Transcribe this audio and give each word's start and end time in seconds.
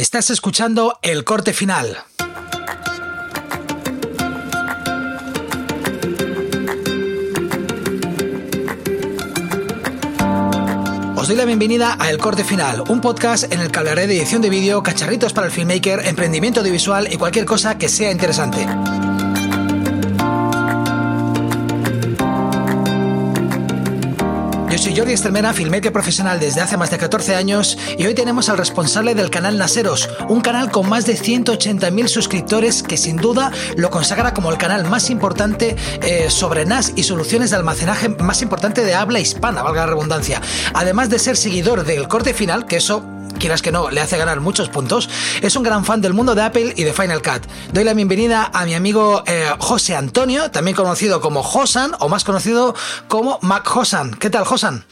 Estás 0.00 0.30
escuchando 0.30 0.98
el 1.02 1.24
corte 1.24 1.52
final. 1.52 2.04
Os 11.16 11.28
doy 11.28 11.36
la 11.36 11.44
bienvenida 11.44 11.98
a 12.00 12.08
El 12.08 12.16
Corte 12.16 12.44
Final, 12.44 12.84
un 12.88 13.02
podcast 13.02 13.52
en 13.52 13.60
el 13.60 13.70
que 13.70 13.78
hablaré 13.78 14.06
de 14.06 14.16
edición 14.16 14.40
de 14.40 14.48
vídeo, 14.48 14.82
cacharritos 14.82 15.34
para 15.34 15.48
el 15.48 15.52
filmmaker, 15.52 16.06
emprendimiento 16.06 16.60
audiovisual 16.60 17.12
y 17.12 17.18
cualquier 17.18 17.44
cosa 17.44 17.76
que 17.76 17.90
sea 17.90 18.10
interesante. 18.10 18.66
Soy 24.80 24.96
Jordi 24.96 25.12
Estremera, 25.12 25.52
filmmaker 25.52 25.92
profesional 25.92 26.40
desde 26.40 26.62
hace 26.62 26.78
más 26.78 26.90
de 26.90 26.96
14 26.96 27.34
años 27.34 27.76
y 27.98 28.06
hoy 28.06 28.14
tenemos 28.14 28.48
al 28.48 28.56
responsable 28.56 29.14
del 29.14 29.28
canal 29.28 29.58
Naseros, 29.58 30.08
un 30.30 30.40
canal 30.40 30.70
con 30.70 30.88
más 30.88 31.04
de 31.04 31.18
180.000 31.18 32.06
suscriptores 32.08 32.82
que 32.82 32.96
sin 32.96 33.16
duda 33.16 33.52
lo 33.76 33.90
consagra 33.90 34.32
como 34.32 34.50
el 34.50 34.56
canal 34.56 34.88
más 34.88 35.10
importante 35.10 35.76
eh, 36.02 36.30
sobre 36.30 36.64
NAS 36.64 36.94
y 36.96 37.02
soluciones 37.02 37.50
de 37.50 37.56
almacenaje 37.56 38.08
más 38.08 38.40
importante 38.40 38.82
de 38.82 38.94
habla 38.94 39.20
hispana, 39.20 39.62
valga 39.62 39.82
la 39.82 39.92
redundancia. 39.92 40.40
Además 40.72 41.10
de 41.10 41.18
ser 41.18 41.36
seguidor 41.36 41.84
del 41.84 42.08
corte 42.08 42.32
final, 42.32 42.64
que 42.64 42.76
eso 42.76 43.04
quieras 43.40 43.62
que 43.62 43.72
no, 43.72 43.90
le 43.90 44.00
hace 44.00 44.16
ganar 44.16 44.40
muchos 44.40 44.68
puntos, 44.68 45.08
es 45.40 45.56
un 45.56 45.64
gran 45.64 45.84
fan 45.84 46.00
del 46.00 46.14
mundo 46.14 46.36
de 46.36 46.42
Apple 46.42 46.74
y 46.76 46.84
de 46.84 46.92
Final 46.92 47.22
Cut. 47.22 47.46
Doy 47.72 47.82
la 47.82 47.94
bienvenida 47.94 48.50
a 48.52 48.64
mi 48.66 48.74
amigo 48.74 49.24
eh, 49.26 49.48
José 49.58 49.96
Antonio, 49.96 50.52
también 50.52 50.76
conocido 50.76 51.20
como 51.20 51.42
Josan 51.42 51.92
o 51.98 52.08
más 52.08 52.22
conocido 52.22 52.74
como 53.08 53.38
Mac 53.42 53.66
Josan. 53.66 54.12
¿Qué 54.12 54.30
tal, 54.30 54.44
Josan? 54.44 54.84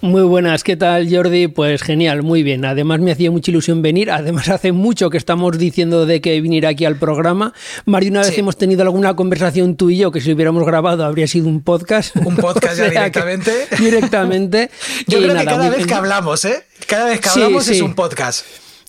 Muy 0.00 0.22
buenas, 0.22 0.62
¿qué 0.64 0.76
tal 0.76 1.08
Jordi? 1.10 1.48
Pues 1.48 1.82
genial, 1.82 2.22
muy 2.22 2.42
bien. 2.42 2.64
Además 2.64 3.00
me 3.00 3.10
hacía 3.10 3.30
mucha 3.30 3.50
ilusión 3.50 3.80
venir. 3.80 4.10
Además 4.10 4.48
hace 4.50 4.72
mucho 4.72 5.08
que 5.10 5.16
estamos 5.16 5.56
diciendo 5.56 6.04
de 6.04 6.20
que 6.20 6.40
venir 6.40 6.66
aquí 6.66 6.84
al 6.84 6.96
programa. 6.96 7.54
Más 7.86 8.02
de 8.02 8.10
una 8.10 8.20
vez 8.20 8.36
hemos 8.36 8.56
tenido 8.56 8.82
alguna 8.82 9.16
conversación 9.16 9.76
tú 9.76 9.90
y 9.90 9.96
yo 9.96 10.12
que 10.12 10.20
si 10.20 10.32
hubiéramos 10.32 10.64
grabado 10.66 11.04
habría 11.04 11.26
sido 11.26 11.48
un 11.48 11.62
podcast. 11.62 12.14
Un 12.16 12.36
podcast 12.36 12.76
ya 12.78 12.90
directamente. 12.90 13.66
Directamente. 13.78 14.70
yo 15.06 15.18
creo 15.18 15.36
que 15.36 15.44
cada 15.44 15.70
vez 15.70 15.86
que 15.86 15.94
hablamos, 15.94 16.44
¿eh? 16.44 16.64
Cada 16.86 17.06
vez 17.06 17.20
que 17.20 17.28
hablamos 17.30 17.66
es 17.68 17.80
un 17.80 17.94
podcast. 17.94 18.44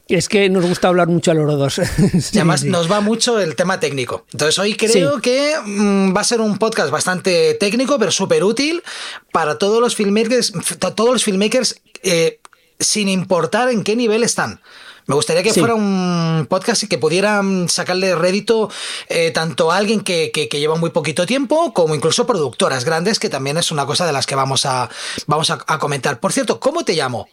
Es 0.08 0.30
que 0.30 0.50
nos 0.50 0.66
gusta 0.66 0.88
hablar 0.88 1.08
mucho 1.08 1.32
a 1.32 1.34
los 1.34 1.58
dos. 1.58 1.78
y 2.34 2.38
además 2.38 2.64
nos 2.64 2.92
va 2.92 3.02
mucho 3.02 3.40
el 3.40 3.56
tema 3.56 3.80
técnico. 3.80 4.26
Entonces 4.32 4.60
hoy 4.60 4.76
creo 4.76 5.20
que 5.20 5.56
mm, 5.64 6.16
va 6.16 6.22
a 6.22 6.26
ser 6.26 6.42
un 6.42 6.58
podcast 6.58 6.92
bastante 6.92 7.56
técnico, 7.56 7.98
pero 7.98 8.12
súper 8.12 8.44
útil 8.44 8.84
para 9.32 9.58
todos 9.58 9.82
los 9.82 9.96
filmmakers, 9.96 10.54
todos 10.96 11.14
los 11.14 11.24
filmmakers 11.24 11.82
eh, 12.04 12.40
sin 12.80 13.10
importar 13.10 13.70
en 13.70 13.84
qué 13.84 13.96
nivel 13.96 14.24
están. 14.24 14.62
Me 15.08 15.14
gustaría 15.14 15.44
que 15.44 15.54
fuera 15.54 15.76
un 15.76 16.48
podcast 16.50 16.82
y 16.82 16.88
que 16.88 16.98
pudieran 16.98 17.70
sacarle 17.70 18.16
rédito 18.16 18.72
eh, 19.08 19.30
tanto 19.30 19.72
a 19.72 19.78
alguien 19.78 20.02
que, 20.02 20.32
lleva 20.52 20.78
muy 20.78 20.90
poquito 20.90 21.28
tiempo 21.28 21.74
como 21.74 21.94
incluso 21.94 22.26
productoras 22.26 22.86
grandes, 22.86 23.20
que 23.20 23.30
también 23.30 23.58
es 23.58 23.72
una 23.72 23.86
cosa 23.86 24.08
de 24.08 24.14
las 24.14 24.26
que 24.26 24.34
vamos 24.34 24.66
a, 24.66 24.90
vamos 25.28 25.52
a 25.52 25.78
comentar. 25.78 26.20
Por 26.20 26.34
cierto, 26.34 26.60
¿cómo 26.60 26.84
te 26.84 26.94
llamo? 26.94 27.28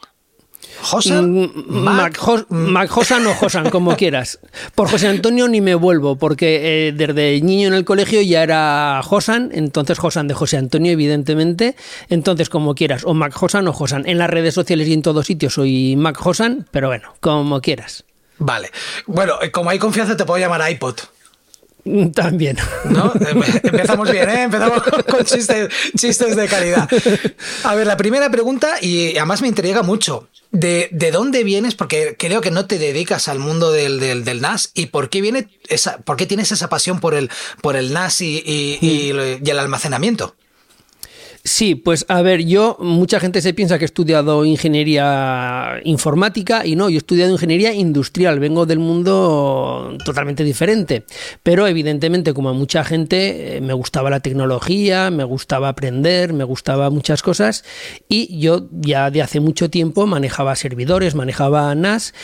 ¿Josan? 0.82 1.32
Mm, 1.32 1.50
Mac, 1.68 2.88
Josan 2.88 3.26
o 3.26 3.34
Josan, 3.34 3.70
como 3.70 3.96
quieras. 3.96 4.38
Por 4.74 4.90
José 4.90 5.08
Antonio 5.08 5.48
ni 5.48 5.60
me 5.60 5.74
vuelvo, 5.74 6.16
porque 6.16 6.88
eh, 6.88 6.92
desde 6.92 7.40
niño 7.40 7.68
en 7.68 7.74
el 7.74 7.84
colegio 7.84 8.20
ya 8.20 8.42
era 8.42 9.00
Josan, 9.04 9.50
entonces 9.52 9.98
Josan 9.98 10.28
de 10.28 10.34
José 10.34 10.56
Antonio, 10.56 10.92
evidentemente. 10.92 11.76
Entonces, 12.08 12.48
como 12.48 12.74
quieras, 12.74 13.02
o 13.04 13.14
Mac 13.14 13.32
Josan 13.32 13.68
o 13.68 13.72
Josan. 13.72 14.06
En 14.06 14.18
las 14.18 14.28
redes 14.28 14.54
sociales 14.54 14.88
y 14.88 14.92
en 14.92 15.02
todos 15.02 15.26
sitios 15.26 15.54
soy 15.54 15.96
Mac 15.96 16.16
Josan, 16.16 16.66
pero 16.70 16.88
bueno, 16.88 17.14
como 17.20 17.60
quieras. 17.60 18.04
Vale. 18.38 18.70
Bueno, 19.06 19.34
eh, 19.40 19.50
como 19.50 19.70
hay 19.70 19.78
confianza, 19.78 20.16
te 20.16 20.24
puedo 20.24 20.40
llamar 20.40 20.68
iPod. 20.70 20.96
También. 22.14 22.56
¿No? 22.84 23.12
Empezamos 23.62 24.10
bien, 24.10 24.28
¿eh? 24.30 24.42
Empezamos 24.44 24.82
con 24.82 25.24
chistes, 25.24 25.68
chistes 25.96 26.36
de 26.36 26.46
calidad. 26.46 26.88
A 27.64 27.74
ver, 27.74 27.86
la 27.86 27.96
primera 27.96 28.30
pregunta, 28.30 28.76
y 28.80 29.16
además 29.16 29.42
me 29.42 29.48
intriga 29.48 29.82
mucho. 29.82 30.28
¿De, 30.52 30.88
dónde 31.12 31.44
vienes? 31.44 31.74
Porque 31.74 32.14
creo 32.18 32.40
que 32.40 32.50
no 32.50 32.66
te 32.66 32.78
dedicas 32.78 33.26
al 33.28 33.38
mundo 33.38 33.72
del, 33.72 33.98
del, 34.24 34.40
NAS. 34.40 34.70
¿Y 34.74 34.86
por 34.86 35.08
qué, 35.08 35.20
viene 35.20 35.48
esa, 35.68 35.98
por 35.98 36.16
qué 36.16 36.26
tienes 36.26 36.52
esa 36.52 36.68
pasión 36.68 37.00
por 37.00 37.14
el, 37.14 37.30
por 37.62 37.74
el 37.74 37.92
NAS 37.92 38.20
y, 38.20 38.42
y 38.46 39.10
el 39.10 39.58
almacenamiento? 39.58 40.36
Sí, 41.44 41.74
pues 41.74 42.06
a 42.08 42.22
ver, 42.22 42.44
yo, 42.44 42.76
mucha 42.78 43.18
gente 43.18 43.40
se 43.40 43.52
piensa 43.52 43.76
que 43.76 43.84
he 43.84 43.86
estudiado 43.86 44.44
ingeniería 44.44 45.80
informática 45.82 46.64
y 46.64 46.76
no, 46.76 46.88
yo 46.88 46.94
he 46.94 46.98
estudiado 46.98 47.32
ingeniería 47.32 47.74
industrial, 47.74 48.38
vengo 48.38 48.64
del 48.64 48.78
mundo 48.78 49.98
totalmente 50.04 50.44
diferente, 50.44 51.04
pero 51.42 51.66
evidentemente 51.66 52.32
como 52.32 52.50
a 52.50 52.52
mucha 52.52 52.84
gente 52.84 53.56
eh, 53.56 53.60
me 53.60 53.72
gustaba 53.72 54.08
la 54.08 54.20
tecnología, 54.20 55.10
me 55.10 55.24
gustaba 55.24 55.68
aprender, 55.68 56.32
me 56.32 56.44
gustaba 56.44 56.90
muchas 56.90 57.24
cosas 57.24 57.64
y 58.08 58.38
yo 58.38 58.68
ya 58.70 59.10
de 59.10 59.22
hace 59.22 59.40
mucho 59.40 59.68
tiempo 59.68 60.06
manejaba 60.06 60.54
servidores, 60.54 61.16
manejaba 61.16 61.74
NAS 61.74 62.14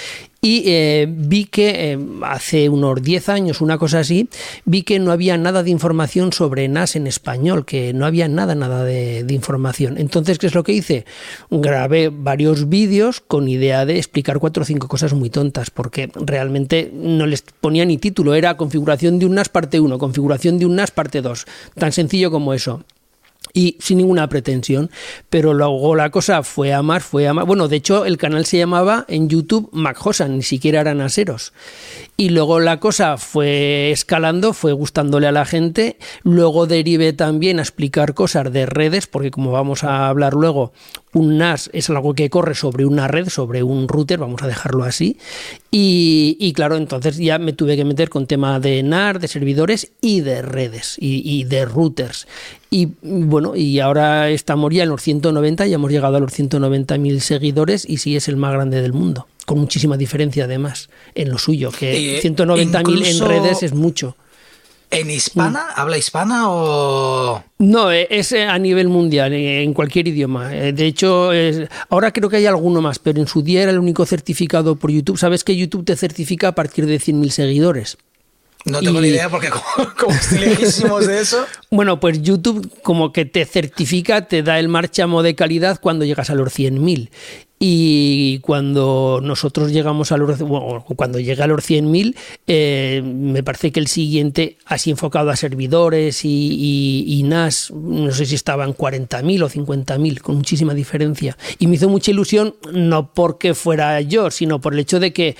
y 0.41 0.62
eh, 0.66 1.06
vi 1.09 1.47
que 1.47 1.93
eh, 1.93 1.99
hace 2.22 2.69
unos 2.69 3.03
10 3.03 3.28
años, 3.28 3.60
una 3.60 3.76
cosa 3.76 4.00
así, 4.00 4.28
vi 4.65 4.82
que 4.82 4.99
no 4.99 5.10
había 5.10 5.37
nada 5.37 5.62
de 5.62 5.71
información 5.71 6.32
sobre 6.32 6.69
NAS 6.69 6.94
en 6.94 7.06
español, 7.06 7.65
que 7.65 7.93
no 7.93 8.06
había 8.06 8.28
nada, 8.28 8.54
nada 8.54 8.84
de, 8.84 9.26
información. 9.31 9.99
Entonces, 9.99 10.38
¿qué 10.38 10.47
es 10.47 10.54
lo 10.54 10.62
que 10.62 10.72
hice? 10.72 11.04
Grabé 11.50 12.09
varios 12.09 12.69
vídeos 12.69 13.21
con 13.21 13.49
idea 13.49 13.84
de 13.84 13.97
explicar 13.97 14.38
cuatro 14.38 14.62
o 14.62 14.66
cinco 14.66 14.88
cosas 14.88 15.12
muy 15.12 15.31
tontas, 15.31 15.71
porque 15.71 16.10
realmente 16.15 16.91
no 16.93 17.26
les 17.26 17.43
ponía 17.43 17.84
ni 17.84 17.99
título, 17.99 18.34
era 18.34 18.56
configuración 18.56 19.19
de 19.19 19.26
un 19.26 19.34
NAS 19.34 19.49
parte 19.49 19.81
1, 19.81 19.99
configuración 19.99 20.59
de 20.59 20.66
un 20.66 20.76
NAS 20.76 20.93
parte 20.93 21.20
2, 21.20 21.47
tan 21.75 21.93
sencillo 21.93 22.31
como 22.31 22.55
eso 22.55 22.84
y 23.53 23.77
sin 23.81 23.99
ninguna 23.99 24.29
pretensión. 24.29 24.91
Pero 25.31 25.55
luego 25.55 25.95
la 25.95 26.11
cosa 26.11 26.43
fue 26.43 26.73
a 26.73 26.83
más, 26.83 27.05
fue 27.05 27.29
a. 27.29 27.33
Bueno, 27.33 27.69
de 27.69 27.77
hecho, 27.77 28.05
el 28.05 28.19
canal 28.19 28.47
se 28.47 28.59
llamaba 28.59 29.05
en 29.09 29.29
YouTube 29.29 29.69
Macjosan, 29.73 30.37
ni 30.37 30.43
siquiera 30.43 30.81
eran 30.81 31.01
aseros. 31.01 31.53
Y 32.17 32.31
luego 32.31 32.61
la 32.61 32.81
cosa 32.81 33.17
fue 33.17 33.91
escalando, 33.91 34.53
fue 34.53 34.73
gustándole 34.73 35.27
a 35.27 35.33
la 35.33 35.45
gente. 35.45 35.99
Luego 36.23 36.67
derivé 36.67 37.13
también 37.13 37.59
a 37.59 37.63
explicar 37.63 38.15
cosas 38.15 38.53
de 38.53 38.67
redes, 38.67 39.07
porque 39.07 39.31
como 39.31 39.53
vamos 39.53 39.85
a 39.85 40.09
hablar 40.09 40.35
luego, 40.35 40.73
un 41.13 41.39
NAS 41.39 41.71
es 41.73 41.89
algo 41.91 42.15
que 42.15 42.31
corre 42.31 42.55
sobre 42.55 42.85
una 42.85 43.09
red, 43.09 43.29
sobre 43.29 43.63
un 43.63 43.89
router, 43.89 44.19
vamos 44.19 44.43
a 44.43 44.47
dejarlo 44.47 44.85
así. 44.85 45.17
Y, 45.71 46.53
claro, 46.55 46.77
entonces 46.77 47.17
ya 47.17 47.39
me 47.39 47.53
tuve 47.53 47.77
que 47.77 47.85
meter 47.85 48.09
con 48.09 48.27
tema 48.27 48.61
de 48.61 48.83
NAS, 48.83 49.21
de 49.21 49.29
servidores 49.29 49.93
y 50.01 50.21
de 50.21 50.43
redes 50.43 50.97
y, 50.99 51.45
de 51.45 51.65
routers. 51.65 52.27
Y 52.71 52.89
bueno, 53.03 53.57
y 53.57 53.81
ahora 53.81 54.31
estamos 54.31 54.73
ya 54.73 54.83
en 54.83 54.91
los 54.91 55.03
190, 55.03 55.67
ya 55.67 55.75
hemos 55.77 55.91
llegado 55.91 56.17
a 56.17 56.21
los 56.21 56.33
190.000 56.33 57.21
seguidores 57.21 57.89
y 57.89 57.99
sí 57.99 58.17
es 58.17 58.29
el 58.29 58.37
más 58.37 58.53
grande 58.53 58.83
del 58.83 58.93
mundo, 58.93 59.27
con 59.47 59.59
muchísima 59.59 59.97
diferencia 59.97 60.45
además 60.45 60.91
en 61.15 61.31
lo 61.31 61.39
suyo, 61.39 61.71
que 61.71 62.21
190.000 62.23 63.07
en 63.07 63.29
redes 63.29 63.63
es 63.63 63.73
mucho. 63.73 64.17
¿En 64.91 65.10
hispana? 65.10 65.66
Mm. 65.76 65.81
¿Habla 65.81 65.99
hispana 65.99 66.50
o...? 66.50 67.44
No, 67.59 67.93
eh, 67.93 68.06
es 68.10 68.32
eh, 68.32 68.44
a 68.44 68.59
nivel 68.59 68.88
mundial, 68.88 69.32
eh, 69.32 69.62
en 69.62 69.75
cualquier 69.75 70.09
idioma. 70.09 70.49
De 70.49 70.87
hecho, 70.87 71.31
ahora 71.91 72.12
creo 72.12 72.31
que 72.31 72.37
hay 72.37 72.47
alguno 72.47 72.81
más, 72.81 72.99
pero 72.99 73.21
en 73.21 73.26
su 73.26 73.43
día 73.43 73.62
era 73.62 73.72
el 73.72 73.78
único 73.78 74.06
certificado 74.06 74.76
por 74.76 74.91
YouTube. 74.91 75.19
¿Sabes 75.19 75.44
que 75.44 75.56
YouTube 75.56 75.84
te 75.84 75.97
certifica 75.97 76.49
a 76.49 76.53
partir 76.53 76.87
de 76.87 76.99
100.000 76.99 77.31
seguidores? 77.31 77.99
No 78.65 78.81
tengo 78.81 79.00
ni 79.00 79.09
idea 79.09 79.28
porque 79.28 79.50
como, 79.50 79.94
como 79.99 80.15
estoy 80.15 80.38
lejísimos 80.38 81.06
de 81.06 81.20
eso. 81.20 81.44
Bueno, 81.70 82.00
pues 82.00 82.22
YouTube 82.22 82.72
como 82.82 83.12
que 83.12 83.26
te 83.26 83.44
certifica, 83.44 84.26
te 84.26 84.43
da 84.43 84.59
el 84.59 84.69
marchamo 84.69 85.22
de 85.22 85.34
calidad 85.34 85.78
cuando 85.81 86.06
llegas 86.06 86.31
a 86.31 86.34
los 86.34 86.59
100.000. 86.59 87.10
Y 87.61 88.39
cuando 88.39 89.21
nosotros 89.23 89.73
llegamos 89.73 90.13
a 90.13 90.17
los, 90.17 90.39
bueno, 90.39 90.85
cuando 90.97 91.19
llega 91.19 91.45
a 91.45 91.49
los 91.49 91.69
100.000, 91.69 92.15
eh, 92.47 93.03
me 93.05 93.43
parece 93.43 93.73
que 93.73 93.81
el 93.81 93.88
siguiente, 93.88 94.59
así 94.65 94.91
enfocado 94.91 95.31
a 95.31 95.37
servidores 95.37 96.21
y, 96.25 97.23
NAS, 97.25 97.73
no 97.73 98.12
sé 98.12 98.27
si 98.27 98.37
estaban 98.37 98.75
40.000 98.75 99.43
o 99.43 99.49
50.000, 99.49 100.21
con 100.21 100.37
muchísima 100.37 100.73
diferencia. 100.73 101.37
Y 101.59 101.67
me 101.67 101.75
hizo 101.75 101.88
mucha 101.88 102.12
ilusión, 102.12 102.55
no 102.73 103.12
porque 103.12 103.55
fuera 103.55 104.00
yo, 104.03 104.31
sino 104.31 104.61
por 104.61 104.75
el 104.75 104.79
hecho 104.79 105.00
de 105.00 105.12
que, 105.12 105.37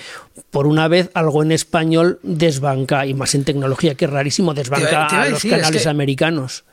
por 0.51 0.67
una 0.67 0.89
vez, 0.89 1.09
algo 1.13 1.41
en 1.41 1.53
español 1.53 2.19
desbanca, 2.23 3.05
y 3.05 3.13
más 3.13 3.33
en 3.33 3.45
tecnología, 3.45 3.95
que 3.95 4.05
es 4.05 4.11
rarísimo, 4.11 4.53
desbanca 4.53 5.05
a, 5.05 5.29
los 5.29 5.43
canales 5.43 5.87
americanos. 5.87 6.65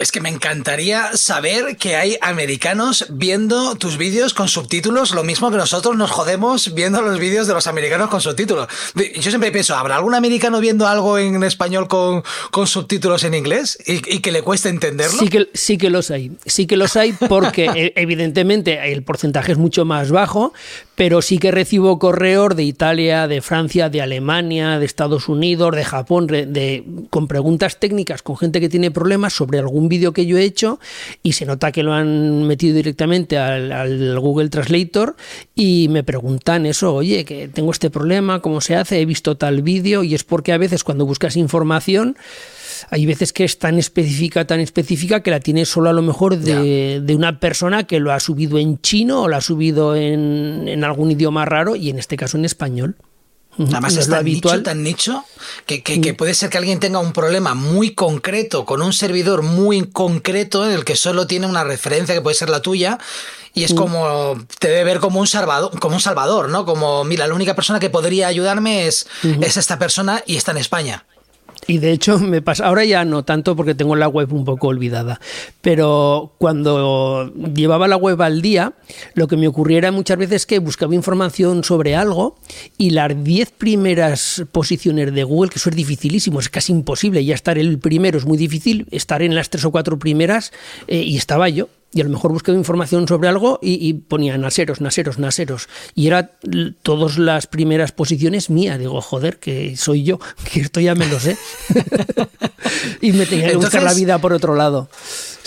Es 0.00 0.12
que 0.12 0.22
me 0.22 0.30
encantaría 0.30 1.14
saber 1.14 1.76
que 1.76 1.94
hay 1.94 2.16
americanos 2.22 3.04
viendo 3.10 3.74
tus 3.74 3.98
vídeos 3.98 4.32
con 4.32 4.48
subtítulos, 4.48 5.10
lo 5.10 5.24
mismo 5.24 5.50
que 5.50 5.58
nosotros 5.58 5.94
nos 5.94 6.10
jodemos 6.10 6.72
viendo 6.72 7.02
los 7.02 7.18
vídeos 7.18 7.46
de 7.46 7.52
los 7.52 7.66
americanos 7.66 8.08
con 8.08 8.22
subtítulos. 8.22 8.66
Yo 8.94 9.30
siempre 9.30 9.52
pienso, 9.52 9.76
¿habrá 9.76 9.96
algún 9.96 10.14
americano 10.14 10.58
viendo 10.58 10.86
algo 10.86 11.18
en 11.18 11.44
español 11.44 11.86
con, 11.86 12.22
con 12.50 12.66
subtítulos 12.66 13.24
en 13.24 13.34
inglés 13.34 13.76
y, 13.86 14.20
que 14.20 14.32
le 14.32 14.40
cueste 14.40 14.70
entenderlo? 14.70 15.18
Sí 15.18 15.28
que, 15.28 15.50
sí 15.52 15.76
que 15.76 15.90
los 15.90 16.10
hay, 16.10 16.32
sí 16.46 16.66
que 16.66 16.78
los 16.78 16.96
hay 16.96 17.12
porque 17.12 17.66
e, 17.76 17.92
evidentemente 17.96 18.92
el 18.94 19.02
porcentaje 19.02 19.52
es 19.52 19.58
mucho 19.58 19.84
más 19.84 20.10
bajo, 20.10 20.54
pero 20.94 21.20
sí 21.20 21.38
que 21.38 21.50
recibo 21.50 21.98
correos 21.98 22.56
de 22.56 22.62
Italia, 22.62 23.28
de 23.28 23.42
Francia, 23.42 23.90
de 23.90 24.00
Alemania, 24.00 24.78
de 24.78 24.86
Estados 24.86 25.28
Unidos, 25.28 25.76
de 25.76 25.84
Japón, 25.84 26.26
de, 26.26 26.84
con 27.10 27.28
preguntas 27.28 27.78
técnicas, 27.78 28.22
con 28.22 28.38
gente 28.38 28.60
que 28.60 28.70
tiene 28.70 28.90
problemas 28.90 29.34
sobre 29.34 29.58
algún 29.58 29.89
vídeo 29.90 30.14
que 30.14 30.24
yo 30.24 30.38
he 30.38 30.44
hecho 30.44 30.80
y 31.22 31.32
se 31.32 31.44
nota 31.44 31.70
que 31.72 31.82
lo 31.82 31.92
han 31.92 32.46
metido 32.46 32.74
directamente 32.74 33.36
al, 33.36 34.18
Google 34.18 34.48
Translator 34.48 35.16
y 35.54 35.88
me 35.90 36.02
preguntan 36.02 36.64
eso, 36.64 36.94
oye, 36.94 37.26
que 37.26 37.48
tengo 37.48 37.70
este 37.70 37.90
problema, 37.90 38.40
¿cómo 38.40 38.62
se 38.62 38.76
hace? 38.76 39.00
He 39.00 39.04
visto 39.04 39.36
tal 39.36 39.60
vídeo 39.60 40.02
y 40.02 40.14
es 40.14 40.24
porque 40.24 40.52
a 40.52 40.58
veces 40.58 40.84
cuando 40.84 41.04
buscas 41.04 41.36
información 41.36 42.16
hay 42.88 43.04
veces 43.04 43.34
que 43.34 43.44
es 43.44 43.58
tan 43.58 43.78
específica, 43.78 44.46
tan 44.46 44.60
específica 44.60 45.22
que 45.22 45.30
la 45.30 45.40
tienes 45.40 45.68
solo 45.68 45.90
a 45.90 45.92
lo 45.92 46.00
mejor 46.00 46.38
de, 46.38 47.02
una 47.14 47.38
persona 47.38 47.84
que 47.84 48.00
lo 48.00 48.12
ha 48.12 48.20
subido 48.20 48.58
en 48.58 48.80
chino 48.80 49.22
o 49.22 49.28
lo 49.28 49.36
ha 49.36 49.40
subido 49.42 49.94
en, 49.96 50.66
en 50.66 50.84
algún 50.84 51.10
idioma 51.10 51.44
raro 51.44 51.76
y 51.76 51.90
en 51.90 51.98
este 51.98 52.16
caso 52.16 52.38
en 52.38 52.46
español. 52.46 52.96
Además 53.58 53.96
es, 53.96 54.08
tan 54.08 54.20
habitual. 54.20 54.58
nicho, 54.58 54.64
tan 54.64 54.82
nicho 54.82 55.24
que, 55.66 55.82
que, 55.82 56.14
puede 56.14 56.34
ser 56.34 56.50
que 56.50 56.58
alguien 56.58 56.80
tenga 56.80 56.98
un 56.98 57.12
problema 57.12 57.54
muy 57.54 57.94
concreto 57.94 58.64
con 58.64 58.80
un 58.80 58.92
servidor 58.92 59.42
muy 59.42 59.86
concreto 59.86 60.66
en 60.66 60.72
el 60.72 60.84
que 60.84 60.96
solo 60.96 61.26
tiene 61.26 61.46
una 61.46 61.64
referencia 61.64 62.14
que 62.14 62.22
puede 62.22 62.36
ser 62.36 62.48
la 62.48 62.62
tuya 62.62 62.98
y 63.52 63.64
es 63.64 63.74
como 63.74 64.38
te 64.58 64.68
debe 64.68 64.84
ver 64.84 65.00
como 65.00 65.20
un 65.20 65.26
salvador, 65.26 65.78
como 65.80 65.96
un 65.96 66.00
salvador, 66.00 66.48
¿no? 66.48 66.64
Como 66.64 67.04
mira, 67.04 67.26
la 67.26 67.34
única 67.34 67.54
persona 67.54 67.80
que 67.80 67.90
podría 67.90 68.28
ayudarme 68.28 68.86
es, 68.86 69.08
es 69.40 69.56
esta 69.56 69.78
persona 69.78 70.22
y 70.26 70.36
está 70.36 70.52
en 70.52 70.58
España. 70.58 71.04
Y 71.66 71.78
de 71.78 71.92
hecho 71.92 72.18
me 72.18 72.42
pasa, 72.42 72.66
ahora 72.66 72.84
ya 72.84 73.04
no 73.04 73.24
tanto 73.24 73.54
porque 73.54 73.74
tengo 73.74 73.96
la 73.96 74.08
web 74.08 74.32
un 74.32 74.44
poco 74.44 74.68
olvidada, 74.68 75.20
pero 75.60 76.32
cuando 76.38 77.32
llevaba 77.54 77.86
la 77.86 77.96
web 77.96 78.20
al 78.22 78.42
día, 78.42 78.72
lo 79.14 79.28
que 79.28 79.36
me 79.36 79.46
ocurría 79.46 79.78
era 79.78 79.92
muchas 79.92 80.18
veces 80.18 80.46
que 80.46 80.58
buscaba 80.58 80.94
información 80.94 81.62
sobre 81.62 81.94
algo 81.94 82.36
y 82.78 82.90
las 82.90 83.22
10 83.22 83.52
primeras 83.52 84.44
posiciones 84.52 85.12
de 85.12 85.24
Google, 85.24 85.50
que 85.50 85.58
eso 85.58 85.70
es 85.70 85.76
dificilísimo, 85.76 86.40
es 86.40 86.48
casi 86.48 86.72
imposible, 86.72 87.24
ya 87.24 87.34
estar 87.34 87.58
el 87.58 87.78
primero 87.78 88.18
es 88.18 88.24
muy 88.24 88.38
difícil, 88.38 88.86
estar 88.90 89.22
en 89.22 89.34
las 89.34 89.50
tres 89.50 89.64
o 89.64 89.70
cuatro 89.70 89.98
primeras 89.98 90.52
eh, 90.88 91.02
y 91.02 91.16
estaba 91.16 91.48
yo 91.48 91.68
y 91.92 92.00
a 92.00 92.04
lo 92.04 92.10
mejor 92.10 92.32
buscaba 92.32 92.56
información 92.56 93.08
sobre 93.08 93.28
algo 93.28 93.58
y, 93.62 93.92
ponía 93.94 94.38
naseros, 94.38 94.80
naseros, 94.80 95.18
naseros. 95.18 95.68
Y 95.94 96.06
era 96.06 96.30
todas 96.82 97.18
las 97.18 97.46
primeras 97.46 97.92
posiciones 97.92 98.48
mía. 98.48 98.78
Digo, 98.78 99.00
joder, 99.00 99.38
que 99.38 99.76
soy 99.76 100.04
yo, 100.04 100.20
que 100.52 100.60
esto 100.60 100.80
ya 100.80 100.94
me 100.94 101.06
lo 101.06 101.18
sé. 101.18 101.36
y 103.00 103.12
me 103.12 103.26
tenía 103.26 103.48
que 103.48 103.56
buscar 103.56 103.82
la 103.82 103.94
vida 103.94 104.18
por 104.18 104.32
otro 104.32 104.54
lado. 104.54 104.88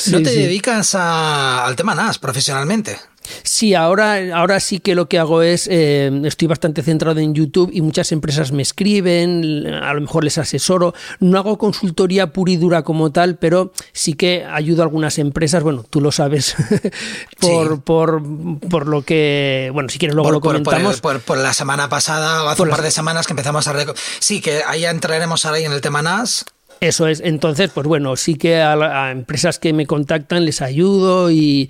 ¿No 0.08 0.22
te 0.22 0.32
dedicas 0.32 0.96
al 0.96 1.76
tema 1.76 1.96
NAS 1.96 2.20
profesionalmente? 2.20 2.98
Sí, 3.44 3.74
ahora, 3.74 4.38
ahora 4.38 4.60
sí 4.60 4.80
que 4.80 4.96
lo 4.96 5.08
que 5.08 5.20
hago 5.20 5.42
es, 5.42 5.68
eh, 5.72 6.12
estoy 6.26 6.48
bastante 6.48 6.84
centrado 6.84 7.20
en 7.20 7.34
YouTube 7.34 7.70
y 7.74 7.82
muchas 7.82 8.12
empresas 8.12 8.52
me 8.52 8.62
escriben, 8.62 9.66
a 9.68 9.94
lo 9.94 10.02
mejor 10.02 10.24
les 10.24 10.38
asesoro. 10.38 10.94
No 11.20 11.38
hago 11.38 11.58
consultoría 11.58 12.34
pura 12.34 12.52
y 12.52 12.58
dura 12.58 12.84
como 12.84 13.12
tal, 13.12 13.38
pero 13.38 13.72
sí 13.92 14.14
que 14.14 14.46
ayudo 14.46 14.82
a 14.82 14.86
algunas 14.86 15.18
empresas, 15.20 15.64
bueno, 15.64 15.86
tú 15.90 16.02
lo 16.02 16.12
sabes, 16.12 16.56
por, 17.40 17.82
por, 17.84 18.88
lo 18.88 19.04
que, 19.04 19.70
bueno, 19.74 19.90
si 19.90 20.00
quieres 20.00 20.16
luego 20.16 20.32
lo 20.32 20.42
comentamos. 20.42 21.02
Por, 21.02 21.38
la 21.38 21.54
semana 21.54 21.90
pasada, 21.90 22.44
o 22.44 22.50
hace 22.50 22.62
un 22.62 22.70
par 22.70 22.82
de 22.82 22.92
semanas 22.92 23.28
que 23.28 23.34
empezamos 23.34 23.68
a... 23.68 23.74
Sí, 24.20 24.42
que 24.42 24.62
ahí 24.66 24.86
entraremos 24.86 25.46
ahora 25.46 25.60
en 25.60 25.72
el 25.72 25.82
tema 25.82 26.02
NAS 26.02 26.46
eso 26.84 27.08
es, 27.08 27.22
entonces, 27.24 27.72
pues 27.74 27.88
bueno, 27.88 28.18
sí 28.18 28.36
que 28.36 28.58
a, 28.58 29.10
empresas 29.10 29.58
que 29.58 29.72
me 29.72 29.86
contactan 29.86 30.44
les 30.44 30.62
ayudo 30.62 31.32
y, 31.32 31.70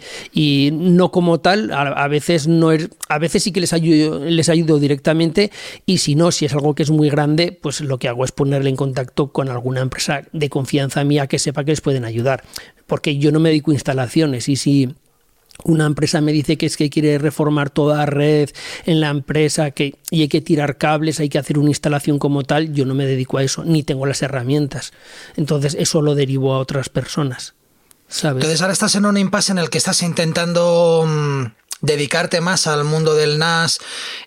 no 0.74 1.12
como 1.12 1.40
tal, 1.40 1.72
a, 1.72 2.08
veces 2.08 2.48
no 2.48 2.72
a 3.10 3.20
veces 3.20 3.44
sí 3.44 3.52
que 3.52 3.60
les 3.60 3.74
ayudo, 3.74 4.26
les 4.26 4.50
ayudo 4.50 4.80
directamente 4.80 5.52
y 5.86 6.00
si 6.00 6.16
no, 6.16 6.32
si 6.32 6.46
es 6.46 6.54
algo 6.54 6.74
que 6.74 6.82
es 6.82 6.90
muy 6.90 7.12
grande, 7.12 7.52
pues 7.52 7.82
lo 7.82 8.00
que 8.00 8.08
hago 8.08 8.26
es 8.26 8.32
ponerle 8.32 8.72
en 8.72 8.76
contacto 8.76 9.32
con 9.32 9.50
alguna 9.50 9.82
empresa 9.82 10.24
de 10.32 10.50
confianza 10.50 11.04
mía 11.04 11.28
que 11.28 11.38
sepa 11.38 11.64
que 11.64 11.74
les 11.74 11.82
pueden 11.82 12.06
ayudar, 12.06 12.44
porque 12.88 13.20
yo 13.20 13.32
no 13.32 13.40
me 13.40 13.50
dedico 13.50 13.70
a 13.70 13.76
instalaciones 13.76 14.50
y 14.50 14.56
si 14.56 14.96
una 15.64 15.86
empresa 15.86 16.22
me 16.22 16.32
dice 16.32 16.58
que 16.58 16.66
es 16.66 16.78
que 16.78 16.90
quiere 16.90 17.18
reformar 17.18 17.70
toda 17.70 18.06
red 18.06 18.50
en 18.86 19.00
la 19.00 19.10
empresa 19.10 19.72
que, 19.72 19.96
y 20.10 20.22
hay 20.22 20.28
que 20.28 20.42
tirar 20.42 20.78
cables, 20.78 21.20
hay 21.20 21.30
que 21.30 21.38
hacer 21.38 21.58
una 21.58 21.70
instalación 21.70 22.20
como 22.20 22.44
tal, 22.44 22.74
yo 22.74 22.86
no 22.86 22.96
me 22.96 23.06
dedico 23.06 23.38
a 23.38 23.44
eso, 23.44 23.64
ni 23.64 23.84
tengo 23.84 24.06
las 24.06 24.22
herramientas. 24.22 24.94
Entonces 25.36 25.76
eso 25.80 26.02
lo 26.02 26.16
derivo 26.16 26.54
a 26.54 26.60
otras 26.60 26.90
personas. 26.90 27.56
¿sabes? 28.08 28.44
Entonces 28.44 28.62
ahora 28.62 28.74
estás 28.74 28.96
en 28.96 29.06
un 29.06 29.18
impasse 29.18 29.52
en 29.52 29.58
el 29.58 29.70
que 29.70 29.78
estás 29.78 30.02
intentando 30.04 31.06
mm, 31.08 31.46
dedicarte 31.84 32.40
más 32.42 32.66
al 32.66 32.86
mundo 32.86 33.14
del 33.14 33.38
NAS, 33.38 33.80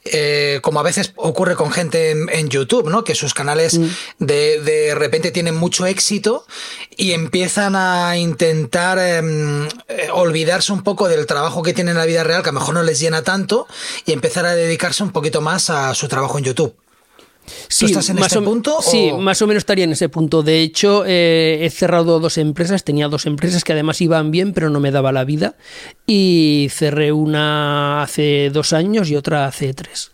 eh, 0.05 0.61
como 0.63 0.79
a 0.79 0.83
veces 0.83 1.13
ocurre 1.17 1.57
con 1.57 1.73
gente 1.73 2.11
en, 2.11 2.49
YouTube, 2.49 2.91
¿no? 2.91 3.03
Que 3.03 3.15
sus 3.15 3.35
canales 3.35 3.79
mm. 3.79 3.89
de, 4.19 4.61
de, 4.61 4.95
repente 4.95 5.33
tienen 5.33 5.57
mucho 5.57 5.87
éxito 5.87 6.47
y 6.97 7.13
empiezan 7.13 7.75
a 7.75 8.17
intentar 8.19 8.99
em, 8.99 9.67
eh, 9.89 10.09
olvidarse 10.13 10.73
un 10.73 10.83
poco 10.83 11.09
del 11.09 11.27
trabajo 11.27 11.63
que 11.63 11.73
tienen 11.73 11.93
en 11.93 11.99
la 11.99 12.07
vida 12.07 12.25
real, 12.25 12.43
que 12.43 12.51
a 12.51 12.53
lo 12.53 12.61
mejor 12.61 12.75
no 12.75 12.83
les 12.83 13.01
llena 13.01 13.23
tanto, 13.23 13.67
y 14.05 14.13
empezar 14.13 14.45
a 14.45 14.55
dedicarse 14.55 15.03
un 15.03 15.11
poquito 15.11 15.41
más 15.41 15.71
a 15.71 15.95
su 15.95 16.09
trabajo 16.09 16.37
en 16.39 16.45
YouTube. 16.45 16.77
Sí, 17.69 17.87
estás 17.87 18.11
en 18.11 18.19
ese 18.19 18.41
punto? 18.41 18.79
Sí, 18.81 19.11
más 19.19 19.41
o 19.43 19.47
menos 19.47 19.63
estaría 19.63 19.85
en 19.85 19.93
ese 19.93 20.09
punto. 20.09 20.43
De 20.43 20.61
hecho, 20.61 21.05
eh, 21.07 21.61
he 21.63 21.71
cerrado 21.71 22.21
dos 22.21 22.39
empresas, 22.39 22.85
tenía 22.85 23.09
dos 23.09 23.27
empresas 23.27 23.65
que 23.65 23.73
además 23.73 24.01
iban 24.01 24.31
bien, 24.31 24.53
pero 24.53 24.71
no 24.71 24.81
me 24.81 24.91
daba 24.91 25.13
la 25.13 25.25
vida. 25.25 25.57
Y 26.07 26.69
cerré 26.71 27.13
una 27.13 28.03
hace 28.03 28.51
dos 28.53 28.73
años 28.73 29.11
y 29.11 29.17
otra 29.17 29.47
hace 29.47 29.75
tres. 29.75 30.13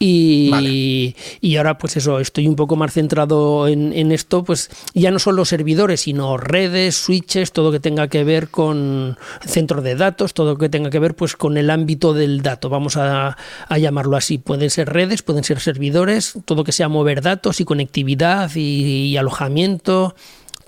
Y, 0.00 1.16
y, 1.40 1.56
ahora, 1.56 1.76
pues 1.76 1.96
eso, 1.96 2.20
estoy 2.20 2.46
un 2.46 2.54
poco 2.54 2.76
más 2.76 2.92
centrado 2.92 3.66
en, 3.66 4.12
esto, 4.12 4.44
pues 4.44 4.70
ya 4.94 5.10
no 5.10 5.18
solo 5.18 5.44
servidores, 5.44 6.02
sino 6.02 6.36
redes, 6.36 6.94
switches, 6.94 7.50
todo 7.50 7.72
que 7.72 7.80
tenga 7.80 8.06
que 8.06 8.22
ver 8.22 8.48
con 8.48 9.18
centros 9.44 9.82
de 9.82 9.96
datos, 9.96 10.34
todo 10.34 10.56
que 10.56 10.68
tenga 10.68 10.90
que 10.90 11.00
ver 11.00 11.16
pues 11.16 11.34
con 11.34 11.56
el 11.56 11.68
ámbito 11.68 12.14
del 12.14 12.42
dato, 12.42 12.68
vamos 12.68 12.96
a, 12.96 13.36
llamarlo 13.76 14.16
así. 14.16 14.38
Pueden 14.38 14.70
ser 14.70 14.88
redes, 14.88 15.22
pueden 15.22 15.42
ser 15.42 15.58
servidores, 15.58 16.34
todo 16.44 16.62
que 16.62 16.72
sea 16.72 16.88
mover 16.88 17.20
datos 17.20 17.60
y 17.60 17.64
conectividad 17.64 18.54
y 18.54 19.16
alojamiento, 19.16 20.14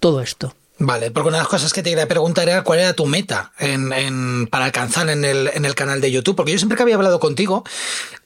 todo 0.01 0.23
esto. 0.23 0.55
Vale, 0.83 1.11
porque 1.11 1.29
una 1.29 1.37
de 1.37 1.43
las 1.43 1.49
cosas 1.49 1.75
que 1.75 1.83
te 1.83 1.91
quería 1.91 2.09
preguntar 2.09 2.49
era 2.49 2.65
cuál 2.65 2.79
era 2.79 2.95
tu 2.95 3.05
meta 3.05 3.53
en, 3.59 4.47
para 4.47 4.65
alcanzar 4.65 5.11
en 5.11 5.27
el, 5.27 5.51
en 5.53 5.67
el 5.67 5.75
canal 5.75 6.01
de 6.01 6.11
YouTube, 6.11 6.35
porque 6.35 6.53
yo 6.53 6.59
siempre 6.59 6.75
que 6.75 6.83
había 6.83 6.95
hablado 6.95 7.21
contigo, 7.21 7.65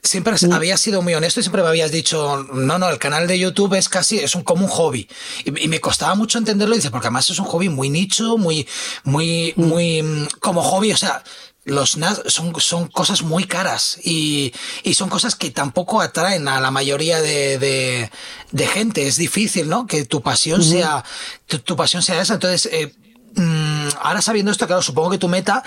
siempre 0.04 0.34
mm. 0.40 0.52
habías 0.52 0.80
sido 0.80 1.02
muy 1.02 1.14
honesto 1.14 1.40
y 1.40 1.42
siempre 1.42 1.62
me 1.62 1.68
habías 1.68 1.90
dicho, 1.90 2.46
no, 2.52 2.78
no, 2.78 2.88
el 2.90 2.98
canal 2.98 3.26
de 3.26 3.40
YouTube 3.40 3.74
es 3.74 3.88
casi, 3.88 4.20
es 4.20 4.36
un, 4.36 4.44
como 4.44 4.66
un 4.66 4.70
hobby. 4.70 5.08
Y, 5.44 5.66
me 5.66 5.80
costaba 5.80 6.14
mucho 6.14 6.38
entenderlo, 6.38 6.76
y 6.76 6.78
dice, 6.78 6.92
porque 6.92 7.08
además 7.08 7.28
es 7.28 7.40
un 7.40 7.46
hobby 7.46 7.68
muy 7.68 7.90
nicho, 7.90 8.38
muy, 8.38 8.68
muy, 9.02 9.52
mm. 9.56 9.64
muy, 9.64 10.02
mm, 10.04 10.28
como 10.38 10.62
hobby, 10.62 10.92
o 10.92 10.96
sea, 10.96 11.24
los 11.64 11.96
NAS 11.96 12.22
son, 12.26 12.52
son 12.60 12.88
cosas 12.88 13.22
muy 13.22 13.44
caras 13.44 13.98
y, 14.02 14.52
y, 14.82 14.94
son 14.94 15.08
cosas 15.08 15.34
que 15.34 15.50
tampoco 15.50 16.00
atraen 16.00 16.46
a 16.46 16.60
la 16.60 16.70
mayoría 16.70 17.20
de, 17.20 17.58
de, 17.58 18.10
de 18.52 18.66
gente. 18.66 19.06
Es 19.06 19.16
difícil, 19.16 19.68
¿no? 19.68 19.86
Que 19.86 20.04
tu 20.04 20.20
pasión 20.20 20.62
sea, 20.62 21.04
tu, 21.46 21.76
pasión 21.76 22.02
sea 22.02 22.20
esa. 22.20 22.34
Entonces, 22.34 22.68
eh, 22.70 22.94
mm, 23.34 23.88
ahora 24.02 24.20
sabiendo 24.20 24.52
esto, 24.52 24.66
claro, 24.66 24.82
supongo 24.82 25.10
que 25.10 25.18
tu 25.18 25.28
meta 25.28 25.62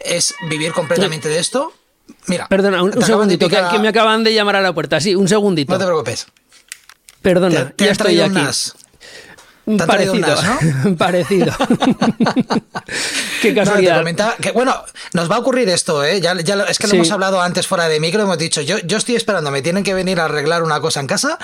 es 0.00 0.34
vivir 0.48 0.72
completamente 0.72 1.28
de 1.28 1.38
esto. 1.38 1.72
Mira. 2.26 2.48
Perdona, 2.48 2.82
un, 2.82 3.02
segundito, 3.02 3.48
que, 3.48 3.78
me 3.78 3.88
acaban 3.88 4.24
de 4.24 4.34
llamar 4.34 4.56
a 4.56 4.60
la 4.60 4.72
puerta. 4.72 5.00
Sí, 5.00 5.14
un 5.14 5.28
segundito. 5.28 5.72
No 5.72 5.78
te 5.78 5.84
preocupes. 5.84 6.26
Perdona, 7.22 7.72
ya 7.76 7.90
estoy 7.90 8.20
aquí. 8.20 8.40
Parecido, 9.86 10.36
¿no? 10.42 10.96
Parecido. 10.96 11.52
Qué 13.42 13.52
casualidad. 13.52 14.04
que, 14.36 14.52
bueno, 14.52 14.74
nos 15.12 15.28
va 15.28 15.36
a 15.36 15.38
ocurrir 15.40 15.68
esto, 15.68 16.04
¿eh? 16.04 16.20
Ya, 16.20 16.34
ya 16.40 16.54
es 16.68 16.78
que 16.78 16.86
lo 16.86 16.94
hemos 16.94 17.10
hablado 17.10 17.40
antes 17.40 17.66
fuera 17.66 17.88
de 17.88 17.98
micro, 17.98 18.22
hemos 18.22 18.38
dicho, 18.38 18.60
yo, 18.60 18.78
yo 18.78 18.96
estoy 18.96 19.16
esperando, 19.16 19.50
me 19.50 19.62
tienen 19.62 19.82
que 19.82 19.92
venir 19.92 20.20
a 20.20 20.26
arreglar 20.26 20.62
una 20.62 20.80
cosa 20.80 21.00
en 21.00 21.08
casa 21.08 21.38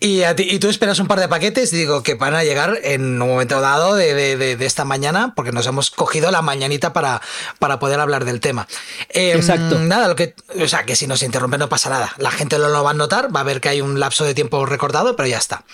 y, 0.00 0.22
a 0.22 0.34
ti, 0.34 0.46
y 0.50 0.58
tú 0.60 0.70
esperas 0.70 0.98
un 0.98 1.08
par 1.08 1.20
de 1.20 1.28
paquetes 1.28 1.72
y 1.74 1.76
digo 1.76 2.02
que 2.02 2.14
van 2.14 2.34
a 2.34 2.42
llegar 2.42 2.78
en 2.84 3.20
un 3.20 3.28
momento 3.28 3.60
dado 3.60 3.96
de, 3.96 4.14
de, 4.14 4.56
de, 4.56 4.66
esta 4.66 4.86
mañana, 4.86 5.34
porque 5.36 5.52
nos 5.52 5.66
hemos 5.66 5.90
cogido 5.90 6.30
la 6.30 6.40
mañanita 6.40 6.94
para, 6.94 7.20
para 7.58 7.78
poder 7.78 8.00
hablar 8.00 8.24
del 8.24 8.40
tema. 8.40 8.66
Em, 9.10 9.36
Exacto. 9.36 9.78
Nada, 9.78 10.08
lo 10.08 10.16
que, 10.16 10.34
o 10.58 10.68
sea, 10.68 10.84
que 10.84 10.96
si 10.96 11.06
nos 11.06 11.22
interrumpe 11.22 11.58
no 11.58 11.68
pasa 11.68 11.90
nada. 11.90 12.14
La 12.16 12.30
gente 12.30 12.58
lo, 12.58 12.68
lo 12.68 12.82
va 12.82 12.92
a 12.92 12.94
notar, 12.94 13.34
va 13.34 13.40
a 13.40 13.44
ver 13.44 13.60
que 13.60 13.68
hay 13.68 13.82
un 13.82 14.00
lapso 14.00 14.24
de 14.24 14.34
tiempo 14.34 14.64
recordado, 14.64 15.16
pero 15.16 15.28
ya 15.28 15.38
está. 15.38 15.64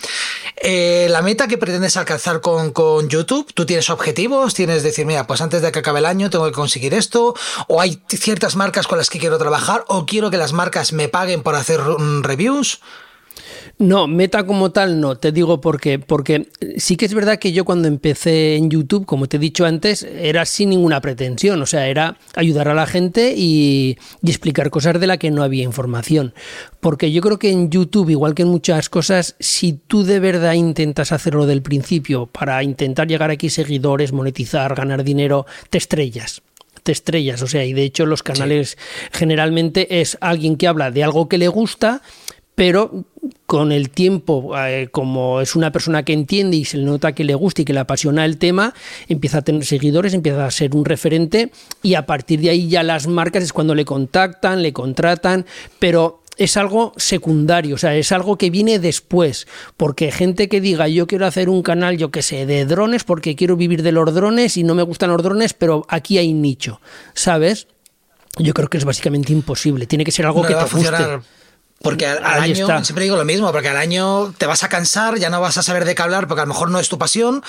Eh, 0.61 1.07
la 1.09 1.21
meta 1.21 1.47
que 1.47 1.57
pretendes 1.69 1.97
alcanzar 1.97 2.41
con, 2.41 2.71
con, 2.71 3.09
YouTube? 3.09 3.53
¿Tú 3.53 3.67
tienes 3.67 3.91
objetivos? 3.91 4.55
¿Tienes 4.55 4.81
decir, 4.81 5.05
mira, 5.05 5.27
pues 5.27 5.39
antes 5.39 5.61
de 5.61 5.71
que 5.71 5.77
acabe 5.77 5.99
el 5.99 6.07
año 6.07 6.31
tengo 6.31 6.47
que 6.47 6.51
conseguir 6.51 6.95
esto? 6.95 7.35
¿O 7.67 7.79
hay 7.79 8.01
ciertas 8.07 8.55
marcas 8.55 8.87
con 8.87 8.97
las 8.97 9.11
que 9.11 9.19
quiero 9.19 9.37
trabajar? 9.37 9.85
¿O 9.87 10.07
quiero 10.07 10.31
que 10.31 10.37
las 10.37 10.51
marcas 10.51 10.93
me 10.93 11.09
paguen 11.09 11.43
por 11.43 11.53
hacer 11.53 11.79
reviews? 12.23 12.79
No, 13.81 14.07
meta 14.07 14.45
como 14.45 14.73
tal 14.73 14.99
no, 14.99 15.17
te 15.17 15.31
digo 15.31 15.61
por 15.61 15.79
qué. 15.79 15.99
Porque 15.99 16.49
sí 16.75 16.97
que 16.97 17.05
es 17.05 17.13
verdad 17.13 17.39
que 17.39 17.53
yo 17.53 17.63
cuando 17.63 17.87
empecé 17.87 18.57
en 18.57 18.69
YouTube, 18.69 19.05
como 19.05 19.27
te 19.27 19.37
he 19.37 19.39
dicho 19.39 19.65
antes, 19.65 20.03
era 20.03 20.43
sin 20.43 20.71
ninguna 20.71 20.99
pretensión. 20.99 21.61
O 21.61 21.65
sea, 21.65 21.87
era 21.87 22.17
ayudar 22.35 22.67
a 22.67 22.73
la 22.73 22.85
gente 22.85 23.33
y, 23.37 23.97
explicar 24.21 24.69
cosas 24.69 24.99
de 24.99 25.07
las 25.07 25.17
que 25.17 25.31
no 25.31 25.43
había 25.43 25.63
información. 25.63 26.33
Porque 26.81 27.13
yo 27.13 27.21
creo 27.21 27.39
que 27.39 27.51
en 27.51 27.69
YouTube, 27.69 28.09
igual 28.09 28.35
que 28.35 28.41
en 28.41 28.49
muchas 28.49 28.89
cosas, 28.89 29.37
si 29.39 29.71
tú 29.71 30.03
de 30.03 30.19
verdad 30.19 30.53
intentas 30.53 31.13
hacerlo 31.13 31.45
del 31.45 31.61
principio 31.61 32.25
para 32.25 32.61
intentar 32.63 33.07
llegar 33.07 33.31
aquí 33.31 33.49
seguidores, 33.49 34.11
monetizar, 34.11 34.75
ganar 34.75 35.05
dinero, 35.05 35.45
te 35.69 35.77
estrellas 35.77 36.41
te 36.83 36.93
estrellas, 36.93 37.41
o 37.41 37.47
sea, 37.47 37.65
y 37.65 37.73
de 37.73 37.83
hecho 37.83 38.05
los 38.05 38.23
canales 38.23 38.77
generalmente 39.11 39.99
es 39.99 40.17
alguien 40.21 40.55
que 40.55 40.67
habla 40.67 40.91
de 40.91 41.03
algo 41.03 41.27
que 41.27 41.37
le 41.37 41.49
gusta, 41.49 42.01
pero 42.59 43.05
con 43.45 43.71
el 43.71 43.89
tiempo, 43.89 44.51
eh, 44.57 44.89
como 44.91 45.39
es 45.39 45.55
una 45.55 45.71
persona 45.71 46.03
que 46.03 46.11
entiende 46.11 46.57
y 46.57 46.65
se 46.65 46.75
le 46.75 46.83
nota 46.83 47.13
que 47.13 47.23
le 47.23 47.33
gusta 47.33 47.61
y 47.61 47.65
que 47.65 47.71
le 47.71 47.79
apasiona 47.79 48.25
el 48.25 48.37
tema, 48.37 48.73
empieza 49.07 49.37
a 49.37 49.41
tener 49.43 49.63
seguidores, 49.63 50.13
empieza 50.13 50.45
a 50.45 50.51
ser 50.51 50.75
un 50.75 50.83
referente 50.83 51.53
y 51.81 51.93
a 51.93 52.05
partir 52.05 52.41
de 52.41 52.49
ahí 52.49 52.67
ya 52.67 52.83
las 52.83 53.07
marcas 53.07 53.43
es 53.43 53.53
cuando 53.53 53.75
le 53.75 53.85
contactan, 53.85 54.61
le 54.61 54.73
contratan, 54.73 55.45
pero 55.79 56.21
es 56.35 56.57
algo 56.57 56.91
secundario, 56.97 57.75
o 57.75 57.77
sea, 57.77 57.95
es 57.95 58.11
algo 58.11 58.37
que 58.37 58.49
viene 58.49 58.77
después, 58.77 59.47
porque 59.77 60.11
gente 60.11 60.49
que 60.49 60.59
diga 60.59 60.89
yo 60.89 61.07
quiero 61.07 61.27
hacer 61.27 61.47
un 61.47 61.63
canal, 61.63 61.95
yo 61.95 62.11
que 62.11 62.23
sé, 62.23 62.45
de 62.45 62.65
drones, 62.65 63.05
porque 63.05 63.37
quiero 63.37 63.55
vivir 63.55 63.83
de 63.83 63.93
los 63.93 64.13
drones 64.13 64.57
y 64.57 64.63
no 64.63 64.75
me 64.75 64.83
gustan 64.83 65.11
los 65.11 65.23
drones, 65.23 65.53
pero 65.53 65.85
aquí 65.87 66.17
hay 66.17 66.33
nicho, 66.33 66.81
¿sabes? 67.13 67.67
Yo 68.37 68.53
creo 68.53 68.67
que 68.67 68.79
es 68.79 68.83
básicamente 68.83 69.31
imposible, 69.31 69.87
tiene 69.87 70.03
que 70.03 70.11
ser 70.11 70.25
algo 70.25 70.41
que 70.41 70.55
te 70.55 70.63
guste. 70.65 71.21
Porque 71.81 72.05
al, 72.07 72.25
año, 72.25 72.83
siempre 72.83 73.05
digo 73.05 73.15
lo 73.15 73.23
mismo, 73.23 73.51
porque 73.53 73.69
al 73.69 73.77
año 73.77 74.33
te 74.37 74.45
vas 74.45 74.63
a 74.63 74.69
cansar, 74.69 75.17
ya 75.17 75.29
no 75.29 75.39
vas 75.39 75.57
a 75.57 75.63
saber 75.63 75.85
de 75.85 75.95
qué 75.95 76.01
hablar 76.01 76.27
porque 76.27 76.41
a 76.41 76.45
lo 76.45 76.49
mejor 76.49 76.69
no 76.69 76.79
es 76.79 76.89
tu 76.89 76.97
pasión, 76.97 77.41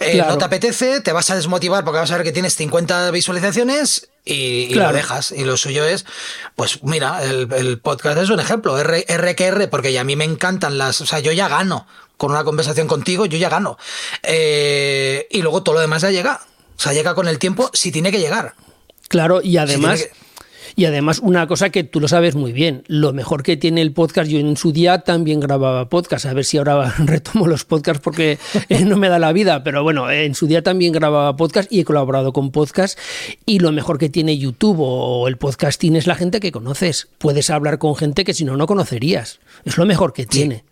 eh, 0.00 0.20
no 0.26 0.36
te 0.36 0.44
apetece, 0.44 1.00
te 1.00 1.12
vas 1.12 1.30
a 1.30 1.36
desmotivar 1.36 1.84
porque 1.84 2.00
vas 2.00 2.10
a 2.10 2.16
ver 2.16 2.24
que 2.24 2.32
tienes 2.32 2.56
50 2.56 3.12
visualizaciones 3.12 4.08
y, 4.24 4.74
lo 4.74 4.92
dejas. 4.92 5.30
Y 5.30 5.44
lo 5.44 5.56
suyo 5.56 5.84
es, 5.84 6.06
pues 6.56 6.82
mira, 6.82 7.22
el, 7.22 7.78
podcast 7.78 8.18
es 8.18 8.30
un 8.30 8.40
ejemplo, 8.40 8.76
R, 8.78 9.04
R 9.06 9.68
porque 9.68 9.92
ya 9.92 10.00
a 10.00 10.04
mí 10.04 10.16
me 10.16 10.24
encantan 10.24 10.76
las, 10.76 11.00
o 11.00 11.06
sea, 11.06 11.20
yo 11.20 11.30
ya 11.30 11.48
gano 11.48 11.86
con 12.16 12.32
una 12.32 12.42
conversación 12.42 12.88
contigo, 12.88 13.26
yo 13.26 13.38
ya 13.38 13.48
gano. 13.48 13.78
Eh, 14.24 15.28
y 15.30 15.40
luego 15.40 15.62
todo 15.62 15.76
lo 15.76 15.80
demás 15.80 16.02
ya 16.02 16.10
llega. 16.10 16.40
O 16.76 16.80
sea, 16.80 16.92
llega 16.92 17.14
con 17.14 17.28
el 17.28 17.38
tiempo 17.38 17.70
si 17.72 17.92
tiene 17.92 18.10
que 18.10 18.18
llegar. 18.18 18.54
Claro, 19.08 19.40
y 19.40 19.56
además... 19.56 20.08
Y 20.78 20.84
además, 20.84 21.18
una 21.18 21.48
cosa 21.48 21.70
que 21.70 21.82
tú 21.82 21.98
lo 21.98 22.06
sabes 22.06 22.36
muy 22.36 22.52
bien, 22.52 22.84
lo 22.86 23.12
mejor 23.12 23.42
que 23.42 23.56
tiene 23.56 23.80
el 23.82 23.90
podcast, 23.90 24.30
yo 24.30 24.38
en 24.38 24.56
su 24.56 24.70
día 24.70 25.00
también 25.00 25.40
grababa 25.40 25.88
podcast, 25.88 26.24
a 26.26 26.32
ver 26.32 26.44
si 26.44 26.56
ahora 26.56 26.94
retomo 26.98 27.48
los 27.48 27.64
podcasts 27.64 28.00
porque 28.00 28.38
eh, 28.68 28.84
no 28.84 28.96
me 28.96 29.08
da 29.08 29.18
la 29.18 29.32
vida, 29.32 29.64
pero 29.64 29.82
bueno, 29.82 30.08
en 30.08 30.36
su 30.36 30.46
día 30.46 30.62
también 30.62 30.92
grababa 30.92 31.34
podcast 31.34 31.72
y 31.72 31.80
he 31.80 31.84
colaborado 31.84 32.32
con 32.32 32.52
podcast 32.52 32.96
y 33.44 33.58
lo 33.58 33.72
mejor 33.72 33.98
que 33.98 34.08
tiene 34.08 34.38
YouTube 34.38 34.78
o 34.78 35.26
el 35.26 35.36
podcasting 35.36 35.96
es 35.96 36.06
la 36.06 36.14
gente 36.14 36.38
que 36.38 36.52
conoces. 36.52 37.08
Puedes 37.18 37.50
hablar 37.50 37.78
con 37.78 37.96
gente 37.96 38.22
que 38.22 38.32
si 38.32 38.44
no, 38.44 38.56
no 38.56 38.68
conocerías. 38.68 39.40
Es 39.64 39.78
lo 39.78 39.84
mejor 39.84 40.12
que 40.12 40.26
tiene. 40.26 40.62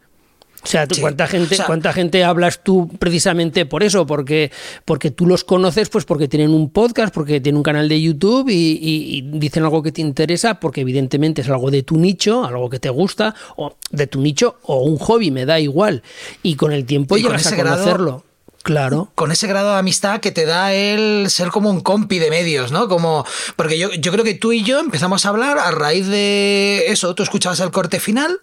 O 0.66 0.68
sea, 0.68 0.88
¿cuánta, 1.00 1.28
gente, 1.28 1.56
¿cuánta 1.64 1.92
gente 1.92 2.25
hablas 2.25 2.64
tú 2.64 2.88
precisamente 2.99 3.66
por 3.66 3.85
eso? 3.85 4.04
Porque, 4.04 4.50
porque 4.85 5.12
tú 5.12 5.26
los 5.26 5.44
conoces, 5.44 5.88
pues 5.88 6.04
porque 6.04 6.26
tienen 6.26 6.50
un 6.50 6.70
podcast, 6.70 7.14
porque 7.14 7.40
tienen 7.40 7.58
un 7.58 7.62
canal 7.62 7.88
de 7.88 8.00
YouTube 8.02 8.49
y, 8.49 9.23
dicen 9.32 9.62
algo 9.62 9.80
que 9.82 9.92
te 9.92 10.00
interesa, 10.00 10.58
porque 10.58 10.80
evidentemente 10.80 11.42
es 11.42 11.49
algo 11.49 11.70
de 11.70 11.85
tu 11.85 11.96
nicho, 11.99 12.44
algo 12.44 12.68
que 12.68 12.80
te 12.80 12.90
gusta, 12.90 13.35
o 13.54 13.76
de 13.90 14.08
tu 14.08 14.20
nicho, 14.20 14.56
o 14.62 14.82
un 14.82 14.99
hobby, 14.99 15.30
me 15.30 15.46
da 15.46 15.61
igual. 15.61 16.02
Y 16.42 16.56
con 16.56 16.73
el 16.73 16.85
tiempo 16.85 17.16
llegas 17.16 17.46
a 17.46 17.56
conocerlo. 17.56 18.25
Claro. 18.64 19.12
Con 19.14 19.30
ese 19.30 19.46
grado 19.46 19.75
de 19.75 19.78
amistad 19.78 20.18
que 20.18 20.32
te 20.32 20.44
da 20.44 20.73
el 20.73 21.30
ser 21.30 21.50
como 21.50 21.70
un 21.70 21.82
compi 21.82 22.18
de 22.18 22.30
medios, 22.30 22.73
¿no? 22.73 22.88
Como. 22.88 23.25
Porque 23.54 23.78
yo, 23.78 23.92
yo 23.92 24.11
creo 24.11 24.25
que 24.25 24.35
tú 24.35 24.50
y 24.50 24.64
yo 24.64 24.80
empezamos 24.80 25.25
a 25.25 25.28
hablar 25.28 25.56
a 25.56 25.70
raíz 25.70 26.08
de 26.08 26.87
eso. 26.88 27.14
Tú 27.14 27.23
escuchabas 27.23 27.61
el 27.61 27.70
corte 27.70 28.00
final, 28.00 28.40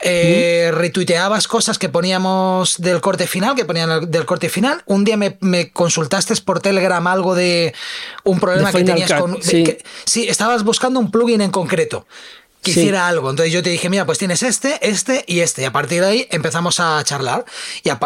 eh, 0.00 0.70
retuiteabas 0.72 1.48
cosas 1.48 1.78
que 1.78 1.88
poníamos 1.88 2.78
del 2.78 3.00
corte 3.00 3.26
final, 3.26 3.54
que 3.54 3.64
ponían 3.64 4.10
del 4.10 4.26
corte 4.26 4.48
final. 4.48 4.82
Un 4.86 5.04
día 5.04 5.16
me, 5.16 5.70
consultaste 5.70 6.34
por 6.44 6.60
Telegram 6.60 7.06
algo 7.06 7.34
de 7.34 7.74
un 8.24 8.40
problema 8.40 8.72
que 8.72 8.84
tenías 8.84 9.12
con. 9.14 9.38
sí, 9.42 10.28
estabas 10.28 10.64
buscando 10.64 11.00
un 11.00 11.10
plugin 11.10 11.40
en 11.40 11.50
concreto 11.50 12.06
que 12.74 12.80
hiciera 12.80 13.08
algo. 13.08 13.30
Entonces 13.30 13.52
yo 13.52 13.62
te 13.62 13.70
dije, 13.70 13.88
mira, 13.88 14.06
pues 14.06 14.18
tienes 14.18 14.42
este, 14.42 14.78
este 14.88 15.24
y 15.26 15.40
este. 15.40 15.62
Y 15.62 15.64
a 15.64 15.72
partir 15.72 16.00
de 16.00 16.06
ahí 16.06 16.28
empezamos 16.30 16.80
a 16.80 17.02
charlar. 17.04 17.44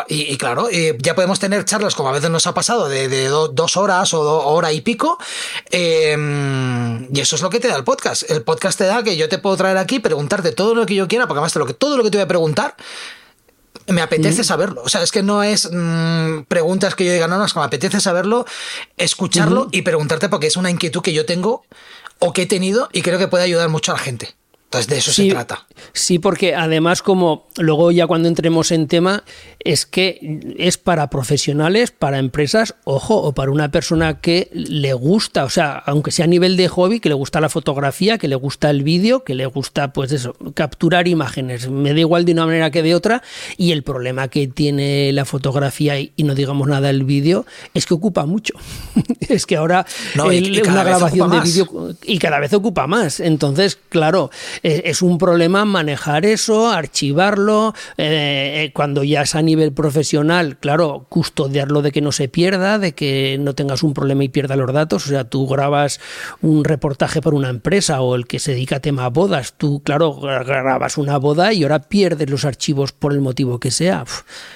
Y, 0.09 0.37
claro, 0.37 0.69
ya 0.71 1.15
podemos 1.15 1.39
tener 1.39 1.65
charlas, 1.65 1.95
como 1.95 2.09
a 2.09 2.13
veces 2.13 2.31
nos 2.31 2.47
ha 2.47 2.55
pasado, 2.55 2.89
de, 2.89 3.29
dos 3.29 3.77
horas 3.77 4.15
o 4.15 4.21
hora 4.47 4.73
y 4.73 4.81
pico. 4.81 5.19
Em, 5.71 7.09
y 7.15 7.21
eso 7.21 7.37
es 7.37 7.43
lo 7.43 7.51
que 7.51 7.61
te 7.61 7.69
da 7.69 7.77
el 7.77 7.85
podcast. 7.85 8.31
El 8.31 8.43
podcast 8.43 8.79
te 8.79 8.85
da 8.85 9.03
que 9.03 9.17
yo 9.17 9.29
te 9.29 9.39
puedo 9.39 9.57
traer 9.57 9.77
aquí, 9.77 9.99
preguntarte 9.99 10.53
todo 10.53 10.75
lo 10.75 10.87
que 10.87 10.95
yo 10.95 11.09
quiera, 11.09 11.27
porque 11.27 11.39
además 11.39 11.55
lo 11.57 11.67
que, 11.67 11.75
todo 11.75 11.97
lo 11.97 12.05
que 12.05 12.11
te 12.11 12.19
voy 12.19 12.25
a 12.25 12.29
preguntar 12.29 12.77
me 13.89 14.01
apetece 14.01 14.45
saberlo. 14.45 14.83
O 14.85 14.89
sea, 14.89 15.03
es 15.03 15.11
que 15.11 15.23
no 15.23 15.43
es 15.43 15.69
mm, 15.71 16.43
preguntas 16.49 16.95
que 16.95 17.05
yo 17.05 17.13
diga, 17.13 17.29
no, 17.29 17.39
no, 17.39 17.45
es 17.45 17.53
que 17.53 17.59
me 17.59 17.65
apetece 17.65 18.01
saberlo, 18.01 18.47
escucharlo 18.97 19.69
y 19.73 19.83
preguntarte 19.83 20.29
porque 20.29 20.47
es 20.47 20.57
una 20.57 20.71
inquietud 20.71 21.03
que 21.03 21.13
yo 21.13 21.27
tengo 21.27 21.65
o 22.19 22.33
que 22.33 22.43
he 22.43 22.47
tenido 22.47 22.89
y 22.93 23.03
creo 23.03 23.19
que 23.19 23.29
puede 23.29 23.45
ayudar 23.45 23.69
mucho 23.69 23.93
a 23.93 23.97
la 23.97 24.01
gente. 24.01 24.35
Entonces 24.73 24.89
de 24.89 24.99
eso 24.99 25.13
se 25.13 25.29
trata. 25.29 25.67
Sí, 25.93 26.19
porque 26.19 26.55
además 26.55 27.03
como 27.03 27.47
luego 27.59 27.93
ya 27.93 28.07
cuando 28.07 28.29
entremos 28.29 28.73
en 28.73 28.89
tema 28.89 29.23
es 29.59 29.85
que 29.85 30.41
es 30.57 30.79
para 30.79 31.11
profesionales, 31.11 31.91
para 31.91 32.19
empresas, 32.19 32.75
ojo, 32.85 33.17
o 33.17 33.35
para 33.35 33.51
una 33.51 33.71
persona 33.71 34.21
que 34.23 34.49
le 34.53 34.95
gusta, 34.95 35.45
o 35.45 35.51
sea, 35.51 35.75
aunque 35.75 36.11
sea 36.11 36.25
a 36.25 36.29
nivel 36.29 36.57
de 36.57 36.69
hobby, 36.69 37.01
que 37.01 37.11
le 37.11 37.15
gusta 37.15 37.41
la 37.43 37.51
fotografía, 37.51 38.17
que 38.17 38.29
le 38.29 38.35
gusta 38.35 38.71
el 38.71 38.83
vídeo, 38.83 39.25
que 39.25 39.35
le 39.35 39.45
gusta 39.45 39.93
pues 39.93 40.11
eso, 40.11 40.35
capturar 40.55 41.07
imágenes. 41.07 41.69
Me 41.69 41.93
da 41.93 42.01
igual 42.01 42.25
de 42.25 42.33
una 42.33 42.47
manera 42.47 42.71
que 42.71 42.83
de 42.83 42.95
otra 42.95 43.23
y 43.59 43.73
el 43.73 43.83
problema 43.83 44.29
que 44.29 44.47
tiene 44.49 45.13
la 45.13 45.27
fotografía 45.27 46.01
y, 46.01 46.15
no 46.17 46.35
digamos 46.35 46.67
nada 46.67 46.89
el 46.89 47.05
vídeo 47.05 47.45
es 47.75 47.85
que 47.85 47.93
ocupa 47.93 48.25
mucho. 48.25 48.55
es 49.21 49.45
que 49.45 49.57
ahora 49.57 49.85
una 50.15 50.83
grabación 50.83 51.31
de 51.31 51.41
vídeo 51.41 51.95
y 52.05 52.19
cada 52.19 52.39
vez 52.39 52.55
ocupa 52.55 52.87
más. 52.87 53.21
Entonces, 53.21 53.79
claro, 53.91 54.31
es, 54.63 55.03
un 55.03 55.19
problema 55.19 55.65
manejar 55.65 56.25
eso, 56.25 56.71
archivarlo, 56.71 57.75
eh, 57.97 58.65
eh, 58.65 58.73
cuando 58.73 59.03
ya 59.03 59.23
es 59.23 59.35
a 59.35 59.43
nivel 59.43 59.73
profesional, 59.73 60.57
claro, 60.59 61.07
custodiarlo 61.09 61.83
de 61.83 61.91
que 61.91 62.01
no 62.01 62.13
se 62.13 62.29
pierda, 62.29 62.79
de 62.79 62.93
que 62.93 63.39
no 63.41 63.55
tengas 63.55 63.83
un 63.83 63.95
problema 63.95 64.25
y 64.25 64.29
pierda 64.29 64.57
los 64.57 64.73
datos, 64.73 65.07
o 65.07 65.09
sea, 65.09 65.25
tú 65.25 65.47
grabas 65.47 66.01
un 66.41 66.65
reportaje 66.65 67.21
para 67.21 67.37
una 67.37 67.49
empresa 67.49 68.01
o 68.01 68.15
el 68.15 68.27
que 68.27 68.39
se 68.39 68.53
dedica 68.53 68.77
a 68.77 68.81
tema 68.81 69.09
bodas, 69.09 69.55
tú, 69.57 69.83
claro, 69.83 70.15
grabas 70.15 70.97
una 70.97 71.17
boda 71.17 71.53
y 71.53 71.65
ahora 71.65 71.81
pierdes 71.81 72.31
los 72.31 72.45
archivos 72.45 72.93
por 72.93 73.13
el 73.13 73.21
motivo 73.21 73.59
que 73.59 73.71
sea. 73.71 74.05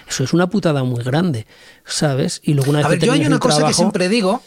eso 0.08 0.24
es 0.24 0.32
una 0.32 0.48
putada 0.48 0.84
muy 0.84 1.02
grande, 1.02 1.46
¿sabes? 1.84 2.40
Y 2.44 2.54
luego 2.54 2.70
una 2.70 2.78
vez 2.78 2.86
a 2.86 2.90
ver, 2.90 2.98
yo 3.00 3.12
hay 3.12 3.26
una 3.26 3.38
cosa 3.38 3.66
que 3.66 3.74
siempre 3.74 4.08
digo 4.08 4.42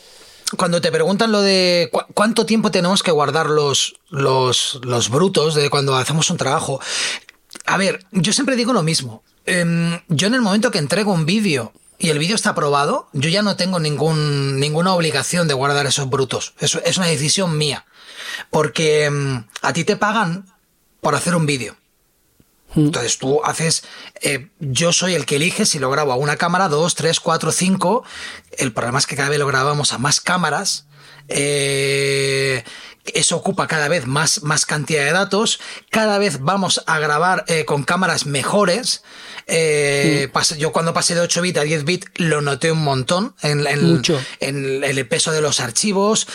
cuando 0.58 0.82
te 0.82 0.92
preguntan 0.92 1.32
lo 1.32 1.42
de 1.42 1.92
cuánto 2.14 2.46
tiempo 2.46 2.72
tenemos 2.72 3.04
que 3.04 3.12
guardar 3.12 3.48
los, 3.48 3.96
los, 4.10 4.80
los 4.84 5.10
brutos 5.10 5.56
de 5.56 5.70
cuando 5.70 5.96
hacemos 5.96 6.30
un 6.30 6.38
trabajo, 6.38 6.80
a 7.66 7.78
ver, 7.78 8.06
yo 8.12 8.34
siempre 8.34 8.56
digo 8.56 8.74
lo 8.74 8.84
mismo. 8.84 9.24
Em, 9.46 10.00
yo 10.08 10.28
en 10.28 10.36
el 10.36 10.42
momento 10.42 10.72
que 10.72 10.80
entrego 10.80 11.14
un 11.14 11.26
vídeo 11.26 11.74
y 11.98 12.10
el 12.10 12.20
vídeo 12.20 12.36
está 12.36 12.52
aprobado, 12.52 13.10
yo 13.14 13.30
ya 13.30 13.42
no 13.42 13.56
tengo 13.56 13.80
ningún, 13.80 14.60
ninguna 14.60 14.94
obligación 14.94 15.48
de 15.48 15.54
guardar 15.54 15.86
esos 15.86 16.10
brutos. 16.10 16.54
Eso 16.60 16.82
es 16.84 16.98
una 16.98 17.08
decisión 17.08 17.58
mía. 17.58 17.86
Porque 18.50 19.06
em, 19.06 19.46
a 19.62 19.74
ti 19.74 19.84
te 19.84 19.98
pagan 19.98 20.46
por 21.02 21.16
hacer 21.16 21.36
un 21.36 21.46
vídeo. 21.46 21.76
Hmm. 22.74 22.86
Entonces 22.86 23.18
tú 23.18 23.42
haces, 23.44 23.84
eh, 24.22 24.50
yo 24.60 24.94
soy 24.94 25.16
el 25.16 25.26
que 25.26 25.38
elige 25.38 25.66
si 25.66 25.80
lo 25.80 25.90
grabo 25.90 26.12
a 26.12 26.16
una 26.16 26.38
cámara, 26.38 26.68
dos, 26.68 26.96
tres, 26.96 27.20
cuatro, 27.20 27.52
cinco. 27.52 28.04
El 28.58 28.74
problema 28.74 29.00
es 29.00 29.08
que 29.08 29.16
cada 29.16 29.30
vez 29.30 29.40
lo 29.40 29.48
grabamos 29.48 29.94
a 29.94 29.98
más 29.98 30.22
cámaras. 30.22 30.86
Eh, 31.28 32.64
eso 33.14 33.38
ocupa 33.38 33.68
cada 33.68 33.88
vez 33.88 34.06
más, 34.06 34.44
más 34.44 34.66
cantidad 34.66 35.04
de 35.04 35.12
datos. 35.12 35.60
Cada 35.90 36.18
vez 36.20 36.40
vamos 36.42 36.84
a 36.86 37.00
grabar 37.00 37.44
eh, 37.48 37.66
con 37.66 37.84
cámaras 37.84 38.26
mejores. 38.26 39.04
Yo 39.48 40.72
cuando 40.72 40.94
pasé 40.94 41.16
de 41.16 41.22
8 41.22 41.42
bits 41.42 41.60
a 41.60 41.64
10 41.64 41.84
bits 41.86 42.08
lo 42.16 42.42
noté 42.42 42.72
un 42.72 42.84
montón 42.84 43.36
en, 43.42 43.66
en 43.66 44.84
el 44.84 45.08
peso 45.08 45.32
de 45.32 45.42
los 45.42 45.60
archivos. 45.60 46.28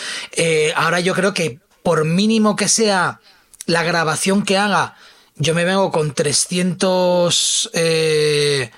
ahora 0.75 0.99
yo 0.99 1.13
creo 1.13 1.33
que 1.33 1.59
por 1.81 2.03
mínimo 2.03 2.57
que 2.57 2.67
sea 2.67 3.21
la 3.67 3.83
grabación 3.83 4.43
que 4.43 4.57
haga, 4.57 4.95
yo 5.35 5.53
me 5.53 5.65
vengo 5.65 5.91
con 5.91 6.13
300... 6.13 7.71
Eh, 7.73 8.71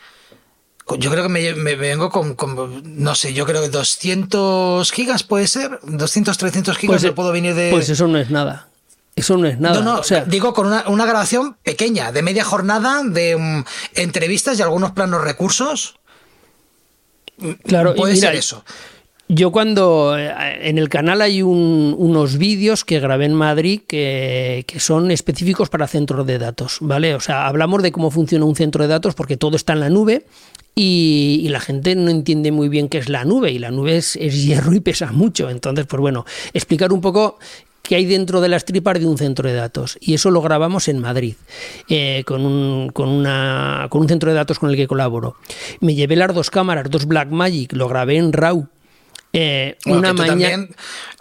yo 1.00 1.12
creo 1.12 1.24
que 1.24 1.30
me, 1.30 1.76
vengo 1.76 2.10
con, 2.10 2.36
no 2.86 3.14
sé, 3.14 3.34
yo 3.34 3.46
creo 3.46 3.62
que 3.62 3.68
200 3.68 4.90
gigas 4.92 5.24
puede 5.24 5.48
ser, 5.48 5.80
200, 5.84 6.38
300 6.38 6.78
gigas 6.78 7.02
pues, 7.02 7.14
puedo 7.14 7.34
venir 7.34 7.56
de... 7.56 7.72
Pues 7.72 7.90
eso 7.90 8.08
no 8.08 8.18
es 8.18 8.30
nada. 8.30 8.70
Eso 9.14 9.36
no 9.36 9.48
es 9.48 9.60
nada. 9.60 9.82
No, 9.82 9.82
no, 9.82 10.00
o 10.00 10.04
sea, 10.04 10.24
digo 10.24 10.54
con 10.54 10.68
una, 10.68 10.88
una, 10.88 11.06
grabación 11.06 11.58
pequeña, 11.62 12.14
de 12.14 12.22
media 12.22 12.46
jornada, 12.46 13.02
de 13.04 13.36
um, 13.36 13.66
entrevistas 13.96 14.58
y 14.60 14.62
algunos 14.62 14.92
planos 14.92 15.22
recursos. 15.24 15.96
Claro, 17.66 17.94
puede 17.96 18.16
ser 18.16 18.36
eso. 18.36 18.64
Yo 19.30 19.52
cuando 19.52 20.18
eh, 20.18 20.32
en 20.70 20.78
el 20.78 20.88
canal 20.88 21.22
hay 21.22 21.42
unos 21.42 22.38
vídeos 22.38 22.86
que 22.86 23.02
grabé 23.02 23.26
en 23.26 23.34
Madrid 23.34 23.82
que, 23.86 24.66
son 24.78 25.12
específicos 25.12 25.70
para 25.70 25.88
centros 25.88 26.26
de 26.26 26.40
datos, 26.40 26.78
¿vale? 26.80 27.14
O 27.14 27.20
sea, 27.20 27.48
hablamos 27.48 27.84
de 27.84 27.92
cómo 27.92 28.10
funciona 28.10 28.46
un 28.46 28.56
centro 28.56 28.84
de 28.84 28.88
datos 28.88 29.16
porque 29.16 29.36
todo 29.36 29.58
está 29.58 29.74
en 29.74 29.82
la 29.82 29.90
nube 29.90 30.26
y, 30.76 31.46
la 31.50 31.60
gente 31.60 31.96
no 31.96 32.10
entiende 32.10 32.52
muy 32.52 32.70
bien 32.70 32.88
qué 32.88 33.00
es 33.00 33.10
la 33.10 33.26
nube 33.26 33.52
y 33.52 33.60
la 33.60 33.72
nube 33.72 33.98
es, 33.98 34.14
hierro 34.14 34.74
y 34.74 34.80
pesa 34.80 35.12
mucho. 35.12 35.50
Entonces, 35.50 35.86
pues 35.88 36.00
bueno, 36.00 36.26
explicar 36.54 36.94
un 36.94 37.02
poco 37.02 37.38
qué 37.82 37.96
hay 37.96 38.06
dentro 38.06 38.40
de 38.40 38.48
las 38.48 38.64
tripas 38.64 39.00
de 39.00 39.08
un 39.08 39.18
centro 39.18 39.50
de 39.50 39.56
datos. 39.56 39.98
Y 40.00 40.14
eso 40.14 40.32
lo 40.32 40.42
grabamos 40.42 40.88
en 40.88 41.00
Madrid, 41.00 41.36
eh, 41.90 42.24
con, 42.26 42.46
un, 42.46 42.90
con, 42.94 43.10
una, 43.10 43.88
con 43.90 44.02
un 44.02 44.08
centro 44.08 44.30
de 44.30 44.38
datos 44.38 44.58
con 44.60 44.70
el 44.70 44.78
que 44.78 44.88
colaboro. 44.88 45.36
Me 45.82 45.96
llevé 45.96 46.16
las 46.16 46.34
dos 46.34 46.50
cámaras, 46.50 46.90
dos 46.90 47.08
Blackmagic, 47.08 47.74
lo 47.74 47.90
grabé 47.90 48.18
en 48.18 48.32
RAW 48.32 48.68
eh, 49.34 49.78
una 49.86 50.14
mañana. 50.14 50.68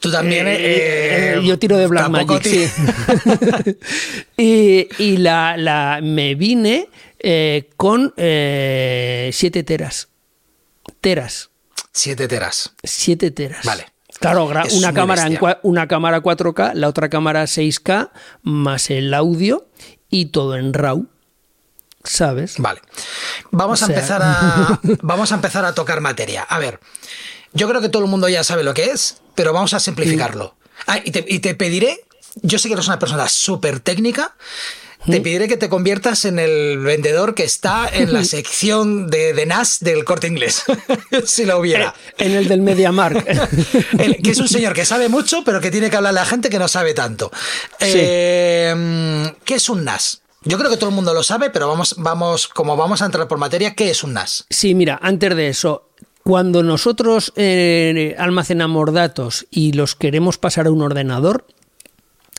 Tú 0.00 0.10
también. 0.10 0.46
Eh, 0.46 0.56
eh, 0.58 1.40
yo 1.44 1.58
tiro 1.58 1.76
de 1.76 1.86
Blackmagic, 1.86 2.42
sí. 2.42 2.70
y, 4.98 5.16
la, 5.18 6.00
me 6.02 6.34
vine 6.34 6.88
con 7.76 8.12
7 8.16 9.62
teras. 9.64 10.08
Teras. 11.00 11.50
7 11.92 12.28
teras. 12.28 12.72
7 12.82 13.30
teras. 13.30 13.64
Vale. 13.64 13.86
Claro, 14.20 14.46
una 14.72 14.94
cámara, 14.94 15.28
una 15.62 15.88
cámara 15.88 16.22
4K, 16.22 16.72
la 16.72 16.88
otra 16.88 17.10
cámara 17.10 17.44
6K, 17.44 18.10
más 18.42 18.88
el 18.88 19.12
audio 19.12 19.68
y 20.08 20.26
todo 20.26 20.56
en 20.56 20.72
RAW. 20.72 21.06
¿Sabes? 22.02 22.54
Vale. 22.58 22.80
Vamos 23.50 23.82
a 23.82 23.86
empezar 23.86 24.22
a. 24.22 24.80
Vamos 25.02 25.32
a 25.32 25.34
empezar 25.34 25.64
a 25.64 25.74
tocar 25.74 26.00
materia. 26.00 26.42
A 26.42 26.58
ver. 26.58 26.78
Yo 27.56 27.66
creo 27.68 27.80
que 27.80 27.88
todo 27.88 28.04
el 28.04 28.10
mundo 28.10 28.28
ya 28.28 28.44
sabe 28.44 28.62
lo 28.62 28.74
que 28.74 28.84
es, 28.84 29.16
pero 29.34 29.54
vamos 29.54 29.72
a 29.72 29.80
simplificarlo. 29.80 30.54
Ah, 30.86 31.00
y, 31.02 31.10
te, 31.10 31.54
pediré, 31.54 32.04
yo 32.42 32.58
sé 32.58 32.68
que 32.68 32.74
eres 32.74 32.86
una 32.86 32.98
persona 32.98 33.28
súper 33.30 33.80
técnica, 33.80 34.36
te 35.06 35.20
pediré 35.22 35.48
que 35.48 35.56
te 35.56 35.70
conviertas 35.70 36.26
en 36.26 36.38
el 36.38 36.78
vendedor 36.78 37.34
que 37.34 37.44
está 37.44 37.88
en 37.90 38.12
la 38.12 38.24
sección 38.36 39.08
de, 39.08 39.46
NAS 39.46 39.80
del 39.80 40.04
corte 40.04 40.26
inglés, 40.26 40.64
si 41.24 41.46
lo 41.46 41.58
hubiera. 41.58 41.94
En 42.18 42.32
el 42.32 42.46
del 42.46 42.60
MediaMark. 42.60 43.24
que 44.22 44.30
es 44.30 44.38
un 44.38 44.48
señor 44.48 44.74
que 44.74 44.84
sabe 44.84 45.08
mucho, 45.08 45.42
pero 45.42 45.60
que 45.60 45.70
tiene 45.70 45.88
que 45.88 45.96
hablarle 45.96 46.20
a 46.20 46.24
la 46.24 46.28
gente 46.28 46.50
que 46.50 46.58
no 46.58 46.68
sabe 46.68 46.92
tanto. 46.92 47.32
Eh, 47.80 49.32
¿Qué 49.46 49.54
es 49.54 49.68
un 49.70 49.84
NAS? 49.84 50.20
Yo 50.42 50.58
creo 50.58 50.70
que 50.70 50.76
todo 50.76 50.90
el 50.90 50.94
mundo 50.94 51.14
lo 51.14 51.22
sabe, 51.22 51.48
pero 51.48 51.68
vamos, 51.68 51.94
vamos, 51.96 52.48
como 52.48 52.76
vamos 52.76 53.00
a 53.00 53.06
entrar 53.06 53.26
por 53.26 53.38
materia, 53.38 53.74
¿qué 53.74 53.90
es 53.90 54.04
un 54.04 54.12
NAS? 54.12 54.44
Sí, 54.50 54.74
mira, 54.74 54.98
antes 55.02 55.34
de 55.34 55.48
eso, 55.48 55.85
cuando 56.26 56.64
nosotros 56.64 57.32
eh, 57.36 58.16
almacenamos 58.18 58.92
datos 58.92 59.46
y 59.48 59.74
los 59.74 59.94
queremos 59.94 60.38
pasar 60.38 60.66
a 60.66 60.72
un 60.72 60.82
ordenador, 60.82 61.46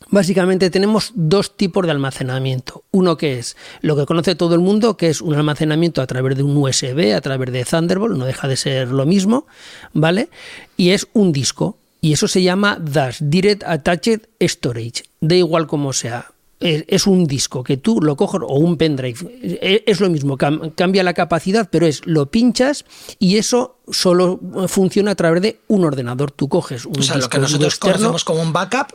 Básicamente 0.10 0.70
tenemos 0.70 1.12
dos 1.16 1.58
tipos 1.58 1.84
de 1.84 1.92
almacenamiento. 1.92 2.84
Uno 2.92 3.18
que 3.18 3.40
es 3.40 3.58
lo 3.82 3.98
que 3.98 4.06
conoce 4.06 4.36
todo 4.36 4.56
el 4.56 4.62
mundo, 4.62 4.96
que 4.96 5.10
es 5.10 5.22
un 5.22 5.34
almacenamiento 5.34 6.02
a 6.02 6.08
través 6.08 6.38
de 6.38 6.44
un 6.44 6.56
USB, 6.56 7.14
a 7.14 7.20
través 7.20 7.52
de 7.52 7.66
Thunderbolt, 7.66 8.16
no 8.16 8.26
deja 8.26 8.48
de 8.48 8.56
ser 8.56 8.90
lo 8.90 9.06
mismo, 9.06 9.48
¿vale? 9.94 10.30
Y 10.78 10.92
es 10.92 11.08
un 11.14 11.34
disco. 11.34 11.78
Y 12.00 12.14
eso 12.14 12.30
se 12.30 12.44
llama 12.44 12.78
DAS, 12.80 13.18
Direct 13.20 13.64
Attached 13.64 14.30
Storage. 14.40 15.04
Da 15.20 15.36
igual 15.36 15.68
como 15.68 15.92
sea 15.92 16.32
es 16.60 17.06
un 17.06 17.26
disco 17.26 17.64
que 17.64 17.78
tú 17.78 18.02
lo 18.02 18.16
coges 18.16 18.42
o 18.44 18.56
un 18.56 18.78
pendrive. 18.78 19.20
E, 19.42 19.84
es 19.86 20.00
lo 20.00 20.10
mismo, 20.10 20.38
cambia 20.38 21.04
la 21.04 21.14
capacidad, 21.14 21.70
pero 21.70 21.86
es 21.86 22.06
lo 22.06 22.32
pinchas 22.32 22.86
y 23.20 23.38
eso 23.38 23.78
solo 23.90 24.40
funciona 24.68 25.12
a 25.12 25.16
través 25.16 25.42
de 25.42 25.60
un 25.68 25.86
ordenador. 25.86 26.32
Tú 26.32 26.50
coges 26.50 26.86
un 26.86 27.00
o 27.00 27.04
sea, 27.04 27.18
lo 27.18 27.30
que 27.30 27.40
nosotros 27.40 27.78
conocemos 27.78 28.24
como 28.24 28.42
un 28.42 28.54
backup 28.54 28.94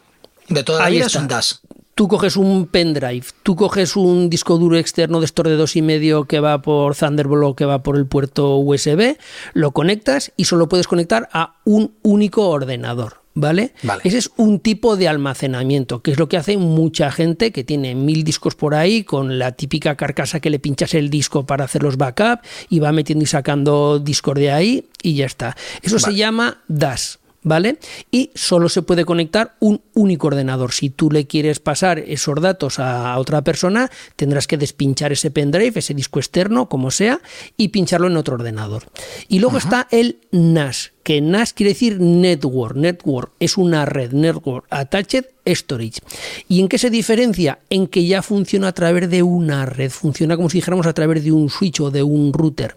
de 0.49 0.64
toda 0.64 0.81
la 0.81 0.90
vida 0.90 1.07
es 1.07 1.14
un 1.14 1.28
DAS. 1.28 1.61
Tú 1.95 2.09
coges 2.09 2.37
un 2.37 2.66
pendrive, 2.66 3.26
tú 3.42 3.54
coges 3.54 3.97
un 3.97 4.31
disco 4.31 4.57
duro 4.57 4.78
externo 4.78 5.21
de 5.21 5.26
estos 5.26 5.45
de 5.45 5.57
dos 5.57 5.76
y 5.76 5.83
medio 5.83 6.25
que 6.25 6.40
va 6.40 6.62
por 6.62 6.97
Thunderbolt 6.97 7.45
o 7.45 7.54
que 7.54 7.66
va 7.66 7.83
por 7.83 7.97
el 7.97 8.07
puerto 8.07 8.57
USB, 8.57 9.19
lo 9.53 9.72
conectas 9.72 10.33
y 10.38 10.46
solo 10.46 10.70
puedes 10.70 10.88
conectar 10.88 11.29
a 11.35 11.57
un 11.64 11.94
único 12.03 12.48
ordenador. 12.48 13.21
¿Vale? 13.35 13.73
Ese 14.05 14.18
es 14.18 14.31
un 14.37 14.61
tipo 14.61 14.97
de 14.97 15.09
almacenamiento, 15.09 16.03
que 16.03 16.11
es 16.11 16.18
lo 16.18 16.29
que 16.29 16.37
hace 16.37 16.59
mucha 16.59 17.11
gente 17.11 17.51
que 17.51 17.64
tiene 17.64 17.95
mil 17.95 18.25
discos 18.25 18.55
por 18.55 18.75
ahí, 18.75 19.05
con 19.05 19.38
la 19.38 19.53
típica 19.53 19.97
carcasa 19.97 20.40
que 20.40 20.51
le 20.51 20.59
pinchas 20.59 20.92
el 20.92 21.09
disco 21.09 21.47
para 21.47 21.64
hacer 21.64 21.83
los 21.83 21.97
backups 21.97 22.47
y 22.68 22.81
va 22.81 22.92
metiendo 22.92 23.23
y 23.23 23.27
sacando 23.27 23.99
discos 23.99 24.35
de 24.35 24.51
ahí 24.51 24.88
y 25.03 25.14
ya 25.14 25.27
está. 25.27 25.57
Eso 25.81 25.99
se 25.99 26.14
llama 26.14 26.59
DAS. 26.68 27.21
¿vale? 27.42 27.79
Y 28.11 28.31
solo 28.35 28.68
se 28.68 28.83
puede 28.83 29.05
conectar 29.05 29.57
un 29.61 29.83
único 29.95 30.29
ordenador. 30.29 30.73
Si 30.73 30.90
tú 30.90 31.11
le 31.11 31.27
quieres 31.27 31.61
pasar 31.61 31.99
esos 31.99 32.40
datos 32.40 32.79
a 32.79 33.18
otra 33.18 33.42
persona, 33.42 33.90
tendrás 34.16 34.47
que 34.47 34.57
despinchar 34.57 35.12
ese 35.12 35.31
pendrive, 35.31 35.79
ese 35.79 35.95
disco 35.95 36.18
externo, 36.21 36.68
como 36.68 36.90
sea, 36.90 37.21
y 37.57 37.68
pincharlo 37.68 38.07
en 38.07 38.16
otro 38.16 38.35
ordenador. 38.35 38.85
Y 39.29 39.40
luego 39.40 39.59
está 39.59 39.88
el 39.90 40.21
NAS, 40.31 40.91
que 41.02 41.20
NAS 41.20 41.52
quiere 41.52 41.72
decir 41.72 42.00
Network. 42.00 42.76
Network 42.76 43.32
es 43.40 43.56
una 43.56 43.84
red, 43.84 44.12
Network 44.12 44.66
Attached 44.70 45.26
Storage. 45.46 46.00
¿Y 46.48 46.60
en 46.60 46.68
qué 46.68 46.78
se 46.78 46.90
diferencia? 46.90 47.58
En 47.70 47.86
que 47.86 48.06
ya 48.06 48.22
funciona 48.22 48.68
a 48.68 48.72
través 48.72 49.10
de 49.10 49.22
una 49.22 49.66
red, 49.66 49.90
funciona 49.90 50.36
como 50.36 50.50
si 50.50 50.58
dijéramos 50.58 50.86
a 50.86 50.92
través 50.92 51.24
de 51.24 51.32
un 51.32 51.50
switch 51.50 51.80
o 51.80 51.90
de 51.90 52.02
un 52.02 52.32
router. 52.32 52.76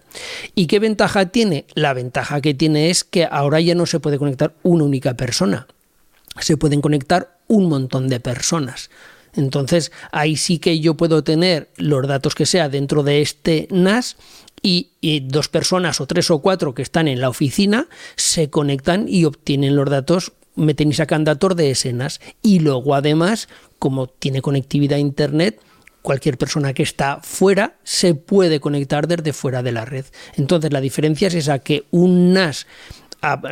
¿Y 0.54 0.66
qué 0.66 0.78
ventaja 0.78 1.26
tiene? 1.26 1.66
La 1.74 1.94
ventaja 1.94 2.40
que 2.40 2.54
tiene 2.54 2.90
es 2.90 3.04
que 3.04 3.26
ahora 3.30 3.60
ya 3.60 3.74
no 3.74 3.86
se 3.86 4.00
puede 4.00 4.18
conectar 4.18 4.54
una 4.62 4.84
única 4.84 5.14
persona, 5.14 5.66
se 6.40 6.56
pueden 6.56 6.80
conectar 6.80 7.38
un 7.46 7.68
montón 7.68 8.08
de 8.08 8.20
personas. 8.20 8.90
Entonces 9.34 9.92
ahí 10.12 10.36
sí 10.36 10.58
que 10.58 10.80
yo 10.80 10.94
puedo 10.94 11.22
tener 11.22 11.68
los 11.76 12.06
datos 12.08 12.34
que 12.34 12.46
sea 12.46 12.68
dentro 12.68 13.02
de 13.02 13.20
este 13.20 13.68
NAS 13.70 14.16
y, 14.66 15.20
dos 15.20 15.48
personas 15.48 16.00
o 16.00 16.06
tres 16.06 16.30
o 16.30 16.40
cuatro 16.40 16.74
que 16.74 16.82
están 16.82 17.06
en 17.06 17.20
la 17.20 17.28
oficina 17.28 17.86
se 18.16 18.50
conectan 18.50 19.06
y 19.08 19.24
obtienen 19.24 19.76
los 19.76 19.88
datos, 19.88 20.32
meten 20.56 20.90
y 20.90 20.94
sacan 20.94 21.22
datos 21.24 21.54
de 21.54 21.70
ese 21.70 21.92
NAS. 21.92 22.20
Y 22.42 22.58
luego 22.58 22.94
además, 22.94 23.48
como 23.78 24.08
tiene 24.08 24.42
conectividad 24.42 24.96
a 24.96 25.00
Internet, 25.00 25.60
cualquier 26.02 26.36
persona 26.36 26.74
que 26.74 26.82
está 26.82 27.20
fuera 27.22 27.76
se 27.84 28.14
puede 28.14 28.58
conectar 28.58 29.06
desde 29.06 29.32
fuera 29.32 29.62
de 29.62 29.72
la 29.72 29.84
red. 29.84 30.06
Entonces 30.34 30.72
la 30.72 30.80
diferencia 30.80 31.28
es 31.28 31.34
esa 31.34 31.60
que 31.60 31.84
un 31.92 32.32
NAS 32.32 32.66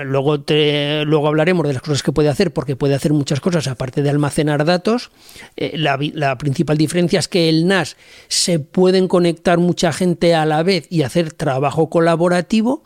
luego, 0.05 0.41
te, 0.41 1.05
luego 1.05 1.29
hablaremos 1.29 1.67
de 1.67 1.75
las 1.75 1.83
cosas 1.83 2.03
que 2.03 2.13
puede 2.13 2.29
hacer, 2.29 2.53
porque 2.53 2.77
puede 2.77 2.95
hacer 2.95 3.13
muchas 3.13 3.41
cosas 3.41 3.67
aparte 3.67 4.03
de 4.03 4.11
almacenar 4.11 4.65
datos. 4.65 5.11
Eh, 5.57 5.77
la, 5.77 5.99
la, 6.15 6.39
principal 6.39 6.77
diferencia 6.77 7.19
es 7.19 7.29
que 7.29 7.49
el 7.49 7.67
NAS 7.67 7.97
se 8.29 8.59
pueden 8.59 9.09
conectar 9.09 9.59
mucha 9.59 9.93
gente 9.93 10.35
a 10.35 10.47
la 10.47 10.63
vez 10.63 10.87
y 10.91 11.03
hacer 11.03 11.33
trabajo 11.33 11.89
colaborativo. 11.91 12.83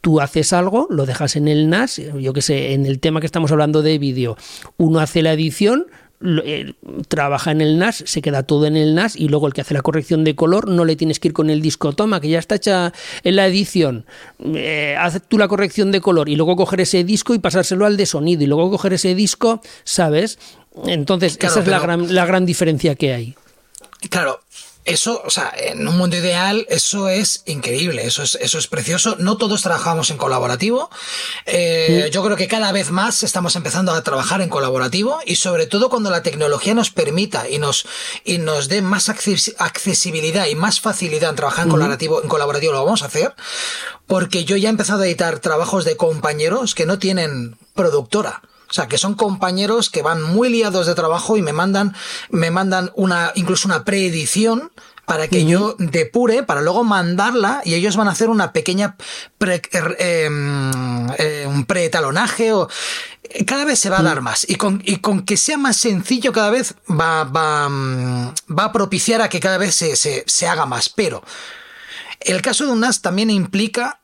Tú 0.00 0.20
haces 0.20 0.52
algo, 0.52 0.86
lo 0.90 1.06
dejas 1.06 1.36
en 1.36 1.48
el 1.48 1.70
NAS, 1.70 2.00
yo 2.20 2.32
que 2.34 2.42
sé, 2.42 2.74
en 2.74 2.84
el 2.84 3.00
tema 3.00 3.20
que 3.20 3.26
estamos 3.26 3.50
hablando 3.52 3.80
de 3.80 3.98
vídeo, 3.98 4.36
uno 4.76 5.00
hace 5.00 5.22
la 5.22 5.32
edición, 5.32 5.86
eh, 6.20 6.74
trabaja 7.06 7.52
en 7.52 7.60
el 7.60 7.78
NAS, 7.78 8.02
se 8.04 8.20
queda 8.22 8.42
todo 8.42 8.66
en 8.66 8.76
el 8.76 8.94
NAS 8.94 9.14
y 9.14 9.28
luego 9.28 9.46
el 9.46 9.52
que 9.52 9.60
hace 9.60 9.74
la 9.74 9.82
corrección 9.82 10.24
de 10.24 10.34
color 10.34 10.68
no 10.68 10.84
le 10.84 10.96
tienes 10.96 11.20
que 11.20 11.28
ir 11.28 11.34
con 11.34 11.48
el 11.48 11.62
disco, 11.62 11.92
toma, 11.92 12.20
que 12.20 12.28
ya 12.28 12.40
está 12.40 12.56
hecha 12.56 12.92
en 13.22 13.36
la 13.36 13.46
edición, 13.46 14.04
eh, 14.54 14.96
haz 14.98 15.22
tú 15.28 15.38
la 15.38 15.46
corrección 15.46 15.92
de 15.92 16.00
color 16.00 16.28
y 16.28 16.34
luego 16.34 16.56
coger 16.56 16.80
ese 16.80 17.04
disco 17.04 17.34
y 17.34 17.38
pasárselo 17.38 17.86
al 17.86 17.96
de 17.96 18.06
sonido 18.06 18.42
y 18.42 18.46
luego 18.46 18.70
coger 18.70 18.94
ese 18.94 19.14
disco, 19.14 19.60
¿sabes? 19.84 20.38
Entonces, 20.86 21.38
esa 21.40 21.60
es 21.60 21.66
la, 21.66 21.78
gran, 21.78 22.14
la 22.14 22.26
gran 22.26 22.46
diferencia 22.46 22.94
que 22.94 23.14
hay. 23.14 23.34
Claro, 24.10 24.40
eso, 24.88 25.22
o 25.24 25.30
sea, 25.30 25.52
en 25.54 25.86
un 25.86 25.98
mundo 25.98 26.16
ideal, 26.16 26.66
eso 26.70 27.08
es 27.08 27.42
increíble, 27.44 28.06
eso 28.06 28.22
es, 28.22 28.38
eso 28.40 28.58
es 28.58 28.66
precioso. 28.68 29.16
No 29.18 29.36
todos 29.36 29.60
trabajamos 29.60 30.10
en 30.10 30.16
colaborativo. 30.16 30.90
Eh, 31.44 32.08
yo 32.10 32.24
creo 32.24 32.36
que 32.38 32.48
cada 32.48 32.72
vez 32.72 32.90
más 32.90 33.22
estamos 33.22 33.54
empezando 33.54 33.92
a 33.92 34.02
trabajar 34.02 34.40
en 34.40 34.48
colaborativo 34.48 35.20
y 35.26 35.36
sobre 35.36 35.66
todo 35.66 35.90
cuando 35.90 36.10
la 36.10 36.22
tecnología 36.22 36.72
nos 36.74 36.90
permita 36.90 37.48
y 37.50 37.58
nos, 37.58 37.86
y 38.24 38.38
nos 38.38 38.68
dé 38.68 38.80
más 38.80 39.10
accesibilidad 39.10 40.46
y 40.46 40.54
más 40.54 40.80
facilidad 40.80 41.30
en 41.30 41.36
trabajar 41.36 41.64
en, 41.64 41.70
colaborativo, 41.70 42.22
en 42.22 42.28
colaborativo, 42.28 42.72
lo 42.72 42.84
vamos 42.84 43.02
a 43.02 43.06
hacer. 43.06 43.34
Porque 44.06 44.46
yo 44.46 44.56
ya 44.56 44.68
he 44.68 44.70
empezado 44.70 45.02
a 45.02 45.06
editar 45.06 45.38
trabajos 45.40 45.84
de 45.84 45.98
compañeros 45.98 46.74
que 46.74 46.86
no 46.86 46.98
tienen 46.98 47.58
productora. 47.74 48.40
O 48.70 48.72
sea, 48.72 48.86
que 48.86 48.98
son 48.98 49.14
compañeros 49.14 49.88
que 49.90 50.02
van 50.02 50.22
muy 50.22 50.50
liados 50.50 50.86
de 50.86 50.94
trabajo 50.94 51.36
y 51.36 51.42
me 51.42 51.52
mandan, 51.52 51.94
me 52.30 52.50
mandan 52.50 52.90
una, 52.94 53.32
incluso 53.34 53.66
una 53.66 53.84
preedición 53.84 54.70
para 55.08 55.26
que 55.26 55.46
yo 55.46 55.74
depure, 55.78 56.42
para 56.42 56.60
luego 56.60 56.84
mandarla 56.84 57.62
y 57.64 57.72
ellos 57.72 57.96
van 57.96 58.08
a 58.08 58.10
hacer 58.10 58.28
una 58.28 58.52
pequeña 58.52 58.96
pre, 59.38 59.62
er, 59.72 59.96
em, 59.98 61.08
eh, 61.16 61.46
un 61.48 61.64
pretalonaje 61.64 62.52
o 62.52 62.68
cada 63.46 63.64
vez 63.64 63.78
se 63.78 63.88
va 63.88 64.00
a 64.00 64.02
dar 64.02 64.20
más. 64.20 64.46
Y 64.48 64.56
con, 64.56 64.82
y 64.84 64.98
con 64.98 65.24
que 65.24 65.38
sea 65.38 65.56
más 65.56 65.78
sencillo 65.78 66.30
cada 66.30 66.50
vez 66.50 66.74
va, 66.90 67.24
va, 67.24 67.70
mm, 67.70 68.34
va 68.58 68.64
a 68.64 68.72
propiciar 68.72 69.22
a 69.22 69.30
que 69.30 69.40
cada 69.40 69.56
vez 69.56 69.74
se, 69.74 69.96
se, 69.96 70.24
se 70.26 70.46
haga 70.46 70.66
más. 70.66 70.90
Pero 70.90 71.22
el 72.20 72.42
caso 72.42 72.66
de 72.66 72.72
un 72.72 72.80
NAS 72.80 73.00
también 73.00 73.30
implica 73.30 74.00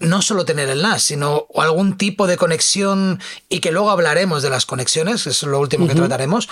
no 0.00 0.22
solo 0.22 0.44
tener 0.44 0.68
el 0.68 0.82
NAS, 0.82 1.04
sino 1.04 1.46
algún 1.54 1.96
tipo 1.96 2.26
de 2.26 2.36
conexión 2.36 3.20
y 3.48 3.60
que 3.60 3.70
luego 3.70 3.90
hablaremos 3.90 4.42
de 4.42 4.50
las 4.50 4.66
conexiones, 4.66 5.26
eso 5.26 5.46
es 5.46 5.50
lo 5.50 5.60
último 5.60 5.86
que 5.86 5.94
trataremos. 5.94 6.48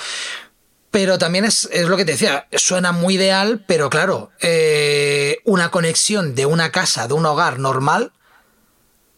Pero 0.90 1.18
también 1.18 1.44
es, 1.44 1.68
es, 1.70 1.88
lo 1.88 1.96
que 1.96 2.04
te 2.04 2.12
decía, 2.12 2.46
suena 2.52 2.92
muy 2.92 3.14
ideal, 3.14 3.64
pero 3.66 3.90
claro, 3.90 4.30
eh, 4.40 5.38
una 5.44 5.70
conexión 5.70 6.34
de 6.34 6.46
una 6.46 6.70
casa, 6.70 7.08
de 7.08 7.14
un 7.14 7.26
hogar 7.26 7.58
normal, 7.58 8.12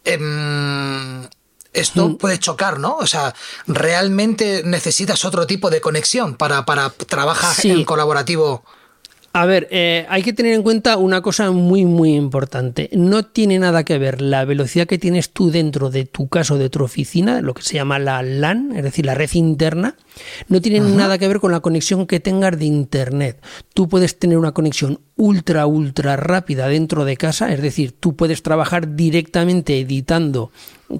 eh, 0.05 0.19
esto 1.73 2.19
puede 2.19 2.39
chocar, 2.39 2.81
¿no? 2.81 2.97
O 2.97 3.07
sea, 3.07 3.35
realmente 3.67 4.63
necesitas 4.65 5.25
otro 5.25 5.47
tipo 5.47 5.71
de 5.71 5.81
conexión 5.81 6.35
para, 6.35 6.65
para 6.65 6.91
trabajar 6.91 7.55
en 7.65 7.85
colaborativo. 7.85 8.65
A 9.33 9.47
ver, 9.47 9.69
eh, 9.71 10.07
hay 10.09 10.25
que 10.25 10.33
tener 10.33 10.55
en 10.55 10.65
cuenta 10.65 10.97
una 10.97 11.23
cosa 11.23 11.53
muy, 11.53 11.85
muy 11.85 12.17
importante. 12.17 12.91
No 12.93 13.25
tiene 13.25 13.61
nada 13.61 13.85
que 13.85 13.97
ver 13.97 14.21
la 14.21 14.45
velocidad 14.45 14.89
que 14.89 14.99
tienes 14.99 15.31
tú 15.31 15.53
dentro 15.53 15.89
de 15.89 16.05
tu 16.05 16.27
casa 16.27 16.55
o 16.55 16.59
de 16.59 16.69
tu 16.69 16.83
oficina, 16.83 17.41
lo 17.41 17.55
que 17.55 17.63
se 17.63 17.75
llama 17.75 18.01
la 18.01 18.25
LAN, 18.25 18.73
es 18.75 18.83
decir, 18.83 19.07
la 19.07 19.15
red 19.15 19.31
interna, 19.35 19.95
no 20.49 20.61
tiene 20.61 20.81
nada 20.81 21.17
que 21.17 21.29
ver 21.29 21.39
con 21.39 21.53
la 21.53 21.61
conexión 21.61 22.09
que 22.09 22.19
tengas 22.19 22.59
de 22.59 22.65
Internet. 22.65 23.41
Tú 23.73 23.89
puedes 23.89 24.19
tener 24.19 24.37
una 24.37 24.51
conexión 24.51 24.99
ultra, 25.15 25.65
ultra 25.65 26.17
rápida 26.17 26.67
dentro 26.67 27.05
de 27.05 27.17
casa, 27.17 27.53
es 27.53 27.63
decir, 27.63 27.93
tú 27.93 28.17
puedes 28.17 28.43
trabajar 28.43 28.97
directamente 28.97 29.79
editando 29.79 30.51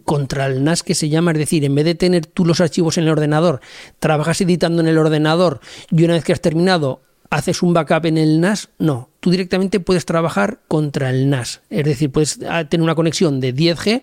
contra 0.05 0.47
el 0.47 0.63
NAS 0.63 0.85
que 0.85 0.95
se 0.95 1.09
llama, 1.09 1.33
es 1.33 1.39
decir, 1.39 1.65
en 1.65 1.75
vez 1.75 1.85
de 1.85 1.97
tener 1.97 2.27
tú 2.27 2.45
los 2.45 2.61
archivos 2.61 2.97
en 2.97 3.05
el 3.05 3.11
ordenador, 3.11 3.61
trabajas 3.99 4.41
editando 4.41 4.83
en 4.83 4.87
el 4.87 4.99
ordenador 4.99 5.59
y 5.91 6.05
una 6.05 6.15
vez 6.15 6.23
que 6.23 6.33
has 6.33 6.41
terminado 6.41 7.01
haces 7.31 7.63
un 7.63 7.73
backup 7.73 8.07
en 8.07 8.19
el 8.19 8.41
NAS, 8.41 8.69
no, 8.79 9.09
tú 9.21 9.31
directamente 9.31 9.81
puedes 9.81 10.05
trabajar 10.05 10.61
contra 10.69 11.11
el 11.11 11.31
NAS, 11.31 11.63
es 11.71 11.85
decir, 11.85 12.11
puedes 12.11 12.41
ah, 12.49 12.65
tener 12.65 12.83
una 12.83 12.95
conexión 12.95 13.41
de 13.41 13.55
10G 13.55 14.03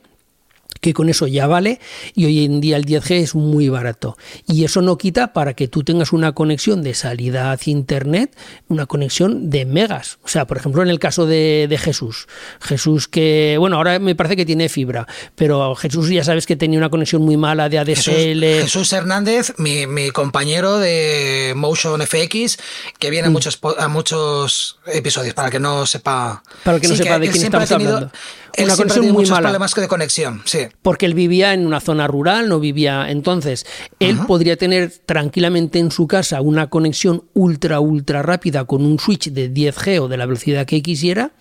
que 0.80 0.94
con 0.94 1.10
eso 1.10 1.28
ya 1.28 1.48
vale 1.48 1.80
y 2.14 2.26
hoy 2.26 2.46
en 2.46 2.62
día 2.62 2.78
el 2.78 2.86
10G 2.86 3.22
es 3.22 3.36
muy 3.36 3.70
barato. 3.70 4.18
Y 4.48 4.64
eso 4.64 4.82
no 4.82 4.98
quita 4.98 5.34
para 5.34 5.54
que 5.54 5.68
tú 5.68 5.84
tengas 5.84 6.14
una 6.14 6.34
conexión 6.34 6.84
de 6.84 6.94
salida 6.94 7.52
hacia 7.52 7.72
Internet, 7.72 8.36
una 8.68 8.86
conexión 8.86 9.50
de 9.50 9.66
megas. 9.66 10.20
O 10.24 10.28
sea, 10.28 10.46
por 10.46 10.58
ejemplo, 10.58 10.82
en 10.82 10.90
el 10.90 11.00
caso 11.00 11.26
de, 11.26 11.78
Jesús. 11.78 12.28
Jesús 12.60 13.08
que, 13.08 13.56
bueno, 13.60 13.78
ahora 13.78 14.00
me 14.00 14.16
parece 14.16 14.36
que 14.36 14.46
tiene 14.46 14.68
fibra, 14.68 15.08
pero 15.36 15.76
Jesús 15.76 16.10
ya 16.10 16.24
sabes 16.24 16.46
que 16.46 16.56
tenía 16.56 16.80
una 16.80 16.90
conexión 16.90 17.22
muy 17.22 17.38
mala 17.38 17.70
de 17.70 17.80
ADSL. 17.80 18.62
Jesús, 18.64 18.92
Hernández, 18.94 19.54
mi, 19.58 20.10
compañero 20.12 20.80
de 20.80 21.54
Motion 21.56 22.02
FX, 22.02 22.58
que 22.98 23.10
viene 23.10 23.28
a, 23.28 23.30
mm. 23.30 23.34
muchos, 23.34 23.60
a 23.78 23.88
muchos 23.88 24.80
episodios, 24.88 25.34
para 25.34 25.52
que 25.52 25.60
no 25.60 25.86
sepa... 25.86 26.44
Para 26.64 26.80
que 26.80 26.88
no 26.88 26.96
sepa 26.96 27.20
de 27.20 27.30
quién 27.30 27.44
estamos 27.44 27.72
hablando 27.72 28.12
una 28.58 28.76
conexión 28.76 29.12
muy 29.12 29.26
mala. 29.26 29.42
problemas 29.42 29.74
de 29.74 29.88
conexión, 29.88 30.42
sí. 30.46 30.60
Porque 30.82 31.06
él 31.06 31.14
vivía 31.14 31.54
en 31.54 31.66
una 31.66 31.80
zona 31.80 32.08
rural, 32.08 32.50
no 32.50 32.60
vivía. 32.60 33.10
Entonces, 33.10 33.66
él 34.00 34.18
podría 34.28 34.58
tener 34.58 34.92
tranquilamente 35.06 35.80
en 35.80 35.92
su 35.92 36.08
casa 36.08 36.42
una 36.42 36.70
conexión 36.70 37.24
ultra, 37.34 37.80
ultra 37.80 38.24
rápida 38.24 38.66
con 38.66 38.86
un 38.86 39.00
switch 39.00 39.32
de 39.32 39.54
10G 39.54 40.02
o 40.02 40.08
de 40.08 40.18
la 40.18 40.26
velocidad 40.26 40.66
que 40.66 40.82
quisiera, 40.82 41.32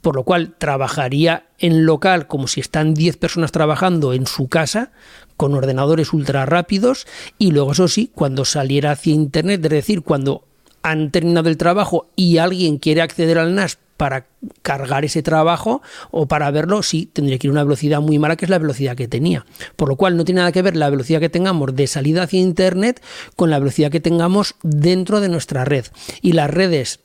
por 0.00 0.16
lo 0.16 0.24
cual 0.24 0.54
trabajaría 0.56 1.46
en 1.58 1.84
local 1.84 2.26
como 2.26 2.48
si 2.48 2.60
están 2.60 2.94
10 2.94 3.16
personas 3.16 3.52
trabajando 3.52 4.12
en 4.12 4.26
su 4.26 4.48
casa 4.48 4.92
con 5.36 5.54
ordenadores 5.54 6.12
ultra 6.12 6.46
rápidos 6.46 7.06
y 7.38 7.50
luego 7.50 7.72
eso 7.72 7.88
sí, 7.88 8.10
cuando 8.14 8.44
saliera 8.44 8.92
hacia 8.92 9.14
internet, 9.14 9.64
es 9.64 9.70
decir, 9.70 10.02
cuando 10.02 10.44
han 10.82 11.10
terminado 11.10 11.48
el 11.48 11.56
trabajo 11.56 12.10
y 12.16 12.38
alguien 12.38 12.78
quiere 12.78 13.02
acceder 13.02 13.38
al 13.38 13.54
NAS 13.54 13.78
para 14.00 14.28
cargar 14.62 15.04
ese 15.04 15.22
trabajo 15.22 15.82
o 16.10 16.26
para 16.26 16.50
verlo, 16.50 16.82
sí, 16.82 17.10
tendría 17.12 17.36
que 17.36 17.48
ir 17.48 17.50
a 17.50 17.52
una 17.52 17.64
velocidad 17.64 18.00
muy 18.00 18.18
mala, 18.18 18.36
que 18.36 18.46
es 18.46 18.50
la 18.50 18.58
velocidad 18.58 18.96
que 18.96 19.08
tenía. 19.08 19.44
Por 19.76 19.90
lo 19.90 19.96
cual 19.96 20.16
no 20.16 20.24
tiene 20.24 20.38
nada 20.38 20.52
que 20.52 20.62
ver 20.62 20.74
la 20.74 20.88
velocidad 20.88 21.20
que 21.20 21.28
tengamos 21.28 21.76
de 21.76 21.86
salida 21.86 22.22
hacia 22.22 22.40
Internet 22.40 23.02
con 23.36 23.50
la 23.50 23.58
velocidad 23.58 23.90
que 23.90 24.00
tengamos 24.00 24.54
dentro 24.62 25.20
de 25.20 25.28
nuestra 25.28 25.66
red. 25.66 25.84
Y 26.22 26.32
las 26.32 26.48
redes 26.48 27.00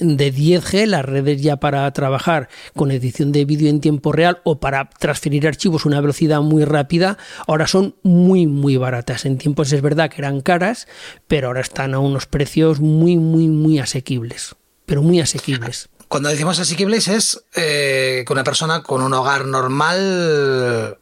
de 0.00 0.34
10G, 0.34 0.86
las 0.86 1.04
redes 1.04 1.40
ya 1.40 1.58
para 1.58 1.88
trabajar 1.92 2.48
con 2.74 2.90
edición 2.90 3.30
de 3.30 3.44
vídeo 3.44 3.70
en 3.70 3.80
tiempo 3.80 4.10
real 4.10 4.40
o 4.42 4.58
para 4.58 4.90
transferir 4.98 5.46
archivos 5.46 5.86
a 5.86 5.90
una 5.90 6.00
velocidad 6.00 6.40
muy 6.40 6.64
rápida, 6.64 7.18
ahora 7.46 7.68
son 7.68 7.94
muy, 8.02 8.48
muy 8.48 8.76
baratas. 8.76 9.26
En 9.26 9.38
tiempos 9.38 9.72
es 9.72 9.80
verdad 9.80 10.10
que 10.10 10.22
eran 10.22 10.40
caras, 10.40 10.88
pero 11.28 11.46
ahora 11.46 11.60
están 11.60 11.94
a 11.94 12.00
unos 12.00 12.26
precios 12.26 12.80
muy, 12.80 13.16
muy, 13.16 13.46
muy 13.46 13.78
asequibles. 13.78 14.56
Pero 14.86 15.02
muy 15.02 15.20
asequibles. 15.20 15.88
Cuando 16.08 16.28
decimos 16.28 16.58
asequibles 16.58 17.08
es 17.08 17.44
eh, 17.54 18.24
que 18.26 18.32
una 18.32 18.44
persona 18.44 18.82
con 18.82 19.02
un 19.02 19.12
hogar 19.12 19.46
normal 19.46 20.98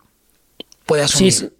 puede 0.86 1.02
asumir. 1.02 1.52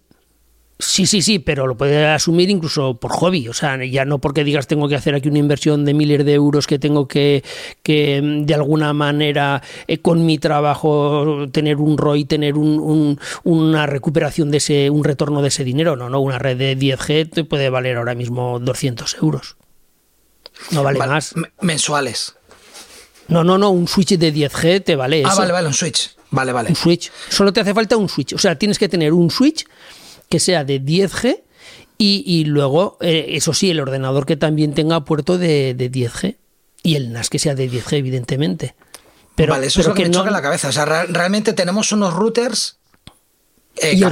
Sí, 0.77 1.05
sí, 1.05 1.21
sí, 1.21 1.39
pero 1.39 1.67
lo 1.67 1.77
puede 1.77 2.05
asumir 2.05 2.49
incluso 2.49 2.95
por 2.99 3.11
hobby. 3.13 3.47
O 3.47 3.53
sea, 3.53 3.81
ya 3.85 4.03
no 4.03 4.19
porque 4.19 4.43
digas 4.43 4.67
tengo 4.67 4.89
que 4.89 4.95
hacer 4.95 5.15
aquí 5.15 5.29
una 5.29 5.39
inversión 5.39 5.85
de 5.85 5.93
miles 5.93 6.25
de 6.25 6.33
euros 6.33 6.67
que 6.67 6.79
tengo 6.79 7.07
que, 7.07 7.45
que 7.81 8.21
de 8.21 8.53
alguna 8.53 8.91
manera 8.91 9.63
eh, 9.87 9.99
con 9.99 10.25
mi 10.25 10.37
trabajo 10.37 11.45
tener 11.53 11.77
un 11.77 11.97
ROI, 11.97 12.25
tener 12.25 12.55
un, 12.57 13.19
una 13.43 13.85
recuperación 13.85 14.51
de 14.51 14.57
ese, 14.57 14.89
un 14.89 15.05
retorno 15.05 15.41
de 15.41 15.47
ese 15.47 15.63
dinero. 15.63 15.95
No, 15.95 16.09
no, 16.09 16.19
una 16.19 16.39
red 16.39 16.57
de 16.57 16.77
10G 16.77 17.29
te 17.31 17.43
puede 17.45 17.69
valer 17.69 17.95
ahora 17.95 18.15
mismo 18.15 18.59
200 18.59 19.15
euros. 19.21 19.55
No 20.71 20.83
vale 20.83 20.99
más. 20.99 21.35
Mensuales. 21.61 22.35
No, 23.27 23.43
no, 23.43 23.57
no, 23.57 23.69
un 23.71 23.87
switch 23.87 24.17
de 24.17 24.33
10G 24.33 24.83
te 24.83 24.95
vale 24.95 25.17
ah, 25.17 25.19
eso. 25.19 25.29
Ah, 25.31 25.35
vale, 25.35 25.51
vale, 25.51 25.67
un 25.67 25.73
switch. 25.73 26.15
Vale, 26.31 26.51
vale. 26.51 26.69
Un 26.69 26.75
switch. 26.75 27.11
Solo 27.29 27.53
te 27.53 27.61
hace 27.61 27.73
falta 27.73 27.97
un 27.97 28.09
switch. 28.09 28.33
O 28.33 28.37
sea, 28.37 28.57
tienes 28.57 28.77
que 28.77 28.89
tener 28.89 29.13
un 29.13 29.31
switch 29.31 29.65
que 30.29 30.39
sea 30.39 30.63
de 30.63 30.81
10G 30.81 31.43
y, 31.97 32.43
luego, 32.45 32.97
eh, 32.99 33.27
eso 33.29 33.53
sí, 33.53 33.69
el 33.69 33.79
ordenador 33.79 34.25
que 34.25 34.35
también 34.35 34.73
tenga 34.73 35.05
puerto 35.05 35.37
de, 35.37 35.75
10G. 35.77 36.35
Y 36.83 36.95
el 36.95 37.13
NAS 37.13 37.29
que 37.29 37.39
sea 37.39 37.55
de 37.55 37.69
10G, 37.69 37.93
evidentemente. 37.93 38.75
Pero, 39.35 39.53
vale, 39.53 39.67
eso 39.67 39.81
es 39.81 39.87
lo 39.87 39.93
que, 39.93 40.03
me 40.03 40.11
choca 40.11 40.27
en 40.27 40.33
la 40.33 40.41
cabeza. 40.41 40.69
O 40.69 40.71
sea, 40.71 40.85
realmente 40.85 41.53
tenemos 41.53 41.91
unos 41.91 42.13
routers 42.13 42.77
eh, 43.77 43.93
y, 43.93 44.03
el, 44.03 44.09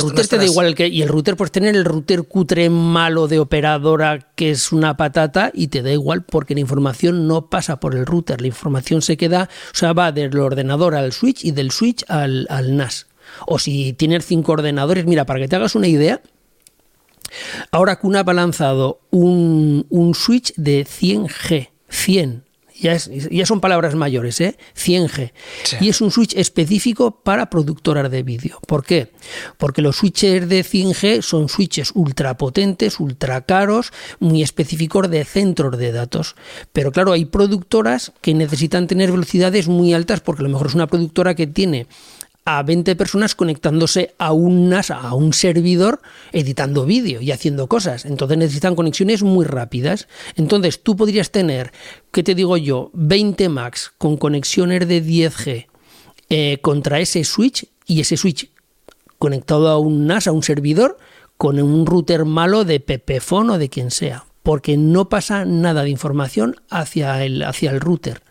router 0.00 0.26
te 0.26 0.38
da 0.38 0.44
igual 0.44 0.66
el 0.66 0.74
que 0.74 0.88
y 0.88 1.02
el 1.02 1.08
router 1.08 1.36
pues 1.36 1.52
tener 1.52 1.76
el 1.76 1.84
router 1.84 2.22
cutre 2.24 2.70
malo 2.70 3.28
de 3.28 3.38
operadora 3.38 4.30
que 4.34 4.50
es 4.50 4.72
una 4.72 4.96
patata 4.96 5.50
y 5.52 5.68
te 5.68 5.82
da 5.82 5.92
igual 5.92 6.22
porque 6.22 6.54
la 6.54 6.60
información 6.60 7.28
no 7.28 7.50
pasa 7.50 7.78
por 7.78 7.94
el 7.94 8.06
router 8.06 8.40
la 8.40 8.46
información 8.46 9.02
se 9.02 9.18
queda 9.18 9.50
o 9.72 9.76
sea 9.76 9.92
va 9.92 10.12
del 10.12 10.38
ordenador 10.38 10.94
al 10.94 11.12
switch 11.12 11.44
y 11.44 11.50
del 11.50 11.72
switch 11.72 12.04
al, 12.08 12.46
NAS. 12.76 13.06
O 13.46 13.58
si 13.58 13.92
tienes 13.92 14.24
cinco 14.24 14.52
ordenadores 14.52 15.04
mira 15.04 15.26
para 15.26 15.40
que 15.40 15.48
te 15.48 15.56
hagas 15.56 15.74
una 15.74 15.88
idea 15.88 16.22
ahora 17.70 17.98
QNAP 17.98 18.28
ha 18.28 18.34
lanzado 18.34 19.00
un, 19.10 19.86
un 19.90 20.14
switch 20.14 20.54
de 20.56 20.86
100G 20.86 21.68
100 21.90 22.44
ya, 22.74 23.46
son 23.46 23.60
palabras 23.60 23.94
mayores, 23.94 24.40
¿eh? 24.40 24.56
100G. 24.76 25.32
Y 25.80 25.88
es 25.88 26.00
un 26.00 26.10
switch 26.10 26.34
específico 26.36 27.22
para 27.22 27.48
productoras 27.48 28.10
de 28.10 28.22
vídeo. 28.22 28.58
¿Por 28.66 28.84
qué? 28.84 29.12
Porque 29.58 29.80
los 29.80 29.96
switches 29.96 30.48
de 30.48 30.64
100G 30.64 31.22
son 31.22 31.48
switches 31.48 31.92
ultra 31.94 32.36
potentes, 32.36 32.98
ultra 32.98 33.42
caros, 33.42 33.92
muy 34.18 34.42
específicos 34.42 35.08
de 35.10 35.24
centros 35.24 35.78
de 35.78 35.92
datos. 35.92 36.34
Pero 36.72 36.90
claro, 36.90 37.12
hay 37.12 37.26
productoras 37.26 38.12
que 38.20 38.34
necesitan 38.34 38.86
tener 38.86 39.12
velocidades 39.12 39.68
muy 39.68 39.94
altas 39.94 40.20
porque 40.20 40.42
a 40.42 40.44
lo 40.44 40.50
mejor 40.50 40.66
es 40.66 40.74
una 40.74 40.88
productora 40.88 41.34
que 41.34 41.46
tiene 41.46 41.86
a 42.44 42.62
20 42.62 42.94
personas 42.96 43.34
conectándose 43.34 44.14
a 44.18 44.32
un 44.32 44.68
NAS, 44.68 44.90
a 44.90 45.14
un 45.14 45.32
servidor, 45.32 46.02
editando 46.32 46.84
vídeo 46.84 47.20
y 47.20 47.30
haciendo 47.30 47.68
cosas. 47.68 48.04
Entonces 48.04 48.36
necesitan 48.36 48.76
conexiones 48.76 49.22
muy 49.22 49.44
rápidas. 49.46 50.08
Entonces 50.36 50.82
tú 50.82 50.96
podrías 50.96 51.30
tener, 51.30 51.72
¿qué 52.12 52.22
te 52.22 52.34
digo 52.34 52.56
yo? 52.56 52.90
20 52.92 53.48
Max 53.48 53.92
con 53.96 54.16
conexiones 54.16 54.86
de 54.86 55.02
10G 55.02 55.66
eh, 56.28 56.58
contra 56.60 57.00
ese 57.00 57.24
switch 57.24 57.66
y 57.86 58.00
ese 58.00 58.16
switch 58.16 58.50
conectado 59.18 59.68
a 59.68 59.78
un 59.78 60.06
NAS, 60.06 60.26
a 60.26 60.32
un 60.32 60.42
servidor, 60.42 60.98
con 61.38 61.58
un 61.58 61.86
router 61.86 62.26
malo 62.26 62.64
de 62.64 62.80
Pepephone 62.80 63.52
o 63.52 63.58
de 63.58 63.70
quien 63.70 63.90
sea. 63.90 64.24
Porque 64.42 64.76
no 64.76 65.08
pasa 65.08 65.46
nada 65.46 65.82
de 65.82 65.90
información 65.90 66.56
hacia 66.68 67.24
el, 67.24 67.42
hacia 67.42 67.70
el 67.70 67.80
router. 67.80 68.22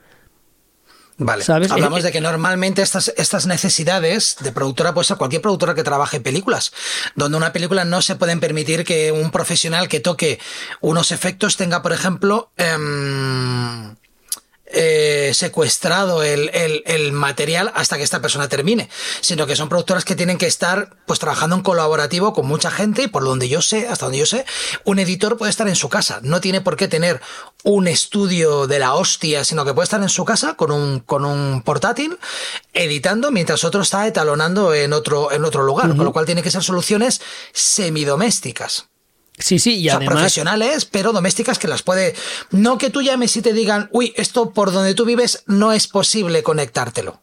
Vale. 1.25 1.43
Hablamos 1.47 1.99
eh, 2.01 2.03
de 2.03 2.11
que 2.11 2.21
normalmente 2.21 2.81
estas, 2.81 3.13
estas 3.17 3.45
necesidades 3.47 4.35
de 4.39 4.51
productora 4.51 4.93
puede 4.93 5.05
ser 5.05 5.17
cualquier 5.17 5.41
productora 5.41 5.73
que 5.73 5.83
trabaje 5.83 6.19
películas, 6.19 6.73
donde 7.15 7.37
una 7.37 7.53
película 7.53 7.85
no 7.85 8.01
se 8.01 8.15
pueden 8.15 8.39
permitir 8.39 8.83
que 8.83 9.11
un 9.11 9.31
profesional 9.31 9.87
que 9.87 9.99
toque 9.99 10.39
unos 10.81 11.11
efectos 11.11 11.57
tenga, 11.57 11.81
por 11.81 11.93
ejemplo, 11.93 12.51
em, 14.73 15.33
secuestrado 15.33 16.23
el, 16.23 16.49
el, 16.53 17.11
material 17.11 17.71
hasta 17.75 17.97
que 17.97 18.03
esta 18.03 18.21
persona 18.21 18.49
termine, 18.49 18.89
sino 19.21 19.45
que 19.45 19.55
son 19.55 19.69
productoras 19.69 20.05
que 20.05 20.15
tienen 20.15 20.37
que 20.37 20.47
estar 20.47 20.95
pues 21.05 21.19
trabajando 21.19 21.55
en 21.55 21.61
colaborativo 21.61 22.33
con 22.33 22.47
mucha 22.47 22.71
gente 22.71 23.03
y 23.03 23.07
por 23.07 23.23
donde 23.23 23.47
yo 23.47 23.61
sé, 23.61 23.87
hasta 23.87 24.05
donde 24.05 24.19
yo 24.19 24.25
sé, 24.25 24.45
un 24.83 24.99
editor 24.99 25.37
puede 25.37 25.51
estar 25.51 25.67
en 25.67 25.75
su 25.75 25.89
casa, 25.89 26.19
no 26.23 26.41
tiene 26.41 26.61
por 26.61 26.75
qué 26.75 26.87
tener 26.87 27.21
un 27.63 27.87
estudio 27.87 28.67
de 28.67 28.79
la 28.79 28.95
hostia, 28.95 29.45
sino 29.45 29.65
que 29.65 29.73
puede 29.73 29.85
estar 29.85 30.01
en 30.01 30.09
su 30.09 30.25
casa 30.25 30.55
con 30.55 30.71
un, 30.71 30.99
con 30.99 31.25
un 31.25 31.61
portátil 31.61 32.17
editando 32.73 33.31
mientras 33.31 33.63
otro 33.63 33.81
está 33.81 34.07
etalonando 34.07 34.73
en 34.73 34.93
otro, 34.93 35.31
en 35.31 35.45
otro 35.45 35.63
lugar, 35.63 35.95
con 35.95 36.05
lo 36.05 36.13
cual 36.13 36.25
tiene 36.25 36.43
que 36.43 36.51
ser 36.51 36.63
soluciones 36.63 37.21
semidomésticas. 37.53 38.92
Sí, 39.37 39.59
sí, 39.59 39.75
y 39.79 39.89
además. 39.89 40.15
profesionales, 40.15 40.85
pero 40.85 41.11
domésticas 41.11 41.57
que 41.57 41.67
las 41.67 41.81
puede. 41.81 42.13
No 42.51 42.77
que 42.77 42.89
tú 42.89 43.01
llames 43.01 43.35
y 43.35 43.41
te 43.41 43.53
digan, 43.53 43.89
uy, 43.91 44.13
esto 44.15 44.51
por 44.51 44.71
donde 44.71 44.93
tú 44.93 45.05
vives 45.05 45.43
no 45.47 45.73
es 45.73 45.87
posible 45.87 46.43
conectártelo. 46.43 47.21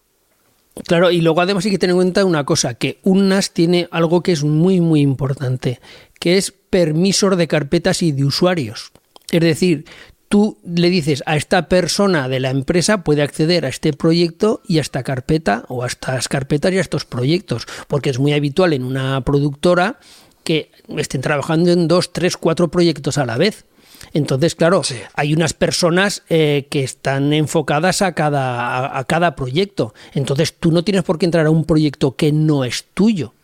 Claro, 0.87 1.11
y 1.11 1.21
luego 1.21 1.41
además 1.41 1.65
hay 1.65 1.73
que 1.73 1.79
tener 1.79 1.93
en 1.93 1.99
cuenta 1.99 2.25
una 2.25 2.45
cosa, 2.45 2.75
que 2.75 3.01
un 3.03 3.29
NAS 3.29 3.53
tiene 3.53 3.89
algo 3.91 4.23
que 4.23 4.33
es 4.33 4.45
muy, 4.45 4.81
muy 4.81 5.01
importante, 5.01 5.81
que 6.19 6.37
es 6.37 6.53
permisos 6.53 7.37
de 7.37 7.49
carpetas 7.49 8.03
y 8.03 8.13
de 8.13 8.25
usuarios. 8.25 8.93
Es 9.31 9.41
decir, 9.41 9.85
tú 10.29 10.59
le 10.65 10.91
dices 10.91 11.23
a 11.27 11.37
esta 11.37 11.69
persona 11.69 12.29
de 12.29 12.41
la 12.41 12.51
empresa 12.51 13.05
puede 13.05 13.23
acceder 13.23 13.67
a 13.67 13.69
este 13.69 13.93
proyecto 13.93 14.63
y 14.67 14.79
a 14.79 14.81
esta 14.81 15.03
carpeta 15.03 15.65
o 15.69 15.83
a 15.83 15.87
estas 15.87 16.29
carpetas 16.29 16.73
y 16.73 16.79
a 16.79 16.81
estos 16.81 17.05
proyectos, 17.05 17.67
porque 17.89 18.11
es 18.11 18.19
muy 18.19 18.33
habitual 18.33 18.73
en 18.73 18.85
una 18.85 19.21
productora 19.23 19.99
que 20.45 20.71
estén 20.99 21.21
trabajando 21.21 21.71
en 21.71 21.89
dos, 21.89 22.13
tres, 22.13 22.37
cuatro 22.37 22.69
proyectos 22.69 23.19
a 23.19 23.27
la 23.27 23.37
vez. 23.37 23.65
Entonces, 24.13 24.55
claro, 24.55 24.83
hay 25.15 25.35
unas 25.35 25.53
personas 25.53 26.23
eh, 26.29 26.67
que 26.71 26.83
están 26.83 27.33
enfocadas 27.33 28.03
a 28.03 28.13
cada, 28.13 28.97
a, 28.97 29.05
cada 29.05 29.37
proyecto. 29.37 29.95
Entonces, 30.15 30.55
tú 30.59 30.73
no 30.73 30.83
tienes 30.83 31.05
por 31.05 31.19
qué 31.19 31.27
entrar 31.27 31.47
a 31.47 31.51
un 31.51 31.65
proyecto 31.65 32.17
que 32.17 32.33
no 32.33 32.65
es 32.65 32.87
tuyo. 32.95 33.35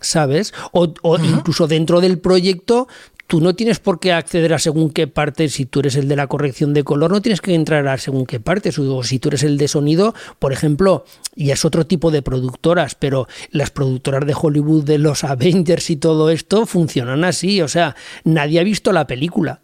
¿Sabes? 0.00 0.54
O, 0.72 0.92
incluso 1.18 1.66
dentro 1.66 2.00
del 2.00 2.20
proyecto 2.20 2.86
tú 3.28 3.42
no 3.42 3.54
tienes 3.54 3.78
por 3.78 4.00
qué 4.00 4.12
acceder 4.12 4.54
a 4.54 4.58
según 4.58 4.90
qué 4.90 5.06
partes, 5.06 5.52
si 5.52 5.66
tú 5.66 5.80
eres 5.80 5.96
el 5.96 6.08
de 6.08 6.16
la 6.16 6.26
corrección 6.26 6.72
de 6.72 6.82
color, 6.82 7.10
no 7.12 7.20
tienes 7.20 7.42
que 7.42 7.54
entrar 7.54 7.86
a 7.86 7.98
según 7.98 8.24
qué 8.26 8.40
partes, 8.40 8.78
o 8.78 9.02
si 9.04 9.18
tú 9.18 9.28
eres 9.28 9.42
el 9.42 9.58
de 9.58 9.68
sonido, 9.68 10.14
por 10.38 10.52
ejemplo, 10.52 11.04
y 11.36 11.50
es 11.50 11.64
otro 11.66 11.86
tipo 11.86 12.10
de 12.10 12.22
productoras, 12.22 12.94
pero 12.94 13.28
las 13.50 13.70
productoras 13.70 14.26
de 14.26 14.34
Hollywood 14.34 14.84
de 14.84 14.96
los 14.96 15.24
Avengers 15.24 15.90
y 15.90 15.96
todo 15.96 16.30
esto 16.30 16.64
funcionan 16.64 17.22
así, 17.22 17.60
o 17.60 17.68
sea, 17.68 17.94
nadie 18.24 18.60
ha 18.60 18.64
visto 18.64 18.92
la 18.92 19.06
película. 19.06 19.60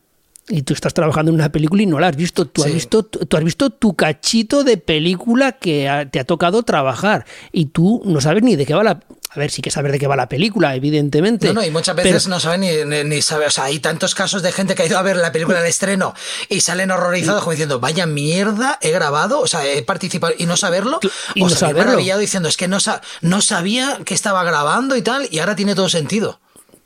Y 0.46 0.60
tú 0.60 0.74
estás 0.74 0.92
trabajando 0.92 1.30
en 1.30 1.36
una 1.36 1.50
película 1.50 1.82
y 1.82 1.86
no 1.86 1.98
la 1.98 2.08
has 2.08 2.16
visto. 2.16 2.44
Tú, 2.44 2.64
has 2.64 2.70
visto. 2.70 3.02
tú 3.02 3.34
has 3.34 3.42
visto 3.42 3.70
tu 3.70 3.94
cachito 3.94 4.62
de 4.62 4.76
película 4.76 5.52
que 5.52 6.06
te 6.12 6.20
ha 6.20 6.24
tocado 6.24 6.64
trabajar. 6.64 7.24
Y 7.50 7.64
tú 7.64 8.02
no 8.04 8.20
sabes 8.20 8.42
ni 8.42 8.54
de 8.54 8.66
qué 8.66 8.74
va 8.74 8.84
la 8.84 9.00
a 9.34 9.40
ver, 9.40 9.50
sí 9.50 9.62
que 9.62 9.70
saber 9.72 9.90
de 9.90 9.98
qué 9.98 10.06
va 10.06 10.14
la 10.14 10.28
película, 10.28 10.76
evidentemente. 10.76 11.48
No, 11.48 11.54
no, 11.54 11.64
y 11.64 11.70
muchas 11.70 11.96
veces 11.96 12.28
no 12.28 12.38
saben 12.38 12.60
ni, 12.60 13.04
ni, 13.04 13.20
saber. 13.20 13.48
O 13.48 13.50
sea, 13.50 13.64
hay 13.64 13.80
tantos 13.80 14.14
casos 14.14 14.42
de 14.42 14.52
gente 14.52 14.76
que 14.76 14.82
ha 14.82 14.86
ido 14.86 14.96
a 14.96 15.02
ver 15.02 15.16
la 15.16 15.32
película 15.32 15.58
del 15.58 15.68
estreno 15.68 16.14
y 16.48 16.60
salen 16.60 16.92
horrorizados 16.92 17.40
como 17.40 17.50
diciendo, 17.50 17.80
vaya 17.80 18.06
mierda, 18.06 18.78
he 18.80 18.92
grabado, 18.92 19.40
o 19.40 19.48
sea, 19.48 19.66
he 19.66 19.82
participado 19.82 20.34
y 20.38 20.46
no 20.46 20.56
saberlo. 20.56 21.00
Y 21.34 21.42
o 21.42 21.48
no 21.48 21.54
sea, 21.54 21.70
maravillado 21.72 22.20
diciendo, 22.20 22.48
es 22.48 22.56
que 22.56 22.68
no, 22.68 22.78
no 23.22 23.40
sabía 23.40 23.98
que 24.04 24.14
estaba 24.14 24.44
grabando 24.44 24.96
y 24.96 25.02
tal, 25.02 25.26
y 25.30 25.40
ahora 25.40 25.56
tiene 25.56 25.74
todo 25.74 25.88
sentido. 25.88 26.38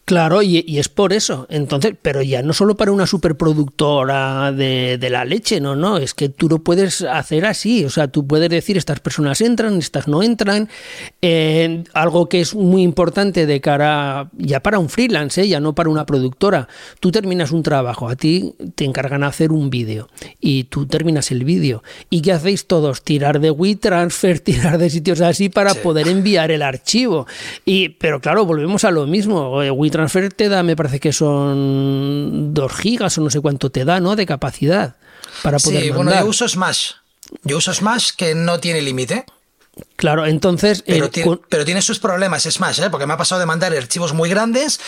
Claro, 0.08 0.40
y, 0.40 0.64
es 0.78 0.88
por 0.88 1.12
eso. 1.12 1.46
Entonces, 1.50 1.92
pero 2.00 2.22
ya 2.22 2.40
no 2.40 2.54
solo 2.54 2.78
para 2.78 2.92
una 2.92 3.06
superproductora 3.06 4.52
de, 4.52 4.96
de, 4.96 5.10
la 5.10 5.26
leche, 5.26 5.60
no, 5.60 5.76
no, 5.76 5.98
es 5.98 6.14
que 6.14 6.30
tú 6.30 6.48
lo 6.48 6.60
puedes 6.60 7.02
hacer 7.02 7.44
así. 7.44 7.84
O 7.84 7.90
sea, 7.90 8.08
tú 8.08 8.26
puedes 8.26 8.48
decir 8.48 8.78
estas 8.78 9.00
personas 9.00 9.42
entran, 9.42 9.76
estas 9.76 10.08
no 10.08 10.22
entran. 10.22 10.70
Eh, 11.20 11.84
algo 11.92 12.26
que 12.26 12.40
es 12.40 12.54
muy 12.54 12.84
importante 12.84 13.44
de 13.44 13.60
cara 13.60 14.30
ya 14.38 14.60
para 14.60 14.78
un 14.78 14.88
freelance, 14.88 15.42
¿eh? 15.42 15.48
ya 15.48 15.60
no 15.60 15.74
para 15.74 15.90
una 15.90 16.06
productora. 16.06 16.68
Tú 17.00 17.12
terminas 17.12 17.52
un 17.52 17.62
trabajo, 17.62 18.08
a 18.08 18.16
ti 18.16 18.54
te 18.76 18.86
encargan 18.86 19.24
hacer 19.24 19.52
un 19.52 19.68
vídeo 19.68 20.08
y 20.40 20.64
tú 20.64 20.86
terminas 20.86 21.30
el 21.32 21.44
vídeo. 21.44 21.82
¿Y 22.08 22.22
qué 22.22 22.32
hacéis 22.32 22.66
todos? 22.66 23.02
Tirar 23.02 23.40
de 23.40 23.50
WeTransfer, 23.50 24.40
tirar 24.40 24.78
de 24.78 24.88
sitios 24.88 25.20
así 25.20 25.50
para 25.50 25.74
poder 25.74 26.08
enviar 26.08 26.50
el 26.50 26.62
archivo. 26.62 27.26
Y, 27.66 27.90
pero 27.90 28.22
claro, 28.22 28.46
volvemos 28.46 28.84
a 28.84 28.90
lo 28.90 29.06
mismo. 29.06 29.62
Eh, 29.62 29.70
WeTransfer 29.70 29.97
transfer 29.98 30.32
te 30.32 30.48
da, 30.48 30.62
me 30.62 30.76
parece 30.76 31.00
que 31.00 31.12
son 31.12 32.54
2 32.54 32.72
gigas 32.72 33.18
o 33.18 33.20
no 33.20 33.30
sé 33.30 33.40
cuánto 33.40 33.70
te 33.70 33.84
da, 33.84 33.98
¿no? 33.98 34.14
De 34.14 34.26
capacidad 34.26 34.94
para 35.42 35.58
poder 35.58 35.82
sí, 35.82 35.90
bueno, 35.90 36.14
yo 36.14 36.26
uso 36.26 36.48
Smash. 36.48 36.92
Yo 37.42 37.56
uso 37.56 37.74
Smash 37.74 38.11
que 38.16 38.37
no 38.37 38.61
tiene 38.61 38.80
límite. 38.80 39.26
Claro, 39.96 40.24
entonces. 40.26 40.84
Pero, 40.87 41.11
tiene, 41.11 41.82
sus 41.82 41.98
problemas 41.98 42.44
Smash, 42.44 42.78
¿eh? 42.80 42.90
porque 42.90 43.06
me 43.06 43.14
ha 43.14 43.16
pasado 43.16 43.40
de 43.40 43.46
mandar 43.46 43.74
archivos 43.74 44.14
muy 44.14 44.30
grandes 44.30 44.78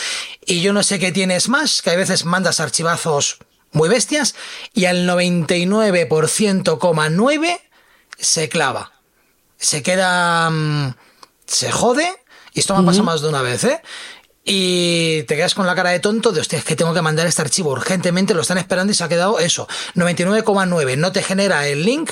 y 0.47 0.61
yo 0.61 0.73
no 0.73 0.85
sé 0.85 1.01
qué 1.01 1.11
tiene 1.11 1.41
Smash, 1.41 1.81
que 1.81 1.91
a 1.91 1.97
veces 1.97 2.25
mandas 2.25 2.61
archivazos 2.61 3.39
muy 3.73 3.89
bestias 3.89 4.37
y 4.75 4.85
al 4.85 5.09
99,9 5.09 7.61
se 8.17 8.49
clava. 8.49 8.93
Se 9.59 9.83
queda. 9.83 10.51
Mm, 10.51 10.95
se 11.47 11.73
jode. 11.73 12.09
Y 12.55 12.61
esto 12.61 12.75
me 12.75 12.83
ha 12.83 12.87
pasado 12.87 13.05
más 13.05 13.23
de 13.23 13.29
una 13.29 13.43
vez, 13.43 13.65
¿eh? 13.65 13.83
Y 14.45 15.23
te 15.25 15.37
quedas 15.37 15.55
con 15.55 15.67
la 15.67 15.75
cara 15.75 15.91
de 15.91 16.01
tonto 16.01 16.33
de, 16.33 16.41
hostia, 16.41 16.59
es 16.59 16.65
que 16.65 16.77
tengo 16.77 16.95
que 16.95 17.03
mandar 17.03 17.27
este 17.27 17.43
archivo 17.43 17.71
urgentemente, 17.71 18.35
lo 18.35 18.41
están 18.41 18.59
esperando 18.59 18.93
y 18.93 18.95
se 18.95 19.05
ha 19.05 19.09
quedado 19.09 19.39
eso, 19.39 19.69
99,9, 19.95 20.97
no 20.97 21.13
te 21.13 21.23
genera 21.23 21.67
el 21.67 21.85
link 21.85 22.11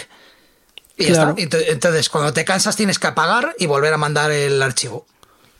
y 0.97 1.05
ya 1.05 1.13
está. 1.13 1.35
Entonces, 1.37 2.09
cuando 2.09 2.33
te 2.33 2.45
cansas 2.45 2.77
tienes 2.77 2.99
que 2.99 3.07
apagar 3.07 3.55
y 3.59 3.67
volver 3.67 3.93
a 3.95 3.97
mandar 3.97 4.31
el 4.31 4.61
archivo. 4.63 5.07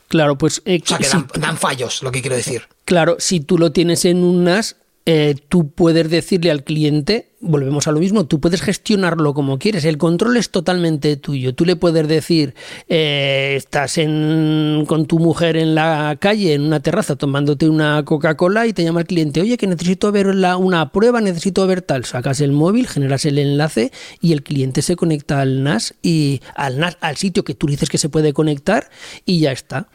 Claro, 0.09 0.37
pues... 0.37 0.61
Eh, 0.65 0.81
o 0.83 0.87
sea, 0.87 0.97
que 0.97 1.07
dan, 1.39 1.57
fallos, 1.57 2.03
lo 2.03 2.11
que 2.11 2.21
quiero 2.21 2.35
decir. 2.35 2.67
Claro, 2.83 3.17
si 3.19 3.39
tú 3.39 3.57
lo 3.57 3.71
tienes 3.71 4.05
en 4.05 4.23
un 4.23 4.43
NAS, 4.43 4.75
eh, 5.05 5.35
tú 5.47 5.71
puedes 5.71 6.09
decirle 6.09 6.51
al 6.51 6.63
cliente 6.63 7.29
volvemos 7.41 7.87
a 7.87 7.91
lo 7.91 7.99
mismo, 7.99 8.25
tú 8.25 8.39
puedes 8.39 8.61
gestionarlo 8.61 9.33
como 9.33 9.59
quieres, 9.59 9.85
el 9.85 9.97
control 9.97 10.37
es 10.37 10.49
totalmente 10.49 11.15
tuyo, 11.17 11.55
tú 11.55 11.65
le 11.65 11.75
puedes 11.75 12.07
decir, 12.07 12.53
eh, 12.87 13.53
estás 13.55 13.97
en, 13.97 14.83
con 14.87 15.05
tu 15.05 15.19
mujer 15.19 15.55
en 15.55 15.75
la 15.75 16.17
calle, 16.19 16.53
en 16.53 16.63
una 16.63 16.81
terraza, 16.81 17.15
tomándote 17.15 17.69
una 17.69 18.03
Coca-Cola 18.03 18.67
y 18.67 18.73
te 18.73 18.83
llama 18.83 19.01
el 19.01 19.07
cliente, 19.07 19.41
oye, 19.41 19.57
que 19.57 19.67
necesito 19.67 20.11
ver 20.11 20.27
una 20.27 20.91
prueba, 20.91 21.21
necesito 21.21 21.65
ver 21.65 21.81
tal, 21.81 22.05
sacas 22.05 22.41
el 22.41 22.51
móvil, 22.51 22.87
generas 22.87 23.25
el 23.25 23.37
enlace 23.37 23.91
y 24.21 24.33
el 24.33 24.43
cliente 24.43 24.81
se 24.81 24.95
conecta 24.95 25.41
al 25.41 25.63
NAS 25.63 25.95
y 26.01 26.41
al 26.55 26.79
NAS, 26.79 26.97
al 26.99 27.17
sitio 27.17 27.43
que 27.43 27.55
tú 27.55 27.67
dices 27.67 27.89
que 27.89 27.97
se 27.97 28.09
puede 28.09 28.33
conectar 28.33 28.89
y 29.25 29.39
ya 29.39 29.51
está. 29.51 29.87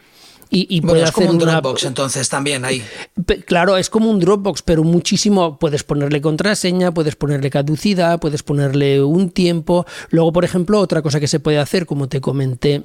Y, 0.49 0.81
puede 0.81 1.03
es 1.03 1.11
como 1.11 1.31
un 1.31 1.39
Dropbox 1.39 1.83
entonces 1.85 2.29
también 2.29 2.65
ahí. 2.65 2.83
Claro, 3.45 3.77
es 3.77 3.89
como 3.89 4.09
un 4.09 4.19
Dropbox, 4.19 4.61
pero 4.61 4.83
muchísimo. 4.83 5.57
Puedes 5.57 5.83
ponerle 5.83 6.21
contraseña, 6.21 6.93
puedes 6.93 7.15
ponerle 7.15 7.49
caducidad, 7.49 8.19
puedes 8.19 8.43
ponerle 8.43 9.03
un 9.03 9.31
tiempo. 9.31 9.85
Luego, 10.09 10.31
por 10.31 10.45
ejemplo, 10.45 10.79
otra 10.79 11.01
cosa 11.01 11.19
que 11.19 11.27
se 11.27 11.39
puede 11.39 11.57
hacer, 11.57 11.85
como 11.85 12.07
te 12.07 12.21
comenté 12.21 12.83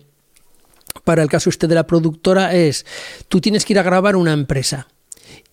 para 1.05 1.23
el 1.23 1.29
caso 1.29 1.51
este 1.51 1.69
de 1.69 1.75
la 1.75 1.87
productora, 1.87 2.55
es 2.55 2.87
tú 3.29 3.41
tienes 3.41 3.65
que 3.65 3.75
ir 3.75 3.79
a 3.79 3.83
grabar 3.83 4.17
una 4.17 4.33
empresa. 4.33 4.89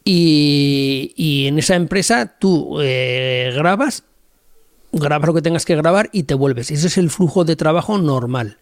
Y, 0.04 1.46
en 1.48 1.60
esa 1.60 1.76
empresa 1.76 2.38
tú 2.40 2.80
eh, 2.82 3.52
grabas, 3.54 4.04
grabas 4.94 5.28
lo 5.28 5.34
que 5.34 5.42
tengas 5.42 5.66
que 5.66 5.76
grabar 5.76 6.10
y 6.14 6.24
te 6.24 6.34
vuelves. 6.34 6.72
Ese 6.72 6.88
es 6.88 6.98
el 6.98 7.10
flujo 7.10 7.44
de 7.44 7.58
trabajo 7.58 7.98
normal 7.98 8.58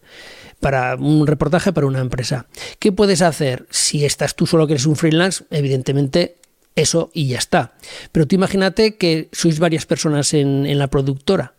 para 0.60 0.96
un 0.96 1.26
reportaje 1.26 1.72
para 1.72 1.86
una 1.86 2.00
empresa. 2.00 2.46
¿Qué 2.78 2.92
puedes 2.92 3.22
hacer 3.22 3.66
si 3.70 4.04
estás 4.04 4.34
tú 4.34 4.46
solo 4.46 4.66
que 4.66 4.74
eres 4.74 4.86
un 4.86 4.96
freelance? 4.96 5.44
Evidentemente 5.50 6.36
eso 6.74 7.10
y 7.12 7.28
ya 7.28 7.38
está. 7.38 7.74
Pero 8.12 8.26
tú 8.26 8.36
imagínate 8.36 8.96
que 8.96 9.28
sois 9.32 9.58
varias 9.58 9.86
personas 9.86 10.34
en, 10.34 10.78
la 10.78 10.88
productora. 10.88 11.54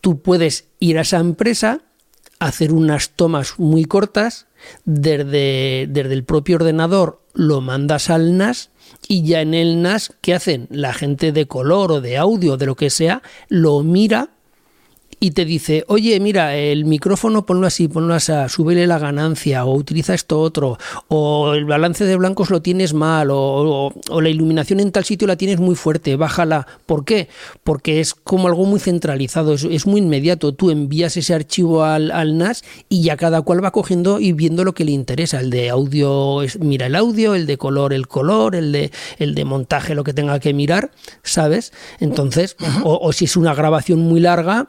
Tú 0.00 0.20
puedes 0.20 0.68
ir 0.80 0.98
a 0.98 1.02
esa 1.02 1.18
empresa, 1.18 1.82
hacer 2.38 2.72
unas 2.72 3.10
tomas 3.10 3.58
muy 3.58 3.84
cortas, 3.84 4.46
desde, 4.84 5.86
desde 5.88 6.14
el 6.14 6.24
propio 6.24 6.56
ordenador 6.56 7.22
lo 7.34 7.60
mandas 7.60 8.08
al 8.10 8.36
NAS 8.36 8.70
y 9.06 9.22
ya 9.22 9.42
en 9.42 9.54
el 9.54 9.82
NAS, 9.82 10.14
¿qué 10.20 10.34
hacen? 10.34 10.66
La 10.70 10.94
gente 10.94 11.32
de 11.32 11.46
color 11.46 11.92
o 11.92 12.00
de 12.00 12.16
audio, 12.16 12.56
de 12.56 12.66
lo 12.66 12.74
que 12.74 12.90
sea, 12.90 13.22
lo 13.48 13.82
mira 13.82 14.30
y 15.18 15.30
te 15.30 15.44
dice, 15.46 15.84
oye, 15.88 16.20
mira, 16.20 16.56
el 16.56 16.84
micrófono 16.84 17.46
ponlo 17.46 17.66
así, 17.66 17.88
ponlo 17.88 18.14
así, 18.14 18.32
súbele 18.48 18.86
la 18.86 18.98
ganancia, 18.98 19.64
o 19.64 19.74
utiliza 19.74 20.12
esto 20.12 20.40
otro, 20.40 20.78
o 21.08 21.54
el 21.54 21.64
balance 21.64 22.04
de 22.04 22.16
blancos 22.16 22.50
lo 22.50 22.60
tienes 22.60 22.92
mal, 22.92 23.28
o, 23.30 23.92
la 24.20 24.28
iluminación 24.28 24.80
en 24.80 24.92
tal 24.92 25.04
sitio 25.04 25.26
la 25.26 25.36
tienes 25.36 25.58
muy 25.58 25.74
fuerte, 25.74 26.16
bájala. 26.16 26.66
¿Por 26.84 27.04
qué? 27.04 27.28
Porque 27.64 28.00
es 28.00 28.14
como 28.14 28.48
algo 28.48 28.66
muy 28.66 28.78
centralizado, 28.78 29.54
es, 29.54 29.86
muy 29.86 30.00
inmediato. 30.00 30.52
Tú 30.52 30.70
envías 30.70 31.16
ese 31.16 31.34
archivo 31.34 31.84
al, 31.84 32.10
al, 32.10 32.36
NAS 32.36 32.64
y 32.88 33.02
ya 33.02 33.16
cada 33.16 33.42
cual 33.42 33.64
va 33.64 33.70
cogiendo 33.70 34.20
y 34.20 34.32
viendo 34.32 34.64
lo 34.64 34.74
que 34.74 34.84
le 34.84 34.92
interesa. 34.92 35.40
El 35.40 35.50
de 35.50 35.70
audio, 35.70 36.40
mira 36.60 36.86
el 36.86 36.94
audio, 36.94 37.34
el 37.34 37.46
de 37.46 37.56
color, 37.56 37.92
el 37.92 38.08
color, 38.08 38.54
el 38.54 38.72
de, 38.72 38.90
el 39.18 39.34
de 39.34 39.44
montaje, 39.44 39.94
lo 39.94 40.04
que 40.04 40.12
tenga 40.12 40.40
que 40.40 40.52
mirar, 40.52 40.90
¿sabes? 41.22 41.72
Entonces, 42.00 42.56
o 42.84 43.12
si 43.12 43.26
es 43.26 43.36
una 43.36 43.54
grabación 43.54 44.00
muy 44.00 44.20
larga, 44.20 44.66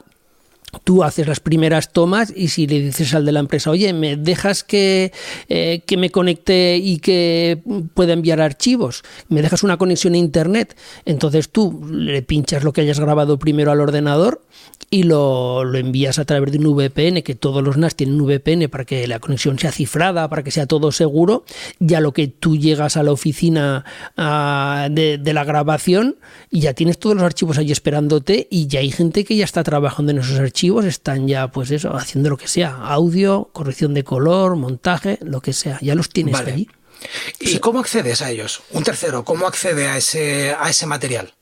tú 0.84 1.02
haces 1.02 1.26
las 1.26 1.40
primeras 1.40 1.92
tomas 1.92 2.32
y 2.34 2.48
si 2.48 2.66
le 2.66 2.80
dices 2.80 3.14
al 3.14 3.24
de 3.24 3.32
la 3.32 3.40
empresa, 3.40 3.70
oye, 3.70 3.92
¿me 3.92 4.16
dejas 4.16 4.64
que, 4.64 5.12
eh, 5.48 5.82
que, 5.86 5.96
me 5.96 6.10
conecte 6.10 6.76
y 6.76 6.98
que 6.98 7.62
pueda 7.94 8.12
enviar 8.12 8.40
archivos? 8.40 9.02
¿Me 9.28 9.42
dejas 9.42 9.62
una 9.62 9.76
conexión 9.76 10.14
a 10.14 10.18
Internet? 10.18 10.76
Entonces 11.04 11.50
tú 11.50 11.86
le 11.90 12.22
pinchas 12.22 12.64
lo 12.64 12.72
que 12.72 12.82
hayas 12.82 13.00
grabado 13.00 13.38
primero 13.38 13.72
al 13.72 13.80
ordenador 13.80 14.42
y 14.90 15.02
lo, 15.02 15.64
lo, 15.64 15.78
envías 15.78 16.18
a 16.18 16.24
través 16.24 16.52
de 16.52 16.58
un 16.58 16.74
VPN, 16.74 17.22
que 17.22 17.34
todos 17.34 17.62
los 17.62 17.76
NAS 17.76 17.94
tienen 17.94 18.20
un 18.20 18.26
VPN 18.26 18.68
para 18.68 18.84
que 18.84 19.06
la 19.06 19.18
conexión 19.18 19.58
sea 19.58 19.70
cifrada, 19.70 20.28
para 20.28 20.42
que 20.42 20.50
sea 20.50 20.66
todo 20.66 20.92
seguro. 20.92 21.44
Ya 21.78 22.00
lo 22.00 22.12
que 22.12 22.28
tú 22.28 22.56
llegas 22.56 22.96
a 22.96 23.02
la 23.02 23.12
oficina 23.12 23.84
de, 24.16 25.18
de, 25.18 25.32
la 25.32 25.44
grabación 25.44 26.16
y 26.50 26.60
ya 26.60 26.74
tienes 26.74 26.98
todos 26.98 27.16
los 27.16 27.24
archivos 27.24 27.58
ahí 27.58 27.70
esperándote 27.70 28.48
y 28.50 28.66
ya 28.66 28.80
hay 28.80 28.90
gente 28.90 29.24
que 29.24 29.36
ya 29.36 29.44
está 29.44 29.62
trabajando 29.62 30.12
en 30.12 30.18
esos 30.18 30.38
archivos, 30.38 30.84
están 30.84 31.28
ya 31.28 31.48
pues 31.48 31.70
eso, 31.70 31.94
haciendo 31.94 32.30
lo 32.30 32.36
que 32.36 32.48
sea, 32.48 32.76
audio, 32.76 33.50
corrección 33.52 33.94
de 33.94 34.04
color, 34.04 34.56
montaje, 34.56 35.18
lo 35.22 35.40
que 35.40 35.52
sea, 35.52 35.78
ya 35.82 35.94
los 35.94 36.08
tienes 36.08 36.32
vale. 36.32 36.52
ahí. 36.52 36.68
¿Y 37.40 37.58
cómo 37.58 37.80
accedes 37.80 38.22
a 38.22 38.30
ellos? 38.30 38.62
Un 38.70 38.82
tercero, 38.82 39.24
¿cómo 39.24 39.46
accede 39.46 39.88
a 39.88 39.96
ese, 39.96 40.54
a 40.58 40.68
ese 40.70 40.86
material? 40.86 41.34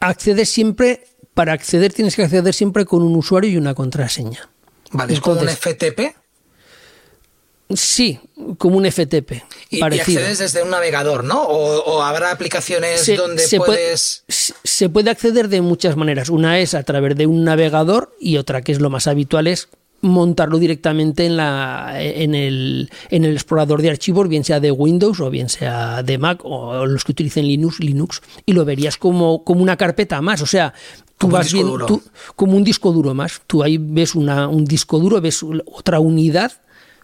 Accedes 0.00 0.48
siempre 0.50 1.04
para 1.36 1.52
acceder 1.52 1.92
tienes 1.92 2.16
que 2.16 2.22
acceder 2.22 2.54
siempre 2.54 2.86
con 2.86 3.02
un 3.02 3.14
usuario 3.14 3.50
y 3.50 3.58
una 3.58 3.74
contraseña. 3.74 4.48
Vale, 4.90 5.12
¿es 5.12 5.20
como 5.20 5.38
un 5.42 5.48
FTP? 5.50 6.00
Sí, 7.74 8.18
como 8.56 8.78
un 8.78 8.90
FTP. 8.90 9.42
Y, 9.70 9.80
parecido. 9.80 10.20
y 10.20 10.22
accedes 10.22 10.38
desde 10.38 10.62
un 10.62 10.70
navegador, 10.70 11.24
¿no? 11.24 11.42
O, 11.42 11.82
o 11.82 12.02
habrá 12.02 12.30
aplicaciones 12.30 13.02
Se- 13.02 13.16
donde 13.16 13.42
se 13.42 13.58
puedes. 13.58 14.22
Puede, 14.26 14.54
se 14.64 14.88
puede 14.88 15.10
acceder 15.10 15.48
de 15.48 15.60
muchas 15.60 15.96
maneras. 15.96 16.30
Una 16.30 16.58
es 16.58 16.72
a 16.74 16.84
través 16.84 17.16
de 17.16 17.26
un 17.26 17.44
navegador 17.44 18.16
y 18.18 18.38
otra 18.38 18.62
que 18.62 18.72
es 18.72 18.80
lo 18.80 18.88
más 18.88 19.06
habitual 19.06 19.46
es 19.48 19.68
montarlo 20.02 20.58
directamente 20.58 21.26
en, 21.26 21.36
la, 21.36 21.94
en, 21.98 22.34
el, 22.34 22.90
en 23.10 23.24
el 23.24 23.32
explorador 23.32 23.82
de 23.82 23.90
archivos, 23.90 24.28
bien 24.28 24.44
sea 24.44 24.60
de 24.60 24.70
Windows 24.70 25.20
o 25.20 25.30
bien 25.30 25.48
sea 25.48 26.02
de 26.02 26.18
Mac 26.18 26.40
o 26.44 26.86
los 26.86 27.04
que 27.04 27.12
utilicen 27.12 27.46
Linux, 27.46 27.80
Linux 27.80 28.20
y 28.44 28.52
lo 28.52 28.64
verías 28.64 28.96
como, 28.98 29.42
como 29.44 29.62
una 29.62 29.76
carpeta 29.76 30.20
más. 30.20 30.42
O 30.42 30.46
sea, 30.46 30.72
tú 31.18 31.26
Como 31.26 31.32
vas 31.32 31.50
duro. 31.50 31.86
tú- 31.86 32.02
como 32.36 32.56
un 32.56 32.62
disco 32.64 32.92
duro 32.92 33.14
más. 33.14 33.40
Tú 33.46 33.62
ahí 33.62 33.78
ves 33.78 34.14
una, 34.14 34.48
un 34.48 34.64
disco 34.64 34.98
duro, 34.98 35.20
ves 35.20 35.42
otra 35.66 35.98
unidad, 35.98 36.52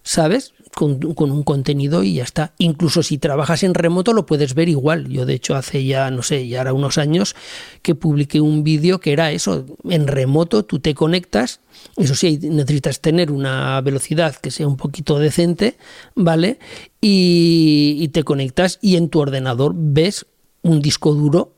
¿sabes? 0.03 0.53
Con, 0.75 0.99
con 1.13 1.31
un 1.31 1.43
contenido 1.43 2.03
y 2.03 2.15
ya 2.15 2.25
está. 2.25 2.55
Incluso 2.57 3.03
si 3.03 3.19
trabajas 3.19 3.63
en 3.63 3.75
remoto 3.75 4.15
lo 4.15 4.25
puedes 4.25 4.55
ver 4.55 4.71
igual. 4.71 5.07
Yo 5.09 5.27
de 5.27 5.35
hecho 5.35 5.55
hace 5.55 5.85
ya, 5.85 6.11
no 6.11 6.23
sé, 6.23 6.49
ya 6.49 6.63
era 6.63 6.73
unos 6.73 6.97
años 6.97 7.37
que 7.83 7.95
publiqué 7.95 8.41
un 8.41 8.65
vídeo 8.65 8.99
que 8.99 9.13
era 9.13 9.33
eso. 9.33 9.67
En 9.85 10.07
remoto 10.07 10.65
tú 10.65 10.79
te 10.81 10.95
conectas. 10.95 11.61
Eso 11.99 12.15
sí, 12.15 12.39
necesitas 12.43 13.01
tener 13.01 13.31
una 13.31 13.79
velocidad 13.83 14.35
que 14.37 14.51
sea 14.51 14.67
un 14.67 14.79
poquito 14.79 15.19
decente, 15.19 15.77
¿vale? 16.15 16.59
Y, 17.03 17.99
y 18.01 18.09
te 18.09 18.25
conectas 18.25 18.79
y 18.81 18.97
en 18.97 19.11
tu 19.11 19.21
ordenador 19.21 19.75
ves 19.77 20.25
un 20.63 20.81
disco 20.81 21.13
duro 21.13 21.53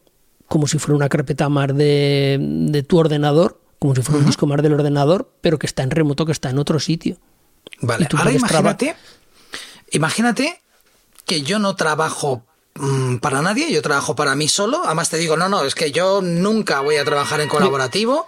como 0.48 0.66
si 0.66 0.79
fuera 0.79 0.96
una 0.96 1.09
carpeta 1.09 1.48
más 1.48 1.74
de, 1.77 2.38
de 2.40 2.83
tu 2.83 2.98
ordenador, 2.98 3.61
como 3.79 3.94
si 3.94 4.03
fuera 4.03 4.20
un 4.20 4.27
disco 4.27 4.46
más 4.46 4.62
del 4.62 4.74
ordenador, 4.74 5.33
pero 5.40 5.59
que 5.59 5.66
está 5.66 5.83
en 5.83 5.90
remoto, 5.90 6.27
que 6.27 6.33
está 6.33 6.50
en 6.50 6.59
otro 6.59 6.79
sitio. 6.81 7.18
Vale, 7.81 8.09
ahora 8.16 8.33
imagínate. 8.33 8.96
Imagínate 9.90 10.61
que 11.27 11.42
yo 11.42 11.59
no 11.59 11.77
trabajo 11.77 12.44
mm, 12.74 13.16
para 13.16 13.42
nadie, 13.42 13.72
yo 13.72 13.83
trabajo 13.83 14.16
para 14.16 14.35
mí 14.35 14.48
solo. 14.48 14.83
Además 14.85 15.11
te 15.11 15.16
digo, 15.18 15.37
no, 15.37 15.48
no, 15.48 15.64
es 15.64 15.74
que 15.74 15.92
yo 15.92 16.20
nunca 16.22 16.81
voy 16.81 16.96
a 16.96 17.05
trabajar 17.05 17.40
en 17.40 17.48
colaborativo. 17.48 18.27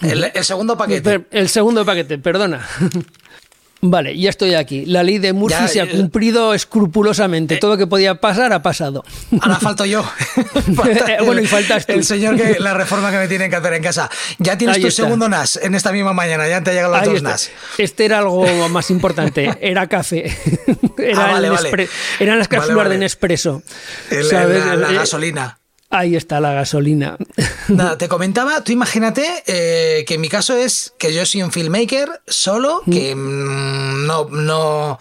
El, 0.00 0.30
el 0.32 0.44
segundo 0.44 0.76
paquete. 0.76 1.26
El 1.30 1.48
segundo 1.48 1.84
paquete, 1.84 2.18
perdona. 2.18 2.66
Vale, 3.80 4.18
ya 4.18 4.30
estoy 4.30 4.54
aquí. 4.54 4.86
La 4.86 5.02
ley 5.04 5.18
de 5.18 5.32
Murphy 5.32 5.56
Ya, 5.60 5.68
se 5.68 5.80
ha 5.80 5.84
eh, 5.84 5.88
cumplido 5.90 6.52
escrupulosamente. 6.52 7.56
Todo 7.58 7.72
lo 7.72 7.76
que 7.76 7.86
podía 7.86 8.16
pasar 8.16 8.52
ha 8.52 8.60
pasado. 8.62 9.04
Ahora 9.40 9.56
falto 9.60 9.84
yo. 9.84 10.02
Falta 10.74 11.12
Eh, 11.14 11.16
bueno, 11.24 11.38
el- 11.40 11.44
y 11.44 11.46
faltas 11.46 11.86
tú. 11.86 11.92
El 11.92 12.04
señor 12.04 12.36
que 12.36 12.58
la 12.58 12.74
reforma 12.74 13.10
que 13.12 13.18
me 13.18 13.28
tienen 13.28 13.50
que 13.50 13.56
hacer 13.56 13.72
en 13.74 13.82
casa. 13.82 14.10
Ya 14.38 14.58
tienes 14.58 14.76
Ahí 14.76 14.82
tu 14.82 14.88
está. 14.88 15.04
segundo 15.04 15.28
NAS 15.28 15.60
en 15.62 15.74
esta 15.76 15.92
misma 15.92 16.12
mañana, 16.12 16.48
ya 16.48 16.62
te 16.62 16.72
llegan 16.72 16.90
los 16.90 17.00
Ahí 17.00 17.06
dos 17.06 17.16
está. 17.18 17.30
NAS. 17.30 17.50
Este 17.78 18.04
era 18.04 18.18
algo 18.18 18.68
más 18.68 18.90
importante. 18.90 19.56
Era 19.60 19.86
café. 19.86 20.24
Era 20.98 21.26
Ah, 21.26 21.32
vale, 21.32 21.48
el 21.48 21.88
Eran 22.18 22.38
las 22.38 22.48
cápsulas 22.48 22.76
vale. 22.78 22.90
de 22.90 22.98
Nespresso. 22.98 23.62
El- 24.10 24.24
¿sabes? 24.24 24.64
la, 24.66 24.74
la 24.76 24.90
Eh, 24.90 24.94
gasolina. 24.94 25.58
Ahí 25.90 26.16
está 26.16 26.38
la 26.40 26.52
gasolina. 26.52 27.16
Nada, 27.68 27.96
te 27.96 28.08
comentaba, 28.08 28.62
tú 28.62 28.72
imagínate 28.72 29.24
eh, 29.46 30.04
que 30.06 30.14
en 30.14 30.20
mi 30.20 30.28
caso 30.28 30.54
es 30.54 30.92
que 30.98 31.14
yo 31.14 31.24
soy 31.24 31.42
un 31.42 31.50
filmmaker 31.50 32.20
solo, 32.26 32.82
que 32.90 33.14
mm, 33.14 34.06
no, 34.06 34.24
no, 34.28 34.98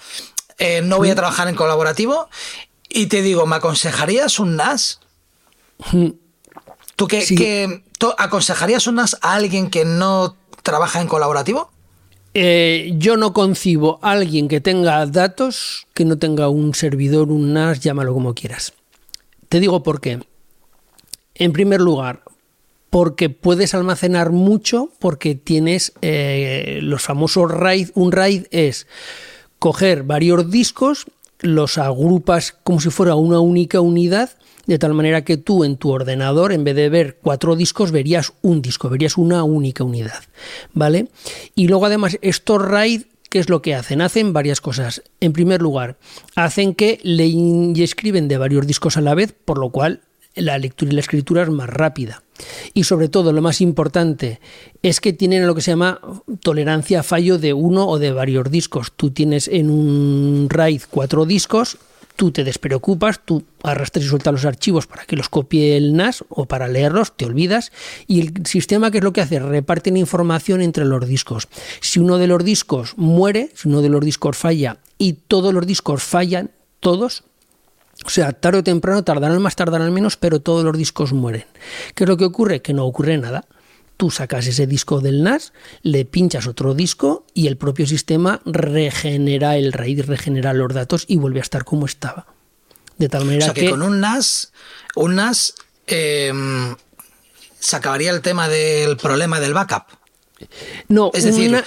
eh, 0.60 0.82
no 0.82 0.98
voy 0.98 1.10
a 1.10 1.16
trabajar 1.16 1.50
en 1.50 1.56
colaborativo, 1.56 2.30
y 2.90 3.08
te 3.08 3.22
digo, 3.22 3.46
¿me 3.46 3.58
aconsejarías 3.58 4.40
un 4.40 4.56
NAS? 4.56 5.02
¿Tú 6.96 7.08
Sí. 7.22 7.36
tú 7.98 8.14
aconsejarías 8.18 8.88
un 8.88 8.96
NAS 8.96 9.18
a 9.22 9.34
alguien 9.34 9.70
que 9.70 9.84
no 9.84 10.38
trabaja 10.64 11.02
en 11.02 11.08
colaborativo? 11.08 11.70
Eh, 12.34 12.94
yo 12.98 13.18
no 13.18 13.34
concibo 13.34 14.00
a 14.02 14.12
alguien 14.12 14.48
que 14.48 14.62
tenga 14.62 15.06
datos 15.06 15.88
que 15.94 16.06
no 16.06 16.18
tenga 16.18 16.48
un 16.50 16.74
servidor, 16.74 17.30
un 17.30 17.54
NAS, 17.54 17.82
llámalo 17.82 18.14
como 18.14 18.34
quieras. 18.34 18.74
Te 19.50 19.60
digo 19.60 19.84
por 19.84 20.00
qué. 20.02 20.20
En 21.38 21.54
primer 21.54 21.80
lugar, 21.80 22.24
porque 22.90 23.30
puedes 23.30 23.74
almacenar 23.74 24.32
mucho, 24.32 24.92
porque 25.00 25.36
tienes 25.36 25.94
eh, 26.02 26.80
los 26.82 27.04
famosos 27.04 27.52
RAID. 27.52 27.90
Un 27.94 28.12
RAID 28.12 28.46
es 28.52 28.88
coger 29.60 30.04
varios 30.04 30.50
discos, 30.50 31.06
los 31.40 31.78
agrupas 31.78 32.56
como 32.64 32.82
si 32.82 32.90
fuera 32.90 33.16
una 33.16 33.40
única 33.40 33.82
unidad, 33.82 34.32
de 34.66 34.80
tal 34.80 34.94
manera 34.94 35.24
que 35.24 35.38
tú 35.38 35.64
en 35.64 35.78
tu 35.78 35.92
ordenador, 35.92 36.52
en 36.52 36.64
vez 36.64 36.76
de 36.76 36.90
ver 36.90 37.20
cuatro 37.22 37.56
discos, 37.56 37.92
verías 37.92 38.34
un 38.42 38.62
disco, 38.62 38.90
verías 38.90 39.18
una 39.18 39.44
única 39.44 39.84
unidad, 39.84 40.24
¿vale? 40.74 41.08
Y 41.56 41.68
luego 41.68 41.86
además 41.86 42.18
estos 42.22 42.62
RAID, 42.62 43.04
¿qué 43.30 43.40
es 43.40 43.50
lo 43.50 43.62
que 43.62 43.76
hacen? 43.76 44.02
Hacen 44.02 44.34
varias 44.34 44.60
cosas. 44.60 45.04
En 45.20 45.34
primer 45.34 45.62
lugar, 45.62 45.98
hacen 46.36 46.74
que 46.74 47.00
leen 47.04 47.74
y 47.76 47.84
escriben 47.84 48.28
de 48.28 48.38
varios 48.38 48.66
discos 48.66 48.98
a 48.98 49.02
la 49.02 49.16
vez, 49.16 49.34
por 49.34 49.58
lo 49.58 49.70
cual 49.70 50.02
la 50.38 50.58
lectura 50.58 50.92
y 50.92 50.96
la 50.96 51.02
escritura 51.02 51.44
es 51.44 51.50
más 51.50 51.70
rápida. 51.70 52.24
Y 52.74 52.84
sobre 52.84 53.10
todo, 53.10 53.34
lo 53.34 53.42
más 53.42 53.62
importante 53.62 54.40
es 54.84 55.02
que 55.02 55.14
tienen 55.14 55.48
lo 55.48 55.56
que 55.56 55.62
se 55.62 55.72
llama 55.72 56.00
tolerancia 56.42 57.00
a 57.00 57.04
fallo 57.04 57.38
de 57.38 57.54
uno 57.54 57.88
o 57.88 58.00
de 58.00 58.12
varios 58.12 58.50
discos. 58.52 58.94
Tú 58.96 59.12
tienes 59.12 59.48
en 59.48 59.70
un 59.70 60.48
RAID 60.50 60.84
cuatro 60.90 61.26
discos, 61.26 61.78
tú 62.16 62.32
te 62.32 62.44
despreocupas, 62.44 63.22
tú 63.24 63.44
arrastras 63.64 64.06
y 64.06 64.10
sueltas 64.10 64.34
los 64.34 64.46
archivos 64.46 64.88
para 64.88 65.06
que 65.06 65.16
los 65.16 65.30
copie 65.30 65.78
el 65.78 65.96
NAS 65.96 66.26
o 66.30 66.46
para 66.46 66.68
leerlos, 66.68 67.16
te 67.16 67.26
olvidas. 67.26 67.72
Y 68.08 68.22
el 68.22 68.46
sistema, 68.46 68.92
¿qué 68.92 68.98
es 68.98 69.04
lo 69.04 69.14
que 69.14 69.22
hace? 69.22 69.40
Reparten 69.40 69.98
información 69.98 70.62
entre 70.62 70.86
los 70.86 71.08
discos. 71.08 71.48
Si 71.80 72.00
uno 72.00 72.18
de 72.18 72.28
los 72.28 72.44
discos 72.44 72.94
muere, 72.98 73.52
si 73.56 73.70
uno 73.70 73.82
de 73.82 73.90
los 73.90 74.04
discos 74.04 74.36
falla 74.36 74.78
y 74.98 75.14
todos 75.14 75.54
los 75.54 75.66
discos 75.66 76.04
fallan, 76.04 76.52
todos, 76.80 77.24
o 78.06 78.10
sea, 78.10 78.32
tarde 78.34 78.60
o 78.60 78.64
temprano, 78.64 79.04
tardarán 79.04 79.42
más, 79.42 79.56
tardarán 79.56 79.94
menos, 79.94 80.18
pero 80.18 80.40
todos 80.40 80.64
los 80.64 80.78
discos 80.78 81.14
mueren. 81.14 81.46
¿Qué 81.96 82.04
es 82.04 82.08
lo 82.10 82.18
que 82.18 82.26
ocurre? 82.26 82.62
Que 82.62 82.74
no 82.74 82.86
ocurre 82.86 83.18
nada. 83.18 83.46
Tú 83.98 84.12
sacas 84.12 84.46
ese 84.46 84.68
disco 84.68 85.02
del 85.02 85.24
NAS, 85.24 85.54
le 85.82 86.06
pinchas 86.06 86.46
otro 86.46 86.76
disco 86.76 87.26
y 87.34 87.48
el 87.48 87.58
propio 87.58 87.88
sistema 87.88 88.42
regenera 88.46 89.58
el 89.58 89.74
RAID, 89.74 90.06
regenera 90.06 90.54
los 90.54 90.72
datos 90.74 91.06
y 91.08 91.18
vuelve 91.18 91.40
a 91.40 91.42
estar 91.42 91.64
como 91.66 91.88
estaba. 91.88 92.28
De 93.00 93.10
tal 93.10 93.24
O 93.24 93.26
manera 93.26 93.46
sea 93.46 93.54
que, 93.56 93.62
que... 93.62 93.70
con 93.72 93.82
un 93.82 94.00
NAS, 94.00 94.52
un 94.96 95.16
NAS 95.16 95.56
eh, 95.88 96.32
se 97.60 97.76
acabaría 97.76 98.12
el 98.12 98.22
tema 98.22 98.48
del 98.48 98.98
problema 98.98 99.40
del 99.40 99.54
backup. 99.56 99.86
No, 100.88 101.10
Es 101.16 101.24
decir, 101.24 101.50
una- 101.50 101.64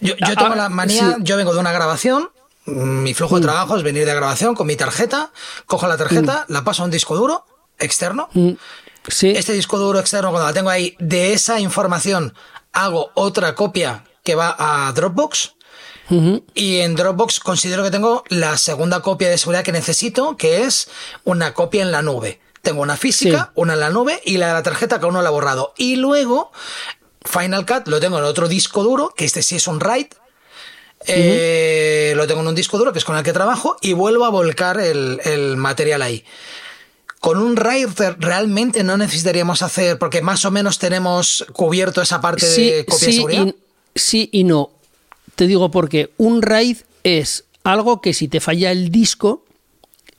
Yo, 0.00 0.14
yo 0.16 0.34
tengo 0.36 0.52
ah, 0.52 0.56
la 0.56 0.68
manía, 0.68 1.16
sí. 1.16 1.22
yo 1.24 1.36
vengo 1.36 1.52
de 1.52 1.58
una 1.58 1.72
grabación, 1.72 2.30
mi 2.68 3.14
flujo 3.14 3.36
de 3.36 3.42
trabajo 3.42 3.76
es 3.76 3.82
venir 3.82 4.04
de 4.06 4.14
grabación 4.14 4.54
con 4.54 4.66
mi 4.66 4.76
tarjeta, 4.76 5.30
cojo 5.66 5.86
la 5.88 5.96
tarjeta, 5.96 6.44
la 6.48 6.64
paso 6.64 6.82
a 6.82 6.84
un 6.84 6.90
disco 6.90 7.16
duro 7.16 7.44
externo. 7.78 8.28
Mm, 8.32 8.52
sí, 9.08 9.30
Este 9.30 9.52
disco 9.52 9.78
duro 9.78 9.98
externo, 9.98 10.30
cuando 10.30 10.46
la 10.46 10.52
tengo 10.52 10.70
ahí, 10.70 10.96
de 10.98 11.32
esa 11.32 11.60
información 11.60 12.34
hago 12.72 13.10
otra 13.14 13.54
copia 13.54 14.04
que 14.22 14.34
va 14.34 14.54
a 14.58 14.92
Dropbox. 14.92 15.54
Y 16.54 16.78
en 16.78 16.94
Dropbox 16.94 17.38
considero 17.38 17.82
que 17.82 17.90
tengo 17.90 18.24
la 18.28 18.56
segunda 18.56 19.02
copia 19.02 19.28
de 19.28 19.36
seguridad 19.36 19.62
que 19.62 19.72
necesito, 19.72 20.38
que 20.38 20.62
es 20.62 20.88
una 21.24 21.52
copia 21.52 21.82
en 21.82 21.92
la 21.92 22.00
nube. 22.00 22.40
Tengo 22.62 22.80
una 22.80 22.96
física, 22.96 23.46
Sí. 23.46 23.60
una 23.60 23.74
en 23.74 23.80
la 23.80 23.90
nube 23.90 24.20
y 24.24 24.38
la 24.38 24.48
de 24.48 24.52
la 24.54 24.62
tarjeta 24.62 24.98
que 24.98 25.04
aún 25.04 25.12
no 25.14 25.20
la 25.22 25.28
he 25.28 25.32
borrado. 25.32 25.74
Y 25.76 25.96
luego 25.96 26.50
Final 27.24 27.66
Cut 27.66 27.88
lo 27.88 28.00
tengo 28.00 28.16
en 28.18 28.24
otro 28.24 28.48
disco 28.48 28.82
duro, 28.82 29.12
que 29.14 29.26
este 29.26 29.42
sí 29.42 29.56
es 29.56 29.66
un 29.68 29.80
RAID. 29.80 30.06
Eh, 31.08 32.12
Lo 32.16 32.26
tengo 32.26 32.40
en 32.40 32.48
un 32.48 32.54
disco 32.54 32.78
duro, 32.78 32.92
que 32.92 32.98
es 32.98 33.04
con 33.04 33.16
el 33.16 33.22
que 33.22 33.32
trabajo, 33.32 33.76
y 33.80 33.92
vuelvo 33.92 34.24
a 34.24 34.30
volcar 34.30 34.80
el, 34.80 35.20
el 35.24 35.56
material 35.56 36.02
ahí. 36.02 36.24
con 37.20 37.38
un 37.38 37.56
RAID 37.56 37.88
realmente 38.18 38.84
no 38.84 38.96
necesitaríamos 38.96 39.62
hacer, 39.62 39.98
porque 39.98 40.22
más 40.22 40.44
o 40.44 40.50
menos 40.50 40.78
tenemos 40.78 41.44
cubierto 41.52 42.00
esa 42.02 42.20
parte 42.20 42.46
de 42.48 42.84
copia 42.86 43.06
de 43.06 43.12
seguridad. 43.12 43.46
Y, 43.46 43.54
sí 43.94 44.28
y 44.32 44.44
no. 44.44 44.70
Te 45.34 45.46
digo 45.46 45.70
porque 45.70 46.12
un 46.16 46.42
RAID 46.42 46.78
es 47.04 47.44
algo 47.64 48.00
que 48.00 48.14
si 48.14 48.28
te 48.28 48.40
falla 48.40 48.70
el 48.70 48.90
disco, 48.90 49.44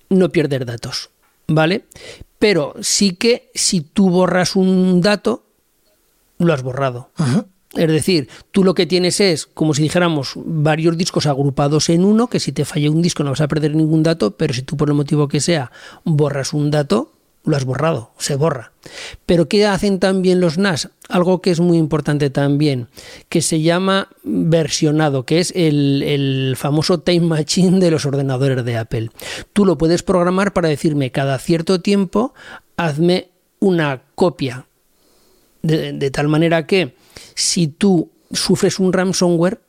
no 0.09 0.29
pierdes 0.29 0.65
datos, 0.65 1.09
¿vale? 1.47 1.85
Pero 2.37 2.73
sí 2.81 3.15
que 3.15 3.49
si 3.53 3.81
tú 3.81 4.09
borras 4.09 4.55
un 4.55 5.01
dato, 5.01 5.43
lo 6.37 6.53
has 6.53 6.63
borrado. 6.63 7.09
Es 7.75 7.87
decir, 7.87 8.29
tú 8.51 8.63
lo 8.63 8.73
que 8.73 8.87
tienes 8.87 9.19
es, 9.19 9.45
como 9.45 9.75
si 9.75 9.83
dijéramos, 9.83 10.33
varios 10.35 10.97
discos 10.97 11.27
agrupados 11.27 11.89
en 11.89 12.03
uno, 12.03 12.27
que 12.27 12.39
si 12.39 12.51
te 12.51 12.65
falla 12.65 12.89
un 12.89 13.01
disco 13.01 13.23
no 13.23 13.29
vas 13.29 13.41
a 13.41 13.47
perder 13.47 13.75
ningún 13.75 14.01
dato, 14.01 14.31
pero 14.31 14.53
si 14.53 14.63
tú 14.63 14.75
por 14.75 14.89
el 14.89 14.95
motivo 14.95 15.27
que 15.27 15.39
sea 15.39 15.71
borras 16.03 16.53
un 16.53 16.71
dato, 16.71 17.13
lo 17.45 17.55
has 17.55 17.65
borrado, 17.65 18.11
se 18.17 18.35
borra. 18.35 18.73
Pero 19.25 19.47
¿qué 19.47 19.67
hacen 19.67 19.99
también 19.99 20.39
los 20.39 20.57
NAS? 20.57 20.89
Algo 21.09 21.41
que 21.41 21.51
es 21.51 21.59
muy 21.59 21.77
importante 21.77 22.31
también, 22.31 22.87
que 23.29 23.41
se 23.41 23.61
llama 23.61 24.09
versionado, 24.23 25.25
que 25.25 25.39
es 25.39 25.53
el, 25.55 26.55
famoso 26.57 26.99
Time 27.01 27.27
Machine 27.27 27.79
de 27.79 27.91
los 27.91 28.05
ordenadores 28.05 28.65
de 28.65 28.77
Apple. 28.77 29.09
Tú 29.53 29.65
lo 29.65 29.77
puedes 29.77 30.01
programar 30.01 30.53
para 30.53 30.69
decirme 30.69 31.11
cada 31.11 31.37
cierto 31.37 31.81
tiempo, 31.81 32.33
hazme 32.77 33.29
una 33.59 34.01
copia, 34.15 34.65
de 35.61 36.11
tal 36.11 36.29
manera 36.29 36.65
que 36.65 36.95
si 37.39 37.67
tú 37.67 38.11
sufres 38.31 38.79
un 38.79 38.91
ransomware, 38.91 39.61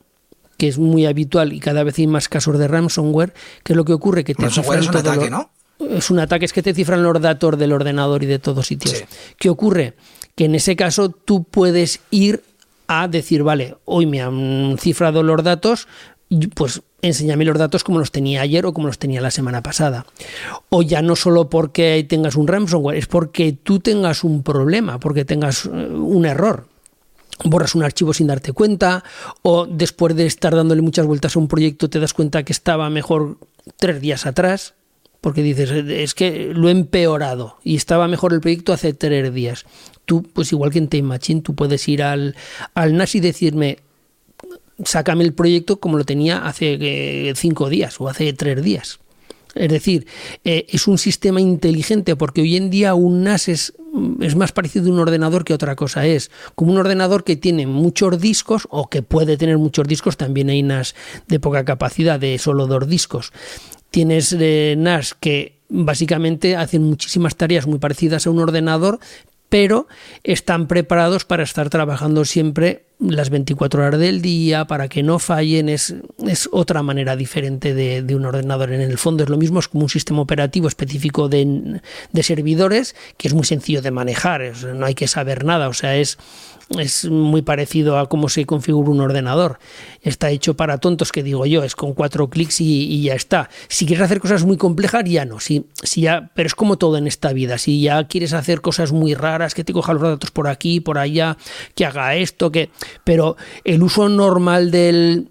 que 0.57 0.67
es 0.67 0.77
muy 0.77 1.05
habitual 1.05 1.53
y 1.53 1.59
cada 1.59 1.83
vez 1.83 1.97
hay 1.97 2.07
más 2.07 2.27
casos 2.27 2.59
de 2.59 2.67
ransomware, 2.67 3.33
¿qué 3.63 3.73
es 3.73 3.77
lo 3.77 3.85
que 3.85 3.93
ocurre? 3.93 4.23
Que 4.23 4.35
te 4.35 4.43
ransomware 4.43 4.79
es 4.79 4.89
un 4.89 4.97
ataque, 4.97 5.29
¿no? 5.29 5.49
Es 5.79 6.11
un 6.11 6.19
ataque, 6.19 6.45
es 6.45 6.53
que 6.53 6.61
te 6.61 6.73
cifran 6.73 7.01
los 7.01 7.19
datos 7.19 7.57
del 7.57 7.71
ordenador 7.71 8.23
y 8.23 8.27
de 8.27 8.39
todos 8.39 8.67
sitios. 8.67 8.97
Sí. 8.97 9.05
¿Qué 9.37 9.49
ocurre? 9.49 9.95
Que 10.35 10.45
en 10.45 10.55
ese 10.55 10.75
caso 10.75 11.09
tú 11.09 11.43
puedes 11.43 12.01
ir 12.11 12.43
a 12.87 13.07
decir, 13.07 13.41
vale, 13.41 13.77
hoy 13.85 14.05
me 14.05 14.21
han 14.21 14.75
cifrado 14.77 15.23
los 15.23 15.43
datos, 15.43 15.87
pues 16.53 16.81
enséñame 17.01 17.45
los 17.45 17.57
datos 17.57 17.83
como 17.83 17.97
los 17.99 18.11
tenía 18.11 18.41
ayer 18.41 18.65
o 18.65 18.73
como 18.73 18.87
los 18.87 18.99
tenía 18.99 19.21
la 19.21 19.31
semana 19.31 19.63
pasada. 19.63 20.05
O 20.69 20.83
ya 20.83 21.01
no 21.01 21.15
solo 21.15 21.49
porque 21.49 22.05
tengas 22.07 22.35
un 22.35 22.47
ransomware, 22.47 22.97
es 22.97 23.07
porque 23.07 23.53
tú 23.53 23.79
tengas 23.79 24.23
un 24.23 24.43
problema, 24.43 24.99
porque 24.99 25.25
tengas 25.25 25.65
un 25.65 26.25
error 26.25 26.67
borras 27.43 27.75
un 27.75 27.83
archivo 27.83 28.13
sin 28.13 28.27
darte 28.27 28.53
cuenta 28.53 29.03
o 29.41 29.65
después 29.65 30.15
de 30.15 30.25
estar 30.25 30.55
dándole 30.55 30.81
muchas 30.81 31.05
vueltas 31.05 31.35
a 31.35 31.39
un 31.39 31.47
proyecto 31.47 31.89
te 31.89 31.99
das 31.99 32.13
cuenta 32.13 32.43
que 32.43 32.53
estaba 32.53 32.89
mejor 32.89 33.37
tres 33.77 34.01
días 34.01 34.25
atrás 34.25 34.75
porque 35.21 35.43
dices, 35.43 35.69
es 35.69 36.15
que 36.15 36.51
lo 36.53 36.67
he 36.67 36.71
empeorado 36.71 37.57
y 37.63 37.75
estaba 37.75 38.07
mejor 38.07 38.33
el 38.33 38.41
proyecto 38.41 38.73
hace 38.73 38.93
tres 38.93 39.31
días. 39.31 39.65
Tú, 40.05 40.23
pues 40.23 40.51
igual 40.51 40.71
que 40.71 40.79
en 40.79 40.87
Time 40.87 41.09
Machine, 41.09 41.41
tú 41.41 41.53
puedes 41.53 41.87
ir 41.87 42.01
al, 42.01 42.35
al 42.73 42.97
NAS 42.97 43.13
y 43.13 43.19
decirme, 43.19 43.77
sácame 44.83 45.23
el 45.23 45.33
proyecto 45.33 45.79
como 45.79 45.99
lo 45.99 46.05
tenía 46.05 46.39
hace 46.39 46.77
eh, 47.29 47.33
cinco 47.35 47.69
días 47.69 48.01
o 48.01 48.09
hace 48.09 48.33
tres 48.33 48.63
días. 48.63 48.99
Es 49.55 49.69
decir, 49.69 50.07
eh, 50.43 50.65
es 50.69 50.87
un 50.87 50.97
sistema 50.97 51.41
inteligente 51.41 52.15
porque 52.15 52.41
hoy 52.41 52.55
en 52.55 52.69
día 52.69 52.93
un 52.93 53.23
NAS 53.23 53.47
es 53.49 53.73
es 54.21 54.35
más 54.35 54.51
parecido 54.51 54.87
a 54.87 54.93
un 54.93 54.99
ordenador 54.99 55.43
que 55.43 55.53
otra 55.53 55.75
cosa. 55.75 56.05
Es 56.05 56.31
como 56.55 56.71
un 56.71 56.77
ordenador 56.77 57.23
que 57.23 57.35
tiene 57.35 57.67
muchos 57.67 58.19
discos 58.19 58.67
o 58.69 58.89
que 58.89 59.01
puede 59.01 59.37
tener 59.37 59.57
muchos 59.57 59.87
discos. 59.87 60.17
También 60.17 60.49
hay 60.49 60.63
NAS 60.63 60.95
de 61.27 61.39
poca 61.39 61.65
capacidad, 61.65 62.19
de 62.19 62.37
solo 62.37 62.67
dos 62.67 62.87
discos. 62.87 63.33
Tienes 63.89 64.35
eh, 64.39 64.75
NAS 64.77 65.13
que 65.13 65.57
básicamente 65.67 66.55
hacen 66.55 66.83
muchísimas 66.83 67.35
tareas 67.35 67.67
muy 67.67 67.79
parecidas 67.79 68.27
a 68.27 68.29
un 68.29 68.39
ordenador, 68.39 68.99
pero 69.49 69.87
están 70.23 70.67
preparados 70.67 71.25
para 71.25 71.43
estar 71.43 71.69
trabajando 71.69 72.23
siempre 72.23 72.85
las 73.01 73.29
24 73.29 73.83
horas 73.83 73.99
del 73.99 74.21
día, 74.21 74.65
para 74.65 74.87
que 74.87 75.03
no 75.03 75.19
fallen, 75.19 75.69
es, 75.69 75.95
es 76.27 76.47
otra 76.51 76.83
manera 76.83 77.15
diferente 77.15 77.73
de, 77.73 78.03
de, 78.03 78.15
un 78.15 78.25
ordenador. 78.25 78.71
En 78.71 78.81
el 78.81 78.97
fondo 78.97 79.23
es 79.23 79.29
lo 79.29 79.37
mismo, 79.37 79.59
es 79.59 79.67
como 79.67 79.83
un 79.83 79.89
sistema 79.89 80.21
operativo 80.21 80.67
específico 80.67 81.27
de, 81.27 81.81
de 82.11 82.23
servidores, 82.23 82.95
que 83.17 83.27
es 83.27 83.33
muy 83.33 83.45
sencillo 83.45 83.81
de 83.81 83.91
manejar, 83.91 84.53
no 84.75 84.85
hay 84.85 84.95
que 84.95 85.07
saber 85.07 85.43
nada, 85.43 85.67
o 85.67 85.73
sea, 85.73 85.97
es 85.97 86.17
es 86.79 87.05
muy 87.05 87.41
parecido 87.41 87.97
a 87.97 88.07
cómo 88.07 88.29
se 88.29 88.45
configura 88.45 88.89
un 88.89 89.01
ordenador. 89.01 89.59
Está 90.01 90.29
hecho 90.29 90.55
para 90.55 90.77
tontos, 90.77 91.11
que 91.11 91.23
digo 91.23 91.45
yo, 91.45 91.63
es 91.63 91.75
con 91.75 91.93
cuatro 91.93 92.29
clics 92.29 92.61
y, 92.61 92.83
y 92.83 93.03
ya 93.03 93.13
está. 93.13 93.49
Si 93.67 93.85
quieres 93.85 94.05
hacer 94.05 94.19
cosas 94.19 94.45
muy 94.45 94.57
complejas, 94.57 95.03
ya 95.05 95.25
no. 95.25 95.39
Si, 95.39 95.65
si 95.83 96.01
ya, 96.01 96.31
pero 96.33 96.47
es 96.47 96.55
como 96.55 96.77
todo 96.77 96.97
en 96.97 97.07
esta 97.07 97.33
vida. 97.33 97.57
Si 97.57 97.81
ya 97.81 98.07
quieres 98.07 98.33
hacer 98.33 98.61
cosas 98.61 98.91
muy 98.91 99.13
raras, 99.13 99.53
que 99.53 99.63
te 99.63 99.73
coja 99.73 99.93
los 99.93 100.01
datos 100.01 100.31
por 100.31 100.47
aquí, 100.47 100.79
por 100.79 100.97
allá, 100.97 101.37
que 101.75 101.85
haga 101.85 102.15
esto, 102.15 102.51
que. 102.51 102.69
Pero 103.03 103.37
el 103.63 103.83
uso 103.83 104.09
normal 104.09 104.71
del, 104.71 105.27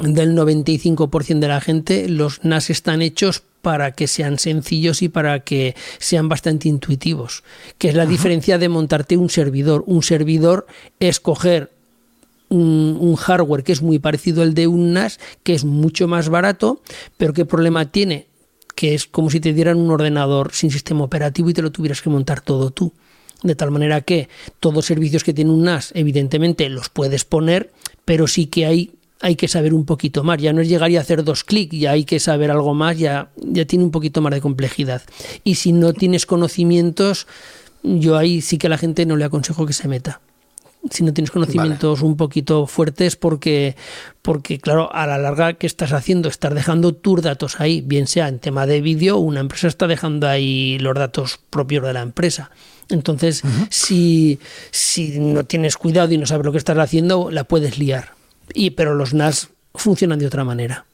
del 0.00 0.36
95% 0.36 1.38
de 1.38 1.48
la 1.48 1.60
gente, 1.60 2.08
los 2.08 2.44
NAS 2.44 2.70
están 2.70 3.02
hechos 3.02 3.42
para 3.64 3.92
que 3.92 4.06
sean 4.06 4.38
sencillos 4.38 5.02
y 5.02 5.08
para 5.08 5.40
que 5.40 5.74
sean 5.98 6.28
bastante 6.28 6.68
intuitivos, 6.68 7.42
que 7.78 7.88
es 7.88 7.94
la 7.94 8.02
Ajá. 8.02 8.12
diferencia 8.12 8.58
de 8.58 8.68
montarte 8.68 9.16
un 9.16 9.30
servidor. 9.30 9.82
Un 9.86 10.02
servidor 10.02 10.66
es 11.00 11.18
coger 11.18 11.72
un, 12.50 12.98
un, 13.00 13.16
hardware 13.16 13.64
que 13.64 13.72
es 13.72 13.80
muy 13.80 13.98
parecido 13.98 14.42
al 14.42 14.52
de 14.52 14.66
un 14.66 14.92
NAS, 14.92 15.18
que 15.42 15.54
es 15.54 15.64
mucho 15.64 16.06
más 16.06 16.28
barato, 16.28 16.82
pero 17.16 17.32
¿qué 17.32 17.46
problema 17.46 17.90
tiene? 17.90 18.26
Que 18.76 18.94
es 18.94 19.06
como 19.06 19.30
si 19.30 19.40
te 19.40 19.54
dieran 19.54 19.78
un 19.78 19.90
ordenador 19.90 20.52
sin 20.52 20.70
sistema 20.70 21.02
operativo 21.02 21.48
y 21.48 21.54
te 21.54 21.62
lo 21.62 21.72
tuvieras 21.72 22.02
que 22.02 22.10
montar 22.10 22.42
todo 22.42 22.70
tú. 22.70 22.92
De 23.44 23.54
tal 23.54 23.70
manera 23.70 24.00
que 24.00 24.28
todos 24.58 24.74
los 24.74 24.86
servicios 24.86 25.22
que 25.22 25.32
tiene 25.32 25.52
un 25.52 25.62
NAS, 25.62 25.92
evidentemente 25.94 26.68
los 26.70 26.88
puedes 26.88 27.24
poner, 27.24 27.70
pero 28.04 28.26
sí 28.26 28.46
que 28.46 28.66
hay 28.66 28.90
hay 29.20 29.36
que 29.36 29.48
saber 29.48 29.72
un 29.72 29.86
poquito 29.86 30.22
más. 30.22 30.38
Ya 30.40 30.52
no 30.52 30.60
es 30.60 30.68
llegar 30.68 30.90
y 30.90 30.98
hacer 30.98 31.24
dos 31.24 31.44
clics, 31.44 31.78
ya 31.78 31.92
hay 31.92 32.04
que 32.04 32.20
saber 32.20 32.50
algo 32.50 32.74
más, 32.74 32.98
ya, 32.98 33.30
ya 33.36 33.64
tiene 33.64 33.84
un 33.84 33.90
poquito 33.90 34.20
más 34.20 34.34
de 34.34 34.42
complejidad. 34.42 35.00
Y 35.44 35.54
si 35.54 35.72
no 35.72 35.94
tienes 35.94 36.26
conocimientos, 36.26 37.26
yo 37.82 38.18
ahí 38.18 38.42
sí 38.42 38.58
que 38.58 38.66
a 38.66 38.70
la 38.70 38.76
gente 38.76 39.06
no 39.06 39.16
le 39.16 39.24
aconsejo 39.24 39.64
que 39.64 39.72
se 39.72 39.88
meta. 39.88 40.20
Si 40.90 41.02
no 41.02 41.14
tienes 41.14 41.30
conocimientos 41.30 42.00
vale. 42.00 42.10
un 42.10 42.16
poquito 42.18 42.66
fuertes, 42.66 43.16
porque, 43.16 43.76
porque, 44.20 44.58
claro, 44.58 44.94
a 44.94 45.06
la 45.06 45.16
larga, 45.16 45.54
¿qué 45.54 45.66
estás 45.66 45.94
haciendo? 45.94 46.28
Estás 46.28 46.54
dejando 46.54 46.94
tus 46.94 47.22
datos 47.22 47.60
ahí, 47.60 47.80
bien 47.80 48.06
sea 48.06 48.28
en 48.28 48.38
tema 48.38 48.66
de 48.66 48.82
vídeo, 48.82 49.16
una 49.16 49.40
empresa 49.40 49.68
está 49.68 49.86
dejando 49.86 50.28
ahí 50.28 50.78
los 50.80 50.94
datos 50.94 51.40
propios 51.48 51.84
de 51.84 51.94
la 51.94 52.02
empresa. 52.02 52.50
Entonces, 52.88 53.42
uh 53.44 53.48
-huh. 53.48 53.66
si, 53.70 54.38
si 54.70 55.18
no 55.18 55.44
tienes 55.44 55.76
cuidado 55.76 56.12
y 56.12 56.18
no 56.18 56.26
sabes 56.26 56.44
lo 56.44 56.52
que 56.52 56.58
estás 56.58 56.78
haciendo, 56.78 57.30
la 57.30 57.44
puedes 57.44 57.78
liar 57.78 58.14
y 58.52 58.70
pero 58.70 58.94
los 58.94 59.14
NAS 59.14 59.48
funcionan 59.74 60.18
de 60.18 60.26
otra 60.26 60.44
manera. 60.44 60.84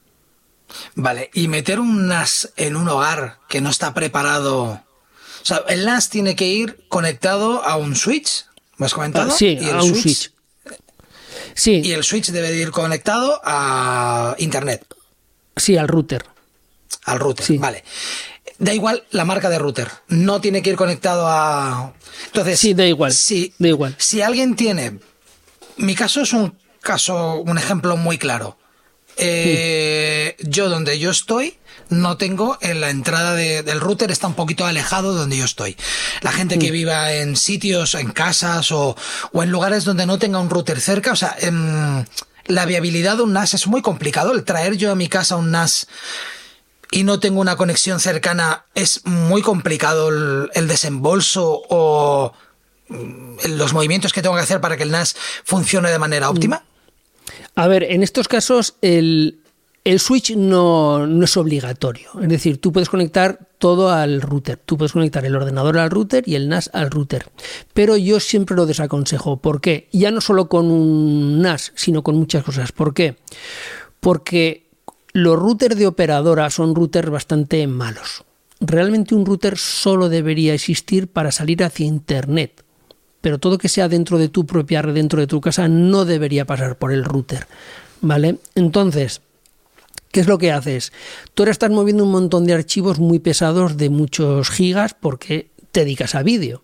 Vale, 0.95 1.29
y 1.33 1.47
meter 1.47 1.79
un 1.79 2.07
NAS 2.07 2.53
en 2.55 2.75
un 2.75 2.87
hogar 2.87 3.39
que 3.49 3.59
no 3.59 3.69
está 3.69 3.93
preparado. 3.93 4.63
O 4.63 5.45
sea, 5.45 5.63
el 5.67 5.85
NAS 5.85 6.09
tiene 6.09 6.35
que 6.35 6.47
ir 6.47 6.85
conectado 6.87 7.63
a 7.63 7.75
un 7.75 7.95
switch, 7.95 8.45
¿me 8.77 8.85
has 8.85 8.93
comentado? 8.93 9.31
Ah, 9.31 9.35
sí, 9.35 9.57
¿Y 9.59 9.69
a 9.69 9.75
un 9.75 9.95
switch, 9.95 10.03
switch. 10.03 10.31
Sí. 11.53 11.81
Y 11.83 11.91
el 11.91 12.03
switch 12.03 12.29
debe 12.31 12.51
de 12.51 12.57
ir 12.57 12.71
conectado 12.71 13.41
a 13.43 14.35
internet. 14.39 14.85
Sí, 15.57 15.75
al 15.75 15.87
router. 15.87 16.25
Al 17.03 17.19
router, 17.19 17.45
sí. 17.45 17.57
vale. 17.57 17.83
Da 18.61 18.75
igual 18.75 19.03
la 19.09 19.25
marca 19.25 19.49
de 19.49 19.57
router. 19.57 19.89
No 20.07 20.39
tiene 20.39 20.61
que 20.61 20.69
ir 20.69 20.75
conectado 20.75 21.25
a. 21.27 21.93
Entonces. 22.27 22.59
Sí, 22.59 22.75
da 22.75 22.85
igual. 22.85 23.11
Si, 23.11 23.53
da 23.57 23.67
igual. 23.69 23.95
Si 23.97 24.21
alguien 24.21 24.55
tiene. 24.55 24.99
Mi 25.77 25.95
caso 25.95 26.21
es 26.21 26.31
un 26.31 26.55
caso, 26.79 27.41
un 27.41 27.57
ejemplo 27.57 27.97
muy 27.97 28.19
claro. 28.19 28.59
Eh, 29.17 30.35
sí. 30.37 30.47
Yo 30.47 30.69
donde 30.69 30.99
yo 30.99 31.09
estoy 31.09 31.57
no 31.89 32.17
tengo 32.17 32.59
en 32.61 32.81
la 32.81 32.91
entrada 32.91 33.33
de, 33.33 33.63
del 33.63 33.81
router 33.81 34.11
está 34.11 34.27
un 34.27 34.35
poquito 34.35 34.65
alejado 34.65 35.13
de 35.13 35.21
donde 35.21 35.37
yo 35.37 35.45
estoy. 35.45 35.75
La 36.21 36.31
gente 36.31 36.55
sí. 36.55 36.59
que 36.59 36.71
viva 36.71 37.13
en 37.13 37.35
sitios, 37.35 37.95
en 37.95 38.11
casas 38.11 38.71
o, 38.71 38.95
o, 39.33 39.43
en 39.43 39.49
lugares 39.49 39.85
donde 39.85 40.05
no 40.05 40.19
tenga 40.19 40.39
un 40.39 40.51
router 40.51 40.79
cerca, 40.79 41.11
o 41.11 41.15
sea, 41.15 41.35
en, 41.39 42.07
la 42.45 42.65
viabilidad 42.65 43.17
de 43.17 43.23
un 43.23 43.33
NAS 43.33 43.55
es 43.55 43.67
muy 43.67 43.81
complicado. 43.81 44.33
El 44.33 44.43
traer 44.43 44.77
yo 44.77 44.91
a 44.91 44.95
mi 44.95 45.07
casa 45.07 45.35
un 45.35 45.51
NAS 45.51 45.87
y 46.91 47.03
no 47.03 47.19
tengo 47.19 47.39
una 47.39 47.55
conexión 47.55 47.99
cercana 47.99 48.65
es 48.75 49.05
muy 49.05 49.41
complicado 49.41 50.09
el, 50.09 50.49
el 50.53 50.67
desembolso 50.67 51.63
o 51.69 52.33
los 53.49 53.73
movimientos 53.73 54.13
que 54.13 54.21
tengo 54.21 54.35
que 54.35 54.41
hacer 54.41 54.61
para 54.61 54.77
que 54.77 54.83
el 54.83 54.91
NAS 54.91 55.15
funcione 55.43 55.89
de 55.89 55.99
manera 55.99 56.29
óptima? 56.29 56.63
A 57.55 57.67
ver, 57.67 57.83
en 57.83 58.03
estos 58.03 58.27
casos 58.27 58.75
el, 58.81 59.39
el 59.83 59.99
switch 59.99 60.35
no, 60.35 61.07
no, 61.07 61.25
es 61.25 61.37
obligatorio. 61.37 62.09
Es 62.21 62.29
decir, 62.29 62.59
tú 62.59 62.71
puedes 62.71 62.89
conectar 62.89 63.47
todo 63.57 63.91
al 63.91 64.21
router. 64.21 64.57
Tú 64.57 64.77
puedes 64.77 64.91
conectar 64.91 65.25
el 65.25 65.35
ordenador 65.35 65.77
al 65.77 65.89
router 65.89 66.23
y 66.27 66.35
el 66.35 66.49
NAS 66.49 66.69
al 66.73 66.91
router. 66.91 67.27
Pero 67.73 67.97
yo 67.97 68.19
siempre 68.19 68.55
lo 68.55 68.65
desaconsejo. 68.65 69.37
¿Por 69.37 69.61
qué? 69.61 69.87
Ya 69.91 70.11
no 70.11 70.21
solo 70.21 70.49
con 70.49 70.69
un 70.69 71.41
NAS, 71.41 71.71
sino 71.75 72.03
con 72.03 72.15
muchas 72.15 72.43
cosas. 72.43 72.71
¿Por 72.71 72.93
qué? 72.93 73.17
Porque 73.99 74.70
los 75.13 75.37
routers 75.37 75.75
de 75.77 75.87
operadora 75.87 76.49
son 76.49 76.75
routers 76.75 77.09
bastante 77.09 77.65
malos. 77.67 78.23
realmente 78.59 79.15
un 79.15 79.25
router 79.25 79.57
solo 79.57 80.07
debería 80.07 80.53
existir 80.53 81.07
para 81.07 81.31
salir 81.31 81.63
hacia 81.63 81.85
Internet. 81.85 82.63
Pero 83.19 83.39
todo 83.39 83.57
que 83.57 83.69
sea 83.69 83.89
dentro 83.89 84.17
de 84.17 84.29
tu 84.29 84.45
propia 84.45 84.81
red, 84.81 84.93
dentro 84.93 85.19
de 85.19 85.27
tu 85.27 85.41
casa, 85.41 85.67
no 85.67 86.05
debería 86.05 86.45
pasar 86.45 86.77
por 86.77 86.91
el 86.91 87.03
router. 87.03 87.47
¿Vale? 88.01 88.37
Entonces, 88.55 89.21
¿Qué 90.11 90.19
es 90.19 90.27
lo 90.27 90.37
que 90.37 90.51
haces? 90.51 90.91
Tú 91.33 91.43
ahora 91.43 91.53
estás 91.53 91.71
moviendo 91.71 92.03
un 92.03 92.11
montón 92.11 92.45
de 92.45 92.53
archivos 92.53 92.99
muy 92.99 93.19
pesados 93.19 93.77
de 93.77 93.89
muchos 93.89 94.49
gigas 94.49 94.93
porque 94.93 95.50
te 95.71 95.81
dedicas 95.81 96.15
a 96.15 96.23
vídeo. 96.23 96.61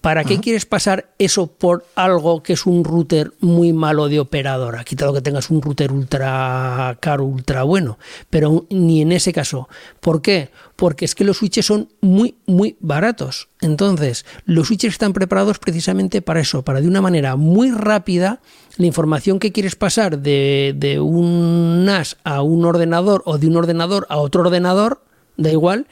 ¿Para 0.00 0.24
qué 0.24 0.38
quieres 0.38 0.64
pasar 0.64 1.10
eso 1.18 1.48
por 1.48 1.84
algo 1.94 2.42
que 2.42 2.54
es 2.54 2.66
un 2.66 2.84
router 2.84 3.32
muy 3.40 3.72
malo 3.72 4.08
de 4.08 4.20
operadora? 4.20 4.84
Quitado 4.84 5.12
que 5.12 5.20
tengas 5.20 5.50
un 5.50 5.60
router 5.60 5.92
ultra 5.92 6.96
caro, 7.00 7.24
ultra 7.24 7.64
bueno, 7.64 7.98
pero 8.30 8.66
ni 8.70 9.02
en 9.02 9.12
ese 9.12 9.32
caso. 9.32 9.68
¿Por 10.00 10.22
qué? 10.22 10.50
Porque 10.76 11.04
es 11.04 11.14
que 11.14 11.24
los 11.24 11.38
switches 11.38 11.66
son 11.66 11.88
muy, 12.00 12.36
muy 12.46 12.76
baratos. 12.80 13.48
Entonces, 13.60 14.24
los 14.44 14.68
switches 14.68 14.94
están 14.94 15.12
preparados 15.12 15.58
precisamente 15.58 16.22
para 16.22 16.40
eso, 16.40 16.62
para 16.62 16.80
de 16.80 16.88
una 16.88 17.02
manera 17.02 17.36
muy 17.36 17.70
rápida 17.70 18.40
la 18.76 18.86
información 18.86 19.40
que 19.40 19.52
quieres 19.52 19.74
pasar 19.74 20.20
de, 20.20 20.74
de 20.76 21.00
un 21.00 21.84
NAS 21.84 22.16
a 22.22 22.42
un 22.42 22.64
ordenador 22.64 23.22
o 23.26 23.36
de 23.36 23.48
un 23.48 23.56
ordenador 23.56 24.06
a 24.08 24.18
otro 24.18 24.42
ordenador, 24.42 25.02
da 25.36 25.50
igual, 25.50 25.86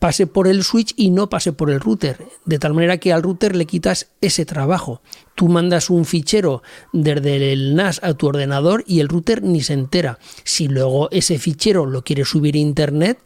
pase 0.00 0.26
por 0.26 0.48
el 0.48 0.64
switch 0.64 0.94
y 0.96 1.10
no 1.10 1.28
pase 1.28 1.52
por 1.52 1.70
el 1.70 1.78
router, 1.78 2.26
de 2.46 2.58
tal 2.58 2.74
manera 2.74 2.96
que 2.96 3.12
al 3.12 3.22
router 3.22 3.54
le 3.54 3.66
quitas 3.66 4.08
ese 4.20 4.46
trabajo. 4.46 5.02
Tú 5.36 5.48
mandas 5.48 5.90
un 5.90 6.06
fichero 6.06 6.62
desde 6.92 7.52
el 7.52 7.76
NAS 7.76 8.00
a 8.02 8.14
tu 8.14 8.26
ordenador 8.26 8.82
y 8.86 9.00
el 9.00 9.08
router 9.08 9.42
ni 9.42 9.60
se 9.60 9.74
entera. 9.74 10.18
Si 10.42 10.68
luego 10.68 11.10
ese 11.12 11.38
fichero 11.38 11.86
lo 11.86 12.02
quiere 12.02 12.24
subir 12.24 12.54
a 12.56 12.58
internet, 12.58 13.18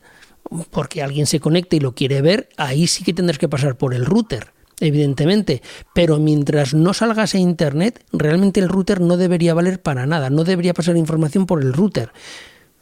porque 0.71 1.03
alguien 1.03 1.27
se 1.27 1.41
conecta 1.41 1.77
y 1.77 1.81
lo 1.81 1.95
quiere 1.95 2.21
ver, 2.21 2.49
ahí 2.57 2.89
sí 2.89 3.05
que 3.05 3.15
tendrás 3.15 3.39
que 3.39 3.49
pasar 3.49 3.79
por 3.79 3.95
el 3.95 4.05
router 4.05 4.53
evidentemente, 4.81 5.63
pero 5.95 6.19
mientras 6.19 6.75
no 6.75 6.93
salgas 6.95 7.37
a 7.37 7.39
internet, 7.39 8.05
realmente 8.13 8.59
el 8.59 8.69
router 8.69 9.01
no 9.01 9.17
debería 9.17 9.55
valer 9.55 9.81
para 9.81 10.05
nada, 10.05 10.31
no 10.31 10.43
debería 10.43 10.75
pasar 10.75 10.97
información 10.97 11.47
por 11.47 11.63
el 11.63 11.73
router. 11.73 12.11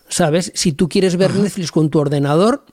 ¿Sabes? 0.09 0.53
Si 0.55 0.73
tú 0.73 0.89
quieres 0.89 1.17
ver 1.17 1.35
Netflix 1.35 1.71
con 1.71 1.91
tu 1.91 1.99
ordenador, 1.99 2.65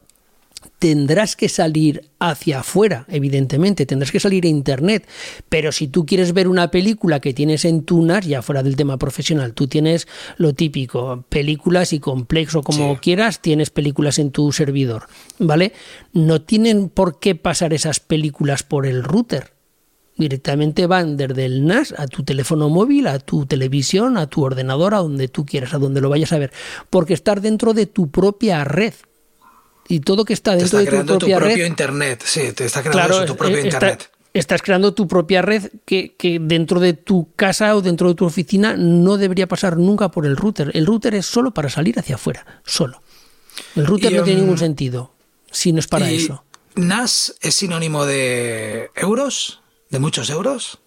tendrás 0.80 1.36
que 1.36 1.50
salir 1.50 2.10
hacia 2.20 2.62
afuera, 2.62 3.06
evidentemente, 3.10 3.86
tendrás 3.86 4.12
que 4.12 4.20
salir 4.20 4.46
a 4.46 4.48
internet, 4.48 5.08
pero 5.50 5.74
si 5.74 5.88
tú 5.88 6.06
quieres 6.06 6.34
ver 6.34 6.48
una 6.48 6.72
película 6.72 7.20
que 7.20 7.34
tienes 7.34 7.66
en 7.66 7.84
tu 7.84 8.02
NAS, 8.04 8.26
ya 8.26 8.42
fuera 8.42 8.64
del 8.64 8.78
tema 8.78 8.98
profesional, 8.98 9.54
tú 9.54 9.68
tienes 9.68 10.08
lo 10.38 10.54
típico, 10.54 11.26
películas 11.28 11.92
y 11.92 12.00
complexo 12.00 12.64
como 12.64 12.98
quieras, 13.00 13.42
tienes 13.42 13.70
películas 13.70 14.20
en 14.20 14.32
tu 14.32 14.52
servidor, 14.54 15.08
¿vale? 15.38 15.74
No 16.14 16.42
tienen 16.42 16.88
por 16.88 17.20
qué 17.20 17.36
pasar 17.36 17.74
esas 17.74 18.00
películas 18.00 18.64
por 18.64 18.86
el 18.86 19.04
router. 19.04 19.54
Directamente 20.18 20.86
van 20.86 21.16
desde 21.16 21.46
el 21.46 21.66
NAS 21.66 21.94
a 21.98 22.08
tu 22.08 22.24
teléfono 22.24 22.68
móvil, 22.68 23.08
a 23.08 23.20
tu 23.20 23.46
televisión, 23.46 24.18
a 24.18 24.28
tu 24.28 24.44
ordenador, 24.44 24.94
a 24.94 24.98
donde 24.98 25.30
tú 25.30 25.46
quieras, 25.46 25.74
a 25.74 25.78
donde 25.78 26.02
lo 26.02 26.10
vayas 26.10 26.34
a 26.34 26.40
ver, 26.40 26.52
porque 26.90 27.14
estar 27.14 27.40
dentro 27.40 27.74
de 27.74 27.86
tu 27.86 28.10
propia 28.10 28.66
red 28.66 28.94
y 29.90 30.02
todo 30.02 30.24
que 30.24 30.34
está 30.34 30.56
dentro 30.56 30.78
de 30.78 30.86
tu 30.86 30.92
propia 30.92 31.18
tu 31.18 31.20
propio 31.20 31.40
red, 31.40 31.66
internet, 31.66 32.24
sí, 32.24 32.54
te 32.54 32.66
está 32.66 32.84
creando 32.84 33.26
tu 33.26 33.36
propio 33.36 33.58
eh, 33.58 33.66
internet. 33.66 34.10
Estás 34.32 34.62
creando 34.62 34.94
tu 34.94 35.08
propia 35.08 35.42
red 35.42 35.72
que, 35.86 36.16
dentro 36.40 36.80
de 36.80 36.94
tu 36.94 37.34
casa 37.36 37.76
o 37.76 37.82
dentro 37.82 38.10
de 38.10 38.16
tu 38.16 38.26
oficina 38.26 38.78
no 38.78 39.18
debería 39.18 39.48
pasar 39.48 39.78
nunca 39.78 40.10
por 40.10 40.28
el 40.28 40.38
router. 40.38 40.70
El 40.76 40.86
router 40.86 41.16
es 41.16 41.26
solo 41.26 41.52
para 41.52 41.70
salir 41.70 41.98
hacia 41.98 42.16
afuera, 42.16 42.46
solo. 42.64 43.02
El 43.76 43.88
router 43.88 44.14
no 44.14 44.24
tiene 44.24 44.42
ningún 44.42 44.54
um, 44.54 44.60
sentido 44.60 45.12
si 45.50 45.74
no 45.74 45.80
es 45.80 45.88
para 45.88 46.12
eso. 46.12 46.44
¿NAS 46.76 47.36
es 47.42 47.56
sinónimo 47.56 48.06
de 48.06 48.92
euros? 48.96 49.62
¿De 49.90 49.98
muchos 49.98 50.30
euros? 50.30 50.78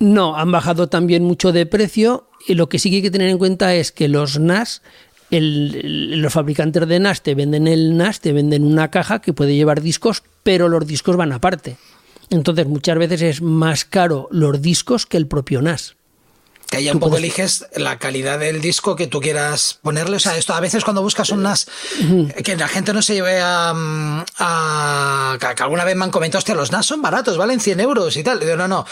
No, 0.00 0.36
han 0.36 0.50
bajado 0.50 0.88
también 0.88 1.22
mucho 1.22 1.52
de 1.52 1.64
precio 1.64 2.28
y 2.48 2.54
lo 2.54 2.68
que 2.68 2.80
sí 2.80 2.90
que 2.90 2.96
hay 2.96 3.02
que 3.02 3.10
tener 3.12 3.28
en 3.28 3.38
cuenta 3.38 3.74
es 3.76 3.92
que 3.92 4.08
los 4.08 4.40
NAS 4.40 4.82
los 5.30 6.32
fabricantes 6.32 6.86
de 6.86 7.00
NAS 7.00 7.22
te 7.22 7.34
venden 7.34 7.66
el 7.66 7.96
NAS, 7.96 8.20
te 8.20 8.32
venden 8.32 8.64
una 8.64 8.90
caja 8.90 9.20
que 9.20 9.32
puede 9.32 9.54
llevar 9.54 9.80
discos, 9.80 10.22
pero 10.42 10.68
los 10.68 10.86
discos 10.86 11.16
van 11.16 11.32
aparte. 11.32 11.76
Entonces 12.30 12.66
muchas 12.66 12.98
veces 12.98 13.22
es 13.22 13.42
más 13.42 13.84
caro 13.84 14.28
los 14.30 14.60
discos 14.60 15.06
que 15.06 15.16
el 15.16 15.26
propio 15.26 15.62
NAS. 15.62 15.96
Que 16.68 16.78
ahí 16.78 16.90
un 16.90 16.98
poco 16.98 17.16
eliges 17.16 17.64
la 17.76 17.98
calidad 17.98 18.40
del 18.40 18.60
disco 18.60 18.96
que 18.96 19.06
tú 19.06 19.20
quieras 19.20 19.78
ponerle. 19.82 20.16
O 20.16 20.20
sea, 20.20 20.36
esto 20.36 20.52
a 20.52 20.58
veces 20.58 20.82
cuando 20.82 21.00
buscas 21.00 21.30
un 21.30 21.44
NAS, 21.44 21.68
que 22.42 22.56
la 22.56 22.66
gente 22.66 22.92
no 22.92 23.02
se 23.02 23.14
lleve 23.14 23.38
a, 23.40 23.72
a, 24.38 25.38
que 25.38 25.62
alguna 25.62 25.84
vez 25.84 25.94
me 25.94 26.04
han 26.04 26.10
comentado, 26.10 26.38
hostia, 26.38 26.56
los 26.56 26.72
NAS 26.72 26.86
son 26.86 27.02
baratos, 27.02 27.38
valen 27.38 27.60
100 27.60 27.78
euros 27.78 28.16
y 28.16 28.24
tal. 28.24 28.40
Digo, 28.40 28.56
no, 28.56 28.66
no, 28.66 28.84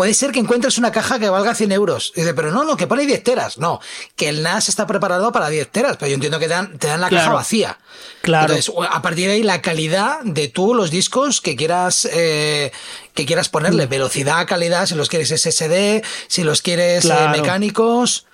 puede 0.00 0.14
ser 0.14 0.32
que 0.32 0.40
encuentres 0.40 0.78
una 0.78 0.92
caja 0.92 1.18
que 1.18 1.28
valga 1.28 1.54
100 1.54 1.72
euros. 1.72 2.14
dice, 2.16 2.32
pero 2.32 2.50
no, 2.50 2.64
no, 2.64 2.74
que 2.74 2.86
pone 2.86 3.04
10 3.04 3.22
teras. 3.22 3.58
No, 3.58 3.82
que 4.16 4.30
el 4.30 4.42
NAS 4.42 4.70
está 4.70 4.86
preparado 4.86 5.30
para 5.30 5.50
10 5.50 5.68
teras, 5.68 5.98
pero 5.98 6.08
yo 6.08 6.14
entiendo 6.14 6.38
que 6.38 6.46
te 6.46 6.54
dan, 6.54 6.78
te 6.78 6.86
dan 6.86 7.02
la 7.02 7.10
caja 7.10 7.34
vacía. 7.34 7.78
Claro. 8.22 8.54
Entonces, 8.54 8.74
a 8.90 9.02
partir 9.02 9.26
de 9.26 9.34
ahí, 9.34 9.42
la 9.42 9.60
calidad 9.60 10.20
de 10.22 10.48
tú, 10.48 10.72
los 10.74 10.90
discos 10.90 11.42
que 11.42 11.54
quieras, 11.54 12.08
eh, 12.10 12.72
que 13.12 13.26
quieras 13.26 13.50
ponerle, 13.50 13.84
mm. 13.84 13.90
velocidad, 13.90 14.46
calidad, 14.46 14.86
si 14.86 14.94
los 14.94 15.10
quieres 15.10 15.28
SSD, 15.38 16.02
si 16.28 16.44
los 16.44 16.62
quieres 16.62 17.04
eh, 17.04 17.28
mecánicos. 17.32 18.24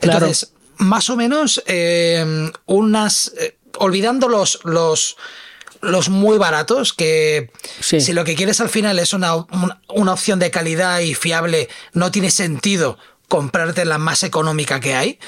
Entonces, 0.00 0.50
más 0.78 1.08
o 1.10 1.16
menos, 1.16 1.62
eh, 1.68 2.50
unas, 2.66 3.32
olvidando 3.78 4.28
los, 4.28 4.58
los, 4.64 5.16
los 5.84 6.08
muy 6.08 6.38
baratos, 6.38 6.92
que 6.92 7.50
si 7.80 8.12
lo 8.12 8.24
que 8.24 8.34
quieres 8.34 8.60
al 8.60 8.68
final 8.68 8.98
es 8.98 9.12
una, 9.12 9.34
una, 9.88 10.12
opción 10.12 10.38
de 10.38 10.50
calidad 10.50 11.00
y 11.00 11.14
fiable, 11.14 11.68
no 11.92 12.10
tiene 12.10 12.30
sentido 12.30 12.98
comprarte 13.28 13.84
la 13.84 13.98
más 13.98 14.22
económica 14.22 14.80
que 14.80 14.94
hay. 14.94 15.18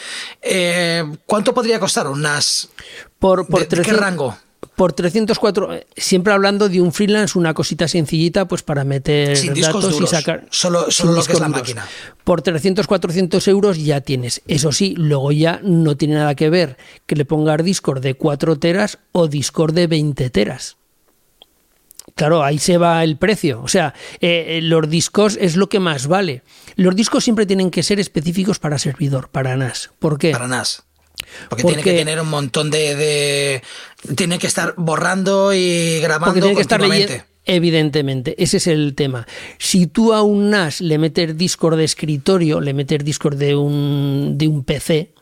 Eh, 0.42 1.04
¿Cuánto 1.26 1.54
podría 1.54 1.80
costar 1.80 2.06
unas? 2.06 2.68
Por, 3.18 3.46
por 3.46 3.66
¿Qué 3.66 3.92
rango? 3.92 4.36
Por 4.76 4.92
304, 4.92 5.70
siempre 5.96 6.32
hablando 6.32 6.68
de 6.68 6.80
un 6.80 6.92
freelance, 6.92 7.38
una 7.38 7.54
cosita 7.54 7.88
sencillita, 7.88 8.46
pues 8.46 8.62
para 8.62 8.84
meter 8.84 9.36
datos 9.60 10.00
y 10.00 10.06
sacar. 10.06 10.46
Solo, 10.50 10.90
solo 10.90 11.12
lo 11.12 11.24
que 11.24 11.32
es 11.32 11.40
la 11.40 11.48
máquina. 11.48 11.88
Por 12.24 12.42
300, 12.42 12.86
400 12.86 13.48
euros 13.48 13.82
ya 13.82 14.02
tienes. 14.02 14.42
Eso 14.46 14.72
sí, 14.72 14.94
luego 14.96 15.32
ya 15.32 15.60
no 15.62 15.96
tiene 15.96 16.16
nada 16.16 16.34
que 16.34 16.50
ver 16.50 16.76
que 17.06 17.16
le 17.16 17.24
pongas 17.24 17.64
Discord 17.64 18.02
de 18.02 18.14
4 18.14 18.58
teras 18.58 18.98
o 19.12 19.28
Discord 19.28 19.74
de 19.74 19.86
20 19.86 20.30
teras. 20.30 20.76
Claro, 22.14 22.42
ahí 22.42 22.58
se 22.58 22.78
va 22.78 23.02
el 23.02 23.16
precio. 23.16 23.62
O 23.62 23.68
sea, 23.68 23.94
eh, 24.20 24.60
los 24.62 24.88
discos 24.88 25.36
es 25.40 25.56
lo 25.56 25.68
que 25.68 25.80
más 25.80 26.06
vale. 26.06 26.42
Los 26.76 26.96
discos 26.96 27.24
siempre 27.24 27.46
tienen 27.46 27.70
que 27.70 27.82
ser 27.82 28.00
específicos 28.00 28.58
para 28.58 28.78
servidor, 28.78 29.28
para 29.30 29.56
NAS. 29.56 29.90
¿Por 29.98 30.18
qué? 30.18 30.32
Para 30.32 30.48
NAS. 30.48 30.85
Porque, 31.48 31.64
tiene 31.64 31.82
que 31.82 31.92
tener 31.92 32.20
un 32.20 32.28
montón 32.28 32.70
de, 32.70 33.62
Tiene 34.16 34.38
que 34.38 34.46
estar 34.46 34.74
borrando 34.76 35.52
y 35.54 36.00
grabando 36.00 36.40
tiene 36.40 36.54
que 36.54 36.62
estar 36.62 36.80
Evidentemente, 37.48 38.34
ese 38.42 38.56
es 38.56 38.66
el 38.66 38.96
tema. 38.96 39.24
Si 39.58 39.86
tú 39.86 40.12
a 40.12 40.22
un 40.22 40.50
NAS 40.50 40.80
le 40.80 40.98
metes 40.98 41.38
Discord 41.38 41.76
de 41.76 41.84
escritorio, 41.84 42.60
le 42.60 42.74
metes 42.74 43.04
Discord 43.04 43.36
de 43.36 43.54
un, 43.54 44.34
de 44.36 44.48
un 44.48 44.64
PC, 44.64 45.12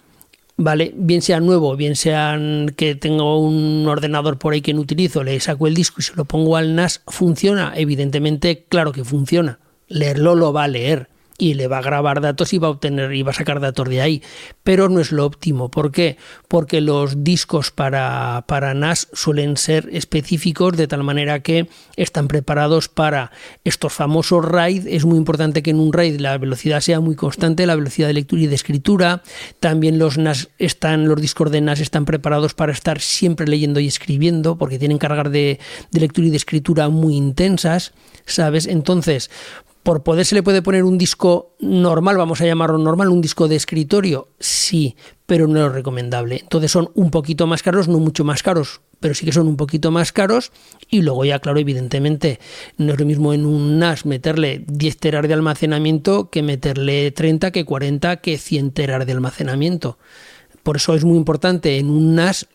¿vale? 0.57 0.95
Bien 0.97 1.21
sea 1.21 1.41
nuevo, 1.41 1.77
bien 1.77 1.97
sea 1.97 2.39
que 2.77 2.95
tengo 2.95 3.39
un 3.39 3.87
ordenador 3.87 4.39
por 4.39 4.55
ahí 4.55 4.62
que 4.62 4.73
no 4.73 4.81
utilizo, 4.81 5.23
le 5.23 5.39
saco 5.39 5.67
el 5.67 5.75
disco 5.75 5.97
y 5.99 6.03
se 6.03 6.15
lo 6.15 6.25
pongo 6.25 6.57
al 6.57 6.75
NAS, 6.75 7.03
¿funciona? 7.07 7.75
Evidentemente, 7.77 8.65
claro 8.71 8.93
que 8.93 9.05
funciona. 9.05 9.59
Leerlo 9.89 10.35
lo 10.35 10.51
va 10.51 10.65
a 10.65 10.69
leer 10.69 11.11
y 11.37 11.55
le 11.55 11.66
va 11.66 11.78
a 11.78 11.82
grabar 11.82 12.20
datos 12.20 12.53
y 12.53 12.59
va 12.59 12.68
a 12.68 12.70
obtener 12.70 13.12
y 13.12 13.22
va 13.22 13.32
a 13.32 13.35
sacar 13.35 13.61
datos 13.61 13.89
de 13.89 14.01
ahí. 14.01 14.22
Pero 14.62 14.89
no 14.89 15.01
es 15.01 15.11
lo 15.11 15.26
óptimo. 15.26 15.70
¿Por 15.70 15.91
qué? 15.91 16.16
Porque 16.49 16.80
los 16.80 17.24
discos 17.24 17.70
para, 17.70 18.45
para 18.47 18.74
NAS 18.74 19.09
suelen 19.12 19.57
ser 19.57 19.89
específicos 19.93 20.76
de 20.76 20.87
tal 20.87 21.03
manera 21.03 21.41
que 21.41 21.68
están 21.97 22.28
preparados 22.28 22.89
para 22.89 23.32
estos 23.64 23.93
famosos 23.93 24.45
RAID. 24.45 24.87
Es 24.87 25.05
muy 25.05 25.18
importante 25.18 25.62
que 25.62 25.70
en 25.70 25.80
un 25.80 25.93
RAID 25.93 26.20
la 26.20 26.39
velocidad 26.39 26.80
sea 26.80 27.01
muy 27.01 27.16
constante, 27.16 27.66
la 27.66 27.76
velocidad 27.76 28.09
de 28.09 28.14
lectura 28.14 28.43
y 28.43 28.47
de 28.47 28.55
escritura. 28.55 29.22
También 29.59 29.99
los 29.99 30.18
NAS 30.18 30.51
están, 30.59 31.09
los 31.09 31.20
discos 31.20 31.51
de 31.51 31.61
NAS 31.61 31.80
están 31.80 32.05
preparados 32.05 32.55
para 32.55 32.72
estar 32.72 33.01
siempre 33.01 33.49
leyendo 33.49 33.80
y 33.80 33.89
escribiendo, 33.89 34.57
porque 34.57 34.78
tienen 34.78 34.99
cargas 34.99 35.32
de, 35.32 35.59
de 35.91 36.01
lectura 36.01 36.28
y 36.28 36.30
de 36.30 36.37
escritura 36.37 36.89
muy 36.89 37.16
intensas. 37.16 37.93
¿Sabes? 38.26 38.66
Entonces, 38.66 39.30
por 39.85 40.03
poder 40.03 40.24
se 40.24 40.35
le 40.35 40.43
puede 40.43 40.62
poner 40.62 40.82
un 40.82 40.97
disco 40.97 41.55
normal, 41.61 42.16
vamos 42.16 42.41
a 42.41 42.47
llamarlo 42.47 42.78
normal, 42.78 43.11
un 43.11 43.20
disco 43.20 43.49
de 43.49 43.57
escritorio, 43.57 44.28
sí, 44.41 44.97
pero 45.26 45.47
no 45.47 45.64
es 45.64 45.72
recomendable. 45.72 46.41
Entonces 46.41 46.70
son 46.70 46.91
un 46.95 47.11
poquito 47.11 47.47
más 47.47 47.62
caros, 47.62 47.87
no 47.87 47.99
mucho 47.99 48.24
más 48.24 48.43
caros, 48.43 48.80
pero 48.99 49.14
sí 49.14 49.26
que 49.26 49.32
son 49.32 49.47
un 49.47 49.59
poquito 49.59 49.91
más 49.91 50.11
caros. 50.11 50.53
Y 50.89 51.03
luego 51.03 51.26
ya, 51.26 51.39
claro, 51.39 51.59
evidentemente, 51.59 52.41
no 52.78 52.95
es 52.95 52.99
lo 52.99 53.05
mismo 53.05 53.35
en 53.35 53.45
un 53.45 53.78
NAS 53.78 54.07
meterle 54.07 54.64
10 54.66 54.97
teras 54.97 55.28
de 55.28 55.35
almacenamiento 55.35 56.30
que 56.30 56.43
meterle 56.43 57.11
30, 57.11 57.51
que 57.51 57.66
40, 57.66 58.16
que 58.16 58.39
100 58.39 58.70
teras 58.70 59.05
de 59.05 59.12
almacenamiento. 59.12 59.99
Por 60.62 60.76
eso 60.76 60.95
es 60.95 61.05
muy 61.05 61.18
importante 61.18 61.76
en 61.76 61.91
un 61.91 62.14
NAS 62.14 62.49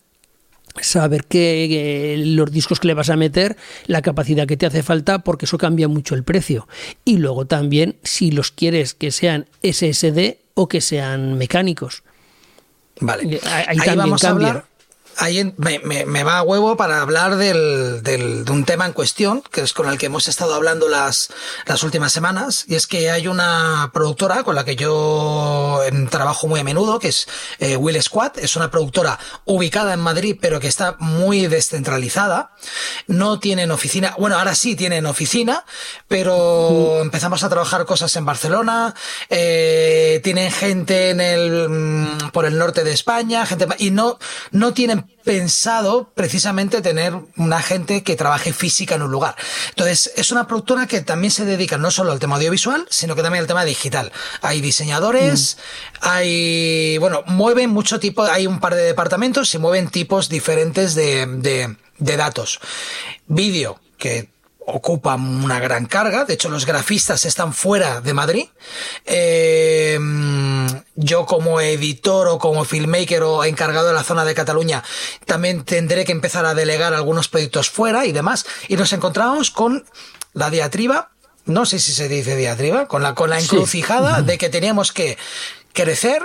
saber 0.81 1.25
que 1.25 2.21
los 2.25 2.51
discos 2.51 2.79
que 2.79 2.87
le 2.87 2.93
vas 2.93 3.09
a 3.09 3.15
meter, 3.15 3.57
la 3.85 4.01
capacidad 4.01 4.47
que 4.47 4.57
te 4.57 4.65
hace 4.65 4.83
falta, 4.83 5.19
porque 5.19 5.45
eso 5.45 5.57
cambia 5.57 5.87
mucho 5.87 6.15
el 6.15 6.23
precio. 6.23 6.67
Y 7.05 7.17
luego 7.17 7.45
también 7.45 7.97
si 8.03 8.31
los 8.31 8.51
quieres 8.51 8.93
que 8.93 9.11
sean 9.11 9.47
SSD 9.63 10.37
o 10.53 10.67
que 10.67 10.81
sean 10.81 11.37
mecánicos. 11.37 12.03
Vale. 13.01 13.39
Ahí, 13.67 13.77
vamos 13.95 14.23
a 14.23 14.29
hablar 14.29 14.65
ahí 15.19 15.53
me, 15.57 16.23
va 16.23 16.37
a 16.37 16.43
huevo 16.43 16.77
para 16.77 17.01
hablar 17.01 17.35
del, 17.35 18.01
de 18.03 18.45
un 18.49 18.63
tema 18.63 18.85
en 18.85 18.93
cuestión, 18.93 19.43
que 19.51 19.61
es 19.61 19.73
con 19.73 19.89
el 19.89 19.97
que 19.97 20.05
hemos 20.05 20.27
estado 20.27 20.55
hablando 20.55 20.87
las, 20.87 21.29
las 21.65 21.83
últimas 21.83 22.13
semanas, 22.13 22.63
y 22.67 22.75
es 22.75 22.87
que 22.87 23.11
hay 23.11 23.27
una 23.27 23.91
productora 23.93 24.43
con 24.43 24.55
la 24.55 24.63
que 24.63 24.75
yo 24.75 25.81
trabajo 26.09 26.47
muy 26.47 26.61
a 26.61 26.63
menudo, 26.63 26.99
que 26.99 27.09
es 27.09 27.27
eh, 27.59 27.75
Will 27.75 28.01
Squad, 28.01 28.39
es 28.39 28.55
una 28.55 28.71
productora 28.71 29.19
ubicada 29.45 29.93
en 29.93 29.99
Madrid, 29.99 30.37
pero 30.39 30.59
que 30.59 30.67
está 30.67 30.95
muy 30.99 31.47
descentralizada, 31.47 32.51
no 33.07 33.39
tienen 33.39 33.71
oficina, 33.71 34.15
bueno, 34.17 34.37
ahora 34.37 34.55
sí 34.55 34.75
tienen 34.75 35.05
oficina, 35.05 35.65
pero 36.07 37.01
empezamos 37.01 37.43
a 37.43 37.49
trabajar 37.49 37.85
cosas 37.85 38.15
en 38.15 38.25
Barcelona, 38.25 38.95
eh, 39.29 40.21
tienen 40.23 40.51
gente 40.51 41.09
en 41.09 41.19
el, 41.19 41.69
mm, 41.69 42.31
por 42.31 42.45
el 42.45 42.57
norte 42.57 42.83
de 42.83 42.93
España, 42.93 43.45
gente, 43.45 43.67
y 43.79 43.91
no, 43.91 44.17
no 44.51 44.73
tienen 44.73 45.08
pensado 45.23 46.11
precisamente 46.15 46.81
tener 46.81 47.13
una 47.37 47.61
gente 47.61 48.03
que 48.03 48.15
trabaje 48.15 48.53
física 48.53 48.95
en 48.95 49.03
un 49.03 49.11
lugar. 49.11 49.35
Entonces, 49.69 50.11
es 50.15 50.31
una 50.31 50.47
productora 50.47 50.87
que 50.87 51.01
también 51.01 51.31
se 51.31 51.45
dedica 51.45 51.77
no 51.77 51.91
solo 51.91 52.11
al 52.11 52.19
tema 52.19 52.37
audiovisual, 52.37 52.87
sino 52.89 53.15
que 53.15 53.21
también 53.21 53.43
al 53.43 53.47
tema 53.47 53.65
digital. 53.65 54.11
Hay 54.41 54.61
diseñadores, 54.61 55.57
mm. 55.57 55.97
hay, 56.01 56.97
bueno, 56.97 57.23
mueven 57.27 57.69
mucho 57.69 57.99
tipo, 57.99 58.23
hay 58.23 58.47
un 58.47 58.59
par 58.59 58.75
de 58.75 58.83
departamentos 58.83 59.53
y 59.53 59.59
mueven 59.59 59.89
tipos 59.89 60.29
diferentes 60.29 60.95
de, 60.95 61.25
de, 61.27 61.75
de 61.97 62.17
datos. 62.17 62.59
Vídeo, 63.27 63.79
que 63.97 64.29
ocupan 64.65 65.43
una 65.43 65.59
gran 65.59 65.85
carga. 65.85 66.25
De 66.25 66.33
hecho, 66.33 66.49
los 66.49 66.65
grafistas 66.65 67.25
están 67.25 67.53
fuera 67.53 68.01
de 68.01 68.13
Madrid. 68.13 68.47
Eh, 69.05 69.97
yo 70.95 71.25
como 71.25 71.61
editor 71.61 72.27
o 72.27 72.39
como 72.39 72.65
filmmaker 72.65 73.23
o 73.23 73.43
encargado 73.43 73.87
de 73.87 73.93
la 73.93 74.03
zona 74.03 74.25
de 74.25 74.35
Cataluña 74.35 74.83
también 75.25 75.63
tendré 75.63 76.05
que 76.05 76.11
empezar 76.11 76.45
a 76.45 76.53
delegar 76.53 76.93
algunos 76.93 77.27
proyectos 77.27 77.69
fuera 77.69 78.05
y 78.05 78.11
demás. 78.11 78.45
Y 78.67 78.75
nos 78.75 78.93
encontramos 78.93 79.51
con 79.51 79.85
la 80.33 80.49
diatriba, 80.49 81.11
no 81.45 81.65
sé 81.65 81.79
si 81.79 81.93
se 81.93 82.07
dice 82.07 82.35
diatriba, 82.35 82.87
con 82.87 83.01
la, 83.01 83.15
con 83.15 83.29
la 83.29 83.39
encrucijada 83.39 84.21
de 84.21 84.37
que 84.37 84.49
teníamos 84.49 84.91
que 84.91 85.17
crecer, 85.73 86.21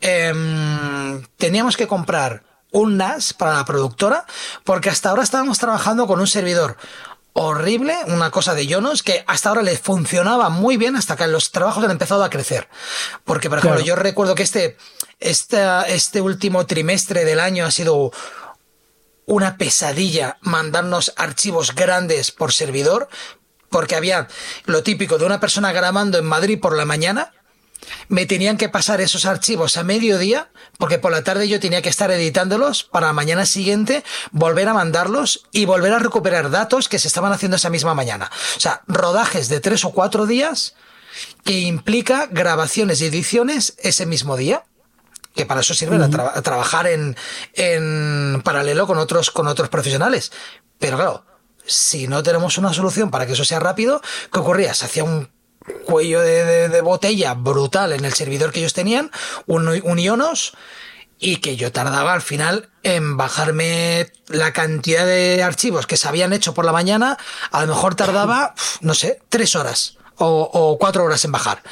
em, 0.00 1.22
teníamos 1.36 1.76
que 1.76 1.86
comprar 1.86 2.44
un 2.72 2.96
NAS 2.96 3.32
para 3.32 3.54
la 3.54 3.64
productora, 3.64 4.26
porque 4.64 4.90
hasta 4.90 5.10
ahora 5.10 5.22
estábamos 5.22 5.58
trabajando 5.58 6.06
con 6.06 6.20
un 6.20 6.26
servidor 6.26 6.76
horrible, 7.42 7.96
una 8.08 8.30
cosa 8.30 8.54
de 8.54 8.70
Jonos 8.70 9.02
que 9.02 9.24
hasta 9.26 9.48
ahora 9.48 9.62
le 9.62 9.78
funcionaba 9.78 10.50
muy 10.50 10.76
bien 10.76 10.94
hasta 10.94 11.16
que 11.16 11.26
los 11.26 11.52
trabajos 11.52 11.82
han 11.82 11.90
empezado 11.90 12.22
a 12.22 12.28
crecer. 12.28 12.68
Porque, 13.24 13.48
por 13.48 13.58
ejemplo, 13.58 13.80
yo 13.80 13.96
recuerdo 13.96 14.34
que 14.34 14.42
este, 14.42 14.76
este, 15.20 15.58
este 15.88 16.20
último 16.20 16.66
trimestre 16.66 17.24
del 17.24 17.40
año 17.40 17.64
ha 17.64 17.70
sido 17.70 18.12
una 19.24 19.56
pesadilla 19.56 20.36
mandarnos 20.42 21.14
archivos 21.16 21.74
grandes 21.74 22.30
por 22.30 22.52
servidor, 22.52 23.08
porque 23.70 23.96
había 23.96 24.28
lo 24.66 24.82
típico 24.82 25.16
de 25.16 25.24
una 25.24 25.40
persona 25.40 25.72
grabando 25.72 26.18
en 26.18 26.26
Madrid 26.26 26.60
por 26.60 26.76
la 26.76 26.84
mañana 26.84 27.32
me 28.08 28.26
tenían 28.26 28.56
que 28.56 28.68
pasar 28.68 29.00
esos 29.00 29.24
archivos 29.24 29.76
a 29.76 29.84
mediodía, 29.84 30.50
porque 30.78 30.98
por 30.98 31.12
la 31.12 31.24
tarde 31.24 31.48
yo 31.48 31.60
tenía 31.60 31.82
que 31.82 31.88
estar 31.88 32.10
editándolos 32.10 32.84
para 32.84 33.08
la 33.08 33.12
mañana 33.12 33.46
siguiente 33.46 34.04
volver 34.32 34.68
a 34.68 34.74
mandarlos 34.74 35.46
y 35.52 35.64
volver 35.64 35.92
a 35.92 35.98
recuperar 35.98 36.50
datos 36.50 36.88
que 36.88 36.98
se 36.98 37.08
estaban 37.08 37.32
haciendo 37.32 37.56
esa 37.56 37.70
misma 37.70 37.94
mañana. 37.94 38.30
O 38.56 38.60
sea, 38.60 38.82
rodajes 38.86 39.48
de 39.48 39.60
tres 39.60 39.84
o 39.84 39.90
cuatro 39.90 40.26
días 40.26 40.74
que 41.44 41.60
implica 41.60 42.26
grabaciones 42.30 43.00
y 43.00 43.06
ediciones 43.06 43.74
ese 43.78 44.06
mismo 44.06 44.36
día 44.36 44.64
que 45.34 45.46
para 45.46 45.60
eso 45.60 45.74
sirve 45.74 45.96
trabajar 46.42 46.88
en, 46.88 47.16
en 47.54 48.42
paralelo 48.44 48.86
con 48.86 48.98
otros, 48.98 49.30
con 49.30 49.46
otros 49.46 49.68
profesionales. 49.68 50.32
Pero 50.78 50.96
claro, 50.96 51.24
si 51.64 52.08
no 52.08 52.22
tenemos 52.22 52.58
una 52.58 52.74
solución 52.74 53.10
para 53.10 53.26
que 53.26 53.34
eso 53.34 53.44
sea 53.44 53.60
rápido, 53.60 54.02
¿qué 54.32 54.38
ocurría? 54.40 54.74
Se 54.74 54.86
hacía 54.86 55.04
un 55.04 55.30
cuello 55.84 56.20
de, 56.20 56.80
botella 56.80 57.34
brutal 57.34 57.92
en 57.92 58.04
el 58.04 58.14
servidor 58.14 58.52
que 58.52 58.60
ellos 58.60 58.72
tenían, 58.72 59.10
un, 59.46 59.68
un 59.68 59.98
Ionos, 59.98 60.54
y 61.20 61.36
que 61.36 61.56
yo 61.56 61.70
tardaba 61.70 62.14
al 62.14 62.22
final 62.22 62.70
en 62.82 63.18
bajarme 63.18 64.10
la 64.28 64.52
cantidad 64.52 65.04
de 65.04 65.42
archivos 65.42 65.86
que 65.86 65.98
se 65.98 66.08
habían 66.08 66.32
hecho 66.32 66.54
por 66.54 66.64
la 66.64 66.72
mañana, 66.72 67.18
a 67.52 67.60
lo 67.60 67.74
mejor 67.74 67.94
tardaba, 67.94 68.54
no 68.80 68.94
sé, 68.94 69.20
tres 69.28 69.54
horas 69.54 69.98
o, 70.16 70.76
cuatro 70.80 71.04
horas 71.04 71.24
en 71.24 71.32
bajar. 71.32 71.62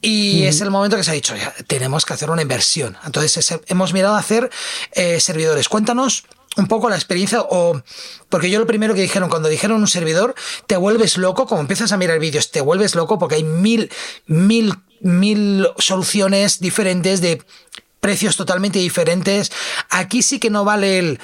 Y 0.00 0.44
es 0.44 0.60
el 0.60 0.70
momento 0.70 0.96
que 0.96 1.02
se 1.02 1.10
ha 1.10 1.14
dicho, 1.14 1.34
ya, 1.36 1.52
tenemos 1.66 2.06
que 2.06 2.14
hacer 2.14 2.30
una 2.30 2.42
inversión. 2.42 2.96
Entonces 3.04 3.60
hemos 3.66 3.92
mirado 3.92 4.14
a 4.14 4.20
hacer 4.20 4.48
eh, 4.92 5.18
servidores. 5.18 5.68
Cuéntanos 5.68 6.24
un 6.58 6.66
poco 6.66 6.90
la 6.90 6.96
experiencia 6.96 7.40
o 7.40 7.80
porque 8.28 8.50
yo 8.50 8.58
lo 8.58 8.66
primero 8.66 8.94
que 8.94 9.00
dijeron 9.00 9.30
cuando 9.30 9.48
dijeron 9.48 9.80
un 9.80 9.88
servidor 9.88 10.34
te 10.66 10.76
vuelves 10.76 11.16
loco 11.16 11.46
como 11.46 11.62
empiezas 11.62 11.92
a 11.92 11.96
mirar 11.96 12.18
vídeos 12.18 12.50
te 12.50 12.60
vuelves 12.60 12.94
loco 12.94 13.18
porque 13.18 13.36
hay 13.36 13.44
mil 13.44 13.90
mil 14.26 14.74
mil 15.00 15.68
soluciones 15.78 16.60
diferentes 16.60 17.20
de 17.20 17.42
precios 18.00 18.36
totalmente 18.36 18.78
diferentes. 18.78 19.50
Aquí 19.90 20.22
sí 20.22 20.38
que 20.38 20.50
no 20.50 20.64
vale 20.64 20.98
el 20.98 21.20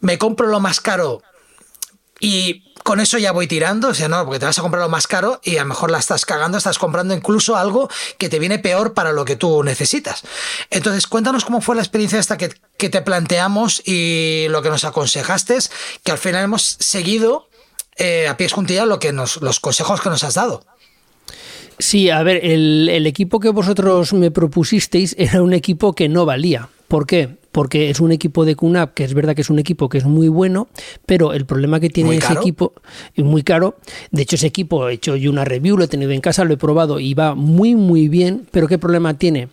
me 0.00 0.18
compro 0.18 0.46
lo 0.46 0.60
más 0.60 0.80
caro 0.80 1.22
y 2.20 2.67
con 2.88 3.00
eso 3.00 3.18
ya 3.18 3.32
voy 3.32 3.46
tirando, 3.46 3.88
o 3.88 3.94
sea, 3.94 4.08
no, 4.08 4.24
porque 4.24 4.38
te 4.38 4.46
vas 4.46 4.58
a 4.58 4.62
comprar 4.62 4.82
lo 4.82 4.88
más 4.88 5.06
caro 5.06 5.42
y 5.44 5.58
a 5.58 5.60
lo 5.60 5.68
mejor 5.68 5.90
la 5.90 5.98
estás 5.98 6.24
cagando, 6.24 6.56
estás 6.56 6.78
comprando 6.78 7.12
incluso 7.12 7.54
algo 7.54 7.90
que 8.16 8.30
te 8.30 8.38
viene 8.38 8.58
peor 8.58 8.94
para 8.94 9.12
lo 9.12 9.26
que 9.26 9.36
tú 9.36 9.62
necesitas. 9.62 10.22
Entonces, 10.70 11.06
cuéntanos 11.06 11.44
cómo 11.44 11.60
fue 11.60 11.76
la 11.76 11.82
experiencia 11.82 12.18
esta 12.18 12.38
que, 12.38 12.48
te 12.48 13.02
planteamos 13.02 13.82
y 13.84 14.46
lo 14.48 14.62
que 14.62 14.70
nos 14.70 14.84
aconsejaste, 14.84 15.58
que 16.02 16.12
al 16.12 16.16
final 16.16 16.44
hemos 16.44 16.62
seguido 16.62 17.50
eh, 17.96 18.26
a 18.26 18.38
pies 18.38 18.54
juntillas 18.54 18.86
lo 18.86 18.98
que 18.98 19.12
los 19.12 19.60
consejos 19.60 20.00
que 20.00 20.08
nos 20.08 20.24
has 20.24 20.32
dado. 20.32 20.64
Sí, 21.78 22.08
a 22.08 22.22
ver, 22.22 22.42
el, 22.42 22.88
el 22.90 23.06
equipo 23.06 23.38
que 23.38 23.50
vosotros 23.50 24.14
me 24.14 24.30
propusisteis 24.30 25.14
era 25.18 25.42
un 25.42 25.52
equipo 25.52 25.92
que 25.92 26.08
no 26.08 26.24
valía. 26.24 26.70
¿Por 26.88 27.06
qué? 27.06 27.36
Porque 27.58 27.90
es 27.90 27.98
un 27.98 28.12
equipo 28.12 28.44
de 28.44 28.54
QNAP 28.54 28.94
que 28.94 29.02
es 29.02 29.14
verdad 29.14 29.34
que 29.34 29.40
es 29.40 29.50
un 29.50 29.58
equipo 29.58 29.88
que 29.88 29.98
es 29.98 30.04
muy 30.04 30.28
bueno, 30.28 30.68
pero 31.06 31.32
el 31.32 31.44
problema 31.44 31.80
que 31.80 31.90
tiene 31.90 32.14
ese 32.14 32.34
equipo 32.34 32.72
es 33.16 33.24
muy 33.24 33.42
caro. 33.42 33.78
De 34.12 34.22
hecho, 34.22 34.36
ese 34.36 34.46
equipo 34.46 34.88
he 34.88 34.92
hecho 34.92 35.16
yo 35.16 35.28
una 35.28 35.44
review, 35.44 35.76
lo 35.76 35.82
he 35.82 35.88
tenido 35.88 36.12
en 36.12 36.20
casa, 36.20 36.44
lo 36.44 36.54
he 36.54 36.56
probado 36.56 37.00
y 37.00 37.14
va 37.14 37.34
muy, 37.34 37.74
muy 37.74 38.06
bien. 38.06 38.46
Pero 38.52 38.68
¿qué 38.68 38.78
problema 38.78 39.14
tiene? 39.14 39.48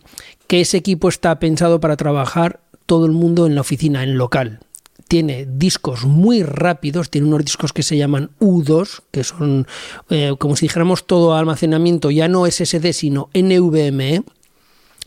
Que 0.46 0.60
ese 0.60 0.76
equipo 0.76 1.08
está 1.08 1.40
pensado 1.40 1.80
para 1.80 1.96
trabajar 1.96 2.60
todo 2.86 3.06
el 3.06 3.10
mundo 3.10 3.44
en 3.44 3.56
la 3.56 3.62
oficina, 3.62 4.04
en 4.04 4.16
local 4.16 4.60
tiene 5.08 5.46
discos 5.48 6.04
muy 6.04 6.42
rápidos, 6.42 7.10
tiene 7.10 7.28
unos 7.28 7.44
discos 7.44 7.72
que 7.72 7.84
se 7.84 7.96
llaman 7.96 8.30
U2, 8.40 9.02
que 9.12 9.22
son 9.22 9.66
eh, 10.10 10.34
como 10.36 10.56
si 10.56 10.66
dijéramos 10.66 11.06
todo 11.06 11.34
almacenamiento, 11.34 12.10
ya 12.10 12.26
no 12.26 12.44
SSD, 12.44 12.92
sino 12.92 13.30
NVMe, 13.32 14.24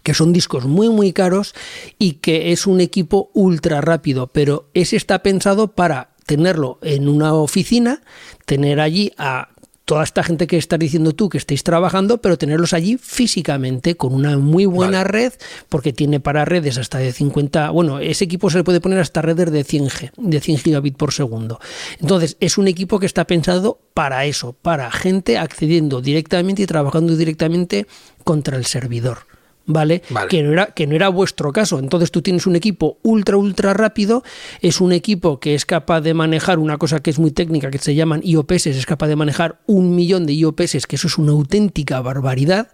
que 0.09 0.15
son 0.15 0.33
discos 0.33 0.65
muy 0.65 0.89
muy 0.89 1.13
caros 1.13 1.53
y 1.99 2.13
que 2.13 2.51
es 2.51 2.65
un 2.65 2.81
equipo 2.81 3.29
ultra 3.35 3.79
rápido, 3.79 4.25
pero 4.25 4.67
ese 4.73 4.95
está 4.95 5.21
pensado 5.21 5.73
para 5.73 6.15
tenerlo 6.25 6.79
en 6.81 7.07
una 7.07 7.35
oficina, 7.35 8.01
tener 8.47 8.79
allí 8.79 9.11
a 9.19 9.49
toda 9.85 10.03
esta 10.03 10.23
gente 10.23 10.47
que 10.47 10.57
estás 10.57 10.79
diciendo 10.79 11.13
tú 11.13 11.29
que 11.29 11.37
estéis 11.37 11.63
trabajando, 11.63 12.21
pero 12.23 12.39
tenerlos 12.39 12.73
allí 12.73 12.97
físicamente 12.97 13.97
con 13.97 14.15
una 14.15 14.35
muy 14.39 14.65
buena 14.65 15.03
red, 15.03 15.31
porque 15.69 15.93
tiene 15.93 16.19
para 16.19 16.43
redes 16.43 16.79
hasta 16.79 16.97
de 16.97 17.13
50, 17.13 17.69
bueno, 17.69 17.99
ese 17.99 18.25
equipo 18.25 18.49
se 18.49 18.57
le 18.57 18.63
puede 18.63 18.81
poner 18.81 18.97
hasta 18.97 19.21
redes 19.21 19.51
de 19.51 19.63
100 19.63 19.89
G, 19.89 20.11
de 20.17 20.39
100 20.39 20.57
gigabit 20.57 20.97
por 20.97 21.13
segundo. 21.13 21.59
Entonces, 21.99 22.35
es 22.39 22.57
un 22.57 22.67
equipo 22.67 22.99
que 22.99 23.05
está 23.05 23.25
pensado 23.25 23.79
para 23.93 24.25
eso, 24.25 24.53
para 24.53 24.89
gente 24.89 25.37
accediendo 25.37 26.01
directamente 26.01 26.63
y 26.63 26.65
trabajando 26.65 27.15
directamente 27.15 27.85
contra 28.23 28.57
el 28.57 28.65
servidor. 28.65 29.38
¿Vale? 29.69 30.01
Que, 30.29 30.43
no 30.43 30.51
era, 30.51 30.65
que 30.67 30.87
no 30.87 30.95
era 30.95 31.07
vuestro 31.09 31.53
caso. 31.53 31.79
Entonces 31.79 32.11
tú 32.11 32.21
tienes 32.21 32.47
un 32.47 32.55
equipo 32.55 32.97
ultra, 33.03 33.37
ultra 33.37 33.73
rápido, 33.73 34.23
es 34.61 34.81
un 34.81 34.91
equipo 34.91 35.39
que 35.39 35.55
es 35.55 35.65
capaz 35.65 36.01
de 36.01 36.13
manejar 36.13 36.59
una 36.59 36.77
cosa 36.77 36.99
que 36.99 37.11
es 37.11 37.19
muy 37.19 37.31
técnica, 37.31 37.69
que 37.69 37.77
se 37.77 37.95
llaman 37.95 38.21
IOPS, 38.23 38.67
es 38.67 38.85
capaz 38.85 39.07
de 39.07 39.15
manejar 39.15 39.59
un 39.67 39.95
millón 39.95 40.25
de 40.25 40.33
IOPS, 40.33 40.87
que 40.87 40.95
eso 40.95 41.07
es 41.07 41.17
una 41.17 41.31
auténtica 41.31 42.01
barbaridad, 42.01 42.71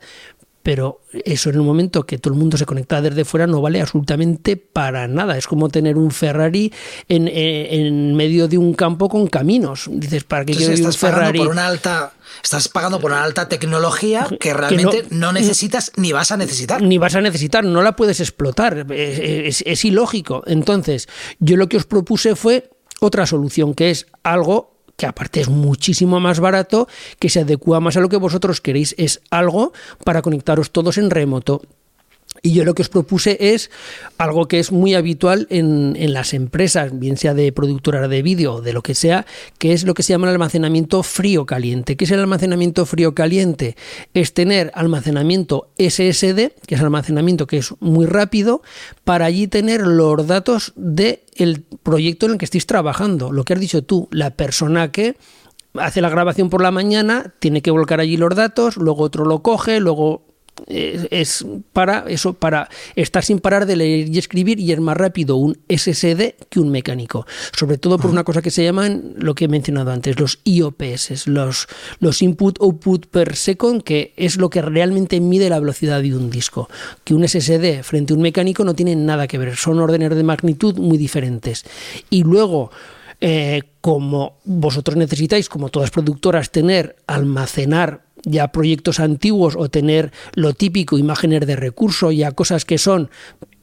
pero 0.66 1.01
eso 1.26 1.51
en 1.51 1.57
el 1.57 1.61
momento 1.61 2.07
que 2.07 2.18
todo 2.18 2.34
el 2.34 2.39
mundo 2.39 2.57
se 2.57 2.66
conecta 2.66 2.99
desde 2.99 3.24
fuera 3.24 3.45
no 3.45 3.61
vale 3.61 3.80
absolutamente 3.82 4.57
para 4.57 5.07
nada. 5.07 5.38
Es 5.38 5.45
como 5.45 5.70
tener 5.70 5.95
un 5.95 6.09
Ferrari 6.09 6.74
en, 7.07 7.30
eh, 7.32 7.91
medio 8.16 8.47
de 8.47 8.57
un 8.57 8.74
campo 8.74 9.07
con 9.07 9.28
caminos. 9.28 9.88
Dices, 9.91 10.24
¿para 10.24 10.43
qué 10.43 10.55
quiero 10.55 10.74
un 10.84 10.91
Ferrari? 10.91 11.38
Por 11.38 11.49
una 11.49 11.68
alta, 11.68 12.13
estás 12.43 12.68
pagando 12.68 12.99
por 12.99 13.11
una 13.11 13.24
alta 13.24 13.47
tecnología 13.47 14.28
que 14.39 14.55
realmente 14.55 15.05
no, 15.11 15.32
necesitas 15.32 15.91
ni 15.97 16.13
vas 16.13 16.32
a 16.32 16.38
necesitar. 16.38 16.82
Ni 16.82 16.97
vas 16.97 17.13
a 17.13 17.22
necesitar, 17.22 17.63
no 17.63 17.84
la 17.84 17.95
puedes 17.95 18.20
explotar. 18.20 18.88
es 18.89 19.86
ilógico. 19.86 20.41
Entonces, 20.47 21.07
yo 21.38 21.57
lo 21.57 21.70
que 21.70 21.78
os 21.78 21.86
propuse 21.86 22.36
fue 22.36 22.72
otra 23.01 23.28
solución, 23.28 23.76
que 23.76 23.91
es 23.91 24.07
algo 24.24 24.75
que 24.98 25.06
aparte 25.06 25.41
es 25.41 25.50
muchísimo 25.50 26.20
más 26.20 26.39
barato, 26.39 26.88
que 27.20 27.30
se 27.30 27.41
adecua 27.41 27.80
más 27.80 27.98
a 27.98 28.00
lo 28.00 28.10
que 28.10 28.18
vosotros 28.18 28.62
queréis. 28.62 28.96
Es 28.98 29.22
algo 29.30 29.74
para 30.04 30.22
conectaros 30.22 30.72
todos 30.72 30.98
en 30.98 31.10
remoto. 31.10 31.62
Y 32.46 32.54
yo 32.54 32.64
lo 32.64 32.76
que 32.76 32.84
os 32.84 32.89
propuse 32.89 33.38
es 33.39 33.72
algo 34.20 34.48
que 34.48 34.60
es 34.60 34.72
muy 34.72 34.93
habitual 34.93 35.48
en, 35.50 35.96
las 36.14 36.32
empresas, 36.36 36.91
bien 37.00 37.18
sea 37.18 37.34
de 37.34 37.52
productora 37.52 38.08
de 38.08 38.22
vídeo 38.22 38.54
o 38.54 38.62
de 38.62 38.72
lo 38.72 38.84
que 38.84 38.93
sea, 38.93 39.26
que 39.58 39.74
es 39.74 39.84
lo 39.84 39.96
que 39.96 40.04
se 40.04 40.14
llama 40.14 40.28
el 40.28 40.34
almacenamiento 40.34 41.02
frío-caliente. 41.02 41.98
¿Qué 41.98 42.06
es 42.06 42.12
el 42.12 42.20
almacenamiento 42.20 42.86
frío-caliente? 42.86 43.76
Es 44.14 44.36
tener 44.36 44.72
almacenamiento 44.76 45.72
SSD, 45.80 46.52
que 46.68 46.76
es 46.76 46.82
almacenamiento 46.82 47.48
que 47.48 47.58
es 47.58 47.74
muy 47.80 48.06
rápido, 48.06 48.62
para 49.04 49.26
allí 49.26 49.48
tener 49.48 49.82
los 49.82 50.28
datos 50.28 50.72
del 50.76 51.64
proyecto 51.82 52.28
en 52.28 52.34
el 52.34 52.38
que 52.38 52.46
estéis 52.46 52.68
trabajando. 52.68 53.32
Lo 53.32 53.43
que 53.43 53.54
has 53.54 53.60
dicho 53.60 53.84
tú, 53.84 54.08
la 54.12 54.30
persona 54.30 54.91
que 54.91 55.18
hace 55.74 56.00
la 56.00 56.10
grabación 56.10 56.52
por 56.52 56.62
la 56.62 56.70
mañana, 56.70 57.34
tiene 57.39 57.64
que 57.64 57.72
volcar 57.72 58.02
allí 58.02 58.18
los 58.18 58.36
datos, 58.36 58.78
luego 58.78 59.02
otro 59.02 59.26
lo 59.26 59.41
coge, 59.41 59.80
luego 59.80 60.35
es, 60.68 61.45
para 61.74 62.06
eso, 62.08 62.34
para 62.34 62.70
estar 62.95 63.24
sin 63.24 63.39
parar 63.39 63.66
de 63.66 63.76
leer 63.76 64.10
y 64.10 64.18
escribir 64.18 64.60
y 64.60 64.72
es 64.72 64.80
más 64.80 64.97
rápido 64.97 65.36
un 65.36 65.58
SSD 65.70 66.36
que 66.49 66.60
un 66.60 66.70
mecánico. 66.70 67.26
Sobre 67.58 67.78
todo 67.78 67.97
por 67.97 68.12
una 68.12 68.24
cosa 68.24 68.41
que 68.41 68.51
se 68.51 68.64
llaman, 68.64 69.14
lo 69.18 69.36
que 69.36 69.45
he 69.45 69.47
mencionado 69.47 69.91
antes, 69.91 70.20
los 70.20 70.39
IOPS, 70.43 71.28
los, 71.28 71.68
los 71.99 72.22
Input 72.22 72.60
Output 72.62 73.08
per 73.08 73.36
Second, 73.36 73.84
que 73.84 74.14
es 74.18 74.38
lo 74.38 74.49
que 74.49 74.62
realmente 74.62 75.20
mide 75.20 75.49
la 75.49 75.60
velocidad 75.60 76.01
de 76.01 76.16
un 76.16 76.30
disco. 76.30 76.70
Que 77.03 77.14
un 77.14 77.28
SSD 77.28 77.84
frente 77.84 78.14
a 78.14 78.16
un 78.16 78.22
mecánico 78.22 78.64
no 78.64 78.74
tiene 78.74 78.95
nada 78.95 79.28
que 79.28 79.38
ver, 79.38 79.56
son 79.56 79.80
órdenes 79.80 80.16
de 80.16 80.24
magnitud 80.24 80.78
muy 80.78 80.97
diferentes. 80.97 81.66
Y 82.10 82.24
luego, 82.24 82.72
eh, 83.22 83.64
como 83.82 84.38
vosotros 84.45 84.97
necesitáis, 84.97 85.49
como 85.49 85.70
todas 85.70 85.91
productoras, 85.91 86.51
tener, 86.51 86.95
almacenar 87.08 88.05
ya 88.26 88.50
proyectos 88.50 89.00
antiguos 89.00 89.56
o 89.58 89.70
tener 89.70 90.12
lo 90.34 90.54
típico, 90.54 90.98
imágenes 90.98 91.48
de 91.48 91.56
recurso, 91.56 92.12
ya 92.12 92.32
cosas 92.32 92.66
que 92.66 92.78
son 92.78 93.10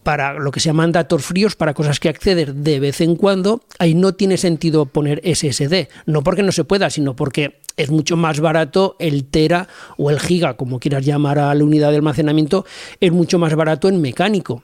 para 0.03 0.35
lo 0.35 0.51
que 0.51 0.61
se 0.61 0.67
llaman 0.67 0.93
datos 0.93 1.25
fríos, 1.25 1.55
para 1.55 1.75
cosas 1.75 2.01
que 2.01 2.09
acceder 2.09 2.55
de 2.55 2.81
vez 2.81 3.01
en 3.01 3.17
cuando, 3.17 3.63
ahí 3.79 3.95
no 3.95 4.15
tiene 4.15 4.37
sentido 4.37 4.87
poner 4.87 5.21
SSD. 5.25 5.89
No 6.07 6.23
porque 6.23 6.43
no 6.43 6.53
se 6.53 6.65
pueda, 6.65 6.91
sino 6.91 7.15
porque 7.15 7.61
es 7.77 7.91
mucho 7.91 8.17
más 8.17 8.41
barato 8.41 8.97
el 8.99 9.25
tera 9.25 9.69
o 9.97 10.11
el 10.11 10.19
giga, 10.19 10.55
como 10.55 10.81
quieras 10.81 11.05
llamar 11.05 11.39
a 11.39 11.55
la 11.55 11.65
unidad 11.65 11.91
de 11.91 11.97
almacenamiento, 11.97 12.65
es 13.01 13.13
mucho 13.13 13.39
más 13.39 13.55
barato 13.55 13.89
en 13.89 14.01
mecánico. 14.01 14.63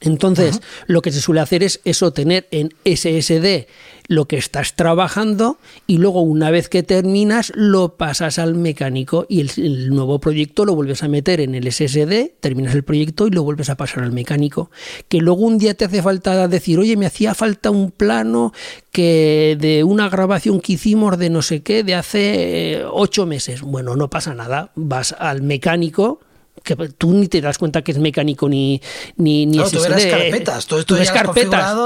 Entonces, 0.00 0.60
lo 0.86 1.00
que 1.00 1.10
se 1.10 1.20
suele 1.20 1.40
hacer 1.40 1.62
es 1.62 1.80
eso, 1.84 2.12
tener 2.12 2.46
en 2.50 2.74
SSD 2.84 3.66
lo 4.08 4.26
que 4.26 4.36
estás 4.36 4.74
trabajando 4.74 5.58
y 5.86 5.98
luego 5.98 6.20
una 6.20 6.50
vez 6.50 6.68
que 6.68 6.82
terminas 6.82 7.52
lo 7.54 7.96
pasas 7.96 8.38
al 8.38 8.54
mecánico 8.54 9.26
y 9.28 9.40
el, 9.40 9.90
nuevo 9.90 10.18
proyecto 10.18 10.64
lo 10.64 10.74
vuelves 10.74 11.02
a 11.02 11.08
meter 11.08 11.40
en 11.40 11.54
el 11.54 11.70
SSD, 11.70 12.32
terminas 12.40 12.74
el 12.74 12.84
proyecto 12.84 13.26
y 13.26 13.30
lo 13.30 13.42
vuelves 13.42 13.70
a 13.70 13.76
pasar 13.76 14.02
al 14.04 14.12
mecánico. 14.12 14.70
Que 15.08 15.18
luego 15.18 15.42
un 15.42 15.58
día 15.58 15.74
te 15.74 15.84
hace 15.84 16.02
falta 16.02 16.48
decir, 16.48 16.78
oye, 16.78 16.96
me 16.96 17.06
hacía 17.06 17.34
falta 17.34 17.70
un 17.70 17.90
plano 17.90 18.52
que 18.92 19.56
de 19.60 19.84
una 19.84 20.08
grabación 20.08 20.60
que 20.60 20.74
hicimos 20.74 21.18
de 21.18 21.30
no 21.30 21.42
sé 21.42 21.62
qué, 21.62 21.82
de 21.82 21.94
hace 21.94 22.76
eh, 22.78 22.84
ocho 22.90 23.26
meses. 23.26 23.62
Bueno, 23.62 23.96
no 23.96 24.08
pasa 24.08 24.34
nada, 24.34 24.70
vas 24.74 25.14
al 25.18 25.42
mecánico, 25.42 26.20
que 26.62 26.76
tú 26.76 27.12
ni 27.12 27.28
te 27.28 27.40
das 27.40 27.58
cuenta 27.58 27.82
que 27.82 27.92
es 27.92 27.98
mecánico 27.98 28.48
ni 28.48 28.80
ni, 29.16 29.46
ni 29.46 29.58
no, 29.58 29.68
tú 29.68 29.80
verás 29.80 30.04
carpetas, 30.04 30.66
tú, 30.66 30.84
tú, 30.84 30.96
ya 30.96 31.12
carpetas. 31.12 31.76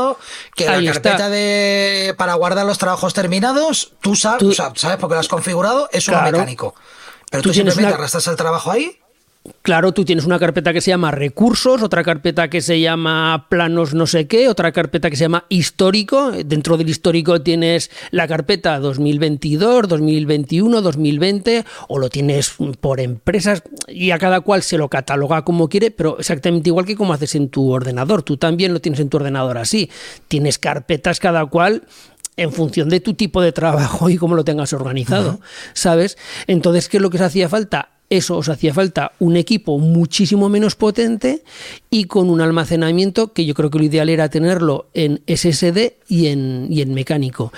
que 0.55 0.67
la 0.67 0.93
carpeta 0.93 1.29
de 1.29 2.15
para 2.17 2.35
guardar 2.35 2.67
los 2.67 2.79
trabajos 2.79 3.15
terminados, 3.15 3.93
tú 4.01 4.17
sabes, 4.17 4.57
sabes 4.77 4.99
porque 4.99 5.15
lo 5.15 5.21
has 5.21 5.29
configurado, 5.29 5.89
es 5.93 6.09
un 6.09 6.23
mecánico. 6.23 6.75
Pero 7.31 7.43
tú, 7.43 7.51
tú 7.51 7.55
simplemente 7.55 7.89
una... 7.89 7.97
arrastras 7.97 8.27
el 8.27 8.37
trabajo 8.37 8.71
ahí 8.71 8.99
Claro, 9.63 9.93
tú 9.93 10.05
tienes 10.05 10.27
una 10.27 10.39
carpeta 10.39 10.75
que 10.75 10.83
se 10.83 10.91
llama 10.91 11.11
recursos, 11.11 11.83
otra 11.83 12.05
carpeta 12.05 12.51
que 12.51 12.61
se 12.61 12.79
llama 12.79 13.47
planos 13.49 13.95
no 13.95 14.07
sé 14.07 14.27
qué, 14.27 14.49
otra 14.49 14.71
carpeta 14.71 15.09
que 15.09 15.17
se 15.17 15.25
llama 15.25 15.47
histórico. 15.49 16.31
Dentro 16.31 16.77
del 16.77 16.91
histórico 16.91 17.41
tienes 17.41 17.91
la 18.11 18.29
carpeta 18.29 18.79
2022, 18.79 19.89
2021, 19.89 20.83
2020 20.83 21.65
o 21.89 21.99
lo 21.99 22.11
tienes 22.11 22.53
por 22.81 23.01
empresas 23.01 23.63
y 23.89 24.11
a 24.11 24.19
cada 24.19 24.43
cual 24.43 24.63
se 24.63 24.77
lo 24.77 24.91
cataloga 24.91 25.43
como 25.43 25.71
quiere, 25.71 25.91
pero 25.91 26.19
exactamente 26.19 26.69
igual 26.69 26.85
que 26.85 26.97
como 26.97 27.15
haces 27.15 27.35
en 27.35 27.49
tu 27.49 27.71
ordenador. 27.71 28.23
Tú 28.23 28.37
también 28.37 28.75
lo 28.75 28.81
tienes 28.81 29.01
en 29.01 29.09
tu 29.09 29.17
ordenador 29.17 29.57
así. 29.57 29.91
Tienes 30.29 30.59
carpetas 30.59 31.19
cada 31.19 31.47
cual 31.47 31.85
en 32.37 32.53
función 32.53 32.91
de 32.91 33.01
tu 33.01 33.15
tipo 33.15 33.41
de 33.41 33.53
trabajo 33.53 34.11
y 34.11 34.19
cómo 34.19 34.35
lo 34.35 34.45
tengas 34.45 34.75
organizado, 34.75 35.41
¿sabes? 35.73 36.19
Entonces, 36.47 36.91
¿qué 36.91 36.99
es 36.99 37.03
lo 37.03 37.09
que 37.09 37.19
se 37.19 37.25
hacía 37.25 37.49
falta? 37.49 38.00
Eso 38.11 38.37
os 38.37 38.49
hacía 38.49 38.75
falta 38.75 39.13
un 39.21 39.37
equipo 39.37 39.79
muchísimo 39.79 40.49
menos 40.49 40.75
potente 40.75 41.45
y 41.91 42.05
con 42.05 42.29
un 42.29 42.41
almacenamiento 42.41 43.33
que 43.33 43.47
yo 43.47 43.55
creo 43.55 43.71
que 43.71 43.79
lo 43.79 43.85
ideal 43.85 44.09
era 44.09 44.29
tenerlo 44.29 44.89
en 44.95 45.23
SSD 45.29 45.93
y 46.09 46.27
en, 46.27 46.67
y 46.69 46.83
en 46.83 46.93
mecánico. 46.93 47.53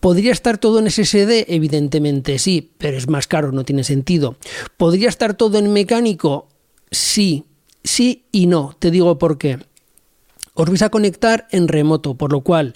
¿Podría 0.00 0.32
estar 0.32 0.58
todo 0.58 0.78
en 0.78 0.90
SSD? 0.90 1.46
Evidentemente 1.48 2.38
sí, 2.38 2.70
pero 2.76 2.98
es 2.98 3.08
más 3.08 3.26
caro, 3.26 3.50
no 3.50 3.64
tiene 3.64 3.82
sentido. 3.82 4.36
¿Podría 4.76 5.08
estar 5.08 5.32
todo 5.32 5.58
en 5.58 5.72
mecánico? 5.72 6.48
Sí, 6.90 7.44
sí 7.82 8.26
y 8.30 8.46
no. 8.46 8.76
Te 8.78 8.90
digo 8.90 9.16
por 9.16 9.38
qué. 9.38 9.58
Os 10.52 10.68
vais 10.68 10.82
a 10.82 10.90
conectar 10.90 11.48
en 11.50 11.66
remoto, 11.66 12.14
por 12.14 12.30
lo 12.30 12.42
cual 12.42 12.74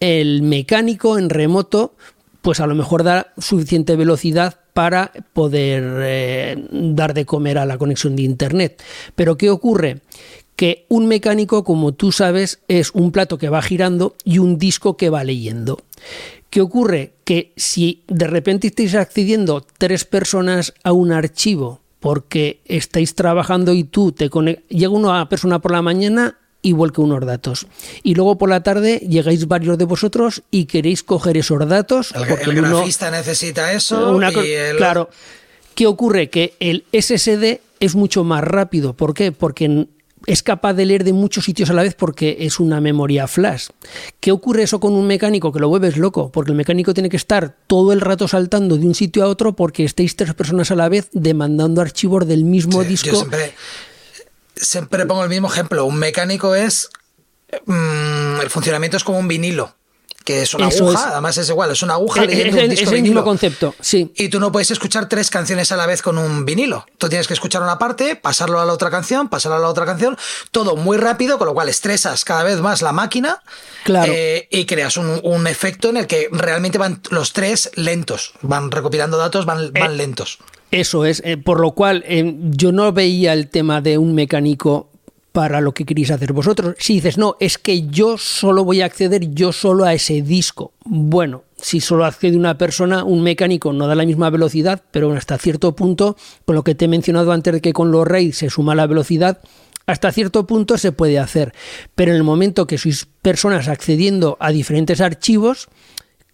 el 0.00 0.40
mecánico 0.40 1.18
en 1.18 1.28
remoto 1.28 1.94
pues 2.40 2.58
a 2.60 2.66
lo 2.66 2.74
mejor 2.74 3.04
da 3.04 3.32
suficiente 3.38 3.94
velocidad 3.94 4.61
para 4.72 5.12
poder 5.32 5.82
eh, 6.02 6.68
dar 6.70 7.14
de 7.14 7.26
comer 7.26 7.58
a 7.58 7.66
la 7.66 7.78
conexión 7.78 8.16
de 8.16 8.22
Internet. 8.22 8.82
Pero 9.14 9.36
¿qué 9.36 9.50
ocurre? 9.50 10.00
Que 10.56 10.86
un 10.88 11.06
mecánico, 11.06 11.64
como 11.64 11.92
tú 11.92 12.12
sabes, 12.12 12.60
es 12.68 12.90
un 12.92 13.12
plato 13.12 13.38
que 13.38 13.48
va 13.48 13.62
girando 13.62 14.16
y 14.24 14.38
un 14.38 14.58
disco 14.58 14.96
que 14.96 15.10
va 15.10 15.24
leyendo. 15.24 15.82
¿Qué 16.50 16.60
ocurre? 16.60 17.14
Que 17.24 17.52
si 17.56 18.04
de 18.08 18.26
repente 18.26 18.66
estáis 18.66 18.94
accediendo 18.94 19.66
tres 19.78 20.04
personas 20.04 20.74
a 20.84 20.92
un 20.92 21.12
archivo 21.12 21.80
porque 21.98 22.60
estáis 22.64 23.14
trabajando 23.14 23.72
y 23.72 23.84
tú 23.84 24.12
te 24.12 24.28
conectas, 24.28 24.68
llega 24.68 24.90
una 24.90 25.28
persona 25.28 25.60
por 25.60 25.70
la 25.70 25.82
mañana 25.82 26.36
igual 26.62 26.92
que 26.92 27.00
unos 27.00 27.24
datos. 27.26 27.66
Y 28.02 28.14
luego 28.14 28.38
por 28.38 28.48
la 28.48 28.62
tarde 28.62 28.98
llegáis 28.98 29.46
varios 29.46 29.76
de 29.78 29.84
vosotros 29.84 30.42
y 30.50 30.64
queréis 30.66 31.02
coger 31.02 31.36
esos 31.36 31.68
datos. 31.68 32.12
El, 32.14 32.26
porque 32.26 32.44
el 32.44 32.62
grafista 32.62 33.10
necesita 33.10 33.72
eso. 33.72 34.18
Claro. 34.76 35.10
¿Qué 35.74 35.86
ocurre? 35.86 36.30
Que 36.30 36.54
el 36.60 36.84
SSD 36.92 37.60
es 37.80 37.94
mucho 37.94 38.24
más 38.24 38.44
rápido. 38.44 38.94
¿Por 38.94 39.14
qué? 39.14 39.32
Porque 39.32 39.88
es 40.26 40.42
capaz 40.42 40.74
de 40.74 40.86
leer 40.86 41.02
de 41.02 41.12
muchos 41.12 41.44
sitios 41.44 41.70
a 41.70 41.72
la 41.72 41.82
vez 41.82 41.94
porque 41.94 42.36
es 42.40 42.60
una 42.60 42.80
memoria 42.80 43.26
flash. 43.26 43.68
¿Qué 44.20 44.30
ocurre 44.30 44.64
eso 44.64 44.78
con 44.78 44.92
un 44.92 45.06
mecánico? 45.06 45.50
Que 45.50 45.58
lo 45.58 45.68
vuelves 45.68 45.96
loco, 45.96 46.30
porque 46.30 46.52
el 46.52 46.56
mecánico 46.56 46.94
tiene 46.94 47.08
que 47.08 47.16
estar 47.16 47.56
todo 47.66 47.92
el 47.92 48.00
rato 48.00 48.28
saltando 48.28 48.76
de 48.76 48.86
un 48.86 48.94
sitio 48.94 49.24
a 49.24 49.26
otro 49.26 49.54
porque 49.56 49.84
estéis 49.84 50.14
tres 50.14 50.34
personas 50.34 50.70
a 50.70 50.76
la 50.76 50.88
vez 50.88 51.08
demandando 51.12 51.80
archivos 51.80 52.26
del 52.26 52.44
mismo 52.44 52.84
disco 52.84 53.16
siempre 53.16 53.52
pongo 55.06 55.22
el 55.22 55.30
mismo 55.30 55.48
ejemplo. 55.48 55.84
Un 55.84 55.98
mecánico 55.98 56.54
es. 56.54 56.90
Mm, 57.66 58.40
el 58.40 58.50
funcionamiento 58.50 58.96
es 58.96 59.04
como 59.04 59.18
un 59.18 59.28
vinilo. 59.28 59.74
Que 60.24 60.42
es 60.42 60.54
una 60.54 60.66
aguja, 60.66 61.10
además 61.10 61.36
es 61.38 61.48
igual, 61.48 61.70
es 61.70 61.82
una 61.82 61.94
aguja 61.94 62.24
leyendo 62.24 62.56
es, 62.56 62.64
un 62.64 62.70
disco 62.70 62.90
es 62.90 62.96
el 62.96 63.02
mismo 63.02 63.24
concepto, 63.24 63.74
sí. 63.80 64.12
Y 64.16 64.28
tú 64.28 64.38
no 64.40 64.52
puedes 64.52 64.70
escuchar 64.70 65.08
tres 65.08 65.30
canciones 65.30 65.72
a 65.72 65.76
la 65.76 65.86
vez 65.86 66.02
con 66.02 66.18
un 66.18 66.44
vinilo. 66.44 66.86
Tú 66.98 67.08
tienes 67.08 67.26
que 67.26 67.34
escuchar 67.34 67.62
una 67.62 67.78
parte, 67.78 68.16
pasarlo 68.16 68.60
a 68.60 68.64
la 68.64 68.72
otra 68.72 68.90
canción, 68.90 69.28
pasarlo 69.28 69.56
a 69.56 69.60
la 69.60 69.68
otra 69.68 69.84
canción, 69.84 70.16
todo 70.50 70.76
muy 70.76 70.96
rápido, 70.96 71.38
con 71.38 71.46
lo 71.46 71.54
cual 71.54 71.68
estresas 71.68 72.24
cada 72.24 72.42
vez 72.44 72.60
más 72.60 72.82
la 72.82 72.92
máquina 72.92 73.42
claro. 73.84 74.12
Eh, 74.14 74.48
y 74.50 74.64
creas 74.66 74.96
un, 74.96 75.46
efecto 75.46 75.88
en 75.88 75.96
el 75.96 76.06
que 76.06 76.28
realmente 76.30 76.78
van 76.78 77.00
los 77.10 77.32
tres 77.32 77.70
lentos, 77.74 78.34
van 78.42 78.70
recopilando 78.70 79.18
datos, 79.18 79.44
van, 79.44 79.72
van 79.72 79.92
eh, 79.92 79.96
lentos. 79.96 80.38
Eso 80.72 81.04
es, 81.04 81.20
eh, 81.24 81.36
por 81.36 81.60
lo 81.60 81.72
cual 81.72 82.02
eh, 82.06 82.34
yo 82.50 82.72
no 82.72 82.92
veía 82.92 83.34
el 83.34 83.48
tema 83.48 83.82
de 83.82 83.98
un 83.98 84.14
mecánico 84.14 84.88
para 85.32 85.60
lo 85.60 85.72
que 85.72 85.84
queréis 85.84 86.10
hacer 86.10 86.32
vosotros. 86.32 86.76
Si 86.78 86.94
dices, 86.94 87.18
no, 87.18 87.36
es 87.40 87.58
que 87.58 87.88
yo 87.88 88.18
solo 88.18 88.64
voy 88.64 88.82
a 88.82 88.86
acceder 88.86 89.34
yo 89.34 89.52
solo 89.52 89.84
a 89.84 89.94
ese 89.94 90.22
disco. 90.22 90.72
Bueno, 90.84 91.44
Si 91.62 91.80
solo 91.80 92.04
accede 92.04 92.36
una 92.36 92.58
persona, 92.58 93.04
un 93.04 93.22
mecánico 93.22 93.72
no 93.72 93.86
da 93.86 93.94
la 93.94 94.04
misma 94.04 94.30
velocidad, 94.30 94.82
pero 94.90 95.12
hasta 95.12 95.38
cierto 95.38 95.76
punto, 95.76 96.16
con 96.44 96.56
lo 96.56 96.64
que 96.64 96.74
te 96.74 96.86
he 96.86 96.88
mencionado 96.88 97.30
antes 97.30 97.54
de 97.54 97.60
que 97.60 97.72
con 97.72 97.92
los 97.92 98.06
RAID 98.06 98.32
se 98.32 98.50
suma 98.50 98.74
la 98.74 98.88
velocidad, 98.88 99.38
hasta 99.86 100.10
cierto 100.10 100.44
punto 100.44 100.76
se 100.76 100.90
puede 100.90 101.20
hacer. 101.20 101.54
Pero 101.94 102.10
en 102.10 102.16
el 102.16 102.24
momento 102.24 102.66
que 102.66 102.78
sois 102.78 103.06
personas 103.22 103.68
accediendo 103.68 104.36
a 104.40 104.50
diferentes 104.50 105.00
archivos, 105.00 105.68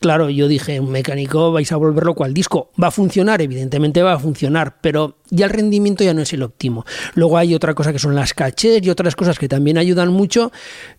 Claro, 0.00 0.30
yo 0.30 0.46
dije, 0.46 0.78
un 0.78 0.90
mecánico 0.90 1.50
vais 1.50 1.72
a 1.72 1.76
volverlo 1.76 2.14
cual 2.14 2.32
disco. 2.32 2.70
¿Va 2.80 2.88
a 2.88 2.90
funcionar? 2.92 3.42
Evidentemente 3.42 4.00
va 4.02 4.12
a 4.12 4.18
funcionar, 4.18 4.76
pero 4.80 5.18
ya 5.30 5.46
el 5.46 5.50
rendimiento 5.50 6.04
ya 6.04 6.14
no 6.14 6.22
es 6.22 6.32
el 6.32 6.44
óptimo. 6.44 6.84
Luego 7.14 7.36
hay 7.36 7.54
otra 7.54 7.74
cosa 7.74 7.92
que 7.92 7.98
son 7.98 8.14
las 8.14 8.32
cachés 8.32 8.80
y 8.84 8.90
otras 8.90 9.16
cosas 9.16 9.38
que 9.38 9.48
también 9.48 9.76
ayudan 9.76 10.12
mucho, 10.12 10.52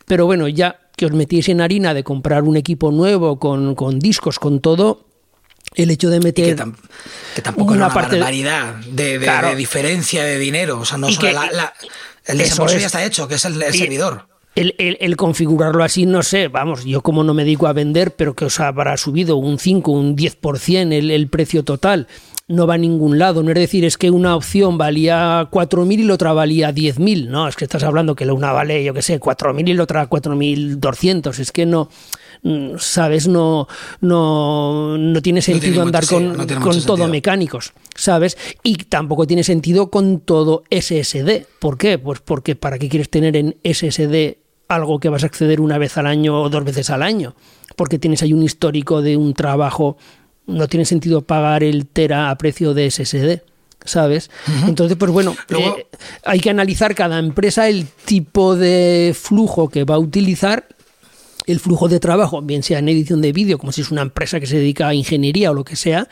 pero 0.06 0.26
bueno, 0.26 0.50
ya 0.50 0.80
que 0.98 1.06
os 1.06 1.14
metéis 1.14 1.48
en 1.48 1.62
harina 1.62 1.94
de 1.94 2.04
comprar 2.04 2.44
un 2.44 2.58
equipo 2.58 2.92
nuevo 2.92 3.40
con, 3.40 4.00
discos, 4.00 4.38
con 4.38 4.60
todo, 4.60 5.06
el 5.76 5.92
hecho 5.92 6.10
de 6.10 6.20
meter 6.20 6.58
que, 7.36 7.42
tampoco 7.42 7.74
una, 7.74 7.94
parte 7.94 8.18
barbaridad 8.18 8.76
de, 8.86 9.18
de, 9.20 9.56
diferencia 9.56 10.24
de 10.24 10.40
dinero 10.40 10.80
o 10.80 10.86
sea 10.86 10.98
no 10.98 11.08
el 11.08 12.38
desembolso 12.40 12.78
ya 12.80 12.88
está 12.88 13.06
hecho 13.06 13.28
que 13.28 13.36
es 13.36 13.46
el, 13.46 13.62
servidor 13.72 14.26
el, 14.60 15.16
configurarlo 15.16 15.84
así, 15.84 16.06
no 16.06 16.24
sé, 16.24 16.48
vamos, 16.48 16.84
yo 16.86 17.02
como 17.02 17.24
no 17.24 17.34
me 17.34 17.44
dedico 17.44 17.68
a 17.68 17.74
vender, 17.74 18.16
pero 18.16 18.36
que 18.36 18.46
os 18.46 18.60
habrá 18.60 18.98
subido 18.98 19.38
un 19.38 19.60
5, 19.60 19.92
un 19.92 20.16
10% 20.16 20.94
el, 20.94 21.12
el 21.12 21.30
precio 21.30 21.64
total, 21.64 22.08
no 22.50 22.66
va 22.66 22.74
a 22.74 22.78
ningún 22.78 23.18
lado. 23.18 23.44
No 23.44 23.52
es 23.52 23.56
decir, 23.56 23.86
es 23.86 23.98
que 23.98 24.12
una 24.12 24.36
opción 24.36 24.78
valía 24.78 25.48
4.000 25.50 26.00
y 26.00 26.04
la 26.04 26.16
otra 26.16 26.34
valía 26.34 26.74
10.000. 26.74 27.28
No, 27.28 27.48
es 27.48 27.56
que 27.56 27.64
estás 27.64 27.84
hablando 27.84 28.16
que 28.16 28.26
la 28.26 28.34
una 28.34 28.52
vale, 28.52 28.84
yo 28.84 28.94
qué 28.94 29.02
sé, 29.02 29.20
4.000 29.20 29.70
y 29.70 29.74
la 29.76 29.84
otra 29.84 30.10
4.200. 30.10 31.40
Es 31.40 31.52
que 31.52 31.66
no, 31.68 31.90
¿sabes? 32.78 33.28
No, 33.28 33.68
no, 34.02 34.98
no 34.98 35.22
tiene 35.22 35.42
sentido 35.42 35.84
andar 35.84 36.06
con, 36.08 36.36
con 36.60 36.82
todo 36.84 37.08
mecánicos, 37.08 37.74
¿sabes? 37.96 38.36
Y 38.64 38.78
tampoco 38.78 39.28
tiene 39.28 39.44
sentido 39.44 39.92
con 39.92 40.20
todo 40.20 40.64
SSD. 40.72 41.46
¿Por 41.60 41.78
qué? 41.78 42.00
Pues 42.00 42.20
porque 42.20 42.56
¿para 42.56 42.80
qué 42.80 42.90
quieres 42.90 43.12
tener 43.12 43.38
en 43.38 43.58
SSD 43.64 44.49
algo 44.70 45.00
que 45.00 45.10
vas 45.10 45.24
a 45.24 45.26
acceder 45.26 45.60
una 45.60 45.78
vez 45.78 45.98
al 45.98 46.08
año 46.08 46.42
o 46.42 46.50
dos 46.50 46.64
veces 46.64 46.90
al 46.90 47.04
año? 47.04 47.36
Porque 47.76 48.00
tienes 48.00 48.24
ahí 48.24 48.34
un 48.34 48.44
histórico 48.44 49.02
de 49.02 49.18
un 49.18 49.34
trabajo 49.34 49.98
no 50.50 50.68
tiene 50.68 50.86
sentido 50.86 51.22
pagar 51.22 51.64
el 51.64 51.86
Tera 51.86 52.30
a 52.30 52.38
precio 52.38 52.74
de 52.74 52.90
SSD. 52.90 53.42
¿Sabes? 53.86 54.30
Entonces, 54.68 54.98
pues 54.98 55.10
bueno, 55.10 55.38
eh, 55.58 55.88
hay 56.26 56.42
que 56.42 56.50
analizar 56.50 56.94
cada 56.96 57.18
empresa 57.18 57.70
el 57.70 57.88
tipo 57.88 58.58
de 58.58 59.16
flujo 59.18 59.70
que 59.70 59.86
va 59.86 59.96
a 59.96 60.00
utilizar 60.00 60.68
el 61.48 61.62
flujo 61.62 61.88
de 61.88 62.00
trabajo, 62.00 62.42
bien 62.42 62.62
sea 62.62 62.80
en 62.80 62.90
edición 62.90 63.22
de 63.22 63.32
vídeo, 63.32 63.58
como 63.58 63.72
si 63.72 63.82
es 63.82 63.90
una 63.90 64.02
empresa 64.02 64.40
que 64.40 64.48
se 64.48 64.58
dedica 64.58 64.90
a 64.90 64.94
ingeniería 64.94 65.50
o 65.50 65.54
lo 65.54 65.64
que 65.64 65.78
sea, 65.78 66.10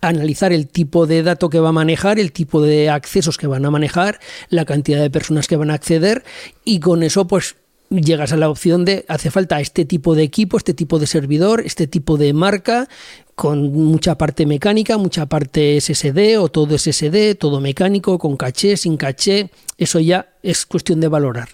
analizar 0.00 0.52
el 0.52 0.66
tipo 0.66 1.06
de 1.06 1.22
dato 1.22 1.50
que 1.50 1.60
va 1.60 1.68
a 1.68 1.72
manejar, 1.72 2.18
el 2.18 2.32
tipo 2.32 2.62
de 2.62 2.88
accesos 2.88 3.36
que 3.36 3.46
van 3.46 3.64
a 3.66 3.70
manejar, 3.70 4.18
la 4.48 4.64
cantidad 4.64 5.00
de 5.00 5.10
personas 5.10 5.46
que 5.46 5.56
van 5.56 5.70
a 5.70 5.74
acceder 5.74 6.24
y 6.64 6.80
con 6.80 7.02
eso 7.02 7.26
pues 7.26 7.56
llegas 7.90 8.32
a 8.32 8.36
la 8.36 8.48
opción 8.48 8.84
de 8.84 9.04
hace 9.08 9.30
falta 9.30 9.60
este 9.60 9.84
tipo 9.84 10.14
de 10.14 10.22
equipo, 10.22 10.56
este 10.56 10.74
tipo 10.74 10.98
de 10.98 11.06
servidor, 11.06 11.60
este 11.64 11.86
tipo 11.86 12.16
de 12.16 12.32
marca, 12.32 12.88
con 13.34 13.72
mucha 13.72 14.16
parte 14.16 14.46
mecánica, 14.46 14.96
mucha 14.96 15.26
parte 15.26 15.80
SSD 15.80 16.38
o 16.38 16.48
todo 16.48 16.78
SSD, 16.78 17.34
todo 17.36 17.60
mecánico, 17.60 18.18
con 18.18 18.36
caché, 18.36 18.76
sin 18.76 18.96
caché, 18.96 19.50
eso 19.76 19.98
ya 19.98 20.28
es 20.42 20.66
cuestión 20.66 21.00
de 21.00 21.08
valorar. 21.08 21.48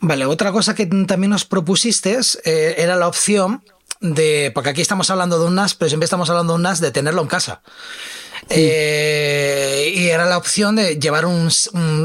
Vale, 0.00 0.26
otra 0.26 0.52
cosa 0.52 0.74
que 0.74 0.86
también 0.86 1.30
nos 1.30 1.44
propusiste 1.44 2.18
eh, 2.44 2.74
era 2.78 2.96
la 2.96 3.08
opción 3.08 3.62
de, 4.00 4.50
porque 4.54 4.70
aquí 4.70 4.82
estamos 4.82 5.10
hablando 5.10 5.38
de 5.38 5.46
un 5.46 5.54
NAS, 5.54 5.74
pero 5.74 5.88
siempre 5.88 6.04
estamos 6.04 6.28
hablando 6.28 6.54
de 6.54 6.56
un 6.56 6.62
NAS 6.62 6.80
de 6.80 6.90
tenerlo 6.90 7.22
en 7.22 7.28
casa. 7.28 7.62
Eh, 8.48 9.92
y 9.94 10.08
era 10.08 10.26
la 10.26 10.38
opción 10.38 10.76
de 10.76 10.98
llevar 10.98 11.26
un, 11.26 11.50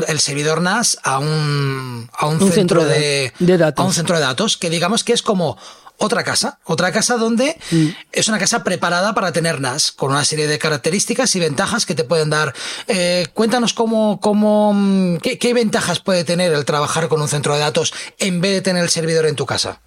el 0.07 0.19
servidor 0.19 0.61
NAS 0.61 0.97
a 1.03 1.19
un, 1.19 2.09
a 2.13 2.27
un, 2.27 2.51
centro, 2.51 2.83
de, 2.85 3.31
datos. 3.39 3.83
A 3.83 3.87
un 3.87 3.93
centro 3.93 4.15
de 4.15 4.21
datos, 4.21 4.57
que 4.57 4.69
digamos 4.69 5.03
que 5.03 5.13
es 5.13 5.21
como 5.21 5.57
otra 5.97 6.23
casa, 6.23 6.59
otra 6.63 6.91
casa 6.91 7.17
donde 7.17 7.57
mm. 7.71 7.87
es 8.13 8.27
una 8.29 8.39
casa 8.39 8.63
preparada 8.63 9.13
para 9.13 9.31
tener 9.33 9.59
NAS, 9.59 9.91
con 9.91 10.11
una 10.11 10.23
serie 10.23 10.47
de 10.47 10.57
características 10.57 11.35
y 11.35 11.39
ventajas 11.39 11.85
que 11.85 11.93
te 11.93 12.05
pueden 12.05 12.29
dar. 12.29 12.53
Eh, 12.87 13.27
cuéntanos 13.33 13.73
cómo, 13.73 14.19
cómo 14.21 15.19
qué, 15.21 15.37
qué, 15.37 15.53
ventajas 15.53 15.99
puede 15.99 16.23
tener 16.23 16.53
el 16.53 16.65
trabajar 16.65 17.09
con 17.09 17.21
un 17.21 17.27
centro 17.27 17.53
de 17.53 17.59
datos 17.59 17.93
en 18.17 18.39
vez 18.39 18.53
de 18.53 18.61
tener 18.61 18.83
el 18.83 18.89
servidor 18.89 19.25
en 19.25 19.35
tu 19.35 19.45
casa. 19.45 19.81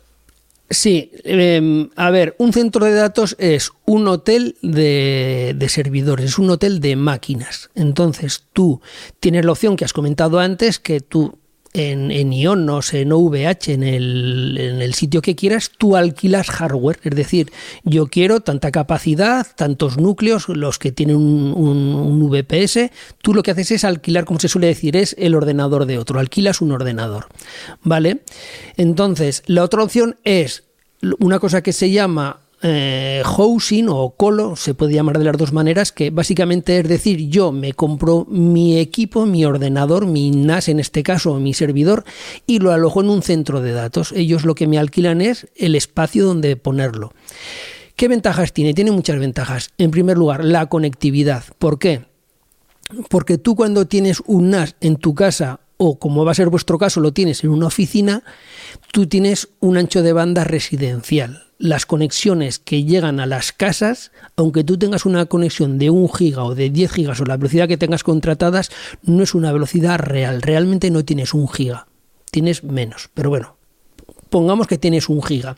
Sí, 0.73 1.11
em, 1.25 1.91
a 1.97 2.11
ver, 2.11 2.35
un 2.39 2.55
centro 2.55 2.87
de 2.87 2.95
datos 2.95 3.37
es 3.39 3.73
un 3.85 4.09
hotel 4.09 4.57
de, 4.63 5.55
de, 5.55 5.69
servidores, 5.69 6.25
es 6.25 6.39
un 6.39 6.49
hotel 6.49 6.81
de 6.81 6.97
máquinas. 6.97 7.69
Entonces 7.75 8.47
tú 8.55 8.81
tienes 9.21 9.45
la 9.45 9.53
opción 9.53 9.77
que 9.77 9.85
has 9.85 9.93
comentado 9.93 10.41
antes, 10.41 10.79
que 10.79 11.01
tú 11.01 11.39
en, 11.75 12.11
en 12.11 12.33
Ionos, 12.33 12.93
en 12.93 13.13
OVH, 13.13 13.73
en 13.73 13.83
el, 13.83 14.59
en 14.59 14.83
el 14.83 14.95
sitio 14.95 15.23
que 15.23 15.35
quieras, 15.35 15.71
tú 15.77 15.97
alquilas 15.97 16.51
hardware. 16.51 16.99
Es 17.03 17.15
decir, 17.15 17.51
yo 17.85 18.07
quiero 18.07 18.41
tanta 18.41 18.71
capacidad, 18.71 19.47
tantos 19.57 19.97
núcleos, 19.97 20.49
los 20.49 20.79
que 20.79 20.93
tienen 20.93 21.17
un, 21.17 21.53
un, 21.55 22.31
VPS. 22.31 22.91
Tú 23.23 23.35
lo 23.35 23.43
que 23.43 23.53
haces 23.53 23.71
es 23.71 23.85
alquilar, 23.85 24.25
como 24.25 24.41
se 24.41 24.49
suele 24.49 24.67
decir, 24.67 24.97
es 24.97 25.15
el 25.19 25.35
ordenador 25.35 25.87
de 25.87 25.99
otro. 25.99 26.19
Alquilas 26.19 26.61
un 26.61 26.73
ordenador. 26.73 27.27
¿Vale? 27.83 28.23
Entonces, 28.77 29.43
la 29.47 29.65
otra 29.65 29.83
opción 29.83 30.17
es 30.25 30.65
una 31.19 31.39
cosa 31.39 31.63
que 31.63 31.73
se 31.73 31.91
llama 31.91 32.41
eh, 32.63 33.23
housing 33.25 33.89
o 33.89 34.11
colo, 34.17 34.55
se 34.57 34.75
puede 34.75 34.95
llamar 34.95 35.19
de 35.19 35.25
las 35.25 35.37
dos 35.37 35.53
maneras, 35.53 35.91
que 35.91 36.11
básicamente 36.11 36.79
es 36.79 36.89
decir, 36.89 37.29
yo 37.29 37.51
me 37.51 37.73
compro 37.73 38.25
mi 38.29 38.79
equipo, 38.79 39.27
mi 39.27 39.45
ordenador, 39.45 40.07
mi 40.07 40.31
NAS 40.31 40.69
en 40.69 40.79
este 40.79 41.03
caso, 41.03 41.35
mi 41.41 41.55
servidor, 41.55 42.05
y 42.47 42.61
lo 42.61 42.73
alojo 42.73 43.01
en 43.01 43.11
un 43.11 43.23
centro 43.23 43.61
de 43.61 43.73
datos. 43.73 44.13
Ellos 44.13 44.45
lo 44.45 44.55
que 44.55 44.67
me 44.67 44.79
alquilan 44.79 45.21
es 45.21 45.49
el 45.57 45.75
espacio 45.75 46.25
donde 46.25 46.57
ponerlo. 46.57 47.13
¿Qué 47.97 48.09
ventajas 48.09 48.53
tiene? 48.53 48.75
Tiene 48.75 48.91
muchas 48.91 49.19
ventajas. 49.19 49.71
En 49.79 49.91
primer 49.91 50.17
lugar, 50.17 50.45
la 50.45 50.67
conectividad. 50.67 51.45
¿Por 51.59 51.79
qué? 51.79 52.05
Porque 53.09 53.39
tú 53.39 53.57
cuando 53.57 53.87
tienes 53.87 54.23
un 54.27 54.51
NAS 54.51 54.77
en 54.81 54.97
tu 54.97 55.15
casa 55.15 55.61
o 55.85 55.99
como 55.99 56.25
va 56.25 56.33
a 56.33 56.35
ser 56.35 56.49
vuestro 56.49 56.79
caso, 56.79 57.01
lo 57.01 57.13
tienes 57.13 57.43
en 57.45 57.51
una 57.51 57.67
oficina, 57.67 58.23
tú 58.93 59.07
tienes 59.07 59.49
un 59.61 59.77
ancho 59.77 60.03
de 60.03 60.13
banda 60.13 60.45
residencial 60.45 61.43
las 61.63 61.87
conexiones 61.87 62.59
que 62.59 62.83
llegan 62.83 63.21
a 63.21 63.27
las 63.27 63.53
casas, 63.53 64.11
aunque 64.35 64.65
tú 64.65 64.79
tengas 64.79 65.07
una 65.07 65.27
conexión 65.27 65.79
de 65.79 65.91
1 65.91 66.09
giga 66.09 66.43
o 66.43 66.57
de 66.57 66.71
10 66.71 66.91
gigas 66.91 67.21
o 67.21 67.25
la 67.25 67.37
velocidad 67.37 67.69
que 67.69 67.77
tengas 67.77 68.03
contratadas, 68.03 68.71
no 69.05 69.23
es 69.23 69.33
una 69.33 69.53
velocidad 69.53 70.01
real. 70.01 70.43
Realmente 70.43 70.91
no 70.91 71.05
tienes 71.05 71.35
un 71.35 71.49
giga, 71.49 71.87
tienes 72.33 72.65
menos. 72.65 73.11
Pero 73.15 73.31
bueno, 73.31 73.57
pongamos 74.29 74.67
que 74.67 74.77
tienes 74.77 75.09
un 75.09 75.23
giga. 75.23 75.57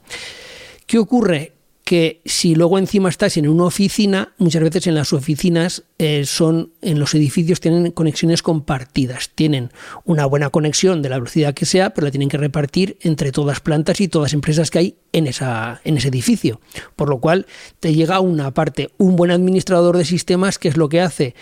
¿Qué 0.86 0.98
ocurre? 0.98 1.54
Que 1.84 2.22
si 2.24 2.54
luego 2.54 2.78
encima 2.78 3.10
estás 3.10 3.36
en 3.36 3.46
una 3.46 3.64
oficina, 3.64 4.32
muchas 4.38 4.62
veces 4.62 4.86
en 4.86 4.94
las 4.94 5.12
oficinas 5.12 5.84
eh, 5.98 6.24
son, 6.24 6.72
en 6.80 6.98
los 6.98 7.14
edificios 7.14 7.60
tienen 7.60 7.92
conexiones 7.92 8.42
compartidas, 8.42 9.30
tienen 9.34 9.70
una 10.04 10.24
buena 10.24 10.48
conexión 10.48 11.02
de 11.02 11.10
la 11.10 11.18
velocidad 11.18 11.52
que 11.52 11.66
sea, 11.66 11.90
pero 11.90 12.06
la 12.06 12.10
tienen 12.10 12.30
que 12.30 12.38
repartir 12.38 12.96
entre 13.02 13.32
todas 13.32 13.60
plantas 13.60 14.00
y 14.00 14.08
todas 14.08 14.30
las 14.30 14.34
empresas 14.34 14.70
que 14.70 14.78
hay 14.78 14.96
en, 15.12 15.26
esa, 15.26 15.82
en 15.84 15.98
ese 15.98 16.08
edificio. 16.08 16.60
Por 16.96 17.10
lo 17.10 17.18
cual 17.18 17.46
te 17.80 17.94
llega 17.94 18.18
una 18.20 18.54
parte, 18.54 18.90
un 18.96 19.16
buen 19.16 19.30
administrador 19.30 19.98
de 19.98 20.06
sistemas, 20.06 20.58
que 20.58 20.68
es 20.68 20.78
lo 20.78 20.88
que 20.88 21.02
hace, 21.02 21.34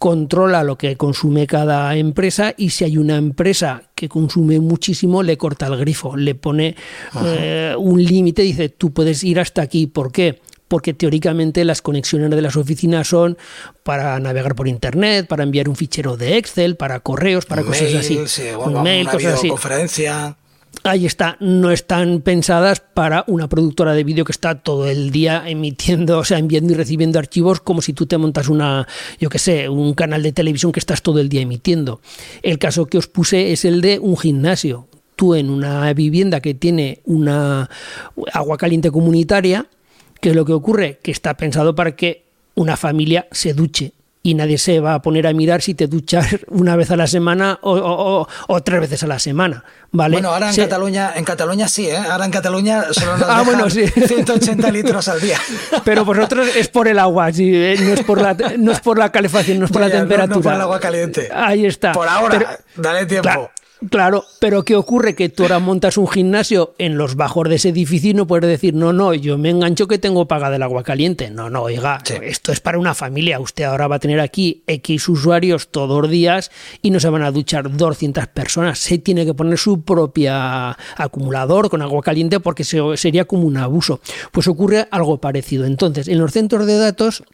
controla 0.00 0.64
lo 0.64 0.78
que 0.78 0.96
consume 0.96 1.46
cada 1.46 1.94
empresa 1.94 2.54
y 2.56 2.70
si 2.70 2.84
hay 2.84 2.96
una 2.96 3.18
empresa 3.18 3.82
que 3.94 4.08
consume 4.08 4.58
muchísimo, 4.58 5.22
le 5.22 5.36
corta 5.36 5.66
el 5.66 5.76
grifo, 5.76 6.16
le 6.16 6.34
pone 6.34 6.74
eh, 7.22 7.74
un 7.78 8.02
límite, 8.02 8.40
dice, 8.40 8.70
tú 8.70 8.94
puedes 8.94 9.22
ir 9.22 9.38
hasta 9.38 9.60
aquí. 9.60 9.86
¿Por 9.86 10.10
qué? 10.10 10.40
porque 10.68 10.94
teóricamente 10.94 11.64
las 11.64 11.82
conexiones 11.82 12.30
de 12.30 12.40
las 12.40 12.56
oficinas 12.56 13.08
son 13.08 13.36
para 13.82 14.20
navegar 14.20 14.54
por 14.54 14.68
internet, 14.68 15.26
para 15.26 15.42
enviar 15.42 15.68
un 15.68 15.74
fichero 15.74 16.16
de 16.16 16.38
Excel, 16.38 16.76
para 16.76 17.00
correos, 17.00 17.44
para 17.44 17.62
cosas 17.64 17.92
así. 17.92 18.20
un 18.56 18.82
mail, 18.82 19.08
cosas 19.08 19.34
así. 19.34 19.50
Ahí 20.82 21.04
está, 21.04 21.36
no 21.40 21.70
están 21.70 22.22
pensadas 22.22 22.80
para 22.80 23.24
una 23.26 23.50
productora 23.50 23.92
de 23.92 24.02
vídeo 24.02 24.24
que 24.24 24.32
está 24.32 24.54
todo 24.54 24.88
el 24.88 25.10
día 25.10 25.44
emitiendo, 25.46 26.18
o 26.18 26.24
sea, 26.24 26.38
enviando 26.38 26.72
y 26.72 26.76
recibiendo 26.76 27.18
archivos 27.18 27.60
como 27.60 27.82
si 27.82 27.92
tú 27.92 28.06
te 28.06 28.16
montas 28.16 28.48
una, 28.48 28.88
yo 29.18 29.28
qué 29.28 29.38
sé, 29.38 29.68
un 29.68 29.92
canal 29.92 30.22
de 30.22 30.32
televisión 30.32 30.72
que 30.72 30.80
estás 30.80 31.02
todo 31.02 31.20
el 31.20 31.28
día 31.28 31.42
emitiendo. 31.42 32.00
El 32.42 32.58
caso 32.58 32.86
que 32.86 32.96
os 32.96 33.08
puse 33.08 33.52
es 33.52 33.66
el 33.66 33.82
de 33.82 33.98
un 33.98 34.16
gimnasio. 34.16 34.88
Tú 35.16 35.34
en 35.34 35.50
una 35.50 35.92
vivienda 35.92 36.40
que 36.40 36.54
tiene 36.54 37.02
una 37.04 37.68
agua 38.32 38.56
caliente 38.56 38.90
comunitaria, 38.90 39.66
¿qué 40.20 40.30
es 40.30 40.34
lo 40.34 40.46
que 40.46 40.54
ocurre? 40.54 40.98
Que 41.02 41.10
está 41.10 41.36
pensado 41.36 41.74
para 41.74 41.94
que 41.94 42.24
una 42.54 42.78
familia 42.78 43.28
se 43.32 43.52
duche 43.52 43.92
y 44.22 44.34
nadie 44.34 44.58
se 44.58 44.80
va 44.80 44.94
a 44.94 45.02
poner 45.02 45.26
a 45.26 45.32
mirar 45.32 45.62
si 45.62 45.74
te 45.74 45.86
duchas 45.86 46.26
una 46.48 46.76
vez 46.76 46.90
a 46.90 46.96
la 46.96 47.06
semana 47.06 47.58
o, 47.62 48.26
tres 48.64 48.80
veces 48.80 49.02
a 49.02 49.06
la 49.06 49.18
semana, 49.18 49.64
¿vale? 49.92 50.16
Bueno, 50.16 50.30
ahora 50.30 50.50
en 50.50 50.56
Cataluña, 50.56 51.12
en 51.16 51.24
Cataluña 51.24 51.68
sí, 51.68 51.88
¿eh? 51.88 51.96
Ahora 51.96 52.26
en 52.26 52.30
Cataluña 52.30 52.84
solo 52.92 53.16
nos 53.16 53.26
ah, 53.28 53.42
bueno, 53.42 53.70
sí. 53.70 53.86
180 53.88 54.70
litros 54.70 55.08
al 55.08 55.20
día. 55.20 55.38
Pero 55.84 56.04
vosotros 56.04 56.48
es 56.54 56.68
por 56.68 56.88
el 56.88 56.98
agua, 56.98 57.32
sí, 57.32 57.50
¿eh? 57.54 57.76
no, 57.80 57.94
es 57.94 58.02
por 58.02 58.20
la, 58.20 58.34
no 58.58 58.72
es 58.72 58.80
por 58.80 58.98
la 58.98 59.10
calefacción, 59.10 59.58
no 59.58 59.64
es 59.66 59.72
por 59.72 59.80
la 59.80 59.90
temperatura. 59.90 60.36
No, 60.36 60.42
por 60.42 60.54
el 60.54 60.60
agua 60.60 60.80
caliente. 60.80 61.28
Ahí 61.32 61.66
está. 61.66 61.92
Por 61.92 62.08
ahora, 62.08 62.58
dale 62.76 63.06
tiempo. 63.06 63.22
Claro, 63.22 63.50
pero 63.88 64.64
¿qué 64.64 64.76
ocurre? 64.76 65.14
Que 65.14 65.28
tú 65.28 65.44
ahora 65.44 65.58
montas 65.58 65.96
un 65.96 66.06
gimnasio 66.06 66.74
en 66.78 66.98
los 66.98 67.16
bajos 67.16 67.48
de 67.48 67.56
ese 67.56 67.70
edificio 67.70 68.10
y 68.10 68.14
no 68.14 68.26
puedes 68.26 68.48
decir, 68.48 68.74
no, 68.74 68.92
no, 68.92 69.14
yo 69.14 69.38
me 69.38 69.50
engancho 69.50 69.88
que 69.88 69.98
tengo 69.98 70.28
pagada 70.28 70.56
el 70.56 70.62
agua 70.62 70.82
caliente. 70.82 71.30
No, 71.30 71.48
no, 71.48 71.62
oiga, 71.62 71.98
esto 72.22 72.52
es 72.52 72.60
para 72.60 72.78
una 72.78 72.94
familia. 72.94 73.40
Usted 73.40 73.64
ahora 73.64 73.88
va 73.88 73.96
a 73.96 73.98
tener 74.00 74.20
aquí 74.20 74.62
X 74.66 75.08
usuarios 75.08 75.68
todos 75.68 76.02
los 76.02 76.10
días 76.10 76.50
y 76.82 76.90
no 76.90 77.00
se 77.00 77.08
van 77.08 77.22
a 77.22 77.30
duchar 77.30 77.74
200 77.74 78.26
personas. 78.28 78.78
Se 78.78 78.98
tiene 78.98 79.24
que 79.24 79.34
poner 79.34 79.58
su 79.58 79.82
propia 79.82 80.76
acumulador 80.96 81.70
con 81.70 81.80
agua 81.82 82.02
caliente 82.02 82.40
porque 82.40 82.64
sería 82.64 83.24
como 83.24 83.44
un 83.44 83.56
abuso. 83.56 84.00
Pues 84.32 84.46
ocurre 84.46 84.88
algo 84.90 85.18
parecido. 85.18 85.64
Entonces, 85.64 86.08
en 86.08 86.18
los 86.18 86.32
centros 86.32 86.66
de 86.66 86.76
datos 86.76 87.24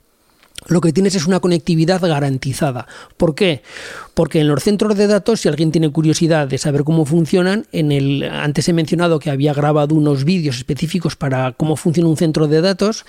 lo 0.66 0.80
que 0.80 0.92
tienes 0.92 1.14
es 1.14 1.26
una 1.26 1.40
conectividad 1.40 2.00
garantizada. 2.00 2.86
¿Por 3.16 3.34
qué? 3.34 3.62
Porque 4.14 4.40
en 4.40 4.48
los 4.48 4.62
centros 4.62 4.96
de 4.96 5.06
datos, 5.06 5.40
si 5.40 5.48
alguien 5.48 5.72
tiene 5.72 5.90
curiosidad 5.90 6.48
de 6.48 6.58
saber 6.58 6.84
cómo 6.84 7.04
funcionan, 7.04 7.66
en 7.72 7.92
el 7.92 8.24
antes 8.24 8.68
he 8.68 8.72
mencionado 8.72 9.18
que 9.18 9.30
había 9.30 9.54
grabado 9.54 9.94
unos 9.94 10.24
vídeos 10.24 10.56
específicos 10.56 11.16
para 11.16 11.52
cómo 11.52 11.76
funciona 11.76 12.08
un 12.08 12.16
centro 12.16 12.48
de 12.48 12.60
datos. 12.60 13.04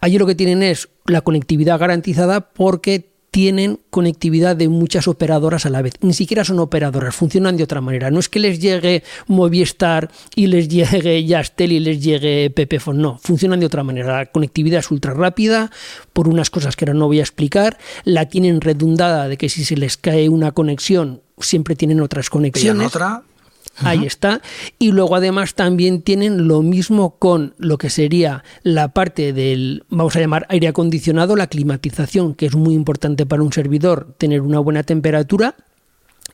Allí 0.00 0.18
lo 0.18 0.26
que 0.26 0.34
tienen 0.34 0.62
es 0.62 0.88
la 1.06 1.20
conectividad 1.20 1.78
garantizada 1.78 2.52
porque 2.52 3.11
tienen 3.32 3.80
conectividad 3.88 4.54
de 4.56 4.68
muchas 4.68 5.08
operadoras 5.08 5.64
a 5.64 5.70
la 5.70 5.80
vez. 5.80 5.94
Ni 6.02 6.12
siquiera 6.12 6.44
son 6.44 6.58
operadoras, 6.58 7.16
funcionan 7.16 7.56
de 7.56 7.64
otra 7.64 7.80
manera. 7.80 8.10
No 8.10 8.20
es 8.20 8.28
que 8.28 8.38
les 8.38 8.60
llegue 8.60 9.02
Movistar 9.26 10.10
y 10.36 10.48
les 10.48 10.68
llegue 10.68 11.24
Yastel 11.24 11.72
y 11.72 11.80
les 11.80 12.02
llegue 12.02 12.50
Pepefon, 12.50 13.00
no, 13.00 13.18
funcionan 13.22 13.58
de 13.58 13.66
otra 13.66 13.82
manera. 13.82 14.18
La 14.18 14.26
conectividad 14.26 14.80
es 14.80 14.90
ultra 14.90 15.14
rápida 15.14 15.70
por 16.12 16.28
unas 16.28 16.50
cosas 16.50 16.76
que 16.76 16.84
ahora 16.84 16.92
no 16.92 17.06
voy 17.06 17.20
a 17.20 17.22
explicar. 17.22 17.78
La 18.04 18.28
tienen 18.28 18.60
redundada 18.60 19.28
de 19.28 19.38
que 19.38 19.48
si 19.48 19.64
se 19.64 19.78
les 19.78 19.96
cae 19.96 20.28
una 20.28 20.52
conexión, 20.52 21.22
siempre 21.38 21.74
tienen 21.74 22.02
otras 22.02 22.28
conexiones. 22.28 22.88
otra? 22.88 23.22
Ahí 23.78 24.04
está. 24.06 24.42
Y 24.78 24.92
luego 24.92 25.16
además 25.16 25.54
también 25.54 26.02
tienen 26.02 26.46
lo 26.46 26.62
mismo 26.62 27.16
con 27.18 27.54
lo 27.58 27.78
que 27.78 27.90
sería 27.90 28.44
la 28.62 28.88
parte 28.88 29.32
del, 29.32 29.84
vamos 29.88 30.14
a 30.16 30.20
llamar 30.20 30.46
aire 30.48 30.68
acondicionado, 30.68 31.36
la 31.36 31.46
climatización, 31.46 32.34
que 32.34 32.46
es 32.46 32.54
muy 32.54 32.74
importante 32.74 33.26
para 33.26 33.42
un 33.42 33.52
servidor 33.52 34.14
tener 34.18 34.42
una 34.42 34.58
buena 34.58 34.82
temperatura. 34.82 35.56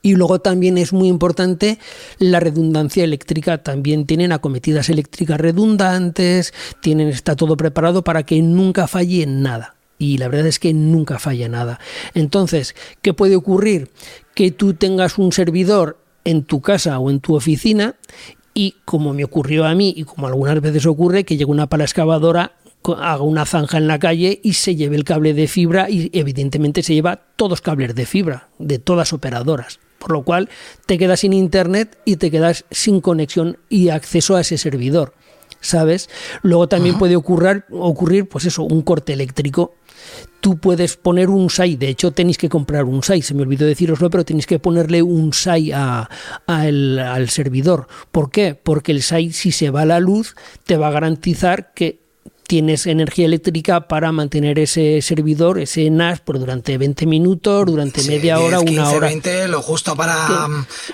Y 0.03 0.15
luego 0.15 0.41
también 0.41 0.79
es 0.79 0.93
muy 0.93 1.09
importante 1.09 1.79
la 2.19 2.41
redundancia 2.41 3.05
eléctrica. 3.05 3.59
También 3.59 4.07
tienen 4.07 4.33
acometidas 4.33 4.89
eléctricas 4.91 5.41
redundantes, 5.41 6.55
tienen, 6.81 7.09
está 7.09 7.35
todo 7.35 7.57
preparado 7.57 8.05
para 8.05 8.25
que 8.25 8.41
nunca 8.43 8.87
falle 8.87 9.27
nada. 9.27 9.75
Y 9.99 10.19
la 10.19 10.29
verdad 10.29 10.47
es 10.47 10.61
que 10.61 10.73
nunca 10.73 11.19
falla 11.19 11.49
nada. 11.49 11.81
Entonces, 12.15 12.77
¿qué 13.03 13.13
puede 13.13 13.35
ocurrir? 13.35 13.91
Que 14.35 14.53
tú 14.53 14.75
tengas 14.75 15.19
un 15.19 15.33
servidor 15.33 15.99
en 16.29 16.45
tu 16.45 16.61
casa 16.61 16.99
o 16.99 17.11
en 17.11 17.21
tu 17.21 17.35
oficina 17.35 17.95
y 18.53 18.77
como 18.85 19.15
me 19.15 19.25
ocurrió 19.25 19.65
a 19.65 19.75
mí 19.75 19.95
y 19.97 20.05
como 20.05 20.27
algunas 20.27 20.61
veces 20.61 20.85
ocurre 20.85 21.25
que 21.25 21.39
llega 21.39 21.51
una 21.51 21.69
pala 21.69 21.85
excavadora 21.85 22.53
haga 22.85 23.23
una 23.23 23.47
zanja 23.47 23.79
en 23.79 23.87
la 23.87 23.99
calle 23.99 24.41
y 24.43 24.53
se 24.53 24.77
lleve 24.77 24.97
el 24.97 25.05
cable 25.05 25.33
de 25.33 25.49
fibra 25.49 25.89
y 25.89 26.11
evidentemente 26.13 26.83
se 26.83 26.95
lleva 26.95 27.17
todos 27.37 27.63
cables 27.63 27.95
de 27.95 28.05
fibra 28.05 28.49
de 28.59 28.79
todas 28.79 29.15
operadoras 29.15 29.81
por 29.99 30.13
lo 30.13 30.23
cual 30.23 30.51
te 30.85 30.99
quedas 30.99 31.21
sin 31.21 31.33
internet 31.33 31.99
y 32.05 32.17
te 32.17 32.31
quedas 32.31 32.67
sin 32.71 33.01
conexión 33.01 33.57
y 33.71 33.89
acceso 33.89 34.37
a 34.37 34.43
ese 34.43 34.59
servidor 34.59 35.15
¿sabes? 35.61 36.09
Luego 36.43 36.69
también 36.69 36.99
puede 36.99 37.17
ocurrir, 37.17 37.65
ocurrir, 37.71 38.29
pues 38.29 38.45
eso, 38.45 38.63
un 38.63 38.83
corte 38.83 39.13
eléctrico 39.13 39.75
tú 40.41 40.59
puedes 40.59 40.97
poner 40.97 41.29
un 41.29 41.51
SAI, 41.51 41.77
de 41.77 41.89
hecho 41.89 42.13
tenéis 42.13 42.39
que 42.39 42.49
comprar 42.49 42.85
un 42.85 43.03
SAI, 43.03 43.23
se 43.23 43.35
me 43.35 43.43
olvidó 43.43 43.67
deciroslo, 43.67 44.11
pero 44.11 44.25
tenéis 44.25 44.47
que 44.47 44.59
ponerle 44.59 45.03
un 45.03 45.33
SAI 45.33 45.73
a, 45.73 46.09
al 46.47 47.29
servidor. 47.31 47.89
¿Por 48.13 48.31
qué? 48.31 48.55
Porque 48.55 48.93
el 48.93 49.03
SAI, 49.03 49.33
si 49.33 49.53
se 49.53 49.71
va 49.71 49.85
la 49.85 50.01
luz, 50.01 50.37
te 50.65 50.77
va 50.77 50.89
a 50.89 50.93
garantizar 50.93 51.73
que 51.75 52.01
tienes 52.49 52.87
energía 52.87 53.27
eléctrica 53.27 53.87
para 53.89 54.11
mantener 54.11 54.59
ese 54.59 55.03
servidor, 55.03 55.59
ese 55.59 55.91
NAS, 55.91 56.21
por 56.21 56.39
durante 56.39 56.79
20 56.79 57.05
minutos, 57.05 57.67
durante 57.67 58.03
media 58.05 58.41
hora, 58.41 58.59
una 58.61 58.91
hora. 58.91 59.09
20, 59.09 59.49
lo 59.49 59.61
justo 59.61 59.95
para 59.95 60.49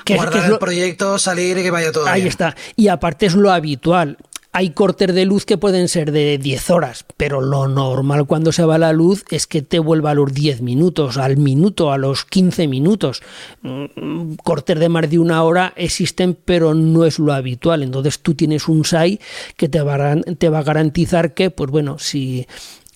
guardar 0.04 0.50
el 0.50 0.58
proyecto, 0.58 1.16
salir 1.18 1.56
y 1.56 1.62
que 1.62 1.70
vaya 1.70 1.92
todo 1.92 2.08
Ahí 2.08 2.26
está. 2.26 2.56
Y 2.74 2.88
aparte 2.88 3.26
es 3.26 3.34
lo 3.34 3.52
habitual 3.52 4.18
hay 4.54 4.70
cortes 4.70 5.12
de 5.12 5.24
luz 5.24 5.44
que 5.44 5.58
pueden 5.58 5.88
ser 5.88 6.12
de 6.12 6.38
10 6.38 6.70
horas, 6.70 7.04
pero 7.16 7.40
lo 7.40 7.66
normal 7.66 8.24
cuando 8.24 8.52
se 8.52 8.64
va 8.64 8.78
la 8.78 8.92
luz 8.92 9.24
es 9.30 9.48
que 9.48 9.62
te 9.62 9.80
vuelva 9.80 10.12
a 10.12 10.14
los 10.14 10.32
10 10.32 10.62
minutos, 10.62 11.16
al 11.16 11.36
minuto, 11.38 11.90
a 11.90 11.98
los 11.98 12.24
15 12.24 12.68
minutos. 12.68 13.20
Mm, 13.62 14.34
cortes 14.44 14.78
de 14.78 14.88
más 14.88 15.10
de 15.10 15.18
una 15.18 15.42
hora 15.42 15.72
existen, 15.74 16.38
pero 16.44 16.72
no 16.72 17.04
es 17.04 17.18
lo 17.18 17.32
habitual. 17.32 17.82
Entonces 17.82 18.20
tú 18.20 18.34
tienes 18.36 18.68
un 18.68 18.84
SAI 18.84 19.18
que 19.56 19.68
te 19.68 19.82
va, 19.82 20.14
te 20.38 20.48
va 20.48 20.60
a 20.60 20.62
garantizar 20.62 21.34
que, 21.34 21.50
pues 21.50 21.72
bueno, 21.72 21.98
si 21.98 22.46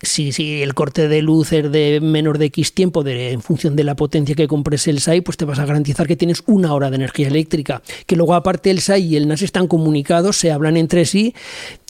si, 0.02 0.32
si, 0.32 0.62
el 0.62 0.74
corte 0.74 1.08
de 1.08 1.22
luz 1.22 1.52
es 1.52 1.70
de 1.70 2.00
menor 2.00 2.38
de 2.38 2.46
X 2.46 2.72
tiempo, 2.72 3.02
de, 3.02 3.32
en 3.32 3.42
función 3.42 3.76
de 3.76 3.84
la 3.84 3.96
potencia 3.96 4.34
que 4.34 4.46
compres 4.46 4.86
el 4.86 5.00
SAI, 5.00 5.20
pues 5.22 5.36
te 5.36 5.44
vas 5.44 5.58
a 5.58 5.66
garantizar 5.66 6.06
que 6.06 6.16
tienes 6.16 6.42
una 6.46 6.72
hora 6.74 6.90
de 6.90 6.96
energía 6.96 7.28
eléctrica. 7.28 7.82
Que 8.06 8.16
luego, 8.16 8.34
aparte, 8.34 8.70
el 8.70 8.80
SAI 8.80 9.06
y 9.06 9.16
el 9.16 9.28
NAS 9.28 9.42
están 9.42 9.66
comunicados, 9.66 10.36
se 10.36 10.52
hablan 10.52 10.76
entre 10.76 11.04
sí. 11.04 11.34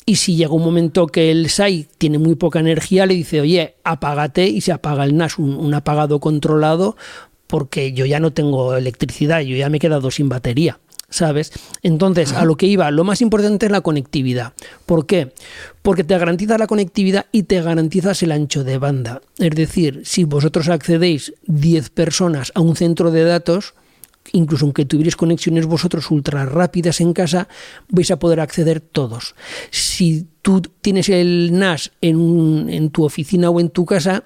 Y 0.07 0.17
si 0.17 0.37
llega 0.37 0.53
un 0.53 0.65
momento 0.65 1.07
que 1.07 1.31
el 1.31 1.51
SAI 1.51 1.87
tiene 1.99 2.19
muy 2.19 2.35
poca 2.35 2.61
energía, 2.61 3.05
le 3.05 3.15
dice, 3.15 3.41
oye, 3.41 3.75
apágate 3.85 4.49
y 4.49 4.63
se 4.63 4.73
apaga 4.73 5.05
el 5.05 5.17
NAS, 5.17 5.39
un 5.39 5.75
apagado 5.75 6.19
controlado, 6.19 6.97
porque 7.47 7.93
yo 7.93 8.07
ya 8.07 8.21
no 8.21 8.33
tengo 8.33 8.75
electricidad, 8.75 9.41
yo 9.41 9.57
ya 9.57 9.69
me 9.69 9.77
he 9.77 9.81
quedado 9.81 10.11
sin 10.11 10.29
batería. 10.29 10.79
¿Sabes? 11.11 11.53
Entonces, 11.83 12.33
a 12.33 12.45
lo 12.45 12.57
que 12.57 12.67
iba, 12.67 12.91
lo 12.91 13.05
más 13.05 13.21
importante 13.23 13.67
es 13.67 13.73
la 13.73 13.81
conectividad. 13.81 14.53
¿Por 14.87 15.07
qué? 15.07 15.33
Porque 15.83 16.05
te 16.05 16.19
garantiza 16.19 16.59
la 16.59 16.67
conectividad 16.67 17.27
y 17.33 17.45
te 17.45 17.63
garantizas 17.63 18.23
el 18.23 18.33
ancho 18.33 18.65
de 18.65 18.79
banda. 18.79 19.21
Es 19.39 19.55
decir, 19.55 20.03
si 20.05 20.25
vosotros 20.25 20.69
accedéis 20.69 21.33
10 21.47 21.91
personas 21.91 22.53
a 22.55 22.61
un 22.61 22.77
centro 22.77 23.11
de 23.11 23.25
datos, 23.25 23.75
incluso 24.33 24.67
aunque 24.67 24.85
tuvierais 24.85 25.17
conexiones 25.17 25.67
vosotros 25.67 26.11
ultra 26.11 26.45
rápidas 26.45 27.01
en 27.01 27.13
casa, 27.13 27.49
vais 27.89 28.11
a 28.11 28.19
poder 28.19 28.41
acceder 28.41 28.81
todos. 28.81 29.35
Si 29.71 30.27
tú 30.43 30.61
tienes 30.61 31.09
el 31.09 31.59
NAS 31.59 31.93
en, 32.03 32.69
en 32.69 32.91
tu 32.91 33.05
oficina 33.05 33.51
o 33.51 33.61
en 33.61 33.71
tu 33.71 33.87
casa, 33.87 34.25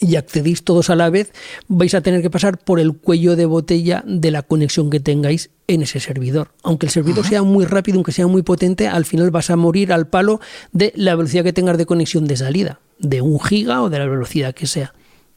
y 0.00 0.16
accedéis 0.16 0.64
todos 0.64 0.90
a 0.90 0.96
la 0.96 1.10
vez, 1.10 1.32
vais 1.68 1.94
a 1.94 2.00
tener 2.00 2.22
que 2.22 2.30
pasar 2.30 2.58
por 2.58 2.80
el 2.80 2.94
cuello 2.94 3.36
de 3.36 3.46
botella 3.46 4.02
de 4.06 4.30
la 4.30 4.42
conexión 4.42 4.90
que 4.90 5.00
tengáis 5.00 5.50
en 5.68 5.82
ese 5.82 6.00
servidor. 6.00 6.52
Aunque 6.62 6.86
el 6.86 6.92
servidor 6.92 7.26
sea 7.26 7.42
muy 7.42 7.64
rápido, 7.64 7.96
aunque 7.96 8.12
sea 8.12 8.26
muy 8.26 8.42
potente, 8.42 8.88
al 8.88 9.04
final 9.04 9.30
vas 9.30 9.50
a 9.50 9.56
morir 9.56 9.92
al 9.92 10.08
palo 10.08 10.40
de 10.72 10.92
la 10.96 11.14
velocidad 11.14 11.44
que 11.44 11.52
tengas 11.52 11.78
de 11.78 11.86
conexión 11.86 12.26
de 12.26 12.36
salida, 12.36 12.80
de 12.98 13.22
un 13.22 13.40
giga 13.40 13.82
o 13.82 13.90
de 13.90 13.98
la 13.98 14.06
velocidad 14.06 14.54
que 14.54 14.66
sea. 14.66 14.94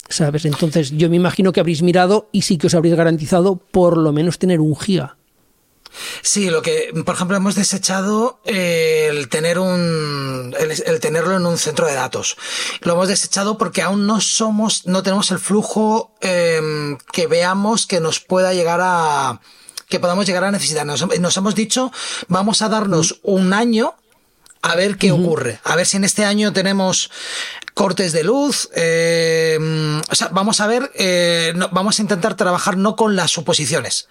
¿Sabes? 0.08 0.46
Entonces 0.46 0.91
yo 0.91 1.10
me 1.10 1.16
imagino 1.16 1.52
que 1.52 1.60
habréis 1.60 1.82
mirado 1.82 2.30
y 2.32 2.43
sí 2.43 2.58
que 2.58 2.68
os 2.68 2.76
habréis 2.76 2.96
garantizado 2.96 3.58
por 3.58 3.98
lo 3.98 4.12
menos 4.12 4.38
tener 4.38 4.60
un 4.60 4.76
giga. 4.76 5.18
Sí, 6.22 6.50
lo 6.50 6.62
que, 6.62 6.91
por 7.06 7.16
ejemplo, 7.16 7.38
hemos 7.38 7.56
desechado 7.56 8.39
el 8.46 9.30
tener 9.30 9.60
un, 9.60 10.56
el, 10.58 11.00
tenerlo 11.00 11.36
en 11.36 11.46
un 11.46 11.58
centro 11.58 11.86
de 11.86 11.93
datos. 11.93 12.38
Lo 12.82 12.93
hemos 12.93 13.08
desechado 13.08 13.58
porque 13.58 13.82
aún 13.82 14.08
no 14.08 14.22
somos, 14.22 14.86
no 14.86 15.04
tenemos 15.04 15.32
el 15.32 15.39
flujo 15.39 16.14
em, 16.22 16.98
que 17.12 17.28
veamos 17.28 17.86
que 17.86 18.00
nos 18.00 18.20
pueda 18.20 18.54
llegar 18.54 18.80
a, 18.82 19.39
que 19.89 20.00
podamos 20.00 20.26
llegar 20.26 20.43
a 20.43 20.52
necesitar. 20.52 20.86
Nos, 20.86 21.38
hemos 21.38 21.56
dicho, 21.56 21.91
vamos 22.28 22.62
a 22.62 22.70
darnos 22.70 23.20
un 23.24 23.54
año 23.54 23.96
a 24.62 24.76
ver 24.76 24.98
qué 24.98 25.12
ocurre. 25.12 25.60
A 25.64 25.76
ver 25.76 25.86
si 25.86 25.98
en 25.98 26.04
este 26.04 26.26
año 26.26 26.52
tenemos 26.52 27.12
cortes 27.74 28.14
de 28.14 28.24
luz. 28.24 28.70
Em, 28.74 30.00
o 30.00 30.16
sea, 30.16 30.30
vamos 30.30 30.60
a 30.60 30.68
ver, 30.68 30.91
eh, 30.96 31.54
vamos 31.72 32.00
a 32.00 32.02
intentar 32.02 32.36
trabajar 32.36 32.78
no 32.78 32.96
con 32.96 33.16
las 33.16 33.32
suposiciones. 33.32 34.08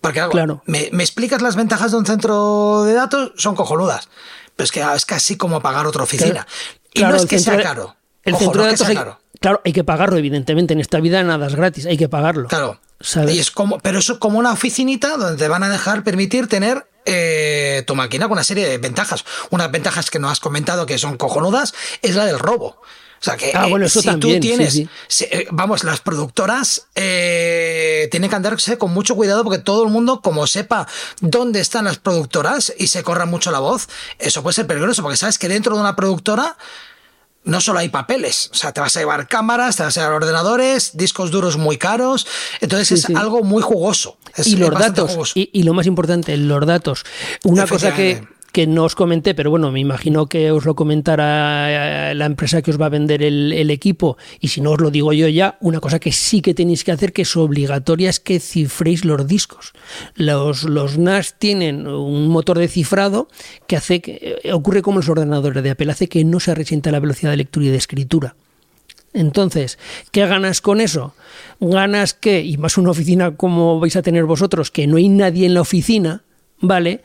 Porque 0.00 0.22
claro. 0.30 0.62
me, 0.66 0.88
explicas 1.02 1.42
las 1.42 1.56
ventajas 1.56 1.90
de 1.90 1.98
un 1.98 2.06
centro 2.06 2.84
de 2.84 2.92
datos, 2.92 3.32
son 3.36 3.54
cojonudas. 3.54 4.08
Pero 4.54 4.64
es 4.64 4.72
que 4.72 4.84
es 4.94 5.04
casi 5.04 5.36
como 5.36 5.60
pagar 5.60 5.86
otra 5.86 6.02
oficina. 6.02 6.46
y 6.92 7.02
no 7.02 7.14
es 7.14 7.26
que 7.26 7.38
sea 7.38 7.60
caro. 7.62 7.96
El 8.22 8.36
centro 8.36 8.62
de 8.62 8.70
datos, 8.70 8.88
hay, 8.88 8.98
claro, 9.40 9.60
hay 9.64 9.72
que 9.72 9.84
pagarlo, 9.84 10.16
evidentemente. 10.16 10.74
En 10.74 10.80
esta 10.80 10.98
vida 11.00 11.22
nada 11.22 11.46
es 11.46 11.54
gratis, 11.54 11.86
hay 11.86 11.96
que 11.96 12.08
pagarlo. 12.08 12.48
Claro. 12.48 12.80
Y 13.28 13.38
es 13.38 13.50
como, 13.50 13.78
pero 13.78 13.98
eso 13.98 14.14
es 14.14 14.18
como 14.18 14.38
una 14.38 14.52
oficinita 14.52 15.16
donde 15.16 15.36
te 15.36 15.48
van 15.48 15.62
a 15.62 15.68
dejar 15.68 16.02
permitir 16.02 16.48
tener 16.48 16.88
eh, 17.04 17.84
tu 17.86 17.94
máquina 17.94 18.24
con 18.24 18.32
una 18.32 18.44
serie 18.44 18.66
de 18.66 18.78
ventajas. 18.78 19.24
Unas 19.50 19.70
ventajas 19.70 20.10
que 20.10 20.18
no 20.18 20.30
has 20.30 20.40
comentado 20.40 20.86
que 20.86 20.98
son 20.98 21.16
cojonudas 21.16 21.74
es 22.02 22.16
la 22.16 22.24
del 22.24 22.38
robo. 22.38 22.80
O 23.20 23.24
sea 23.24 23.36
que 23.36 23.50
ah, 23.54 23.66
bueno, 23.66 23.86
eso 23.86 24.00
si 24.00 24.06
también, 24.06 24.40
tú 24.40 24.46
tienes, 24.46 24.72
sí, 24.74 24.88
si, 25.08 25.26
vamos, 25.50 25.84
las 25.84 26.00
productoras 26.00 26.86
eh, 26.94 28.08
tienen 28.10 28.28
que 28.30 28.36
andarse 28.36 28.76
con 28.78 28.92
mucho 28.92 29.14
cuidado 29.16 29.42
porque 29.42 29.58
todo 29.58 29.84
el 29.84 29.90
mundo, 29.90 30.20
como 30.20 30.46
sepa 30.46 30.86
dónde 31.20 31.60
están 31.60 31.86
las 31.86 31.96
productoras 31.98 32.72
y 32.78 32.88
se 32.88 33.02
corra 33.02 33.24
mucho 33.26 33.50
la 33.50 33.58
voz, 33.58 33.88
eso 34.18 34.42
puede 34.42 34.54
ser 34.54 34.66
peligroso 34.66 35.02
porque 35.02 35.16
sabes 35.16 35.38
que 35.38 35.48
dentro 35.48 35.74
de 35.74 35.80
una 35.80 35.96
productora 35.96 36.56
no 37.44 37.60
solo 37.60 37.78
hay 37.78 37.88
papeles, 37.88 38.50
o 38.52 38.56
sea, 38.56 38.72
te 38.72 38.80
vas 38.80 38.96
a 38.96 39.00
llevar 39.00 39.28
cámaras, 39.28 39.76
te 39.76 39.84
vas 39.84 39.96
a 39.96 40.00
llevar 40.00 40.16
ordenadores, 40.16 40.96
discos 40.96 41.30
duros 41.30 41.56
muy 41.56 41.78
caros, 41.78 42.26
entonces 42.60 42.88
Sí, 42.88 42.94
es 42.94 43.02
sí. 43.02 43.14
algo 43.16 43.42
muy 43.44 43.62
jugoso. 43.62 44.18
Es- 44.34 44.48
y 44.48 44.56
los 44.56 44.70
datos, 44.70 45.32
y, 45.36 45.48
y 45.52 45.62
lo 45.62 45.72
más 45.72 45.86
importante, 45.86 46.36
los 46.36 46.66
datos. 46.66 47.04
Una 47.44 47.66
cosa 47.66 47.94
que. 47.94 48.26
Que 48.56 48.66
no 48.66 48.84
os 48.84 48.94
comenté, 48.94 49.34
pero 49.34 49.50
bueno, 49.50 49.70
me 49.70 49.80
imagino 49.80 50.30
que 50.30 50.50
os 50.50 50.64
lo 50.64 50.74
comentará 50.74 52.10
eh, 52.10 52.14
la 52.14 52.24
empresa 52.24 52.62
que 52.62 52.70
os 52.70 52.80
va 52.80 52.86
a 52.86 52.88
vender 52.88 53.22
el, 53.22 53.70
equipo, 53.70 54.16
y 54.40 54.48
si 54.48 54.62
no 54.62 54.70
os 54.70 54.80
lo 54.80 54.90
digo 54.90 55.12
yo 55.12 55.28
ya, 55.28 55.58
una 55.60 55.78
cosa 55.78 55.98
que 55.98 56.10
sí 56.10 56.40
que 56.40 56.54
tenéis 56.54 56.82
que 56.82 56.90
hacer, 56.90 57.12
que 57.12 57.20
es 57.20 57.36
obligatoria, 57.36 58.08
es 58.08 58.18
que 58.18 58.40
cifréis 58.40 59.04
los 59.04 59.26
discos. 59.26 59.74
Los, 60.14 60.62
los 60.62 60.96
NAS 60.96 61.34
tienen 61.38 61.86
un 61.86 62.28
motor 62.28 62.58
de 62.58 62.68
cifrado 62.68 63.28
que 63.66 63.76
hace 63.76 64.00
que, 64.00 64.40
eh, 64.42 64.52
ocurre 64.54 64.80
como 64.80 65.00
los 65.00 65.08
ordenadores 65.10 65.62
de 65.62 65.68
Apple, 65.68 65.92
hace 65.92 66.08
que 66.08 66.24
no 66.24 66.40
se 66.40 66.54
resienta 66.54 66.90
la 66.90 67.00
velocidad 67.00 67.32
de 67.32 67.36
lectura 67.36 67.66
y 67.66 67.68
de 67.68 67.76
escritura. 67.76 68.36
Entonces, 69.12 69.78
¿qué 70.12 70.26
ganas 70.26 70.62
con 70.62 70.80
eso? 70.80 71.14
Ganas 71.60 72.14
que, 72.14 72.40
y 72.40 72.56
más 72.56 72.78
una 72.78 72.92
oficina 72.92 73.36
como 73.36 73.80
vais 73.80 73.96
a 73.96 74.02
tener 74.02 74.24
vosotros, 74.24 74.70
que 74.70 74.86
no 74.86 74.96
hay 74.96 75.10
nadie 75.10 75.44
en 75.44 75.52
la 75.52 75.60
oficina, 75.60 76.22
¿vale? 76.60 77.02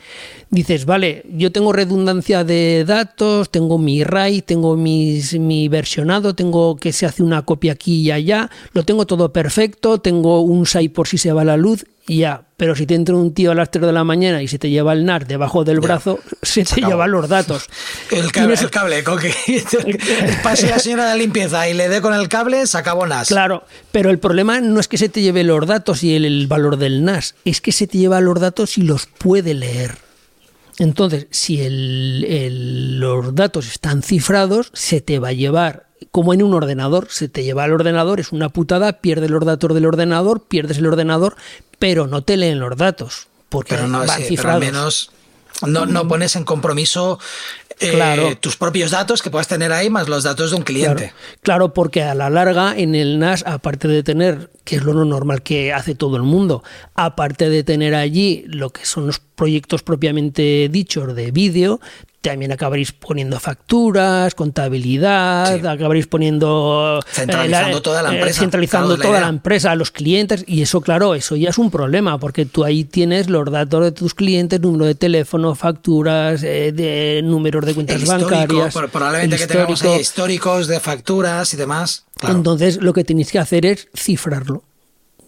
Dices, 0.49 0.85
vale, 0.85 1.23
yo 1.29 1.51
tengo 1.51 1.71
redundancia 1.71 2.43
de 2.43 2.83
datos, 2.85 3.49
tengo 3.49 3.77
mi 3.77 4.03
RAID, 4.03 4.43
tengo 4.43 4.75
mis, 4.75 5.39
mi 5.39 5.67
versionado, 5.67 6.35
tengo 6.35 6.75
que 6.75 6.91
se 6.91 7.05
hace 7.05 7.23
una 7.23 7.43
copia 7.43 7.73
aquí 7.73 8.01
y 8.01 8.11
allá, 8.11 8.49
lo 8.73 8.83
tengo 8.83 9.05
todo 9.05 9.31
perfecto, 9.31 9.99
tengo 9.99 10.41
un 10.41 10.65
SAI 10.65 10.89
por 10.89 11.07
si 11.07 11.17
se 11.17 11.31
va 11.31 11.43
la 11.43 11.57
luz, 11.57 11.85
ya. 12.17 12.43
Pero 12.57 12.75
si 12.75 12.85
te 12.85 12.95
entra 12.95 13.15
un 13.15 13.33
tío 13.33 13.51
a 13.51 13.55
las 13.55 13.71
3 13.71 13.85
de 13.87 13.91
la 13.93 14.03
mañana 14.03 14.41
y 14.43 14.47
se 14.47 14.59
te 14.59 14.69
lleva 14.69 14.93
el 14.93 15.05
NAR 15.05 15.25
debajo 15.27 15.63
del 15.63 15.79
brazo, 15.79 16.19
se 16.41 16.63
te 16.63 16.73
acabó. 16.75 16.89
lleva 16.91 17.07
los 17.07 17.27
datos. 17.29 17.67
El 18.11 18.31
cable, 18.31 18.55
el 18.55 18.69
cable 18.69 19.03
con 19.03 19.17
que 19.19 19.33
pase 20.43 20.69
la 20.69 20.79
señora 20.79 21.11
de 21.11 21.17
limpieza 21.17 21.67
y 21.69 21.73
le 21.73 21.89
dé 21.89 22.01
con 22.01 22.13
el 22.13 22.27
cable, 22.27 22.67
se 22.67 22.77
acabó 22.77 23.05
NAS. 23.07 23.27
Claro, 23.29 23.63
pero 23.91 24.09
el 24.09 24.19
problema 24.19 24.59
no 24.61 24.79
es 24.79 24.87
que 24.87 24.97
se 24.97 25.09
te 25.09 25.21
lleve 25.21 25.43
los 25.43 25.65
datos 25.65 26.03
y 26.03 26.15
el, 26.15 26.25
el 26.25 26.47
valor 26.47 26.77
del 26.77 27.03
NAS, 27.05 27.35
es 27.45 27.61
que 27.61 27.71
se 27.71 27.87
te 27.87 27.97
lleva 27.97 28.19
los 28.21 28.39
datos 28.39 28.77
y 28.77 28.81
los 28.83 29.05
puede 29.05 29.53
leer. 29.53 29.95
Entonces, 30.77 31.27
si 31.31 31.61
el- 31.61 32.25
el- 32.27 32.99
los 32.99 33.35
datos 33.35 33.67
están 33.67 34.01
cifrados, 34.01 34.71
se 34.73 34.99
te 35.01 35.19
va 35.19 35.29
a 35.29 35.33
llevar, 35.33 35.85
como 36.11 36.33
en 36.33 36.41
un 36.43 36.53
ordenador, 36.53 37.07
se 37.09 37.29
te 37.29 37.43
lleva 37.43 37.63
al 37.63 37.73
ordenador, 37.73 38.19
es 38.19 38.31
una 38.31 38.49
putada, 38.49 38.93
pierdes 39.01 39.29
los 39.29 39.45
datos 39.45 39.73
del 39.73 39.85
ordenador, 39.85 40.41
pierdes 40.43 40.79
el 40.79 40.87
ordenador, 40.87 41.35
pero 41.79 42.07
no 42.07 42.23
te 42.23 42.37
leen 42.37 42.59
los 42.59 42.75
datos, 42.77 43.27
porque 43.49 43.75
pero 43.75 43.87
no, 43.87 43.99
van 43.99 44.07
sí, 44.07 44.13
pero 44.13 44.21
al 44.21 44.27
cifrados. 44.27 44.59
menos 44.61 45.11
no, 45.67 45.85
no 45.85 46.07
pones 46.07 46.35
en 46.35 46.43
compromiso 46.43 47.19
eh, 47.79 47.91
Claro. 47.91 48.35
tus 48.39 48.57
propios 48.57 48.91
datos 48.91 49.21
que 49.21 49.29
puedas 49.29 49.47
tener 49.47 49.71
ahí 49.71 49.89
más 49.89 50.07
los 50.07 50.23
datos 50.23 50.51
de 50.51 50.57
un 50.57 50.63
cliente. 50.63 51.13
Claro, 51.13 51.39
claro, 51.41 51.73
porque 51.73 52.03
a 52.03 52.13
la 52.15 52.29
larga 52.29 52.75
en 52.77 52.95
el 52.95 53.19
NAS, 53.19 53.43
aparte 53.45 53.87
de 53.87 54.03
tener, 54.03 54.49
que 54.63 54.75
es 54.77 54.83
lo 54.83 54.93
normal 55.05 55.41
que 55.41 55.73
hace 55.73 55.95
todo 55.95 56.15
el 56.15 56.23
mundo, 56.23 56.63
aparte 56.95 57.49
de 57.49 57.63
tener 57.63 57.95
allí 57.95 58.43
lo 58.47 58.69
que 58.71 58.85
son 58.85 59.07
los 59.07 59.19
proyectos 59.19 59.81
propiamente 59.83 60.67
dichos 60.71 61.15
de 61.15 61.31
vídeo, 61.31 61.79
también 62.21 62.51
acabaréis 62.51 62.91
poniendo 62.91 63.39
facturas, 63.39 64.35
contabilidad, 64.35 65.59
Sí. 65.59 65.65
acabaréis 65.67 66.07
poniendo... 66.07 66.99
eh, 67.01 67.07
Centralizando 67.11 67.81
toda 67.81 68.03
la 68.03 68.13
empresa, 68.13 68.39
centralizando 68.41 68.87
claro, 68.89 68.93
es 68.93 68.99
la 68.99 69.05
toda 69.05 69.21
la 69.21 69.27
empresa, 69.29 69.75
los 69.75 69.91
clientes, 69.91 70.43
y 70.47 70.61
eso, 70.61 70.81
claro, 70.81 71.15
eso 71.15 71.35
ya 71.35 71.49
es 71.49 71.57
un 71.57 71.71
problema, 71.71 72.19
porque 72.19 72.45
tú 72.45 72.63
ahí 72.63 72.83
tienes 72.83 73.29
los 73.29 73.49
datos 73.51 73.83
de 73.83 73.91
tus 73.91 74.13
clientes, 74.13 74.61
número 74.61 74.85
de 74.85 74.95
teléfono, 74.95 75.55
facturas, 75.55 76.43
eh, 76.43 76.71
de 76.71 77.21
números 77.23 77.65
de 77.65 77.73
cuentas 77.73 78.01
El 78.01 78.07
bancarias. 78.07 78.73
probablemente 78.91 79.35
el 79.35 79.41
que 79.41 79.47
tengamos 79.47 79.81
ahí 79.83 79.99
históricos 80.01 80.67
de 80.67 80.79
facturas 80.79 81.53
y 81.53 81.57
demás. 81.57 82.05
Claro. 82.19 82.35
Entonces 82.35 82.77
lo 82.81 82.93
que 82.93 83.03
tenéis 83.03 83.31
que 83.31 83.39
hacer 83.39 83.65
es 83.65 83.87
cifrarlo. 83.97 84.63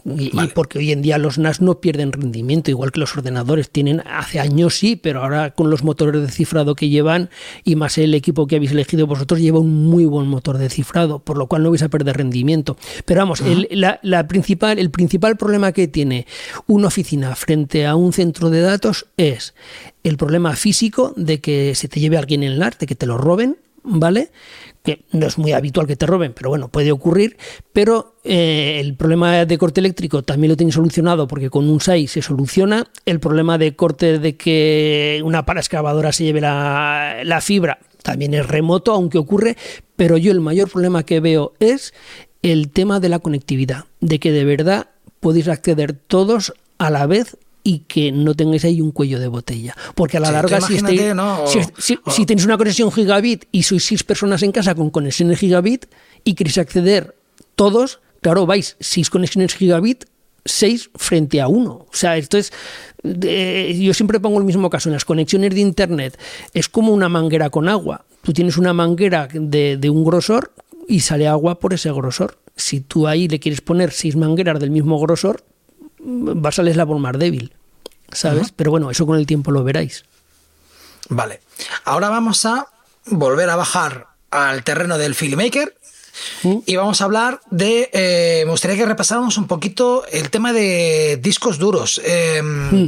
Y, 0.05 0.31
porque 0.53 0.79
hoy 0.79 0.91
en 0.91 1.01
día 1.01 1.17
los 1.17 1.37
NAS 1.37 1.61
no 1.61 1.79
pierden 1.79 2.11
rendimiento, 2.11 2.69
igual 2.69 2.91
que 2.91 2.99
los 2.99 3.15
ordenadores 3.15 3.69
tienen, 3.69 4.01
hace 4.05 4.39
años 4.39 4.75
sí, 4.77 4.97
pero 4.97 5.23
ahora 5.23 5.51
con 5.51 5.69
los 5.69 5.83
motores 5.83 6.21
de 6.21 6.27
cifrado 6.29 6.75
que 6.75 6.89
llevan 6.89 7.29
y 7.63 7.75
más 7.77 7.97
el 7.97 8.13
equipo 8.13 8.45
que 8.45 8.57
habéis 8.57 8.71
elegido 8.71 9.07
vosotros 9.07 9.39
lleva 9.39 9.59
un 9.59 9.85
muy 9.85 10.03
buen 10.05 10.27
motor 10.27 10.57
de 10.57 10.69
cifrado, 10.69 11.19
por 11.19 11.37
lo 11.37 11.47
cual 11.47 11.63
no 11.63 11.69
vais 11.69 11.83
a 11.83 11.89
perder 11.89 12.17
rendimiento. 12.17 12.75
Pero 13.05 13.21
vamos, 13.21 13.39
el, 13.41 13.67
la- 13.71 13.99
la 14.03 14.27
principal, 14.27 14.77
el 14.77 14.91
principal 14.91 15.37
problema 15.37 15.71
que 15.71 15.87
tiene 15.87 16.27
una 16.67 16.87
oficina 16.87 17.33
frente 17.35 17.85
a 17.85 17.95
un 17.95 18.11
centro 18.11 18.49
de 18.49 18.59
datos 18.61 19.05
es 19.15 19.53
el 20.03 20.17
problema 20.17 20.55
físico 20.57 21.13
de 21.15 21.39
que 21.39 21.75
se 21.75 21.87
te 21.87 22.01
lleve 22.01 22.17
alguien 22.17 22.43
en 22.43 22.51
el 22.53 22.59
NAS, 22.59 22.77
de 22.77 22.87
que 22.87 22.95
te 22.95 23.05
lo 23.05 23.17
roben, 23.17 23.55
¿vale? 23.83 24.31
Que 24.83 25.05
no 25.11 25.25
es 25.27 25.37
muy 25.37 25.53
habitual 25.53 25.87
que 25.87 25.95
te 25.95 26.05
roben, 26.05 26.33
pero 26.33 26.49
bueno, 26.49 26.67
puede 26.67 26.91
ocurrir. 26.91 27.37
Pero 27.71 28.15
eh, 28.23 28.79
el 28.81 28.95
problema 28.95 29.45
de 29.45 29.57
corte 29.57 29.79
eléctrico 29.79 30.23
también 30.23 30.51
lo 30.51 30.57
tenéis 30.57 30.75
solucionado 30.75 31.27
porque 31.27 31.49
con 31.49 31.69
un 31.69 31.79
SAI 31.79 32.07
se 32.07 32.21
soluciona. 32.21 32.87
El 33.05 33.19
problema 33.19 33.57
de 33.57 33.75
corte 33.75 34.19
de 34.19 34.35
que 34.35 35.21
una 35.23 35.45
pala 35.45 35.61
excavadora 35.61 36.11
se 36.11 36.25
lleve 36.25 36.41
la, 36.41 37.21
la 37.23 37.39
fibra 37.39 37.79
también 38.03 38.33
es 38.33 38.45
remoto, 38.45 38.91
aunque 38.91 39.17
ocurre. 39.17 39.57
Pero 39.95 40.17
yo 40.17 40.31
el 40.31 40.41
mayor 40.41 40.69
problema 40.69 41.03
que 41.03 41.19
veo 41.19 41.53
es 41.59 41.93
el 42.41 42.69
tema 42.69 42.99
de 42.99 43.09
la 43.09 43.19
conectividad, 43.19 43.85
de 44.01 44.19
que 44.19 44.31
de 44.31 44.43
verdad 44.43 44.89
podéis 45.19 45.47
acceder 45.47 45.93
todos 45.93 46.53
a 46.77 46.89
la 46.89 47.07
vez 47.07 47.37
y 47.63 47.79
que 47.87 48.11
no 48.11 48.33
tengáis 48.35 48.65
ahí 48.65 48.81
un 48.81 48.91
cuello 48.91 49.19
de 49.19 49.27
botella. 49.27 49.75
Porque 49.95 50.17
a 50.17 50.19
la 50.19 50.27
Sí, 50.27 50.33
larga, 50.33 50.61
si, 50.61 50.75
estáis- 50.75 51.15
¿no? 51.15 51.43
O- 51.43 51.47
si, 51.47 51.59
si- 51.77 51.99
o- 52.03 52.11
si 52.11 52.25
tenéis 52.25 52.45
una 52.45 52.57
conexión 52.57 52.91
gigabit 52.91 53.45
y 53.51 53.63
sois 53.63 53.83
seis 53.85 54.03
personas 54.03 54.43
en 54.43 54.51
casa 54.51 54.75
con 54.75 54.89
conexiones 54.89 55.39
gigabit 55.39 55.85
y 56.25 56.33
queréis 56.35 56.57
acceder 56.57 57.15
todos, 57.55 57.99
claro, 58.21 58.45
vais 58.45 58.75
seis 58.79 59.09
conexiones 59.09 59.55
gigabit, 59.55 60.05
seis 60.45 60.89
frente 60.95 61.39
a 61.39 61.47
uno. 61.47 61.85
O 61.89 61.93
sea, 61.95 62.17
esto 62.17 62.37
es. 62.37 62.51
eh, 63.03 63.77
yo 63.81 63.93
siempre 63.93 64.19
pongo 64.19 64.39
el 64.39 64.45
mismo 64.45 64.69
caso. 64.69 64.89
En 64.89 64.93
las 64.93 65.05
conexiones 65.05 65.53
de 65.53 65.61
internet 65.61 66.19
es 66.53 66.67
como 66.69 66.93
una 66.93 67.09
manguera 67.09 67.49
con 67.49 67.69
agua. 67.69 68.05
Tú 68.23 68.33
tienes 68.33 68.57
una 68.57 68.73
manguera 68.73 69.27
de, 69.33 69.77
de 69.77 69.89
un 69.89 70.03
grosor 70.03 70.51
y 70.87 70.99
sale 71.01 71.27
agua 71.27 71.59
por 71.59 71.73
ese 71.73 71.91
grosor. 71.91 72.37
Si 72.55 72.81
tú 72.81 73.07
ahí 73.07 73.27
le 73.27 73.39
quieres 73.39 73.61
poner 73.61 73.91
seis 73.91 74.15
mangueras 74.15 74.59
del 74.59 74.69
mismo 74.71 74.99
grosor, 74.99 75.43
va 76.05 76.49
a 76.49 76.51
salir 76.51 76.69
el 76.69 76.73
eslabón 76.73 77.01
más 77.01 77.17
débil. 77.17 77.53
¿Sabes? 78.11 78.51
Pero 78.55 78.69
bueno, 78.71 78.91
eso 78.91 79.05
con 79.07 79.17
el 79.17 79.25
tiempo 79.25 79.51
lo 79.51 79.63
veráis. 79.63 80.05
Vale. 81.09 81.41
Ahora 81.83 82.09
vamos 82.09 82.45
a 82.45 82.67
volver 83.05 83.49
a 83.49 83.55
bajar 83.55 84.07
al 84.29 84.63
terreno 84.63 84.97
del 84.97 85.15
filmmaker 85.15 85.75
¿Mm? 86.43 86.57
y 86.65 86.75
vamos 86.75 87.01
a 87.01 87.05
hablar 87.05 87.41
de. 87.49 87.89
eh, 87.91 88.43
me 88.45 88.51
gustaría 88.51 88.77
que 88.77 88.85
repasáramos 88.85 89.37
un 89.37 89.47
poquito 89.47 90.05
el 90.11 90.29
tema 90.29 90.53
de 90.53 91.17
discos 91.21 91.57
duros. 91.57 91.99
Eh, 92.05 92.41
¿Mm? 92.43 92.87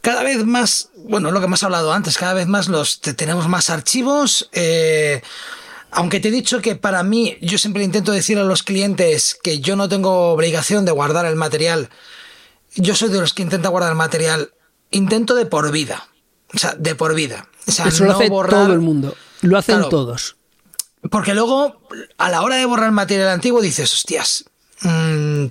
Cada 0.00 0.22
vez 0.22 0.44
más, 0.44 0.88
bueno, 0.96 1.30
lo 1.30 1.40
que 1.40 1.46
hemos 1.46 1.62
hablado 1.62 1.92
antes, 1.92 2.16
cada 2.16 2.32
vez 2.32 2.46
más 2.46 2.68
los 2.68 3.00
te- 3.00 3.14
tenemos 3.14 3.46
más 3.48 3.68
archivos. 3.68 4.48
eh, 4.52 5.20
aunque 5.90 6.20
te 6.20 6.28
he 6.28 6.30
dicho 6.30 6.60
que 6.60 6.76
para 6.76 7.02
mí, 7.02 7.36
yo 7.40 7.58
siempre 7.58 7.82
intento 7.84 8.12
decir 8.12 8.38
a 8.38 8.44
los 8.44 8.62
clientes 8.62 9.36
que 9.42 9.60
yo 9.60 9.76
no 9.76 9.88
tengo 9.88 10.30
obligación 10.32 10.84
de 10.84 10.92
guardar 10.92 11.26
el 11.26 11.36
material. 11.36 11.88
Yo 12.76 12.94
soy 12.94 13.08
de 13.08 13.20
los 13.20 13.32
que 13.34 13.42
intenta 13.42 13.68
guardar 13.70 13.90
el 13.92 13.96
material, 13.98 14.52
intento 14.90 15.34
de 15.34 15.46
por 15.46 15.70
vida. 15.72 16.08
O 16.54 16.58
sea, 16.58 16.74
de 16.74 16.94
por 16.94 17.14
vida. 17.14 17.48
O 17.66 17.72
sea, 17.72 17.86
Eso 17.86 18.04
lo 18.04 18.12
no 18.12 18.18
hace 18.18 18.30
borrar- 18.30 18.50
todo 18.64 18.72
el 18.72 18.80
mundo. 18.80 19.14
Lo 19.42 19.58
hacen 19.58 19.76
Claro. 19.76 19.88
todos. 19.90 20.36
Porque 21.10 21.34
luego, 21.34 21.80
a 22.18 22.30
la 22.30 22.42
hora 22.42 22.56
de 22.56 22.64
borrar 22.66 22.90
material 22.92 23.28
antiguo, 23.28 23.60
dices, 23.60 23.92
hostias, 23.92 24.44
mm, 24.82 25.44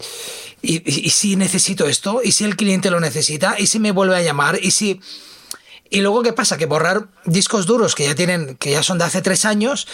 y, 0.62 0.76
y- 0.78 1.06
y 1.06 1.10
si 1.12 1.36
necesito 1.36 1.88
esto? 1.88 2.22
¿Y 2.24 2.32
si 2.32 2.44
el 2.44 2.56
cliente 2.56 2.90
lo 2.92 3.00
necesita? 3.00 3.56
¿Y 3.60 3.68
si 3.68 3.80
me 3.80 3.92
vuelve 3.92 4.16
a 4.16 4.22
llamar? 4.22 4.60
¿Y 4.62 4.72
si...? 4.72 5.00
Y 5.90 6.02
luego, 6.02 6.24
¿qué 6.24 6.34
pasa? 6.34 6.58
Que 6.58 6.66
borrar 6.66 7.08
discos 7.26 7.66
duros 7.66 7.96
que 7.96 8.06
ya 8.06 8.16
tienen, 8.16 8.56
que 8.58 8.72
ya 8.72 8.84
son 8.84 8.98
de 8.98 9.06
hace 9.06 9.22
tres 9.22 9.46
años, 9.46 9.88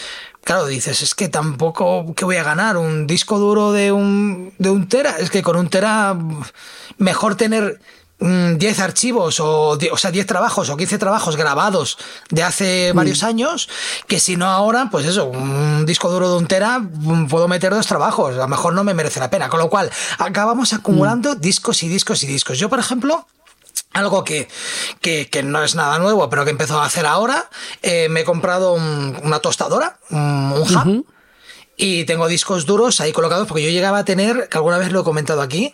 claro, 0.44 0.66
dices, 0.66 1.02
es 1.02 1.16
que 1.16 1.30
tampoco, 1.30 2.14
¿qué 2.16 2.26
voy 2.26 2.38
a 2.38 2.44
ganar? 2.44 2.78
¿Un 2.78 3.08
disco 3.08 3.40
duro 3.40 3.72
de 3.72 3.92
un, 3.92 4.54
de 4.58 4.70
un 4.70 4.88
tera? 4.88 5.18
Es 5.20 5.30
que 5.30 5.44
con 5.44 5.56
un 5.56 5.70
tera, 5.70 6.18
mejor 6.98 7.36
tener 7.36 7.80
mm, 8.20 8.56
10 8.56 8.80
archivos 8.80 9.40
o, 9.40 9.78
o 9.92 9.98
sea, 9.98 10.12
10 10.12 10.26
trabajos 10.26 10.70
o 10.70 10.78
15 10.78 10.98
trabajos 10.98 11.36
grabados 11.36 11.98
de 12.30 12.44
hace 12.44 12.92
varios 12.94 13.24
años, 13.24 13.70
que 14.08 14.20
si 14.20 14.36
no 14.36 14.48
ahora, 14.48 14.90
pues 14.92 15.06
eso, 15.06 15.26
un 15.26 15.86
disco 15.86 16.10
duro 16.10 16.32
de 16.32 16.38
un 16.38 16.48
tera, 16.48 16.80
mm, 16.80 17.28
puedo 17.28 17.48
meter 17.48 17.74
dos 17.74 17.88
trabajos, 17.88 18.36
a 18.36 18.38
lo 18.38 18.48
mejor 18.48 18.74
no 18.74 18.84
me 18.84 18.94
merece 18.94 19.20
la 19.20 19.30
pena. 19.30 19.50
Con 19.50 19.60
lo 19.60 19.70
cual, 19.70 19.92
acabamos 20.18 20.74
acumulando 20.74 21.36
discos 21.36 21.84
y 21.84 21.88
discos 21.88 22.24
y 22.24 22.28
discos. 22.28 22.58
Yo, 22.58 22.70
por 22.70 22.80
ejemplo, 22.80 23.28
algo 23.94 24.24
que, 24.24 24.48
que, 25.02 25.30
que 25.30 25.44
no 25.44 25.64
es 25.64 25.76
nada 25.76 26.00
nuevo, 26.00 26.30
pero 26.30 26.44
que 26.46 26.52
empezó 26.52 26.80
a 26.82 26.86
hacer 26.86 27.06
ahora. 27.06 27.50
eh, 27.82 28.08
me 28.10 28.22
he 28.22 28.24
comprado 28.24 28.74
un- 28.74 29.18
una 29.24 29.40
tostadora, 29.40 29.98
un, 30.10 30.54
hub, 30.54 31.06
y 31.78 32.04
tengo 32.06 32.28
discos 32.28 32.66
duros 32.66 33.00
ahí 33.02 33.12
colocados 33.12 33.48
porque 33.48 33.64
yo 33.64 33.70
llegaba 33.70 34.00
a 34.00 34.06
tener, 34.06 34.48
que 34.50 34.58
alguna 34.58 34.78
vez 34.78 34.92
lo 34.92 35.02
he 35.02 35.04
comentado 35.04 35.42
aquí, 35.42 35.74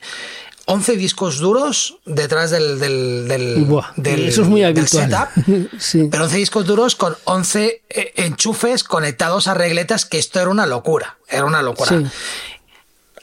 11 0.65 0.97
discos 0.97 1.39
duros 1.39 1.97
detrás 2.05 2.51
del, 2.51 2.77
del, 2.79 3.27
del, 3.27 3.65
eso 4.27 4.43
es 4.43 4.47
muy 4.47 4.63
habitual. 4.63 4.87
setup, 5.09 6.09
pero 6.11 6.25
11 6.25 6.37
discos 6.37 6.65
duros 6.67 6.95
con 6.95 7.17
11 7.23 7.81
eh, 7.89 8.13
enchufes 8.17 8.83
conectados 8.83 9.47
a 9.47 9.55
regletas, 9.55 10.05
que 10.05 10.19
esto 10.19 10.39
era 10.39 10.49
una 10.51 10.67
locura, 10.67 11.17
era 11.27 11.45
una 11.45 11.61
locura. 11.63 11.89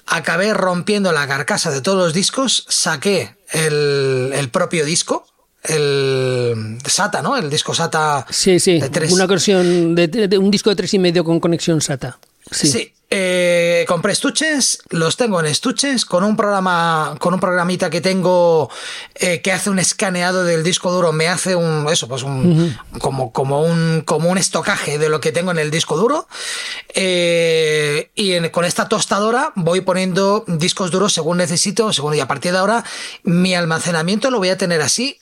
Acabé 0.06 0.54
rompiendo 0.54 1.12
la 1.12 1.26
carcasa 1.26 1.70
de 1.70 1.80
todos 1.80 1.98
los 1.98 2.14
discos, 2.14 2.64
saqué 2.68 3.36
el, 3.52 4.32
el 4.34 4.50
propio 4.50 4.84
disco, 4.84 5.26
el 5.68 6.78
SATA, 6.84 7.22
¿no? 7.22 7.36
El 7.36 7.50
disco 7.50 7.74
SATA. 7.74 8.26
Sí, 8.30 8.60
sí. 8.60 8.80
Una 9.10 9.26
versión 9.26 9.94
de, 9.94 10.38
un 10.38 10.50
disco 10.50 10.70
de 10.70 10.76
tres 10.76 10.94
y 10.94 10.98
medio 10.98 11.24
con 11.24 11.40
conexión 11.40 11.80
SATA. 11.80 12.18
Sí. 12.50 12.92
Eh, 13.08 13.84
compré 13.86 14.12
estuches, 14.12 14.82
los 14.90 15.16
tengo 15.16 15.38
en 15.38 15.46
estuches 15.46 16.04
con 16.04 16.24
un 16.24 16.36
programa, 16.36 17.14
con 17.20 17.34
un 17.34 17.38
programita 17.38 17.88
que 17.88 18.00
tengo 18.00 18.68
eh, 19.14 19.40
que 19.42 19.52
hace 19.52 19.70
un 19.70 19.78
escaneado 19.78 20.42
del 20.42 20.64
disco 20.64 20.90
duro, 20.90 21.12
me 21.12 21.28
hace 21.28 21.54
un 21.54 21.86
eso, 21.88 22.08
pues 22.08 22.24
un 22.24 22.76
como, 22.98 23.30
como 23.30 23.62
un 23.62 24.02
como 24.04 24.28
un 24.28 24.38
estocaje 24.38 24.98
de 24.98 25.08
lo 25.08 25.20
que 25.20 25.30
tengo 25.30 25.52
en 25.52 25.60
el 25.60 25.70
disco 25.70 25.96
duro. 25.96 26.26
Eh, 26.94 28.10
y 28.16 28.40
con 28.48 28.64
esta 28.64 28.88
tostadora 28.88 29.52
voy 29.54 29.82
poniendo 29.82 30.44
discos 30.48 30.90
duros 30.90 31.12
según 31.12 31.38
necesito, 31.38 31.92
según 31.92 32.16
y 32.16 32.20
a 32.20 32.26
partir 32.26 32.50
de 32.50 32.58
ahora 32.58 32.84
mi 33.22 33.54
almacenamiento 33.54 34.32
lo 34.32 34.38
voy 34.38 34.48
a 34.48 34.58
tener 34.58 34.82
así. 34.82 35.20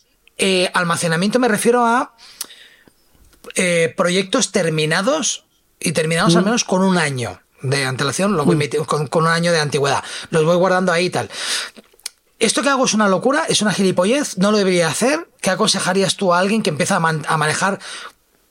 almacenamiento 0.72 1.38
me 1.38 1.48
refiero 1.48 1.84
a 1.84 2.14
proyectos 3.94 4.52
terminados 4.52 5.44
y 5.78 5.92
terminados 5.92 6.34
al 6.34 6.44
menos 6.44 6.64
con 6.64 6.82
un 6.82 6.96
año 6.96 7.43
de 7.64 7.84
antelación, 7.84 8.36
lo 8.36 8.44
voy 8.44 8.56
mm. 8.56 8.84
con, 8.84 9.06
con, 9.08 9.24
un 9.24 9.28
año 9.28 9.52
de 9.52 9.60
antigüedad. 9.60 10.04
Los 10.30 10.44
voy 10.44 10.56
guardando 10.56 10.92
ahí 10.92 11.06
y 11.06 11.10
tal. 11.10 11.30
Esto 12.38 12.62
que 12.62 12.68
hago 12.68 12.84
es 12.84 12.94
una 12.94 13.08
locura, 13.08 13.44
es 13.48 13.62
una 13.62 13.72
gilipollez, 13.72 14.38
no 14.38 14.50
lo 14.50 14.58
debería 14.58 14.88
hacer. 14.88 15.28
¿Qué 15.40 15.50
aconsejarías 15.50 16.16
tú 16.16 16.34
a 16.34 16.38
alguien 16.38 16.62
que 16.62 16.70
empieza 16.70 16.96
a, 16.96 17.36
manejar 17.36 17.78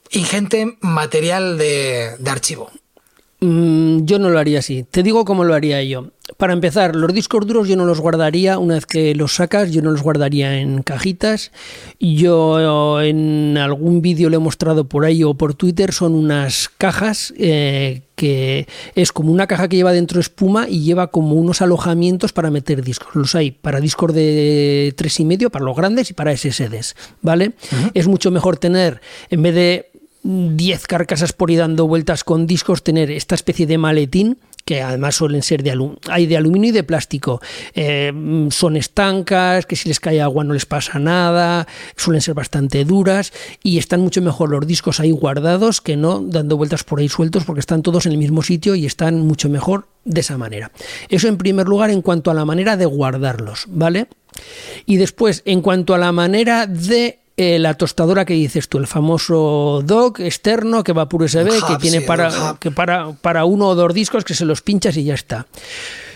ingente 0.10 0.78
material 0.82 1.58
de, 1.58 2.16
de 2.18 2.32
archivo? 2.32 2.72
Mm, 3.44 4.06
yo 4.06 4.20
no 4.20 4.30
lo 4.30 4.40
haría 4.40 4.60
así. 4.60 4.84
Te 4.84 5.04
digo 5.04 5.26
cómo 5.26 5.44
lo 5.44 5.54
haría 5.54 5.84
yo. 5.84 6.12
Para 6.38 6.54
empezar, 6.54 6.96
los 6.96 7.14
discos 7.14 7.46
duros 7.46 7.68
yo 7.68 7.76
no 7.76 7.84
los 7.84 8.00
guardaría 8.00 8.58
una 8.58 8.76
vez 8.76 8.86
que 8.86 9.14
los 9.16 9.36
sacas, 9.36 9.72
yo 9.72 9.82
no 9.82 9.92
los 9.92 10.02
guardaría 10.02 10.60
en 10.60 10.82
cajitas. 10.82 11.52
Yo 12.00 13.02
en 13.02 13.58
algún 13.58 14.02
vídeo 14.02 14.30
lo 14.30 14.38
he 14.38 14.40
mostrado 14.40 14.86
por 14.86 15.04
ahí 15.04 15.26
o 15.26 15.34
por 15.34 15.56
Twitter, 15.56 15.92
son 15.92 16.14
unas 16.16 16.70
cajas 16.78 17.34
eh, 17.38 18.04
que 18.16 18.66
es 18.96 19.12
como 19.12 19.34
una 19.34 19.48
caja 19.48 19.68
que 19.68 19.76
lleva 19.76 19.92
dentro 19.92 20.22
espuma 20.22 20.70
y 20.70 20.80
lleva 20.80 21.08
como 21.08 21.36
unos 21.36 21.62
alojamientos 21.62 22.32
para 22.32 22.50
meter 22.50 22.82
discos. 22.82 23.14
Los 23.14 23.36
hay 23.36 23.52
para 23.52 23.82
discos 23.82 24.14
de 24.14 24.94
tres 24.96 25.20
y 25.20 25.26
medio, 25.26 25.50
para 25.50 25.66
los 25.66 25.76
grandes 25.76 26.10
y 26.10 26.14
para 26.14 26.36
SSDs, 26.36 26.96
¿vale? 27.22 27.52
Es 27.94 28.08
mucho 28.08 28.32
mejor 28.32 28.56
tener, 28.56 29.02
en 29.30 29.42
vez 29.42 29.56
de 29.56 29.93
10 30.24 30.88
carcasas 30.88 31.34
por 31.34 31.52
ir 31.52 31.60
dando 31.60 31.88
vueltas 31.88 32.24
con 32.24 32.48
discos, 32.48 32.84
tener 32.84 33.12
esta 33.12 33.36
especie 33.36 33.68
de 33.68 33.78
maletín 33.78 34.38
que 34.66 34.82
además 34.82 35.16
suelen 35.16 35.42
ser 35.42 35.64
de 35.64 35.72
aluminio, 35.72 36.00
hay 36.08 36.26
de 36.26 36.38
aluminio 36.38 36.70
y 36.70 36.72
de 36.72 36.84
plástico. 36.84 37.42
Eh, 37.74 38.48
son 38.50 38.78
estancas, 38.78 39.66
que 39.66 39.76
si 39.76 39.90
les 39.90 40.00
cae 40.00 40.22
agua 40.22 40.44
no 40.44 40.54
les 40.54 40.66
pasa 40.66 41.00
nada, 41.00 41.68
suelen 41.96 42.22
ser 42.22 42.34
bastante 42.34 42.86
duras 42.86 43.34
y 43.62 43.78
están 43.78 44.02
mucho 44.02 44.22
mejor 44.22 44.50
los 44.50 44.66
discos 44.66 45.00
ahí 45.00 45.12
guardados 45.12 45.82
que 45.82 45.98
no 45.98 46.22
dando 46.22 46.58
vueltas 46.58 46.84
por 46.84 47.00
ahí 47.00 47.10
sueltos 47.10 47.44
porque 47.44 47.60
están 47.60 47.82
todos 47.82 48.06
en 48.06 48.14
el 48.14 48.18
mismo 48.18 48.42
sitio 48.42 48.76
y 48.76 48.86
están 48.86 49.20
mucho 49.20 49.50
mejor 49.50 49.88
de 50.06 50.22
esa 50.22 50.38
manera. 50.38 50.72
Eso 51.10 51.28
en 51.28 51.38
primer 51.38 51.68
lugar 51.68 51.90
en 51.90 52.02
cuanto 52.02 52.32
a 52.32 52.34
la 52.34 52.46
manera 52.46 52.78
de 52.78 52.86
guardarlos, 52.86 53.66
¿vale? 53.68 54.08
Y 54.86 54.98
después, 54.98 55.44
en 55.46 55.62
cuanto 55.62 55.94
a 55.94 55.98
la 55.98 56.12
manera 56.12 56.66
de 56.68 57.20
eh, 57.36 57.58
la 57.58 57.74
tostadora 57.74 58.26
que 58.26 58.34
dices 58.34 58.70
tú, 58.70 58.78
el 58.78 58.88
famoso 58.88 59.82
dock 59.84 60.20
externo 60.20 60.84
que 60.84 60.94
va 60.94 61.10
por 61.10 61.24
USB, 61.24 61.50
que 61.68 61.78
tiene 61.82 62.02
para, 62.02 62.58
que 62.60 62.70
para, 62.70 63.14
para 63.14 63.46
uno 63.46 63.70
o 63.70 63.76
dos 63.76 63.94
discos 63.94 64.24
que 64.24 64.36
se 64.36 64.46
los 64.46 64.62
pinchas 64.62 64.98
y 64.98 65.06
ya 65.06 65.16
está. 65.16 65.48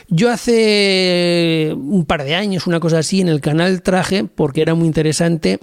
Yo 0.09 0.31
hace 0.31 1.73
un 1.75 2.05
par 2.05 2.23
de 2.23 2.35
años, 2.35 2.65
una 2.67 2.79
cosa 2.79 2.99
así, 2.99 3.19
en 3.19 3.27
el 3.27 3.41
canal 3.41 3.81
traje, 3.81 4.23
porque 4.23 4.61
era 4.61 4.73
muy 4.73 4.87
interesante, 4.87 5.59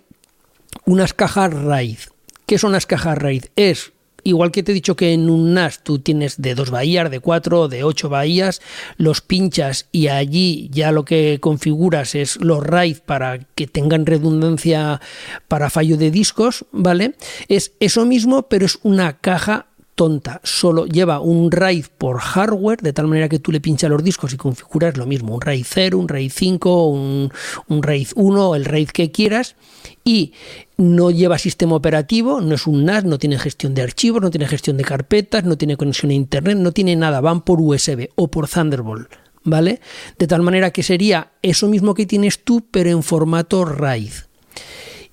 unas 0.85 1.15
cajas 1.15 1.55
RAID. 1.55 1.99
¿Qué 2.47 2.59
son 2.59 2.73
las 2.73 2.85
cajas 2.85 3.17
RAID? 3.17 3.47
Es 3.57 3.94
igual 4.25 4.51
que 4.51 4.63
te 4.63 4.73
he 4.73 4.75
dicho 4.75 4.97
que 4.97 5.13
en 5.13 5.31
un 5.31 5.55
NAS 5.55 5.83
tú 5.83 5.99
tienes 5.99 6.41
de 6.41 6.55
dos 6.55 6.71
bahías, 6.71 7.11
de 7.11 7.21
cuatro, 7.21 7.69
de 7.69 7.85
ocho 7.85 8.09
bahías, 8.09 8.61
los 8.97 9.21
pinchas 9.21 9.89
y 9.93 10.09
allí 10.09 10.69
ya 10.73 10.93
lo 10.93 11.05
que 11.05 11.39
configuras 11.41 12.15
es 12.15 12.37
los 12.37 12.65
RAID 12.65 12.99
para 13.07 13.39
que 13.55 13.67
tengan 13.67 14.07
redundancia 14.07 15.01
para 15.49 15.71
fallo 15.71 15.97
de 15.97 16.11
discos, 16.11 16.65
¿vale? 16.73 17.15
Es 17.49 17.73
eso 17.81 18.05
mismo, 18.05 18.49
pero 18.49 18.67
es 18.67 18.79
una 18.83 19.19
caja 19.19 19.67
tonta, 19.95 20.41
solo 20.43 20.87
lleva 20.87 21.21
un 21.21 21.51
RAID 21.51 21.87
por 21.99 22.19
hardware, 22.19 22.81
de 22.81 22.93
tal 22.93 23.07
manera 23.07 23.29
que 23.29 23.39
tú 23.39 23.53
le 23.53 23.61
pinchas 23.61 23.91
los 23.91 24.03
discos 24.03 24.33
y 24.33 24.37
configuras 24.37 24.97
lo 24.97 25.07
mismo, 25.07 25.35
un 25.35 25.41
RAID 25.41 25.65
0, 25.69 25.99
un 25.99 26.09
RAID 26.09 26.33
5, 26.35 26.89
un, 26.89 27.33
un 27.69 27.83
RAID 27.83 28.09
1, 28.17 28.55
el 28.57 28.65
RAID 28.65 28.89
que 28.89 29.11
quieras, 29.11 29.57
y 30.05 30.35
no 30.77 31.11
lleva 31.11 31.39
sistema 31.39 31.75
operativo, 31.75 32.41
no 32.41 32.55
es 32.55 32.67
un 32.67 32.85
NAS, 32.85 33.05
no 33.05 33.19
tiene 33.19 33.39
gestión 33.39 33.75
de 33.75 33.83
archivos, 33.83 34.21
no 34.21 34.31
tiene 34.31 34.47
gestión 34.47 34.77
de 34.77 34.85
carpetas, 34.85 35.45
no 35.45 35.57
tiene 35.57 35.77
conexión 35.77 36.11
a 36.11 36.15
internet, 36.15 36.59
no 36.59 36.73
tiene 36.73 36.95
nada, 36.95 37.21
van 37.23 37.41
por 37.41 37.61
USB 37.61 38.11
o 38.15 38.29
por 38.29 38.49
Thunderbolt, 38.49 39.11
¿vale? 39.43 39.81
De 40.19 40.27
tal 40.27 40.43
manera 40.43 40.71
que 40.71 40.83
sería 40.83 41.33
eso 41.43 41.69
mismo 41.69 41.95
que 41.95 42.05
tienes 42.05 42.45
tú, 42.45 42.67
pero 42.71 42.91
en 42.91 43.03
formato 43.03 43.65
RAID. 43.65 44.13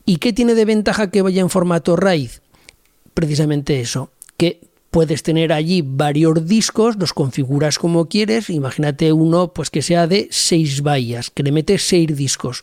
¿Y 0.06 0.18
qué 0.18 0.34
tiene 0.34 0.56
de 0.56 0.66
ventaja 0.66 1.10
que 1.10 1.22
vaya 1.22 1.42
en 1.42 1.50
formato 1.50 1.96
RAID? 1.96 2.32
Precisamente 3.14 3.80
eso, 3.80 4.12
que 4.36 4.71
puedes 4.92 5.24
tener 5.24 5.54
allí 5.54 5.82
varios 5.84 6.46
discos, 6.46 6.98
los 6.98 7.14
configuras 7.14 7.80
como 7.80 8.08
quieres, 8.08 8.50
imagínate 8.50 9.14
uno 9.14 9.54
pues 9.54 9.70
que 9.70 9.82
sea 9.82 10.06
de 10.06 10.28
seis 10.30 10.82
bahías, 10.82 11.30
que 11.30 11.44
le 11.44 11.54
metes 11.54 11.82
seis 11.82 12.16
discos. 12.16 12.62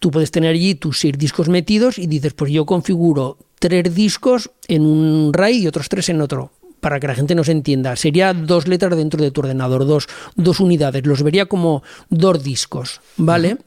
Tú 0.00 0.10
puedes 0.10 0.32
tener 0.32 0.50
allí 0.50 0.74
tus 0.74 0.98
seis 0.98 1.16
discos 1.16 1.48
metidos 1.48 1.98
y 1.98 2.08
dices, 2.08 2.34
pues 2.34 2.52
yo 2.52 2.66
configuro 2.66 3.38
tres 3.60 3.94
discos 3.94 4.50
en 4.66 4.82
un 4.82 5.32
RAID 5.32 5.62
y 5.62 5.66
otros 5.68 5.88
tres 5.88 6.08
en 6.08 6.20
otro 6.20 6.50
para 6.80 7.00
que 7.00 7.08
la 7.08 7.14
gente 7.14 7.34
nos 7.34 7.48
entienda, 7.48 7.96
sería 7.96 8.32
dos 8.32 8.68
letras 8.68 8.96
dentro 8.96 9.20
de 9.20 9.30
tu 9.32 9.40
ordenador, 9.40 9.84
dos, 9.84 10.06
dos 10.36 10.60
unidades, 10.60 11.04
los 11.06 11.24
vería 11.24 11.46
como 11.46 11.82
dos 12.08 12.44
discos, 12.44 13.00
¿vale? 13.16 13.58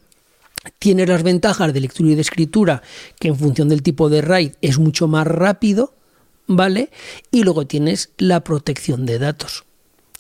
Tienes 0.80 1.10
las 1.10 1.24
ventajas 1.24 1.74
de 1.74 1.82
lectura 1.82 2.12
y 2.12 2.16
de 2.16 2.22
escritura, 2.22 2.82
que 3.20 3.28
en 3.28 3.36
función 3.36 3.68
del 3.68 3.84
tipo 3.84 4.10
de 4.10 4.22
RAID 4.22 4.54
es 4.62 4.80
mucho 4.80 5.10
más 5.10 5.28
rápido, 5.28 5.94
¿vale? 6.56 6.90
Y 7.32 7.44
luego 7.44 7.68
tienes 7.68 8.12
la 8.18 8.44
protección 8.44 9.06
de 9.06 9.20
datos. 9.20 9.64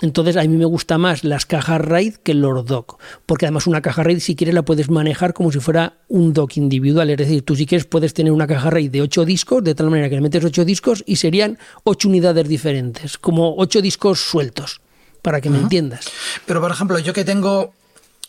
Entonces 0.02 0.36
a 0.36 0.41
mí 0.41 0.48
me 0.48 0.66
gusta 0.66 0.98
más 0.98 1.24
las 1.24 1.45
cajas 1.45 1.80
RAID 1.80 2.16
que 2.16 2.34
los 2.34 2.66
dock, 2.66 2.99
porque 3.28 3.45
además 3.45 3.68
una 3.68 3.84
caja 3.84 4.02
RAID 4.02 4.20
si 4.20 4.36
quieres 4.36 4.56
la 4.56 4.64
puedes 4.64 4.90
manejar 4.90 5.34
como 5.34 5.52
si 5.52 5.60
fuera 5.60 5.99
un 6.08 6.34
dock 6.34 6.58
individual, 6.58 7.12
es 7.12 7.18
decir, 7.18 7.44
tú 7.44 7.56
si 7.56 7.68
quieres 7.68 7.86
puedes 7.86 8.16
tener 8.16 8.34
una 8.34 8.48
caja 8.48 8.72
RAID 8.72 8.90
de 8.90 9.02
8 9.03 9.26
discos, 9.26 9.64
de 9.64 9.76
tal 9.76 9.91
manera 9.91 10.10
que 10.10 10.16
le 10.16 10.22
metes 10.22 10.44
8 10.44 10.66
discos 10.66 11.03
y 11.06 11.18
serían 11.18 11.60
8 11.84 12.10
unidades 12.10 12.48
diferentes, 12.48 13.20
como 13.20 13.56
8 13.58 13.82
discos 13.82 14.22
sueltos, 14.22 14.82
para 15.22 15.40
que 15.40 15.52
me 15.52 15.60
entiendas. 15.60 16.10
Pero 16.48 16.62
por 16.62 16.72
ejemplo, 16.72 16.98
yo 16.98 17.14
que 17.14 17.24
tengo 17.24 17.74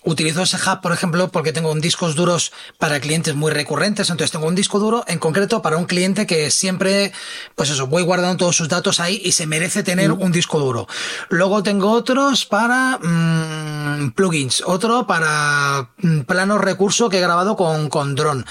Utilizo 0.04 0.42
ese 0.42 0.56
hub, 0.56 0.80
por 0.80 0.92
ejemplo, 0.92 1.28
porque 1.28 1.52
tengo 1.52 1.70
un 1.70 1.80
discos 1.80 2.16
duros 2.16 2.52
para 2.78 3.00
clientes 3.00 3.34
muy 3.34 3.52
recurrentes. 3.52 4.10
Entonces 4.10 4.32
tengo 4.32 4.46
un 4.46 4.54
disco 4.54 4.78
duro 4.78 5.04
en 5.06 5.18
concreto 5.18 5.62
para 5.62 5.76
un 5.76 5.84
cliente 5.84 6.26
que 6.26 6.50
siempre, 6.50 7.12
pues 7.54 7.70
eso, 7.70 7.86
voy 7.86 8.02
guardando 8.02 8.36
todos 8.36 8.56
sus 8.56 8.68
datos 8.68 8.98
ahí 8.98 9.20
y 9.24 9.32
se 9.32 9.46
merece 9.46 9.82
tener 9.82 10.10
mm. 10.10 10.22
un 10.22 10.32
disco 10.32 10.58
duro. 10.58 10.88
Luego 11.28 11.62
tengo 11.62 11.92
otros 11.92 12.46
para 12.46 12.98
mm, 12.98 14.12
plugins, 14.12 14.62
otro 14.66 15.06
para 15.06 15.90
mm, 15.98 16.20
planos 16.20 16.60
recurso 16.60 17.08
que 17.08 17.18
he 17.18 17.20
grabado 17.20 17.56
con, 17.56 17.88
con 17.88 18.14
drone, 18.14 18.44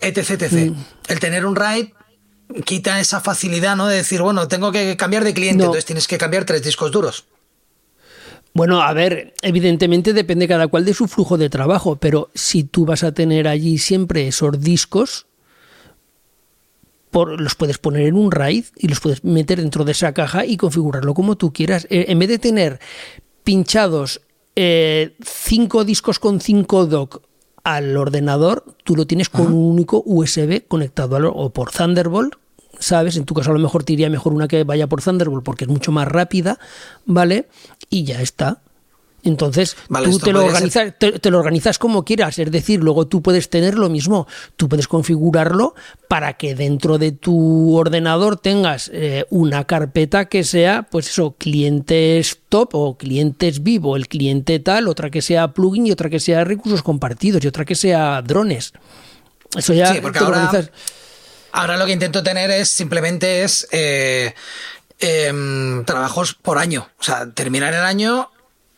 etc, 0.00 0.30
etc. 0.30 0.74
El 1.08 1.20
tener 1.20 1.46
un 1.46 1.56
RAID 1.56 1.88
quita 2.64 3.00
esa 3.00 3.20
facilidad, 3.20 3.76
¿no? 3.76 3.86
De 3.86 3.96
decir, 3.96 4.22
bueno, 4.22 4.48
tengo 4.48 4.72
que 4.72 4.96
cambiar 4.96 5.24
de 5.24 5.34
cliente, 5.34 5.64
entonces 5.64 5.84
tienes 5.84 6.06
que 6.06 6.18
cambiar 6.18 6.44
tres 6.44 6.62
discos 6.62 6.90
duros. 6.90 7.24
Bueno, 8.52 8.82
a 8.82 8.92
ver, 8.92 9.34
evidentemente 9.42 10.12
depende 10.12 10.48
cada 10.48 10.66
cual 10.66 10.84
de 10.84 10.94
su 10.94 11.06
flujo 11.06 11.38
de 11.38 11.48
trabajo, 11.48 11.96
pero 11.96 12.30
si 12.34 12.64
tú 12.64 12.84
vas 12.84 13.04
a 13.04 13.12
tener 13.12 13.46
allí 13.46 13.78
siempre 13.78 14.26
esos 14.26 14.60
discos, 14.60 15.26
por, 17.10 17.40
los 17.40 17.54
puedes 17.54 17.78
poner 17.78 18.06
en 18.06 18.16
un 18.16 18.30
RAID 18.30 18.64
y 18.76 18.88
los 18.88 19.00
puedes 19.00 19.24
meter 19.24 19.60
dentro 19.60 19.84
de 19.84 19.92
esa 19.92 20.12
caja 20.14 20.46
y 20.46 20.56
configurarlo 20.56 21.14
como 21.14 21.36
tú 21.36 21.52
quieras. 21.52 21.86
Eh, 21.90 22.06
en 22.08 22.18
vez 22.18 22.28
de 22.28 22.38
tener 22.38 22.80
pinchados 23.44 24.20
eh, 24.56 25.16
cinco 25.24 25.84
discos 25.84 26.18
con 26.18 26.40
cinco 26.40 26.86
dock 26.86 27.22
al 27.62 27.96
ordenador, 27.96 28.64
tú 28.84 28.96
lo 28.96 29.06
tienes 29.06 29.28
con 29.28 29.48
un 29.48 29.72
único 29.72 30.02
USB 30.04 30.66
conectado 30.66 31.32
o 31.32 31.50
por 31.50 31.70
Thunderbolt 31.70 32.34
¿sabes? 32.80 33.16
En 33.16 33.24
tu 33.24 33.34
caso 33.34 33.50
a 33.50 33.54
lo 33.54 33.60
mejor 33.60 33.84
te 33.84 33.92
iría 33.92 34.10
mejor 34.10 34.32
una 34.32 34.48
que 34.48 34.64
vaya 34.64 34.88
por 34.88 35.02
Thunderbolt 35.02 35.44
porque 35.44 35.64
es 35.64 35.70
mucho 35.70 35.92
más 35.92 36.08
rápida, 36.08 36.58
¿vale? 37.06 37.48
Y 37.88 38.04
ya 38.04 38.20
está. 38.20 38.60
Entonces, 39.22 39.76
tú 39.88 40.18
te 40.18 40.32
lo, 40.32 40.44
organizas, 40.44 40.94
te, 40.98 41.30
lo 41.30 41.38
organizas 41.38 41.78
como 41.78 42.04
quieras, 42.04 42.38
es 42.38 42.50
decir, 42.50 42.80
luego 42.80 43.06
tú 43.06 43.20
puedes 43.20 43.50
tener 43.50 43.76
lo 43.76 43.90
mismo, 43.90 44.26
tú 44.56 44.68
puedes 44.68 44.88
configurarlo 44.88 45.74
para 46.08 46.34
que 46.34 46.54
dentro 46.54 46.96
de 46.96 47.12
tu 47.12 47.76
ordenador 47.76 48.38
tengas 48.38 48.90
eh, 48.94 49.26
una 49.28 49.64
carpeta 49.64 50.24
que 50.26 50.42
sea, 50.42 50.86
pues 50.90 51.08
eso, 51.08 51.34
clientes 51.36 52.38
top 52.48 52.74
o 52.74 52.96
clientes 52.96 53.62
vivo, 53.62 53.96
el 53.96 54.08
cliente 54.08 54.58
tal, 54.58 54.88
otra 54.88 55.10
que 55.10 55.20
sea 55.20 55.52
plugin 55.52 55.86
y 55.86 55.92
otra 55.92 56.08
que 56.08 56.20
sea 56.20 56.44
recursos 56.44 56.82
compartidos 56.82 57.44
y 57.44 57.48
otra 57.48 57.66
que 57.66 57.74
sea 57.74 58.22
drones. 58.22 58.72
Eso 59.54 59.74
ya 59.74 59.92
sí, 59.92 59.98
porque 60.00 60.20
ahora, 60.20 60.50
ahora, 61.52 61.76
lo 61.76 61.86
que 61.86 61.92
intento 61.92 62.22
tener 62.22 62.50
es 62.50 62.70
simplemente 62.70 63.42
es 63.42 63.66
eh, 63.70 64.34
em, 64.98 65.84
trabajos 65.84 66.34
por 66.34 66.58
año, 66.58 66.88
o 66.98 67.02
sea, 67.02 67.30
terminar 67.30 67.74
el 67.74 67.82
año 67.82 68.30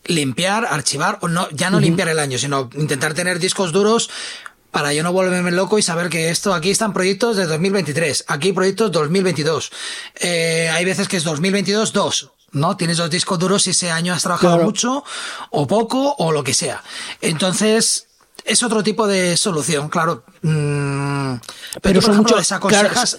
limpiar, 0.05 0.67
archivar, 0.67 1.19
o 1.21 1.29
no, 1.29 1.49
ya 1.51 1.71
no 1.71 1.81
limpiar 1.81 2.09
el 2.09 2.19
año, 2.19 2.39
sino 2.39 2.69
intentar 2.75 3.15
tener 3.15 3.39
discos 3.39 3.73
duros 3.73 4.11
para 4.71 4.93
yo 4.95 5.03
no 5.03 5.13
volverme 5.13 5.51
loco 5.53 5.79
y 5.79 5.83
saber 5.83 6.09
que 6.09 6.31
esto 6.31 6.55
aquí 6.55 6.71
están 6.71 6.93
proyectos 6.93 7.37
de 7.37 7.47
2023, 7.47 8.25
aquí 8.27 8.53
proyectos 8.53 8.91
2022. 8.91 9.71
Eh, 10.21 10.71
hay 10.73 10.85
veces 10.85 11.09
que 11.09 11.19
es 11.19 11.25
2022 11.25 11.93
2, 11.93 12.31
¿no? 12.53 12.77
Tienes 12.77 12.97
dos 12.97 13.11
discos 13.11 13.39
duros 13.39 13.67
y 13.67 13.71
ese 13.71 13.91
año 13.91 14.15
has 14.15 14.23
trabajado 14.23 14.59
mucho 14.65 15.05
o 15.51 15.67
poco 15.67 16.15
o 16.19 16.33
lo 16.33 16.43
que 16.43 16.55
sea. 16.55 16.83
Entonces, 17.21 18.09
es 18.45 18.63
otro 18.63 18.83
tipo 18.83 19.07
de 19.07 19.37
solución, 19.37 19.89
claro. 19.89 20.25
Mm, 20.43 21.35
pero, 21.81 22.01
son 22.01 22.17
mucho 22.19 22.37
desaconsejos 22.37 23.19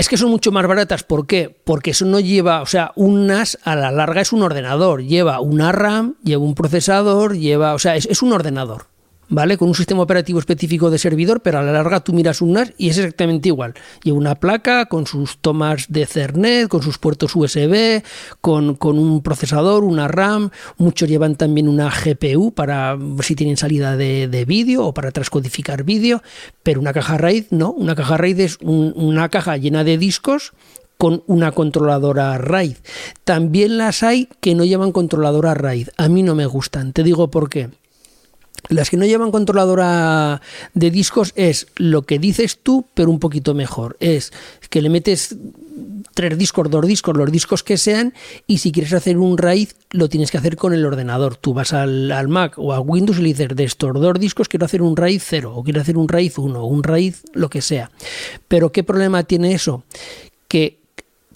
es 0.00 0.08
que 0.08 0.16
son 0.16 0.30
mucho 0.30 0.50
más 0.50 0.66
baratas. 0.66 1.02
¿Por 1.02 1.26
qué? 1.26 1.54
Porque 1.64 1.90
eso 1.90 2.06
no 2.06 2.20
lleva, 2.20 2.62
o 2.62 2.66
sea, 2.66 2.92
un 2.96 3.26
NAS 3.26 3.58
a 3.64 3.76
la 3.76 3.90
larga 3.90 4.22
es 4.22 4.32
un 4.32 4.42
ordenador. 4.42 5.02
Lleva 5.02 5.40
una 5.40 5.72
RAM, 5.72 6.14
lleva 6.24 6.42
un 6.42 6.54
procesador, 6.54 7.36
lleva, 7.36 7.74
o 7.74 7.78
sea, 7.78 7.96
es 7.96 8.22
un 8.22 8.32
ordenador. 8.32 8.86
¿Vale? 9.30 9.56
Con 9.56 9.68
un 9.68 9.74
sistema 9.74 10.02
operativo 10.02 10.38
específico 10.38 10.90
de 10.90 10.98
servidor, 10.98 11.40
pero 11.40 11.58
a 11.58 11.62
la 11.62 11.72
larga 11.72 12.00
tú 12.00 12.12
miras 12.12 12.42
un 12.42 12.52
NAS 12.52 12.72
y 12.76 12.90
es 12.90 12.98
exactamente 12.98 13.48
igual. 13.48 13.74
Lleva 14.02 14.18
una 14.18 14.34
placa 14.34 14.86
con 14.86 15.06
sus 15.06 15.38
tomas 15.38 15.86
de 15.88 16.02
Ethernet, 16.02 16.68
con 16.68 16.82
sus 16.82 16.98
puertos 16.98 17.34
USB, 17.34 18.02
con, 18.40 18.76
un 18.80 19.22
procesador, 19.22 19.84
una 19.84 20.08
RAM. 20.08 20.50
Muchos 20.76 21.08
llevan 21.08 21.36
también 21.36 21.68
una 21.68 21.90
GPU 21.90 22.52
para 22.52 22.98
si 23.22 23.34
tienen 23.34 23.56
salida 23.56 23.96
de, 23.96 24.44
vídeo 24.46 24.86
o 24.86 24.94
para 24.94 25.12
transcodificar 25.12 25.84
vídeo, 25.84 26.22
pero 26.62 26.80
una 26.80 26.92
caja 26.92 27.16
RAID 27.16 27.46
no. 27.50 27.70
Una 27.70 27.94
caja 27.94 28.16
RAID 28.16 28.40
es 28.40 28.58
una 28.60 29.28
caja 29.28 29.56
llena 29.56 29.84
de 29.84 29.96
discos 29.96 30.52
con 30.96 31.22
una 31.26 31.52
controladora 31.52 32.36
RAID. 32.36 32.76
También 33.24 33.78
las 33.78 34.02
hay 34.02 34.28
que 34.40 34.54
no 34.54 34.64
llevan 34.64 34.92
controladora 34.92 35.54
RAID. 35.54 35.88
A 35.96 36.08
mí 36.08 36.22
no 36.22 36.34
me 36.34 36.46
gustan. 36.46 36.92
Te 36.92 37.02
digo 37.02 37.30
por 37.30 37.48
qué. 37.48 37.70
Las 38.68 38.90
que 38.90 38.96
no 38.96 39.06
llevan 39.06 39.30
controladora 39.30 40.40
de 40.74 40.90
discos 40.90 41.32
es 41.36 41.66
lo 41.76 42.02
que 42.02 42.18
dices 42.18 42.58
tú, 42.62 42.86
pero 42.94 43.10
un 43.10 43.18
poquito 43.18 43.54
mejor. 43.54 43.96
Es 44.00 44.32
que 44.68 44.82
le 44.82 44.90
metes 44.90 45.36
tres 46.14 46.36
discos, 46.36 46.70
dos 46.70 46.86
discos, 46.86 47.16
los 47.16 47.30
discos 47.30 47.62
que 47.62 47.76
sean, 47.76 48.14
y 48.46 48.58
si 48.58 48.72
quieres 48.72 48.92
hacer 48.92 49.18
un 49.18 49.38
RAID, 49.38 49.68
lo 49.90 50.08
tienes 50.08 50.30
que 50.30 50.38
hacer 50.38 50.56
con 50.56 50.72
el 50.72 50.84
ordenador. 50.84 51.36
Tú 51.36 51.54
vas 51.54 51.72
al, 51.72 52.28
Mac 52.28 52.54
o 52.58 52.72
a 52.72 52.80
Windows 52.80 53.18
y 53.18 53.22
le 53.22 53.28
dices, 53.28 53.48
de 53.54 53.64
estos 53.64 53.94
dos 53.94 54.18
discos 54.18 54.48
quiero 54.48 54.66
hacer 54.66 54.82
un 54.82 54.96
RAID 54.96 55.20
0, 55.24 55.52
o 55.54 55.64
quiero 55.64 55.80
hacer 55.80 55.96
un 55.96 56.08
RAID 56.08 56.32
1, 56.36 56.60
o 56.60 56.66
un 56.66 56.82
RAID 56.82 57.14
lo 57.32 57.48
que 57.48 57.62
sea. 57.62 57.90
Pero 58.48 58.72
¿qué 58.72 58.82
problema 58.82 59.22
tiene 59.24 59.54
eso? 59.54 59.84
Que 60.48 60.78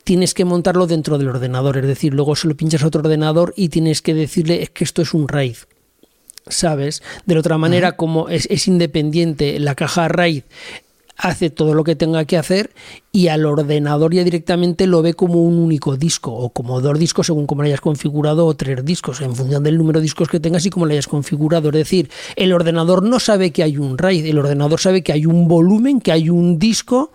tienes 0.04 0.34
que 0.34 0.44
montarlo 0.44 0.86
dentro 0.86 1.18
del 1.18 1.28
ordenador, 1.28 1.78
es 1.78 1.86
decir, 1.86 2.12
luego 2.12 2.36
se 2.36 2.46
lo 2.46 2.56
pinchas 2.56 2.82
a 2.82 2.88
otro 2.88 3.00
ordenador 3.00 3.54
y 3.56 3.70
tienes 3.70 4.02
que 4.02 4.14
decirle 4.14 4.62
es 4.62 4.70
que 4.70 4.84
esto 4.84 5.02
es 5.02 5.14
un 5.14 5.28
RAID. 5.28 5.56
¿Sabes? 6.46 7.02
De 7.26 7.34
la 7.34 7.40
otra 7.40 7.58
manera, 7.58 7.92
como 7.92 8.28
es, 8.28 8.68
independiente, 8.68 9.58
la 9.58 9.74
caja 9.74 10.08
RAID 10.08 10.42
hace 11.16 11.48
todo 11.48 11.74
lo 11.74 11.84
que 11.84 11.94
tenga 11.94 12.24
que 12.24 12.36
hacer 12.36 12.72
y 13.12 13.28
al 13.28 13.46
ordenador 13.46 14.12
ya 14.12 14.24
directamente 14.24 14.88
lo 14.88 15.00
ve 15.00 15.14
como 15.14 15.44
un 15.44 15.58
único 15.58 15.96
disco 15.96 16.32
o 16.32 16.50
como 16.50 16.80
dos 16.80 16.98
discos 16.98 17.26
según 17.26 17.46
como 17.46 17.62
lo 17.62 17.68
hayas 17.68 17.80
configurado 17.80 18.46
o 18.46 18.54
tres 18.54 18.84
discos 18.84 19.20
en 19.20 19.36
función 19.36 19.62
del 19.62 19.78
número 19.78 20.00
de 20.00 20.04
discos 20.04 20.28
que 20.28 20.40
tengas 20.40 20.66
y 20.66 20.70
como 20.70 20.86
lo 20.86 20.92
hayas 20.92 21.06
configurado. 21.06 21.68
Es 21.68 21.74
decir, 21.74 22.10
el 22.34 22.52
ordenador 22.52 23.04
no 23.04 23.20
sabe 23.20 23.52
que 23.52 23.62
hay 23.62 23.78
un 23.78 23.96
RAID, 23.96 24.26
el 24.26 24.38
ordenador 24.38 24.80
sabe 24.80 25.02
que 25.02 25.12
hay 25.12 25.24
un 25.24 25.46
volumen, 25.46 26.00
que 26.00 26.10
hay 26.10 26.30
un 26.30 26.58
disco 26.58 27.12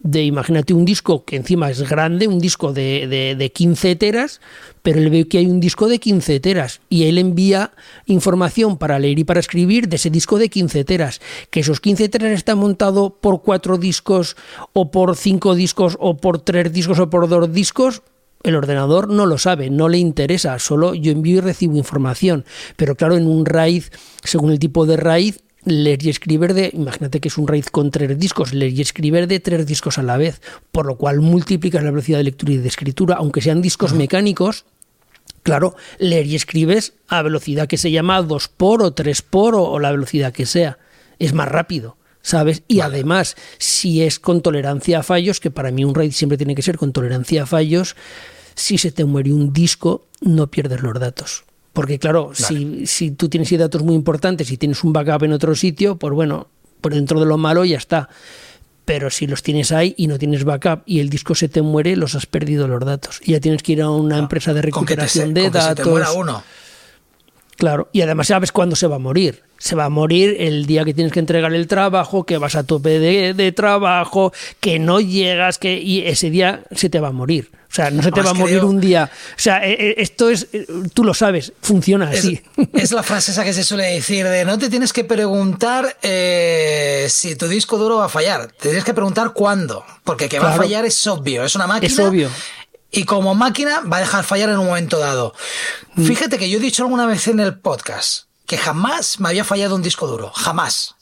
de, 0.00 0.22
imagínate, 0.22 0.74
un 0.74 0.84
disco 0.84 1.24
que 1.24 1.36
encima 1.36 1.70
es 1.70 1.88
grande, 1.88 2.28
un 2.28 2.38
disco 2.38 2.72
de, 2.72 3.34
de, 3.36 3.52
15 3.52 3.96
teras, 3.96 4.40
pero 4.82 5.00
él 5.00 5.10
ve 5.10 5.26
que 5.26 5.38
hay 5.38 5.46
un 5.46 5.58
disco 5.58 5.88
de 5.88 5.98
15 5.98 6.38
teras 6.40 6.80
y 6.88 7.04
él 7.04 7.18
envía 7.18 7.72
información 8.06 8.78
para 8.78 8.98
leer 8.98 9.18
y 9.18 9.24
para 9.24 9.40
escribir 9.40 9.88
de 9.88 9.96
ese 9.96 10.10
disco 10.10 10.38
de 10.38 10.48
15 10.48 10.84
teras. 10.84 11.20
Que 11.50 11.60
esos 11.60 11.80
15 11.80 12.08
teras 12.08 12.32
están 12.32 12.58
montados 12.58 13.12
por 13.20 13.42
cuatro 13.42 13.76
discos 13.76 14.36
o 14.72 14.90
por 14.90 15.16
cinco 15.16 15.54
discos 15.54 15.96
o 15.98 16.16
por 16.16 16.38
tres 16.38 16.72
discos 16.72 17.00
o 17.00 17.10
por 17.10 17.28
dos 17.28 17.52
discos, 17.52 18.02
el 18.44 18.54
ordenador 18.54 19.08
no 19.08 19.26
lo 19.26 19.36
sabe, 19.36 19.68
no 19.68 19.88
le 19.88 19.98
interesa, 19.98 20.58
solo 20.60 20.94
yo 20.94 21.10
envío 21.10 21.38
y 21.38 21.40
recibo 21.40 21.76
información. 21.76 22.44
Pero 22.76 22.94
claro, 22.94 23.16
en 23.16 23.26
un 23.26 23.44
RAID, 23.44 23.84
según 24.22 24.52
el 24.52 24.60
tipo 24.60 24.86
de 24.86 24.96
RAID, 24.96 25.34
leer 25.64 26.04
y 26.04 26.08
escribir 26.08 26.54
de, 26.54 26.70
imagínate 26.72 27.20
que 27.20 27.28
es 27.28 27.38
un 27.38 27.48
RAID 27.48 27.66
con 27.66 27.90
tres 27.90 28.18
discos, 28.18 28.54
leer 28.54 28.72
y 28.72 28.80
escribir 28.80 29.26
de 29.26 29.40
tres 29.40 29.66
discos 29.66 29.98
a 29.98 30.02
la 30.02 30.16
vez, 30.16 30.40
por 30.72 30.86
lo 30.86 30.96
cual 30.96 31.20
multiplicas 31.20 31.82
la 31.82 31.90
velocidad 31.90 32.18
de 32.18 32.24
lectura 32.24 32.52
y 32.52 32.56
de 32.58 32.68
escritura, 32.68 33.16
aunque 33.16 33.40
sean 33.40 33.62
discos 33.62 33.92
mecánicos, 33.92 34.64
claro, 35.42 35.76
leer 35.98 36.26
y 36.26 36.36
escribes 36.36 36.94
a 37.08 37.22
velocidad 37.22 37.68
que 37.68 37.78
se 37.78 37.90
llama 37.90 38.22
2 38.22 38.48
por 38.48 38.82
o 38.82 38.92
3 38.92 39.22
por 39.22 39.54
o, 39.54 39.78
la 39.78 39.90
velocidad 39.90 40.32
que 40.32 40.46
sea, 40.46 40.78
es 41.18 41.32
más 41.32 41.48
rápido. 41.48 41.96
¿Sabes? 42.20 42.62
Y 42.68 42.80
además, 42.80 43.36
si 43.58 44.02
es 44.02 44.18
con 44.18 44.42
tolerancia 44.42 44.98
a 44.98 45.02
fallos, 45.02 45.40
que 45.40 45.50
para 45.50 45.70
mí 45.70 45.84
un 45.84 45.94
RAID 45.94 46.12
siempre 46.12 46.36
tiene 46.36 46.54
que 46.54 46.62
ser 46.62 46.76
con 46.76 46.92
tolerancia 46.92 47.44
a 47.44 47.46
fallos, 47.46 47.96
si 48.54 48.76
se 48.76 48.90
te 48.90 49.04
muere 49.04 49.32
un 49.32 49.52
disco, 49.52 50.08
no 50.20 50.48
pierdes 50.48 50.82
los 50.82 50.98
datos. 50.98 51.44
Porque 51.78 52.00
claro, 52.00 52.32
si, 52.34 52.88
si 52.88 53.12
tú 53.12 53.28
tienes 53.28 53.56
datos 53.56 53.84
muy 53.84 53.94
importantes 53.94 54.50
y 54.50 54.56
tienes 54.56 54.82
un 54.82 54.92
backup 54.92 55.22
en 55.22 55.32
otro 55.32 55.54
sitio, 55.54 55.94
pues 55.94 56.12
bueno, 56.12 56.48
por 56.80 56.92
dentro 56.92 57.20
de 57.20 57.26
lo 57.26 57.38
malo 57.38 57.64
ya 57.64 57.76
está. 57.76 58.08
Pero 58.84 59.10
si 59.10 59.28
los 59.28 59.44
tienes 59.44 59.70
ahí 59.70 59.94
y 59.96 60.08
no 60.08 60.18
tienes 60.18 60.42
backup 60.42 60.82
y 60.86 60.98
el 60.98 61.08
disco 61.08 61.36
se 61.36 61.48
te 61.48 61.62
muere, 61.62 61.94
los 61.94 62.16
has 62.16 62.26
perdido 62.26 62.66
los 62.66 62.84
datos. 62.84 63.20
Y 63.22 63.30
ya 63.30 63.38
tienes 63.38 63.62
que 63.62 63.74
ir 63.74 63.82
a 63.82 63.90
una 63.90 64.18
empresa 64.18 64.52
de 64.52 64.62
recuperación 64.62 65.32
de 65.32 65.50
datos. 65.50 65.86
uno. 66.16 66.42
Claro, 67.54 67.90
y 67.92 68.00
además 68.00 68.26
sabes 68.26 68.50
cuándo 68.50 68.74
se 68.74 68.88
va 68.88 68.96
a 68.96 68.98
morir. 68.98 69.44
Se 69.58 69.74
va 69.74 69.86
a 69.86 69.90
morir 69.90 70.36
el 70.38 70.66
día 70.66 70.84
que 70.84 70.94
tienes 70.94 71.12
que 71.12 71.20
entregar 71.20 71.52
el 71.52 71.66
trabajo, 71.66 72.24
que 72.24 72.38
vas 72.38 72.54
a 72.54 72.64
tope 72.64 72.98
de, 72.98 73.34
de 73.34 73.52
trabajo, 73.52 74.32
que 74.60 74.78
no 74.78 75.00
llegas, 75.00 75.58
que 75.58 75.78
y 75.78 76.06
ese 76.06 76.30
día 76.30 76.62
se 76.72 76.88
te 76.88 77.00
va 77.00 77.08
a 77.08 77.12
morir. 77.12 77.50
O 77.70 77.74
sea, 77.74 77.90
no 77.90 78.02
se 78.02 78.10
te 78.10 78.22
va 78.22 78.30
a 78.30 78.34
morir 78.34 78.64
un 78.64 78.80
día. 78.80 79.10
O 79.12 79.40
sea, 79.40 79.64
eh, 79.66 79.76
eh, 79.78 79.94
esto 79.98 80.30
es, 80.30 80.48
eh, 80.54 80.66
tú 80.94 81.04
lo 81.04 81.12
sabes, 81.12 81.52
funciona 81.60 82.08
así. 82.08 82.40
Es, 82.72 82.92
la 82.92 83.02
frase 83.02 83.32
esa 83.32 83.44
que 83.44 83.52
se 83.52 83.62
suele 83.62 83.84
decir 83.84 84.26
de 84.26 84.44
no 84.44 84.58
te 84.58 84.70
tienes 84.70 84.92
que 84.92 85.04
preguntar 85.04 85.96
si 86.00 87.36
tu 87.36 87.46
disco 87.46 87.76
duro 87.76 87.96
va 87.98 88.06
a 88.06 88.08
fallar, 88.08 88.48
te 88.52 88.68
tienes 88.68 88.84
que 88.84 88.94
preguntar 88.94 89.32
cuándo, 89.32 89.84
porque 90.04 90.28
que 90.28 90.38
va 90.38 90.54
a 90.54 90.56
fallar 90.56 90.86
es 90.86 91.06
obvio, 91.06 91.44
es 91.44 91.54
una 91.54 91.66
máquina. 91.66 91.92
Es 91.92 91.98
obvio. 91.98 92.30
Y 92.90 93.04
como 93.04 93.34
máquina 93.34 93.80
va 93.80 93.98
a 93.98 94.00
dejar 94.00 94.24
fallar 94.24 94.48
en 94.48 94.58
un 94.58 94.66
momento 94.66 94.98
dado. 94.98 95.34
Mm. 95.94 96.06
Fíjate 96.06 96.38
que 96.38 96.48
yo 96.48 96.58
he 96.58 96.62
dicho 96.62 96.84
alguna 96.84 97.06
vez 97.06 97.28
en 97.28 97.40
el 97.40 97.58
podcast 97.58 98.27
que 98.48 98.56
jamás 98.56 99.20
me 99.20 99.28
había 99.28 99.44
fallado 99.44 99.76
un 99.76 99.82
disco 99.82 100.06
duro, 100.08 100.32
jamás. 100.34 100.96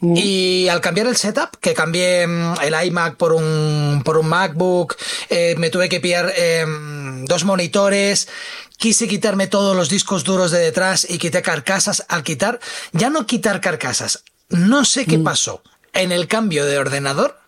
Mm. 0.00 0.14
Y 0.16 0.68
al 0.68 0.82
cambiar 0.82 1.06
el 1.06 1.16
setup, 1.16 1.56
que 1.58 1.72
cambié 1.72 2.26
mm, 2.26 2.60
el 2.62 2.86
iMac 2.86 3.16
por 3.16 3.32
un, 3.32 4.02
por 4.04 4.18
un 4.18 4.28
MacBook, 4.28 4.94
eh, 5.30 5.54
me 5.56 5.70
tuve 5.70 5.88
que 5.88 5.98
pillar 5.98 6.30
em, 6.36 7.24
dos 7.24 7.44
monitores, 7.44 8.28
quise 8.76 9.08
quitarme 9.08 9.46
todos 9.46 9.74
los 9.74 9.88
discos 9.88 10.24
duros 10.24 10.50
de 10.50 10.58
detrás 10.58 11.06
y 11.08 11.16
quité 11.16 11.40
carcasas. 11.40 12.04
Al 12.08 12.22
quitar, 12.22 12.60
ya 12.92 13.08
no 13.08 13.26
quitar 13.26 13.62
carcasas, 13.62 14.22
no 14.50 14.84
sé 14.84 15.06
qué 15.06 15.16
mm. 15.16 15.24
pasó 15.24 15.62
en 15.94 16.12
el 16.12 16.28
cambio 16.28 16.66
de 16.66 16.78
ordenador, 16.78 17.40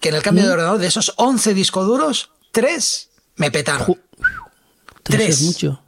que 0.00 0.08
en 0.08 0.14
el 0.14 0.22
cambio 0.22 0.46
de 0.46 0.52
ordenador 0.52 0.78
de 0.78 0.86
esos 0.86 1.12
11 1.16 1.52
discos 1.52 1.86
duros, 1.86 2.30
tres 2.50 3.10
me 3.36 3.50
petaron. 3.50 4.00
tres. 5.02 5.42
mucho. 5.42 5.82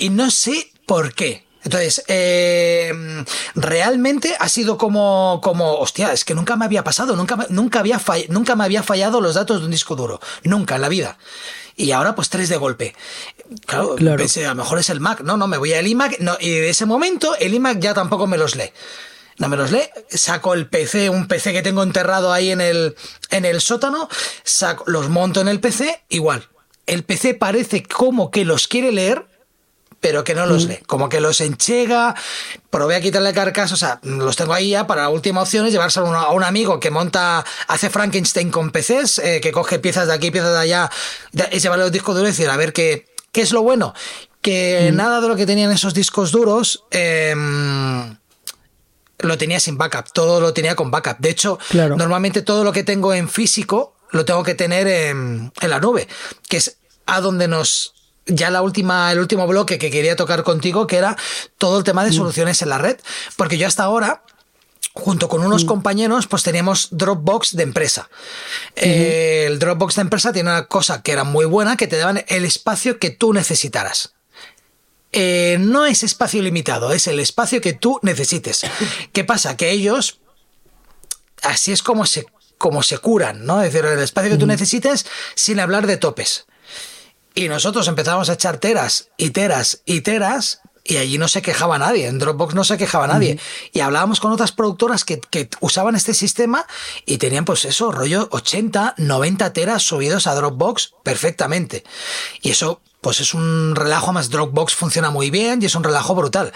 Y 0.00 0.10
no 0.10 0.28
sé 0.32 0.72
por 0.86 1.14
qué. 1.14 1.51
Entonces, 1.64 2.04
eh, 2.08 2.92
realmente 3.54 4.34
ha 4.38 4.48
sido 4.48 4.76
como, 4.76 5.40
como, 5.42 5.74
hostia, 5.74 6.12
es 6.12 6.24
que 6.24 6.34
nunca 6.34 6.56
me 6.56 6.64
había 6.64 6.82
pasado, 6.82 7.14
nunca, 7.14 7.46
nunca, 7.50 7.80
había 7.80 8.00
nunca 8.28 8.56
me 8.56 8.64
había 8.64 8.82
fallado 8.82 9.20
los 9.20 9.34
datos 9.34 9.60
de 9.60 9.66
un 9.66 9.70
disco 9.70 9.94
duro, 9.94 10.20
nunca 10.42 10.76
en 10.76 10.82
la 10.82 10.88
vida. 10.88 11.18
Y 11.76 11.92
ahora 11.92 12.14
pues 12.14 12.28
tres 12.28 12.48
de 12.48 12.56
golpe. 12.56 12.94
Claro, 13.66 13.96
pensé, 13.96 14.44
a 14.46 14.50
lo 14.50 14.56
mejor 14.56 14.78
es 14.78 14.90
el 14.90 15.00
Mac, 15.00 15.20
no, 15.20 15.36
no, 15.36 15.46
me 15.46 15.56
voy 15.56 15.72
al 15.72 15.86
iMac, 15.86 16.18
no, 16.18 16.36
y 16.40 16.50
de 16.50 16.70
ese 16.70 16.86
momento 16.86 17.34
el 17.36 17.54
iMac 17.54 17.78
ya 17.78 17.94
tampoco 17.94 18.26
me 18.26 18.38
los 18.38 18.56
lee. 18.56 18.72
no 19.38 19.48
me 19.48 19.56
los 19.56 19.70
lee, 19.70 19.88
saco 20.10 20.54
el 20.54 20.66
PC, 20.66 21.08
un 21.08 21.28
PC 21.28 21.52
que 21.52 21.62
tengo 21.62 21.82
enterrado 21.82 22.32
ahí 22.32 22.50
en 22.50 22.60
el, 22.60 22.96
en 23.30 23.44
el 23.44 23.60
sótano, 23.60 24.08
saco, 24.44 24.84
los 24.86 25.08
monto 25.08 25.40
en 25.40 25.48
el 25.48 25.60
PC, 25.60 26.02
igual. 26.08 26.48
El 26.86 27.04
PC 27.04 27.34
parece 27.34 27.82
como 27.84 28.30
que 28.30 28.44
los 28.44 28.68
quiere 28.68 28.92
leer, 28.92 29.26
pero 30.02 30.24
que 30.24 30.34
no 30.34 30.46
los 30.46 30.66
mm. 30.66 30.68
lee. 30.68 30.78
Como 30.86 31.08
que 31.08 31.20
los 31.20 31.40
enchega, 31.40 32.14
probé 32.70 32.96
a 32.96 33.00
quitarle 33.00 33.32
carcas, 33.32 33.70
o 33.70 33.76
sea, 33.76 34.00
los 34.02 34.34
tengo 34.34 34.52
ahí 34.52 34.70
ya 34.70 34.86
para 34.86 35.02
la 35.02 35.08
última 35.08 35.40
opción 35.40 35.64
es 35.64 35.72
llevárselo 35.72 36.08
a 36.08 36.32
un 36.32 36.42
amigo 36.42 36.80
que 36.80 36.90
monta, 36.90 37.44
hace 37.68 37.88
Frankenstein 37.88 38.50
con 38.50 38.72
PCs, 38.72 39.20
eh, 39.20 39.40
que 39.40 39.52
coge 39.52 39.78
piezas 39.78 40.08
de 40.08 40.14
aquí, 40.14 40.32
piezas 40.32 40.52
de 40.52 40.58
allá, 40.58 40.90
es 41.52 41.62
llevarle 41.62 41.84
los 41.84 41.92
discos 41.92 42.16
duros 42.16 42.30
y 42.30 42.32
decir, 42.32 42.50
a 42.50 42.56
ver 42.56 42.72
qué, 42.72 43.06
qué 43.30 43.42
es 43.42 43.52
lo 43.52 43.62
bueno. 43.62 43.94
Que 44.42 44.90
mm. 44.92 44.96
nada 44.96 45.20
de 45.20 45.28
lo 45.28 45.36
que 45.36 45.46
tenían 45.46 45.70
esos 45.70 45.94
discos 45.94 46.32
duros, 46.32 46.82
em, 46.90 48.16
lo 49.18 49.38
tenía 49.38 49.60
sin 49.60 49.78
backup, 49.78 50.12
todo 50.12 50.40
lo 50.40 50.52
tenía 50.52 50.74
con 50.74 50.90
backup. 50.90 51.18
De 51.20 51.30
hecho, 51.30 51.60
normalmente 51.72 52.42
todo 52.42 52.64
lo 52.64 52.72
que 52.72 52.82
tengo 52.82 53.14
en 53.14 53.28
físico 53.28 53.94
lo 54.10 54.24
tengo 54.24 54.42
que 54.42 54.56
tener 54.56 54.88
en, 54.88 55.52
en 55.60 55.70
la 55.70 55.78
nube, 55.78 56.08
que 56.48 56.56
es 56.56 56.78
a 57.06 57.20
donde 57.20 57.46
nos 57.46 57.91
ya 58.26 58.50
la 58.50 58.62
última, 58.62 59.10
el 59.12 59.18
último 59.18 59.46
bloque 59.46 59.78
que 59.78 59.90
quería 59.90 60.16
tocar 60.16 60.42
contigo, 60.42 60.86
que 60.86 60.96
era 60.96 61.16
todo 61.58 61.78
el 61.78 61.84
tema 61.84 62.04
de 62.04 62.10
mm. 62.10 62.14
soluciones 62.14 62.62
en 62.62 62.68
la 62.68 62.78
red, 62.78 62.98
porque 63.36 63.58
yo 63.58 63.66
hasta 63.66 63.84
ahora 63.84 64.22
junto 64.94 65.28
con 65.28 65.44
unos 65.44 65.64
mm. 65.64 65.68
compañeros, 65.68 66.26
pues 66.26 66.42
teníamos 66.42 66.88
Dropbox 66.90 67.56
de 67.56 67.62
empresa. 67.62 68.10
Eh, 68.76 69.44
el 69.46 69.58
Dropbox 69.58 69.96
de 69.96 70.02
empresa 70.02 70.32
tiene 70.32 70.50
una 70.50 70.66
cosa 70.66 71.02
que 71.02 71.12
era 71.12 71.24
muy 71.24 71.46
buena, 71.46 71.76
que 71.76 71.86
te 71.86 71.96
daban 71.96 72.24
el 72.28 72.44
espacio 72.44 72.98
que 72.98 73.10
tú 73.10 73.32
necesitaras. 73.32 74.14
Eh, 75.12 75.58
no 75.60 75.84
es 75.84 76.02
espacio 76.02 76.42
limitado, 76.42 76.92
es 76.92 77.06
el 77.06 77.20
espacio 77.20 77.60
que 77.60 77.72
tú 77.72 78.00
necesites. 78.02 78.62
¿Qué 79.12 79.24
pasa? 79.24 79.56
Que 79.56 79.70
ellos, 79.70 80.20
así 81.42 81.72
es 81.72 81.82
como 81.82 82.06
se, 82.06 82.26
como 82.58 82.82
se 82.82 82.98
curan, 82.98 83.44
¿no? 83.44 83.62
Es 83.62 83.72
decir, 83.72 83.86
el 83.86 83.98
espacio 83.98 84.30
que 84.30 84.38
tú 84.38 84.46
necesites 84.46 85.06
sin 85.34 85.60
hablar 85.60 85.86
de 85.86 85.96
topes. 85.96 86.46
Y 87.34 87.48
nosotros 87.48 87.88
empezamos 87.88 88.28
a 88.28 88.34
echar 88.34 88.58
teras 88.58 89.08
y 89.16 89.30
teras 89.30 89.82
y 89.84 90.02
teras 90.02 90.60
y 90.84 90.96
allí 90.96 91.16
no 91.16 91.28
se 91.28 91.42
quejaba 91.42 91.78
nadie, 91.78 92.08
en 92.08 92.18
Dropbox 92.18 92.54
no 92.54 92.64
se 92.64 92.76
quejaba 92.76 93.06
nadie. 93.06 93.38
Y 93.72 93.80
hablábamos 93.80 94.20
con 94.20 94.32
otras 94.32 94.52
productoras 94.52 95.04
que, 95.04 95.20
que, 95.20 95.48
usaban 95.60 95.94
este 95.94 96.12
sistema 96.12 96.66
y 97.06 97.18
tenían 97.18 97.44
pues 97.44 97.64
eso, 97.64 97.92
rollo 97.92 98.28
80, 98.32 98.94
90 98.98 99.52
teras 99.52 99.82
subidos 99.82 100.26
a 100.26 100.34
Dropbox 100.34 100.94
perfectamente. 101.04 101.84
Y 102.40 102.50
eso 102.50 102.80
pues 103.00 103.20
es 103.20 103.34
un 103.34 103.74
relajo, 103.74 104.12
más 104.12 104.30
Dropbox 104.30 104.74
funciona 104.74 105.10
muy 105.10 105.30
bien 105.30 105.60
y 105.62 105.66
es 105.66 105.74
un 105.74 105.84
relajo 105.84 106.14
brutal. 106.14 106.52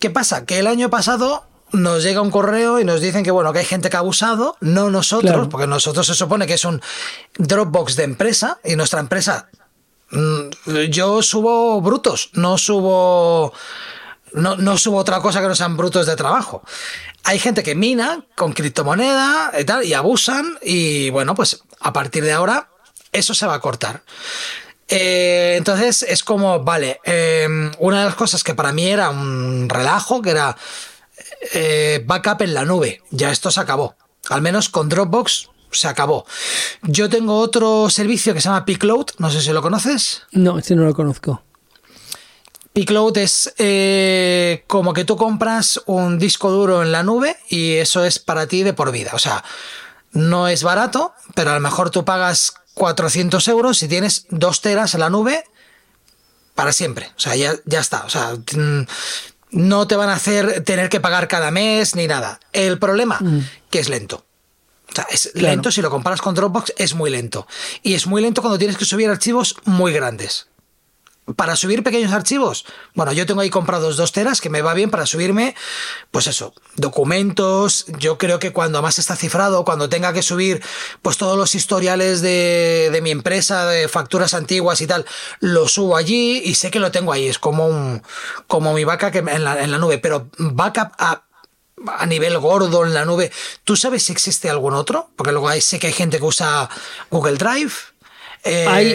¿Qué 0.00 0.10
pasa? 0.10 0.44
Que 0.46 0.58
el 0.58 0.66
año 0.66 0.90
pasado 0.90 1.46
nos 1.72 2.02
llega 2.02 2.20
un 2.20 2.30
correo 2.30 2.80
y 2.80 2.84
nos 2.84 3.00
dicen 3.00 3.24
que 3.24 3.30
bueno, 3.30 3.52
que 3.52 3.60
hay 3.60 3.64
gente 3.64 3.90
que 3.90 3.96
ha 3.96 4.00
abusado, 4.00 4.56
no 4.60 4.90
nosotros, 4.90 5.48
porque 5.48 5.66
nosotros 5.66 6.06
se 6.06 6.14
supone 6.14 6.46
que 6.46 6.54
es 6.54 6.64
un 6.64 6.80
Dropbox 7.38 7.96
de 7.96 8.04
empresa 8.04 8.60
y 8.64 8.76
nuestra 8.76 9.00
empresa 9.00 9.48
yo 10.90 11.22
subo 11.22 11.80
brutos, 11.80 12.30
no 12.34 12.58
subo. 12.58 13.52
No, 14.32 14.56
no, 14.56 14.76
subo 14.76 14.98
otra 14.98 15.20
cosa 15.20 15.40
que 15.40 15.46
no 15.46 15.54
sean 15.54 15.76
brutos 15.76 16.06
de 16.06 16.16
trabajo. 16.16 16.62
Hay 17.22 17.38
gente 17.38 17.62
que 17.62 17.76
mina 17.76 18.24
con 18.34 18.52
criptomoneda 18.52 19.52
y 19.58 19.64
tal, 19.64 19.84
y 19.84 19.94
abusan, 19.94 20.58
y 20.60 21.10
bueno, 21.10 21.36
pues 21.36 21.62
a 21.80 21.92
partir 21.92 22.24
de 22.24 22.32
ahora 22.32 22.68
eso 23.12 23.32
se 23.32 23.46
va 23.46 23.54
a 23.54 23.60
cortar. 23.60 24.02
Eh, 24.88 25.54
entonces 25.56 26.02
es 26.02 26.24
como, 26.24 26.62
vale, 26.64 27.00
em, 27.04 27.70
una 27.78 28.00
de 28.00 28.04
las 28.06 28.14
cosas 28.16 28.42
que 28.42 28.54
para 28.54 28.72
mí 28.72 28.86
era 28.86 29.10
un 29.10 29.68
relajo, 29.68 30.20
que 30.20 30.30
era 30.30 30.56
eh, 31.52 32.02
backup 32.04 32.42
en 32.42 32.54
la 32.54 32.64
nube, 32.64 33.02
ya 33.10 33.30
esto 33.30 33.50
se 33.50 33.60
acabó. 33.60 33.96
Al 34.28 34.42
menos 34.42 34.68
con 34.68 34.88
Dropbox 34.88 35.48
se 35.74 35.88
acabó. 35.88 36.26
Yo 36.82 37.08
tengo 37.08 37.38
otro 37.38 37.90
servicio 37.90 38.34
que 38.34 38.40
se 38.40 38.48
llama 38.48 38.64
Picload, 38.64 39.06
no 39.18 39.30
sé 39.30 39.40
si 39.40 39.52
lo 39.52 39.62
conoces. 39.62 40.22
No, 40.32 40.58
este 40.58 40.74
no 40.74 40.84
lo 40.84 40.94
conozco. 40.94 41.42
Picload 42.72 43.18
es 43.18 43.54
eh, 43.58 44.64
como 44.66 44.92
que 44.94 45.04
tú 45.04 45.16
compras 45.16 45.80
un 45.86 46.18
disco 46.18 46.50
duro 46.50 46.82
en 46.82 46.90
la 46.90 47.04
nube 47.04 47.36
y 47.48 47.74
eso 47.74 48.04
es 48.04 48.18
para 48.18 48.48
ti 48.48 48.64
de 48.64 48.72
por 48.72 48.90
vida. 48.90 49.12
O 49.14 49.18
sea, 49.18 49.44
no 50.12 50.48
es 50.48 50.64
barato, 50.64 51.14
pero 51.34 51.52
a 51.52 51.54
lo 51.54 51.60
mejor 51.60 51.90
tú 51.90 52.04
pagas 52.04 52.54
400 52.74 53.46
euros 53.46 53.82
y 53.82 53.88
tienes 53.88 54.26
dos 54.28 54.60
teras 54.60 54.94
en 54.94 55.00
la 55.00 55.10
nube 55.10 55.44
para 56.56 56.72
siempre. 56.72 57.12
O 57.16 57.20
sea, 57.20 57.36
ya, 57.36 57.54
ya 57.64 57.78
está. 57.78 58.04
O 58.06 58.10
sea, 58.10 58.34
mm, 58.34 58.86
no 59.50 59.86
te 59.86 59.94
van 59.94 60.08
a 60.08 60.14
hacer 60.14 60.64
tener 60.64 60.88
que 60.88 61.00
pagar 61.00 61.28
cada 61.28 61.52
mes 61.52 61.94
ni 61.94 62.08
nada. 62.08 62.40
El 62.52 62.80
problema, 62.80 63.18
mm. 63.20 63.48
que 63.70 63.78
es 63.78 63.88
lento. 63.88 64.24
O 64.94 64.96
sea, 64.96 65.06
es 65.10 65.32
lento, 65.34 65.72
si 65.72 65.82
lo 65.82 65.90
comparas 65.90 66.20
con 66.20 66.36
Dropbox, 66.36 66.74
es 66.76 66.94
muy 66.94 67.10
lento. 67.10 67.48
Y 67.82 67.94
es 67.94 68.06
muy 68.06 68.22
lento 68.22 68.42
cuando 68.42 68.58
tienes 68.58 68.76
que 68.76 68.84
subir 68.84 69.10
archivos 69.10 69.56
muy 69.64 69.92
grandes. 69.92 70.46
Para 71.36 71.56
subir 71.56 71.82
pequeños 71.82 72.12
archivos, 72.12 72.64
bueno, 72.94 73.10
yo 73.12 73.24
tengo 73.24 73.40
ahí 73.40 73.48
comprados 73.50 73.96
dos 73.96 74.12
teras 74.12 74.40
que 74.42 74.50
me 74.50 74.60
va 74.60 74.74
bien 74.74 74.90
para 74.90 75.06
subirme, 75.06 75.56
pues 76.10 76.26
eso, 76.26 76.54
documentos. 76.76 77.86
Yo 77.98 78.18
creo 78.18 78.38
que 78.38 78.52
cuando 78.52 78.82
más 78.82 78.98
está 78.98 79.16
cifrado, 79.16 79.64
cuando 79.64 79.88
tenga 79.88 80.12
que 80.12 80.22
subir, 80.22 80.62
pues 81.02 81.16
todos 81.16 81.36
los 81.36 81.54
historiales 81.54 82.20
de, 82.20 82.90
de 82.92 83.00
mi 83.00 83.10
empresa, 83.10 83.66
de 83.66 83.88
facturas 83.88 84.34
antiguas 84.34 84.80
y 84.80 84.86
tal, 84.86 85.06
lo 85.40 85.66
subo 85.66 85.96
allí 85.96 86.42
y 86.44 86.54
sé 86.54 86.70
que 86.70 86.78
lo 86.78 86.92
tengo 86.92 87.12
ahí. 87.12 87.26
Es 87.26 87.38
como 87.38 87.66
un, 87.66 88.02
como 88.46 88.74
mi 88.74 88.84
vaca 88.84 89.10
que 89.10 89.18
en 89.18 89.44
la, 89.44 89.60
en 89.60 89.72
la 89.72 89.78
nube, 89.78 89.98
pero 89.98 90.28
backup 90.38 90.92
a 90.98 91.24
a 91.86 92.06
nivel 92.06 92.38
gordo 92.38 92.84
en 92.84 92.94
la 92.94 93.04
nube. 93.04 93.30
¿Tú 93.64 93.76
sabes 93.76 94.04
si 94.04 94.12
existe 94.12 94.50
algún 94.50 94.74
otro? 94.74 95.10
Porque 95.16 95.32
luego 95.32 95.48
hay, 95.48 95.60
sé 95.60 95.78
que 95.78 95.88
hay 95.88 95.92
gente 95.92 96.18
que 96.18 96.24
usa 96.24 96.68
Google 97.10 97.36
Drive. 97.36 97.72
Eh, 98.44 98.66
hay, 98.68 98.94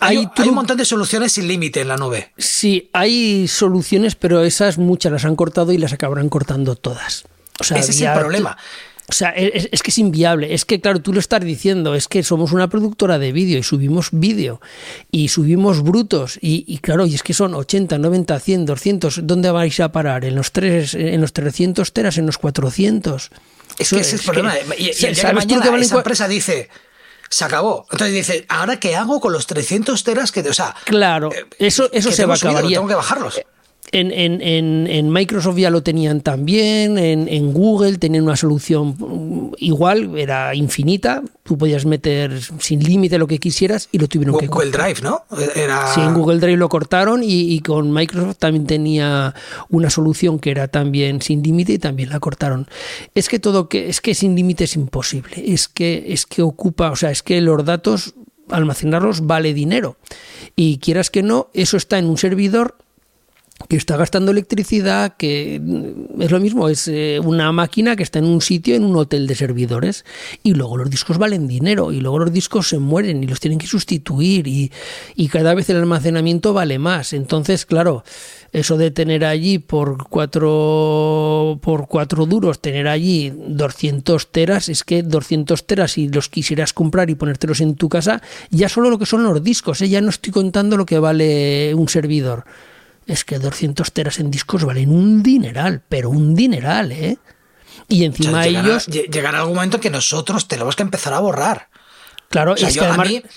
hay, 0.00 0.48
un 0.48 0.54
montón 0.54 0.76
de 0.76 0.84
soluciones 0.84 1.32
sin 1.32 1.48
límite 1.48 1.80
en 1.80 1.88
la 1.88 1.96
nube. 1.96 2.32
Sí, 2.36 2.90
hay 2.92 3.48
soluciones, 3.48 4.16
pero 4.16 4.44
esas 4.44 4.76
muchas 4.76 5.12
las 5.12 5.24
han 5.24 5.34
cortado 5.34 5.72
y 5.72 5.78
las 5.78 5.94
acabarán 5.94 6.28
cortando 6.28 6.76
todas. 6.76 7.24
O 7.58 7.64
sea, 7.64 7.78
Ese 7.78 7.92
es 7.92 8.00
el 8.02 8.12
problema. 8.12 8.56
O 9.08 9.12
sea, 9.12 9.30
es, 9.30 9.82
que 9.82 9.90
es 9.90 9.98
inviable. 9.98 10.52
Es 10.52 10.64
que, 10.64 10.80
claro, 10.80 11.00
tú 11.00 11.12
lo 11.12 11.20
estás 11.20 11.40
diciendo, 11.44 11.94
es 11.94 12.08
que 12.08 12.24
somos 12.24 12.52
una 12.52 12.68
productora 12.68 13.18
de 13.18 13.30
vídeo 13.30 13.58
y 13.58 13.62
subimos 13.62 14.08
vídeo 14.10 14.60
y 15.12 15.28
subimos 15.28 15.82
brutos 15.82 16.38
y, 16.40 16.78
claro, 16.78 17.06
y 17.06 17.14
es 17.14 17.22
que 17.22 17.32
son 17.32 17.54
80, 17.54 17.98
90, 17.98 18.40
100, 18.40 18.66
200. 18.66 19.20
¿Dónde 19.22 19.50
vais 19.52 19.78
a 19.78 19.92
parar? 19.92 20.24
¿En 20.24 20.34
los, 20.34 20.50
tres, 20.50 20.94
en 20.94 21.20
los 21.20 21.32
300 21.32 21.92
teras? 21.92 22.18
¿En 22.18 22.26
los 22.26 22.38
400? 22.38 23.30
Es 23.78 23.90
que 23.90 24.00
ese 24.00 24.16
es 24.16 24.20
el 24.20 24.26
problema. 24.26 24.54
y, 24.76 24.90
el 25.04 25.14
día 25.14 25.32
mañana 25.32 25.78
esa 25.78 25.96
empresa 25.96 26.26
dice 26.26 26.68
se 27.28 27.44
acabó. 27.44 27.86
Entonces 27.90 28.14
dice, 28.14 28.46
¿ahora 28.48 28.78
qué 28.78 28.96
hago 28.96 29.20
con 29.20 29.32
los 29.32 29.46
300 29.46 30.02
teras 30.04 30.32
que, 30.32 30.40
o 30.40 30.54
sea, 30.54 30.74
claro, 30.84 31.32
eh, 31.32 31.44
eso, 31.58 31.88
eso 31.92 32.12
se 32.12 32.24
va 32.24 32.34
a 32.34 32.36
acabar. 32.36 32.66
Tengo 32.66 32.86
que 32.86 32.94
bajarlos. 32.94 33.40
En, 33.92 34.10
en, 34.10 34.40
en, 34.88 35.10
Microsoft 35.10 35.56
ya 35.58 35.70
lo 35.70 35.82
tenían 35.82 36.20
también, 36.20 36.98
en, 36.98 37.52
Google 37.52 37.98
tenían 37.98 38.24
una 38.24 38.36
solución 38.36 39.52
igual, 39.58 40.18
era 40.18 40.54
infinita, 40.54 41.22
tú 41.44 41.56
podías 41.56 41.86
meter 41.86 42.40
sin 42.58 42.82
límite 42.82 43.16
lo 43.16 43.28
que 43.28 43.38
quisieras 43.38 43.88
y 43.92 43.98
lo 43.98 44.08
tuvieron 44.08 44.38
que 44.38 44.48
cortar. 44.48 44.72
Google 44.72 44.84
Drive, 44.84 45.02
¿no? 45.02 45.22
Era... 45.54 45.94
Sí, 45.94 46.00
en 46.00 46.14
Google 46.14 46.40
Drive 46.40 46.56
lo 46.56 46.68
cortaron 46.68 47.20
y, 47.22 47.60
con 47.60 47.92
Microsoft 47.92 48.38
también 48.38 48.66
tenía 48.66 49.34
una 49.70 49.88
solución 49.88 50.40
que 50.40 50.50
era 50.50 50.66
también 50.66 51.22
sin 51.22 51.42
límite 51.42 51.74
y 51.74 51.78
también 51.78 52.10
la 52.10 52.18
cortaron. 52.18 52.66
Es 53.14 53.28
que 53.28 53.38
todo 53.38 53.68
que 53.68 53.88
es 53.88 54.00
que 54.00 54.14
sin 54.14 54.34
límite 54.34 54.64
es 54.64 54.74
imposible, 54.74 55.42
es 55.46 55.68
que 55.68 56.12
es 56.12 56.26
que 56.26 56.42
ocupa, 56.42 56.90
o 56.90 56.96
sea, 56.96 57.10
es 57.10 57.22
que 57.22 57.40
los 57.40 57.64
datos 57.64 58.14
almacenarlos 58.50 59.26
vale 59.26 59.54
dinero 59.54 59.96
y 60.54 60.78
quieras 60.78 61.10
que 61.10 61.22
no, 61.22 61.50
eso 61.52 61.76
está 61.76 61.98
en 61.98 62.06
un 62.06 62.18
servidor 62.18 62.76
que 63.68 63.76
está 63.76 63.96
gastando 63.96 64.30
electricidad, 64.30 65.16
que 65.16 65.56
es 65.56 66.30
lo 66.30 66.40
mismo, 66.40 66.68
es 66.68 66.88
eh, 66.88 67.18
una 67.24 67.50
máquina 67.52 67.96
que 67.96 68.02
está 68.02 68.18
en 68.18 68.26
un 68.26 68.40
sitio, 68.40 68.76
en 68.76 68.84
un 68.84 68.94
hotel 68.96 69.26
de 69.26 69.34
servidores, 69.34 70.04
y 70.42 70.54
luego 70.54 70.76
los 70.76 70.90
discos 70.90 71.18
valen 71.18 71.48
dinero, 71.48 71.90
y 71.90 72.00
luego 72.00 72.20
los 72.20 72.32
discos 72.32 72.68
se 72.68 72.78
mueren 72.78 73.24
y 73.24 73.26
los 73.26 73.40
tienen 73.40 73.58
que 73.58 73.66
sustituir, 73.66 74.46
y, 74.46 74.70
cada 75.28 75.54
vez 75.54 75.68
el 75.68 75.76
almacenamiento 75.76 76.54
vale 76.54 76.78
más. 76.78 77.12
Entonces, 77.12 77.66
claro, 77.66 78.04
eso 78.52 78.78
de 78.78 78.90
tener 78.90 79.24
allí 79.24 79.58
por 79.58 80.08
cuatro, 80.08 81.58
por 81.60 81.88
cuatro 81.88 82.24
duros, 82.26 82.60
tener 82.60 82.88
allí 82.88 83.32
200 83.36 84.30
teras, 84.30 84.68
es 84.68 84.84
que 84.84 85.02
200 85.02 85.66
teras, 85.66 85.92
si 85.92 86.08
los 86.08 86.28
quisieras 86.28 86.72
comprar 86.72 87.10
y 87.10 87.16
ponértelos 87.16 87.60
en 87.60 87.74
tu 87.74 87.88
casa, 87.88 88.22
ya 88.50 88.68
solo 88.68 88.88
lo 88.88 88.98
que 88.98 89.06
son 89.06 89.24
los 89.24 89.42
discos, 89.42 89.82
¿eh? 89.82 89.88
ya 89.88 90.00
no 90.00 90.10
estoy 90.10 90.32
contando 90.32 90.76
lo 90.76 90.86
que 90.86 90.98
vale 90.98 91.74
un 91.74 91.88
servidor 91.88 92.44
es 93.06 93.24
que 93.24 93.38
200 93.38 93.92
teras 93.92 94.18
en 94.18 94.30
discos 94.30 94.64
valen 94.64 94.90
un 94.90 95.22
dineral, 95.22 95.82
pero 95.88 96.10
un 96.10 96.34
dineral, 96.34 96.92
¿eh? 96.92 97.18
Y 97.88 98.04
encima 98.04 98.46
ellos... 98.46 98.86
Llegará 98.86 99.40
algún 99.40 99.54
momento 99.54 99.80
que 99.80 99.90
nosotros 99.90 100.48
tenemos 100.48 100.74
que 100.74 100.82
empezar 100.82 101.12
a 101.14 101.20
borrar. 101.20 101.68
Claro, 102.28 102.54
o 102.54 102.56
sea, 102.56 102.68
es 102.68 102.76
que 102.76 102.84
a 102.84 102.96
mí, 102.96 103.22
o 103.24 103.28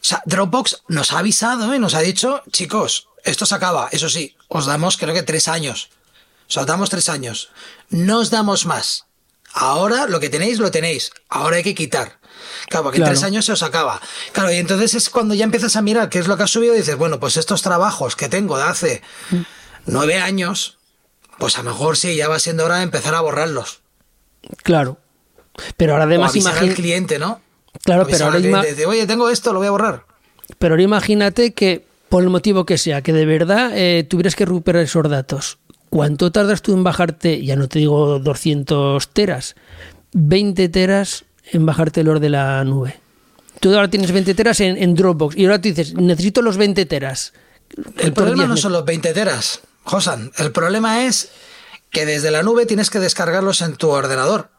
sea, 0.00 0.22
Dropbox 0.24 0.84
nos 0.88 1.12
ha 1.12 1.18
avisado 1.18 1.74
y 1.74 1.78
nos 1.78 1.94
ha 1.94 2.00
dicho, 2.00 2.42
chicos, 2.50 3.08
esto 3.24 3.44
se 3.44 3.54
acaba, 3.54 3.88
eso 3.92 4.08
sí, 4.08 4.36
os 4.48 4.66
damos 4.66 4.96
creo 4.96 5.14
que 5.14 5.22
tres 5.22 5.48
años. 5.48 5.90
O 6.54 6.60
os 6.60 6.66
damos 6.66 6.90
tres 6.90 7.08
años. 7.08 7.50
No 7.88 8.20
os 8.20 8.30
damos 8.30 8.66
más. 8.66 9.06
Ahora 9.52 10.06
lo 10.06 10.20
que 10.20 10.28
tenéis, 10.28 10.58
lo 10.58 10.70
tenéis. 10.70 11.10
Ahora 11.28 11.56
hay 11.56 11.62
que 11.62 11.74
quitar. 11.74 12.18
Claro, 12.68 12.84
porque 12.84 12.98
en 12.98 13.04
tres 13.04 13.22
años 13.22 13.44
se 13.44 13.52
os 13.52 13.62
acaba. 13.62 14.00
Claro, 14.32 14.52
y 14.52 14.56
entonces 14.56 14.94
es 14.94 15.10
cuando 15.10 15.34
ya 15.34 15.44
empiezas 15.44 15.76
a 15.76 15.82
mirar 15.82 16.08
qué 16.08 16.18
es 16.18 16.28
lo 16.28 16.36
que 16.36 16.44
has 16.44 16.50
subido 16.50 16.74
y 16.74 16.78
dices, 16.78 16.96
bueno, 16.96 17.20
pues 17.20 17.36
estos 17.36 17.62
trabajos 17.62 18.16
que 18.16 18.28
tengo 18.28 18.56
de 18.56 18.64
hace 18.64 19.02
nueve 19.86 20.18
años, 20.18 20.78
pues 21.38 21.58
a 21.58 21.62
lo 21.62 21.70
mejor 21.70 21.96
sí, 21.96 22.16
ya 22.16 22.28
va 22.28 22.38
siendo 22.38 22.64
hora 22.64 22.76
de 22.76 22.84
empezar 22.84 23.14
a 23.14 23.20
borrarlos. 23.20 23.80
Claro. 24.62 24.98
Pero 25.76 25.92
ahora 25.92 26.04
además 26.04 26.34
imagínate. 26.34 26.70
al 26.70 26.74
cliente, 26.74 27.18
¿no? 27.18 27.40
Claro, 27.84 28.06
pero 28.08 28.26
ahora 28.26 28.38
imagínate. 28.38 28.86
Oye, 28.86 29.06
tengo 29.06 29.28
esto, 29.30 29.52
lo 29.52 29.58
voy 29.58 29.68
a 29.68 29.72
borrar. 29.72 30.04
Pero 30.58 30.74
ahora 30.74 30.82
imagínate 30.82 31.54
que, 31.54 31.86
por 32.08 32.22
el 32.22 32.30
motivo 32.30 32.66
que 32.66 32.78
sea, 32.78 33.02
que 33.02 33.12
de 33.12 33.26
verdad 33.26 33.70
eh, 33.74 34.04
tuvieras 34.04 34.36
que 34.36 34.44
recuperar 34.44 34.82
esos 34.82 35.08
datos. 35.08 35.58
¿Cuánto 35.90 36.32
tardas 36.32 36.62
tú 36.62 36.74
en 36.74 36.82
bajarte? 36.82 37.44
Ya 37.44 37.56
no 37.56 37.68
te 37.68 37.78
digo 37.78 38.18
200 38.18 39.08
teras, 39.10 39.54
20 40.12 40.68
teras 40.68 41.23
en 41.52 41.66
bajarte 41.66 42.02
los 42.02 42.20
de 42.20 42.28
la 42.28 42.62
nube. 42.64 43.00
Tú 43.60 43.74
ahora 43.74 43.88
tienes 43.88 44.12
20 44.12 44.34
teras 44.34 44.60
en, 44.60 44.94
Dropbox 44.94 45.36
y 45.36 45.44
ahora 45.44 45.60
tú 45.60 45.68
dices, 45.68 45.94
necesito 45.94 46.42
los 46.42 46.56
20 46.56 46.84
teras. 46.86 47.32
El, 47.98 48.12
problema 48.12 48.46
no 48.46 48.56
son 48.56 48.72
los 48.72 48.84
20 48.84 49.12
teras, 49.14 49.60
Josan. 49.84 50.32
El 50.36 50.52
problema 50.52 51.06
es 51.06 51.30
que 51.90 52.04
desde 52.04 52.30
la 52.30 52.42
nube 52.42 52.66
tienes 52.66 52.90
que 52.90 53.00
descargarlos 53.00 53.62
en 53.62 53.76
tu 53.76 53.88
ordenador. 53.88 54.50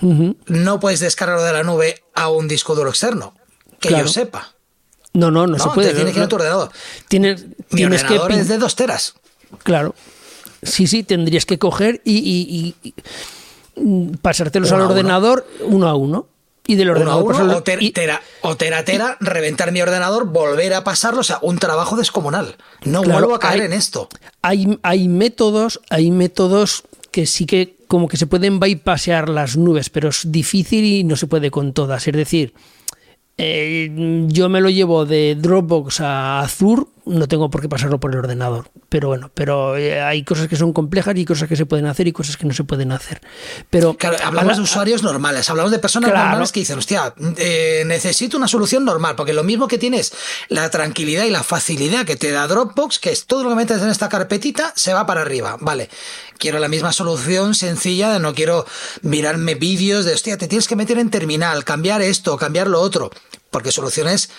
No 0.00 0.80
puedes 0.80 1.00
descargarlo 1.00 1.42
de 1.42 1.52
la 1.52 1.62
nube 1.62 2.02
a 2.14 2.28
un 2.28 2.48
disco 2.48 2.74
duro 2.74 2.90
externo, 2.90 3.34
que 3.78 3.90
yo 3.90 4.08
sepa. 4.08 4.54
No, 5.12 5.30
no, 5.30 5.46
no, 5.46 5.58
se 5.58 5.68
puede. 5.70 5.92
Tienes 5.92 6.12
que 6.12 6.20
ir 6.20 6.24
a 6.24 6.28
tu 6.28 6.36
ordenador. 6.36 6.70
Tienes, 7.08 7.44
Mi 7.44 7.54
tienes 7.76 8.04
ordenador 8.04 8.32
es 8.32 8.48
de 8.48 8.58
dos 8.58 8.76
teras. 8.76 9.14
Claro. 9.64 9.94
Sí, 10.62 10.86
sí, 10.86 11.02
tendrías 11.02 11.46
que 11.46 11.58
coger 11.58 12.00
y, 12.04 12.74
pasártelos 14.22 14.72
al 14.72 14.82
ordenador 14.82 15.46
uno 15.62 15.88
a 15.88 15.94
uno. 15.94 16.26
Y 16.66 16.76
del 16.76 16.90
ordenador 16.90 17.24
uno 17.24 17.36
a 17.36 17.42
uno, 17.42 17.56
o, 17.56 17.62
tera, 17.62 18.20
o 18.42 18.56
tera, 18.56 18.84
tera, 18.84 19.16
reventar 19.18 19.72
mi 19.72 19.82
ordenador, 19.82 20.26
volver 20.26 20.74
a 20.74 20.84
pasarlo, 20.84 21.20
o 21.20 21.24
sea, 21.24 21.38
un 21.42 21.58
trabajo 21.58 21.96
descomunal. 21.96 22.56
No 22.84 23.02
vuelvo 23.02 23.34
a 23.34 23.40
caer 23.40 23.62
en 23.62 23.72
esto. 23.72 24.08
Hay, 24.42 24.78
hay 24.82 25.08
métodos, 25.08 25.80
hay 25.90 26.12
métodos 26.12 26.84
que 27.10 27.26
sí 27.26 27.46
que 27.46 27.76
como 27.88 28.06
que 28.06 28.16
se 28.16 28.26
pueden 28.26 28.60
bypassear 28.60 29.28
las 29.28 29.56
nubes, 29.56 29.90
pero 29.90 30.10
es 30.10 30.30
difícil 30.30 30.84
y 30.84 31.02
no 31.02 31.16
se 31.16 31.26
puede 31.26 31.50
con 31.50 31.72
todas. 31.72 32.06
Es 32.06 32.14
decir, 32.14 32.54
eh, 33.36 33.90
yo 34.28 34.48
me 34.48 34.60
lo 34.60 34.70
llevo 34.70 35.06
de 35.06 35.34
Dropbox 35.34 36.00
a 36.02 36.40
Azure 36.40 36.84
no 37.10 37.28
tengo 37.28 37.50
por 37.50 37.60
qué 37.60 37.68
pasarlo 37.68 38.00
por 38.00 38.12
el 38.12 38.18
ordenador. 38.18 38.70
Pero 38.88 39.08
bueno, 39.08 39.30
pero 39.34 39.76
eh, 39.76 40.00
hay 40.00 40.24
cosas 40.24 40.48
que 40.48 40.56
son 40.56 40.72
complejas 40.72 41.16
y 41.16 41.24
cosas 41.24 41.48
que 41.48 41.56
se 41.56 41.66
pueden 41.66 41.86
hacer 41.86 42.08
y 42.08 42.12
cosas 42.12 42.36
que 42.36 42.46
no 42.46 42.54
se 42.54 42.64
pueden 42.64 42.92
hacer. 42.92 43.20
Pero 43.68 43.94
claro, 43.94 44.16
hablamos 44.24 44.56
de 44.56 44.62
usuarios 44.62 45.02
normales, 45.02 45.50
hablamos 45.50 45.70
de 45.72 45.78
personas 45.78 46.10
normales 46.10 46.52
que 46.52 46.60
dicen, 46.60 46.78
hostia, 46.78 47.14
eh, 47.36 47.82
necesito 47.86 48.36
una 48.36 48.48
solución 48.48 48.84
normal, 48.84 49.16
porque 49.16 49.32
lo 49.32 49.44
mismo 49.44 49.68
que 49.68 49.78
tienes 49.78 50.12
la 50.48 50.70
tranquilidad 50.70 51.24
y 51.24 51.30
la 51.30 51.42
facilidad 51.42 52.06
que 52.06 52.16
te 52.16 52.30
da 52.30 52.46
Dropbox, 52.46 52.98
que 52.98 53.10
es 53.10 53.26
todo 53.26 53.42
lo 53.42 53.50
que 53.50 53.56
metes 53.56 53.82
en 53.82 53.88
esta 53.88 54.08
carpetita, 54.08 54.72
se 54.76 54.94
va 54.94 55.06
para 55.06 55.22
arriba. 55.22 55.56
Vale, 55.60 55.90
quiero 56.38 56.58
la 56.58 56.68
misma 56.68 56.92
solución 56.92 57.54
sencilla, 57.54 58.18
no 58.18 58.34
quiero 58.34 58.66
mirarme 59.02 59.54
vídeos 59.54 60.04
de, 60.04 60.14
hostia, 60.14 60.38
te 60.38 60.48
tienes 60.48 60.68
que 60.68 60.76
meter 60.76 60.98
en 60.98 61.10
terminal, 61.10 61.64
cambiar 61.64 62.02
esto, 62.02 62.36
cambiar 62.36 62.66
lo 62.66 62.80
otro, 62.80 63.10
porque 63.50 63.72
soluciones 63.72 64.30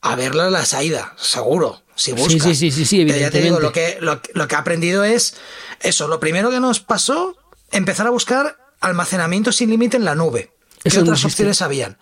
a 0.00 0.16
verla 0.16 0.50
la 0.50 0.64
salida, 0.64 1.14
seguro. 1.16 1.83
Si 1.96 2.12
buscas. 2.12 2.42
Sí, 2.42 2.54
sí, 2.54 2.70
sí, 2.70 2.84
sí, 2.84 3.00
evidentemente. 3.00 3.20
ya 3.20 3.30
te 3.30 3.44
digo, 3.44 3.60
lo 3.60 3.72
que, 3.72 3.98
lo, 4.00 4.20
que 4.48 4.54
he 4.54 4.58
aprendido 4.58 5.04
es 5.04 5.36
eso. 5.80 6.08
Lo 6.08 6.20
primero 6.20 6.50
que 6.50 6.60
nos 6.60 6.80
pasó, 6.80 7.36
empezar 7.70 8.06
a 8.06 8.10
buscar 8.10 8.56
almacenamiento 8.80 9.52
sin 9.52 9.70
límite 9.70 9.96
en 9.96 10.04
la 10.04 10.14
nube. 10.14 10.50
¿Qué 10.82 10.98
otras 10.98 11.24
opciones 11.24 11.62
habían? 11.62 11.96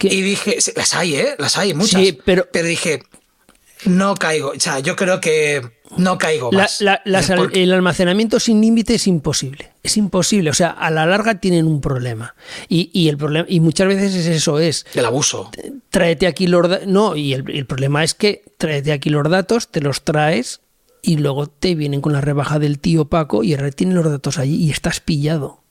Y 0.00 0.22
dije, 0.22 0.56
las 0.74 0.94
hay, 0.94 1.16
¿eh? 1.16 1.34
Las 1.38 1.58
hay, 1.58 1.74
muchas. 1.74 2.00
Sí, 2.00 2.18
pero, 2.24 2.48
pero 2.50 2.66
dije, 2.66 3.02
no 3.84 4.14
caigo. 4.14 4.52
O 4.56 4.60
sea, 4.60 4.78
yo 4.78 4.96
creo 4.96 5.20
que 5.20 5.81
no 5.96 6.18
caigo 6.18 6.50
más. 6.52 6.82
El 7.52 7.72
almacenamiento 7.72 8.40
sin 8.40 8.60
límite 8.60 8.94
es 8.94 9.06
imposible. 9.06 9.72
Es 9.82 9.96
imposible. 9.96 10.50
O 10.50 10.54
sea, 10.54 10.70
a 10.70 10.90
la 10.90 11.06
larga 11.06 11.40
tienen 11.40 11.66
un 11.66 11.80
problema. 11.80 12.34
Y, 12.68 13.08
el 13.08 13.16
problema, 13.16 13.46
y 13.48 13.60
muchas 13.60 13.88
veces 13.88 14.14
es 14.14 14.26
eso, 14.26 14.58
es. 14.58 14.86
El 14.94 15.04
abuso. 15.04 15.50
Tráete 15.90 16.26
aquí 16.26 16.46
los 16.46 16.86
No, 16.86 17.16
y 17.16 17.34
el, 17.34 17.66
problema 17.66 18.04
es 18.04 18.14
que 18.14 18.44
tráete 18.58 18.92
aquí 18.92 19.10
los 19.10 19.28
datos, 19.28 19.68
te 19.68 19.80
los 19.80 20.02
traes 20.02 20.60
y 21.02 21.16
luego 21.16 21.48
te 21.48 21.74
vienen 21.74 22.00
con 22.00 22.12
la 22.12 22.20
rebaja 22.20 22.58
del 22.58 22.78
tío 22.78 23.06
Paco 23.06 23.42
y 23.42 23.54
ahora 23.54 23.70
tienen 23.70 23.96
los 23.96 24.08
datos 24.08 24.38
allí 24.38 24.56
y 24.56 24.70
estás 24.70 25.00
pillado. 25.00 25.62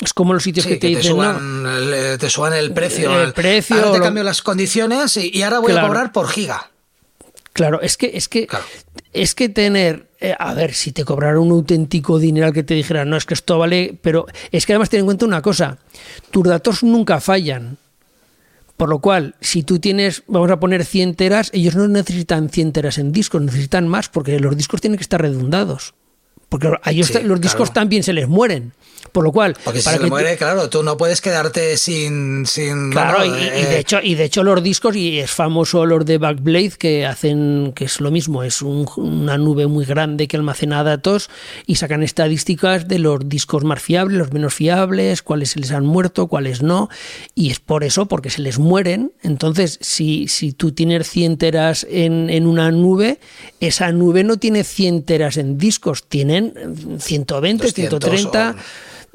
Es 0.00 0.12
como 0.12 0.34
los 0.34 0.42
sitios 0.42 0.66
que 0.66 0.76
te, 0.76 0.88
dicen. 0.88 1.04
Suban, 1.04 1.66
el, 1.66 2.18
te 2.18 2.28
suban 2.28 2.52
el 2.52 2.74
precio. 2.74 3.18
El, 3.22 3.32
precio. 3.32 3.76
Ahora 3.76 3.92
te 3.92 4.00
cambio 4.00 4.24
las 4.24 4.42
condiciones 4.42 5.16
y, 5.16 5.42
ahora 5.42 5.60
voy 5.60 5.72
a 5.72 5.86
cobrar 5.86 6.12
por 6.12 6.28
giga. 6.28 6.70
Claro, 7.56 7.80
es 7.80 7.96
que, 7.96 8.10
es 8.12 8.28
que, 8.28 8.46
es 9.14 9.34
que 9.34 9.48
tener, 9.48 10.10
eh, 10.20 10.34
a 10.38 10.52
ver, 10.52 10.74
si 10.74 10.92
te 10.92 11.06
cobrara 11.06 11.40
un 11.40 11.50
auténtico 11.52 12.18
dinero 12.18 12.52
que 12.52 12.62
te 12.62 12.74
dijera, 12.74 13.06
no, 13.06 13.16
es 13.16 13.24
que 13.24 13.32
esto 13.32 13.58
vale, 13.58 13.98
pero 14.02 14.26
es 14.52 14.66
que 14.66 14.74
además 14.74 14.90
ten 14.90 15.00
en 15.00 15.06
cuenta 15.06 15.24
una 15.24 15.40
cosa, 15.40 15.78
tus 16.30 16.44
datos 16.44 16.82
nunca 16.82 17.18
fallan. 17.18 17.78
Por 18.76 18.90
lo 18.90 18.98
cual, 18.98 19.36
si 19.40 19.62
tú 19.62 19.78
tienes, 19.78 20.22
vamos 20.26 20.50
a 20.50 20.60
poner 20.60 20.84
100 20.84 21.14
teras, 21.14 21.50
ellos 21.54 21.74
no 21.76 21.88
necesitan 21.88 22.50
100 22.50 22.72
teras 22.72 22.98
en 22.98 23.10
discos, 23.10 23.40
necesitan 23.40 23.88
más, 23.88 24.10
porque 24.10 24.38
los 24.38 24.54
discos 24.54 24.82
tienen 24.82 24.98
que 24.98 25.04
estar 25.04 25.22
redundados. 25.22 25.94
Porque 26.50 26.70
a 26.82 26.90
ellos 26.90 27.10
los 27.24 27.40
discos 27.40 27.72
también 27.72 28.02
se 28.02 28.12
les 28.12 28.28
mueren. 28.28 28.74
Por 29.12 29.24
lo 29.24 29.32
cual. 29.32 29.56
Porque 29.64 29.80
si 29.80 29.90
se 29.90 29.98
le 29.98 30.08
muere, 30.08 30.36
claro, 30.36 30.68
tú 30.68 30.82
no 30.82 30.96
puedes 30.96 31.20
quedarte 31.20 31.76
sin. 31.76 32.46
sin 32.46 32.90
claro, 32.90 33.24
y, 33.24 33.30
de 33.30 33.78
hecho, 33.78 33.98
y 34.02 34.14
de 34.14 34.24
hecho, 34.24 34.42
los 34.42 34.62
discos, 34.62 34.96
y 34.96 35.18
es 35.18 35.30
famoso 35.30 35.86
los 35.86 36.04
de 36.04 36.18
Backblade, 36.18 36.72
que 36.78 37.06
hacen, 37.06 37.72
que 37.74 37.84
es 37.84 38.00
lo 38.00 38.10
mismo, 38.10 38.42
es 38.42 38.62
una 38.62 39.38
nube 39.38 39.66
muy 39.66 39.84
grande 39.84 40.28
que 40.28 40.36
almacena 40.36 40.82
datos 40.82 41.30
y 41.66 41.76
sacan 41.76 42.02
estadísticas 42.02 42.88
de 42.88 42.98
los 42.98 43.28
discos 43.28 43.64
más 43.64 43.82
fiables, 43.82 44.18
los 44.18 44.32
menos 44.32 44.54
fiables, 44.54 45.22
cuáles 45.22 45.50
se 45.50 45.60
les 45.60 45.70
han 45.72 45.86
muerto, 45.86 46.26
cuáles 46.26 46.62
no. 46.62 46.88
Y 47.34 47.50
es 47.50 47.60
por 47.60 47.84
eso, 47.84 48.06
porque 48.06 48.30
se 48.30 48.42
les 48.42 48.58
mueren. 48.58 49.12
Entonces, 49.22 49.78
si, 49.80 50.28
si 50.28 50.52
tú 50.52 50.72
tienes 50.72 51.08
100 51.08 51.38
teras 51.38 51.86
en, 51.90 52.30
en 52.30 52.46
una 52.46 52.70
nube, 52.70 53.18
esa 53.60 53.92
nube 53.92 54.24
no 54.24 54.36
tiene 54.36 54.64
100 54.64 55.02
teras 55.04 55.36
en 55.36 55.58
discos, 55.58 56.04
tienen 56.08 56.54
120, 56.98 57.72
130 57.72 58.56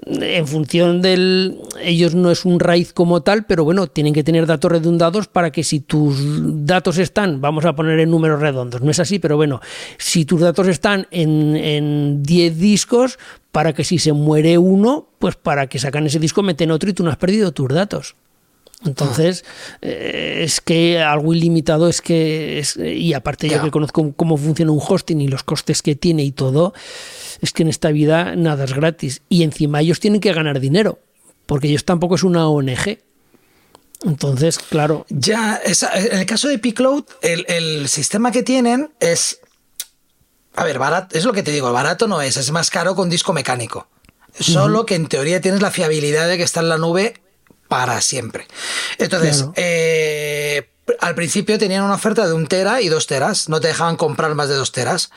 en 0.06 0.48
función 0.48 1.02
del... 1.02 1.60
Ellos 1.82 2.16
no 2.16 2.32
es 2.32 2.46
un 2.46 2.60
raíz 2.60 2.94
como 2.94 3.22
tal, 3.22 3.46
pero 3.46 3.64
bueno, 3.64 3.88
tienen 3.88 4.14
que 4.14 4.24
tener 4.24 4.46
datos 4.46 4.72
redundados 4.72 5.28
para 5.28 5.52
que 5.52 5.64
si 5.64 5.80
tus 5.80 6.18
datos 6.66 6.98
están, 6.98 7.42
vamos 7.42 7.66
a 7.66 7.76
poner 7.76 8.00
en 8.00 8.10
números 8.10 8.42
redondos, 8.42 8.82
no 8.82 8.92
es 8.92 9.00
así, 9.00 9.20
pero 9.20 9.36
bueno, 9.38 9.62
si 9.98 10.26
tus 10.26 10.42
datos 10.42 10.68
están 10.68 11.08
en 11.12 12.24
10 12.24 12.58
discos, 12.58 13.20
para 13.52 13.74
que 13.74 13.84
si 13.84 14.00
se 14.00 14.14
muere 14.14 14.58
uno, 14.58 15.08
pues 15.20 15.36
para 15.36 15.68
que 15.68 15.80
sacan 15.80 16.06
ese 16.06 16.20
disco 16.20 16.42
meten 16.42 16.72
otro 16.72 16.90
y 16.90 16.94
tú 16.94 17.04
no 17.04 17.10
has 17.10 17.18
perdido 17.18 17.52
tus 17.52 17.70
datos. 17.70 18.16
Entonces, 18.84 19.46
eh, 19.82 20.42
es 20.44 20.60
que 20.60 21.00
algo 21.00 21.34
ilimitado 21.34 21.88
es 21.88 22.02
que, 22.02 22.58
es, 22.58 22.78
y 22.78 23.14
aparte 23.14 23.48
yo 23.48 23.62
que 23.62 23.70
conozco 23.70 24.14
cómo 24.16 24.38
funciona 24.38 24.72
un 24.72 24.82
hosting 24.86 25.22
y 25.22 25.28
los 25.28 25.44
costes 25.44 25.84
que 25.84 25.96
tiene 25.96 26.24
y 26.24 26.32
todo, 26.32 26.74
es 27.42 27.52
que 27.52 27.64
en 27.64 27.70
esta 27.70 27.92
vida 27.92 28.36
nada 28.36 28.64
es 28.64 28.74
gratis. 28.74 29.22
Y 29.28 29.44
encima 29.44 29.82
ellos 29.82 30.00
tienen 30.00 30.22
que 30.22 30.32
ganar 30.32 30.60
dinero, 30.60 31.00
porque 31.46 31.68
ellos 31.68 31.84
tampoco 31.84 32.16
es 32.16 32.24
una 32.24 32.48
ONG. 32.48 33.00
Entonces, 34.04 34.58
claro. 34.58 35.06
Ya, 35.10 35.62
en 35.94 36.20
el 36.20 36.26
caso 36.26 36.48
de 36.48 36.60
Picloud, 36.60 37.04
el, 37.22 37.46
el 37.48 37.90
sistema 37.90 38.32
que 38.32 38.44
tienen 38.44 38.92
es. 39.00 39.40
A 40.56 40.64
ver, 40.64 40.80
barato, 40.80 41.18
es 41.18 41.24
lo 41.26 41.34
que 41.34 41.44
te 41.44 41.52
digo, 41.52 41.72
barato 41.72 42.08
no 42.08 42.22
es, 42.22 42.36
es 42.36 42.52
más 42.52 42.70
caro 42.70 42.96
con 42.96 43.10
disco 43.10 43.32
mecánico. 43.34 43.88
Solo 44.38 44.86
que 44.86 44.96
en 44.96 45.08
teoría 45.08 45.42
tienes 45.42 45.62
la 45.62 45.72
fiabilidad 45.72 46.28
de 46.28 46.38
que 46.38 46.44
está 46.44 46.62
en 46.62 46.70
la 46.70 46.78
nube 46.78 47.22
para 47.68 48.02
siempre. 48.02 48.48
Entonces, 48.98 49.46
eh, 49.56 50.70
al 51.00 51.16
principio 51.16 51.58
tenían 51.58 51.84
una 51.84 51.96
oferta 51.96 52.28
de 52.28 52.34
un 52.34 52.48
tera 52.48 52.82
y 52.82 52.90
dos 52.90 53.08
teras, 53.08 53.50
no 53.50 53.60
te 53.60 53.68
dejaban 53.68 53.98
comprar 53.98 54.36
más 54.36 54.50
de 54.50 54.56
dos 54.56 54.72
teras. 54.72 55.12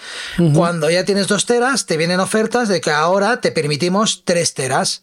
Cuando 0.54 0.90
ya 0.90 1.04
tienes 1.04 1.26
dos 1.28 1.46
teras, 1.46 1.86
te 1.86 1.96
vienen 1.96 2.20
ofertas 2.20 2.68
de 2.68 2.80
que 2.80 2.90
ahora 2.90 3.40
te 3.40 3.52
permitimos 3.52 4.22
tres 4.24 4.54
teras. 4.54 5.02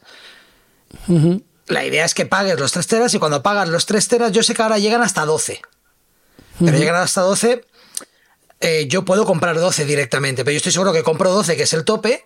La 1.68 1.86
idea 1.86 2.06
es 2.06 2.14
que 2.14 2.26
pagues 2.26 2.60
los 2.60 2.72
tres 2.72 2.88
teras 2.88 3.14
y 3.14 3.20
cuando 3.20 3.44
pagas 3.44 3.70
los 3.70 3.86
tres 3.86 4.08
teras, 4.08 4.32
yo 4.32 4.44
sé 4.44 4.54
que 4.54 4.62
ahora 4.62 4.78
llegan 4.78 5.02
hasta 5.02 5.26
12. 5.26 5.62
Pero 6.60 6.78
llegan 6.78 6.96
hasta 6.96 7.22
12, 7.22 7.66
eh, 8.60 8.86
yo 8.88 9.04
puedo 9.06 9.26
comprar 9.26 9.60
12 9.60 9.86
directamente, 9.86 10.44
pero 10.44 10.54
yo 10.54 10.58
estoy 10.58 10.72
seguro 10.72 10.94
que 10.94 11.02
compro 11.02 11.32
12, 11.32 11.58
que 11.58 11.64
es 11.64 11.74
el 11.74 11.84
tope, 11.84 12.24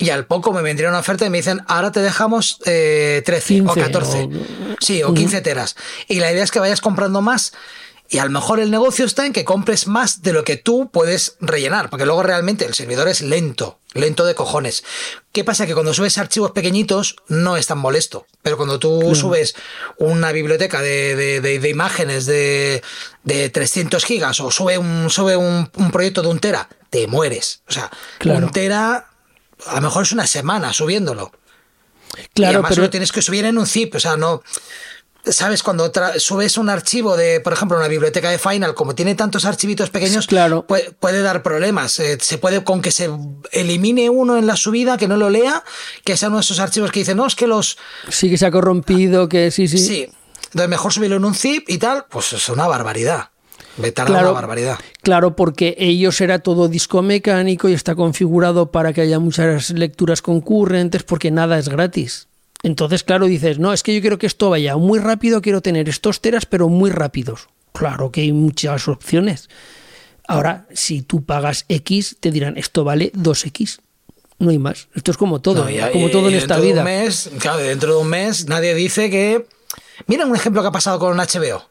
y 0.00 0.08
al 0.08 0.24
poco 0.24 0.52
me 0.54 0.62
vendría 0.62 0.88
una 0.88 1.00
oferta 1.00 1.26
y 1.26 1.30
me 1.30 1.36
dicen, 1.36 1.60
ahora 1.66 1.92
te 1.92 2.00
dejamos 2.00 2.58
13 2.60 3.22
eh, 3.26 3.62
o 3.66 3.74
14. 3.74 4.28
Sí, 4.80 5.02
o 5.02 5.12
15 5.12 5.42
teras. 5.42 5.76
Y 6.08 6.20
la 6.20 6.32
idea 6.32 6.42
es 6.42 6.50
que 6.50 6.58
vayas 6.58 6.80
comprando 6.80 7.20
más 7.20 7.52
Y 8.08 8.16
a 8.16 8.24
lo 8.24 8.30
mejor 8.30 8.60
el 8.60 8.70
negocio 8.70 9.04
está 9.04 9.26
en 9.26 9.34
que 9.34 9.44
compres 9.44 9.86
más 9.86 10.22
de 10.22 10.32
lo 10.32 10.42
que 10.42 10.56
tú 10.56 10.88
puedes 10.90 11.36
rellenar, 11.40 11.90
porque 11.90 12.06
luego 12.06 12.22
realmente 12.22 12.64
el 12.64 12.72
servidor 12.72 13.08
es 13.08 13.20
lento, 13.20 13.78
lento 13.92 14.24
de 14.24 14.34
cojones. 14.34 14.84
¿Qué 15.32 15.44
pasa? 15.44 15.66
Que 15.66 15.74
cuando 15.74 15.92
subes 15.92 16.16
archivos 16.16 16.52
pequeñitos 16.52 17.16
no 17.28 17.58
es 17.58 17.66
tan 17.66 17.78
molesto, 17.78 18.26
pero 18.40 18.56
cuando 18.56 18.78
tú 18.78 19.14
subes 19.14 19.54
una 19.98 20.32
biblioteca 20.32 20.80
de, 20.80 21.40
de, 21.42 21.68
imágenes 21.68 22.24
de, 22.24 22.82
de, 23.22 23.50
300 23.50 24.02
gigas 24.02 24.40
o 24.40 24.50
sube, 24.50 24.78
un, 24.78 25.10
sube 25.10 25.36
un, 25.36 25.70
proyecto 25.92 26.22
de 26.22 26.28
un 26.28 26.40
tera, 26.40 26.70
te 26.88 27.06
mueres. 27.06 27.60
O 27.68 27.72
sea, 27.72 27.90
un 28.24 28.50
tera 28.50 29.09
a 29.66 29.76
lo 29.76 29.80
mejor 29.82 30.02
es 30.02 30.12
una 30.12 30.26
semana 30.26 30.72
subiéndolo. 30.72 31.32
Claro, 32.34 32.52
y 32.52 32.54
además 32.54 32.70
pero 32.70 32.82
lo 32.82 32.90
tienes 32.90 33.12
que 33.12 33.22
subir 33.22 33.44
en 33.44 33.56
un 33.56 33.66
zip, 33.66 33.94
o 33.94 34.00
sea, 34.00 34.16
no 34.16 34.42
¿Sabes? 35.24 35.62
Cuando 35.62 35.92
subes 36.16 36.56
un 36.56 36.70
archivo 36.70 37.14
de, 37.14 37.40
por 37.40 37.52
ejemplo, 37.52 37.76
una 37.76 37.88
biblioteca 37.88 38.30
de 38.30 38.38
Final, 38.38 38.74
como 38.74 38.94
tiene 38.94 39.14
tantos 39.14 39.44
archivitos 39.44 39.90
pequeños, 39.90 40.26
claro. 40.26 40.66
puede, 40.66 41.20
dar 41.20 41.42
problemas. 41.42 42.00
Eh, 42.00 42.16
se 42.20 42.38
puede, 42.38 42.64
con 42.64 42.80
que 42.80 42.90
se 42.90 43.10
elimine 43.52 44.08
uno 44.08 44.38
en 44.38 44.46
la 44.46 44.56
subida, 44.56 44.96
que 44.96 45.08
no 45.08 45.18
lo 45.18 45.28
lea, 45.28 45.62
que 46.04 46.16
sea 46.16 46.28
uno 46.28 46.38
de 46.38 46.42
esos 46.42 46.58
archivos 46.58 46.90
que 46.90 47.00
dicen, 47.00 47.18
no, 47.18 47.26
es 47.26 47.34
que 47.34 47.46
los. 47.46 47.76
Sí, 48.08 48.30
que 48.30 48.38
se 48.38 48.46
ha 48.46 48.50
corrompido, 48.50 49.28
que 49.28 49.50
sí, 49.50 49.68
sí. 49.68 49.78
Sí. 49.78 50.08
Entonces, 50.46 50.70
mejor 50.70 50.92
subirlo 50.92 51.16
en 51.16 51.24
un 51.26 51.34
zip 51.34 51.68
y 51.68 51.76
tal, 51.76 52.06
pues 52.08 52.32
es 52.32 52.48
una 52.48 52.66
barbaridad. 52.66 53.29
Una 53.78 54.30
barbaridad. 54.30 54.78
Claro, 55.02 55.36
porque 55.36 55.74
ellos 55.78 56.20
era 56.20 56.40
todo 56.40 56.68
disco 56.68 57.02
mecánico 57.02 57.68
y 57.68 57.72
está 57.72 57.94
configurado 57.94 58.70
para 58.70 58.92
que 58.92 59.00
haya 59.02 59.18
muchas 59.18 59.70
lecturas 59.70 60.22
concurrentes, 60.22 61.02
porque 61.02 61.30
nada 61.30 61.58
es 61.58 61.68
gratis. 61.68 62.28
Entonces, 62.62 63.04
claro, 63.04 63.26
dices, 63.26 63.58
no, 63.58 63.72
es 63.72 63.82
que 63.82 63.94
yo 63.94 64.00
quiero 64.00 64.18
que 64.18 64.26
esto 64.26 64.50
vaya 64.50 64.76
muy 64.76 64.98
rápido, 64.98 65.40
quiero 65.40 65.62
tener 65.62 65.88
estos 65.88 66.20
teras, 66.20 66.46
pero 66.46 66.68
muy 66.68 66.90
rápidos. 66.90 67.48
Claro 67.72 68.10
que 68.10 68.22
hay 68.22 68.32
muchas 68.32 68.88
opciones. 68.88 69.48
Ahora, 70.28 70.66
si 70.72 71.02
tú 71.02 71.24
pagas 71.24 71.64
X, 71.68 72.16
te 72.20 72.30
dirán, 72.30 72.56
esto 72.56 72.84
vale 72.84 73.12
2X. 73.12 73.80
No 74.38 74.50
hay 74.50 74.58
más. 74.58 74.88
Esto 74.94 75.10
es 75.10 75.16
como 75.16 75.40
todo, 75.40 75.66
como 75.92 76.10
todo 76.10 76.28
en 76.28 76.34
esta 76.34 76.58
vida. 76.58 76.84
mes, 76.84 77.30
claro, 77.38 77.58
dentro 77.58 77.94
de 77.94 78.00
un 78.00 78.08
mes 78.08 78.46
nadie 78.46 78.74
dice 78.74 79.10
que... 79.10 79.46
Mira 80.06 80.24
un 80.26 80.34
ejemplo 80.34 80.62
que 80.62 80.68
ha 80.68 80.72
pasado 80.72 80.98
con 80.98 81.16
HBO. 81.16 81.69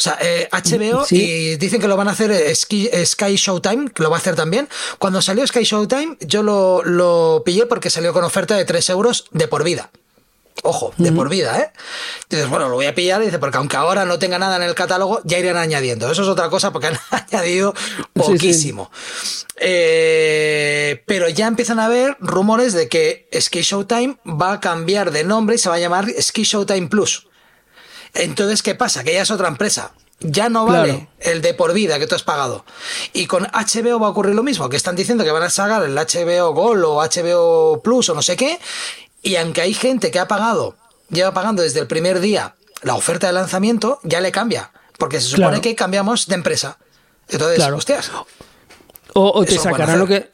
O 0.00 0.02
sea, 0.02 0.18
HBO 0.50 1.04
eh, 1.10 1.14
y 1.14 1.56
dicen 1.56 1.78
que 1.78 1.86
lo 1.86 1.94
van 1.94 2.08
a 2.08 2.12
hacer 2.12 2.30
eh, 2.30 2.54
Sky, 2.54 3.36
Showtime, 3.36 3.90
que 3.90 4.02
lo 4.02 4.08
va 4.08 4.16
a 4.16 4.18
hacer 4.18 4.34
también. 4.34 4.66
Cuando 4.98 5.20
salió 5.20 5.46
Sky 5.46 5.62
Showtime, 5.62 6.16
yo 6.20 6.42
lo, 6.42 6.82
lo 6.82 7.42
pillé 7.44 7.66
porque 7.66 7.90
salió 7.90 8.14
con 8.14 8.24
oferta 8.24 8.56
de 8.56 8.64
3 8.64 8.88
euros 8.88 9.26
de 9.30 9.46
por 9.46 9.62
vida. 9.62 9.90
Ojo, 10.62 10.94
de 10.96 11.12
por 11.12 11.28
vida, 11.28 11.58
¿eh? 11.58 11.70
Dices, 12.30 12.48
bueno, 12.48 12.70
lo 12.70 12.76
voy 12.76 12.86
a 12.86 12.94
pillar, 12.94 13.20
dice, 13.20 13.38
porque 13.38 13.58
aunque 13.58 13.76
ahora 13.76 14.06
no 14.06 14.18
tenga 14.18 14.38
nada 14.38 14.56
en 14.56 14.62
el 14.62 14.74
catálogo, 14.74 15.20
ya 15.24 15.38
irán 15.38 15.58
añadiendo. 15.58 16.10
Eso 16.10 16.22
es 16.22 16.28
otra 16.28 16.48
cosa 16.48 16.72
porque 16.72 16.86
han 16.88 16.98
añadido 17.10 17.74
poquísimo. 18.14 18.90
Eh, 19.56 21.02
pero 21.06 21.28
ya 21.28 21.46
empiezan 21.46 21.78
a 21.78 21.86
haber 21.86 22.16
rumores 22.20 22.72
de 22.72 22.88
que 22.88 23.28
Ski 23.38 23.60
Showtime 23.60 24.16
va 24.26 24.52
a 24.54 24.60
cambiar 24.60 25.10
de 25.10 25.24
nombre 25.24 25.56
y 25.56 25.58
se 25.58 25.68
va 25.68 25.74
a 25.74 25.78
llamar 25.78 26.06
Ski 26.20 26.44
Showtime 26.44 26.88
Plus. 26.88 27.26
Entonces, 28.14 28.62
¿qué 28.62 28.74
pasa? 28.74 29.04
Que 29.04 29.14
ya 29.14 29.22
es 29.22 29.30
otra 29.30 29.48
empresa. 29.48 29.92
Ya 30.20 30.50
no 30.50 30.66
vale 30.66 31.08
el 31.20 31.40
de 31.40 31.54
por 31.54 31.72
vida 31.72 31.98
que 31.98 32.06
tú 32.06 32.14
has 32.14 32.22
pagado. 32.22 32.64
Y 33.14 33.26
con 33.26 33.44
HBO 33.44 33.98
va 33.98 34.08
a 34.08 34.10
ocurrir 34.10 34.34
lo 34.34 34.42
mismo, 34.42 34.68
que 34.68 34.76
están 34.76 34.94
diciendo 34.94 35.24
que 35.24 35.30
van 35.30 35.42
a 35.42 35.50
sacar 35.50 35.82
el 35.82 35.94
HBO 35.94 36.52
Gold 36.52 36.84
o 36.84 36.96
HBO 36.96 37.80
Plus 37.82 38.10
o 38.10 38.14
no 38.14 38.20
sé 38.20 38.36
qué. 38.36 38.58
Y 39.22 39.36
aunque 39.36 39.62
hay 39.62 39.72
gente 39.72 40.10
que 40.10 40.18
ha 40.18 40.28
pagado, 40.28 40.76
lleva 41.08 41.32
pagando 41.32 41.62
desde 41.62 41.80
el 41.80 41.86
primer 41.86 42.20
día 42.20 42.54
la 42.82 42.94
oferta 42.94 43.28
de 43.28 43.32
lanzamiento, 43.32 43.98
ya 44.02 44.20
le 44.20 44.30
cambia. 44.30 44.72
Porque 44.98 45.20
se 45.20 45.28
supone 45.28 45.62
que 45.62 45.74
cambiamos 45.74 46.26
de 46.26 46.34
empresa. 46.34 46.76
Entonces, 47.28 47.64
hostias. 47.64 48.10
O, 49.14 49.44
te 49.44 49.58
sacarán 49.58 49.98
lo 49.98 50.06
que 50.06 50.30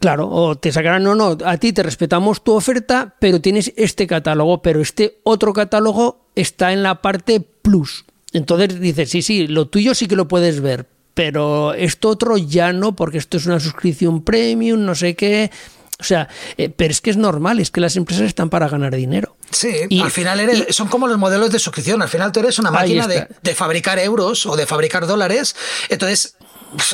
Claro, 0.00 0.28
o 0.28 0.56
te 0.56 0.72
sacarán, 0.72 1.04
no, 1.04 1.14
no, 1.14 1.38
a 1.44 1.56
ti 1.56 1.72
te 1.72 1.84
respetamos 1.84 2.42
tu 2.42 2.54
oferta, 2.54 3.14
pero 3.20 3.40
tienes 3.40 3.72
este 3.76 4.08
catálogo, 4.08 4.62
pero 4.62 4.80
este 4.80 5.20
otro 5.22 5.52
catálogo 5.52 6.19
está 6.34 6.72
en 6.72 6.82
la 6.82 7.02
parte 7.02 7.40
plus. 7.40 8.04
Entonces 8.32 8.80
dices, 8.80 9.10
sí, 9.10 9.22
sí, 9.22 9.46
lo 9.46 9.66
tuyo 9.68 9.94
sí 9.94 10.06
que 10.06 10.16
lo 10.16 10.28
puedes 10.28 10.60
ver, 10.60 10.86
pero 11.14 11.74
esto 11.74 12.08
otro 12.08 12.36
ya 12.36 12.72
no, 12.72 12.94
porque 12.94 13.18
esto 13.18 13.36
es 13.36 13.46
una 13.46 13.60
suscripción 13.60 14.22
premium, 14.22 14.84
no 14.84 14.94
sé 14.94 15.16
qué. 15.16 15.50
O 15.98 16.04
sea, 16.04 16.28
eh, 16.56 16.70
pero 16.70 16.92
es 16.92 17.00
que 17.00 17.10
es 17.10 17.18
normal, 17.18 17.60
es 17.60 17.70
que 17.70 17.80
las 17.80 17.96
empresas 17.96 18.24
están 18.24 18.48
para 18.48 18.68
ganar 18.68 18.94
dinero. 18.94 19.36
Sí, 19.50 19.70
y, 19.90 20.00
al 20.00 20.10
final 20.10 20.40
eres, 20.40 20.74
son 20.74 20.88
como 20.88 21.06
los 21.06 21.18
modelos 21.18 21.50
de 21.50 21.58
suscripción. 21.58 22.00
Al 22.00 22.08
final 22.08 22.32
tú 22.32 22.40
eres 22.40 22.58
una 22.58 22.70
máquina 22.70 23.06
de, 23.06 23.28
de, 23.42 23.54
fabricar 23.54 23.98
euros 23.98 24.46
o 24.46 24.56
de 24.56 24.64
fabricar 24.64 25.06
dólares. 25.06 25.54
Entonces, 25.90 26.36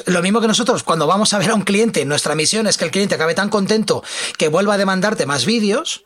lo 0.06 0.22
mismo 0.22 0.40
que 0.40 0.48
nosotros, 0.48 0.82
cuando 0.82 1.06
vamos 1.06 1.32
a 1.34 1.38
ver 1.38 1.50
a 1.50 1.54
un 1.54 1.62
cliente, 1.62 2.04
nuestra 2.04 2.34
misión 2.34 2.66
es 2.66 2.78
que 2.78 2.84
el 2.84 2.90
cliente 2.90 3.14
acabe 3.14 3.34
tan 3.34 3.48
contento 3.48 4.02
que 4.38 4.48
vuelva 4.48 4.74
a 4.74 4.78
demandarte 4.78 5.26
más 5.26 5.44
vídeos 5.44 6.04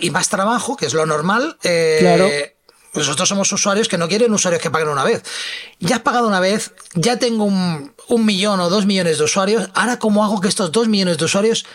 y 0.00 0.10
más 0.10 0.28
trabajo, 0.28 0.76
que 0.76 0.86
es 0.86 0.94
lo 0.94 1.06
normal. 1.06 1.58
Eh, 1.62 1.98
claro. 2.00 2.28
Nosotros 2.94 3.28
somos 3.28 3.52
usuarios 3.52 3.88
que 3.88 3.98
no 3.98 4.08
quieren 4.08 4.32
usuarios 4.32 4.62
que 4.62 4.70
paguen 4.70 4.88
una 4.88 5.04
vez. 5.04 5.22
Ya 5.78 5.96
has 5.96 6.02
pagado 6.02 6.26
una 6.26 6.40
vez, 6.40 6.72
ya 6.94 7.18
tengo 7.18 7.44
un, 7.44 7.94
un 8.08 8.24
millón 8.24 8.60
o 8.60 8.70
dos 8.70 8.86
millones 8.86 9.18
de 9.18 9.24
usuarios. 9.24 9.68
Ahora, 9.74 9.98
¿cómo 9.98 10.24
hago 10.24 10.40
que 10.40 10.48
estos 10.48 10.72
dos 10.72 10.88
millones 10.88 11.18
de 11.18 11.26
usuarios 11.26 11.66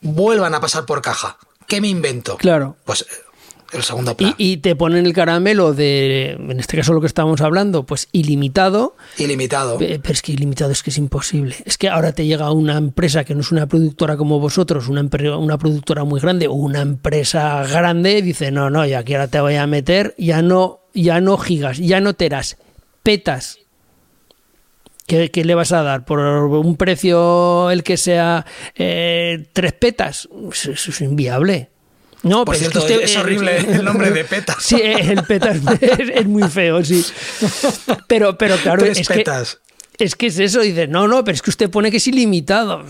vuelvan 0.00 0.54
a 0.54 0.60
pasar 0.60 0.86
por 0.86 1.02
caja? 1.02 1.38
¿Qué 1.66 1.80
me 1.80 1.88
invento? 1.88 2.36
Claro. 2.36 2.76
Pues 2.84 3.06
el 3.74 3.82
segundo 3.82 4.16
Y, 4.38 4.58
te 4.58 4.76
ponen 4.76 5.06
el 5.06 5.12
caramelo 5.12 5.74
de, 5.74 6.32
en 6.32 6.58
este 6.60 6.76
caso 6.76 6.92
lo 6.92 7.00
que 7.00 7.06
estábamos 7.06 7.40
hablando, 7.40 7.84
pues 7.84 8.08
ilimitado. 8.12 8.96
Ilimitado. 9.18 9.78
Pero 9.78 10.00
es 10.04 10.22
que 10.22 10.32
ilimitado 10.32 10.70
es 10.70 10.82
que 10.82 10.90
es 10.90 10.98
imposible. 10.98 11.56
Es 11.64 11.78
que 11.78 11.88
ahora 11.88 12.12
te 12.12 12.26
llega 12.26 12.50
una 12.52 12.76
empresa 12.76 13.24
que 13.24 13.34
no 13.34 13.40
es 13.40 13.52
una 13.52 13.66
productora 13.66 14.16
como 14.16 14.40
vosotros, 14.40 14.88
una, 14.88 15.08
una 15.36 15.58
productora 15.58 16.04
muy 16.04 16.20
grande 16.20 16.48
o 16.48 16.54
una 16.54 16.80
empresa 16.80 17.64
grande, 17.66 18.18
y 18.18 18.22
dice, 18.22 18.50
no, 18.50 18.70
no, 18.70 18.86
ya 18.86 19.00
aquí 19.00 19.14
ahora 19.14 19.28
te 19.28 19.40
voy 19.40 19.56
a 19.56 19.66
meter, 19.66 20.14
ya 20.18 20.42
no, 20.42 20.80
ya 20.94 21.20
no 21.20 21.36
gigas, 21.38 21.78
ya 21.78 22.00
no 22.00 22.14
teras, 22.14 22.56
petas. 23.02 23.58
¿Qué, 25.06 25.30
le 25.44 25.54
vas 25.54 25.72
a 25.72 25.82
dar? 25.82 26.06
¿Por 26.06 26.18
un 26.18 26.76
precio 26.76 27.70
el 27.70 27.82
que 27.82 27.98
sea 27.98 28.46
eh, 28.74 29.48
tres 29.52 29.74
petas? 29.74 30.28
Eso 30.50 30.72
es 30.72 31.00
inviable. 31.02 31.68
No, 32.24 32.44
Por 32.44 32.56
cierto, 32.56 32.86
es, 32.86 33.16
horrible 33.16 33.58
el 33.58 33.84
nombre 33.84 34.10
de 34.10 34.24
PETA. 34.24 34.56
Sí, 34.60 34.80
el 34.82 35.22
PETA 35.24 35.52
es, 35.52 36.26
muy 36.26 36.48
feo, 36.48 36.82
sí. 36.82 37.04
Pero, 38.06 38.38
pero 38.38 38.56
claro, 38.56 38.84
es 38.84 39.06
que, 39.06 39.24
es 39.98 40.16
que 40.16 40.26
es 40.26 40.38
eso, 40.38 40.60
dices, 40.60 40.88
no, 40.88 41.06
no, 41.06 41.22
pero 41.22 41.34
es 41.34 41.42
que 41.42 41.50
usted 41.50 41.70
pone 41.70 41.90
que 41.90 41.98
es 41.98 42.06
ilimitado. 42.08 42.82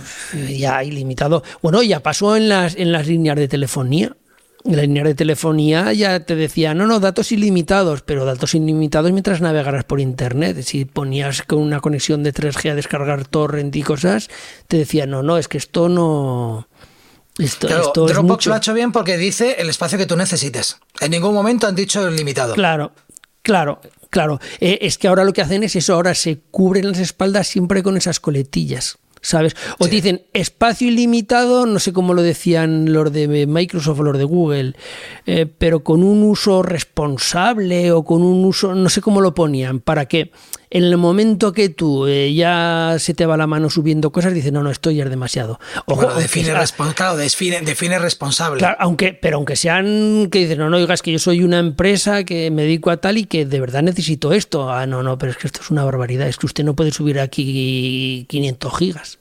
Ya, 0.48 0.82
ilimitado. 0.85 1.43
Bueno, 1.62 1.82
ya 1.82 2.01
pasó 2.01 2.36
en 2.36 2.48
las, 2.48 2.77
en 2.77 2.93
las 2.93 3.09
líneas 3.09 3.36
de 3.36 3.48
telefonía. 3.48 4.16
En 4.65 4.77
la 4.77 4.82
línea 4.82 5.05
de 5.05 5.15
telefonía 5.15 5.93
ya 5.93 6.20
te 6.20 6.36
decía, 6.36 6.73
no, 6.73 6.86
no, 6.86 6.98
datos 6.98 7.32
ilimitados, 7.32 8.01
pero 8.01 8.24
datos 8.24 8.55
ilimitados 8.55 9.12
mientras 9.12 9.43
navegaras 9.43 9.85
por 9.85 10.01
internet. 10.01 10.62
Si 10.62 10.85
ponías 10.86 11.43
con 11.43 11.59
una 11.59 11.81
conexión 11.81 12.23
de 12.23 12.32
3G 12.32 12.70
a 12.70 12.74
descargar 12.74 13.27
torrent 13.27 13.74
y 13.77 13.82
cosas, 13.82 14.31
te 14.69 14.78
decía, 14.78 15.06
no, 15.06 15.23
no, 15.23 15.36
es 15.36 15.48
que 15.48 15.59
esto 15.59 15.90
no 15.90 16.69
esto, 17.39 18.06
Dropbox 18.06 18.47
lo 18.47 18.55
ha 18.55 18.59
hecho 18.59 18.74
bien 18.74 18.93
porque 18.93 19.16
dice 19.16 19.56
el 19.59 19.69
espacio 19.69 19.98
que 19.98 20.06
tú 20.06 20.16
necesites. 20.16 20.78
En 21.01 21.11
ningún 21.11 21.35
momento 21.35 21.66
han 21.66 21.74
dicho 21.74 22.09
limitado. 22.11 22.55
Claro, 22.55 22.93
claro, 23.43 23.81
claro. 24.11 24.40
Eh, 24.61 24.78
es 24.82 24.98
que 24.98 25.09
ahora 25.09 25.24
lo 25.24 25.32
que 25.32 25.43
hacen 25.43 25.65
es 25.65 25.74
eso, 25.74 25.94
ahora 25.94 26.15
se 26.15 26.39
cubren 26.51 26.89
las 26.89 27.01
espaldas 27.01 27.48
siempre 27.48 27.82
con 27.82 27.97
esas 27.97 28.20
coletillas. 28.20 28.98
¿sabes? 29.24 29.56
O 29.78 29.86
te 29.86 29.90
dicen 29.90 30.23
espacio 30.35 30.86
ilimitado, 30.86 31.65
no 31.66 31.78
sé 31.78 31.93
cómo 31.93 32.12
lo 32.12 32.23
decían 32.23 32.93
los 32.93 33.11
de 33.11 33.47
Microsoft 33.47 34.01
o 34.01 34.02
los 34.02 34.19
de 34.19 34.24
Google, 34.24 34.74
eh, 35.24 35.47
pero 35.47 35.82
con 35.82 36.05
un 36.05 36.23
uso 36.23 36.62
responsable 36.62 37.90
o 37.90 38.05
con 38.05 38.23
un 38.23 38.44
uso, 38.44 38.74
no 38.74 38.89
sé 38.90 39.01
cómo 39.01 39.23
lo 39.23 39.35
ponían, 39.35 39.81
para 39.81 40.06
que 40.06 40.31
en 40.74 40.82
el 40.82 40.96
momento 40.96 41.52
que 41.52 41.68
tú 41.68 42.09
eh, 42.09 42.34
ya 42.34 42.96
se 42.98 43.14
te 43.14 43.26
va 43.26 43.36
la 43.36 43.46
mano 43.46 43.70
subiendo 43.70 44.10
cosas, 44.10 44.34
dices, 44.34 44.51
no, 44.51 44.60
no, 44.64 44.72
esto 44.72 44.90
ya 44.90 45.05
es 45.05 45.10
demasiado. 45.10 45.60
Ojo, 45.86 46.12
define, 46.14 46.52
claro, 46.96 47.16
define, 47.16 47.98
responsable. 48.01 48.59
Claro, 48.59 48.76
aunque, 48.80 49.12
pero 49.14 49.36
aunque 49.36 49.55
sean 49.55 50.28
que 50.32 50.40
dicen, 50.40 50.59
no, 50.59 50.70
no, 50.70 50.78
digas 50.78 51.01
que 51.01 51.12
yo 51.12 51.20
soy 51.20 51.44
una 51.44 51.60
empresa 51.60 52.24
que 52.24 52.51
me 52.51 52.62
dedico 52.62 52.90
a 52.90 52.96
tal 52.96 53.18
y 53.18 53.26
que 53.26 53.46
de 53.46 53.60
verdad 53.60 53.84
necesito 53.84 54.32
esto. 54.32 54.68
Ah, 54.68 54.84
no, 54.88 55.05
no, 55.05 55.16
pero 55.16 55.30
es 55.30 55.38
que 55.38 55.46
esto 55.46 55.60
es 55.62 55.70
una 55.70 55.84
barbaridad, 55.84 56.26
es 56.26 56.38
que 56.38 56.46
usted 56.46 56.64
no 56.64 56.74
puede 56.74 56.90
subir 56.90 57.20
aquí 57.20 58.26
500 58.28 58.76
gigas. 58.76 59.18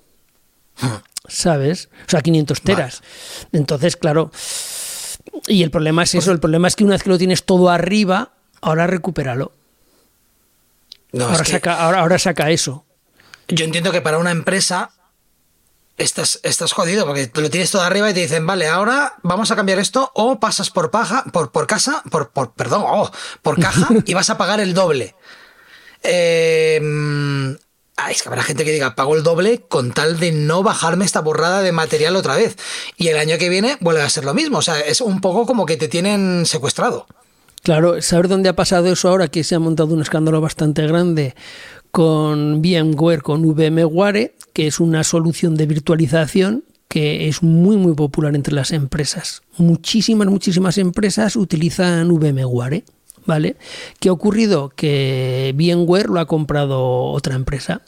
¿Sabes? 1.27 1.89
O 2.07 2.09
sea, 2.09 2.21
500 2.21 2.61
teras. 2.61 3.03
Entonces, 3.51 3.95
claro. 3.95 4.31
Y 5.47 5.61
el 5.61 5.69
problema 5.69 6.01
es 6.01 6.15
eso, 6.15 6.31
el 6.31 6.39
problema 6.39 6.67
es 6.67 6.75
que 6.75 6.83
una 6.83 6.93
vez 6.93 7.03
que 7.03 7.11
lo 7.11 7.19
tienes 7.19 7.43
todo 7.43 7.69
arriba, 7.69 8.31
ahora 8.59 8.87
recupéralo. 8.87 9.51
Ahora, 11.19 11.45
saca, 11.45 11.99
ahora, 11.99 12.19
saca 12.19 12.49
eso. 12.51 12.85
Yo 13.47 13.65
entiendo 13.65 13.91
que 13.91 14.01
para 14.01 14.17
una 14.17 14.31
empresa 14.31 14.91
estás, 15.97 16.39
estás 16.43 16.71
jodido 16.73 17.05
porque 17.05 17.29
lo 17.35 17.49
tienes 17.49 17.71
todo 17.71 17.83
arriba 17.83 18.09
y 18.09 18.13
te 18.13 18.21
dicen, 18.21 18.45
vale, 18.45 18.67
ahora 18.67 19.15
vamos 19.21 19.51
a 19.51 19.55
cambiar 19.55 19.79
esto 19.79 20.11
o 20.15 20.39
pasas 20.39 20.69
por 20.69 20.91
paja, 20.91 21.23
por, 21.31 21.51
por 21.51 21.67
casa, 21.67 22.03
por, 22.09 22.31
por 22.31 22.53
perdón, 22.53 22.83
oh, 22.85 23.11
por 23.41 23.59
caja 23.59 23.89
y 24.05 24.13
vas 24.13 24.29
a 24.29 24.37
pagar 24.37 24.59
el 24.59 24.73
doble. 24.73 25.15
Eh, 26.03 26.81
es 28.09 28.21
que 28.21 28.29
habrá 28.29 28.43
gente 28.43 28.65
que 28.65 28.71
diga, 28.71 28.95
pago 28.95 29.15
el 29.15 29.23
doble 29.23 29.61
con 29.61 29.91
tal 29.91 30.19
de 30.19 30.31
no 30.31 30.63
bajarme 30.63 31.05
esta 31.05 31.21
borrada 31.21 31.61
de 31.61 31.71
material 31.71 32.15
otra 32.15 32.35
vez. 32.35 32.57
Y 32.97 33.09
el 33.09 33.17
año 33.17 33.37
que 33.37 33.49
viene 33.49 33.77
vuelve 33.79 34.01
a 34.01 34.09
ser 34.09 34.25
lo 34.25 34.33
mismo. 34.33 34.57
O 34.57 34.61
sea, 34.61 34.79
es 34.79 35.01
un 35.01 35.21
poco 35.21 35.45
como 35.45 35.65
que 35.65 35.77
te 35.77 35.87
tienen 35.87 36.45
secuestrado. 36.45 37.07
Claro, 37.63 38.01
saber 38.01 38.27
dónde 38.27 38.49
ha 38.49 38.57
pasado 38.57 38.91
eso 38.91 39.07
ahora 39.07 39.29
que 39.29 39.45
se 39.45 39.55
ha 39.55 39.59
montado 39.59 39.93
un 39.93 40.01
escándalo 40.01 40.41
bastante 40.41 40.85
grande 40.85 41.33
con 41.91 42.61
VMware, 42.61 43.21
con 43.21 43.41
VMware, 43.41 44.35
que 44.51 44.67
es 44.67 44.81
una 44.81 45.05
solución 45.05 45.55
de 45.55 45.65
virtualización 45.65 46.65
que 46.89 47.29
es 47.29 47.41
muy 47.41 47.77
muy 47.77 47.93
popular 47.93 48.35
entre 48.35 48.53
las 48.53 48.71
empresas. 48.71 49.43
Muchísimas, 49.57 50.27
muchísimas 50.27 50.77
empresas 50.77 51.37
utilizan 51.37 52.09
VMware. 52.09 52.83
¿Vale? 53.25 53.55
¿Qué 54.01 54.09
ha 54.09 54.11
ocurrido? 54.11 54.67
Que 54.67 55.55
VMware 55.55 56.09
lo 56.09 56.19
ha 56.19 56.25
comprado 56.25 56.83
otra 57.05 57.35
empresa 57.35 57.81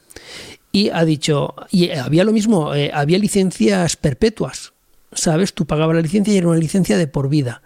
y 0.71 0.89
ha 0.91 1.03
dicho, 1.03 1.53
y 1.69 1.89
había 1.89 2.23
lo 2.23 2.31
mismo, 2.31 2.73
eh, 2.73 2.91
había 2.93 3.17
licencias 3.17 3.97
perpetuas, 3.97 4.71
¿sabes? 5.11 5.53
Tú 5.53 5.65
pagabas 5.65 5.97
la 5.97 6.01
licencia 6.01 6.33
y 6.33 6.37
era 6.37 6.47
una 6.47 6.57
licencia 6.57 6.97
de 6.97 7.07
por 7.07 7.27
vida. 7.27 7.61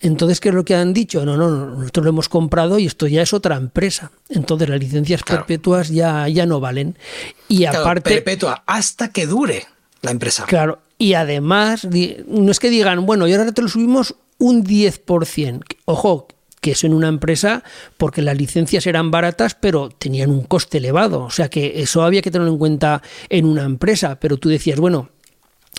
Entonces, 0.00 0.40
¿qué 0.40 0.50
es 0.50 0.54
lo 0.54 0.64
que 0.64 0.74
han 0.74 0.92
dicho? 0.92 1.24
No, 1.24 1.36
no, 1.36 1.50
nosotros 1.50 2.04
lo 2.04 2.10
hemos 2.10 2.28
comprado 2.28 2.78
y 2.78 2.86
esto 2.86 3.06
ya 3.06 3.22
es 3.22 3.32
otra 3.32 3.56
empresa. 3.56 4.10
Entonces, 4.28 4.68
las 4.68 4.80
licencias 4.80 5.22
perpetuas 5.22 5.88
ya, 5.88 6.28
ya 6.28 6.46
no 6.46 6.60
valen. 6.60 6.98
Y 7.48 7.64
aparte. 7.64 8.10
Perpetua, 8.10 8.62
hasta 8.66 9.08
que 9.10 9.26
dure 9.26 9.66
la 10.02 10.10
empresa. 10.10 10.44
Claro. 10.46 10.80
Y 10.98 11.14
además, 11.14 11.86
no 12.26 12.50
es 12.50 12.58
que 12.58 12.70
digan, 12.70 13.04
bueno, 13.04 13.26
y 13.28 13.32
ahora 13.32 13.52
te 13.52 13.62
lo 13.62 13.68
subimos 13.68 14.14
un 14.38 14.64
10%. 14.64 15.62
Ojo, 15.84 16.28
que 16.60 16.72
eso 16.72 16.86
en 16.86 16.94
una 16.94 17.08
empresa, 17.08 17.62
porque 17.96 18.22
las 18.22 18.36
licencias 18.36 18.86
eran 18.86 19.10
baratas, 19.10 19.54
pero 19.54 19.88
tenían 19.90 20.30
un 20.30 20.44
coste 20.44 20.78
elevado. 20.78 21.22
O 21.22 21.30
sea 21.30 21.48
que 21.48 21.82
eso 21.82 22.02
había 22.02 22.22
que 22.22 22.30
tenerlo 22.30 22.52
en 22.52 22.58
cuenta 22.58 23.02
en 23.28 23.46
una 23.46 23.64
empresa. 23.64 24.18
Pero 24.18 24.36
tú 24.38 24.48
decías, 24.48 24.80
bueno, 24.80 25.10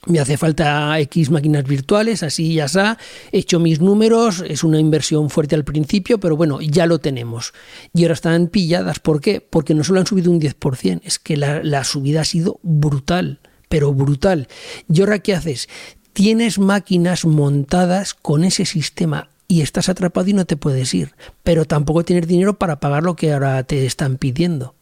me 0.06 0.19
hace 0.19 0.38
falta 0.38 0.99
X 0.99 1.32
máquinas 1.32 1.65
virtuales, 1.65 2.24
así 2.24 2.53
ya 2.53 2.65
está, 2.65 2.98
he 3.32 3.40
hecho 3.40 3.60
mis 3.60 3.82
números, 3.82 4.44
es 4.48 4.64
una 4.64 4.80
inversión 4.80 5.30
fuerte 5.30 5.56
al 5.56 5.65
principio, 5.65 6.19
pero 6.19 6.38
bueno, 6.38 6.61
ya 6.61 6.86
lo 6.86 6.99
tenemos. 6.99 7.53
Y 7.94 8.03
ahora 8.03 8.14
están 8.14 8.48
pilladas, 8.48 8.99
¿por 8.99 9.19
qué? 9.19 9.41
Porque 9.41 9.74
no 9.74 9.84
solo 9.84 9.99
han 9.99 10.07
subido 10.07 10.32
un 10.32 10.40
10%, 10.40 11.02
es 11.03 11.19
que 11.19 11.36
la, 11.36 11.64
la 11.64 11.84
subida 11.84 12.22
ha 12.22 12.26
sido 12.26 12.60
brutal, 12.64 13.40
pero 13.69 13.94
brutal. 13.94 14.48
¿Y 14.88 15.02
ahora 15.02 15.19
qué 15.19 15.34
haces? 15.34 15.68
Tienes 16.14 16.57
máquinas 16.57 17.26
montadas 17.26 18.14
con 18.14 18.44
ese 18.44 18.65
sistema 18.65 19.30
y 19.48 19.61
estás 19.61 19.90
atrapado 19.90 20.30
y 20.30 20.34
no 20.34 20.45
te 20.45 20.57
puedes 20.57 20.94
ir, 20.94 21.14
pero 21.44 21.65
tampoco 21.65 22.03
tienes 22.03 22.28
dinero 22.28 22.57
para 22.57 22.80
pagar 22.80 23.03
lo 23.03 23.15
que 23.15 23.34
ahora 23.34 23.64
te 23.64 23.86
están 23.86 24.18
pidiendo. 24.18 24.77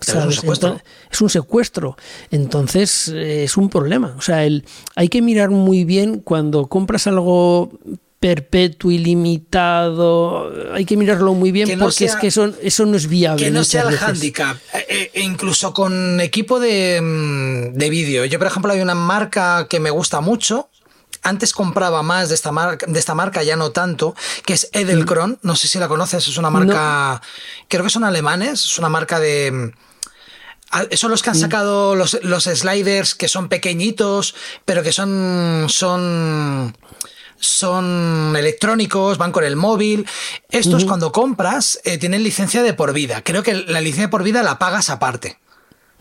Es 0.00 0.14
un 0.14 0.32
secuestro. 0.32 0.80
es 1.10 1.20
un 1.20 1.30
secuestro. 1.30 1.96
Entonces 2.30 3.08
eh, 3.08 3.44
es 3.44 3.56
un 3.56 3.68
problema. 3.68 4.14
O 4.16 4.22
sea, 4.22 4.44
el, 4.44 4.64
hay 4.94 5.08
que 5.08 5.22
mirar 5.22 5.50
muy 5.50 5.84
bien 5.84 6.20
cuando 6.20 6.66
compras 6.68 7.06
algo 7.06 7.70
perpetuo, 8.20 8.90
ilimitado, 8.90 10.52
hay 10.74 10.84
que 10.84 10.96
mirarlo 10.96 11.34
muy 11.34 11.52
bien 11.52 11.78
porque 11.78 12.04
es 12.04 12.16
que 12.16 12.26
eso, 12.28 12.52
eso 12.60 12.84
no 12.84 12.96
es 12.96 13.06
viable. 13.06 13.44
Que 13.44 13.50
no 13.52 13.62
sea 13.62 13.82
el 13.82 13.96
handicap, 13.96 14.56
e, 14.74 15.12
e 15.14 15.22
incluso 15.22 15.72
con 15.72 16.20
equipo 16.20 16.58
de, 16.58 17.00
mm, 17.00 17.78
de 17.78 17.90
vídeo. 17.90 18.24
Yo, 18.24 18.38
por 18.38 18.48
ejemplo, 18.48 18.72
hay 18.72 18.80
una 18.80 18.96
marca 18.96 19.68
que 19.68 19.78
me 19.78 19.90
gusta 19.90 20.20
mucho, 20.20 20.68
antes 21.22 21.52
compraba 21.52 22.02
más 22.02 22.28
de 22.28 22.34
esta 22.34 22.50
marca, 22.50 22.86
de 22.86 22.98
esta 22.98 23.14
marca, 23.14 23.44
ya 23.44 23.54
no 23.54 23.70
tanto, 23.70 24.16
que 24.44 24.54
es 24.54 24.68
Edelkron. 24.72 25.38
No 25.42 25.54
sé 25.54 25.68
si 25.68 25.78
la 25.78 25.86
conoces, 25.86 26.26
es 26.26 26.38
una 26.38 26.50
marca, 26.50 27.22
creo 27.68 27.84
que 27.84 27.90
son 27.90 28.02
alemanes, 28.02 28.64
es 28.64 28.78
una 28.80 28.88
marca 28.88 29.20
de 29.20 29.72
Ah, 29.78 29.87
son 30.92 31.10
los 31.10 31.22
que 31.22 31.30
han 31.30 31.36
mm. 31.36 31.40
sacado 31.40 31.94
los, 31.94 32.10
sliders 32.44 33.14
que 33.14 33.28
son 33.28 33.48
pequeñitos, 33.48 34.34
pero 34.64 34.82
que 34.82 34.92
son, 34.92 35.66
son, 35.68 36.76
son 37.38 38.34
electrónicos, 38.36 39.18
van 39.18 39.32
con 39.32 39.44
el 39.44 39.56
móvil. 39.56 40.06
Estos 40.50 40.84
cuando 40.84 41.12
compras 41.12 41.80
eh, 41.84 41.98
tienen 41.98 42.22
licencia 42.22 42.62
de 42.62 42.74
por 42.74 42.92
vida. 42.92 43.22
Creo 43.22 43.42
que 43.42 43.54
la 43.54 43.80
licencia 43.80 44.06
de 44.06 44.10
por 44.10 44.22
vida 44.22 44.42
la 44.42 44.58
pagas 44.58 44.90
aparte. 44.90 45.38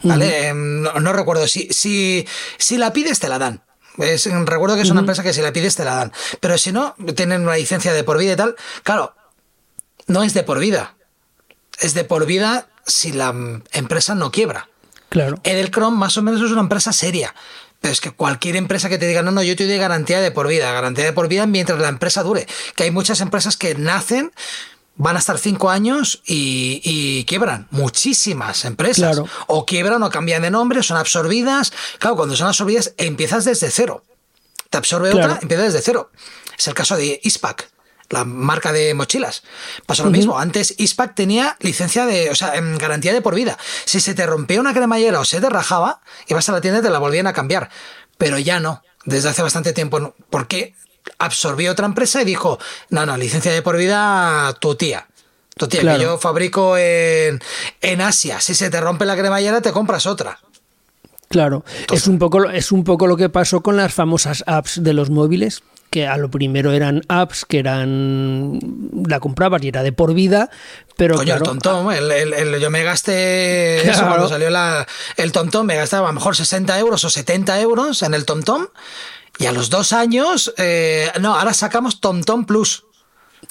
¿Vale? 0.03 0.49
Em, 0.49 0.81
no, 0.81 1.13
recuerdo. 1.13 1.47
Si, 1.47 1.69
si, 1.71 2.27
si 2.57 2.77
la 2.77 2.93
pides, 2.93 3.19
te 3.19 3.29
la 3.29 3.39
dan. 3.39 3.63
recuerdo 3.97 4.75
que 4.75 4.83
es 4.83 4.89
una 4.91 4.99
empresa 4.99 5.23
que 5.23 5.33
si 5.33 5.41
la 5.41 5.53
pides, 5.53 5.75
te 5.75 5.85
la 5.85 5.95
dan. 5.95 6.13
Pero 6.39 6.57
si 6.57 6.71
no, 6.71 6.95
tienen 7.15 7.43
una 7.43 7.55
licencia 7.55 7.93
de 7.93 8.03
por 8.03 8.17
vida 8.17 8.33
y 8.33 8.35
tal. 8.35 8.55
Claro, 8.83 9.15
no 10.07 10.23
es 10.23 10.33
de 10.33 10.43
por 10.43 10.59
vida. 10.59 10.95
Es 11.79 11.93
de 11.93 12.03
por 12.03 12.25
vida 12.25 12.69
si 12.87 13.11
la 13.11 13.33
empresa 13.73 14.15
no 14.15 14.31
quiebra. 14.31 14.69
Claro. 15.09 15.39
Edelcrom 15.43 15.95
más 15.95 16.17
o 16.17 16.21
menos 16.21 16.41
es 16.41 16.51
una 16.51 16.61
empresa 16.61 16.91
seria. 16.91 17.35
Pero 17.79 17.91
es 17.91 18.01
que 18.01 18.11
cualquier 18.11 18.55
empresa 18.55 18.89
que 18.89 18.97
te 18.97 19.07
diga, 19.07 19.21
no, 19.21 19.31
no, 19.31 19.43
yo 19.43 19.55
te 19.55 19.67
doy 19.67 19.77
garantía 19.77 20.19
de 20.19 20.31
por 20.31 20.47
vida, 20.47 20.71
garantía 20.71 21.05
de 21.05 21.13
por 21.13 21.27
vida 21.27 21.45
mientras 21.45 21.79
la 21.79 21.89
empresa 21.89 22.23
dure. 22.23 22.47
Que 22.75 22.83
hay 22.83 22.91
muchas 22.91 23.21
empresas 23.21 23.55
que 23.55 23.75
nacen, 23.75 24.31
van 24.95 25.15
a 25.15 25.19
estar 25.19 25.37
cinco 25.37 25.69
años 25.69 26.21
y, 26.25 27.23
quiebran. 27.25 27.67
Muchísimas 27.69 28.65
empresas. 28.65 29.21
O 29.45 29.65
quiebran 29.65 30.01
o 30.01 30.09
cambian 30.09 30.41
de 30.41 30.49
nombre, 30.49 30.81
son 30.81 30.97
absorbidas. 30.97 31.71
Claro, 31.99 32.15
cuando 32.15 32.35
son 32.35 32.47
absorbidas, 32.47 32.93
empiezas 32.97 33.45
desde 33.45 33.69
cero. 33.69 34.03
Te 34.69 34.77
absorbe 34.77 35.11
otra, 35.11 35.39
empiezas 35.41 35.67
desde 35.67 35.81
cero. 35.81 36.11
Es 36.57 36.67
el 36.67 36.73
caso 36.73 36.97
de 36.97 37.19
ISPAC 37.23 37.69
la 38.09 38.23
marca 38.23 38.71
de 38.71 38.93
mochilas. 38.93 39.43
Pasó 39.85 40.03
lo 40.03 40.11
mismo. 40.11 40.39
Antes 40.39 40.75
ISPAC 40.77 41.15
tenía 41.15 41.57
licencia 41.59 42.05
de, 42.05 42.29
o 42.29 42.35
sea, 42.35 42.55
en 42.55 42.77
garantía 42.77 43.13
de 43.13 43.21
por 43.21 43.35
vida. 43.35 43.57
Si 43.85 43.99
se 43.99 44.13
te 44.13 44.25
rompía 44.25 44.59
una 44.59 44.73
cremallera 44.73 45.19
o 45.19 45.25
se 45.25 45.41
te 45.41 45.49
rajaba, 45.49 46.01
ibas 46.27 46.47
a 46.49 46.51
la 46.53 46.61
tienda 46.61 46.79
y 46.79 46.83
te 46.83 46.89
la 46.89 46.99
volvían 46.99 47.27
a 47.27 47.33
cambiar. 47.33 47.69
Pero 48.17 48.37
ya 48.39 48.59
no, 48.59 48.81
desde 49.05 49.29
hace 49.29 49.41
bastante 49.41 49.73
tiempo. 49.73 50.15
Porque 50.29 50.75
absorbió 51.19 51.71
otra 51.71 51.85
empresa 51.85 52.21
y 52.21 52.25
dijo, 52.25 52.59
no, 52.89 53.05
no, 53.05 53.17
licencia 53.17 53.51
de 53.51 53.61
por 53.61 53.77
vida 53.77 54.53
tu 54.59 54.75
tía. 54.75 55.07
Tu 55.57 55.67
tía, 55.67 55.81
que 55.81 56.01
yo 56.01 56.19
fabrico 56.19 56.77
en, 56.77 57.41
en 57.81 58.01
Asia. 58.01 58.39
Si 58.39 58.53
se 58.53 58.69
te 58.69 58.79
rompe 58.79 59.05
la 59.05 59.17
cremallera, 59.17 59.59
te 59.61 59.71
compras 59.71 60.05
otra. 60.05 60.39
Claro, 61.29 61.65
es 61.91 62.07
un, 62.07 62.19
poco, 62.19 62.49
es 62.49 62.71
un 62.71 62.83
poco 62.83 63.05
lo 63.05 63.17
que 63.17 63.27
pasó 63.27 63.61
con 63.61 63.75
las 63.75 63.93
famosas 63.93 64.43
apps 64.47 64.81
de 64.81 64.93
los 64.93 65.09
móviles, 65.09 65.61
que 65.89 66.07
a 66.07 66.17
lo 66.17 66.29
primero 66.29 66.71
eran 66.71 67.01
apps 67.07 67.45
que 67.45 67.59
eran 67.59 68.59
la 69.07 69.19
comprabas 69.19 69.63
y 69.63 69.69
era 69.69 69.83
de 69.83 69.91
por 69.91 70.13
vida, 70.13 70.49
pero 70.97 71.15
Coño, 71.15 71.35
el 71.35 71.43
tontón, 71.43 71.93
el, 71.93 72.59
yo 72.59 72.69
me 72.69 72.83
gasté 72.83 73.81
cuando 73.97 74.27
salió 74.27 74.49
el 75.17 75.31
tontón, 75.31 75.65
me 75.65 75.75
gastaba 75.75 76.09
a 76.09 76.11
lo 76.11 76.15
mejor 76.15 76.35
60 76.35 76.77
euros 76.79 77.03
o 77.05 77.09
70 77.09 77.59
euros 77.61 78.01
en 78.03 78.13
el 78.13 78.25
tontón 78.25 78.69
y 79.39 79.45
a 79.45 79.51
los 79.51 79.69
dos 79.69 79.93
años, 79.93 80.53
eh, 80.57 81.11
no, 81.21 81.35
ahora 81.35 81.53
sacamos 81.53 82.01
tontón 82.01 82.45
plus. 82.45 82.83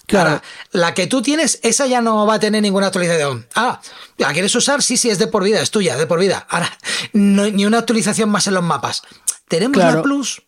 Claro. 0.07 0.41
la 0.73 0.95
que 0.95 1.07
tú 1.07 1.23
tienes, 1.23 1.61
esa 1.63 1.87
ya 1.87 2.01
no 2.01 2.27
va 2.27 2.35
a 2.35 2.41
tener 2.41 2.63
ninguna 2.63 2.89
actualización. 2.89 3.47
Ah, 3.55 3.81
¿la 4.19 4.33
quieres 4.33 4.55
usar? 4.55 4.83
Sí, 4.83 4.97
sí, 4.97 5.11
es 5.11 5.19
de 5.19 5.27
por 5.27 5.43
vida, 5.43 5.61
es 5.61 5.71
tuya, 5.71 5.97
de 5.97 6.07
por 6.07 6.19
vida. 6.21 6.47
Ahora, 6.49 6.71
no, 7.13 7.47
ni 7.47 7.67
una 7.67 7.79
actualización 7.79 8.29
más 8.29 8.47
en 8.47 8.55
los 8.55 8.65
mapas. 8.65 9.03
Tenemos 9.49 9.77
la 9.77 10.03
Plus, 10.03 10.43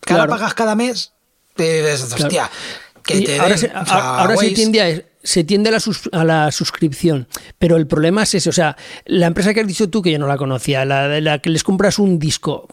que 0.00 0.12
ahora 0.12 0.28
pagas 0.28 0.54
cada 0.54 0.74
mes 0.74 1.15
hostia, 1.56 2.50
que 3.02 3.38
ahora, 3.38 3.56
se, 5.22 5.44
tiende 5.44 5.70
a, 6.12 6.24
la 6.24 6.52
suscripción, 6.52 7.28
pero 7.58 7.76
el 7.76 7.86
problema 7.86 8.24
es 8.24 8.34
ese, 8.34 8.48
o 8.48 8.52
sea, 8.52 8.76
la 9.04 9.26
empresa 9.26 9.54
que 9.54 9.60
has 9.60 9.66
dicho 9.66 9.88
tú, 9.88 10.02
que 10.02 10.10
yo 10.10 10.18
no 10.18 10.26
la 10.26 10.36
conocía, 10.36 10.84
la, 10.84 11.20
la 11.20 11.38
que 11.38 11.50
les 11.50 11.62
compras 11.62 11.98
un 11.98 12.18
disco, 12.18 12.68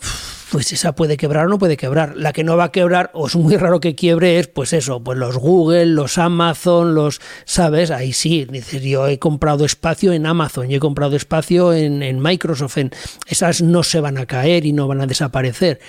pues 0.54 0.72
esa 0.72 0.94
puede 0.94 1.18
quebrar 1.18 1.48
o 1.48 1.50
no 1.50 1.58
puede 1.58 1.78
quebrar. 1.78 2.16
La 2.16 2.32
que 2.32 2.44
no 2.44 2.56
va 2.56 2.66
a 2.66 2.72
quebrar, 2.72 3.10
o 3.16 3.26
es 3.26 3.36
muy 3.36 3.58
raro 3.58 3.80
que 3.80 3.96
quiebre, 3.96 4.38
es 4.38 4.48
pues 4.48 4.72
eso, 4.74 5.04
pues 5.04 5.18
los 5.18 5.36
Google, 5.36 5.88
los 5.88 6.20
Amazon, 6.20 6.94
los, 6.94 7.22
¿sabes? 7.46 7.90
Ahí 7.90 8.14
sí, 8.14 8.46
dices, 8.46 8.84
yo 8.84 9.08
he 9.08 9.18
comprado 9.18 9.66
espacio 9.66 10.14
en 10.14 10.28
Amazon, 10.28 10.70
yo 10.70 10.78
he 10.78 10.80
comprado 10.80 11.16
espacio 11.16 11.74
en, 11.74 12.04
en 12.04 12.20
Microsoft, 12.20 12.78
en, 12.78 12.92
esas 13.26 13.64
no 13.64 13.82
se 13.82 14.00
van 14.00 14.20
a 14.20 14.28
caer 14.28 14.68
y 14.68 14.74
no 14.74 14.88
van 14.88 15.02
a 15.02 15.08
desaparecer. 15.08 15.80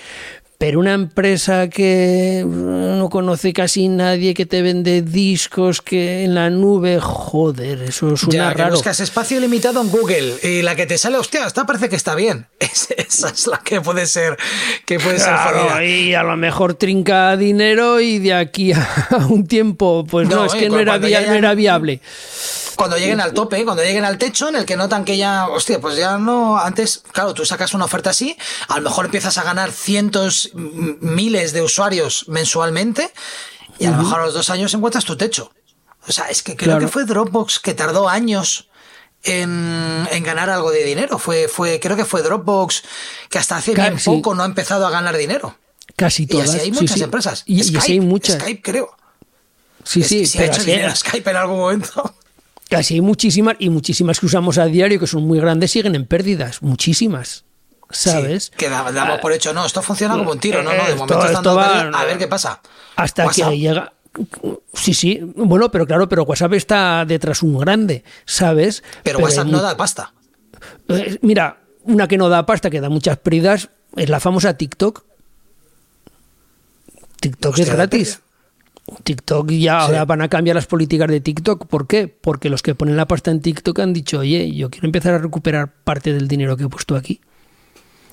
Pero 0.57 0.79
una 0.79 0.93
empresa 0.93 1.69
que 1.69 2.43
no 2.45 3.09
conoce 3.09 3.51
casi 3.51 3.89
nadie, 3.89 4.33
que 4.33 4.45
te 4.45 4.61
vende 4.61 5.01
discos 5.01 5.81
que 5.81 6.23
en 6.23 6.33
la 6.33 6.49
nube, 6.49 6.99
joder, 7.01 7.81
eso 7.81 8.13
es 8.13 8.23
una 8.23 8.53
raro. 8.53 8.69
Que 8.69 8.75
buscas 8.75 8.99
espacio 9.01 9.39
limitado 9.39 9.81
en 9.81 9.89
Google 9.89 10.35
y 10.41 10.61
la 10.61 10.75
que 10.75 10.85
te 10.85 10.97
sale, 10.97 11.17
hostia, 11.17 11.45
esta 11.45 11.65
parece 11.65 11.89
que 11.89 11.97
está 11.97 12.15
bien. 12.15 12.47
esa 12.59 13.29
es 13.29 13.47
la 13.47 13.59
que 13.59 13.81
puede 13.81 14.05
ser, 14.05 14.37
que 14.85 14.99
puede 14.99 15.19
ser 15.19 15.35
Y 15.83 16.13
a 16.13 16.23
lo 16.23 16.37
mejor 16.37 16.75
trinca 16.75 17.35
dinero 17.35 17.99
y 17.99 18.19
de 18.19 18.33
aquí 18.33 18.71
a 18.71 18.87
un 19.29 19.45
tiempo, 19.47 20.05
pues 20.09 20.29
no, 20.29 20.45
es 20.45 20.53
que 20.53 20.69
no 20.69 20.79
era, 20.79 20.97
no 20.97 21.07
era 21.07 21.53
viable 21.53 22.01
cuando 22.75 22.97
lleguen 22.97 23.21
al 23.21 23.33
tope, 23.33 23.63
cuando 23.65 23.83
lleguen 23.83 24.05
al 24.05 24.17
techo, 24.17 24.49
en 24.49 24.55
el 24.55 24.65
que 24.65 24.75
notan 24.75 25.05
que 25.05 25.17
ya, 25.17 25.47
hostia, 25.47 25.79
pues 25.79 25.97
ya 25.97 26.17
no, 26.17 26.57
antes, 26.57 27.03
claro, 27.11 27.33
tú 27.33 27.45
sacas 27.45 27.73
una 27.73 27.85
oferta 27.85 28.09
así, 28.09 28.37
a 28.67 28.77
lo 28.77 28.89
mejor 28.89 29.05
empiezas 29.05 29.37
a 29.37 29.43
ganar 29.43 29.71
cientos, 29.71 30.51
miles 30.53 31.53
de 31.53 31.61
usuarios 31.61 32.25
mensualmente, 32.27 33.11
y 33.79 33.85
a 33.85 33.91
lo 33.91 33.97
mejor 33.97 34.21
a 34.21 34.25
los 34.25 34.33
dos 34.33 34.49
años 34.49 34.73
encuentras 34.73 35.05
tu 35.05 35.17
techo. 35.17 35.51
O 36.07 36.11
sea, 36.11 36.25
es 36.29 36.43
que 36.43 36.55
creo 36.55 36.79
que 36.79 36.87
fue 36.87 37.05
Dropbox 37.05 37.59
que 37.59 37.73
tardó 37.73 38.07
años 38.07 38.69
en, 39.23 40.07
ganar 40.23 40.49
algo 40.49 40.71
de 40.71 40.83
dinero. 40.83 41.17
Fue, 41.17 41.47
fue, 41.47 41.79
creo 41.79 41.97
que 41.97 42.05
fue 42.05 42.21
Dropbox, 42.21 42.83
que 43.29 43.39
hasta 43.39 43.57
hace 43.57 43.73
bien 43.73 43.97
poco 44.03 44.35
no 44.35 44.43
ha 44.43 44.45
empezado 44.45 44.85
a 44.85 44.91
ganar 44.91 45.17
dinero. 45.17 45.57
Casi 45.95 46.27
todas. 46.27 46.47
Y 46.47 46.49
así 46.49 46.59
hay 46.59 46.71
muchas 46.71 47.01
empresas. 47.01 47.43
Y, 47.45 47.63
Skype, 47.63 47.93
hay 47.93 47.99
muchas. 47.99 48.41
Skype, 48.41 48.61
creo. 48.61 48.95
Sí, 49.83 50.03
sí, 50.03 50.25
se 50.25 50.39
ha 50.39 50.45
hecho 50.45 50.63
dinero 50.63 50.95
Skype 50.95 51.29
en 51.29 51.35
algún 51.35 51.57
momento. 51.57 52.15
Casi 52.69 52.95
hay 52.95 53.01
muchísimas, 53.01 53.55
y 53.59 53.69
muchísimas 53.69 54.19
que 54.19 54.25
usamos 54.25 54.57
a 54.57 54.65
diario, 54.65 54.99
que 54.99 55.07
son 55.07 55.23
muy 55.23 55.39
grandes, 55.39 55.71
siguen 55.71 55.95
en 55.95 56.05
pérdidas. 56.05 56.61
Muchísimas. 56.61 57.45
¿Sabes? 57.91 58.51
que 58.57 58.67
damos 58.67 59.19
por 59.19 59.31
hecho, 59.31 59.53
no, 59.53 59.65
esto 59.65 59.81
funciona 59.81 60.17
como 60.17 60.31
un 60.31 60.39
tiro, 60.39 60.63
no, 60.63 60.73
no, 60.73 60.85
de 60.85 60.95
momento 60.95 61.23
esto, 61.25 61.55
va, 61.55 61.81
a 61.81 62.05
ver 62.05 62.17
qué 62.17 62.27
pasa. 62.27 62.59
Hasta 62.95 63.27
que 63.29 63.43
llega. 63.57 63.93
Sí, 64.73 64.93
sí, 64.93 65.19
bueno, 65.35 65.69
pero 65.69 65.85
claro, 65.85 66.09
pero 66.09 66.23
WhatsApp 66.23 66.53
está 66.53 67.05
detrás 67.05 67.43
un 67.43 67.57
grande, 67.59 68.03
¿sabes? 68.25 68.83
Pero, 69.03 69.19
WhatsApp 69.19 69.47
no 69.47 69.61
da 69.61 69.77
pasta. 69.77 70.13
Eh, 70.87 71.19
mira, 71.21 71.59
una 71.83 72.07
que 72.07 72.17
no 72.17 72.29
da 72.29 72.45
pasta, 72.45 72.69
que 72.69 72.81
da 72.81 72.89
muchas 72.89 73.17
pridas, 73.17 73.69
es 73.95 74.09
la 74.09 74.19
famosa 74.19 74.57
TikTok. 74.57 75.03
TikTok 77.19 77.59
es 77.59 77.69
gratis. 77.69 78.21
TikTok 79.03 79.51
ya 79.51 79.79
ahora 79.79 80.05
van 80.05 80.21
a 80.21 80.27
cambiar 80.29 80.55
las 80.55 80.67
políticas 80.67 81.09
de 81.09 81.19
TikTok. 81.19 81.65
¿Por 81.67 81.87
qué? 81.87 82.07
Porque 82.07 82.49
los 82.49 82.61
que 82.61 82.75
ponen 82.75 82.97
la 82.97 83.07
pasta 83.07 83.31
en 83.31 83.41
TikTok 83.41 83.79
han 83.79 83.93
dicho, 83.93 84.19
oye, 84.19 84.51
yo 84.53 84.69
quiero 84.69 84.85
empezar 84.85 85.13
a 85.15 85.17
recuperar 85.17 85.71
parte 85.83 86.13
del 86.13 86.27
dinero 86.27 86.55
que 86.55 86.65
he 86.65 86.69
puesto 86.69 86.95
aquí. 86.95 87.21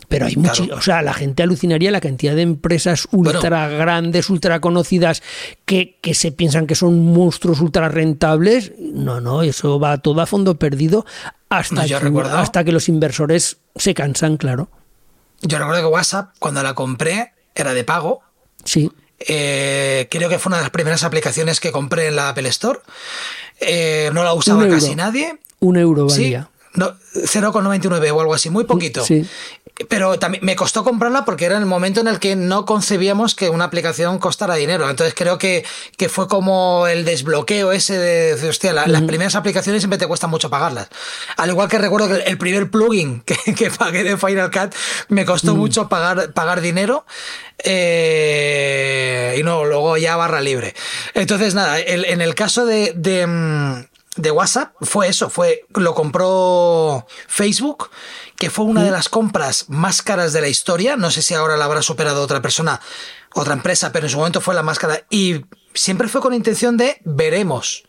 Pero 0.08 0.26
hay 0.26 0.36
mucho, 0.36 0.66
o 0.74 0.82
sea, 0.82 1.00
la 1.00 1.14
gente 1.14 1.42
alucinaría 1.42 1.90
la 1.90 2.00
cantidad 2.00 2.34
de 2.34 2.42
empresas 2.42 3.08
ultra 3.12 3.68
grandes, 3.68 4.28
ultra 4.28 4.60
conocidas, 4.60 5.22
que, 5.64 5.98
que, 6.02 6.12
se 6.12 6.32
piensan 6.32 6.66
que 6.66 6.74
son 6.74 7.12
monstruos 7.14 7.60
ultra 7.60 7.88
rentables. 7.88 8.72
No, 8.78 9.22
no, 9.22 9.42
eso 9.42 9.80
va 9.80 9.96
todo 9.98 10.20
a 10.20 10.26
fondo 10.26 10.58
perdido 10.58 11.06
hasta, 11.48 11.86
que, 11.86 11.94
hasta 12.30 12.64
que 12.64 12.72
los 12.72 12.90
inversores 12.90 13.58
se 13.74 13.94
cansan, 13.94 14.36
claro. 14.36 14.68
Yo 15.40 15.58
recuerdo 15.58 15.80
que 15.80 15.94
WhatsApp, 15.94 16.34
cuando 16.38 16.62
la 16.62 16.74
compré, 16.74 17.32
era 17.54 17.72
de 17.72 17.84
pago. 17.84 18.20
Sí. 18.64 18.90
Eh, 19.28 20.08
creo 20.10 20.28
que 20.28 20.38
fue 20.38 20.50
una 20.50 20.58
de 20.58 20.62
las 20.62 20.70
primeras 20.70 21.04
aplicaciones 21.04 21.60
que 21.60 21.72
compré 21.72 22.08
en 22.08 22.16
la 22.16 22.30
Apple 22.30 22.48
Store. 22.48 22.80
Eh, 23.60 24.10
no 24.12 24.24
la 24.24 24.34
usaba 24.34 24.68
casi 24.68 24.94
nadie. 24.94 25.36
Un 25.60 25.76
euro 25.76 26.06
valía. 26.06 26.48
No, 26.74 26.94
0,99 27.14 28.12
o 28.12 28.20
algo 28.20 28.34
así, 28.34 28.48
muy 28.48 28.64
poquito. 28.64 29.04
Sí. 29.04 29.26
Pero 29.88 30.18
también 30.18 30.44
me 30.44 30.56
costó 30.56 30.84
comprarla 30.84 31.24
porque 31.24 31.44
era 31.44 31.58
el 31.58 31.66
momento 31.66 32.00
en 32.00 32.08
el 32.08 32.18
que 32.18 32.36
no 32.36 32.64
concebíamos 32.64 33.34
que 33.34 33.50
una 33.50 33.64
aplicación 33.64 34.18
costara 34.18 34.54
dinero. 34.54 34.88
Entonces 34.88 35.14
creo 35.14 35.38
que, 35.38 35.64
que 35.96 36.08
fue 36.08 36.28
como 36.28 36.86
el 36.86 37.04
desbloqueo 37.04 37.72
ese 37.72 37.98
de, 37.98 38.48
hostia, 38.48 38.72
las 38.72 39.02
primeras 39.02 39.34
aplicaciones 39.34 39.82
siempre 39.82 39.98
te 39.98 40.06
cuesta 40.06 40.26
mucho 40.26 40.50
pagarlas. 40.50 40.88
Al 41.36 41.50
igual 41.50 41.68
que 41.68 41.78
recuerdo 41.78 42.08
que 42.08 42.22
el 42.22 42.38
primer 42.38 42.70
plugin 42.70 43.20
que, 43.26 43.36
que 43.54 43.70
pagué 43.70 44.04
de 44.04 44.16
Final 44.16 44.50
Cut 44.50 44.74
me 45.08 45.24
costó 45.24 45.54
mucho 45.54 45.88
pagar, 45.88 46.32
pagar 46.32 46.60
dinero. 46.60 47.04
Eh, 47.64 49.36
y 49.38 49.42
no, 49.42 49.64
luego 49.64 49.96
ya 49.96 50.16
barra 50.16 50.40
libre. 50.40 50.74
Entonces, 51.14 51.54
nada, 51.54 51.78
en 51.80 52.20
el 52.20 52.34
caso 52.34 52.66
de, 52.66 52.92
de 52.96 53.26
mm, 53.26 53.84
de 54.16 54.30
WhatsApp 54.30 54.74
fue 54.80 55.08
eso, 55.08 55.30
fue 55.30 55.64
lo 55.74 55.94
compró 55.94 57.06
Facebook, 57.28 57.90
que 58.36 58.50
fue 58.50 58.64
una 58.64 58.82
de 58.82 58.90
las 58.90 59.08
compras 59.08 59.66
más 59.68 60.02
caras 60.02 60.32
de 60.32 60.40
la 60.40 60.48
historia. 60.48 60.96
No 60.96 61.10
sé 61.10 61.22
si 61.22 61.34
ahora 61.34 61.56
la 61.56 61.64
habrá 61.64 61.82
superado 61.82 62.22
otra 62.22 62.42
persona, 62.42 62.80
otra 63.34 63.54
empresa, 63.54 63.92
pero 63.92 64.06
en 64.06 64.10
su 64.10 64.18
momento 64.18 64.40
fue 64.40 64.54
la 64.54 64.62
más 64.62 64.78
cara. 64.78 65.04
Y 65.08 65.42
siempre 65.72 66.08
fue 66.08 66.20
con 66.20 66.34
intención 66.34 66.76
de 66.76 66.98
veremos. 67.04 67.84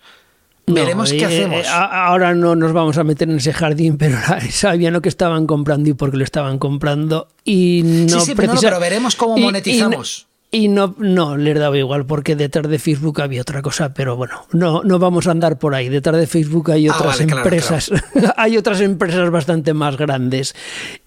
veremos 0.65 1.11
qué 1.11 1.23
eh, 1.23 1.25
hacemos. 1.25 1.67
ahora 1.67 2.33
no 2.33 2.55
nos 2.55 2.71
vamos 2.71 2.97
a 2.97 3.03
meter 3.03 3.29
en 3.29 3.37
ese 3.37 3.51
jardín, 3.51 3.97
pero 3.99 4.17
sabían 4.49 4.93
lo 4.93 5.01
que 5.01 5.09
estaban 5.09 5.45
comprando 5.45 5.89
y 5.89 5.93
por 5.93 6.11
qué 6.11 6.17
lo 6.17 6.23
estaban 6.23 6.57
comprando. 6.57 7.27
Y 7.43 7.81
no 7.83 8.19
sí, 8.19 8.27
sí, 8.27 8.35
pero, 8.35 8.53
pero 8.61 8.79
veremos 8.79 9.15
cómo 9.15 9.37
monetizamos. 9.37 10.27
Y 10.29 10.32
no, 10.67 10.93
no 10.99 11.35
les 11.35 11.57
daba 11.57 11.75
igual, 11.77 12.05
porque 12.05 12.35
detrás 12.35 12.69
de 12.69 12.77
Facebook 12.77 13.21
había 13.21 13.41
otra 13.41 13.63
cosa, 13.63 13.93
pero 13.95 14.15
bueno, 14.15 14.45
no, 14.51 14.83
no 14.83 14.99
vamos 14.99 15.25
a 15.25 15.31
andar 15.31 15.57
por 15.57 15.73
ahí. 15.73 15.89
Detrás 15.89 16.17
de 16.17 16.27
Facebook 16.27 16.69
hay 16.69 16.87
ah, 16.87 16.95
otras 16.95 17.19
empresas, 17.21 17.91
hay 18.37 18.57
otras 18.57 18.79
empresas 18.81 19.31
bastante 19.31 19.73
más 19.73 19.97
grandes 19.97 20.55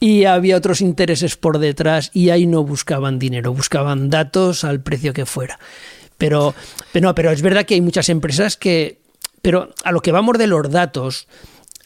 y 0.00 0.24
había 0.24 0.56
otros 0.56 0.80
intereses 0.80 1.36
por 1.36 1.60
detrás 1.60 2.10
y 2.12 2.30
ahí 2.30 2.46
no 2.46 2.64
buscaban 2.64 3.20
dinero, 3.20 3.54
buscaban 3.54 4.10
datos 4.10 4.64
al 4.64 4.80
precio 4.80 5.12
que 5.12 5.26
fuera. 5.26 5.60
Pero, 6.18 6.54
pero, 6.92 7.08
no, 7.08 7.14
pero 7.14 7.30
es 7.30 7.40
verdad 7.40 7.64
que 7.64 7.74
hay 7.74 7.80
muchas 7.80 8.08
empresas 8.08 8.56
que, 8.56 8.98
pero 9.42 9.72
a 9.84 9.92
lo 9.92 10.00
que 10.00 10.10
vamos 10.10 10.38
de 10.38 10.48
los 10.48 10.68
datos, 10.70 11.28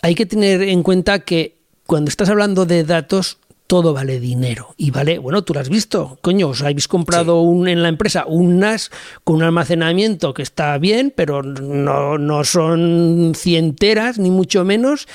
hay 0.01 0.15
que 0.15 0.25
tener 0.25 0.63
en 0.63 0.83
cuenta 0.83 1.19
que 1.19 1.59
cuando 1.85 2.09
estás 2.09 2.31
hablando 2.31 2.65
de 2.65 2.85
datos, 2.85 3.40
todo 3.71 3.95
vale 3.95 4.19
dinero. 4.19 4.75
Y 4.77 4.91
vale, 4.91 5.21
bueno, 5.21 5.45
tú 5.45 5.55
lo 5.55 5.61
has 5.61 5.69
visto, 5.69 6.19
coño, 6.23 6.49
os 6.49 6.61
habéis 6.61 6.89
comprado 6.89 7.41
un, 7.43 7.69
en 7.69 7.85
la 7.85 7.89
empresa 7.89 8.25
un 8.27 8.59
NAS 8.59 8.91
con 9.23 9.37
un 9.37 9.43
almacenamiento 9.45 10.35
que 10.35 10.43
está 10.43 10.77
bien, 10.79 11.13
pero 11.15 11.45
no, 11.45 12.19
no 12.19 12.43
son 12.43 13.33
cienteras, 13.37 14.19
ni 14.19 14.29
mucho 14.29 14.65
menos. 14.65 15.07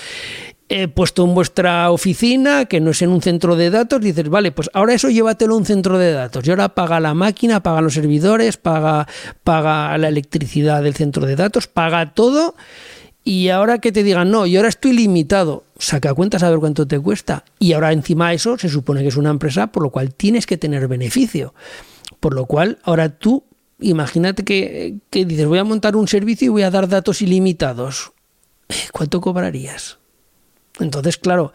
He 0.69 0.87
puesto 0.87 1.25
en 1.25 1.35
vuestra 1.35 1.91
oficina, 1.91 2.63
que 2.63 2.79
no 2.79 2.91
es 2.91 3.01
en 3.01 3.09
un 3.09 3.21
centro 3.21 3.57
de 3.57 3.71
datos, 3.71 3.99
dices, 3.99 4.29
vale, 4.29 4.53
pues 4.53 4.69
ahora 4.71 4.93
eso 4.93 5.09
llévatelo 5.09 5.55
a 5.55 5.57
un 5.57 5.65
centro 5.65 5.97
de 5.97 6.13
datos. 6.13 6.47
Y 6.47 6.49
ahora 6.49 6.69
paga 6.69 7.01
la 7.01 7.13
máquina, 7.13 7.61
paga 7.61 7.81
los 7.81 7.95
servidores, 7.95 8.55
paga, 8.55 9.05
paga 9.43 9.97
la 9.97 10.07
electricidad 10.07 10.81
del 10.81 10.95
centro 10.95 11.25
de 11.25 11.35
datos, 11.35 11.67
paga 11.67 12.13
todo 12.13 12.55
y 13.27 13.49
ahora 13.49 13.79
que 13.79 13.91
te 13.91 14.03
digan, 14.03 14.29
no, 14.29 14.45
y 14.45 14.55
ahora 14.55 14.69
estoy 14.69 14.93
limitado, 14.93 15.63
saca 15.79 16.13
cuentas 16.13 16.43
a 16.43 16.49
ver 16.51 16.59
cuánto 16.59 16.87
te 16.87 16.99
cuesta. 16.99 17.43
Y 17.57 17.73
ahora 17.73 17.91
encima 17.91 18.29
de 18.29 18.35
eso 18.35 18.55
se 18.59 18.69
supone 18.69 19.01
que 19.01 19.07
es 19.07 19.17
una 19.17 19.31
empresa, 19.31 19.67
por 19.67 19.81
lo 19.81 19.89
cual 19.89 20.13
tienes 20.13 20.45
que 20.45 20.57
tener 20.57 20.87
beneficio. 20.87 21.55
Por 22.19 22.35
lo 22.35 22.45
cual, 22.45 22.77
ahora 22.83 23.09
tú, 23.09 23.43
imagínate 23.79 24.43
que, 24.43 24.99
dices, 25.11 25.47
voy 25.47 25.57
a 25.57 25.63
montar 25.63 25.95
un 25.95 26.07
servicio 26.07 26.45
y 26.45 26.49
voy 26.49 26.61
a 26.61 26.69
dar 26.69 26.87
datos 26.87 27.23
ilimitados. 27.23 28.11
¿Cuánto 28.91 29.19
cobrarías? 29.21 29.97
Entonces, 30.79 31.17
claro. 31.17 31.51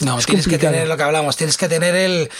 No, 0.00 0.18
tienes 0.18 0.46
que 0.46 0.58
tener 0.58 0.86
lo 0.86 0.96
que 0.96 1.02
hablamos, 1.02 1.36
tienes 1.36 1.56
que 1.56 1.68
tener 1.68 1.96
el, 1.96 2.30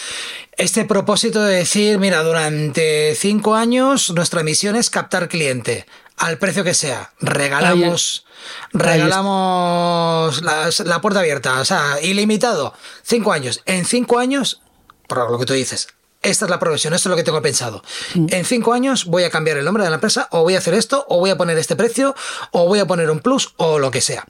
este 0.57 0.85
propósito 0.85 1.43
de 1.43 1.57
decir, 1.57 1.99
mira, 1.99 2.23
durante 2.23 3.15
cinco 3.15 3.55
años 3.55 4.11
nuestra 4.11 4.43
misión 4.43 4.75
es 4.75 4.89
captar 4.89 5.27
cliente 5.27 5.85
al 6.17 6.37
precio 6.37 6.63
que 6.63 6.73
sea. 6.73 7.11
Regalamos, 7.19 8.25
regalamos 8.71 10.41
la, 10.41 11.01
puerta 11.01 11.19
abierta, 11.19 11.59
o 11.59 11.65
sea, 11.65 12.01
ilimitado. 12.01 12.73
Cinco 13.03 13.31
años. 13.31 13.61
En 13.65 13.85
cinco 13.85 14.19
años, 14.19 14.61
por 15.07 15.29
lo 15.29 15.37
que 15.39 15.45
tú 15.45 15.53
dices, 15.53 15.87
esta 16.21 16.45
es 16.45 16.51
la 16.51 16.59
progresión, 16.59 16.93
esto 16.93 17.09
es 17.09 17.11
lo 17.11 17.17
que 17.17 17.23
tengo 17.23 17.41
pensado. 17.41 17.83
Mm. 18.15 18.27
En 18.31 18.45
cinco 18.45 18.73
años 18.73 19.05
voy 19.05 19.23
a 19.23 19.29
cambiar 19.29 19.57
el 19.57 19.65
nombre 19.65 19.83
de 19.83 19.89
la 19.89 19.95
empresa, 19.95 20.27
o 20.31 20.41
voy 20.41 20.55
a 20.55 20.59
hacer 20.59 20.73
esto, 20.73 21.05
o 21.09 21.19
voy 21.19 21.29
a 21.29 21.37
poner 21.37 21.57
este 21.57 21.75
precio, 21.75 22.15
o 22.51 22.65
voy 22.65 22.79
a 22.79 22.87
poner 22.87 23.09
un 23.11 23.19
plus, 23.19 23.53
o 23.57 23.79
lo 23.79 23.91
que 23.91 24.01
sea. 24.01 24.25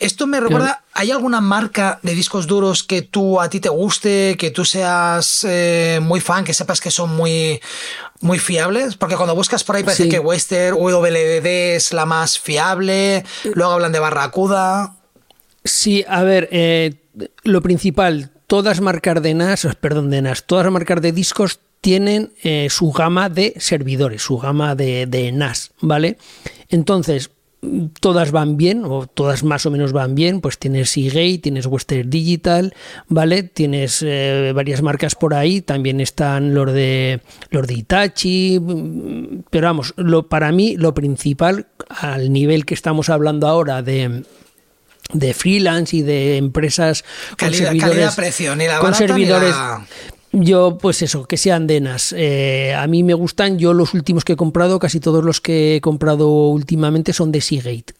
Esto 0.00 0.26
me 0.26 0.40
recuerda, 0.40 0.82
¿hay 0.94 1.10
alguna 1.10 1.42
marca 1.42 2.00
de 2.02 2.14
discos 2.14 2.46
duros 2.46 2.82
que 2.82 3.02
tú 3.02 3.38
a 3.38 3.50
ti 3.50 3.60
te 3.60 3.68
guste, 3.68 4.34
que 4.38 4.50
tú 4.50 4.64
seas 4.64 5.44
eh, 5.46 6.00
muy 6.00 6.20
fan, 6.20 6.42
que 6.42 6.54
sepas 6.54 6.80
que 6.80 6.90
son 6.90 7.14
muy, 7.14 7.60
muy 8.22 8.38
fiables? 8.38 8.96
Porque 8.96 9.16
cuando 9.16 9.34
buscas 9.34 9.62
por 9.62 9.76
ahí 9.76 9.84
parece 9.84 10.08
que 10.08 10.18
Western 10.18 10.74
WD 10.78 11.76
es 11.76 11.92
la 11.92 12.06
más 12.06 12.38
fiable, 12.38 13.26
luego 13.54 13.72
hablan 13.72 13.92
de 13.92 13.98
Barracuda. 13.98 14.96
Sí, 15.64 16.02
a 16.08 16.22
ver, 16.22 16.48
eh, 16.50 16.94
lo 17.42 17.60
principal, 17.60 18.30
todas 18.46 18.80
marcas 18.80 19.22
de 19.22 19.34
NAS, 19.34 19.68
perdón, 19.82 20.08
de 20.08 20.22
NAS, 20.22 20.44
todas 20.46 20.64
las 20.64 20.72
marcas 20.72 21.02
de 21.02 21.12
discos 21.12 21.60
tienen 21.82 22.32
eh, 22.42 22.68
su 22.70 22.90
gama 22.90 23.28
de 23.28 23.52
servidores, 23.58 24.22
su 24.22 24.38
gama 24.38 24.74
de, 24.74 25.04
de 25.04 25.30
NAS, 25.30 25.72
¿vale? 25.82 26.16
Entonces, 26.70 27.30
todas 28.00 28.30
van 28.30 28.56
bien 28.56 28.84
o 28.84 29.06
todas 29.06 29.44
más 29.44 29.66
o 29.66 29.70
menos 29.70 29.92
van 29.92 30.14
bien, 30.14 30.40
pues 30.40 30.58
tienes 30.58 30.90
Seagate, 30.90 31.38
tienes 31.38 31.66
Western 31.66 32.08
Digital, 32.08 32.74
¿vale? 33.08 33.42
Tienes 33.42 34.02
eh, 34.06 34.52
varias 34.54 34.82
marcas 34.82 35.14
por 35.14 35.34
ahí, 35.34 35.60
también 35.60 36.00
están 36.00 36.54
los 36.54 36.72
de 36.72 37.20
los 37.50 37.66
de 37.66 37.74
Itachi, 37.74 38.60
pero 39.50 39.66
vamos, 39.66 39.92
lo, 39.96 40.28
para 40.28 40.52
mí 40.52 40.76
lo 40.76 40.94
principal 40.94 41.66
al 41.88 42.32
nivel 42.32 42.64
que 42.64 42.74
estamos 42.74 43.10
hablando 43.10 43.46
ahora 43.46 43.82
de 43.82 44.22
de 45.12 45.34
freelance 45.34 45.96
y 45.96 46.02
de 46.02 46.36
empresas 46.36 47.04
con 47.36 47.52
servidores, 47.52 48.16
con 48.80 48.94
servidores 48.94 49.54
yo, 50.32 50.78
pues 50.80 51.02
eso, 51.02 51.26
que 51.26 51.36
sean 51.36 51.66
denas. 51.66 52.14
Eh, 52.16 52.74
a 52.74 52.86
mí 52.86 53.02
me 53.02 53.14
gustan, 53.14 53.58
yo 53.58 53.74
los 53.74 53.94
últimos 53.94 54.24
que 54.24 54.34
he 54.34 54.36
comprado, 54.36 54.78
casi 54.78 55.00
todos 55.00 55.24
los 55.24 55.40
que 55.40 55.76
he 55.76 55.80
comprado 55.80 56.28
últimamente 56.48 57.12
son 57.12 57.32
de 57.32 57.40
Seagate. 57.40 57.94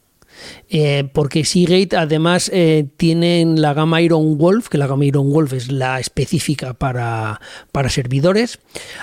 Eh, 0.71 1.09
porque 1.13 1.45
Seagate 1.45 1.97
además 1.97 2.51
eh, 2.53 2.87
tienen 2.97 3.61
la 3.61 3.75
gama 3.75 4.01
Iron 4.01 4.39
Wolf, 4.39 4.69
que 4.69 4.79
la 4.79 4.87
gama 4.87 5.05
Iron 5.05 5.31
Wolf 5.31 5.53
es 5.53 5.71
la 5.71 6.01
específica 6.01 6.75
para, 6.75 7.41
para 7.73 7.91
servidores. 7.91 8.59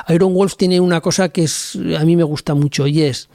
Iron 0.09 0.33
Wolf 0.33 0.55
tiene 0.55 0.79
una 0.79 1.01
cosa 1.01 1.29
que 1.29 1.43
es, 1.43 1.77
a 1.97 2.03
mí 2.05 2.15
me 2.15 2.23
gusta 2.23 2.55
mucho 2.55 2.87
y 2.87 3.03
es 3.03 3.29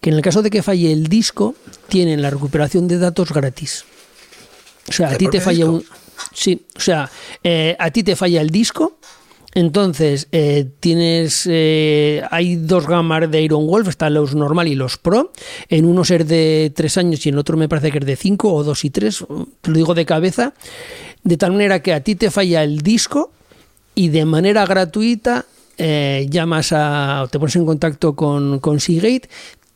que 0.00 0.10
en 0.10 0.16
el 0.16 0.22
caso 0.22 0.42
de 0.42 0.50
que 0.50 0.62
falle 0.62 0.92
el 0.92 1.08
disco, 1.08 1.54
tienen 1.88 2.22
la 2.22 2.30
recuperación 2.30 2.86
de 2.88 2.98
datos 2.98 3.32
gratis. 3.32 3.84
O 4.88 4.92
sea, 4.92 5.08
a 5.08 5.16
ti 5.16 5.28
te 5.28 5.40
falla 5.40 5.66
un. 5.66 5.84
Sí, 6.32 6.66
o 6.76 6.80
sea, 6.80 7.10
eh, 7.42 7.76
a 7.78 7.90
ti 7.90 8.02
te 8.02 8.16
falla 8.16 8.40
el 8.40 8.50
disco. 8.50 8.98
Entonces, 9.58 10.28
eh, 10.30 10.70
tienes. 10.78 11.42
Eh, 11.50 12.22
hay 12.30 12.54
dos 12.54 12.86
gamas 12.86 13.28
de 13.28 13.42
Iron 13.42 13.66
Wolf, 13.66 13.88
están 13.88 14.14
los 14.14 14.36
normal 14.36 14.68
y 14.68 14.76
los 14.76 14.98
pro. 14.98 15.32
En 15.68 15.84
uno 15.84 16.02
es 16.02 16.28
de 16.28 16.72
tres 16.76 16.96
años 16.96 17.26
y 17.26 17.30
en 17.30 17.38
otro 17.38 17.56
me 17.56 17.68
parece 17.68 17.90
que 17.90 17.98
es 17.98 18.06
de 18.06 18.14
cinco 18.14 18.54
o 18.54 18.62
dos 18.62 18.84
y 18.84 18.90
tres. 18.90 19.24
Te 19.60 19.70
lo 19.72 19.76
digo 19.76 19.94
de 19.94 20.06
cabeza. 20.06 20.54
De 21.24 21.36
tal 21.36 21.50
manera 21.50 21.82
que 21.82 21.92
a 21.92 22.04
ti 22.04 22.14
te 22.14 22.30
falla 22.30 22.62
el 22.62 22.82
disco 22.82 23.32
y 23.96 24.10
de 24.10 24.24
manera 24.26 24.64
gratuita 24.64 25.44
llamas 25.76 26.72
a. 26.72 27.26
te 27.28 27.40
pones 27.40 27.56
en 27.56 27.66
contacto 27.66 28.14
con, 28.14 28.60
con 28.60 28.78
Seagate, 28.78 29.28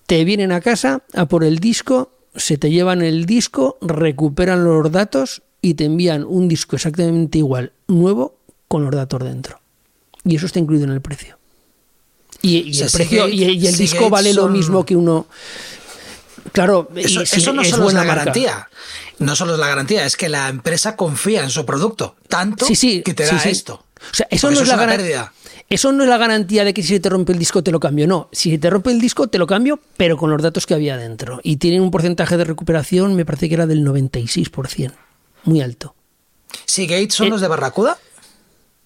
te 0.06 0.24
vienen 0.24 0.52
a 0.52 0.60
casa 0.60 1.02
a 1.12 1.26
por 1.26 1.42
el 1.42 1.58
disco 1.58 2.12
se 2.36 2.56
te 2.56 2.70
llevan 2.70 3.02
el 3.02 3.26
disco, 3.26 3.78
recuperan 3.80 4.64
los 4.64 4.92
datos 4.92 5.42
y 5.60 5.74
te 5.74 5.86
envían 5.86 6.24
un 6.24 6.46
disco 6.46 6.76
exactamente 6.76 7.38
igual, 7.38 7.72
nuevo, 7.88 8.36
con 8.68 8.84
los 8.84 8.92
datos 8.94 9.22
dentro. 9.24 9.61
Y 10.24 10.36
eso 10.36 10.46
está 10.46 10.58
incluido 10.58 10.84
en 10.84 10.92
el 10.92 11.00
precio. 11.00 11.38
Y, 12.42 12.80
el 12.80 12.90
precio 12.90 13.28
y, 13.28 13.44
el 13.44 13.76
disco 13.76 14.10
vale 14.10 14.34
lo 14.34 14.48
mismo 14.48 14.84
que 14.84 14.96
uno. 14.96 15.26
Claro, 16.52 16.88
eso, 16.96 17.52
no 17.52 17.64
solo 17.64 17.88
es 17.88 17.94
la 17.94 18.04
garantía. 18.04 18.68
No 19.18 19.36
solo 19.36 19.54
es 19.54 19.60
la 19.60 19.68
garantía, 19.68 20.04
es 20.04 20.16
que 20.16 20.28
la 20.28 20.48
empresa 20.48 20.96
confía 20.96 21.44
en 21.44 21.50
su 21.50 21.64
producto 21.64 22.16
tanto 22.28 22.66
que 22.66 23.14
te 23.14 23.24
da 23.24 23.36
esto. 23.44 23.84
O 24.10 24.14
sea, 24.14 24.26
eso 24.30 24.50
no 24.50 24.60
es 24.60 24.68
la 24.68 24.76
garantía. 24.76 25.32
Eso 25.68 25.92
no 25.92 26.02
es 26.02 26.08
la 26.10 26.18
garantía 26.18 26.64
de 26.64 26.74
que 26.74 26.82
si 26.82 26.88
se 26.88 27.00
te 27.00 27.08
rompe 27.08 27.32
el 27.32 27.38
disco 27.38 27.62
te 27.62 27.70
lo 27.70 27.80
cambio. 27.80 28.06
No, 28.06 28.28
si 28.32 28.50
se 28.50 28.58
te 28.58 28.68
rompe 28.68 28.90
el 28.90 29.00
disco 29.00 29.28
te 29.28 29.38
lo 29.38 29.46
cambio, 29.46 29.78
pero 29.96 30.18
con 30.18 30.30
los 30.30 30.42
datos 30.42 30.66
que 30.66 30.74
había 30.74 30.98
dentro. 30.98 31.40
Y 31.42 31.56
tienen 31.56 31.80
un 31.80 31.90
porcentaje 31.90 32.36
de 32.36 32.44
recuperación, 32.44 33.14
me 33.14 33.24
parece 33.24 33.48
que 33.48 33.54
era 33.54 33.66
del 33.66 33.86
96%. 33.86 34.92
Muy 35.44 35.60
alto. 35.62 35.94
¿Sí, 36.66 36.86
Gates 36.86 37.14
son 37.14 37.28
eh, 37.28 37.30
los 37.30 37.40
de 37.40 37.48
Barracuda? 37.48 37.96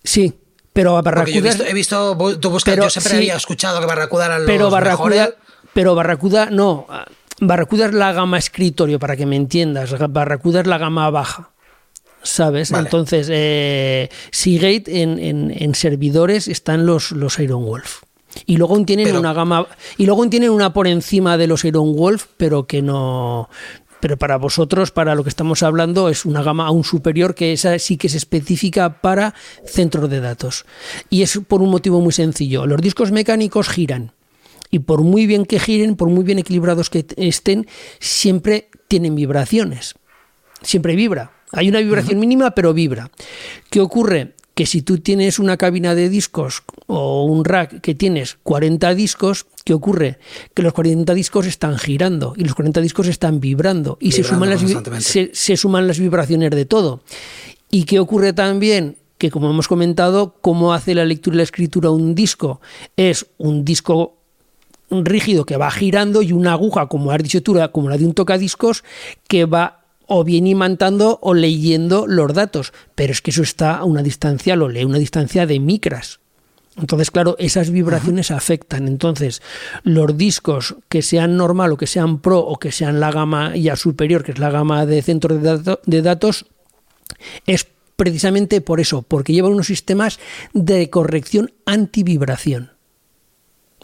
Sí, 0.04 0.34
pero 0.76 0.98
a 0.98 1.02
Barracuda. 1.02 1.52
he 1.66 1.72
visto, 1.72 2.16
tú 2.38 2.50
buscas, 2.50 2.76
yo 2.76 2.90
siempre 2.90 3.16
había 3.16 3.36
escuchado 3.36 3.80
que 3.80 3.86
Barracuda 3.86 4.38
los 4.38 4.46
pero 4.46 4.70
Barracuda, 4.70 5.08
mejores. 5.08 5.34
Pero 5.72 5.94
Barracuda 5.94 6.50
no. 6.50 6.86
Barracuda 7.40 7.86
es 7.86 7.94
la 7.94 8.12
gama 8.12 8.36
escritorio, 8.36 8.98
para 8.98 9.16
que 9.16 9.24
me 9.24 9.36
entiendas. 9.36 9.94
Barracuda 10.10 10.60
es 10.60 10.66
la 10.66 10.76
gama 10.76 11.08
baja. 11.10 11.50
¿sabes? 12.22 12.72
Entonces, 12.72 13.28
eh, 13.30 14.10
Seagate 14.32 15.02
en, 15.02 15.74
servidores 15.74 16.48
están 16.48 16.84
los, 16.84 17.12
los 17.12 17.38
Iron 17.38 17.64
Wolf. 17.64 18.02
Y 18.44 18.58
luego 18.58 18.84
tienen 18.84 19.16
una 19.16 19.32
gama. 19.32 19.66
Y 19.96 20.04
luego 20.04 20.28
tienen 20.28 20.50
una 20.50 20.74
por 20.74 20.86
encima 20.88 21.38
de 21.38 21.46
los 21.46 21.64
Iron 21.64 21.96
Wolf, 21.96 22.26
pero 22.36 22.66
que 22.66 22.82
no. 22.82 23.48
Pero 24.06 24.18
para 24.18 24.36
vosotros, 24.36 24.92
para 24.92 25.16
lo 25.16 25.24
que 25.24 25.30
estamos 25.30 25.64
hablando, 25.64 26.08
es 26.08 26.24
una 26.24 26.40
gama 26.40 26.68
aún 26.68 26.84
superior 26.84 27.34
que 27.34 27.52
esa 27.52 27.76
sí 27.80 27.96
que 27.96 28.06
es 28.06 28.14
específica 28.14 29.00
para 29.00 29.34
centros 29.64 30.08
de 30.08 30.20
datos. 30.20 30.64
Y 31.10 31.22
es 31.22 31.40
por 31.48 31.60
un 31.60 31.70
motivo 31.70 32.00
muy 32.00 32.12
sencillo. 32.12 32.66
Los 32.66 32.80
discos 32.80 33.10
mecánicos 33.10 33.68
giran. 33.68 34.12
Y 34.70 34.78
por 34.78 35.02
muy 35.02 35.26
bien 35.26 35.44
que 35.44 35.58
giren, 35.58 35.96
por 35.96 36.08
muy 36.08 36.22
bien 36.22 36.38
equilibrados 36.38 36.88
que 36.88 37.04
estén, 37.16 37.66
siempre 37.98 38.70
tienen 38.86 39.16
vibraciones. 39.16 39.96
Siempre 40.62 40.94
vibra. 40.94 41.32
Hay 41.50 41.68
una 41.68 41.80
vibración 41.80 42.20
mínima, 42.20 42.52
pero 42.52 42.72
vibra. 42.72 43.10
¿Qué 43.70 43.80
ocurre? 43.80 44.35
Que 44.56 44.66
si 44.66 44.82
tú 44.82 44.98
tienes 44.98 45.38
una 45.38 45.56
cabina 45.56 45.94
de 45.94 46.08
discos 46.08 46.64
o 46.86 47.24
un 47.24 47.44
rack 47.44 47.80
que 47.80 47.94
tienes 47.94 48.38
40 48.42 48.94
discos, 48.94 49.46
¿qué 49.64 49.74
ocurre? 49.74 50.18
Que 50.54 50.62
los 50.62 50.72
40 50.72 51.12
discos 51.14 51.46
están 51.46 51.78
girando 51.78 52.32
y 52.36 52.42
los 52.42 52.54
40 52.54 52.80
discos 52.80 53.06
están 53.06 53.38
vibrando 53.38 53.98
y 54.00 54.12
se, 54.12 54.24
suman 54.24 54.50
las, 54.50 54.64
se, 55.02 55.56
suman 55.56 55.86
las 55.86 56.00
vibraciones 56.00 56.50
de 56.50 56.64
todo. 56.64 57.02
¿Y 57.70 57.84
qué 57.84 58.00
ocurre 58.00 58.32
también? 58.32 58.96
Que 59.18 59.30
como 59.30 59.50
hemos 59.50 59.68
comentado, 59.68 60.34
cómo 60.40 60.72
hace 60.72 60.94
la 60.94 61.04
lectura 61.04 61.34
y 61.34 61.38
la 61.38 61.42
escritura 61.44 61.90
un 61.90 62.14
disco. 62.14 62.60
Es 62.96 63.26
un 63.36 63.64
disco 63.64 64.16
rígido 64.90 65.44
que 65.44 65.56
va 65.56 65.70
girando 65.70 66.22
y 66.22 66.32
una 66.32 66.52
aguja, 66.52 66.86
como 66.86 67.10
has 67.10 67.22
dicho 67.22 67.42
tú, 67.42 67.58
como 67.72 67.90
la 67.90 67.98
de 67.98 68.06
un 68.06 68.14
tocadiscos, 68.14 68.84
que 69.28 69.44
va 69.44 69.85
o 70.06 70.24
bien 70.24 70.46
imantando 70.46 71.18
o 71.22 71.34
leyendo 71.34 72.06
los 72.06 72.32
datos, 72.32 72.72
pero 72.94 73.12
es 73.12 73.20
que 73.20 73.30
eso 73.30 73.42
está 73.42 73.76
a 73.76 73.84
una 73.84 74.02
distancia, 74.02 74.56
lo 74.56 74.68
lee 74.68 74.82
a 74.82 74.86
una 74.86 74.98
distancia 74.98 75.46
de 75.46 75.60
micras. 75.60 76.20
Entonces, 76.76 77.10
claro, 77.10 77.36
esas 77.38 77.70
vibraciones 77.70 78.30
afectan. 78.30 78.86
Entonces, 78.86 79.40
los 79.82 80.16
discos 80.16 80.76
que 80.88 81.00
sean 81.00 81.36
normal 81.36 81.72
o 81.72 81.76
que 81.78 81.86
sean 81.86 82.20
pro 82.20 82.40
o 82.40 82.58
que 82.58 82.70
sean 82.70 83.00
la 83.00 83.10
gama 83.10 83.56
ya 83.56 83.76
superior, 83.76 84.22
que 84.22 84.32
es 84.32 84.38
la 84.38 84.50
gama 84.50 84.84
de 84.84 85.00
centros 85.00 85.42
de, 85.42 85.78
de 85.84 86.02
datos, 86.02 86.44
es 87.46 87.66
precisamente 87.96 88.60
por 88.60 88.78
eso, 88.78 89.00
porque 89.00 89.32
llevan 89.32 89.52
unos 89.52 89.68
sistemas 89.68 90.20
de 90.52 90.90
corrección 90.90 91.52
antivibración 91.64 92.75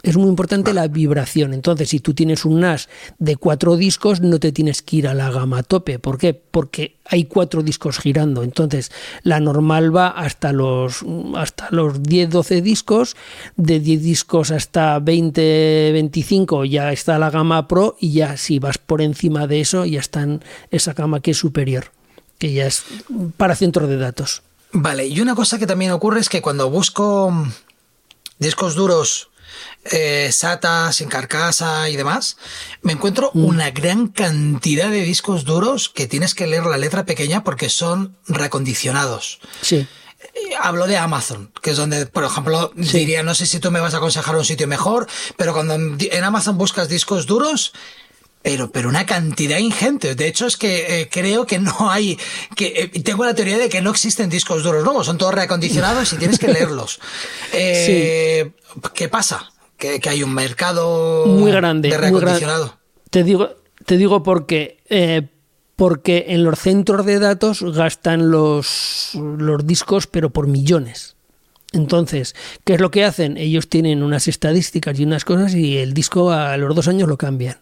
es 0.03 0.17
muy 0.17 0.27
importante 0.27 0.73
la 0.73 0.89
vibración. 0.89 1.53
Entonces, 1.53 1.89
si 1.89 2.01
tú 2.01 2.13
tienes 2.13 2.43
un 2.43 2.59
NAS 2.59 2.89
de 3.19 3.37
cuatro 3.37 3.77
discos, 3.77 4.19
no 4.19 4.37
te 4.37 4.51
tienes 4.51 4.81
que 4.81 4.97
ir 4.97 5.07
a 5.07 5.13
la 5.13 5.31
gama 5.31 5.63
tope. 5.63 5.97
¿Por 5.97 6.17
qué? 6.17 6.33
Porque 6.33 6.97
hay 7.05 7.23
cuatro 7.23 7.63
discos 7.63 7.99
girando. 7.99 8.43
Entonces, 8.43 8.91
la 9.23 9.39
normal 9.39 9.95
va 9.95 10.09
hasta 10.09 10.51
los, 10.51 11.05
hasta 11.37 11.69
los 11.71 12.03
10, 12.03 12.29
12 12.29 12.61
discos. 12.61 13.15
De 13.55 13.79
10 13.79 14.03
discos 14.03 14.51
hasta 14.51 14.99
20, 14.99 15.91
25 15.93 16.65
ya 16.65 16.91
está 16.91 17.17
la 17.17 17.29
gama 17.29 17.69
Pro. 17.69 17.95
Y 17.97 18.11
ya 18.11 18.35
si 18.35 18.59
vas 18.59 18.77
por 18.77 19.01
encima 19.01 19.47
de 19.47 19.61
eso, 19.61 19.85
ya 19.85 20.01
está 20.01 20.23
en 20.23 20.43
esa 20.69 20.91
gama 20.91 21.21
que 21.21 21.31
es 21.31 21.37
superior, 21.37 21.91
que 22.39 22.51
ya 22.51 22.67
es 22.67 22.83
para 23.37 23.55
centros 23.55 23.87
de 23.87 23.95
datos. 23.95 24.43
Vale, 24.73 25.07
y 25.07 25.21
una 25.21 25.33
cosa 25.33 25.57
que 25.59 25.67
también 25.67 25.91
ocurre 25.91 26.19
es 26.19 26.27
que 26.27 26.41
cuando 26.41 26.69
busco 26.69 27.31
discos 28.39 28.75
duros 28.75 29.29
eh, 29.85 30.29
SATA, 30.31 30.91
sin 30.93 31.09
carcasa 31.09 31.89
y 31.89 31.95
demás, 31.95 32.37
me 32.81 32.93
encuentro 32.93 33.31
mm. 33.33 33.45
una 33.45 33.71
gran 33.71 34.07
cantidad 34.07 34.89
de 34.89 35.01
discos 35.01 35.45
duros 35.45 35.89
que 35.89 36.07
tienes 36.07 36.35
que 36.35 36.47
leer 36.47 36.65
la 36.65 36.77
letra 36.77 37.05
pequeña 37.05 37.43
porque 37.43 37.69
son 37.69 38.17
recondicionados. 38.27 39.39
Sí. 39.61 39.87
Eh, 40.23 40.55
hablo 40.59 40.87
de 40.87 40.97
Amazon, 40.97 41.51
que 41.61 41.71
es 41.71 41.77
donde, 41.77 42.05
por 42.05 42.23
ejemplo, 42.23 42.71
diría, 42.75 43.23
no 43.23 43.35
sé 43.35 43.45
si 43.45 43.59
tú 43.59 43.71
me 43.71 43.79
vas 43.79 43.93
a 43.93 43.97
aconsejar 43.97 44.35
un 44.35 44.45
sitio 44.45 44.67
mejor, 44.67 45.07
pero 45.37 45.53
cuando 45.53 45.75
en 45.75 46.23
Amazon 46.23 46.57
buscas 46.57 46.87
discos 46.87 47.25
duros, 47.25 47.73
pero, 48.43 48.71
pero 48.71 48.89
una 48.89 49.07
cantidad 49.07 49.57
ingente. 49.57 50.13
De 50.13 50.27
hecho, 50.27 50.45
es 50.45 50.57
que 50.57 51.01
eh, 51.01 51.09
creo 51.09 51.47
que 51.47 51.57
no 51.57 51.89
hay, 51.89 52.19
que 52.55 52.91
tengo 53.03 53.25
la 53.25 53.33
teoría 53.33 53.57
de 53.57 53.69
que 53.69 53.81
no 53.81 53.89
existen 53.89 54.29
discos 54.29 54.61
duros 54.61 54.83
nuevos, 54.83 55.07
son 55.07 55.17
todos 55.17 55.33
reacondicionados 55.33 56.13
y 56.13 56.17
tienes 56.17 56.37
que 56.37 56.47
leerlos. 56.53 56.99
¿Qué 57.51 59.09
pasa? 59.09 59.49
que, 59.77 60.09
hay 60.09 60.23
un 60.23 60.33
mercado 60.33 61.25
muy 61.27 61.51
grande, 61.51 61.89
de 61.89 61.97
reacondicionado. 61.97 62.77
Te 63.09 63.23
digo, 63.23 63.49
te 63.85 63.97
digo 63.97 64.23
porque, 64.23 64.79
eh, 64.89 65.27
porque 65.75 66.25
en 66.29 66.43
los 66.43 66.59
centros 66.59 67.05
de 67.05 67.19
datos 67.19 67.61
gastan 67.61 68.31
los, 68.31 69.11
los 69.13 69.65
discos, 69.67 70.07
pero 70.07 70.29
por 70.29 70.47
millones. 70.47 71.15
Entonces, 71.73 72.35
¿qué 72.63 72.75
es 72.75 72.81
lo 72.81 72.91
que 72.91 73.03
hacen? 73.03 73.37
Ellos 73.37 73.67
tienen 73.67 74.03
unas 74.03 74.27
estadísticas 74.27 74.99
y 74.99 75.03
unas 75.03 75.25
cosas 75.25 75.55
y 75.55 75.77
el 75.77 75.93
disco 75.93 76.31
a 76.31 76.55
los 76.57 76.75
dos 76.75 76.87
años 76.87 77.09
lo 77.09 77.17
cambian. 77.17 77.57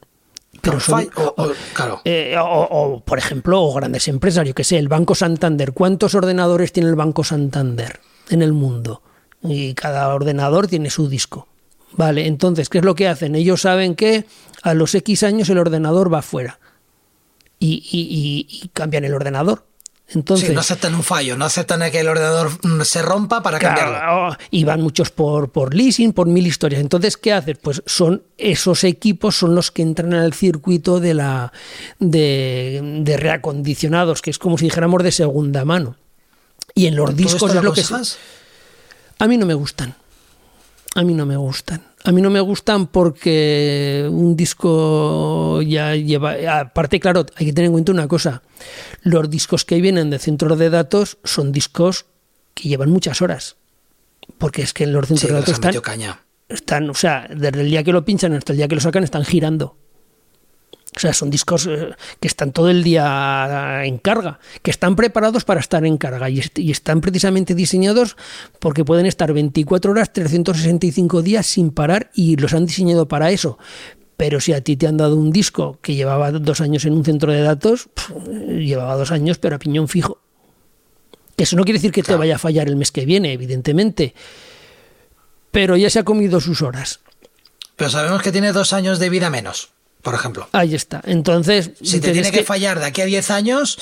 Pero 0.61 0.77
o, 0.77 1.51
claro. 1.73 2.01
Eh, 2.05 2.35
o, 2.39 3.01
por 3.03 3.17
ejemplo, 3.17 3.61
o 3.61 3.73
grandes 3.73 4.07
empresas, 4.07 4.47
yo 4.47 4.53
que 4.53 4.63
sé, 4.63 4.77
el 4.77 4.87
Banco 4.87 5.15
Santander. 5.15 5.73
¿Cuántos 5.73 6.13
ordenadores 6.15 6.71
tiene 6.71 6.89
el 6.89 6.95
Banco 6.95 7.23
Santander 7.23 7.99
en 8.29 8.41
el 8.41 8.53
mundo? 8.53 9.01
Y 9.43 9.73
cada 9.73 10.13
ordenador 10.13 10.67
tiene 10.67 10.89
su 10.91 11.09
disco. 11.09 11.47
Vale, 11.93 12.27
entonces, 12.27 12.69
¿qué 12.69 12.77
es 12.77 12.85
lo 12.85 12.95
que 12.95 13.07
hacen? 13.07 13.35
Ellos 13.35 13.61
saben 13.61 13.95
que 13.95 14.25
a 14.61 14.73
los 14.73 14.93
X 14.95 15.23
años 15.23 15.49
el 15.49 15.57
ordenador 15.57 16.13
va 16.13 16.19
afuera 16.19 16.59
y, 17.59 18.69
cambian 18.73 19.05
el 19.05 19.13
ordenador. 19.13 19.65
Entonces, 20.13 20.49
sí, 20.49 20.53
no 20.53 20.59
aceptan 20.59 20.93
un 20.95 21.03
fallo, 21.03 21.37
no 21.37 21.45
aceptan 21.45 21.89
que 21.89 21.99
el 21.99 22.07
ordenador 22.07 22.51
se 22.83 23.01
rompa 23.01 23.41
para 23.41 23.59
cambiarlo. 23.59 24.37
Y 24.49 24.63
van 24.63 24.81
muchos 24.81 25.09
por, 25.09 25.51
por 25.51 25.73
leasing, 25.73 26.13
por 26.13 26.27
mil 26.27 26.45
historias. 26.45 26.81
Entonces, 26.81 27.17
¿qué 27.17 27.33
hacen? 27.33 27.57
Pues 27.61 27.81
son 27.85 28.23
esos 28.37 28.83
equipos 28.83 29.37
son 29.37 29.55
los 29.55 29.71
que 29.71 29.81
entran 29.81 30.13
al 30.13 30.33
circuito 30.33 30.99
de 30.99 31.13
la 31.13 31.53
de, 31.99 33.01
de 33.03 33.17
reacondicionados, 33.17 34.21
que 34.21 34.31
es 34.31 34.37
como 34.37 34.57
si 34.57 34.65
dijéramos 34.65 35.03
de 35.03 35.11
segunda 35.11 35.63
mano. 35.65 35.95
Y 36.75 36.87
en 36.87 36.95
los 36.95 37.15
discos 37.15 37.55
es 37.55 37.63
lo 37.63 37.73
que 37.73 37.83
A 39.19 39.27
mí 39.27 39.37
no 39.37 39.45
me 39.45 39.53
gustan 39.53 39.95
a 40.95 41.03
mí 41.03 41.13
no 41.13 41.25
me 41.25 41.37
gustan. 41.37 41.83
A 42.03 42.11
mí 42.11 42.21
no 42.21 42.29
me 42.29 42.39
gustan 42.39 42.87
porque 42.87 44.07
un 44.09 44.35
disco 44.35 45.61
ya 45.61 45.95
lleva... 45.95 46.35
Aparte, 46.59 46.99
claro, 46.99 47.25
hay 47.35 47.47
que 47.47 47.53
tener 47.53 47.67
en 47.67 47.73
cuenta 47.73 47.91
una 47.91 48.07
cosa. 48.07 48.41
Los 49.03 49.29
discos 49.29 49.65
que 49.65 49.79
vienen 49.81 50.09
de 50.09 50.17
centros 50.17 50.57
de 50.57 50.69
datos 50.69 51.19
son 51.23 51.51
discos 51.51 52.05
que 52.53 52.69
llevan 52.69 52.89
muchas 52.89 53.21
horas. 53.21 53.57
Porque 54.37 54.63
es 54.63 54.73
que 54.73 54.87
los 54.87 55.07
centros 55.07 55.29
de 55.29 55.35
datos 55.37 55.53
están, 55.53 55.75
están... 56.49 56.89
O 56.89 56.95
sea, 56.95 57.27
desde 57.29 57.61
el 57.61 57.69
día 57.69 57.83
que 57.83 57.91
lo 57.91 58.03
pinchan 58.03 58.33
hasta 58.33 58.53
el 58.53 58.57
día 58.57 58.67
que 58.67 58.75
lo 58.75 58.81
sacan 58.81 59.03
están 59.03 59.23
girando. 59.23 59.77
O 60.95 60.99
sea, 60.99 61.13
son 61.13 61.29
discos 61.29 61.67
eh, 61.67 61.91
que 62.19 62.27
están 62.27 62.51
todo 62.51 62.69
el 62.69 62.83
día 62.83 63.85
en 63.85 63.97
carga, 63.97 64.39
que 64.61 64.71
están 64.71 64.97
preparados 64.97 65.45
para 65.45 65.61
estar 65.61 65.85
en 65.85 65.97
carga 65.97 66.29
y, 66.29 66.41
están 66.69 66.99
precisamente 66.99 67.55
diseñados 67.55 68.17
porque 68.59 68.83
pueden 68.83 69.05
estar 69.05 69.31
24 69.31 69.91
horas, 69.91 70.11
365 70.11 71.21
días 71.21 71.45
sin 71.45 71.71
parar 71.71 72.11
y 72.13 72.35
los 72.35 72.53
han 72.53 72.65
diseñado 72.65 73.07
para 73.07 73.31
eso. 73.31 73.57
Pero 74.17 74.41
si 74.41 74.51
a 74.51 74.61
ti 74.61 74.75
te 74.75 74.85
han 74.85 74.97
dado 74.97 75.15
un 75.15 75.31
disco 75.31 75.79
que 75.81 75.95
llevaba 75.95 76.29
dos 76.31 76.59
años 76.59 76.83
en 76.83 76.93
un 76.93 77.05
centro 77.05 77.31
de 77.31 77.41
datos, 77.41 77.87
llevaba 78.49 78.95
dos 78.95 79.11
años, 79.11 79.37
pero 79.37 79.55
a 79.55 79.59
piñón 79.59 79.87
fijo. 79.87 80.19
Eso 81.37 81.55
no 81.55 81.63
quiere 81.63 81.79
decir 81.79 81.91
que 81.91 82.03
te 82.03 82.15
vaya 82.15 82.35
a 82.35 82.39
fallar 82.39 82.67
el 82.67 82.75
mes 82.75 82.91
que 82.91 83.05
viene, 83.05 83.31
evidentemente. 83.31 84.13
Pero 85.51 85.77
ya 85.77 85.89
se 85.89 85.99
ha 85.99 86.03
comido 86.03 86.39
sus 86.41 86.61
horas. 86.61 86.99
Pero 87.77 87.89
sabemos 87.89 88.21
que 88.21 88.31
tiene 88.31 88.51
dos 88.51 88.73
años 88.73 88.99
de 88.99 89.09
vida 89.09 89.29
menos 89.29 89.71
por 90.01 90.13
ejemplo. 90.15 90.47
Ahí 90.51 90.75
está. 90.75 91.01
Entonces. 91.05 91.71
Si 91.81 91.99
te 91.99 92.11
tiene 92.11 92.31
que, 92.31 92.43
fallar 92.43 92.79
de 92.79 92.85
aquí 92.85 93.01
a 93.01 93.05
10 93.05 93.31
años, 93.31 93.77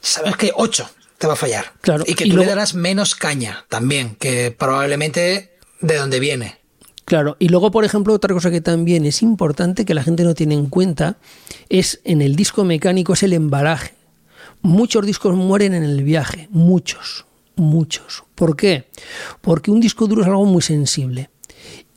sabes 0.00 0.36
que 0.36 0.52
8 0.54 0.88
te 1.18 1.26
va 1.26 1.34
a 1.34 1.36
fallar. 1.36 1.72
Claro. 1.80 2.04
Y 2.06 2.14
que 2.14 2.26
tú 2.26 2.36
le 2.36 2.46
darás 2.46 2.74
menos 2.74 3.14
caña 3.14 3.64
también, 3.68 4.16
que 4.16 4.50
probablemente 4.50 5.58
de 5.80 5.96
donde 5.96 6.20
viene. 6.20 6.62
Claro, 7.04 7.36
y 7.38 7.48
luego, 7.48 7.70
por 7.70 7.84
ejemplo, 7.84 8.14
otra 8.14 8.32
cosa 8.32 8.50
que 8.50 8.60
también 8.60 9.04
es 9.04 9.22
importante 9.22 9.84
que 9.84 9.94
la 9.94 10.04
gente 10.04 10.22
no 10.24 10.34
tiene 10.34 10.54
en 10.54 10.66
cuenta 10.66 11.16
es 11.68 12.00
en 12.04 12.22
el 12.22 12.36
disco 12.36 12.64
mecánico 12.64 13.12
es 13.12 13.22
el 13.22 13.32
embalaje. 13.32 13.94
Muchos 14.62 15.04
discos 15.04 15.34
mueren 15.34 15.74
en 15.74 15.82
el 15.82 16.04
viaje, 16.04 16.48
muchos, 16.52 17.26
muchos. 17.56 18.24
¿Por 18.36 18.56
qué? 18.56 18.88
Porque 19.40 19.72
un 19.72 19.80
disco 19.80 20.06
duro 20.06 20.22
es 20.22 20.28
algo 20.28 20.44
muy 20.44 20.62
sensible 20.62 21.30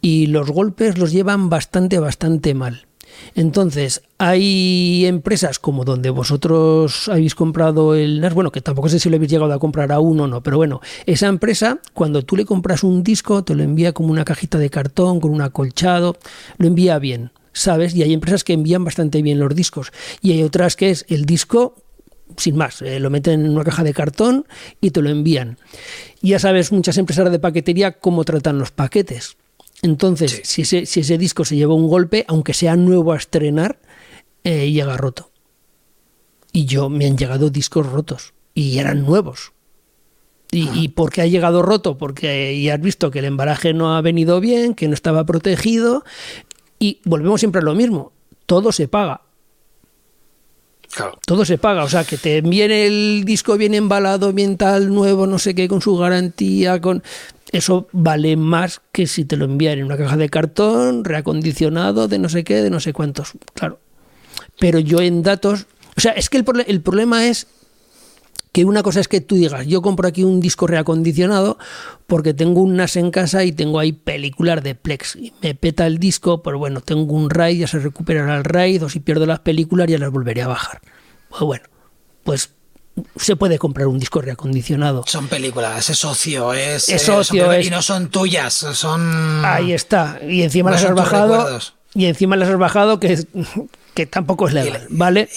y 0.01 0.27
los 0.27 0.49
golpes 0.49 0.97
los 0.97 1.11
llevan 1.11 1.49
bastante, 1.49 1.99
bastante 1.99 2.53
mal. 2.53 2.87
Entonces, 3.35 4.01
hay 4.17 5.05
empresas 5.05 5.59
como 5.59 5.83
donde 5.83 6.09
vosotros 6.09 7.09
habéis 7.09 7.35
comprado 7.35 7.93
el 7.93 8.21
NAS, 8.21 8.33
bueno, 8.33 8.49
que 8.49 8.61
tampoco 8.61 8.87
sé 8.87 8.97
si 8.97 9.09
lo 9.09 9.17
habéis 9.17 9.29
llegado 9.29 9.51
a 9.51 9.59
comprar 9.59 9.91
aún 9.91 10.21
o 10.21 10.27
no, 10.27 10.41
pero 10.41 10.55
bueno, 10.55 10.79
esa 11.05 11.27
empresa, 11.27 11.79
cuando 11.93 12.21
tú 12.21 12.37
le 12.37 12.45
compras 12.45 12.83
un 12.83 13.03
disco, 13.03 13.43
te 13.43 13.53
lo 13.53 13.61
envía 13.61 13.91
como 13.91 14.11
una 14.11 14.23
cajita 14.23 14.57
de 14.57 14.69
cartón, 14.69 15.19
con 15.19 15.31
un 15.31 15.41
acolchado, 15.41 16.15
lo 16.57 16.67
envía 16.67 16.97
bien, 16.97 17.31
¿sabes? 17.51 17.93
Y 17.93 18.03
hay 18.03 18.13
empresas 18.13 18.45
que 18.45 18.53
envían 18.53 18.85
bastante 18.85 19.21
bien 19.21 19.37
los 19.37 19.53
discos. 19.53 19.91
Y 20.21 20.31
hay 20.31 20.41
otras 20.41 20.77
que 20.77 20.91
es 20.91 21.05
el 21.09 21.25
disco 21.25 21.75
sin 22.37 22.55
más, 22.55 22.81
eh, 22.81 22.99
lo 22.99 23.09
meten 23.09 23.45
en 23.45 23.51
una 23.51 23.63
caja 23.63 23.83
de 23.83 23.93
cartón 23.93 24.47
y 24.81 24.91
te 24.91 25.01
lo 25.01 25.09
envían. 25.09 25.57
Ya 26.21 26.39
sabes, 26.39 26.71
muchas 26.71 26.97
empresas 26.97 27.29
de 27.29 27.39
paquetería 27.39 27.91
cómo 27.99 28.23
tratan 28.23 28.57
los 28.57 28.71
paquetes. 28.71 29.37
Entonces, 29.85 30.41
si, 30.43 30.63
ese, 30.63 31.17
disco 31.19 31.45
se 31.45 31.55
lleva 31.55 31.75
un 31.75 31.87
golpe, 31.87 32.25
aunque 32.27 32.55
sea 32.55 32.75
nuevo 32.75 33.13
a 33.13 33.17
estrenar, 33.17 33.77
eh, 34.43 34.71
llega 34.71 34.97
roto. 34.97 35.29
Y 36.51 36.65
yo 36.65 36.89
me 36.89 37.05
han 37.05 37.19
llegado 37.19 37.51
discos 37.51 37.85
rotos 37.85 38.33
y 38.55 38.79
eran 38.79 39.05
nuevos. 39.05 39.53
Y, 40.49 40.69
y, 40.73 40.87
por 40.87 41.11
qué 41.11 41.21
ha 41.21 41.27
llegado 41.27 41.61
roto? 41.61 41.99
Porque 41.99 42.59
ya 42.63 42.73
has 42.73 42.81
visto 42.81 43.11
que 43.11 43.19
el 43.19 43.25
embalaje 43.25 43.75
no 43.75 43.95
ha 43.95 44.01
venido 44.01 44.39
bien, 44.39 44.73
que 44.73 44.87
no 44.87 44.95
estaba 44.95 45.23
protegido. 45.23 46.03
Y 46.79 46.99
volvemos 47.05 47.39
siempre 47.39 47.61
a 47.61 47.63
lo 47.63 47.75
mismo. 47.75 48.11
Todo 48.47 48.71
se 48.71 48.87
paga. 48.87 49.21
Todo 51.27 51.45
se 51.45 51.57
paga, 51.57 51.83
o 51.83 51.89
sea, 51.89 52.05
que 52.05 52.17
te 52.17 52.37
envíen 52.37 52.71
el 52.71 53.23
disco 53.25 53.57
bien 53.57 53.73
embalado, 53.73 54.31
bien 54.31 54.57
tal, 54.57 54.93
nuevo, 54.93 55.27
no 55.27 55.39
sé 55.39 55.53
qué, 55.53 55.67
con 55.67 55.81
su 55.81 55.97
garantía, 55.97 56.79
con 56.79 57.03
eso 57.57 57.87
vale 57.91 58.37
más 58.37 58.81
que 58.91 59.07
si 59.07 59.25
te 59.25 59.37
lo 59.37 59.45
envían 59.45 59.79
en 59.79 59.85
una 59.85 59.97
caja 59.97 60.17
de 60.17 60.29
cartón, 60.29 61.03
reacondicionado, 61.03 62.07
de 62.07 62.19
no 62.19 62.29
sé 62.29 62.43
qué, 62.43 62.61
de 62.61 62.69
no 62.69 62.79
sé 62.79 62.93
cuántos, 62.93 63.33
claro. 63.53 63.79
Pero 64.59 64.79
yo 64.79 65.01
en 65.01 65.23
datos, 65.23 65.67
o 65.97 66.01
sea, 66.01 66.11
es 66.13 66.29
que 66.29 66.37
el, 66.37 66.45
el 66.67 66.81
problema 66.81 67.27
es 67.27 67.47
que 68.55 68.63
una 68.63 68.83
cosa 68.83 69.01
es 69.01 69.09
que 69.09 69.19
tú 69.19 69.35
digas, 69.35 69.67
yo 69.67 69.81
compro 69.81 70.07
aquí 70.07 70.23
un 70.23 70.39
disco 70.39 70.65
reacondicionado 70.65 71.57
porque 72.07 72.33
tengo 72.33 72.61
un 72.61 72.77
NAS 72.77 72.95
en 72.95 73.11
casa 73.11 73.43
y 73.43 73.51
tengo 73.51 73.79
ahí 73.79 73.91
películas 73.91 74.63
de 74.63 74.75
Plex. 74.75 75.17
Y 75.17 75.33
me 75.41 75.55
peta 75.55 75.85
el 75.85 75.97
disco, 75.97 76.41
pues 76.41 76.55
bueno, 76.55 76.79
tengo 76.79 77.13
un 77.15 77.29
RAID, 77.29 77.59
ya 77.59 77.67
se 77.67 77.79
recuperará 77.79 78.37
el 78.37 78.45
RAID, 78.45 78.85
o 78.85 78.89
si 78.89 79.01
pierdo 79.01 79.25
las 79.25 79.39
películas 79.39 79.87
ya 79.87 79.97
las 79.97 80.09
volveré 80.09 80.41
a 80.41 80.47
bajar. 80.47 80.79
Pues 81.29 81.41
bueno, 81.41 81.65
pues 82.23 82.53
se 83.15 83.35
puede 83.35 83.57
comprar 83.59 83.87
un 83.87 83.99
disco 83.99 84.21
reacondicionado. 84.21 85.03
Son 85.07 85.27
películas, 85.27 85.89
es 85.89 85.97
socio, 85.97 86.53
es, 86.53 86.89
es 86.89 87.01
socio. 87.01 87.59
Y 87.59 87.69
no 87.69 87.81
son 87.81 88.09
tuyas, 88.09 88.53
son... 88.53 89.43
Ahí 89.43 89.73
está. 89.73 90.19
Y 90.27 90.43
encima 90.43 90.71
las 90.71 90.83
has 90.83 90.93
bajado... 90.93 91.59
Y 91.93 92.07
encima 92.07 92.35
las 92.35 92.49
has 92.49 92.57
bajado 92.57 92.99
que 92.99 93.25
que 93.95 94.05
tampoco 94.05 94.47
es 94.47 94.53
legal, 94.53 94.85
¿vale? 94.89 95.29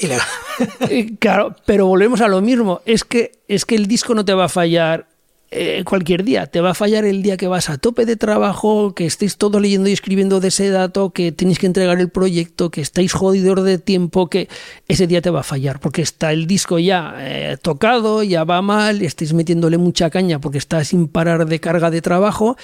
claro, 1.21 1.55
pero 1.65 1.87
volvemos 1.87 2.21
a 2.21 2.29
lo 2.29 2.43
mismo, 2.43 2.83
es 2.85 3.05
que, 3.05 3.39
es 3.47 3.65
que 3.65 3.77
el 3.77 3.87
disco 3.87 4.15
no 4.15 4.25
te 4.25 4.35
va 4.35 4.47
a 4.47 4.49
fallar 4.49 5.07
eh, 5.51 5.83
cualquier 5.85 6.25
día, 6.25 6.47
te 6.47 6.61
va 6.61 6.71
a 6.71 6.75
fallar 6.75 7.07
el 7.07 7.23
día 7.23 7.39
que 7.39 7.49
vas 7.49 7.71
a 7.71 7.79
tope 7.79 8.05
de 8.05 8.17
trabajo, 8.17 8.95
que 8.95 9.07
estéis 9.07 9.39
todos 9.39 9.63
leyendo 9.63 9.89
y 9.89 9.93
escribiendo 9.93 10.41
de 10.41 10.49
ese 10.49 10.69
dato, 10.69 11.11
que 11.11 11.33
tenéis 11.33 11.59
que 11.59 11.67
entregar 11.67 11.99
el 12.01 12.11
proyecto, 12.11 12.71
que 12.71 12.83
estáis 12.83 13.15
jodidos 13.15 13.65
de 13.65 13.79
tiempo, 13.79 14.29
que 14.29 14.49
ese 14.89 15.07
día 15.07 15.23
te 15.23 15.31
va 15.31 15.41
a 15.41 15.45
fallar, 15.45 15.81
porque 15.81 16.03
está 16.03 16.33
el 16.33 16.47
disco 16.47 16.79
ya 16.79 17.15
eh, 17.19 17.57
tocado, 17.63 18.23
ya 18.23 18.45
va 18.45 18.61
mal, 18.61 19.01
estáis 19.01 19.33
metiéndole 19.33 19.79
mucha 19.79 20.11
caña 20.11 20.39
porque 20.39 20.59
está 20.59 20.85
sin 20.85 21.09
parar 21.09 21.47
de 21.47 21.61
carga 21.61 21.91
de 21.91 22.03
trabajo 22.03 22.57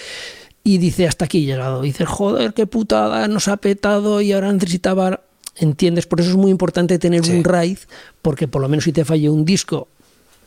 y 0.63 0.77
dice 0.77 1.07
hasta 1.07 1.25
aquí 1.25 1.39
he 1.39 1.47
llegado. 1.47 1.81
Dice, 1.81 2.05
joder, 2.05 2.53
qué 2.53 2.67
putada, 2.67 3.29
nos 3.29 3.49
ha 3.49 3.57
petado 3.57 4.21
y 4.21 4.33
ahora 4.33 4.53
necesitaba 4.53 5.23
¿Entiendes? 5.57 6.07
Por 6.07 6.21
eso 6.21 6.31
es 6.31 6.37
muy 6.37 6.51
importante 6.51 6.99
tener 6.99 7.23
un 7.23 7.45
RAID, 7.45 7.79
porque 8.23 8.49
por 8.49 8.61
lo 8.61 8.69
menos 8.69 8.85
si 8.85 8.93
te 8.93 9.05
falla 9.05 9.31
un 9.31 9.45
disco, 9.45 9.89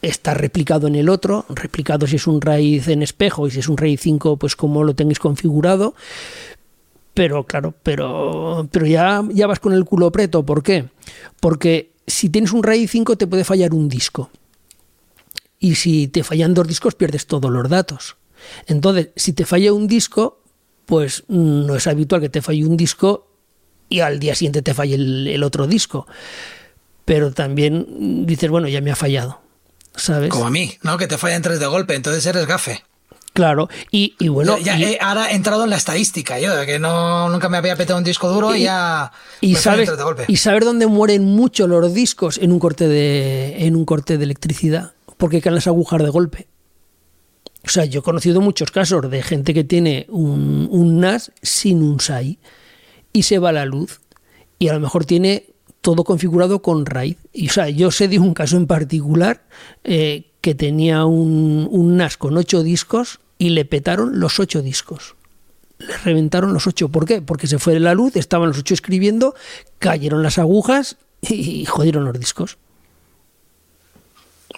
está 0.01 0.33
replicado 0.33 0.87
en 0.87 0.95
el 0.95 1.09
otro, 1.09 1.45
replicado 1.49 2.07
si 2.07 2.17
es 2.17 2.27
un 2.27 2.41
RAID 2.41 2.89
en 2.89 3.01
espejo 3.01 3.47
y 3.47 3.51
si 3.51 3.59
es 3.59 3.67
un 3.67 3.77
RAID 3.77 3.99
5, 3.99 4.37
pues 4.37 4.55
como 4.55 4.83
lo 4.83 4.95
tengáis 4.95 5.19
configurado. 5.19 5.95
Pero 7.13 7.45
claro, 7.45 7.73
pero, 7.83 8.67
pero 8.71 8.85
ya, 8.85 9.23
ya 9.29 9.47
vas 9.47 9.59
con 9.59 9.73
el 9.73 9.85
culo 9.85 10.11
preto. 10.11 10.45
¿Por 10.45 10.61
qué? 10.61 10.85
Porque 11.39 11.91
si 12.05 12.29
tienes 12.29 12.51
un 12.51 12.63
RAID 12.63 12.87
5 12.87 13.17
te 13.17 13.27
puede 13.27 13.43
fallar 13.43 13.73
un 13.73 13.89
disco. 13.89 14.29
Y 15.59 15.75
si 15.75 16.07
te 16.07 16.23
fallan 16.23 16.53
dos 16.53 16.67
discos 16.67 16.95
pierdes 16.95 17.25
todos 17.25 17.51
los 17.51 17.67
datos. 17.67 18.17
Entonces, 18.67 19.09
si 19.15 19.33
te 19.33 19.45
falla 19.45 19.73
un 19.73 19.87
disco, 19.87 20.41
pues 20.85 21.23
no 21.27 21.75
es 21.75 21.87
habitual 21.87 22.21
que 22.21 22.29
te 22.29 22.41
falle 22.41 22.65
un 22.65 22.77
disco 22.77 23.27
y 23.89 23.99
al 24.01 24.19
día 24.19 24.35
siguiente 24.35 24.61
te 24.61 24.73
falle 24.73 24.95
el, 24.95 25.43
otro 25.43 25.67
disco. 25.67 26.07
Pero 27.05 27.31
también 27.31 28.25
dices, 28.25 28.49
bueno, 28.49 28.67
ya 28.67 28.81
me 28.81 28.91
ha 28.91 28.95
fallado. 28.95 29.39
¿Sabes? 29.97 30.29
Como 30.29 30.45
a 30.45 30.49
mí, 30.49 30.77
¿no? 30.83 30.97
Que 30.97 31.07
te 31.07 31.17
fallan 31.17 31.41
tres 31.41 31.59
de 31.59 31.65
golpe, 31.65 31.95
entonces 31.95 32.25
eres 32.25 32.45
gafe. 32.45 32.83
Claro, 33.33 33.69
y, 33.91 34.15
bueno. 34.29 34.57
Ya, 34.57 34.79
ahora 34.99 35.31
he 35.31 35.35
entrado 35.35 35.63
en 35.63 35.69
la 35.69 35.75
estadística, 35.75 36.39
yo, 36.39 36.55
de 36.55 36.65
que 36.65 36.79
no, 36.79 37.29
nunca 37.29 37.49
me 37.49 37.57
había 37.57 37.75
petado 37.75 37.99
un 37.99 38.03
disco 38.03 38.29
duro 38.29 38.55
y, 38.55 38.63
ya. 38.63 39.11
Y 39.41 39.53
sabes, 39.55 39.95
de 39.95 40.03
golpe. 40.03 40.25
y 40.27 40.37
saber 40.37 40.65
dónde 40.65 40.87
mueren 40.87 41.23
mucho 41.23 41.67
los 41.67 41.93
discos 41.93 42.39
en 42.39 42.51
un 42.51 42.57
corte 42.57 42.87
de, 42.87 43.67
en 43.67 43.75
un 43.75 43.85
corte 43.85 44.17
de 44.17 44.23
electricidad, 44.23 44.93
porque 45.17 45.39
caen 45.39 45.53
las 45.53 45.67
agujas 45.67 46.01
de 46.01 46.09
golpe. 46.09 46.47
O 47.63 47.69
sea, 47.69 47.85
yo 47.85 47.99
he 47.99 48.03
conocido 48.03 48.41
muchos 48.41 48.71
casos 48.71 49.07
de 49.07 49.21
gente 49.21 49.53
que 49.53 49.63
tiene 49.63 50.07
un, 50.09 50.67
un 50.71 50.99
NAS 50.99 51.31
sin 51.43 51.83
un 51.83 51.99
SAI 51.99 52.39
y 53.13 53.23
se 53.23 53.37
va 53.37 53.51
la 53.51 53.65
luz 53.65 53.99
y 54.57 54.69
a 54.69 54.73
lo 54.73 54.79
mejor 54.79 55.05
tiene 55.05 55.53
todo 55.87 56.03
configurado 56.03 56.61
con 56.61 56.85
RAID. 56.85 57.15
Y, 57.31 57.47
o 57.47 57.49
sea, 57.49 57.69
yo 57.69 57.91
sé 57.91 58.09
de 58.09 58.19
un 58.19 58.33
caso 58.33 58.57
en 58.57 58.67
particular 58.67 59.45
eh, 59.85 60.25
que 60.41 60.53
tenía 60.53 61.05
un, 61.05 61.65
un, 61.71 61.95
NAS 61.95 62.17
con 62.17 62.35
ocho 62.35 62.61
discos 62.61 63.21
y 63.37 63.51
le 63.51 63.63
petaron 63.63 64.19
los 64.19 64.37
ocho 64.41 64.61
discos. 64.61 65.15
Le 65.79 65.95
reventaron 65.99 66.53
los 66.53 66.67
ocho. 66.67 66.89
¿Por 66.89 67.05
qué? 67.05 67.21
Porque 67.21 67.47
se 67.47 67.57
fue 67.57 67.79
la 67.79 67.93
luz, 67.93 68.17
estaban 68.17 68.49
los 68.49 68.57
ocho 68.57 68.73
escribiendo, 68.73 69.33
cayeron 69.79 70.23
las 70.23 70.37
agujas 70.39 70.97
y, 71.21 71.63
jodieron 71.63 72.03
los 72.03 72.19
discos. 72.19 72.57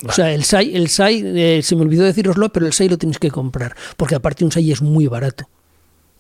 O 0.08 0.12
sea, 0.12 0.34
el 0.34 0.46
SAI, 0.46 0.76
el 0.76 0.90
SAI 0.90 1.22
eh, 1.26 1.62
se 1.62 1.76
me 1.76 1.84
olvidó 1.84 2.06
deciroslo, 2.06 2.50
pero 2.50 2.66
el 2.66 2.74
SAI 2.74 2.90
lo 2.90 2.98
tienes 2.98 3.20
que 3.20 3.30
comprar, 3.30 3.76
porque 3.98 4.16
aparte 4.16 4.46
un 4.46 4.52
SAI 4.52 4.72
es 4.72 4.82
muy 4.82 5.06
barato 5.06 5.48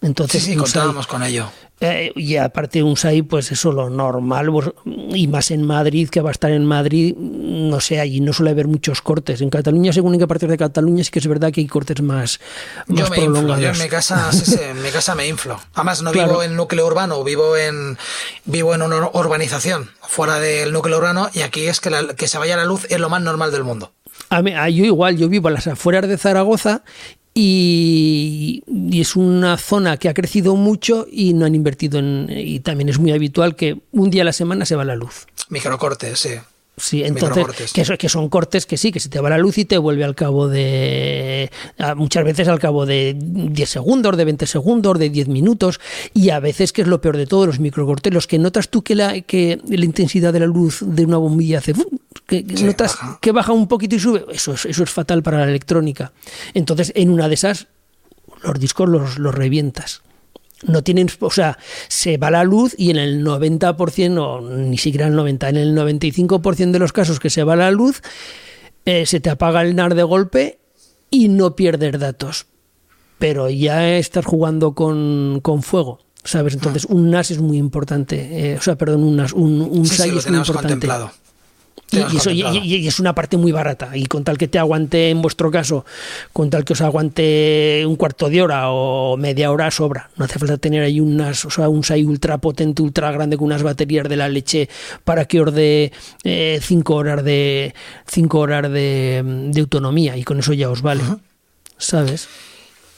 Entonces, 0.01 0.43
sí, 0.43 0.51
sí, 0.51 0.57
contábamos 0.57 1.07
con 1.07 1.23
ello. 1.23 1.49
Eh, 1.81 2.11
y 2.15 2.35
aparte 2.35 2.83
un 2.83 2.97
SAI, 2.97 3.21
pues 3.21 3.51
eso 3.53 3.71
lo 3.71 3.89
normal, 3.89 4.49
y 4.85 5.27
más 5.27 5.49
en 5.51 5.63
Madrid, 5.63 6.09
que 6.09 6.19
va 6.19 6.29
a 6.29 6.31
estar 6.31 6.51
en 6.51 6.65
Madrid, 6.65 7.15
no 7.17 7.79
sé, 7.79 8.01
allí 8.01 8.19
no 8.19 8.33
suele 8.33 8.51
haber 8.51 8.67
muchos 8.67 9.01
cortes. 9.01 9.39
En 9.41 9.49
Cataluña, 9.49 9.93
según 9.93 10.13
en 10.13 10.19
qué 10.19 10.27
parte 10.27 10.47
de 10.47 10.57
Cataluña, 10.57 11.03
sí 11.05 11.11
que 11.11 11.19
es 11.19 11.27
verdad 11.27 11.53
que 11.53 11.61
hay 11.61 11.67
cortes 11.67 12.01
más, 12.01 12.39
más 12.87 12.99
yo 12.99 13.09
me 13.09 13.23
Inflo, 13.23 13.57
yo 13.59 13.69
en 13.69 13.77
mi 13.77 13.87
casa, 13.87 14.29
en 14.61 14.81
mi 14.81 14.89
casa 14.89 15.15
me 15.15 15.27
inflo. 15.27 15.59
Además, 15.73 16.01
no 16.01 16.11
vivo 16.11 16.43
en 16.43 16.55
núcleo 16.55 16.85
urbano, 16.85 17.23
vivo 17.23 17.55
en 17.55 17.97
vivo 18.43 18.75
en 18.75 18.81
una 18.81 19.09
urbanización 19.13 19.89
fuera 20.01 20.39
del 20.39 20.73
núcleo 20.73 20.97
urbano, 20.97 21.29
y 21.33 21.41
aquí 21.41 21.67
es 21.67 21.79
que, 21.79 21.91
que 22.17 22.27
se 22.27 22.37
vaya 22.37 22.57
la 22.57 22.65
luz 22.65 22.87
es 22.89 22.99
lo 22.99 23.09
más 23.09 23.21
normal 23.21 23.51
del 23.51 23.63
mundo. 23.63 23.93
A 24.29 24.41
mí, 24.41 24.51
yo 24.51 24.83
igual, 24.83 25.17
yo 25.17 25.29
vivo 25.29 25.47
a 25.47 25.51
las 25.51 25.67
afueras 25.67 26.07
de 26.09 26.17
Zaragoza 26.17 26.83
y, 27.41 28.63
es 28.91 29.15
una 29.15 29.57
zona 29.57 29.95
que 29.95 30.09
ha 30.09 30.13
crecido 30.13 30.55
mucho 30.57 31.07
y 31.09 31.33
no 31.33 31.45
han 31.45 31.55
invertido 31.55 31.99
en... 31.99 32.27
Y 32.29 32.59
también 32.59 32.89
es 32.89 32.99
muy 32.99 33.11
habitual 33.11 33.55
que 33.55 33.77
un 33.91 34.09
día 34.09 34.23
a 34.23 34.25
la 34.25 34.33
semana 34.33 34.65
se 34.65 34.75
va 34.75 34.83
la 34.83 34.95
luz. 34.95 35.25
Microcortes, 35.47 36.19
sí. 36.19 36.31
Sí, 36.75 37.03
entonces, 37.03 37.73
que, 37.73 37.97
que, 37.97 38.09
son 38.09 38.29
cortes 38.29 38.65
que 38.65 38.77
sí, 38.77 38.91
que 38.91 38.99
se 39.01 39.09
te 39.09 39.19
va 39.19 39.29
la 39.29 39.37
luz 39.37 39.57
y 39.57 39.65
te 39.65 39.77
vuelve 39.77 40.05
al 40.05 40.15
cabo 40.15 40.47
de. 40.47 41.51
muchas 41.97 42.23
veces 42.23 42.47
al 42.47 42.59
cabo 42.59 42.85
de 42.85 43.17
10 43.17 43.69
segundos, 43.69 44.15
de 44.15 44.23
20 44.23 44.47
segundos, 44.47 44.97
de 44.97 45.09
10 45.09 45.27
minutos. 45.27 45.79
Y 46.13 46.29
a 46.29 46.39
veces, 46.39 46.71
que 46.71 46.83
es 46.83 46.87
lo 46.87 47.01
peor 47.01 47.17
de 47.17 47.25
todo, 47.25 47.47
los 47.47 47.59
microcortes, 47.59 48.13
los 48.13 48.27
que 48.27 48.39
notas 48.39 48.69
tú 48.69 48.81
que 48.81 48.95
la, 48.95 49.19
que 49.21 49.59
la 49.67 49.83
intensidad 49.83 50.31
de 50.31 50.39
la 50.39 50.45
luz 50.45 50.79
de 50.81 51.03
una 51.03 51.17
bombilla 51.17 51.57
hace 51.57 51.73
que 52.29 52.43
notas 52.63 52.97
que 53.19 53.31
baja 53.31 53.51
un 53.51 53.67
poquito 53.67 53.95
y 53.95 53.99
sube, 53.99 54.25
eso 54.31 54.53
es, 54.53 54.65
eso 54.65 54.83
es 54.83 54.89
fatal 54.89 55.23
para 55.23 55.39
la 55.39 55.49
electrónica. 55.49 56.13
Entonces, 56.53 56.91
en 56.95 57.09
una 57.09 57.27
de 57.27 57.33
esas, 57.33 57.67
los 58.43 58.59
discos 58.59 58.87
los, 58.87 59.17
los 59.17 59.33
revientas. 59.33 60.01
No 60.63 60.83
tienen, 60.83 61.09
o 61.21 61.31
sea, 61.31 61.57
se 61.87 62.17
va 62.17 62.29
la 62.29 62.43
luz 62.43 62.75
y 62.77 62.91
en 62.91 62.97
el 62.97 63.25
90%, 63.25 64.17
o 64.19 64.41
ni 64.41 64.77
siquiera 64.77 65.07
el 65.07 65.13
90%, 65.13 65.49
en 65.49 65.55
el 65.55 65.75
95% 65.75 66.71
de 66.71 66.79
los 66.79 66.91
casos 66.91 67.19
que 67.19 67.29
se 67.29 67.43
va 67.43 67.55
la 67.55 67.71
luz, 67.71 68.01
eh, 68.85 69.05
se 69.05 69.21
te 69.21 69.29
apaga 69.29 69.61
el 69.61 69.75
NAR 69.75 69.95
de 69.95 70.03
golpe 70.03 70.59
y 71.09 71.29
no 71.29 71.55
pierdes 71.55 71.97
datos. 71.97 72.47
Pero 73.19 73.49
ya 73.49 73.97
estás 73.97 74.25
jugando 74.25 74.73
con, 74.73 75.39
con 75.41 75.63
fuego. 75.63 75.99
¿Sabes? 76.23 76.53
Entonces, 76.53 76.85
un 76.85 77.09
NAS 77.09 77.31
es 77.31 77.39
muy 77.39 77.57
importante. 77.57 78.51
Eh, 78.51 78.57
o 78.57 78.61
sea, 78.61 78.77
perdón, 78.77 79.03
un 79.03 79.15
NAS, 79.15 79.31
un, 79.31 79.61
un 79.61 79.85
es 79.85 79.99
muy 79.99 80.37
importante. 80.37 80.53
Contemplado. 80.53 81.11
Y, 81.91 82.87
es 82.87 82.99
una 82.99 83.15
parte 83.15 83.37
muy 83.37 83.51
barata. 83.51 83.95
Y 83.95 84.05
con 84.05 84.23
tal 84.23 84.37
que 84.37 84.47
te 84.47 84.59
aguante, 84.59 85.09
en 85.09 85.21
vuestro 85.21 85.51
caso, 85.51 85.85
con 86.33 86.49
tal 86.49 86.63
que 86.63 86.73
os 86.73 86.81
aguante 86.81 87.83
un 87.85 87.95
cuarto 87.95 88.29
de 88.29 88.41
hora 88.41 88.69
o 88.69 89.17
media 89.17 89.51
hora, 89.51 89.71
sobra. 89.71 90.09
No 90.15 90.25
hace 90.25 90.39
falta 90.39 90.57
tener 90.57 90.83
ahí 90.83 90.99
unas, 90.99 91.45
o 91.45 91.49
sea, 91.49 91.69
un 91.69 91.83
SAI 91.83 92.05
ultra 92.05 92.37
potente, 92.37 92.81
ultra 92.81 93.11
grande 93.11 93.37
con 93.37 93.45
unas 93.45 93.63
baterías 93.63 94.07
de 94.07 94.17
la 94.17 94.29
leche 94.29 94.69
para 95.03 95.25
que 95.25 95.41
os 95.41 95.53
dé 95.53 95.91
eh, 96.23 96.59
cinco 96.61 96.95
horas 96.95 97.23
de 97.23 97.73
cinco 98.07 98.39
horas 98.39 98.71
de, 98.71 99.51
autonomía. 99.59 100.17
Y 100.17 100.23
con 100.23 100.39
eso 100.39 100.53
ya 100.53 100.69
os 100.69 100.81
vale. 100.81 101.03
¿Sabes? 101.77 102.27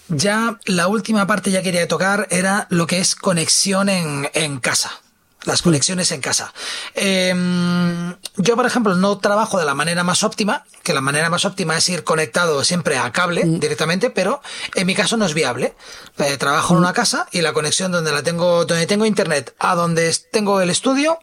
Ya 0.10 0.60
la 0.66 0.88
última 0.88 1.26
parte 1.28 1.52
ya 1.52 1.62
quería 1.62 1.88
tocar 1.88 2.28
era 2.32 2.68
lo 2.70 2.88
que 2.88 3.00
es 3.00 3.16
conexión 3.16 3.88
en, 3.88 4.30
en 4.34 4.60
casa 4.60 4.92
las 5.46 5.62
conexiones 5.62 6.12
en 6.12 6.22
casa. 6.22 6.54
Em, 6.94 8.16
yo, 8.38 8.56
por 8.56 8.66
ejemplo, 8.66 8.96
no 8.96 9.18
trabajo 9.18 9.58
de 9.60 9.66
la 9.66 9.74
manera 9.74 10.04
más 10.04 10.24
óptima, 10.24 10.66
que 10.84 10.94
la 10.94 11.02
manera 11.02 11.30
más 11.30 11.46
óptima 11.46 11.78
es 11.78 11.90
ir 11.90 12.04
conectado 12.04 12.64
siempre 12.64 12.98
a 12.98 13.12
cable 13.12 13.46
mm. 13.46 13.60
directamente, 13.60 14.10
pero 14.10 14.42
en 14.76 14.88
mi 14.88 14.96
caso 14.96 15.18
no 15.18 15.26
es 15.26 15.34
viable. 15.34 15.76
Eh, 16.18 16.38
trabajo 16.38 16.74
en 16.74 16.80
una 16.80 16.94
casa 16.94 17.28
y 17.32 17.42
la 17.42 17.54
conexión 17.54 17.92
donde 17.92 18.12
la 18.12 18.24
tengo, 18.24 18.66
donde 18.66 18.86
tengo 18.86 19.06
internet 19.06 19.56
a 19.60 19.76
donde 19.76 20.16
tengo 20.32 20.62
el 20.62 20.70
estudio, 20.70 21.20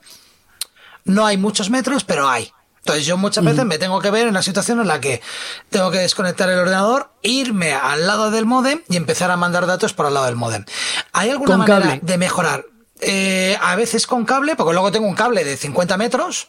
no 1.05 1.27
hay 1.27 1.37
muchos 1.37 1.71
metros, 1.71 2.05
pero 2.05 2.29
hay. 2.29 2.53
Entonces 2.79 3.05
yo 3.05 3.19
muchas 3.19 3.45
veces 3.45 3.67
me 3.67 3.77
tengo 3.77 4.01
que 4.01 4.11
ver 4.11 4.29
en 4.29 4.35
la 4.35 4.43
situación 4.43 4.81
en 4.81 4.89
la 4.89 4.99
que 4.99 5.21
tengo 5.69 5.91
que 5.91 5.99
desconectar 5.99 6.49
el 6.49 6.59
ordenador, 6.59 7.11
irme 7.23 7.75
al 7.75 8.07
lado 8.07 8.31
del 8.31 8.47
modem 8.47 8.81
y 8.89 8.97
empezar 8.97 9.31
a 9.31 9.37
mandar 9.37 9.67
datos 9.67 9.93
por 9.93 10.07
al 10.07 10.15
lado 10.15 10.27
del 10.27 10.37
modem. 10.37 10.65
¿Hay 11.13 11.29
alguna 11.29 11.59
manera 11.59 11.99
de 12.01 12.19
mejorar? 12.19 12.65
Eh, 13.01 13.57
a 13.61 13.77
veces 13.77 14.07
con 14.07 14.25
cable, 14.25 14.57
porque 14.57 14.73
luego 14.73 14.91
tengo 14.91 15.07
un 15.07 15.15
cable 15.15 15.45
de 15.45 15.57
50 15.57 15.97
metros 15.97 16.49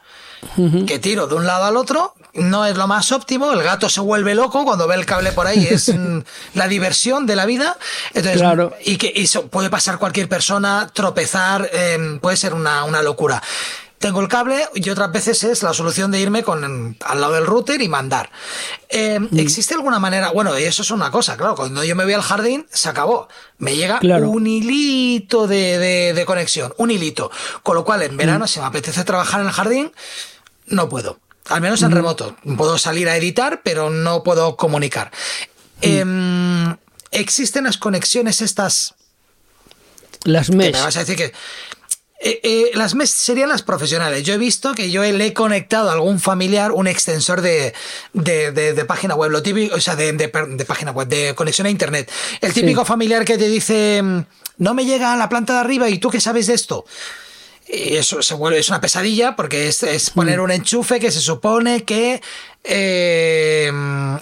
que 0.88 1.00
tiro 1.00 1.28
de 1.28 1.36
un 1.36 1.46
lado 1.46 1.66
al 1.66 1.78
otro. 1.78 2.16
No 2.34 2.66
es 2.66 2.78
lo 2.78 2.88
más 2.88 3.12
óptimo. 3.12 3.52
El 3.52 3.62
gato 3.62 3.90
se 3.90 4.00
vuelve 4.00 4.36
loco 4.36 4.64
cuando 4.64 4.88
ve 4.88 4.96
el 4.96 5.06
cable 5.06 5.32
por 5.32 5.48
ahí. 5.48 5.68
Es 5.70 5.94
la 6.54 6.68
diversión 6.68 7.26
de 7.26 7.36
la 7.36 7.46
vida. 7.46 7.78
Entonces, 8.14 8.42
y 8.86 8.98
que 8.98 9.14
eso 9.16 9.48
puede 9.48 9.70
pasar 9.70 10.00
cualquier 10.00 10.30
persona, 10.30 10.90
tropezar, 10.94 11.70
em, 11.74 12.20
puede 12.20 12.38
ser 12.38 12.54
una, 12.54 12.84
una 12.84 13.02
locura 13.02 13.42
tengo 14.00 14.22
el 14.22 14.30
cable 14.30 14.68
y 14.74 14.90
otras 14.90 15.12
veces 15.12 15.44
es 15.44 15.62
la 15.62 15.74
solución 15.74 16.10
de 16.10 16.20
irme 16.20 16.42
con 16.42 16.98
al 17.00 17.22
lado 17.22 17.34
del 17.34 17.46
router 17.46 17.82
y 17.82 17.90
mandar. 17.90 18.32
Eh, 18.88 19.20
mm. 19.20 19.38
¿Existe 19.38 19.74
alguna 19.74 20.00
manera? 20.00 20.32
Bueno, 20.32 20.56
eso 20.56 20.82
es 20.82 20.92
una 20.92 21.12
cosa, 21.12 21.36
claro, 21.36 21.56
cuando 21.56 21.84
yo 21.84 21.96
me 21.96 22.06
voy 22.06 22.14
al 22.14 22.22
jardín, 22.22 22.66
se 22.72 22.88
acabó. 22.90 23.28
Me 23.58 23.76
llega 23.76 24.00
un 24.02 24.48
hilito 24.48 25.48
de, 25.48 26.24
conexión, 26.26 26.74
un 26.78 26.92
hilito. 26.92 27.30
Con 27.62 27.76
lo 27.76 27.84
cual, 27.84 28.02
en 28.04 28.16
verano, 28.16 28.46
mm. 28.46 28.48
si 28.48 28.60
me 28.60 28.66
apetece 28.66 29.04
trabajar 29.04 29.42
en 29.42 29.48
el 29.48 29.54
jardín, 29.54 29.92
no 30.68 30.88
puedo. 30.88 31.20
Al 31.50 31.62
menos 31.62 31.82
en 31.82 31.92
mm. 31.92 31.96
remoto. 31.96 32.36
Puedo 32.58 32.78
salir 32.78 33.10
a 33.10 33.18
editar, 33.18 33.62
pero 33.64 33.90
no 33.90 34.24
puedo 34.24 34.56
comunicar. 34.56 35.12
Em, 35.82 36.76
¿Existen 37.12 37.66
las 37.66 37.78
conexiones 37.78 38.42
estas? 38.42 38.96
Las 40.24 40.50
mesh. 40.50 40.74
me 40.74 40.82
vas 40.82 40.96
a 40.98 41.00
decir 41.00 41.16
que 41.16 41.34
eh, 42.22 42.42
eh, 42.44 42.72
las 42.74 42.96
MES 42.96 43.10
serían 43.12 43.48
las 43.48 43.62
profesionales. 43.62 44.24
Yo 44.24 44.34
he 44.34 44.38
visto 44.38 44.74
que 44.74 44.92
yo 44.92 45.04
le 45.04 45.26
he 45.26 45.34
conectado 45.34 45.90
a 45.90 45.94
algún 45.94 46.20
familiar 46.20 46.74
un 46.74 46.88
extensor 46.88 47.42
de, 47.42 47.74
página 48.88 49.16
web, 49.16 49.32
lo 49.32 49.42
típico, 49.42 49.76
o 49.76 49.80
sea, 49.80 49.96
de, 49.96 50.28
página 50.68 50.92
web, 50.92 51.08
de 51.08 51.34
conexión 51.34 51.68
a 51.68 51.70
internet. 51.70 52.12
El 52.42 52.54
típico 52.54 52.84
familiar 52.84 53.24
que 53.24 53.38
te 53.38 53.48
dice, 53.48 54.02
mm, 54.04 54.20
no 54.58 54.74
me 54.74 54.86
llega 54.86 55.14
a 55.14 55.18
la 55.18 55.30
planta 55.30 55.54
de 55.54 55.60
arriba 55.60 55.90
y 55.90 55.98
tú 55.98 56.10
qué 56.10 56.20
sabes 56.20 56.48
de 56.48 56.56
esto. 56.56 56.86
Y 57.72 57.96
eso 57.96 58.22
se 58.22 58.34
vuelve, 58.34 58.60
es 58.60 58.68
una 58.68 58.82
pesadilla 58.82 59.36
porque 59.38 59.70
es, 59.70 59.84
es 59.84 60.10
poner 60.10 60.40
mm. 60.40 60.44
un 60.44 60.52
enchufe 60.52 61.00
que 61.00 61.12
se 61.12 61.22
supone 61.22 61.86
que 61.86 62.22
eh, 62.66 63.72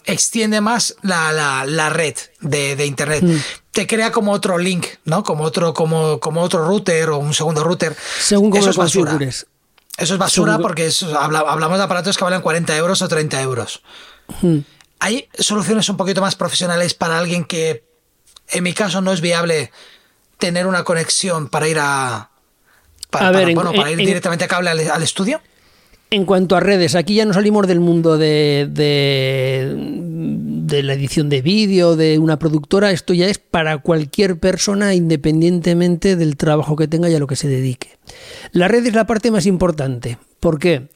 extiende 0.06 0.61
más 0.61 0.95
la, 1.02 1.32
la, 1.65 1.90
red 1.90 2.15
de, 2.41 2.76
de 2.76 2.86
Internet. 2.86 3.24
Mm. 3.24 3.38
Te 3.78 3.86
crea 3.86 4.12
como 4.12 4.32
otro 4.32 4.58
link, 4.58 4.88
¿no? 5.06 5.22
Como 5.22 5.44
otro, 5.44 5.72
como, 5.72 6.20
como 6.20 6.41
otro 6.41 6.66
router 6.66 7.12
o 7.12 7.20
un 7.20 7.36
segundo 7.36 7.64
router. 7.64 7.95
Según 8.20 8.58
Eso 8.58 8.72
es 8.72 8.76
basura. 8.76 9.16
Eso 9.22 9.45
es 10.16 10.18
basura 10.18 10.58
porque 10.58 10.90
hablamos 11.16 11.78
de 11.78 11.84
aparatos 11.84 12.18
que 12.18 12.24
valen 12.24 12.41
40 12.41 12.76
euros 12.76 13.04
o 13.04 13.08
30 13.08 13.40
euros. 13.44 13.84
Mm. 14.41 14.58
Hay 14.98 15.30
soluciones 15.38 15.88
un 15.90 15.95
poquito 15.95 16.22
más 16.22 16.36
profesionales 16.36 16.95
para 16.95 17.20
alguien 17.20 17.45
que, 17.45 17.84
en 18.49 18.64
mi 18.64 18.74
caso, 18.74 18.99
no 19.02 19.14
es 19.14 19.22
viable 19.22 19.72
tener 20.40 20.66
una 20.66 20.84
conexión 20.84 21.48
para 21.48 21.68
ir 21.68 21.78
a, 21.80 22.32
para, 23.12 23.44
ir 23.91 23.98
directamente 23.98 24.45
a 24.45 24.48
cable 24.48 24.72
al, 24.72 25.04
estudio. 25.04 25.40
En 26.10 26.26
cuanto 26.26 26.56
a 26.56 26.62
redes, 26.62 26.95
aquí 26.95 27.14
ya 27.14 27.26
no 27.26 27.34
salimos 27.36 27.68
del 27.68 27.80
mundo 27.80 28.18
de, 28.18 28.68
de, 28.72 29.76
la 30.84 30.94
edición 30.94 31.30
de 31.30 31.41
vídeo, 31.41 31.95
de 31.95 32.20
una 32.20 32.40
productora, 32.40 32.91
esto 32.91 33.14
ya 33.14 33.28
es 33.28 33.38
para 33.40 33.78
cualquier 33.80 34.38
persona 34.38 34.94
independientemente 34.94 36.16
del 36.16 36.38
trabajo 36.38 36.76
que 36.76 36.88
tenga 36.88 37.10
y 37.10 37.16
a 37.16 37.20
lo 37.20 37.28
que 37.28 37.36
se 37.36 37.48
dedique. 37.48 37.98
La 38.52 38.68
red 38.68 38.86
es 38.86 38.94
la 38.94 39.08
parte 39.08 39.32
más 39.32 39.45
importante. 39.45 40.18
¿Por 40.40 40.60
qué? 40.60 40.88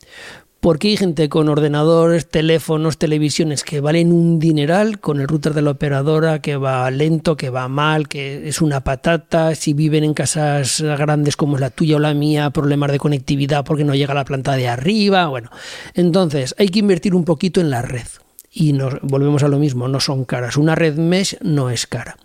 porque 0.61 0.89
hay 0.89 0.97
gente 0.97 1.27
con 1.27 1.49
ordenadores, 1.49 2.29
teléfonos, 2.29 2.99
televisiones 2.99 3.63
que 3.63 3.81
valen 3.81 4.13
un 4.13 4.37
dineral, 4.37 4.99
con 4.99 5.19
el 5.19 5.27
router 5.27 5.55
de 5.55 5.63
la 5.63 5.71
operadora 5.71 6.39
que 6.39 6.55
va 6.55 6.89
lento, 6.91 7.35
que 7.35 7.49
va 7.49 7.67
mal, 7.67 8.07
que 8.07 8.47
es 8.47 8.61
una 8.61 8.83
patata, 8.83 9.55
si 9.55 9.73
viven 9.73 10.03
en 10.03 10.13
casas 10.13 10.79
grandes 10.79 11.35
como 11.35 11.55
es 11.55 11.61
la 11.61 11.71
tuya 11.71 11.95
o 11.95 11.99
la 11.99 12.13
mía, 12.13 12.51
problemas 12.51 12.91
de 12.91 12.99
conectividad 12.99 13.65
porque 13.65 13.83
no 13.83 13.95
llega 13.95 14.11
a 14.11 14.15
la 14.15 14.23
planta 14.23 14.55
de 14.55 14.67
arriba, 14.67 15.27
bueno, 15.27 15.49
entonces 15.95 16.53
hay 16.59 16.69
que 16.69 16.79
invertir 16.79 17.15
un 17.15 17.25
poquito 17.25 17.59
en 17.59 17.71
la 17.71 17.81
red. 17.81 18.05
Y 18.53 18.73
nos 18.73 18.99
volvemos 19.01 19.43
a 19.43 19.47
lo 19.47 19.59
mismo, 19.59 19.87
no 19.87 19.99
son 19.99 20.25
caras. 20.25 20.57
Una 20.57 20.75
red 20.75 20.95
mesh 20.95 21.37
no 21.41 21.69
es 21.69 21.87
cara. 21.87 22.17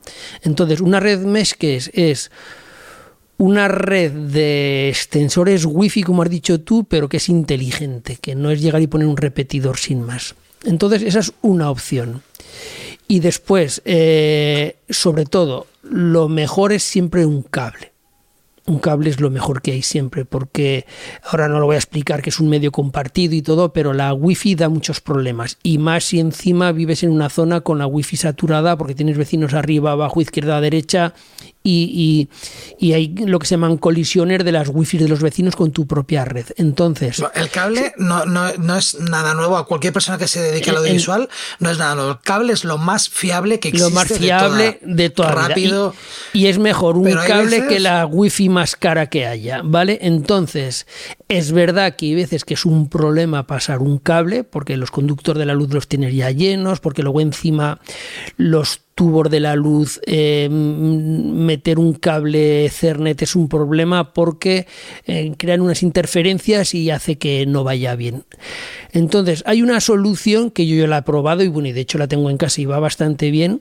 Entonces, 0.43 0.81
una 0.81 0.98
red 0.98 1.20
mesh 1.20 1.53
que 1.53 1.77
es, 1.77 1.90
es 1.94 2.32
una 3.39 3.69
red 3.69 4.11
de 4.11 4.89
extensores 4.89 5.65
wifi, 5.65 6.03
como 6.03 6.23
has 6.23 6.31
dicho 6.31 6.61
tú, 6.61 6.85
pero 6.85 7.09
que 7.09 7.19
es 7.19 7.28
inteligente, 7.28 8.16
que 8.20 8.35
no 8.35 8.51
es 8.51 8.61
llegar 8.61 8.82
y 8.82 8.86
poner 8.86 9.07
un 9.07 9.16
repetidor 9.16 9.78
sin 9.78 10.03
más. 10.03 10.35
Entonces, 10.65 11.03
esa 11.03 11.20
es 11.20 11.32
una 11.43 11.70
opción. 11.70 12.23
Y 13.09 13.20
después, 13.20 13.82
eh, 13.85 14.77
sobre 14.89 15.27
todo, 15.27 15.66
lo 15.82 16.28
mejor 16.28 16.73
es 16.73 16.82
siempre 16.82 17.24
un 17.24 17.43
cable. 17.43 17.93
Un 18.66 18.78
cable 18.78 19.10
es 19.10 19.20
lo 19.20 19.30
mejor 19.30 19.62
que 19.62 19.72
hay 19.72 19.82
siempre, 19.82 20.24
porque 20.24 20.86
ahora 21.22 21.48
no 21.48 21.60
lo 21.60 21.66
voy 21.66 21.76
a 21.76 21.78
explicar 21.78 22.22
que 22.22 22.30
es 22.30 22.40
un 22.40 22.48
medio 22.48 22.72
compartido 22.72 23.34
y 23.34 23.43
todo, 23.43 23.72
pero 23.72 23.93
la 23.93 24.12
wifi 24.12 24.55
da 24.55 24.68
muchos 24.68 25.01
problemas. 25.01 25.59
Y 25.62 25.78
más 25.78 26.05
si 26.05 26.20
encima 26.20 26.72
vives 26.72 27.02
en 27.02 27.10
una 27.10 27.28
zona 27.28 27.60
con 27.60 27.78
la 27.78 27.86
wifi 27.86 28.16
saturada, 28.16 28.76
porque 28.76 28.94
tienes 28.94 29.16
vecinos 29.16 29.55
arriba, 29.55 29.93
abajo, 29.93 30.20
izquierda, 30.20 30.60
derecha, 30.60 31.14
y, 31.66 32.28
hay 32.93 33.09
lo 33.09 33.38
que 33.38 33.47
se 33.47 33.55
llaman 33.55 33.76
colisiones 33.76 34.44
de 34.44 34.52
las 34.52 34.68
wifi 34.68 34.98
de 34.98 35.09
los 35.09 35.20
vecinos 35.20 35.56
con 35.56 35.72
tu 35.72 35.86
propia 35.86 36.24
red. 36.24 36.47
Entonces. 36.56 37.22
El 37.34 37.51
cable 37.51 37.94
no, 37.98 38.24
no, 38.24 38.76
es 38.76 38.98
nada 39.01 39.34
nuevo. 39.34 39.56
A 39.56 39.66
cualquier 39.66 39.93
persona 39.93 40.18
que 40.18 40.28
se 40.28 40.40
dedique 40.40 40.70
al 40.70 40.76
audiovisual 40.76 41.28
no 41.59 41.70
es 41.70 41.78
nada 41.78 41.94
nuevo. 41.94 42.10
El 42.12 42.20
cable 42.20 42.52
es 42.52 42.64
lo 42.64 42.78
más 42.78 43.09
fiable 43.09 43.60
que 43.60 43.68
existe. 43.68 43.88
Lo 43.88 43.94
más 43.94 44.06
fiable 44.06 44.78
de 44.82 45.10
toda, 45.10 45.32
Rápido. 45.32 45.94
Y, 46.32 46.47
es 46.47 46.59
mejor 46.59 46.97
un 46.97 47.12
cable 47.12 47.66
que 47.66 47.80
la 47.80 48.06
wifi 48.06 48.48
más 48.48 48.76
cara 48.76 49.06
que 49.09 49.26
haya, 49.26 49.62
¿vale? 49.64 49.98
Entonces, 50.02 50.86
es 51.28 51.52
verdad 51.52 51.97
que 51.97 52.06
hay 52.06 52.14
veces 52.14 52.44
que 52.44 52.55
es 52.55 52.64
un 52.64 52.88
problema 52.88 53.47
pasar 53.47 53.80
un 53.80 53.98
cable, 53.98 54.44
porque 54.44 54.76
los 54.76 54.90
conductores 54.90 55.40
de 55.40 55.47
la 55.47 55.55
luz 55.55 55.72
los 55.72 55.88
tienes 55.88 56.14
ya 56.14 56.30
llenos, 56.30 56.80
porque 56.80 57.02
luego 57.02 57.20
encima 57.20 57.80
los 58.36 58.86
tubos 58.97 59.28
de 59.31 59.40
la 59.40 59.55
luz, 59.55 60.01
eh, 60.06 60.48
meter 60.51 61.78
un 61.78 61.93
cable 61.93 62.68
Cernet 62.70 63.20
es 63.20 63.36
un 63.36 63.47
problema 63.47 64.14
porque 64.14 64.66
eh, 65.05 65.35
crean 65.36 65.60
unas 65.60 65.82
interferencias 65.82 66.74
y 66.74 66.90
hace 66.90 67.18
que 67.18 67.44
no 67.44 67.62
vaya 67.62 67.94
bien. 67.94 68.24
Entonces, 68.93 69.44
hay 69.47 69.62
una 69.62 69.81
solución 69.81 70.51
que 70.51 70.66
yo 70.66 70.77
ya 70.77 70.86
la 70.86 70.98
he 70.98 71.02
probado 71.02 71.44
y 71.44 71.48
bueno, 71.48 71.68
y 71.68 71.73
de 71.73 71.82
hecho 71.82 71.98
la 71.98 72.09
tengo 72.09 72.31
en 72.31 72.39
casa 72.39 72.62
y 72.62 72.64
va 72.64 72.81
bastante 72.81 73.31
bien, 73.31 73.60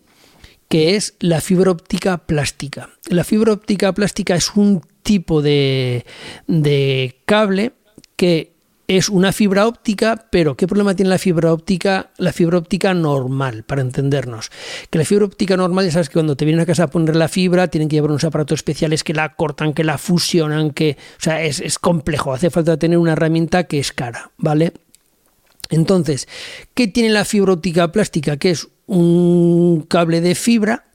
que 0.70 0.96
es 0.96 1.16
la 1.20 1.42
fibra 1.42 1.72
óptica 1.72 2.26
plástica. 2.26 2.90
La 3.10 3.26
fibra 3.26 3.52
óptica 3.52 3.94
plástica 3.94 4.36
es 4.36 4.56
un 4.56 4.82
tipo 5.04 5.42
de, 5.42 6.06
de 6.48 7.18
cable 7.26 7.74
que 8.16 8.55
es 8.88 9.10
una 9.10 9.32
fibra 9.32 9.68
óptica, 9.68 10.28
pero 10.30 10.56
¿qué 10.56 10.68
problema 10.68 10.96
tiene 10.96 11.10
la 11.10 11.18
fibra 11.18 11.52
óptica? 11.52 12.12
La 12.18 12.32
fibra 12.32 12.60
óptica 12.60 12.94
normal, 12.94 13.64
para 13.64 13.82
entendernos. 13.82 14.52
Que 14.90 15.00
la 15.00 15.06
fibra 15.06 15.26
óptica 15.26 15.58
normal, 15.58 15.86
ya 15.86 15.92
sabes 15.92 16.10
que 16.10 16.14
cuando 16.14 16.36
te 16.36 16.46
vienen 16.46 16.62
a 16.62 16.66
casa 16.66 16.84
a 16.84 16.88
poner 16.88 17.16
la 17.16 17.28
fibra, 17.28 17.68
tienen 17.68 17.90
que 17.90 17.96
llevar 17.96 18.12
unos 18.12 18.24
aparatos 18.24 18.60
especiales 18.60 19.04
que 19.04 19.14
la 19.14 19.36
cortan, 19.36 19.74
que 19.74 19.84
la 19.84 19.98
fusionan, 19.98 20.72
que. 20.72 20.98
O 21.18 21.22
sea, 21.22 21.44
es, 21.44 21.60
es 21.62 21.80
complejo. 21.80 22.34
Hace 22.34 22.50
falta 22.50 22.78
tener 22.78 22.98
una 22.98 23.14
herramienta 23.14 23.64
que 23.64 23.80
es 23.80 23.92
cara, 23.92 24.32
¿vale? 24.38 24.74
Entonces, 25.70 26.28
¿qué 26.76 26.88
tiene 26.88 27.10
la 27.10 27.26
fibra 27.26 27.54
óptica 27.54 27.92
plástica? 27.92 28.38
Que 28.38 28.52
es 28.52 28.68
un 28.86 29.86
cable 29.90 30.22
de 30.22 30.36
fibra 30.36 30.86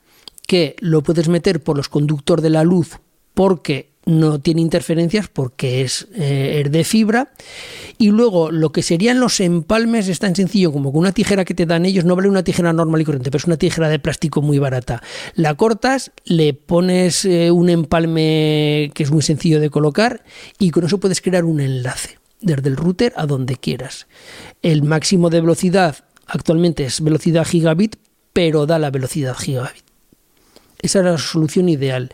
que 0.47 0.77
lo 0.79 1.03
puedes 1.03 1.29
meter 1.29 1.63
por 1.63 1.77
los 1.77 1.89
conductores 1.89 2.43
de 2.43 2.51
la 2.51 2.63
luz 2.63 2.99
porque 3.35 3.90
no 4.07 4.41
tiene 4.41 4.63
interferencias 4.63 5.29
porque 5.29 5.83
es, 5.83 6.09
eh, 6.15 6.67
de 6.69 6.85
fibra. 6.85 7.33
Y 7.99 8.11
luego 8.11 8.51
lo 8.51 8.73
que 8.73 8.83
serían 8.83 9.21
los 9.21 9.41
empalmes 9.41 10.09
es 10.09 10.19
tan 10.19 10.35
sencillo 10.35 10.73
como 10.73 10.93
con 10.93 11.01
una 11.01 11.13
tijera 11.13 11.45
que 11.45 11.55
te 11.55 11.67
dan 11.67 11.85
ellos, 11.85 12.05
no 12.05 12.17
vale 12.17 12.29
una 12.29 12.43
tijera 12.43 12.73
normal 12.73 13.01
y 13.03 13.05
corriente, 13.05 13.31
pero 13.31 13.39
es 13.39 13.47
una 13.47 13.57
tijera 13.57 13.89
de 13.89 13.99
plástico 13.99 14.43
muy 14.43 14.59
barata. 14.59 15.03
La 15.35 15.55
cortas, 15.55 16.13
le 16.25 16.55
pones 16.55 17.25
eh, 17.25 17.51
un 17.51 17.69
empalme 17.69 18.91
que 18.95 19.03
es 19.03 19.11
muy 19.11 19.23
sencillo 19.23 19.61
de 19.61 19.71
colocar 19.71 20.25
y 20.59 20.71
con 20.71 20.85
eso 20.85 20.99
puedes 20.99 21.21
crear 21.21 21.45
un 21.45 21.61
enlace 21.61 22.19
desde 22.41 22.69
el 22.69 22.77
router 22.77 23.13
a 23.17 23.27
donde 23.27 23.57
quieras. 23.57 24.07
El 24.63 24.83
máximo 24.83 25.29
de 25.29 25.43
velocidad 25.43 25.97
actualmente 26.27 26.85
es 26.85 27.03
velocidad 27.03 27.45
gigabit, 27.45 27.97
pero 28.33 28.65
da 28.65 28.79
la 28.79 28.91
velocidad 28.91 29.37
gigabit. 29.37 29.85
Esa 30.81 31.01
es 31.01 31.05
la 31.05 31.19
solución 31.19 31.69
ideal. 31.69 32.11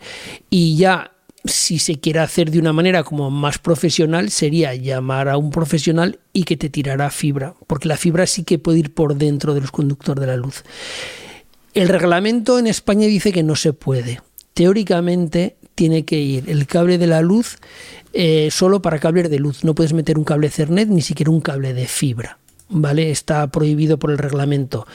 Y 0.49 0.75
ya 0.75 1.11
si 1.49 1.79
se 1.79 1.99
quiere 1.99 2.19
hacer 2.19 2.51
de 2.51 2.59
una 2.59 2.73
manera 2.73 3.03
como 3.03 3.29
más 3.29 3.57
profesional, 3.57 4.29
sería 4.29 4.75
llamar 4.75 5.29
a 5.29 5.37
un 5.37 5.51
profesional 5.51 6.19
y 6.33 6.43
que 6.43 6.57
te 6.57 6.69
tirara 6.69 7.09
fibra, 7.09 7.55
porque 7.67 7.87
la 7.87 7.97
fibra 7.97 8.25
sí 8.27 8.43
que 8.43 8.59
puede 8.59 8.79
ir 8.79 8.93
por 8.93 9.15
dentro 9.15 9.53
de 9.53 9.61
los 9.61 9.71
conductores 9.71 10.21
de 10.21 10.27
la 10.27 10.37
luz. 10.37 10.63
El 11.73 11.89
reglamento 11.89 12.57
en 12.57 12.67
España 12.67 13.07
dice 13.07 13.31
que 13.31 13.43
no 13.43 13.55
se 13.55 13.73
puede. 13.73 14.21
Teóricamente 14.53 15.57
tiene 15.75 16.05
que 16.05 16.17
ir 16.17 16.49
el 16.49 16.65
cable 16.65 16.97
de 16.97 17.05
la 17.05 17.21
luz 17.21 17.57
eh, 18.13 18.49
solo 18.51 18.81
para 18.81 18.99
cables 18.99 19.29
de 19.29 19.37
luz. 19.37 19.63
No 19.63 19.75
puedes 19.75 19.93
meter 19.93 20.17
un 20.17 20.23
cable 20.23 20.49
Cernet 20.49 20.89
ni 20.89 21.01
siquiera 21.01 21.29
un 21.29 21.41
cable 21.41 21.73
de 21.73 21.85
fibra. 21.85 22.39
¿Vale? 22.69 23.11
Está 23.11 23.47
prohibido 23.47 23.99
por 23.99 24.09
el 24.11 24.17
reglamento. 24.17 24.87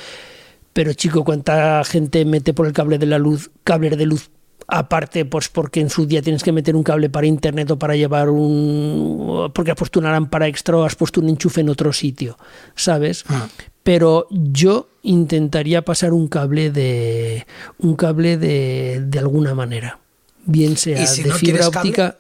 Pero 0.73 0.93
chico, 0.95 1.25
¿cuánta 1.25 1.85
gente 1.85 2.25
mete 2.25 2.53
por 2.53 2.67
el 2.67 2.73
cable 2.73 2.99
de 2.99 3.07
la 3.07 3.19
luz 3.19 3.51
cables 3.63 3.97
de 3.97 4.07
luz 4.07 4.31
aparte 4.75 5.27
pues 5.27 5.51
porque 5.51 5.81
en 5.81 5.91
su 5.91 6.07
día 6.07 6.23
tienes 6.23 6.43
que 6.43 6.51
meter 6.51 6.75
un 6.75 6.83
cable 6.83 7.11
para 7.11 7.27
internet 7.27 7.71
o 7.71 7.79
para 7.79 7.95
llevar 7.95 8.31
un 8.31 9.51
porque 9.53 9.71
has 9.71 9.77
puesto 9.77 10.01
una 10.01 10.11
lámpara 10.11 10.49
extra 10.49 10.79
o 10.79 10.85
has 10.85 10.95
puesto 10.95 11.21
un 11.21 11.29
enchufe 11.29 11.61
en 11.61 11.69
otro 11.69 11.93
sitio 11.93 12.39
sabes 12.75 13.25
ah. 13.29 13.49
pero 13.83 14.27
yo 14.31 14.89
intentaría 15.03 15.83
pasar 15.83 16.15
un 16.15 16.27
cable 16.27 16.71
de 16.71 17.47
un 17.81 17.97
cable 17.97 18.39
de, 18.39 19.03
de 19.05 19.19
alguna 19.19 19.55
manera 19.55 19.99
bien 20.47 20.79
sea 20.79 21.01
de 21.01 21.33
fibra 21.35 21.69
óptica 21.69 22.17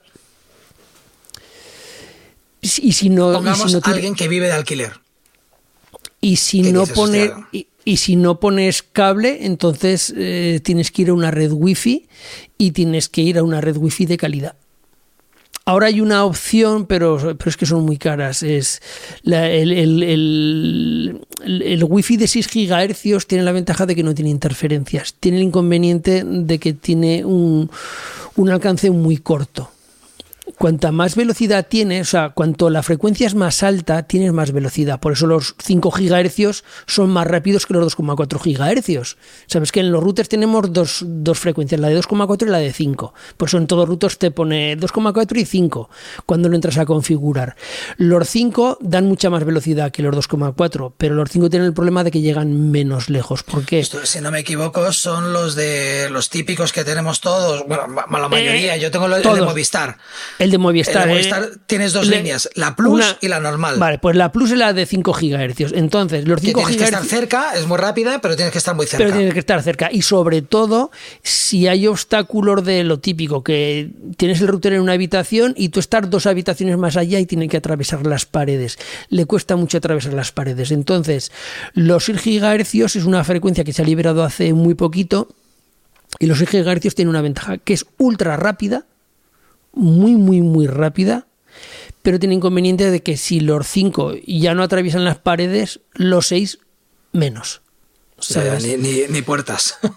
y 2.61 2.93
si 2.93 3.09
no 3.09 3.33
pongamos 3.33 3.75
alguien 3.83 4.15
que 4.15 4.29
vive 4.29 4.49
de 4.49 4.53
alquiler. 4.53 4.93
y 6.21 6.37
si 6.37 6.71
no 6.71 6.87
pone 6.87 7.33
y 7.51 7.67
si 7.85 8.17
no 8.17 8.41
pones 8.41 8.83
cable, 8.83 9.45
entonces 9.47 10.13
eh, 10.17 10.61
tienes 10.63 10.91
que 10.91 11.03
ir 11.03 11.11
a 11.11 11.15
una 11.15 11.31
red 11.31 11.53
wifi 11.53 12.09
y 12.59 12.73
tienes 12.73 13.09
que 13.09 13.23
ir 13.23 13.39
a 13.39 13.43
una 13.43 13.61
red 13.61 13.77
wifi 13.77 14.07
de 14.07 14.17
calidad. 14.17 14.57
Ahora 15.65 15.87
hay 15.87 16.01
una 16.01 16.25
opción, 16.25 16.87
pero, 16.87 17.37
pero 17.39 17.49
es 17.49 17.57
que 17.57 17.67
son 17.67 17.85
muy 17.85 17.97
caras. 17.97 18.43
Es 18.43 18.83
el, 19.25 19.73
el, 19.73 21.21
el, 21.45 21.85
wifi 21.85 22.17
de 22.17 22.27
6 22.27 22.49
GHz 22.53 23.27
tiene 23.29 23.45
la 23.45 23.53
ventaja 23.53 23.87
de 23.87 23.95
que 23.95 24.03
no 24.03 24.13
tiene 24.13 24.31
interferencias. 24.31 25.15
Tiene 25.21 25.37
el 25.37 25.45
inconveniente 25.45 26.25
de 26.25 26.59
que 26.59 26.73
tiene 26.73 27.25
un, 27.25 27.71
un 28.35 28.51
alcance 28.51 28.91
muy 28.91 29.19
corto 29.19 29.71
cuanta 30.63 30.93
más 30.93 31.17
velocidad 31.17 31.67
tienes, 31.69 32.07
o 32.07 32.11
sea, 32.13 32.29
cuanto 32.29 32.71
la 32.71 32.85
frecuencia 32.85 33.27
es 33.27 33.35
más 33.35 33.65
alta, 33.65 34.05
tienes 34.05 34.33
más 34.33 34.53
velocidad. 34.53 35.01
Por 35.01 35.15
eso 35.15 35.27
los 35.27 35.57
5 35.61 35.91
GHz 35.91 36.63
son 36.87 37.11
más 37.11 37.27
rápidos 37.27 37.67
que 37.67 37.75
los 37.75 37.97
2,4 37.97 38.39
GHz. 38.39 39.17
Sabes 39.49 39.73
que 39.73 39.81
en 39.81 39.91
los 39.91 40.01
routers 40.01 40.29
tenemos 40.29 40.73
dos, 40.73 41.05
frecuencias, 41.41 41.81
la 41.81 41.89
de 41.89 41.99
2,4 41.99 42.47
y 42.47 42.51
la 42.51 42.59
de 42.59 42.73
5. 42.73 43.13
Por 43.37 43.49
eso 43.49 43.59
en 43.59 43.67
todos 43.67 43.81
los 43.81 43.89
routers 43.89 44.19
te 44.19 44.31
pone 44.31 44.79
2,4 44.79 45.37
y 45.37 45.45
5 45.47 45.91
cuando 46.27 46.49
lo 46.49 46.55
entras 46.55 46.79
a 46.79 46.87
configurar. 46.87 47.57
Los 47.97 48.29
5 48.29 48.79
dan 48.83 49.07
mucha 49.07 49.31
más 49.31 49.45
velocidad 49.45 49.91
que 49.91 50.05
los 50.05 50.15
2,4, 50.15 50.93
pero 50.97 51.17
los 51.17 51.29
5 51.29 51.51
tienen 51.51 51.67
el 51.67 51.75
problema 51.75 52.05
de 52.05 52.13
que 52.13 52.21
llegan 52.21 52.71
menos 52.71 53.11
lejos. 53.11 53.43
¿Por 53.43 53.65
qué? 53.65 53.83
si 53.83 54.21
no 54.21 54.31
me 54.31 54.39
equivoco, 54.39 54.93
son 54.93 55.33
los 55.33 55.57
de 55.57 56.09
los 56.09 56.31
típicos 56.31 56.73
que 56.73 56.85
tenemos 56.85 57.21
todos, 57.21 57.67
bueno, 57.67 57.89
la 57.89 58.29
mayoría. 58.29 58.77
Eh, 58.77 58.81
Yo 58.81 58.93
tengo 58.93 59.07
el 59.07 59.21
de 59.21 59.43
Movistar. 59.43 59.99
El 60.39 60.52
de 60.53 60.59
Movistar. 60.59 61.03
El 61.03 61.09
de 61.09 61.15
Movistar 61.15 61.51
tienes 61.67 61.93
dos 61.93 62.07
líneas, 62.07 62.49
la 62.55 62.77
Plus 62.77 63.17
y 63.21 63.27
la 63.27 63.41
normal. 63.41 63.79
Vale, 63.79 63.99
pues 63.99 64.15
la 64.15 64.31
Plus 64.31 64.53
es 64.53 64.59
la 64.59 64.73
de 64.73 64.87
5 64.87 65.13
GHz. 65.13 65.73
Entonces, 65.73 66.29
los 66.29 66.41
5 66.41 66.61
que 66.61 66.67
tienes 66.67 66.77
que 66.77 66.85
estar 66.85 67.05
cerca, 67.05 67.55
es 67.57 67.67
muy 67.67 67.79
rápida, 67.79 68.21
pero 68.21 68.37
tienes 68.37 68.53
que 68.53 68.59
estar 68.59 68.77
muy 68.77 68.87
cerca. 68.87 69.05
Pero 69.05 69.17
tienes 69.17 69.35
que 69.35 69.41
estar 69.41 69.61
cerca. 69.63 69.91
Y 69.91 70.03
sobre 70.03 70.43
todo, 70.43 70.93
si 71.23 71.67
hay 71.67 71.89
obstáculos 71.89 72.65
de 72.65 72.85
lo 72.85 73.01
típico, 73.01 73.43
que 73.43 73.91
tienes 74.17 74.41
el 74.41 74.49
router 74.49 74.75
en 74.75 74.83
una 74.83 74.93
habitación 74.93 75.55
y 75.57 75.71
tú 75.71 75.81
estás 75.81 76.09
dos 76.09 76.27
habitaciones 76.27 76.79
más 76.79 76.97
allá 76.97 77.19
y 77.19 77.27
tienen 77.27 77.49
que 77.49 77.57
atravesar 77.57 78.07
las 78.07 78.27
paredes. 78.27 78.79
Le 79.09 79.27
cuesta 79.27 79.57
mucho 79.57 79.79
atravesar 79.79 80.13
las 80.13 80.31
paredes. 80.31 80.71
Entonces, 80.71 81.33
los 81.75 82.05
6 82.05 82.23
GHz 82.25 82.97
es 82.97 83.05
una 83.05 83.25
frecuencia 83.25 83.65
que 83.65 83.73
se 83.73 83.83
ha 83.83 83.85
liberado 83.85 84.23
hace 84.23 84.53
muy 84.53 84.75
poquito. 84.75 85.29
Y 86.19 86.27
los 86.27 86.39
6 86.39 86.51
GHz 86.51 86.95
tienen 86.95 87.09
una 87.09 87.23
ventaja, 87.23 87.59
que 87.59 87.73
es 87.73 87.87
ultra 87.97 88.37
rápida, 88.37 88.85
muy, 89.73 90.17
muy, 90.17 90.41
muy 90.41 90.67
rápida, 90.67 91.27
pero 92.03 92.19
tiene 92.19 92.35
inconveniente 92.35 92.91
de 92.91 93.03
que 93.03 93.17
si 93.17 93.41
los 93.41 93.67
cinco 93.67 94.15
ya 94.27 94.55
no 94.55 94.63
atraviesan 94.63 95.05
las 95.05 95.19
paredes, 95.19 95.81
los 95.95 96.27
seis 96.27 96.59
menos. 97.13 97.63
ni, 99.09 99.23
puertas. 99.23 99.79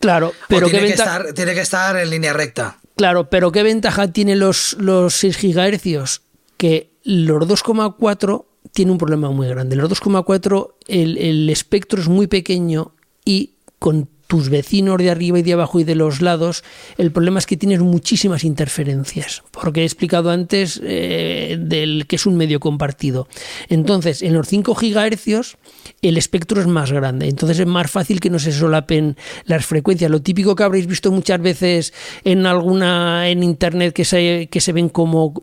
Claro, 0.00 0.34
pero 0.48 0.68
tiene, 0.68 0.88
que 0.88 0.92
estar, 0.92 1.32
tiene 1.32 1.54
que 1.54 1.62
estar 1.62 1.96
en 1.96 2.10
línea 2.10 2.34
recta. 2.34 2.78
Claro, 2.94 3.30
pero 3.30 3.50
¿qué 3.52 3.62
ventaja 3.62 4.12
tiene 4.12 4.36
los, 4.36 4.76
los 4.78 5.14
6 5.14 5.38
GHz? 5.40 6.20
Que 6.58 6.90
los 7.04 7.48
2,4 7.48 8.44
tiene 8.72 8.92
un 8.92 8.98
problema 8.98 9.30
muy 9.30 9.48
grande. 9.48 9.76
Los 9.76 9.90
2,4 9.90 10.74
el, 10.88 11.16
el 11.16 11.48
espectro 11.48 12.02
es 12.02 12.08
muy 12.08 12.26
pequeño 12.26 12.92
y 13.24 13.54
con 13.78 14.10
tus 14.26 14.48
vecinos 14.48 14.98
de 14.98 15.10
arriba 15.10 15.38
y 15.38 15.42
de 15.42 15.52
abajo 15.52 15.80
y 15.80 15.84
de 15.84 15.94
los 15.94 16.22
lados, 16.22 16.64
el 16.98 17.10
problema 17.10 17.38
es 17.38 17.46
que 17.46 17.56
tienes 17.56 17.80
muchísimas 17.80 18.44
interferencias, 18.44 19.42
porque 19.50 19.82
he 19.82 19.84
explicado 19.84 20.30
antes 20.30 20.80
eh, 20.82 21.56
del 21.60 22.06
que 22.06 22.16
es 22.16 22.26
un 22.26 22.36
medio 22.36 22.60
compartido. 22.60 23.28
Entonces, 23.68 24.22
en 24.22 24.34
los 24.34 24.48
5 24.48 24.74
gigahercios 24.74 25.56
el 26.02 26.16
espectro 26.16 26.60
es 26.60 26.66
más 26.66 26.92
grande, 26.92 27.28
entonces 27.28 27.58
es 27.58 27.66
más 27.66 27.90
fácil 27.90 28.20
que 28.20 28.30
no 28.30 28.38
se 28.38 28.52
solapen 28.52 29.16
las 29.44 29.64
frecuencias. 29.66 30.10
Lo 30.10 30.22
típico 30.22 30.54
que 30.54 30.62
habréis 30.62 30.86
visto 30.86 31.10
muchas 31.10 31.40
veces 31.40 31.92
en 32.24 32.46
alguna 32.46 33.28
en 33.28 33.42
internet 33.42 33.94
que 33.94 34.04
se, 34.04 34.48
que 34.50 34.60
se 34.60 34.72
ven 34.72 34.88
como 34.88 35.34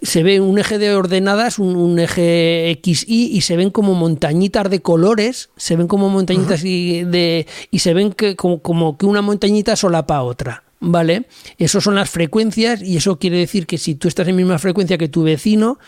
se 0.00 0.22
ve 0.22 0.40
un 0.40 0.58
eje 0.58 0.78
de 0.78 0.94
ordenadas, 0.94 1.58
un, 1.58 1.98
eje 1.98 2.80
XY 2.82 3.30
y 3.32 3.40
se 3.40 3.56
ven 3.56 3.70
como 3.70 3.94
montañitas 3.94 4.70
de 4.70 4.80
colores, 4.80 5.50
se 5.56 5.76
ven 5.76 5.88
como 5.88 6.08
montañitas 6.08 6.64
y, 6.64 7.04
de, 7.04 7.46
y 7.70 7.80
se 7.80 7.94
ven 7.94 8.12
que, 8.12 8.36
como, 8.36 8.96
que 8.96 9.06
una 9.06 9.22
montañita 9.22 9.76
solapa 9.76 10.16
a 10.16 10.22
otra. 10.22 10.64
¿Vale? 10.80 11.26
Eso 11.58 11.80
son 11.80 11.96
las 11.96 12.08
frecuencias 12.08 12.82
y 12.82 12.96
eso 12.96 13.18
quiere 13.18 13.38
decir 13.38 13.66
que 13.66 13.78
si 13.78 13.96
tú 13.96 14.06
estás 14.06 14.28
en 14.28 14.36
misma 14.36 14.60
frecuencia 14.60 14.96
que 14.96 15.08
tu 15.08 15.24
vecino, 15.24 15.80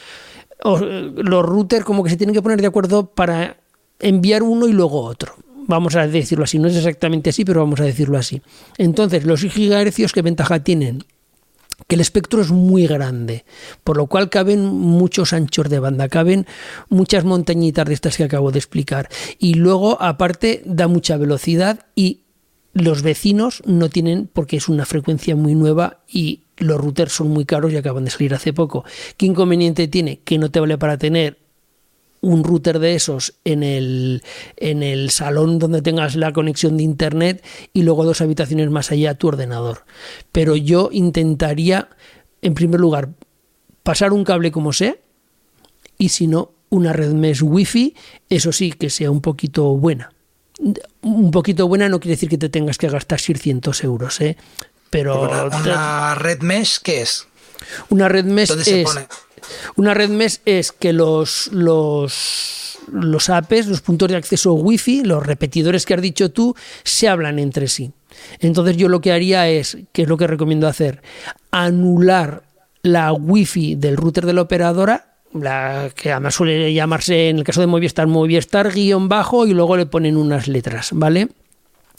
los 0.64 1.46
routers 1.46 1.84
como 1.84 2.02
que 2.02 2.10
se 2.10 2.16
tienen 2.16 2.34
que 2.34 2.42
poner 2.42 2.60
de 2.60 2.66
acuerdo 2.66 3.06
para 3.06 3.58
enviar 4.00 4.42
uno 4.42 4.66
y 4.66 4.72
luego 4.72 5.02
otro. 5.02 5.36
Vamos 5.68 5.94
a 5.94 6.08
decirlo 6.08 6.42
así, 6.42 6.58
no 6.58 6.66
es 6.66 6.74
exactamente 6.74 7.30
así, 7.30 7.44
pero 7.44 7.60
vamos 7.60 7.78
a 7.78 7.84
decirlo 7.84 8.18
así. 8.18 8.42
Entonces, 8.78 9.24
los 9.24 9.42
gigahercios, 9.42 10.12
¿qué 10.12 10.22
ventaja 10.22 10.64
tienen? 10.64 11.04
Que 11.86 11.96
el 11.96 12.00
espectro 12.00 12.40
es 12.40 12.50
muy 12.50 12.86
grande, 12.86 13.44
por 13.84 13.96
lo 13.96 14.06
cual 14.06 14.30
caben 14.30 14.64
muchos 14.64 15.32
anchos 15.32 15.68
de 15.68 15.78
banda, 15.78 16.08
caben 16.08 16.46
muchas 16.88 17.24
montañitas 17.24 17.86
de 17.86 17.94
estas 17.94 18.16
que 18.16 18.24
acabo 18.24 18.52
de 18.52 18.58
explicar. 18.58 19.08
Y 19.38 19.54
luego, 19.54 20.00
aparte, 20.00 20.62
da 20.64 20.88
mucha 20.88 21.16
velocidad 21.16 21.86
y 21.94 22.22
los 22.72 23.02
vecinos 23.02 23.62
no 23.66 23.88
tienen, 23.88 24.28
porque 24.32 24.56
es 24.56 24.68
una 24.68 24.86
frecuencia 24.86 25.34
muy 25.34 25.54
nueva 25.54 26.00
y 26.08 26.44
los 26.56 26.80
routers 26.80 27.12
son 27.12 27.28
muy 27.28 27.44
caros 27.44 27.72
y 27.72 27.76
acaban 27.76 28.04
de 28.04 28.10
salir 28.10 28.34
hace 28.34 28.52
poco. 28.52 28.84
¿Qué 29.16 29.26
inconveniente 29.26 29.88
tiene? 29.88 30.20
Que 30.20 30.38
no 30.38 30.50
te 30.50 30.60
vale 30.60 30.78
para 30.78 30.98
tener 30.98 31.38
un 32.20 32.44
router 32.44 32.78
de 32.78 32.94
esos 32.94 33.34
en 33.44 33.62
el, 33.62 34.22
en 34.56 34.82
el 34.82 35.10
salón 35.10 35.58
donde 35.58 35.82
tengas 35.82 36.16
la 36.16 36.32
conexión 36.32 36.76
de 36.76 36.82
internet 36.82 37.44
y 37.72 37.82
luego 37.82 38.04
dos 38.04 38.20
habitaciones 38.20 38.70
más 38.70 38.90
allá 38.90 39.14
tu 39.14 39.28
ordenador. 39.28 39.84
Pero 40.32 40.56
yo 40.56 40.90
intentaría, 40.92 41.88
en 42.42 42.54
primer 42.54 42.80
lugar, 42.80 43.10
pasar 43.82 44.12
un 44.12 44.24
cable 44.24 44.52
como 44.52 44.72
sea 44.72 44.96
y 45.96 46.10
si 46.10 46.26
no, 46.26 46.52
una 46.68 46.92
red 46.92 47.12
mesh 47.12 47.42
wifi, 47.42 47.94
eso 48.28 48.52
sí, 48.52 48.72
que 48.72 48.90
sea 48.90 49.10
un 49.10 49.20
poquito 49.20 49.76
buena. 49.76 50.12
Un 51.00 51.30
poquito 51.30 51.66
buena 51.68 51.88
no 51.88 52.00
quiere 52.00 52.16
decir 52.16 52.28
que 52.28 52.38
te 52.38 52.50
tengas 52.50 52.76
que 52.76 52.88
gastar 52.88 53.18
600 53.18 53.82
euros, 53.84 54.20
¿eh? 54.20 54.36
Pero... 54.90 55.22
¿Una, 55.22 56.14
red 56.14 56.42
mesh 56.42 56.78
qué 56.82 57.02
es? 57.02 57.26
Una 57.88 58.08
red 58.08 58.24
mesh 58.24 58.50
es... 58.50 58.88
Una 59.76 59.94
red 59.94 60.10
mesh 60.10 60.40
es 60.44 60.72
que 60.72 60.92
los, 60.92 61.48
los, 61.52 62.78
los 62.90 63.28
los 63.28 63.80
puntos 63.80 64.08
de 64.08 64.16
acceso 64.16 64.54
Wi-Fi, 64.54 65.04
los 65.04 65.24
repetidores 65.24 65.86
que 65.86 65.94
has 65.94 66.02
dicho 66.02 66.30
tú, 66.30 66.54
se 66.84 67.08
hablan 67.08 67.38
entre 67.38 67.68
sí. 67.68 67.92
Entonces 68.40 68.76
yo 68.76 68.88
lo 68.88 69.00
que 69.00 69.12
haría 69.12 69.48
es, 69.48 69.78
que 69.92 70.02
es 70.02 70.08
lo 70.08 70.16
que 70.16 70.26
recomiendo 70.26 70.66
hacer, 70.66 71.02
anular 71.50 72.42
la 72.82 73.12
Wi-Fi 73.12 73.76
del 73.76 73.96
router 73.96 74.26
de 74.26 74.32
la 74.32 74.42
operadora 74.42 75.06
la 75.32 75.90
que 75.94 76.10
además 76.10 76.34
suele 76.34 76.72
llamarse 76.72 77.28
en 77.28 77.38
el 77.38 77.44
caso 77.44 77.60
de 77.60 77.66
Movistar 77.66 78.06
Movistar 78.06 78.72
guion 78.72 79.08
bajo 79.08 79.46
y 79.46 79.54
luego 79.54 79.76
le 79.76 79.86
ponen 79.86 80.16
unas 80.16 80.48
letras, 80.48 80.90
¿vale? 80.92 81.28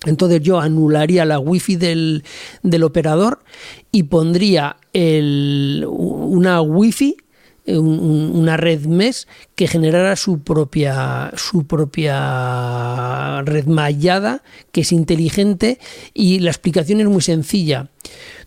Entonces 0.06 0.42
yo 0.42 0.60
anularía 0.60 1.26
la 1.26 1.40
wifi 1.40 1.76
del, 1.76 2.24
del 2.64 2.84
operador 2.84 3.44
y 3.92 4.04
pondría 4.04 4.78
el, 4.94 5.86
una 5.88 6.62
wifi 6.62 7.18
eh, 7.66 7.78
una 7.78 8.58
red 8.58 8.86
MES 8.86 9.28
que 9.56 9.68
generara 9.68 10.16
su 10.16 10.40
propia, 10.40 11.32
su 11.36 11.68
propia 11.68 13.42
red 13.44 13.66
mallada, 13.66 14.44
que 14.72 14.82
es 14.82 14.92
inteligente 14.92 15.80
y 16.14 16.40
la 16.40 16.52
explicación 16.52 17.02
es 17.02 17.08
muy 17.08 17.22
sencilla. 17.22 17.90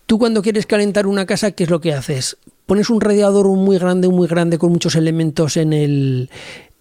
Tú 0.06 0.18
cuando 0.18 0.42
quieres 0.42 0.66
calentar 0.66 1.06
una 1.06 1.26
casa, 1.26 1.52
¿qué 1.52 1.64
es 1.64 1.70
lo 1.70 1.80
que 1.80 1.94
haces? 1.94 2.36
Pones 2.66 2.90
un 2.90 3.00
radiador 3.00 3.46
muy 3.48 3.78
grande, 3.78 4.08
muy 4.08 4.26
grande, 4.26 4.58
con 4.58 4.72
muchos 4.72 4.96
elementos 4.96 5.56
en 5.56 5.72
el, 5.72 6.30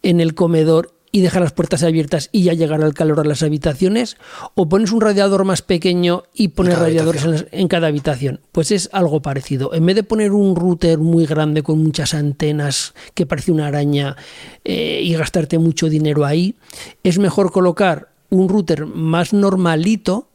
en 0.01 0.19
el 0.19 0.33
comedor 0.33 0.93
y 1.13 1.21
deja 1.21 1.39
las 1.39 1.53
puertas 1.53 1.83
abiertas 1.83 2.29
y 2.31 2.43
ya 2.43 2.53
llegará 2.53 2.87
el 2.87 2.95
calor 2.95 3.19
a 3.19 3.23
las 3.23 3.43
habitaciones? 3.43 4.17
¿O 4.55 4.67
pones 4.67 4.91
un 4.91 4.99
radiador 4.99 5.45
más 5.45 5.61
pequeño 5.61 6.23
y 6.33 6.49
pones 6.49 6.77
radiadores 6.77 7.45
en, 7.51 7.67
cada 7.67 7.87
habitación? 7.87 8.41
Pues 8.51 8.71
es 8.71 8.89
algo 8.91 9.21
parecido. 9.21 9.75
En 9.75 9.85
vez 9.85 9.95
de 9.95 10.03
poner 10.03 10.31
un 10.31 10.55
router 10.55 10.97
muy 10.97 11.27
grande 11.27 11.61
con 11.61 11.81
muchas 11.83 12.15
antenas 12.15 12.95
que 13.13 13.27
parece 13.27 13.51
una 13.51 13.67
araña 13.67 14.17
eh, 14.65 15.01
y 15.03 15.13
gastarte 15.13 15.59
mucho 15.59 15.87
dinero 15.87 16.25
ahí, 16.25 16.55
es 17.03 17.19
mejor 17.19 17.51
colocar 17.51 18.09
un 18.31 18.49
router 18.49 18.87
más 18.87 19.33
normalito 19.33 20.29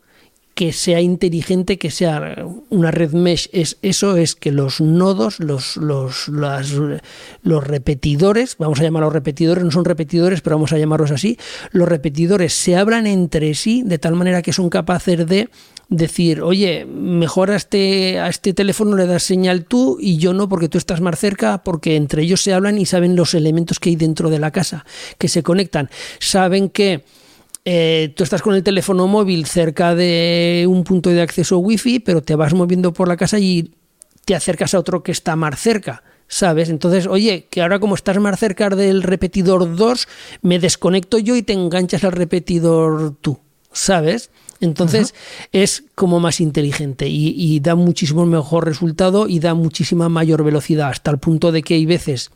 que 0.58 0.72
sea 0.72 1.00
inteligente, 1.00 1.78
que 1.78 1.92
sea 1.92 2.44
una 2.68 2.90
red 2.90 3.12
mesh, 3.12 3.48
es 3.52 3.78
eso 3.82 4.16
es 4.16 4.34
que 4.34 4.50
los 4.50 4.80
nodos, 4.80 5.38
los, 5.38 5.76
los, 5.76 6.26
los 6.26 7.64
repetidores, 7.64 8.56
vamos 8.58 8.80
a 8.80 8.82
llamarlos 8.82 9.12
repetidores, 9.12 9.62
no 9.62 9.70
son 9.70 9.84
repetidores, 9.84 10.40
pero 10.40 10.56
vamos 10.56 10.72
a 10.72 10.78
llamarlos 10.78 11.12
así, 11.12 11.38
los 11.70 11.88
repetidores 11.88 12.54
se 12.54 12.74
abran 12.74 13.06
entre 13.06 13.54
sí 13.54 13.84
de 13.86 14.00
tal 14.00 14.16
manera 14.16 14.42
que 14.42 14.52
son 14.52 14.68
capaces 14.68 15.24
de 15.28 15.48
decir, 15.88 16.42
oye, 16.42 16.84
mejor 16.86 17.52
a 17.52 17.56
este, 17.56 18.18
a 18.18 18.28
este 18.28 18.52
teléfono 18.52 18.96
le 18.96 19.06
das 19.06 19.22
señal 19.22 19.64
tú 19.64 19.96
y 20.00 20.16
yo 20.16 20.34
no 20.34 20.48
porque 20.48 20.68
tú 20.68 20.76
estás 20.76 21.00
más 21.00 21.20
cerca, 21.20 21.62
porque 21.62 21.94
entre 21.94 22.22
ellos 22.22 22.42
se 22.42 22.52
hablan 22.52 22.78
y 22.78 22.86
saben 22.86 23.14
los 23.14 23.32
elementos 23.34 23.78
que 23.78 23.90
hay 23.90 23.96
dentro 23.96 24.28
de 24.28 24.40
la 24.40 24.50
casa, 24.50 24.84
que 25.18 25.28
se 25.28 25.44
conectan, 25.44 25.88
saben 26.18 26.68
que 26.68 27.04
eh, 27.70 28.14
tú 28.16 28.24
estás 28.24 28.40
con 28.40 28.54
el 28.54 28.62
teléfono 28.62 29.06
móvil 29.06 29.44
cerca 29.44 29.94
de 29.94 30.64
un 30.66 30.84
punto 30.84 31.10
de 31.10 31.20
acceso 31.20 31.58
wifi, 31.58 31.98
pero 31.98 32.22
te 32.22 32.34
vas 32.34 32.54
moviendo 32.54 32.94
por 32.94 33.08
la 33.08 33.18
casa 33.18 33.38
y 33.38 33.74
te 34.24 34.34
acercas 34.34 34.72
a 34.72 34.78
otro 34.78 35.02
que 35.02 35.12
está 35.12 35.36
más 35.36 35.60
cerca. 35.60 36.02
¿Sabes? 36.28 36.70
Entonces, 36.70 37.06
oye, 37.06 37.46
que 37.50 37.60
ahora 37.60 37.78
como 37.78 37.94
estás 37.94 38.18
más 38.20 38.40
cerca 38.40 38.70
del 38.70 39.02
repetidor 39.02 39.76
2, 39.76 40.08
me 40.40 40.58
desconecto 40.58 41.18
yo 41.18 41.36
y 41.36 41.42
te 41.42 41.52
enganchas 41.52 42.04
al 42.04 42.12
repetidor 42.12 43.16
tú. 43.20 43.38
¿Sabes? 43.70 44.30
Entonces 44.60 45.14
es 45.52 45.84
como 45.94 46.20
más 46.20 46.40
inteligente 46.40 47.06
y, 47.08 47.34
y, 47.36 47.60
da 47.60 47.74
muchísimo 47.74 48.24
mejor 48.24 48.64
resultado 48.64 49.28
y 49.28 49.40
da 49.40 49.52
muchísima 49.52 50.08
mayor 50.08 50.42
velocidad, 50.42 50.88
hasta 50.88 51.10
el 51.10 51.18
punto 51.18 51.52
de 51.52 51.62
que 51.62 51.74
hay 51.74 51.84
veces 51.84 52.30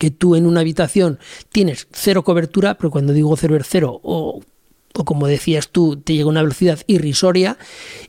que 0.00 0.10
tú 0.10 0.34
en 0.34 0.46
una 0.46 0.60
habitación 0.60 1.18
tienes 1.52 1.86
cero 1.92 2.24
cobertura, 2.24 2.78
pero 2.78 2.90
cuando 2.90 3.12
digo 3.12 3.36
cero 3.36 3.54
es 3.56 3.66
cero, 3.68 4.00
o, 4.02 4.40
como 4.92 5.26
decías 5.26 5.68
tú, 5.68 5.98
te 5.98 6.14
llega 6.14 6.30
una 6.30 6.40
velocidad 6.40 6.80
irrisoria 6.86 7.58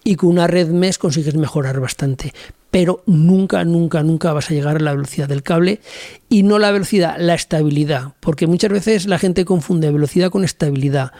y 0.05 0.15
con 0.15 0.30
una 0.30 0.47
red 0.47 0.69
MES 0.69 0.97
consigues 0.97 1.35
mejorar 1.35 1.81
bastante. 1.81 2.34
Pero 2.72 3.03
nunca, 3.05 3.65
nunca, 3.65 4.03
nunca 4.03 4.31
vas 4.31 4.49
a 4.49 4.53
llegar 4.53 4.77
a 4.77 4.80
la 4.80 4.93
velocidad 4.93 5.27
del 5.27 5.43
cable 5.43 5.81
y 6.30 6.43
no 6.43 6.59
la 6.59 6.72
velocidad, 6.72 7.18
la 7.19 7.34
estabilidad, 7.34 8.13
porque 8.22 8.47
muchas 8.47 8.72
veces 8.72 9.05
la 9.05 9.19
gente 9.19 9.43
confunde 9.43 9.91
velocidad 9.91 10.31
con 10.31 10.45
estabilidad. 10.45 11.11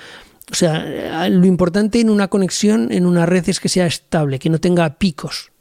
O 0.54 0.56
sea, 0.56 1.28
lo 1.28 1.46
importante 1.48 2.00
en 2.00 2.10
una 2.10 2.30
conexión, 2.30 2.94
en 2.94 3.06
una 3.06 3.26
red, 3.26 3.50
es 3.50 3.60
que 3.60 3.68
sea 3.68 3.88
estable, 3.88 4.40
que 4.40 4.50
no 4.50 4.60
tenga 4.60 4.90
picos. 4.96 5.52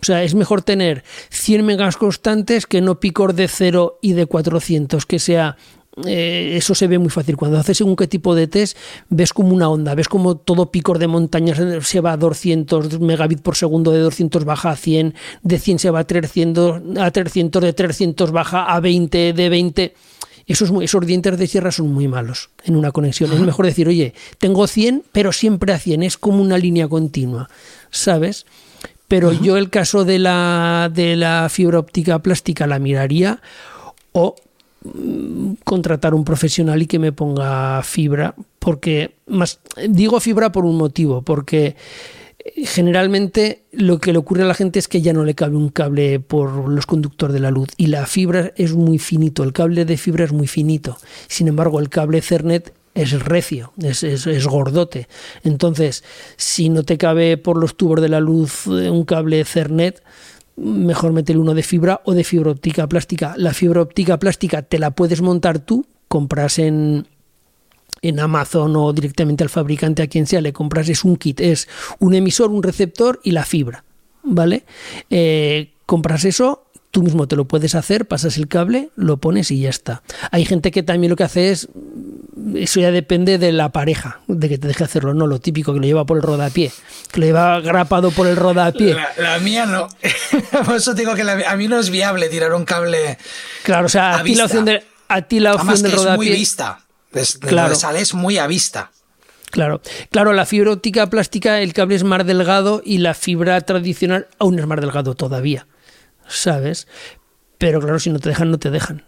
O 0.00 0.04
sea, 0.04 0.22
es 0.22 0.34
mejor 0.34 0.62
tener 0.62 1.04
100 1.30 1.64
megas 1.64 1.96
constantes 1.96 2.66
que 2.66 2.80
no 2.80 3.00
picor 3.00 3.34
de 3.34 3.48
0 3.48 3.98
y 4.02 4.12
de 4.12 4.26
400, 4.26 5.06
que 5.06 5.18
sea 5.18 5.56
eh, 6.04 6.56
eso 6.56 6.74
se 6.74 6.86
ve 6.86 6.98
muy 6.98 7.08
fácil. 7.08 7.36
Cuando 7.36 7.58
haces 7.58 7.78
según 7.78 7.96
qué 7.96 8.06
tipo 8.06 8.34
de 8.34 8.46
test, 8.46 8.76
ves 9.08 9.32
como 9.32 9.54
una 9.54 9.70
onda, 9.70 9.94
ves 9.94 10.08
como 10.08 10.36
todo 10.36 10.70
picor 10.70 10.98
de 10.98 11.06
montañas 11.06 11.58
se 11.86 12.00
va 12.00 12.12
a 12.12 12.16
200 12.18 13.00
megabits 13.00 13.40
por 13.40 13.56
segundo, 13.56 13.92
de 13.92 14.00
200 14.00 14.44
baja 14.44 14.70
a 14.70 14.76
100, 14.76 15.14
de 15.42 15.58
100 15.58 15.78
se 15.78 15.90
va 15.90 16.00
a 16.00 16.04
300, 16.04 16.98
a 16.98 17.10
300 17.10 17.62
de 17.62 17.72
300 17.72 18.30
baja 18.30 18.64
a 18.64 18.80
20, 18.80 19.32
de 19.32 19.48
20. 19.48 19.94
Esos, 20.46 20.70
esos 20.82 21.06
dientes 21.06 21.38
de 21.38 21.46
sierra 21.46 21.72
son 21.72 21.92
muy 21.92 22.06
malos 22.08 22.50
en 22.64 22.76
una 22.76 22.92
conexión. 22.92 23.32
Es 23.32 23.40
mejor 23.40 23.64
decir, 23.64 23.88
oye, 23.88 24.12
tengo 24.38 24.66
100, 24.66 25.02
pero 25.12 25.32
siempre 25.32 25.72
a 25.72 25.78
100, 25.78 26.02
es 26.02 26.18
como 26.18 26.42
una 26.42 26.58
línea 26.58 26.88
continua, 26.88 27.48
¿sabes? 27.90 28.44
Pero 29.08 29.32
yo 29.32 29.56
el 29.56 29.70
caso 29.70 30.04
de 30.04 30.18
la, 30.18 30.90
de 30.92 31.16
la 31.16 31.48
fibra 31.48 31.78
óptica 31.78 32.18
plástica 32.18 32.66
la 32.66 32.78
miraría 32.78 33.40
o 34.12 34.34
mm, 34.82 35.54
contratar 35.64 36.14
un 36.14 36.24
profesional 36.24 36.82
y 36.82 36.86
que 36.86 36.98
me 36.98 37.12
ponga 37.12 37.82
fibra, 37.82 38.34
porque 38.58 39.14
más 39.26 39.60
digo 39.88 40.20
fibra 40.20 40.50
por 40.50 40.64
un 40.64 40.76
motivo, 40.76 41.22
porque 41.22 41.76
eh, 42.38 42.66
generalmente 42.66 43.62
lo 43.72 43.98
que 43.98 44.12
le 44.12 44.18
ocurre 44.18 44.42
a 44.42 44.46
la 44.46 44.54
gente 44.54 44.78
es 44.78 44.88
que 44.88 45.02
ya 45.02 45.12
no 45.12 45.24
le 45.24 45.34
cabe 45.34 45.56
un 45.56 45.68
cable 45.68 46.18
por 46.18 46.68
los 46.68 46.86
conductores 46.86 47.34
de 47.34 47.40
la 47.40 47.50
luz 47.52 47.68
y 47.76 47.86
la 47.86 48.06
fibra 48.06 48.52
es 48.56 48.74
muy 48.74 48.98
finito, 48.98 49.44
el 49.44 49.52
cable 49.52 49.84
de 49.84 49.96
fibra 49.96 50.24
es 50.24 50.32
muy 50.32 50.48
finito. 50.48 50.98
Sin 51.28 51.46
embargo, 51.46 51.78
el 51.78 51.90
cable 51.90 52.22
Cernet 52.22 52.72
es 52.96 53.12
recio, 53.22 53.72
es, 53.80 54.02
es, 54.02 54.46
gordote. 54.46 55.06
Entonces, 55.44 56.02
si 56.36 56.70
no 56.70 56.82
te 56.82 56.96
cabe 56.96 57.36
por 57.36 57.58
los 57.58 57.76
tubos 57.76 58.00
de 58.00 58.08
la 58.08 58.20
luz 58.20 58.66
eh, 58.66 58.90
un 58.90 59.04
cable 59.04 59.44
Cernet, 59.44 60.02
mejor 60.56 61.12
meter 61.12 61.36
uno 61.36 61.54
de 61.54 61.62
fibra 61.62 62.00
o 62.04 62.14
de 62.14 62.24
fibra 62.24 62.50
óptica 62.50 62.88
plástica. 62.88 63.34
La 63.36 63.52
fibra 63.52 63.82
óptica 63.82 64.18
plástica 64.18 64.62
te 64.62 64.78
la 64.78 64.90
puedes 64.92 65.20
montar 65.20 65.58
tú, 65.58 65.86
compras 66.08 66.58
en, 66.58 67.06
en 68.00 68.18
Amazon 68.18 68.74
o 68.76 68.92
directamente 68.94 69.44
al 69.44 69.50
fabricante, 69.50 70.02
a 70.02 70.06
quien 70.06 70.26
sea, 70.26 70.40
le 70.40 70.54
compras, 70.54 70.88
es 70.88 71.04
un 71.04 71.16
kit, 71.16 71.40
es 71.40 71.68
un 71.98 72.14
emisor, 72.14 72.50
un 72.50 72.62
receptor 72.62 73.20
y 73.22 73.32
la 73.32 73.44
fibra, 73.44 73.84
¿vale? 74.22 74.64
Eh, 75.10 75.74
compras 75.84 76.24
eso, 76.24 76.66
tú 76.90 77.02
mismo 77.02 77.28
te 77.28 77.36
lo 77.36 77.46
puedes 77.46 77.74
hacer, 77.74 78.06
pasas 78.06 78.38
el 78.38 78.48
cable, 78.48 78.88
lo 78.96 79.18
pones 79.18 79.50
y 79.50 79.60
ya 79.60 79.68
está. 79.68 80.02
Hay 80.30 80.46
gente 80.46 80.70
que 80.70 80.82
también 80.82 81.10
lo 81.10 81.16
que 81.16 81.24
hace 81.24 81.50
es 81.50 81.68
eso 82.54 82.80
ya 82.80 82.90
depende 82.90 83.38
de 83.38 83.52
la 83.52 83.70
pareja, 83.70 84.20
de 84.26 84.48
que 84.48 84.58
te 84.58 84.68
deje 84.68 84.84
hacerlo, 84.84 85.14
no 85.14 85.26
lo 85.26 85.40
típico 85.40 85.72
que 85.72 85.80
lo 85.80 85.86
lleva 85.86 86.04
por 86.04 86.18
el 86.18 86.22
rodapié, 86.22 86.70
que 87.10 87.20
lo 87.20 87.26
lleva 87.26 87.60
grapado 87.60 88.10
por 88.10 88.26
el 88.26 88.36
rodapié. 88.36 88.94
La, 88.94 89.08
la 89.16 89.38
mía 89.38 89.64
no. 89.64 89.88
por 90.66 90.76
eso 90.76 90.94
digo 90.94 91.14
que 91.14 91.22
a 91.22 91.56
mí 91.56 91.68
no 91.68 91.78
es 91.78 91.90
viable 91.90 92.28
tirar 92.28 92.52
un 92.52 92.64
cable. 92.64 93.18
Claro, 93.62 93.86
o 93.86 93.88
sea, 93.88 94.16
a, 94.16 94.22
ti 94.22 94.34
la 94.34 94.44
opción, 94.44 94.64
de, 94.66 94.84
a 95.08 95.22
ti 95.22 95.40
la 95.40 95.54
opción 95.54 95.82
del 95.82 95.92
rodapié. 95.92 96.12
Es 96.12 96.16
muy 96.16 96.28
vista. 96.30 96.80
Es, 97.12 97.38
claro. 97.38 97.74
sale 97.74 98.00
es 98.00 98.12
muy 98.12 98.36
a 98.36 98.46
vista. 98.46 98.90
Claro, 99.50 99.80
claro, 100.10 100.32
la 100.34 100.44
fibra 100.44 100.72
óptica 100.72 101.08
plástica, 101.08 101.60
el 101.60 101.72
cable 101.72 101.94
es 101.94 102.04
más 102.04 102.26
delgado 102.26 102.82
y 102.84 102.98
la 102.98 103.14
fibra 103.14 103.58
tradicional 103.62 104.26
aún 104.38 104.58
es 104.58 104.66
más 104.66 104.80
delgado 104.80 105.14
todavía, 105.14 105.66
¿sabes? 106.28 106.86
Pero 107.56 107.80
claro, 107.80 107.98
si 107.98 108.10
no 108.10 108.18
te 108.18 108.28
dejan, 108.28 108.50
no 108.50 108.58
te 108.58 108.70
dejan. 108.70 109.04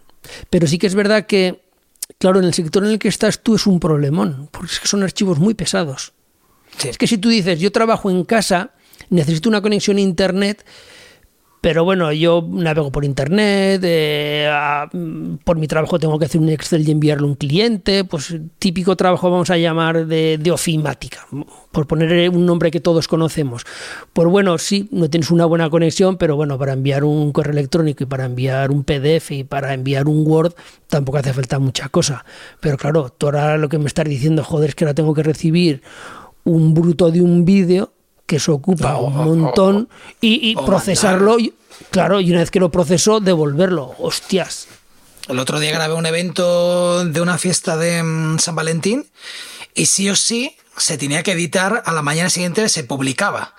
Pero 0.49 0.65
sí 0.65 0.79
que 0.79 0.87
es 0.87 0.95
verdad 0.95 1.27
que 1.27 1.68
Claro, 2.19 2.39
en 2.39 2.45
el 2.45 2.53
sector 2.53 2.83
en 2.83 2.91
el 2.91 2.99
que 2.99 3.07
estás 3.07 3.41
tú 3.41 3.55
es 3.55 3.65
un 3.65 3.79
problemón, 3.79 4.49
porque 4.51 4.73
es 4.73 4.79
que 4.81 4.87
son 4.87 5.03
archivos 5.03 5.39
muy 5.39 5.53
pesados. 5.53 6.11
Es 6.83 6.97
que 6.97 7.07
si 7.07 7.17
tú 7.17 7.29
dices, 7.29 7.59
yo 7.59 7.71
trabajo 7.71 8.11
en 8.11 8.25
casa, 8.25 8.71
necesito 9.09 9.47
una 9.47 9.61
conexión 9.61 9.95
a 9.97 10.01
Internet, 10.01 10.65
pero 11.61 11.83
bueno, 11.83 12.11
yo 12.13 12.47
navego 12.49 12.91
por 12.91 13.03
internet, 13.03 13.81
eh, 13.83 14.49
por 15.43 15.57
mi 15.57 15.67
trabajo 15.67 15.99
tengo 15.99 16.17
que 16.17 16.25
hacer 16.25 16.39
un 16.39 16.49
Excel 16.49 16.87
y 16.87 16.91
enviarlo 16.91 17.27
a 17.27 17.29
un 17.31 17.35
cliente, 17.35 18.05
pues 18.05 18.35
típico 18.59 18.95
trabajo 18.95 19.29
vamos 19.29 19.49
a 19.49 19.57
llamar 19.57 20.07
de, 20.07 20.37
de, 20.37 20.51
ofimática, 20.51 21.27
por 21.71 21.85
poner 21.85 22.29
un 22.29 22.45
nombre 22.45 22.71
que 22.71 22.79
todos 22.79 23.09
conocemos. 23.09 23.65
Pues 24.13 24.27
bueno, 24.29 24.57
sí, 24.57 24.87
no 24.91 25.09
tienes 25.09 25.31
una 25.31 25.45
buena 25.45 25.69
conexión, 25.69 26.17
pero 26.17 26.37
bueno, 26.37 26.57
para 26.57 26.73
enviar 26.73 27.03
un 27.03 27.33
correo 27.33 27.51
electrónico 27.51 28.03
y 28.03 28.07
para 28.07 28.25
enviar 28.25 28.71
un 28.71 28.85
PDF 28.85 29.31
y 29.31 29.43
para 29.43 29.73
enviar 29.73 30.07
un 30.07 30.25
Word 30.25 30.53
tampoco 30.87 31.17
hace 31.17 31.33
falta 31.33 31.59
mucha 31.59 31.89
cosa. 31.89 32.23
Pero 32.61 32.77
claro, 32.77 33.13
tú 33.17 33.25
ahora 33.25 33.57
lo 33.57 33.67
que 33.67 33.79
me 33.79 33.87
estás 33.87 34.05
diciendo, 34.05 34.45
joder, 34.45 34.69
es 34.69 34.75
que 34.75 34.85
ahora 34.85 34.93
tengo 34.93 35.13
que 35.13 35.23
recibir 35.23 35.81
un 36.45 36.73
bruto 36.73 37.11
de 37.11 37.21
un 37.21 37.43
vídeo 37.43 37.91
que 38.29 38.35
eso 38.35 38.53
ocupa 38.53 38.95
un 38.95 39.15
montón 39.15 39.89
y, 40.21 40.55
procesarlo, 40.55 41.37
claro, 41.89 42.21
y 42.21 42.29
una 42.29 42.41
vez 42.41 42.51
que 42.51 42.59
lo 42.59 42.69
proceso, 42.69 43.19
devolverlo. 43.19 43.95
Hostias. 43.97 44.67
El 45.27 45.39
otro 45.39 45.59
día 45.59 45.71
grabé 45.71 45.95
un 45.95 46.05
evento 46.05 47.03
de 47.05 47.21
una 47.21 47.39
fiesta 47.39 47.75
de 47.75 48.03
mm, 48.03 48.37
San 48.37 48.55
Valentín 48.55 49.07
y 49.73 49.87
sí 49.87 50.09
o 50.11 50.15
sí 50.15 50.55
se 50.77 50.99
tenía 50.99 51.23
que 51.23 51.31
editar 51.31 51.81
a 51.85 51.91
la 51.91 52.03
mañana 52.03 52.29
siguiente 52.29 52.69
se 52.69 52.83
publicaba. 52.83 53.55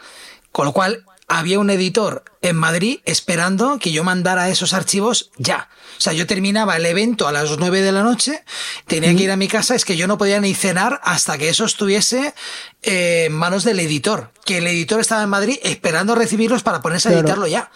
Con 0.53 0.67
lo 0.67 0.73
cual 0.73 1.05
había 1.31 1.61
un 1.61 1.71
editor 1.71 2.25
en 2.43 2.57
Madrid 2.57 2.99
esperando 3.05 3.79
que 3.79 3.93
yo 3.93 4.03
mandara 4.03 4.49
esos 4.49 4.73
archivos 4.73 5.31
ya. 5.39 5.69
O 5.97 6.01
sea, 6.01 6.13
yo 6.13 6.27
terminaba 6.27 6.77
el 6.77 6.85
evento 6.85 7.29
a 7.29 7.33
las 7.33 7.57
9 7.57 7.83
de 7.83 7.93
la 7.93 8.03
noche, 8.03 8.43
tenía 8.89 9.15
que 9.15 9.23
ir 9.23 9.31
a 9.31 9.37
mi 9.37 9.47
casa, 9.47 9.77
es 9.77 9.85
que 9.85 9.97
yo 9.97 10.09
no 10.09 10.19
podía 10.19 10.41
ni 10.41 10.55
cenar 10.55 11.01
hasta 11.05 11.39
que 11.39 11.49
eso 11.49 11.65
estuviese 11.65 12.35
eh, 12.83 13.27
en 13.27 13.33
manos 13.33 13.63
del 13.63 13.79
editor. 13.79 14.33
Que 14.45 14.59
el 14.59 14.67
editor 14.67 14.99
estaba 14.99 15.23
en 15.23 15.29
Madrid 15.29 15.59
esperando 15.63 16.17
recibirlos 16.17 16.65
para 16.65 16.83
ponerse 16.83 17.11
a 17.11 17.13
editarlo 17.13 17.47
ya. 17.47 17.71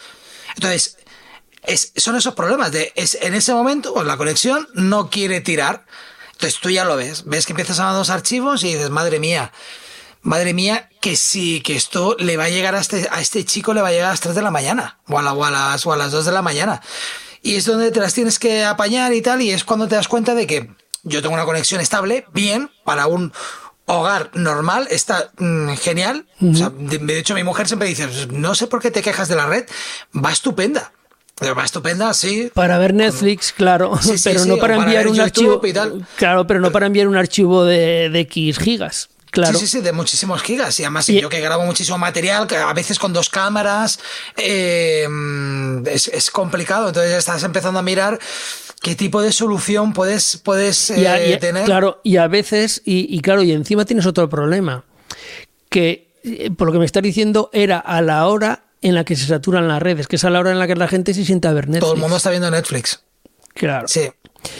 Entonces, 0.57 0.99
es, 1.63 1.93
son 1.95 2.17
esos 2.17 2.35
problemas 2.35 2.73
de, 2.73 2.93
es, 2.97 3.17
en 3.21 3.35
ese 3.35 3.55
momento, 3.55 3.95
pues 3.95 4.05
la 4.05 4.17
conexión 4.17 4.69
no 4.75 5.11
quiere 5.11 5.41
tirar. 5.41 5.87
Entonces 6.33 6.59
tú 6.61 6.71
ya 6.71 6.85
lo 6.85 6.97
ves, 6.97 7.23
ves 7.27 7.47
que 7.47 7.53
empiezas 7.53 7.79
a 7.79 7.85
mandar 7.85 8.01
los 8.01 8.11
archivos 8.11 8.65
y 8.65 8.75
dices, 8.75 8.91
madre 8.91 9.21
mía, 9.21 9.53
madre 10.25 10.53
mía, 10.53 10.91
que 11.01 11.15
sí, 11.17 11.61
que 11.61 11.77
esto 11.77 12.17
le 12.19 12.37
va 12.37 12.45
a 12.45 12.51
llegar 12.51 12.75
a 12.75 12.81
este, 12.81 13.09
a 13.11 13.21
este 13.21 13.45
chico, 13.45 13.73
le 13.73 13.81
va 13.81 13.89
a 13.89 13.93
llegar 13.93 14.09
a 14.09 14.11
las 14.11 14.21
3 14.21 14.35
de 14.35 14.43
la 14.43 14.51
mañana, 14.51 14.99
o 15.09 15.19
a, 15.19 15.33
o 15.33 15.45
a, 15.45 15.51
las, 15.51 15.87
o 15.87 15.93
a 15.93 15.97
las 15.97 16.11
2 16.11 16.27
de 16.27 16.33
la 16.33 16.43
mañana 16.43 16.83
y 17.45 17.57
es 17.57 17.67
donde 17.67 17.93
te 17.93 18.01
las 18.01 18.15
tienes 18.15 18.39
que 18.39 18.65
apañar 18.65 19.13
y 19.13 19.21
tal, 19.21 19.43
y 19.43 19.51
es 19.51 19.65
cuando 19.65 19.87
te 19.87 19.95
das 19.95 20.09
cuenta 20.09 20.35
de 20.35 20.47
que 20.47 20.71
yo 21.05 21.21
tengo 21.21 21.35
una 21.35 21.45
conexión 21.45 21.81
estable, 21.81 22.25
bien, 22.33 22.71
para 22.85 23.07
un 23.07 23.33
hogar 23.85 24.31
normal, 24.33 24.89
está 24.91 25.31
mm, 25.37 25.75
genial. 25.75 26.27
de, 26.41 27.19
hecho, 27.19 27.35
mi 27.35 27.45
mujer 27.45 27.69
siempre 27.69 27.87
dice, 27.87 28.09
no 28.33 28.55
sé 28.55 28.67
por 28.67 28.81
qué 28.81 28.91
te 28.91 29.03
quejas 29.03 29.29
de 29.29 29.37
la 29.37 29.47
red, 29.47 29.67
va 30.17 30.33
estupenda. 30.33 30.93
Va 31.43 31.65
estupenda, 31.65 32.15
sí. 32.15 32.51
Para 32.55 32.79
ver 32.79 32.95
Netflix, 32.95 33.53
claro, 33.53 33.99
pero 34.23 34.45
no 34.47 34.57
para 34.57 34.77
enviar 34.77 35.09
un 35.09 35.21
archivo. 35.21 35.61
Claro, 36.17 36.47
pero 36.47 36.61
no 36.61 36.71
para 36.71 36.87
enviar 36.87 37.09
un 37.09 37.17
archivo 37.17 37.65
de, 37.65 38.09
de 38.09 38.21
X 38.21 38.59
gigas. 38.59 39.11
Sí, 39.35 39.55
sí, 39.55 39.67
sí, 39.67 39.81
de 39.81 39.93
muchísimos 39.93 40.43
gigas. 40.43 40.79
Y 40.81 40.85
además, 40.85 41.07
yo 41.07 41.29
que 41.29 41.41
grabo 41.41 41.65
muchísimo 41.65 41.99
material, 41.99 42.47
que 42.47 42.57
a 42.57 42.73
veces 42.73 42.99
con 42.99 43.13
dos 43.13 43.29
cámaras, 43.29 43.99
eh, 44.37 45.07
es, 45.87 46.31
complicado. 46.31 46.89
Entonces 46.89 47.13
estás 47.13 47.43
empezando 47.43 47.79
a 47.79 47.83
mirar 47.83 48.19
qué 48.81 48.95
tipo 48.95 49.21
de 49.23 49.33
solución 49.33 49.93
puedes, 49.93 50.41
puedes 50.43 50.91
eh, 50.91 51.39
tener. 51.41 51.65
Claro, 51.65 52.01
y 52.05 52.17
a 52.17 52.29
veces, 52.29 52.83
y, 52.85 53.21
claro, 53.21 53.43
y 53.43 53.53
encima 53.53 53.85
tienes 53.85 54.07
otro 54.07 54.29
problema, 54.29 54.85
que 55.69 56.13
eh, 56.23 56.51
por 56.51 56.69
lo 56.69 56.73
que 56.73 56.79
me 56.79 56.87
estás 56.87 57.03
diciendo 57.03 57.51
era 57.53 57.79
a 57.79 58.01
la 58.03 58.27
hora 58.27 58.65
en 58.83 58.95
la 58.95 59.05
que 59.05 59.17
se 59.17 59.27
saturan 59.27 59.67
las 59.67 59.83
redes, 59.83 60.07
que 60.07 60.17
es 60.17 60.25
a 60.25 60.31
la 60.31 60.41
hora 60.41 60.53
en 60.53 60.59
la 60.59 60.67
que 60.67 60.77
la 60.77 60.89
gente 60.89 61.15
se 61.15 61.25
sienta 61.25 61.49
a 61.49 61.53
ver 61.55 61.67
Netflix. 61.67 61.81
Todo 61.81 61.95
el 61.95 62.01
mundo 62.01 62.17
está 62.17 62.31
viendo 62.31 62.51
Netflix. 62.51 63.03
Claro. 63.55 63.89
Sí. 63.89 64.11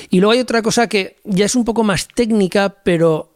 Y 0.09 0.21
luego 0.21 0.33
hay 0.33 0.41
otra 0.41 0.63
cosa 0.63 0.89
que 0.89 1.19
ya 1.25 1.45
es 1.45 1.55
un 1.55 1.65
poco 1.65 1.85
más 1.85 2.09
técnica, 2.09 2.77
pero 2.85 3.34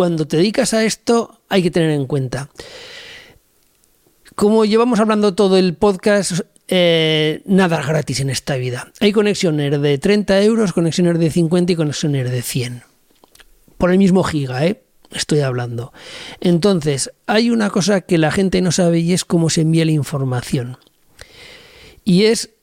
cuando 0.00 0.26
te 0.26 0.38
dedicas 0.38 0.72
a 0.72 0.82
esto 0.82 1.42
hay 1.50 1.62
que 1.62 1.70
tener 1.70 1.90
en 1.90 2.06
cuenta. 2.06 2.48
Como 4.34 4.64
llevamos 4.64 4.98
hablando 4.98 5.34
todo 5.34 5.58
el 5.58 5.74
podcast, 5.74 6.40
eh, 6.68 7.42
nada 7.44 7.82
gratis 7.82 8.20
en 8.20 8.30
esta 8.30 8.56
vida. 8.56 8.90
Hay 9.00 9.12
conexiones 9.12 9.78
de 9.78 9.98
30 9.98 10.42
euros, 10.42 10.72
conexiones 10.72 11.18
de 11.18 11.30
50 11.30 11.72
y 11.72 11.76
conexiones 11.76 12.30
de 12.30 12.40
100. 12.40 12.82
Por 13.76 13.90
el 13.90 13.98
mismo 13.98 14.22
giga, 14.24 14.64
¿eh? 14.64 14.82
Estoy 15.10 15.40
hablando. 15.40 15.92
Entonces, 16.40 17.12
hay 17.26 17.50
una 17.50 17.68
cosa 17.68 18.00
que 18.00 18.16
la 18.16 18.32
gente 18.32 18.62
no 18.62 18.72
sabe 18.72 19.00
y 19.00 19.12
es 19.12 19.26
cómo 19.26 19.50
se 19.50 19.60
envía 19.60 19.84
la 19.84 19.90
información. 19.90 20.78
Y 22.06 22.24
es 22.24 22.54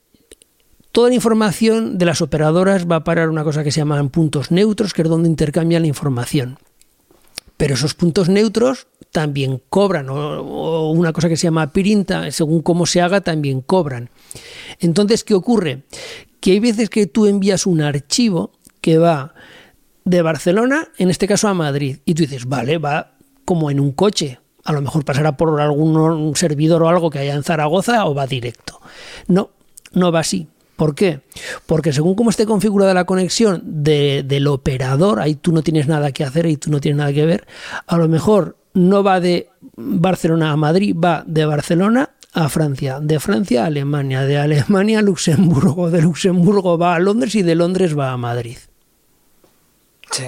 toda 0.91 1.09
la 1.09 1.15
información 1.15 1.99
de 1.99 2.05
las 2.05 2.23
operadoras 2.23 2.89
va 2.89 2.95
a 2.95 3.03
parar 3.03 3.29
una 3.29 3.43
cosa 3.43 3.63
que 3.63 3.71
se 3.71 3.79
llaman 3.81 4.09
puntos 4.09 4.49
neutros, 4.49 4.95
que 4.95 5.03
es 5.03 5.07
donde 5.07 5.29
intercambian 5.29 5.83
la 5.83 5.87
información. 5.87 6.57
Pero 7.57 7.73
esos 7.73 7.93
puntos 7.93 8.29
neutros 8.29 8.87
también 9.11 9.61
cobran, 9.69 10.07
o, 10.09 10.91
una 10.91 11.11
cosa 11.11 11.27
que 11.27 11.37
se 11.37 11.47
llama 11.47 11.73
pirinta, 11.73 12.31
según 12.31 12.61
cómo 12.61 12.85
se 12.85 13.01
haga, 13.01 13.21
también 13.21 13.61
cobran. 13.61 14.09
Entonces, 14.79 15.23
¿qué 15.23 15.33
ocurre? 15.33 15.83
Que 16.39 16.51
hay 16.51 16.59
veces 16.59 16.89
que 16.89 17.07
tú 17.07 17.25
envías 17.25 17.65
un 17.65 17.81
archivo 17.81 18.51
que 18.79 18.97
va 18.97 19.33
de 20.05 20.21
Barcelona, 20.21 20.87
en 20.97 21.09
este 21.09 21.27
caso 21.27 21.47
a 21.47 21.53
Madrid, 21.53 21.97
y 22.05 22.13
tú 22.13 22.21
dices, 22.23 22.45
vale, 22.45 22.77
va 22.77 23.17
como 23.43 23.71
en 23.71 23.79
un 23.79 23.91
coche, 23.91 24.39
a 24.63 24.71
lo 24.73 24.81
mejor 24.81 25.03
pasará 25.03 25.35
por 25.35 25.59
algún 25.59 26.35
servidor 26.35 26.83
o 26.83 26.89
algo 26.89 27.09
que 27.09 27.19
haya 27.19 27.33
en 27.33 27.43
Zaragoza 27.43 28.05
o 28.05 28.13
va 28.13 28.27
directo. 28.27 28.79
No, 29.27 29.51
no 29.93 30.11
va 30.11 30.19
así. 30.19 30.47
¿Por 30.77 30.93
qué? 30.93 31.21
Porque 31.65 31.91
según 31.91 32.15
cómo 32.15 32.29
esté 32.29 32.45
configurada 32.45 32.93
la 32.93 33.05
conexión 33.05 33.61
del 33.65 34.47
operador, 34.47 35.19
ahí 35.19 35.35
tú 35.35 35.51
no 35.51 35.63
tienes 35.63 35.87
nada 35.87 36.11
que 36.11 36.23
hacer, 36.23 36.45
ahí 36.45 36.55
tú 36.55 36.69
no 36.69 36.79
tienes 36.79 36.99
nada 36.99 37.11
que 37.11 37.25
ver, 37.25 37.47
a 37.87 37.97
lo 37.97 38.07
mejor 38.07 38.57
no 38.73 39.03
va 39.03 39.19
de 39.19 39.49
Barcelona 39.75 40.51
a 40.51 40.55
Madrid, 40.55 40.95
va 40.95 41.23
de 41.25 41.45
Barcelona 41.45 42.11
a 42.31 42.47
Francia, 42.47 42.99
de 43.01 43.19
Francia 43.19 43.63
a 43.63 43.65
Alemania, 43.65 44.21
de 44.21 44.37
Alemania 44.37 44.99
a 44.99 45.01
Luxemburgo, 45.01 45.89
de 45.89 46.03
Luxemburgo 46.03 46.77
va 46.77 46.93
a 46.93 46.99
Londres 46.99 47.33
y 47.33 47.41
de 47.41 47.55
Londres 47.55 47.97
va 47.97 48.11
a 48.11 48.17
Madrid. 48.17 48.57
Sí. 50.11 50.25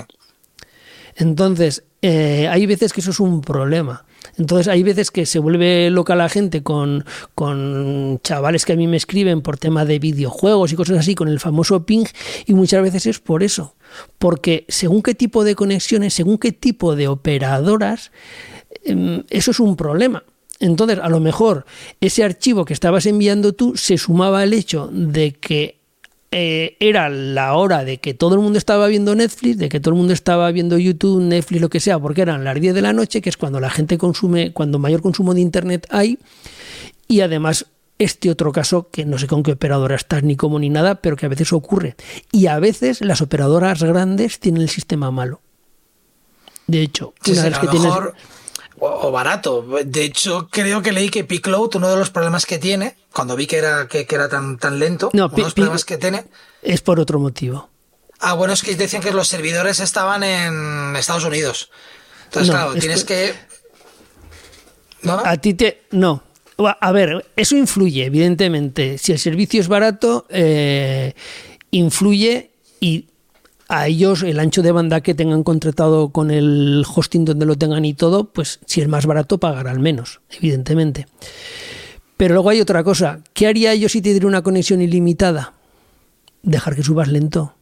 Entonces, 1.16 1.84
eh, 2.02 2.48
hay 2.48 2.66
veces 2.66 2.92
que 2.92 3.02
eso 3.02 3.12
es 3.12 3.20
un 3.20 3.42
problema. 3.42 4.04
Entonces 4.38 4.68
hay 4.68 4.84
veces 4.84 5.12
que 5.12 5.26
se 5.26 5.40
vuelve 5.40 5.90
loca 5.90 6.16
la 6.16 6.30
gente 6.30 6.64
con, 6.64 7.06
con 7.36 8.20
chavales 8.24 8.66
que 8.66 8.74
a 8.74 8.76
mí 8.76 8.88
me 8.88 8.98
escriben 8.98 9.42
por 9.42 9.58
tema 9.58 9.86
de 9.86 10.00
videojuegos 10.00 10.72
y 10.72 10.76
cosas 10.76 11.00
así, 11.00 11.16
con 11.16 11.28
el 11.28 11.40
famoso 11.40 11.86
ping, 11.86 12.06
y 12.46 12.54
muchas 12.54 12.82
veces 12.82 13.06
es 13.06 13.20
por 13.20 13.44
eso. 13.44 13.76
Porque 14.18 14.66
según 14.68 15.02
qué 15.02 15.16
tipo 15.16 15.44
de 15.44 15.56
conexiones, 15.56 16.14
según 16.14 16.38
qué 16.38 16.52
tipo 16.52 16.96
de 16.96 17.08
operadoras, 17.08 18.12
em, 18.84 19.24
eso 19.30 19.52
es 19.52 19.60
un 19.60 19.76
problema. 19.76 20.24
Entonces, 20.60 21.00
a 21.02 21.10
lo 21.10 21.20
mejor 21.20 21.66
ese 22.02 22.24
archivo 22.24 22.66
que 22.66 22.74
estabas 22.74 23.06
enviando 23.06 23.54
tú 23.54 23.78
se 23.78 23.98
sumaba 23.98 24.42
al 24.42 24.54
hecho 24.54 24.90
de 24.92 25.32
que 25.32 25.79
eh, 26.32 26.78
era 26.80 27.10
la 27.10 27.56
hora 27.56 27.84
de 27.84 27.98
que 27.98 28.14
todo 28.14 28.36
el 28.36 28.42
mundo 28.42 28.58
estaba 28.58 28.88
viendo 28.88 29.16
Netflix, 29.16 29.58
de 29.58 29.70
que 29.70 29.80
todo 29.80 29.94
el 29.94 29.98
mundo 29.98 30.14
estaba 30.14 30.52
viendo 30.52 30.78
YouTube, 30.78 31.22
Netflix, 31.22 31.62
lo 31.62 31.70
que 31.70 31.80
sea, 31.80 32.00
porque 32.00 32.22
eran 32.22 32.44
las 32.44 32.60
10 32.60 32.76
de 32.76 32.82
la 32.82 32.94
noche, 32.94 33.22
que 33.22 33.30
es 33.30 33.38
cuando 33.38 33.60
la 33.60 33.70
gente 33.70 33.98
consume, 33.98 34.54
cuando 34.54 34.78
mayor 34.80 35.02
consumo 35.02 35.34
de 35.34 35.42
Internet 35.42 35.88
hay, 35.90 36.20
y 37.08 37.22
además 37.22 37.66
este 37.98 38.32
otro 38.32 38.52
caso, 38.52 38.90
que 38.90 39.06
no 39.06 39.18
sé 39.18 39.28
con 39.28 39.44
qué 39.44 39.52
operadora 39.52 39.96
estás 39.96 40.24
ni 40.24 40.38
cómo 40.38 40.58
ni 40.58 40.70
nada, 40.70 40.96
pero 40.96 41.18
que 41.18 41.26
a 41.26 41.30
veces 41.30 41.52
ocurre. 41.52 41.96
Y 42.32 42.48
a 42.48 42.58
veces 42.58 43.02
las 43.02 43.22
operadoras 43.22 43.84
grandes 43.84 44.40
tienen 44.40 44.62
el 44.62 44.70
sistema 44.70 45.12
malo. 45.12 45.42
De 46.66 46.82
hecho, 46.82 47.14
una 47.28 47.44
vez 47.44 47.60
que 47.60 47.68
tienes 47.68 47.92
o, 48.80 49.12
barato. 49.12 49.66
De 49.86 50.04
hecho, 50.04 50.48
creo 50.50 50.82
que 50.82 50.92
leí 50.92 51.10
que 51.10 51.24
Picloud, 51.24 51.76
uno 51.76 51.90
de 51.90 51.98
los 51.98 52.10
problemas 52.10 52.46
que 52.46 52.58
tiene, 52.58 52.96
cuando 53.14 53.36
vi 53.36 53.48
que 53.48 53.58
era, 53.58 53.88
que, 53.88 54.06
era 54.10 54.30
tan, 54.30 54.58
tan 54.58 54.80
lento, 54.80 55.10
no, 55.14 55.26
uno 55.26 55.36
de 55.36 55.42
los 55.44 55.54
problemas 55.54 55.86
que 55.86 55.98
tiene. 55.98 56.26
Es 56.62 56.82
por 56.82 57.00
otro 57.00 57.20
motivo. 57.20 57.70
Ah, 58.20 58.34
bueno, 58.34 58.54
es 58.54 58.64
que 58.64 58.76
decían 58.76 59.02
que 59.02 59.12
los 59.12 59.28
servidores 59.28 59.80
estaban 59.80 60.24
en 60.24 60.96
Estados 60.96 61.24
Unidos. 61.24 61.70
Entonces, 62.26 62.52
claro, 62.52 62.74
tienes 62.76 63.04
que... 63.06 63.34
¿No? 65.02 65.14
A 65.14 65.38
ti 65.38 65.54
te. 65.54 65.84
No. 65.92 66.24
A 66.58 66.92
ver, 66.92 67.26
eso 67.38 67.56
influye, 67.56 68.04
evidentemente. 68.04 68.98
Si 68.98 69.14
el 69.14 69.20
servicio 69.20 69.62
es 69.62 69.70
barato, 69.70 70.26
eh, 70.30 71.14
influye 71.72 72.52
y 72.82 73.08
a 73.70 73.88
ellos 73.88 74.24
el 74.24 74.40
ancho 74.40 74.64
de 74.64 74.72
banda 74.72 75.02
que 75.02 75.14
tengan 75.14 75.44
contratado 75.44 76.10
con 76.10 76.32
el 76.32 76.84
hosting 76.94 77.24
donde 77.24 77.46
lo 77.46 77.56
tengan 77.56 77.86
y 77.86 77.94
todo, 77.94 78.26
pues 78.26 78.60
si 78.66 78.82
es 78.82 78.88
más 78.88 79.06
barato 79.06 79.38
pagarán 79.38 79.80
menos, 79.80 80.22
evidentemente. 80.32 81.08
Pero 82.18 82.34
luego 82.34 82.50
hay 82.50 82.60
otra 82.60 82.84
cosa. 82.84 83.22
¿Qué 83.34 83.48
haría 83.48 83.74
yo 83.76 83.88
si 83.88 84.02
te 84.02 84.10
diera 84.10 84.28
una 84.28 84.42
conexión 84.42 84.82
ilimitada? 84.82 85.54
Dejar 86.42 86.76
que 86.76 86.84
subas 86.84 87.08
lento. 87.08 87.56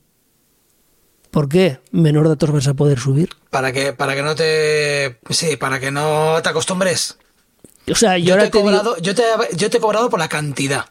¿Por 1.30 1.50
qué? 1.50 1.82
Menor 1.92 2.30
datos 2.30 2.52
vas 2.52 2.68
a 2.68 2.74
poder 2.74 3.00
subir. 3.00 3.30
Para 3.50 3.74
que, 3.74 3.92
para 3.92 4.16
que 4.16 4.24
no 4.24 4.34
te. 4.34 5.20
Sí, 5.30 5.58
para 5.58 5.80
que 5.80 5.92
no 5.92 6.42
te 6.42 6.50
acostumbres. 6.50 7.18
O 7.92 7.96
sea, 7.96 8.18
yo, 8.18 8.34
ahora 8.34 8.50
te 8.50 8.58
he 8.58 8.62
cobrado, 8.62 8.98
yo, 8.98 9.14
te, 9.14 9.24
yo 9.56 9.70
te 9.70 9.78
he 9.78 9.80
cobrado 9.82 10.10
por 10.10 10.20
la 10.20 10.30
cantidad. 10.30 10.86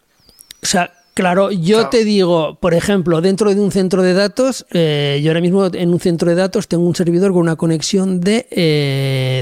O 0.63 0.67
sea, 0.67 0.93
Claro, 1.17 1.51
yo 1.51 1.89
te 1.89 2.05
digo, 2.05 2.59
por 2.61 2.75
ejemplo, 2.75 3.23
dentro 3.23 3.55
de 3.55 3.59
un 3.59 3.73
centro 3.73 4.03
de 4.03 4.13
datos, 4.13 4.67
eh, 4.71 5.19
yo 5.25 5.31
ahora 5.31 5.41
mismo 5.41 5.65
en 5.65 5.89
un 5.89 5.99
centro 5.99 6.29
de 6.29 6.35
datos 6.35 6.69
tengo 6.69 6.87
un 6.87 6.95
servidor 6.95 7.33
con 7.33 7.41
una 7.41 7.57
conexión 7.57 8.21
de 8.21 8.47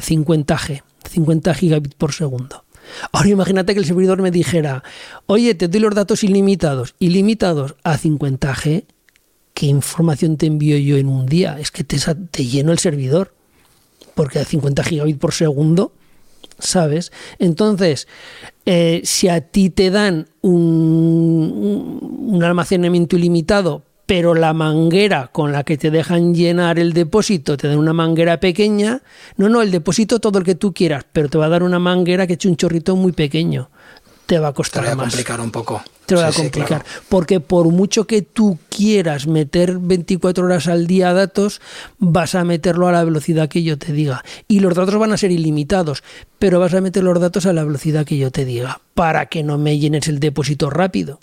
50G, 0.01 0.71
eh, 0.71 0.83
50 1.11 1.55
gigabits 1.55 1.97
por 1.97 2.13
segundo. 2.13 2.65
Ahora 3.11 3.29
imagínate 3.29 3.75
que 3.75 3.81
el 3.81 3.87
servidor 3.87 4.23
me 4.23 4.31
dijera, 4.31 4.85
oye, 5.27 5.57
te 5.57 5.67
doy 5.67 5.81
los 5.81 5.97
datos 5.97 6.23
ilimitados, 6.23 6.95
ilimitados 7.01 7.75
a 7.83 7.99
50G, 7.99 8.85
¿qué 9.53 9.67
información 9.67 10.37
te 10.37 10.47
envío 10.47 10.79
yo 10.79 10.97
en 10.97 11.09
un 11.09 11.27
día? 11.27 11.59
Es 11.59 11.73
que 11.73 11.83
te, 11.83 11.99
te 12.31 12.47
lleno 12.47 12.71
el 12.71 12.79
servidor, 12.79 13.35
porque 14.15 14.39
a 14.39 14.45
50 14.45 14.85
gigabits 14.85 15.19
por 15.19 15.33
segundo 15.33 15.91
¿sabes? 16.65 17.13
Entonces, 17.39 18.09
eh, 18.67 19.03
si 19.05 19.29
a 19.29 19.41
ti 19.41 19.71
te 19.71 19.91
dan 19.91 20.27
un, 20.41 22.41
almacenamiento 22.43 23.17
ilimitado, 23.17 23.85
pero 24.07 24.35
la 24.35 24.53
manguera 24.53 25.31
con 25.33 25.53
la 25.53 25.65
que 25.65 25.79
te 25.79 25.91
dejan 25.91 26.35
llenar 26.35 26.79
el 26.79 26.93
depósito 26.93 27.57
te 27.57 27.69
dan 27.69 27.79
una 27.79 27.93
manguera 27.93 28.39
pequeña, 28.39 29.03
no, 29.37 29.49
no, 29.49 29.63
el 29.63 29.71
depósito 29.71 30.21
todo 30.21 30.39
el 30.39 30.45
que 30.45 30.55
tú 30.55 30.75
quieras, 30.75 31.07
pero 31.13 31.29
te 31.29 31.39
va 31.39 31.47
a 31.47 31.51
dar 31.51 31.63
una 31.63 31.79
manguera 31.79 32.27
que 32.27 32.35
eche 32.35 32.49
un 32.49 32.57
chorrito 32.57 32.97
muy 32.97 33.13
pequeño 33.13 33.71
te 34.27 34.39
va 34.39 34.49
a 34.49 34.53
costar 34.53 34.85
te 34.85 34.89
va 34.89 34.95
a 34.95 34.97
complicar 34.97 35.41
un 35.41 35.51
poco. 35.51 35.83
Te 36.07 36.15
va 36.15 36.29
a 36.29 36.33
complicar. 36.33 36.85
Porque 37.09 37.41
por 37.41 37.67
mucho 37.69 38.07
que 38.07 38.23
tú 38.23 38.59
quieras 38.69 39.27
meter 39.27 39.79
24 39.79 40.45
horas 40.45 40.67
al 40.69 40.87
día 40.87 41.13
datos, 41.13 41.61
vas 41.99 42.35
a 42.35 42.45
meterlo 42.45 42.89
a 42.89 42.93
la 42.93 43.05
velocidad 43.05 43.49
que 43.49 43.63
yo 43.63 43.79
te 43.79 43.93
diga. 43.93 44.25
Y 44.49 44.61
los 44.61 44.75
datos 44.75 44.97
van 44.97 45.13
a 45.13 45.17
ser 45.17 45.31
ilimitados, 45.31 46.03
pero 46.39 46.61
vas 46.61 46.75
a 46.75 46.81
meter 46.81 47.03
los 47.03 47.21
datos 47.21 47.47
a 47.47 47.53
la 47.53 47.65
velocidad 47.65 48.05
que 48.05 48.19
yo 48.19 48.31
te 48.31 48.45
diga, 48.45 48.81
para 48.95 49.27
que 49.27 49.43
no 49.43 49.59
me 49.59 49.79
llenes 49.79 50.09
el 50.09 50.21
depósito 50.21 50.71
rápido. 50.71 51.21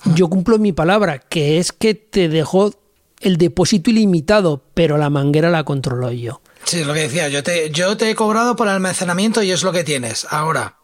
Ah. 0.00 0.12
Yo 0.14 0.28
cumplo 0.28 0.58
mi 0.58 0.72
palabra, 0.72 1.18
que 1.18 1.58
es 1.58 1.72
que 1.72 1.94
te 1.94 2.28
dejo 2.28 2.74
el 3.20 3.36
depósito 3.36 3.90
ilimitado, 3.90 4.62
pero 4.74 4.98
la 4.98 5.10
manguera 5.10 5.50
la 5.50 5.64
controlo 5.64 6.10
yo. 6.10 6.40
Sí, 6.64 6.80
es 6.80 6.86
lo 6.86 6.94
que 6.94 7.00
decía. 7.00 7.28
Yo 7.28 7.42
te, 7.42 7.70
yo 7.70 7.96
te 7.96 8.10
he 8.10 8.14
cobrado 8.14 8.56
por 8.56 8.68
almacenamiento 8.68 9.42
y 9.42 9.50
es 9.50 9.62
lo 9.62 9.72
que 9.72 9.84
tienes. 9.84 10.26
Ahora, 10.30 10.79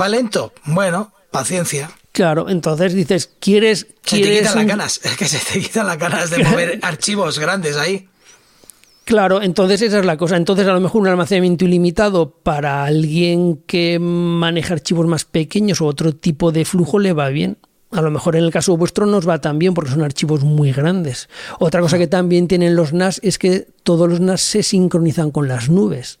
¿Va 0.00 0.08
lento? 0.08 0.52
Bueno, 0.64 1.12
paciencia. 1.30 1.90
Claro, 2.12 2.48
entonces 2.48 2.94
dices, 2.94 3.30
¿quieres...? 3.38 3.86
Se 4.02 4.20
te 4.20 4.38
quitan 4.38 4.56
las 4.56 4.66
ganas, 4.66 5.00
es 5.04 5.16
que 5.16 5.26
se 5.26 5.38
te 5.38 5.60
quitan 5.60 5.86
las 5.86 5.98
ganas 5.98 6.30
de 6.30 6.42
mover 6.42 6.78
archivos 6.82 7.38
grandes 7.38 7.76
ahí. 7.76 8.08
Claro, 9.04 9.40
entonces 9.40 9.80
esa 9.80 10.00
es 10.00 10.04
la 10.04 10.18
cosa. 10.18 10.36
Entonces 10.36 10.66
a 10.66 10.72
lo 10.72 10.80
mejor 10.80 11.00
un 11.00 11.08
almacenamiento 11.08 11.64
ilimitado 11.64 12.30
para 12.30 12.84
alguien 12.84 13.62
que 13.66 13.98
maneja 13.98 14.74
archivos 14.74 15.06
más 15.06 15.24
pequeños 15.24 15.80
o 15.80 15.86
otro 15.86 16.14
tipo 16.14 16.52
de 16.52 16.66
flujo 16.66 16.98
le 16.98 17.14
va 17.14 17.30
bien. 17.30 17.56
A 17.90 18.02
lo 18.02 18.10
mejor 18.10 18.36
en 18.36 18.44
el 18.44 18.50
caso 18.50 18.76
vuestro 18.76 19.06
nos 19.06 19.26
va 19.26 19.40
también 19.40 19.72
porque 19.72 19.92
son 19.92 20.02
archivos 20.02 20.44
muy 20.44 20.72
grandes. 20.72 21.30
Otra 21.58 21.80
cosa 21.80 21.96
que 21.96 22.06
también 22.06 22.48
tienen 22.48 22.76
los 22.76 22.92
NAS 22.92 23.18
es 23.22 23.38
que 23.38 23.66
todos 23.82 24.10
los 24.10 24.20
NAS 24.20 24.42
se 24.42 24.62
sincronizan 24.62 25.30
con 25.30 25.48
las 25.48 25.70
nubes. 25.70 26.18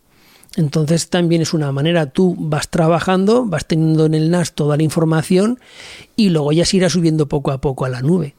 Entonces 0.56 1.08
también 1.08 1.42
es 1.42 1.52
una 1.52 1.72
manera, 1.72 2.06
tú 2.06 2.34
vas 2.38 2.68
trabajando, 2.68 3.44
vas 3.44 3.66
teniendo 3.66 4.06
en 4.06 4.14
el 4.14 4.30
NAS 4.30 4.52
toda 4.52 4.76
la 4.76 4.82
información 4.82 5.60
y 6.16 6.30
luego 6.30 6.52
ya 6.52 6.64
se 6.64 6.78
irá 6.78 6.90
subiendo 6.90 7.28
poco 7.28 7.52
a 7.52 7.60
poco 7.60 7.84
a 7.84 7.88
la 7.88 8.02
nube. 8.02 8.34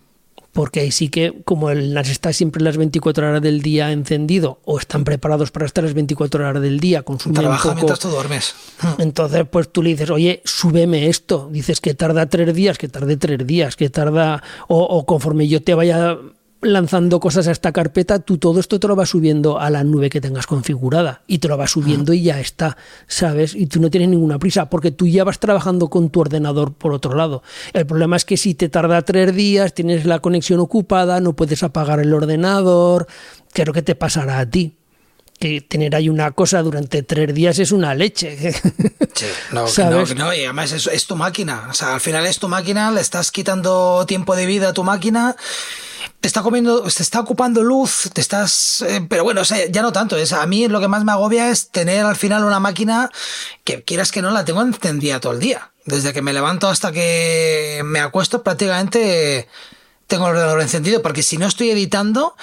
Porque 0.52 0.80
ahí 0.80 0.92
sí 0.92 1.10
que, 1.10 1.42
como 1.46 1.70
el 1.70 1.94
NAS 1.94 2.10
está 2.10 2.34
siempre 2.34 2.64
las 2.64 2.76
24 2.76 3.28
horas 3.28 3.42
del 3.42 3.62
día 3.62 3.92
encendido, 3.92 4.60
o 4.66 4.80
están 4.80 5.04
preparados 5.04 5.52
para 5.52 5.68
estar 5.68 5.84
las 5.84 5.94
24 5.94 6.44
horas 6.44 6.62
del 6.62 6.80
día 6.80 7.04
consumiendo 7.04 7.42
Trabaja 7.42 7.64
poco, 7.70 7.76
mientras 7.76 8.00
tú 8.00 8.10
duermes. 8.10 8.56
Entonces, 8.98 9.46
pues 9.50 9.72
tú 9.72 9.84
le 9.84 9.92
dices, 9.92 10.10
oye, 10.10 10.42
súbeme 10.44 11.08
esto. 11.08 11.50
Dices 11.52 11.80
que 11.80 11.94
tarda 11.94 12.26
tres 12.26 12.54
días, 12.56 12.80
que 12.80 12.90
tarde 12.90 13.16
tres 13.16 13.46
días, 13.46 13.76
que 13.76 13.92
tarda. 13.92 14.42
O, 14.68 14.82
o 14.82 15.06
conforme 15.06 15.48
yo 15.48 15.62
te 15.62 15.76
vaya 15.76 16.18
lanzando 16.62 17.20
cosas 17.20 17.48
a 17.48 17.52
esta 17.52 17.72
carpeta, 17.72 18.20
tú 18.20 18.38
todo 18.38 18.60
esto 18.60 18.80
te 18.80 18.88
lo 18.88 18.96
vas 18.96 19.10
subiendo 19.10 19.60
a 19.60 19.70
la 19.70 19.84
nube 19.84 20.10
que 20.10 20.22
tengas 20.22 20.46
configurada 20.46 21.22
y 21.28 21.40
te 21.40 21.48
lo 21.48 21.58
vas 21.58 21.72
subiendo 21.72 22.14
y 22.14 22.24
ya 22.24 22.40
está, 22.40 22.78
¿sabes? 23.08 23.56
Y 23.56 23.68
tú 23.68 23.80
no 23.80 23.90
tienes 23.90 24.10
ninguna 24.10 24.40
prisa 24.40 24.70
porque 24.70 24.92
tú 24.92 25.08
ya 25.08 25.24
vas 25.24 25.40
trabajando 25.40 25.90
con 25.90 26.10
tu 26.10 26.20
ordenador 26.20 26.74
por 26.74 26.94
otro 26.94 27.16
lado. 27.16 27.44
El 27.74 27.86
problema 27.86 28.18
es 28.18 28.26
que 28.26 28.38
si 28.38 28.56
te 28.56 28.70
tarda 28.70 29.02
tres 29.04 29.34
días, 29.34 29.74
tienes 29.74 30.06
la 30.06 30.20
conexión 30.20 30.60
ocupada, 30.60 31.22
no 31.22 31.36
puedes 31.36 31.64
apagar 31.64 32.00
el 32.00 32.14
ordenador, 32.14 33.08
¿qué 33.54 33.62
es 33.62 33.68
lo 33.68 33.74
que 33.74 33.82
te 33.82 33.96
pasará 33.96 34.40
a 34.40 34.50
ti? 34.50 34.79
Que 35.40 35.62
tener 35.62 35.96
ahí 35.96 36.10
una 36.10 36.32
cosa 36.32 36.62
durante 36.62 37.02
tres 37.04 37.34
días 37.34 37.60
es 37.60 37.72
una 37.72 37.96
leche. 37.96 38.54
Sí, 39.20 39.26
no, 39.52 39.66
no, 40.16 40.34
y 40.34 40.46
además 40.46 40.72
es, 40.72 40.88
es, 40.88 41.06
tu 41.06 41.18
máquina. 41.18 41.68
O 41.70 41.74
sea, 41.74 41.96
al 41.96 42.00
final 42.00 42.26
es 42.26 42.40
tu 42.40 42.48
máquina, 42.48 42.90
le 42.90 43.02
estás 43.02 43.32
quitando 43.32 44.06
tiempo 44.08 44.34
de 44.34 44.46
vida 44.46 44.70
a 44.70 44.74
tu 44.74 44.86
máquina 44.86 45.36
te 46.20 46.28
está 46.28 46.42
comiendo, 46.42 46.84
te 46.84 47.04
está 47.04 47.22
ocupando 47.22 47.64
luz, 47.64 48.10
te 48.14 48.20
estás, 48.20 48.82
eh, 48.82 49.06
pero 49.08 49.24
bueno, 49.24 49.42
o 49.42 49.46
sea, 49.46 49.66
ya 49.68 49.82
no 49.82 49.92
tanto. 49.94 50.18
Es, 50.18 50.34
a 50.34 50.46
mí 50.46 50.68
lo 50.68 50.80
que 50.80 50.88
más 50.88 51.06
me 51.06 51.12
agobia 51.12 51.50
es 51.50 51.70
tener 51.70 52.06
al 52.06 52.16
final 52.16 52.44
una 52.44 52.60
máquina 52.60 53.10
que 53.64 53.84
quieras 53.84 54.12
que 54.12 54.22
no 54.22 54.32
la 54.32 54.44
tengo 54.44 54.62
encendida 54.62 55.20
todo 55.20 55.34
el 55.34 55.40
día. 55.40 55.72
Desde 55.86 56.14
que 56.14 56.22
me 56.22 56.34
levanto 56.34 56.68
hasta 56.68 56.92
que 56.92 57.82
me 57.86 58.00
acuesto 58.00 58.44
prácticamente 58.44 59.48
tengo 60.08 60.26
el 60.26 60.32
ordenador 60.32 60.62
encendido 60.62 61.02
porque 61.02 61.24
si 61.24 61.38
no 61.38 61.48
estoy 61.48 61.70
editando, 61.70 62.36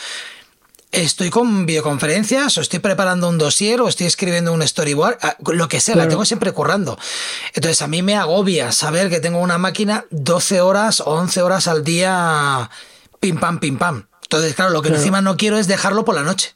estoy 0.96 1.30
con 1.30 1.66
videoconferencias 1.66 2.56
o 2.58 2.60
estoy 2.60 2.78
preparando 2.78 3.28
un 3.28 3.38
dossier 3.38 3.80
o 3.80 3.88
estoy 3.88 4.06
escribiendo 4.06 4.52
un 4.52 4.66
storyboard, 4.66 5.18
ah, 5.22 5.36
lo 5.52 5.68
que 5.68 5.80
sea, 5.80 5.94
la 5.94 6.08
tengo 6.08 6.24
siempre 6.24 6.52
currando. 6.52 6.98
Entonces 7.54 7.82
a 7.82 7.86
mí 7.86 8.02
me 8.02 8.16
agobia 8.16 8.72
saber 8.72 9.10
que 9.10 9.20
tengo 9.20 9.38
una 9.38 9.58
máquina 9.58 10.06
12 10.10 10.60
horas 10.60 11.00
o 11.00 11.10
11 11.10 11.42
horas 11.42 11.68
al 11.68 11.84
día 11.84 12.70
pim 13.20 13.38
pam, 13.38 13.60
pim 13.60 13.78
pam. 13.78 14.06
Entonces, 14.22 14.54
claro, 14.54 14.72
lo 14.72 14.82
que 14.82 14.88
encima 14.88 15.20
no 15.20 15.36
quiero 15.36 15.56
es 15.56 15.68
dejarlo 15.68 16.04
por 16.04 16.16
la 16.16 16.24
noche. 16.24 16.54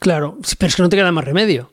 Claro, 0.00 0.36
pero 0.58 0.68
es 0.68 0.74
que 0.74 0.82
no 0.82 0.88
te 0.88 0.96
queda 0.96 1.12
más 1.12 1.24
remedio. 1.24 1.70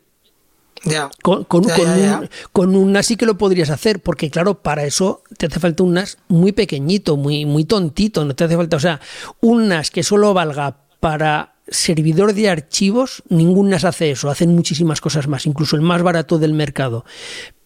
Ya. 0.84 1.10
Con, 1.23 1.45
con, 1.45 1.65
un, 1.65 2.30
con, 2.53 2.76
un, 2.76 2.91
NAS 2.93 3.07
sí 3.07 3.18
que 3.18 3.26
lo 3.26 3.38
podrías 3.38 3.69
hacer, 3.69 4.01
porque 4.01 4.30
claro, 4.30 4.61
para 4.61 4.85
eso 4.85 5.23
te 5.38 5.47
hace 5.47 5.60
falta 5.60 5.84
un 5.84 5.93
NAS 5.93 6.19
muy 6.27 6.51
pequeñito, 6.51 7.18
muy, 7.18 7.45
muy 7.45 7.65
tontito, 7.65 8.23
no 8.23 8.35
te 8.35 8.43
hace 8.43 8.56
falta, 8.56 8.77
o 8.77 8.80
sea, 8.80 9.01
un 9.41 9.67
NAS 9.67 9.91
que 9.91 10.03
solo 10.03 10.33
valga 10.33 10.77
para 10.99 11.56
servidor 11.72 12.33
de 12.33 12.49
archivos, 12.49 13.23
ningún 13.30 13.69
NAS 13.69 13.85
hace 13.85 14.11
eso, 14.11 14.30
hacen 14.30 14.56
muchísimas 14.56 15.01
cosas 15.01 15.27
más, 15.27 15.45
incluso 15.45 15.75
el 15.75 15.81
más 15.81 16.01
barato 16.01 16.38
del 16.39 16.53
mercado. 16.53 17.06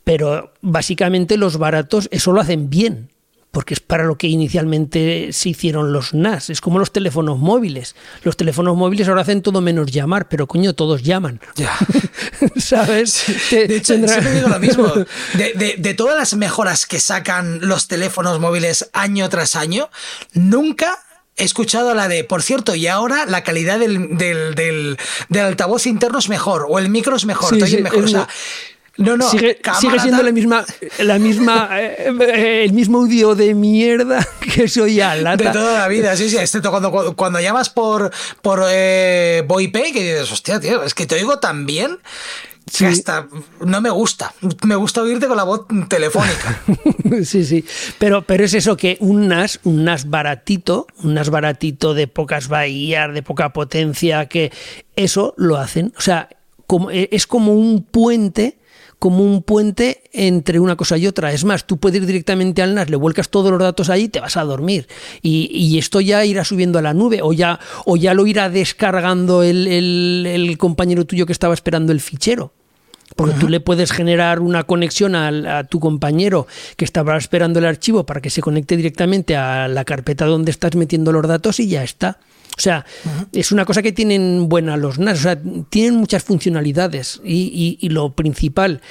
Pero 0.04 0.54
básicamente 0.62 1.38
los 1.38 1.58
baratos 1.58 2.10
eso 2.12 2.34
lo 2.34 2.42
hacen 2.42 2.70
bien 2.70 3.10
porque 3.54 3.76
es 3.76 3.80
para 3.80 4.04
lo 4.04 4.18
que 4.18 4.26
inicialmente 4.26 5.30
se 5.32 5.50
hicieron 5.50 5.94
los 5.94 6.16
NAS. 6.16 6.50
Es 6.50 6.60
como 6.60 6.80
los 6.80 6.92
teléfonos 6.92 7.38
móviles. 7.38 7.96
Los 8.24 8.36
teléfonos 8.36 8.76
móviles 8.76 9.08
ahora 9.08 9.22
hacen 9.22 9.44
todo 9.44 9.62
menos 9.62 9.92
llamar, 9.92 10.28
pero 10.28 10.48
coño, 10.48 10.74
todos 10.74 11.04
llaman. 11.04 11.40
Ya. 11.56 11.72
¿Sabes? 12.58 13.24
de 13.52 13.76
hecho, 13.76 13.96
digo 13.96 14.50
lo 14.50 14.60
mismo. 14.60 14.92
De, 15.36 15.94
todas 15.94 16.18
las 16.18 16.34
mejoras 16.34 16.88
que 16.88 17.00
sacan 17.00 17.60
los 17.62 17.88
teléfonos 17.88 18.40
móviles 18.40 18.90
año 18.92 19.30
tras 19.30 19.56
año, 19.56 19.92
nunca 20.34 20.98
he 21.38 21.44
escuchado 21.44 21.94
la 21.94 22.08
de, 22.08 22.24
por 22.24 22.42
cierto, 22.44 22.76
y 22.76 22.88
ahora 22.88 23.26
la 23.26 23.44
calidad 23.44 23.80
del, 23.80 24.18
del, 24.18 24.56
del, 24.56 24.98
del 25.30 25.46
altavoz 25.46 25.88
interno 25.88 26.20
es 26.20 26.30
mejor, 26.30 26.68
o 26.70 26.80
el 26.80 26.90
micro 26.90 27.16
es 27.16 27.26
mejor, 27.26 27.50
Sí, 27.56 27.62
sí, 27.68 27.82
mejor. 27.82 28.00
es 28.00 28.06
o 28.06 28.08
sea, 28.10 28.28
no, 28.98 29.18
no, 29.18 29.28
sigue, 29.28 29.60
siendo 29.80 30.18
tal. 30.18 30.26
la 30.28 30.32
misma, 30.32 30.66
la 31.00 31.18
misma, 31.18 31.70
eh, 31.82 32.64
el 32.64 32.74
mismo 32.74 33.00
audio 33.00 33.34
de 33.34 33.56
mierda 33.56 34.28
que 34.54 34.68
soy 34.68 35.02
a 35.02 35.16
De 35.16 35.50
toda 35.50 35.80
la 35.80 35.88
vida, 35.88 36.16
sí, 36.16 36.30
sí, 36.30 36.38
excepto 36.38 36.70
cuando, 36.70 36.92
cuando, 36.92 37.16
cuando 37.16 37.40
llamas 37.40 37.72
por, 37.72 38.12
por 38.44 38.64
eh, 38.70 39.44
VoIP, 39.48 39.74
que 39.74 40.02
dices, 40.14 40.32
hostia, 40.32 40.60
tío, 40.60 40.84
es 40.84 40.94
que 40.94 41.08
te 41.08 41.16
oigo 41.16 41.40
tan 41.40 41.66
bien 41.66 41.98
Sí. 42.72 42.86
hasta 42.86 43.28
no 43.66 43.82
me 43.82 43.90
gusta. 43.90 44.34
Me 44.66 44.76
gusta 44.76 45.02
oírte 45.02 45.28
con 45.28 45.38
la 45.38 45.44
voz 45.44 45.66
telefónica. 45.88 46.62
Sí, 47.26 47.46
sí. 47.46 47.64
Pero, 48.00 48.24
pero 48.24 48.44
es 48.44 48.56
eso 48.56 48.76
que 48.76 48.98
un 49.00 49.28
NAS, 49.28 49.60
un 49.64 49.84
NAS 49.84 50.10
baratito, 50.10 50.88
un 51.04 51.14
NAS 51.14 51.30
baratito 51.30 51.94
de 51.94 52.08
pocas 52.08 52.48
bahías, 52.48 53.14
de 53.14 53.22
poca 53.22 53.54
potencia, 53.54 54.26
que 54.28 54.52
eso 54.96 55.36
lo 55.38 55.58
hacen. 55.58 55.94
O 55.96 56.02
sea, 56.02 56.30
como, 56.66 56.90
eh, 56.90 57.10
es 57.12 57.28
como 57.28 57.54
un 57.54 57.84
puente 57.84 58.58
como 59.04 59.22
un 59.22 59.44
puente 59.44 60.02
entre 60.14 60.62
una 60.62 60.78
cosa 60.78 60.98
y 60.98 61.08
otra. 61.08 61.34
Es 61.34 61.44
más, 61.44 61.68
tú 61.68 61.76
puedes 61.76 62.00
ir 62.00 62.06
directamente 62.08 62.62
al 62.62 62.74
NAS, 62.74 62.90
le 62.90 62.96
vuelcas 62.96 63.28
todos 63.28 63.52
los 63.52 63.60
datos 63.60 63.90
ahí 63.90 64.04
y 64.04 64.08
te 64.08 64.22
vas 64.22 64.38
a 64.38 64.44
dormir. 64.46 64.88
Y, 65.22 65.50
y 65.52 65.78
esto 65.78 66.00
ya 66.00 66.24
irá 66.24 66.46
subiendo 66.46 66.80
a 66.80 66.82
la 66.82 66.94
nube 66.94 67.20
o 67.22 67.34
ya, 67.34 67.60
o 67.84 67.98
ya 67.98 68.14
lo 68.14 68.26
irá 68.28 68.50
descargando 68.50 69.44
el, 69.44 69.68
el- 69.68 70.26
el 70.26 70.58
compañero 70.58 71.04
tuyo 71.04 71.26
que 71.26 71.34
estaba 71.34 71.54
esperando 71.54 71.92
el 71.92 72.00
fichero. 72.00 72.54
Porque 73.18 73.34
tú 73.36 73.50
le 73.50 73.60
puedes 73.60 73.92
generar 73.92 74.40
una 74.40 74.64
conexión 74.64 75.16
al- 75.16 75.46
a, 75.48 75.66
tu 75.66 75.82
compañero 75.82 76.48
que 76.78 76.86
estaba 76.86 77.18
esperando 77.18 77.60
el 77.60 77.66
archivo 77.66 78.06
para 78.06 78.22
que 78.22 78.30
se 78.30 78.42
conecte 78.42 78.78
directamente 78.78 79.36
a 79.36 79.68
la 79.68 79.84
carpeta 79.84 80.26
donde 80.26 80.50
estás 80.52 80.76
metiendo 80.78 81.12
los 81.12 81.28
datos 81.28 81.60
y 81.60 81.68
ya 81.68 81.84
está. 81.84 82.20
O 82.58 82.62
sea, 82.62 82.86
es 83.32 83.52
una 83.52 83.66
cosa 83.66 83.82
que 83.82 83.92
tienen 83.92 84.48
buena 84.48 84.78
los 84.78 85.00
NAS. 85.00 85.20
O 85.20 85.22
sea, 85.24 85.38
tienen 85.70 85.96
muchas 85.96 86.24
funcionalidades 86.24 87.20
y, 87.24 87.78
y- 87.82 87.86
y 87.86 87.90
lo 87.90 88.14
principal 88.14 88.82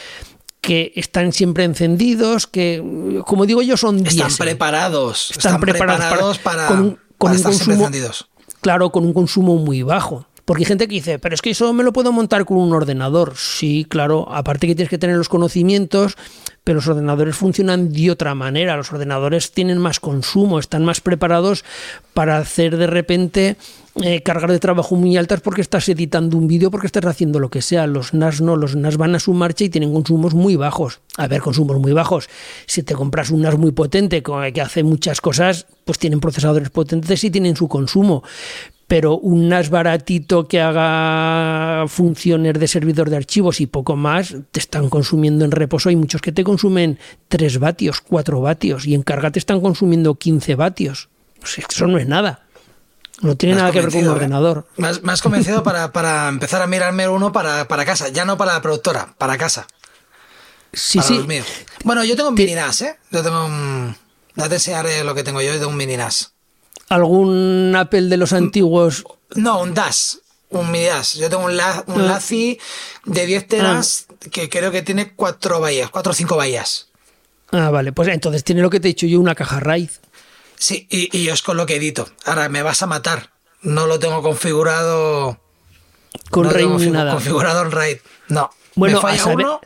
que 0.61 0.93
están 0.97 1.33
siempre 1.33 1.65
encendidos, 1.65 2.47
que 2.47 3.21
como 3.27 3.47
digo 3.47 3.63
yo 3.63 3.77
son 3.77 3.97
Están 3.99 4.15
diésel. 4.29 4.37
preparados. 4.47 5.31
Están 5.33 5.61
preparados 5.61 6.39
para- 6.39 6.67
para, 6.67 6.69
con 6.69 6.79
un- 6.81 6.91
con 6.91 7.01
para 7.19 7.31
un 7.33 7.37
estar 7.37 7.53
consumo- 7.53 7.73
encendidos. 7.87 8.29
Claro, 8.61 8.91
con 8.91 9.05
un 9.05 9.13
consumo 9.13 9.57
muy 9.57 9.83
bajo. 9.83 10.27
Porque 10.45 10.63
hay 10.63 10.67
gente 10.67 10.89
que 10.89 10.95
dice, 10.97 11.19
pero 11.21 11.35
es 11.37 11.41
que 11.43 11.51
eso 11.51 11.73
me 11.73 11.85
lo 11.85 11.93
puedo 11.93 12.11
montar 12.13 12.45
con 12.45 12.57
un 12.59 12.73
ordenador. 12.73 13.35
Sí, 13.37 13.87
claro, 13.89 14.27
aparte 14.33 14.67
que 14.67 14.75
tienes 14.75 14.91
que 14.91 14.99
tener 14.99 15.17
los 15.17 15.29
conocimientos, 15.29 16.17
pero 16.65 16.77
los 16.77 16.87
ordenadores 16.89 17.37
funcionan 17.37 17.93
de 17.93 18.11
otra 18.11 18.35
manera. 18.35 18.77
Los 18.77 18.93
ordenadores 18.93 19.53
tienen 19.53 19.79
más 19.79 19.99
consumo, 20.01 20.59
están 20.59 20.85
más 20.85 21.01
preparados 21.01 21.65
para 22.15 22.39
hacer 22.39 22.77
de 22.77 22.87
repente 22.87 23.57
eh, 24.03 24.23
cargas 24.23 24.51
de 24.51 24.59
trabajo 24.59 24.95
muy 24.97 25.17
altas 25.17 25.41
porque 25.41 25.61
estás 25.61 25.89
editando 25.89 26.37
un 26.37 26.47
vídeo, 26.47 26.71
porque 26.71 26.87
estás 26.87 27.05
haciendo 27.05 27.41
lo 27.41 27.51
que 27.51 27.63
sea. 27.63 27.87
Los 27.87 28.15
NAS 28.15 28.41
no, 28.41 28.57
los 28.57 28.77
NAS 28.77 28.97
van 28.97 29.15
a 29.15 29.19
su 29.21 29.35
marcha 29.35 29.65
y 29.65 29.71
tienen 29.71 29.93
consumos 29.93 30.35
muy 30.35 30.57
bajos. 30.57 31.01
A 31.17 31.27
ver, 31.27 31.41
consumos 31.41 31.79
muy 31.79 31.93
bajos. 31.93 32.29
Si 32.67 32.83
te 32.83 32.95
compras 32.95 33.31
un 33.31 33.43
NAS 33.43 33.59
muy 33.59 33.73
potente 33.73 34.23
co- 34.23 34.41
que 34.55 34.61
hace 34.61 34.83
muchas 34.85 35.21
cosas, 35.21 35.67
pues 35.85 35.99
tienen 35.99 36.21
procesadores 36.21 36.71
potentes 36.71 37.25
y 37.25 37.31
tienen 37.31 37.57
su 37.57 37.67
consumo 37.69 38.23
pero 38.93 39.17
un 39.17 39.49
NAS 39.49 39.71
baratito 39.71 40.47
que 40.47 40.61
haga 40.61 41.89
funciones 41.89 42.53
de 42.61 42.69
servidor 42.69 43.09
de 43.09 43.17
archivos 43.17 43.63
y 43.63 43.67
poco 43.67 43.97
más, 43.97 44.35
te 44.51 44.61
están 44.61 44.91
consumiendo 44.91 45.47
en 45.47 45.51
reposo. 45.51 45.89
Hay 45.89 45.97
muchos 45.97 46.21
que 46.21 46.31
te 46.31 46.45
consumen 46.45 46.99
3 47.29 47.59
vatios, 47.59 48.03
4 48.03 48.43
vatios 48.43 48.85
y 48.85 48.95
en 48.95 49.03
carga 49.03 49.31
te 49.31 49.39
están 49.39 49.63
consumiendo 49.63 50.17
15 50.17 50.57
vatios. 50.57 51.09
Eso 51.43 51.87
no 51.87 51.97
es 51.97 52.07
nada. 52.07 52.45
No 53.23 53.35
tiene 53.35 53.55
nada 53.55 53.73
que 53.73 53.81
ver 53.81 53.91
con 53.91 54.01
un 54.01 54.09
¿eh? 54.09 54.11
ordenador. 54.11 54.67
Me 54.77 54.89
has, 54.89 55.03
me 55.03 55.11
has 55.11 55.23
convencido 55.23 55.63
para, 55.63 55.91
para 55.91 56.29
empezar 56.29 56.61
a 56.61 56.67
mirarme 56.67 57.09
uno 57.09 57.33
para, 57.33 57.67
para 57.69 57.87
casa. 57.87 58.11
Ya 58.11 58.27
no 58.27 58.37
para 58.37 58.53
la 58.53 58.61
productora, 58.61 59.15
para 59.17 59.39
casa. 59.39 59.67
Sí, 60.71 60.99
para 60.99 61.09
sí. 61.09 61.25
Bueno, 61.85 62.05
yo 62.05 62.15
tengo 62.15 62.29
un 62.29 62.35
mini 62.35 62.53
NAS, 62.53 62.83
¿eh? 62.83 62.99
Yo 63.11 63.23
tengo 63.23 63.47
un... 63.47 63.97
Ya 64.37 64.51
te 64.51 64.57
enseñaré 64.57 65.03
lo 65.03 65.15
que 65.15 65.25
tengo 65.25 65.41
yo. 65.41 65.51
Yo 65.55 65.61
tengo 65.61 65.71
un 65.71 65.79
mini 65.79 65.97
NAS. 65.97 66.35
¿Algún 66.93 67.75
Apple 67.77 68.03
de 68.03 68.17
los 68.17 68.33
antiguos? 68.33 69.05
No, 69.35 69.61
un 69.63 69.75
DAS. 69.75 70.19
Un 70.51 70.71
mini 70.71 70.85
DAS. 70.87 71.15
Yo 71.15 71.31
tengo 71.31 71.45
un, 71.45 71.57
la, 71.57 71.83
un 71.87 72.03
Ah. 72.03 72.07
LaCie 72.07 72.59
de 73.07 73.27
10 73.27 73.49
teras 73.49 74.07
que 74.31 74.49
creo 74.51 74.71
que 74.71 74.83
tiene 74.83 75.15
4 75.15 75.61
bahías, 75.61 75.91
4 75.91 76.13
o 76.13 76.15
5 76.15 76.37
bahías. 76.37 76.89
Ah, 77.51 77.71
vale. 77.71 77.93
Pues 77.93 78.09
entonces 78.09 78.45
tiene 78.45 78.61
lo 78.63 78.71
que 78.71 78.79
te 78.81 78.89
he 78.89 78.91
dicho 78.93 79.07
yo, 79.07 79.21
una 79.21 79.35
caja 79.35 79.61
raíz. 79.61 80.01
Sí, 80.57 80.87
y, 80.91 81.17
y 81.17 81.25
yo 81.25 81.33
es 81.33 81.43
con 81.43 81.57
lo 81.57 81.67
que 81.67 81.77
edito. 81.77 82.09
Ahora 82.25 82.49
me 82.49 82.63
vas 82.63 82.83
a 82.83 82.87
matar. 82.87 83.31
No 83.63 83.87
lo 83.87 83.99
tengo 83.99 84.23
configurado. 84.23 85.41
Con 86.31 86.45
no 86.45 86.51
RAID 86.51 86.67
ni 86.69 86.91
nada. 86.91 87.13
configurado 87.15 87.63
en 87.63 87.71
RAID. 87.71 87.99
No. 88.29 88.51
Bueno, 88.75 88.97
me 88.97 88.99
a 88.99 89.03
falla 89.13 89.23
saber- 89.25 89.47
uno. 89.47 89.61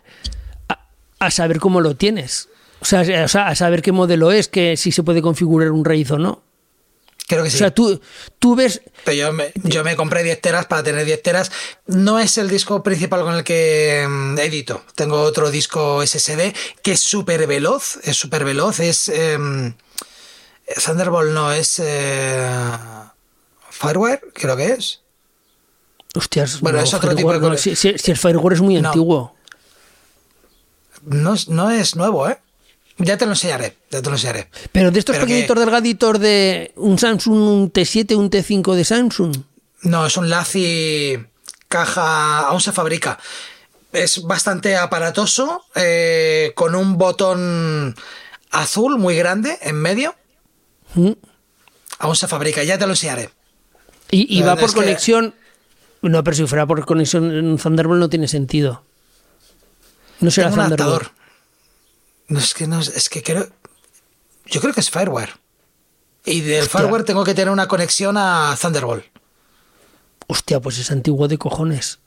a 1.19 1.31
saber 1.31 1.59
cómo 1.61 1.81
lo 1.81 1.97
tienes. 1.97 2.49
O 2.81 2.85
sea, 2.85 3.01
a 3.01 3.55
saber 3.57 3.83
qué 3.83 3.91
modelo 3.91 4.31
es, 4.31 4.49
que 4.49 4.77
si 4.77 4.93
se 4.93 5.03
puede 5.03 5.23
configurar 5.23 5.73
un 5.73 5.85
RAID 5.85 6.13
o 6.13 6.19
no. 6.19 6.43
Creo 7.29 7.43
que 7.43 7.51
sí. 7.51 7.57
O 7.57 7.59
sea, 7.59 7.75
tú, 7.75 8.01
tú 8.39 8.55
ves. 8.55 8.83
Pero 9.05 9.17
yo 9.17 9.33
me, 9.33 9.53
yo 9.65 9.83
me 9.83 9.97
compré 9.97 10.23
10 10.23 10.41
teras 10.41 10.67
para 10.67 10.83
tener 10.85 11.05
10 11.05 11.23
teras. 11.23 11.51
No 11.87 12.21
es 12.21 12.39
el 12.39 12.49
disco 12.49 12.83
principal 12.85 13.23
con 13.23 13.35
el 13.35 13.43
que 13.43 14.07
mm, 14.09 14.39
edito. 14.39 14.83
Tengo 14.95 15.21
otro 15.23 15.51
disco 15.51 16.07
SSD 16.07 16.55
que 16.83 16.93
es 16.93 17.01
súper 17.01 17.47
veloz. 17.49 17.99
Es 18.05 18.17
súper 18.17 18.45
veloz. 18.45 18.79
Es. 18.81 19.09
em, 19.09 19.75
Thunderbolt 20.85 21.33
no, 21.33 21.51
es. 21.53 21.81
eh, 21.85 22.49
Firewire, 23.71 24.21
creo 24.33 24.57
que 24.57 24.67
es. 24.73 25.01
Hostias, 26.15 26.61
Bueno, 26.61 26.79
no, 26.79 26.85
es 26.85 26.95
otro 26.95 27.15
tipo 27.15 27.31
de 27.33 27.39
Fireware 27.39 27.61
no, 27.71 27.77
si, 27.77 27.89
el 28.11 28.17
Fireware 28.17 28.55
es 28.55 28.61
muy 28.63 28.81
No. 28.81 28.89
antiguo. 28.89 29.37
No, 31.03 31.35
no 31.49 31.71
es 31.71 31.95
nuevo, 31.95 32.29
¿eh? 32.29 32.39
Ya 32.99 33.17
te 33.19 33.27
lo 33.27 33.33
enseñaré. 33.33 33.77
Ya 33.91 34.01
te 34.01 34.09
lo 34.09 34.15
enseñaré. 34.17 34.49
Pero 34.73 34.91
de 34.91 34.99
estos 34.99 35.15
Pero 35.17 35.27
que- 35.27 35.33
pequeñitos 35.33 35.59
delgaditos 35.59 36.19
de 36.21 36.73
un 36.77 36.99
Samsung, 36.99 37.35
un 37.37 37.73
T7, 37.73 38.17
un 38.17 38.31
T5 38.31 38.75
de 38.75 38.85
Samsung. 38.85 39.37
No, 39.83 40.07
es 40.07 40.17
un 40.17 40.31
LaCie 40.31 41.27
caja, 41.69 42.41
aún 42.49 42.61
se 42.61 42.73
fabrica. 42.73 43.19
Es 43.93 44.23
bastante 44.23 44.77
aparatoso, 44.77 45.63
eh, 45.75 46.53
con 46.55 46.75
un 46.75 46.97
botón 46.99 47.95
azul 48.51 48.99
muy 48.99 49.17
grande 49.17 49.59
en 49.63 49.77
medio. 49.77 50.15
¿Mm? 50.95 51.13
Aún 51.99 52.17
se 52.17 52.29
fabrica, 52.29 52.63
ya 52.63 52.79
te 52.79 52.87
lo 52.87 52.93
enseñaré. 52.93 53.31
Y, 54.11 54.41
va 54.41 54.49
verdad 54.55 54.61
por 54.61 54.71
que- 54.71 54.77
conexión. 54.77 55.35
No, 56.03 56.23
pero 56.25 56.37
si 56.37 56.47
fuera 56.47 56.67
por 56.67 56.85
conexión 56.87 57.31
en 57.37 57.59
Thunderbolt 57.59 57.99
no 58.01 58.09
tiene 58.09 58.29
sentido. 58.29 58.83
No 60.21 60.31
será 60.31 60.49
Tengo 60.51 60.63
un 60.63 60.69
Thunderbolt. 60.71 61.03
adaptador. 61.03 61.16
No 62.29 62.39
es 62.39 62.55
que 62.55 62.67
no, 62.67 62.81
es 62.81 63.09
que 63.09 63.23
creo. 63.23 63.49
Yo 64.47 64.61
creo 64.61 64.73
que 64.75 64.81
es 64.81 64.91
Fireware. 64.91 65.33
Y 66.25 66.41
del 66.41 66.63
Hostia. 66.65 66.81
Fireware 66.81 67.05
tengo 67.05 67.25
que 67.25 67.35
tener 67.35 67.51
una 67.51 67.69
conexión 67.69 68.17
a 68.19 68.57
Thunderbolt. 68.61 69.05
Hostia, 70.27 70.61
pues 70.61 70.79
es 70.79 70.91
antiguo 70.91 71.29
de 71.29 71.39
cojones. 71.39 72.01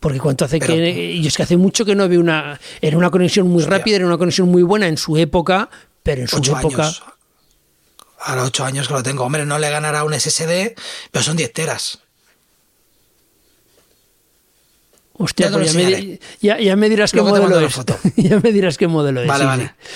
Porque 0.00 0.18
cuánto 0.18 0.46
hace 0.46 0.58
Pero- 0.58 0.72
que. 0.72 0.90
Y 1.12 1.26
es 1.26 1.36
que 1.36 1.42
hace 1.42 1.58
mucho 1.58 1.84
que 1.84 1.94
no 1.94 2.04
había 2.04 2.18
una. 2.20 2.58
Era 2.80 2.96
una 2.96 3.10
conexión 3.10 3.46
muy 3.48 3.62
Hostia. 3.62 3.76
rápida, 3.78 3.96
era 3.96 4.06
una 4.06 4.16
conexión 4.16 4.48
muy 4.48 4.62
buena 4.62 4.88
en 4.88 4.96
su 4.96 5.16
época, 5.18 5.68
pero 6.02 6.22
en 6.22 6.28
su 6.28 6.36
Ocho 6.36 6.58
época. 6.58 6.84
años. 6.84 7.02
Ahora 8.22 8.44
ocho 8.44 8.64
años 8.64 8.86
que 8.88 8.94
lo 8.94 9.02
tengo. 9.02 9.24
Hombre, 9.24 9.44
no 9.46 9.58
le 9.58 9.70
ganará 9.70 10.04
un 10.04 10.12
SSD, 10.14 10.74
pero 11.10 11.22
son 11.22 11.36
10 11.36 11.52
teras. 11.52 12.00
Hostia, 15.22 15.46
Ya 15.50 15.52
pues 15.52 15.72
ya, 15.72 15.78
me, 15.78 15.84
di- 15.86 15.92
enseñaré. 15.92 16.20
ya, 16.40 16.58
ya 16.60 16.76
me 16.76 16.88
dirás 16.88 17.10
qué 17.12 17.18
Luego 17.18 17.36
modelo 17.36 17.60
es. 17.60 17.72
foto. 17.74 17.98
ya 18.16 18.40
me 18.42 18.52
dirás 18.52 18.78
qué 18.78 18.88
modelo 18.88 19.20
es. 19.20 19.28
Vale, 19.28 19.42
sí, 19.44 19.46
vale. 19.46 19.64
sí. 19.82 19.90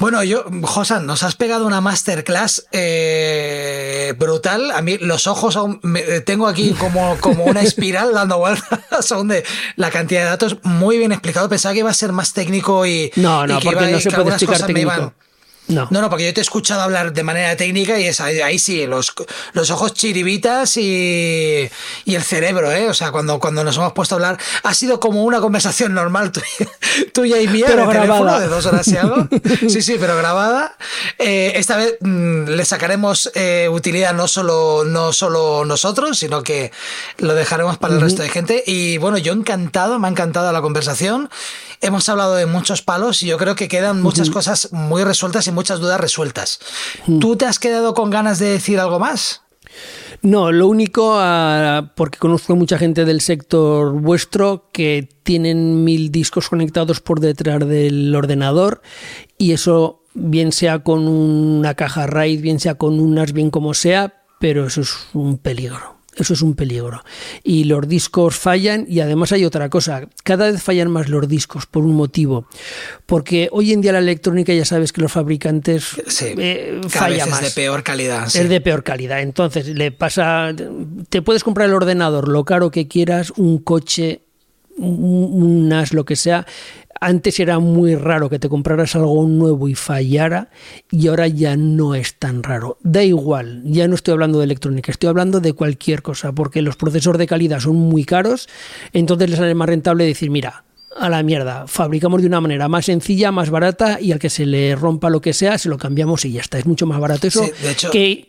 Bueno, 0.00 0.22
yo, 0.22 0.44
Josan, 0.62 1.06
nos 1.06 1.24
has 1.24 1.34
pegado 1.34 1.66
una 1.66 1.80
masterclass 1.80 2.66
eh, 2.72 4.14
brutal. 4.16 4.70
A 4.70 4.80
mí 4.80 4.96
los 4.98 5.26
ojos 5.26 5.56
aún 5.56 5.80
me- 5.82 6.20
tengo 6.20 6.46
aquí 6.46 6.70
como, 6.78 7.16
como 7.20 7.44
una 7.44 7.62
espiral 7.62 8.12
dando 8.14 8.38
vueltas 8.38 9.10
aún 9.12 9.26
de 9.28 9.44
la 9.76 9.90
cantidad 9.90 10.20
de 10.20 10.26
datos. 10.26 10.56
Muy 10.62 10.98
bien 10.98 11.10
explicado. 11.12 11.48
Pensaba 11.48 11.72
que 11.72 11.80
iba 11.80 11.90
a 11.90 11.94
ser 11.94 12.12
más 12.12 12.32
técnico 12.32 12.86
y. 12.86 13.10
No, 13.16 13.46
no, 13.46 13.56
y 13.56 13.60
que 13.60 13.64
porque 13.66 13.84
iba- 13.84 13.90
no 13.90 14.00
se 14.00 14.10
puede 14.12 14.28
explicar 14.30 14.66
técnico. 14.66 15.12
No. 15.68 15.86
No, 15.90 16.00
no, 16.00 16.08
porque 16.10 16.24
yo 16.26 16.34
te 16.34 16.40
he 16.40 16.42
escuchado 16.42 16.80
hablar 16.82 17.12
de 17.12 17.22
manera 17.22 17.56
técnica 17.56 17.98
y 17.98 18.06
es 18.06 18.20
ahí, 18.20 18.40
ahí 18.40 18.58
sí, 18.58 18.86
los, 18.86 19.12
los 19.52 19.70
ojos 19.70 19.92
chiribitas 19.94 20.76
y, 20.76 21.68
y 22.04 22.14
el 22.14 22.22
cerebro, 22.22 22.72
¿eh? 22.72 22.88
O 22.88 22.94
sea, 22.94 23.12
cuando, 23.12 23.38
cuando 23.38 23.62
nos 23.64 23.76
hemos 23.76 23.92
puesto 23.92 24.14
a 24.14 24.16
hablar, 24.16 24.38
ha 24.62 24.74
sido 24.74 24.98
como 24.98 25.24
una 25.24 25.40
conversación 25.40 25.94
normal 25.94 26.32
tuya, 26.32 26.70
tuya 27.12 27.40
y 27.40 27.48
mía 27.48 27.66
Pero 27.68 27.86
de 27.86 27.92
teléfono 27.92 28.14
grabada. 28.24 28.40
de 28.40 28.48
dos 28.48 28.66
horas 28.66 28.88
y 28.88 28.96
algo. 28.96 29.28
Sí, 29.68 29.82
sí, 29.82 29.96
pero 30.00 30.16
grabada. 30.16 30.76
Eh, 31.18 31.52
esta 31.56 31.76
vez 31.76 31.96
mm, 32.00 32.44
le 32.48 32.64
sacaremos 32.64 33.30
eh, 33.34 33.68
utilidad 33.70 34.14
no 34.14 34.26
solo, 34.28 34.84
no 34.86 35.12
solo 35.12 35.64
nosotros, 35.64 36.18
sino 36.18 36.42
que 36.42 36.72
lo 37.18 37.34
dejaremos 37.34 37.76
para 37.78 37.94
el 37.94 38.00
resto 38.00 38.22
de 38.22 38.28
gente. 38.30 38.62
Y 38.66 38.98
bueno, 38.98 39.18
yo 39.18 39.32
encantado, 39.32 39.98
me 39.98 40.08
ha 40.08 40.10
encantado 40.10 40.50
la 40.52 40.62
conversación. 40.62 41.28
Hemos 41.80 42.08
hablado 42.08 42.34
de 42.34 42.46
muchos 42.46 42.82
palos 42.82 43.22
y 43.22 43.26
yo 43.26 43.38
creo 43.38 43.54
que 43.54 43.68
quedan 43.68 44.02
muchas 44.02 44.30
cosas 44.30 44.72
muy 44.72 45.04
resueltas 45.04 45.46
y 45.46 45.52
muchas 45.52 45.80
dudas 45.80 46.00
resueltas. 46.00 46.58
¿Tú 47.20 47.36
te 47.36 47.46
has 47.46 47.58
quedado 47.58 47.94
con 47.94 48.10
ganas 48.10 48.38
de 48.38 48.46
decir 48.50 48.80
algo 48.80 48.98
más? 48.98 49.42
No, 50.22 50.50
lo 50.50 50.66
único, 50.66 51.14
ah, 51.16 51.92
porque 51.94 52.18
conozco 52.18 52.56
mucha 52.56 52.78
gente 52.78 53.04
del 53.04 53.20
sector 53.20 53.92
vuestro 53.92 54.68
que 54.72 55.08
tienen 55.22 55.84
mil 55.84 56.10
discos 56.10 56.48
conectados 56.48 57.00
por 57.00 57.20
detrás 57.20 57.66
del 57.68 58.14
ordenador 58.14 58.82
y 59.36 59.52
eso 59.52 60.02
bien 60.14 60.50
sea 60.50 60.80
con 60.80 61.06
una 61.06 61.74
caja 61.74 62.06
RAID, 62.06 62.40
bien 62.40 62.58
sea 62.58 62.74
con 62.74 62.98
unas, 62.98 63.32
bien 63.32 63.50
como 63.50 63.74
sea, 63.74 64.24
pero 64.40 64.66
eso 64.66 64.80
es 64.80 64.96
un 65.12 65.38
peligro. 65.38 65.97
Eso 66.18 66.34
es 66.34 66.42
un 66.42 66.54
peligro. 66.54 67.02
Y 67.44 67.64
los 67.64 67.86
discos 67.88 68.36
fallan 68.36 68.86
y 68.88 69.00
además 69.00 69.32
hay 69.32 69.44
otra 69.44 69.68
cosa. 69.68 70.08
Cada 70.24 70.50
vez 70.50 70.62
fallan 70.62 70.90
más 70.90 71.08
los 71.08 71.28
discos 71.28 71.66
por 71.66 71.84
un 71.84 71.94
motivo. 71.94 72.46
Porque 73.06 73.48
hoy 73.52 73.72
en 73.72 73.80
día 73.80 73.92
la 73.92 74.00
electrónica 74.00 74.52
ya 74.52 74.64
sabes 74.64 74.92
que 74.92 75.00
los 75.00 75.12
fabricantes 75.12 75.84
sí, 76.08 76.34
eh, 76.36 76.80
falla 76.88 77.26
más. 77.26 77.42
Es 77.42 77.54
de 77.54 77.60
peor 77.62 77.82
calidad. 77.82 78.26
Es 78.26 78.48
de 78.48 78.60
peor 78.60 78.82
calidad. 78.82 79.20
Entonces 79.20 79.68
le 79.68 79.92
pasa... 79.92 80.52
Te 81.08 81.22
puedes 81.22 81.44
comprar 81.44 81.68
el 81.68 81.74
ordenador, 81.74 82.28
lo 82.28 82.44
caro 82.44 82.70
que 82.70 82.88
quieras, 82.88 83.32
un 83.36 83.58
coche 83.58 84.22
unas 84.80 85.92
lo 85.92 86.04
que 86.04 86.14
sea 86.14 86.46
antes 87.00 87.40
era 87.40 87.58
muy 87.58 87.94
raro 87.94 88.28
que 88.28 88.38
te 88.38 88.48
compraras 88.48 88.94
algo 88.96 89.26
nuevo 89.26 89.68
y 89.68 89.74
fallara 89.74 90.50
y 90.90 91.08
ahora 91.08 91.28
ya 91.28 91.56
no 91.56 91.94
es 91.94 92.14
tan 92.14 92.42
raro. 92.42 92.78
Da 92.82 93.02
igual, 93.02 93.62
ya 93.64 93.88
no 93.88 93.94
estoy 93.94 94.12
hablando 94.12 94.38
de 94.38 94.44
electrónica, 94.44 94.90
estoy 94.90 95.08
hablando 95.08 95.40
de 95.40 95.52
cualquier 95.52 96.02
cosa, 96.02 96.32
porque 96.32 96.62
los 96.62 96.76
procesos 96.76 97.18
de 97.18 97.26
calidad 97.26 97.60
son 97.60 97.76
muy 97.76 98.04
caros, 98.04 98.48
entonces 98.92 99.30
les 99.30 99.38
sale 99.38 99.54
más 99.54 99.68
rentable 99.68 100.04
decir, 100.04 100.30
mira, 100.30 100.64
a 100.96 101.08
la 101.08 101.22
mierda, 101.22 101.66
fabricamos 101.66 102.22
de 102.22 102.26
una 102.26 102.40
manera 102.40 102.68
más 102.68 102.86
sencilla, 102.86 103.30
más 103.30 103.50
barata 103.50 104.00
y 104.00 104.12
al 104.12 104.18
que 104.18 104.30
se 104.30 104.46
le 104.46 104.74
rompa 104.74 105.10
lo 105.10 105.20
que 105.20 105.32
sea, 105.32 105.58
se 105.58 105.68
lo 105.68 105.78
cambiamos 105.78 106.24
y 106.24 106.32
ya 106.32 106.40
está. 106.40 106.58
Es 106.58 106.66
mucho 106.66 106.86
más 106.86 107.00
barato 107.00 107.26
eso 107.26 107.42
de 107.62 107.70
hecho, 107.70 107.90
que... 107.90 108.28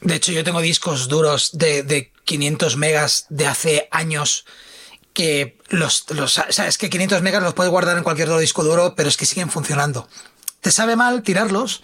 De 0.00 0.16
hecho, 0.16 0.32
yo 0.32 0.42
tengo 0.42 0.60
discos 0.60 1.08
duros 1.08 1.50
de, 1.52 1.82
de 1.82 2.10
500 2.24 2.76
megas 2.76 3.26
de 3.28 3.46
hace 3.46 3.88
años 3.90 4.46
que 5.12 5.58
los, 5.68 6.06
los, 6.10 6.38
es 6.38 6.78
que 6.78 6.90
500 6.90 7.22
megas 7.22 7.42
los 7.42 7.54
puedes 7.54 7.70
guardar 7.70 7.96
en 7.96 8.04
cualquier 8.04 8.28
otro 8.28 8.40
disco 8.40 8.64
duro, 8.64 8.94
pero 8.94 9.08
es 9.08 9.16
que 9.16 9.26
siguen 9.26 9.50
funcionando. 9.50 10.08
Te 10.60 10.70
sabe 10.70 10.96
mal 10.96 11.22
tirarlos, 11.22 11.82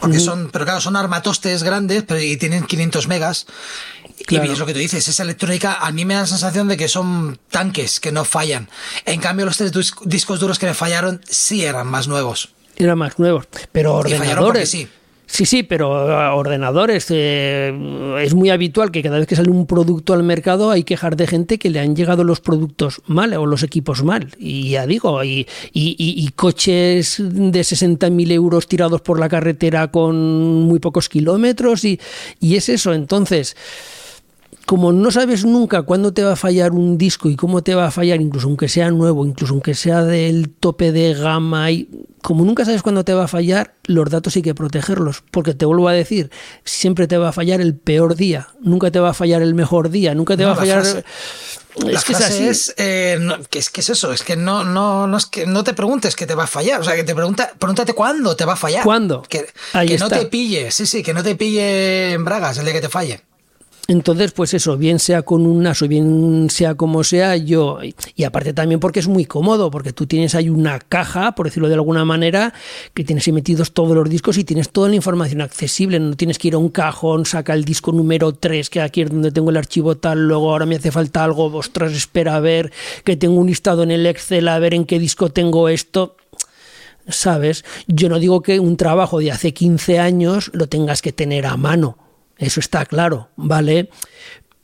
porque 0.00 0.20
son, 0.20 0.50
pero 0.50 0.64
claro, 0.64 0.80
son 0.80 0.96
armatostes 0.96 1.62
grandes, 1.62 2.02
pero 2.02 2.20
y 2.20 2.36
tienen 2.36 2.64
500 2.64 3.08
megas. 3.08 3.46
Y 4.28 4.36
es 4.36 4.58
lo 4.58 4.66
que 4.66 4.72
tú 4.72 4.78
dices, 4.78 5.06
esa 5.08 5.22
electrónica 5.22 5.74
a 5.74 5.90
mí 5.92 6.04
me 6.04 6.14
da 6.14 6.20
la 6.20 6.26
sensación 6.26 6.68
de 6.68 6.76
que 6.76 6.88
son 6.88 7.38
tanques 7.50 8.00
que 8.00 8.12
no 8.12 8.24
fallan. 8.24 8.68
En 9.04 9.20
cambio, 9.20 9.46
los 9.46 9.56
tres 9.56 9.72
discos 10.04 10.40
duros 10.40 10.58
que 10.58 10.66
me 10.66 10.74
fallaron 10.74 11.20
sí 11.28 11.64
eran 11.64 11.86
más 11.86 12.08
nuevos. 12.08 12.50
Eran 12.76 12.98
más 12.98 13.18
nuevos, 13.18 13.46
pero 13.72 13.94
ordenadores. 13.94 14.70
sí. 14.70 14.88
Sí, 15.32 15.46
sí, 15.46 15.62
pero 15.62 15.88
uh, 15.88 16.36
ordenadores. 16.36 17.06
Eh, 17.08 17.72
es 18.20 18.34
muy 18.34 18.50
habitual 18.50 18.90
que 18.90 19.02
cada 19.02 19.16
vez 19.16 19.26
que 19.26 19.34
sale 19.34 19.50
un 19.50 19.66
producto 19.66 20.12
al 20.12 20.22
mercado 20.22 20.70
hay 20.70 20.84
quejar 20.84 21.16
de 21.16 21.26
gente 21.26 21.58
que 21.58 21.70
le 21.70 21.80
han 21.80 21.96
llegado 21.96 22.22
los 22.22 22.40
productos 22.40 23.00
mal 23.06 23.32
o 23.32 23.46
los 23.46 23.62
equipos 23.62 24.04
mal. 24.04 24.28
Y 24.38 24.72
ya 24.72 24.86
digo, 24.86 25.24
y, 25.24 25.48
y, 25.72 26.28
coches 26.36 27.16
de 27.18 27.60
60.000 27.60 28.30
euros 28.30 28.68
tirados 28.68 29.00
por 29.00 29.18
la 29.18 29.30
carretera 29.30 29.90
con 29.90 30.64
muy 30.64 30.80
pocos 30.80 31.08
kilómetros. 31.08 31.86
Y, 31.86 31.98
y 32.38 32.56
es 32.56 32.68
eso. 32.68 32.92
Entonces 32.92 33.56
como 34.66 34.92
no 34.92 35.10
sabes 35.10 35.44
nunca 35.44 35.82
cuándo 35.82 36.12
te 36.12 36.22
va 36.22 36.32
a 36.32 36.36
fallar 36.36 36.72
un 36.72 36.98
disco 36.98 37.28
y 37.28 37.36
cómo 37.36 37.62
te 37.62 37.74
va 37.74 37.86
a 37.86 37.90
fallar, 37.90 38.20
incluso 38.20 38.46
aunque 38.46 38.68
sea 38.68 38.90
nuevo, 38.90 39.26
incluso 39.26 39.54
aunque 39.54 39.74
sea 39.74 40.02
del 40.04 40.50
tope 40.50 40.92
de 40.92 41.14
gama, 41.14 41.70
y 41.70 41.88
como 42.22 42.44
nunca 42.44 42.64
sabes 42.64 42.82
cuándo 42.82 43.04
te 43.04 43.12
va 43.12 43.24
a 43.24 43.28
fallar, 43.28 43.74
los 43.84 44.08
datos 44.08 44.36
hay 44.36 44.42
que 44.42 44.54
protegerlos. 44.54 45.24
Porque 45.30 45.54
te 45.54 45.66
vuelvo 45.66 45.88
a 45.88 45.92
decir, 45.92 46.30
siempre 46.64 47.08
te 47.08 47.18
va 47.18 47.30
a 47.30 47.32
fallar 47.32 47.60
el 47.60 47.74
peor 47.74 48.14
día, 48.14 48.48
nunca 48.60 48.90
te 48.90 49.00
va 49.00 49.10
a 49.10 49.14
fallar 49.14 49.42
el 49.42 49.54
mejor 49.54 49.90
día, 49.90 50.14
nunca 50.14 50.36
te 50.36 50.44
va 50.44 50.52
a 50.52 50.56
fallar. 50.56 50.84
es 50.84 52.04
que 52.04 52.12
es 52.12 52.20
así. 52.20 52.46
Es, 52.46 52.74
eh, 52.78 53.18
que 53.50 53.58
es, 53.58 53.70
que 53.70 53.80
es 53.80 53.90
eso, 53.90 54.12
es 54.12 54.22
que 54.22 54.36
no, 54.36 54.62
no, 54.64 55.08
no 55.08 55.16
es 55.16 55.26
que 55.26 55.46
no 55.46 55.64
te 55.64 55.74
preguntes 55.74 56.14
que 56.14 56.26
te 56.26 56.36
va 56.36 56.44
a 56.44 56.48
fallar, 56.48 56.80
o 56.80 56.84
sea, 56.84 56.94
que 56.94 57.04
te 57.04 57.14
pregunta, 57.14 57.52
pregúntate 57.58 57.94
cuándo 57.94 58.36
te 58.36 58.44
va 58.44 58.52
a 58.52 58.56
fallar. 58.56 58.84
¿Cuándo? 58.84 59.22
Que, 59.22 59.46
que 59.86 59.98
no 59.98 60.08
te 60.08 60.26
pille, 60.26 60.70
sí, 60.70 60.86
sí, 60.86 61.02
que 61.02 61.12
no 61.12 61.24
te 61.24 61.34
pille 61.34 62.12
en 62.12 62.24
bragas 62.24 62.58
el 62.58 62.64
día 62.64 62.74
que 62.74 62.80
te 62.80 62.88
falle. 62.88 63.20
Entonces, 63.92 64.32
pues 64.32 64.54
eso, 64.54 64.78
bien 64.78 64.98
sea 64.98 65.20
con 65.20 65.44
un 65.44 65.62
NAS 65.62 65.82
o 65.82 65.88
bien 65.88 66.48
sea 66.48 66.74
como 66.76 67.04
sea, 67.04 67.36
yo, 67.36 67.78
y 68.16 68.24
aparte 68.24 68.54
también 68.54 68.80
porque 68.80 69.00
es 69.00 69.06
muy 69.06 69.26
cómodo, 69.26 69.70
porque 69.70 69.92
tú 69.92 70.06
tienes 70.06 70.34
ahí 70.34 70.48
una 70.48 70.78
caja, 70.78 71.34
por 71.34 71.46
decirlo 71.46 71.68
de 71.68 71.74
alguna 71.74 72.06
manera, 72.06 72.54
que 72.94 73.04
tienes 73.04 73.26
ahí 73.26 73.34
metidos 73.34 73.72
todos 73.72 73.94
los 73.94 74.08
discos 74.08 74.38
y 74.38 74.44
tienes 74.44 74.70
toda 74.70 74.88
la 74.88 74.94
información 74.94 75.42
accesible, 75.42 76.00
no 76.00 76.16
tienes 76.16 76.38
que 76.38 76.48
ir 76.48 76.54
a 76.54 76.58
un 76.58 76.70
cajón, 76.70 77.26
saca 77.26 77.52
el 77.52 77.66
disco 77.66 77.92
número 77.92 78.32
3, 78.32 78.70
que 78.70 78.80
aquí 78.80 79.02
es 79.02 79.10
donde 79.10 79.30
tengo 79.30 79.50
el 79.50 79.58
archivo 79.58 79.94
tal, 79.98 80.26
luego 80.26 80.50
ahora 80.50 80.64
me 80.64 80.76
hace 80.76 80.90
falta 80.90 81.22
algo, 81.22 81.54
ostras, 81.54 81.92
espera 81.92 82.36
a 82.36 82.40
ver, 82.40 82.72
que 83.04 83.18
tengo 83.18 83.34
un 83.34 83.46
listado 83.46 83.82
en 83.82 83.90
el 83.90 84.06
Excel, 84.06 84.48
a 84.48 84.58
ver 84.58 84.72
en 84.72 84.86
qué 84.86 84.98
disco 84.98 85.28
tengo 85.28 85.68
esto. 85.68 86.16
¿Sabes? 87.08 87.64
Yo 87.88 88.08
no 88.08 88.20
digo 88.20 88.42
que 88.42 88.58
un 88.58 88.78
trabajo 88.78 89.18
de 89.18 89.32
hace 89.32 89.52
15 89.52 89.98
años 89.98 90.50
lo 90.54 90.68
tengas 90.68 91.02
que 91.02 91.12
tener 91.12 91.46
a 91.46 91.56
mano 91.56 91.98
eso 92.38 92.60
está 92.60 92.84
claro, 92.86 93.28
¿vale? 93.36 93.90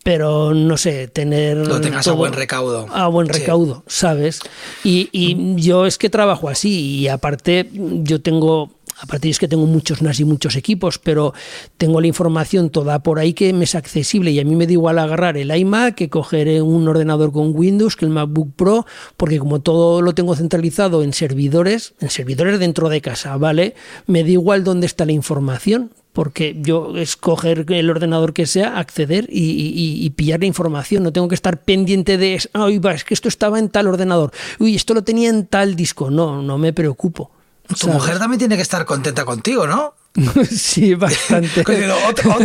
Pero 0.05 0.55
no 0.55 0.77
sé, 0.77 1.09
tener. 1.09 1.57
Lo 1.57 1.81
tengas 1.81 2.07
a 2.09 2.13
buen 2.13 2.33
recaudo. 2.33 2.87
A 2.93 3.09
buen 3.09 3.29
recaudo, 3.29 3.85
¿sabes? 3.87 4.41
Y, 4.85 5.11
y 5.13 5.57
yo 5.57 5.87
es 5.87 5.99
que 5.99 6.09
trabajo 6.09 6.49
así, 6.49 7.01
y 7.01 7.09
aparte, 7.09 7.69
yo 7.73 8.21
tengo 8.23 8.79
Aparte 9.01 9.29
es 9.29 9.39
que 9.39 9.47
tengo 9.47 9.67
muchos 9.67 10.03
NAS 10.03 10.21
y 10.21 10.25
muchos 10.25 10.57
equipos, 10.57 10.99
pero 10.99 11.33
tengo 11.77 12.01
la 12.01 12.09
información 12.09 12.71
toda 12.71 13.01
por 13.03 13.19
ahí 13.19 13.33
que 13.33 13.53
me 13.53 13.65
es 13.65 13.75
accesible 13.75 14.33
y 14.33 14.41
a 14.41 14.45
mí 14.45 14.57
me 14.57 14.67
da 14.67 14.73
igual 14.73 14.99
agarrar 14.99 15.37
el 15.37 15.55
iMac 15.55 15.95
que 15.95 16.11
coger 16.11 16.63
un 16.63 16.89
ordenador 16.89 17.31
con 17.31 17.55
Windows, 17.55 17.95
que 17.95 18.07
el 18.07 18.11
MacBook 18.11 18.55
Pro, 18.57 18.87
porque 19.17 19.39
como 19.39 19.61
todo 19.61 20.03
lo 20.03 20.15
tengo 20.15 20.35
centralizado 20.35 21.05
en 21.05 21.13
servidores, 21.13 21.95
en 22.01 22.11
servidores 22.11 22.59
dentro 22.59 22.89
de 22.89 23.01
casa, 23.01 23.37
¿vale? 23.37 23.75
Me 24.07 24.25
da 24.25 24.31
igual 24.31 24.65
dónde 24.65 24.87
está 24.87 25.07
la 25.07 25.13
información, 25.13 25.93
porque 26.19 26.57
yo 26.59 26.97
escoger 26.97 27.65
el 27.69 27.89
ordenador 27.89 28.33
que 28.33 28.45
sea, 28.45 28.77
acceder 28.81 29.29
y, 29.31 30.11
pillar 30.17 30.41
la 30.41 30.47
información. 30.47 31.05
No 31.05 31.13
tengo 31.13 31.29
que 31.29 31.37
estar 31.37 31.63
pendiente 31.63 32.19
de, 32.19 32.43
ay, 32.55 32.81
es 32.93 33.05
que 33.05 33.15
esto 33.15 33.29
estaba 33.29 33.61
en 33.61 33.69
tal 33.69 33.87
ordenador, 33.87 34.33
uy, 34.59 34.75
esto 34.75 34.95
lo 34.95 35.05
tenía 35.05 35.31
en 35.31 35.47
tal 35.47 35.77
disco. 35.77 36.11
No, 36.11 36.43
no 36.43 36.59
me 36.59 36.73
preocupo. 36.73 37.31
Tu 37.79 37.87
mujer 37.87 38.19
también 38.19 38.41
tiene 38.41 38.57
que 38.57 38.63
estar 38.63 38.85
contenta 38.85 39.25
contigo, 39.25 39.69
¿no? 39.69 39.95
sí, 40.51 40.95
bastante. 40.95 41.61
¿Otro, 42.09 42.37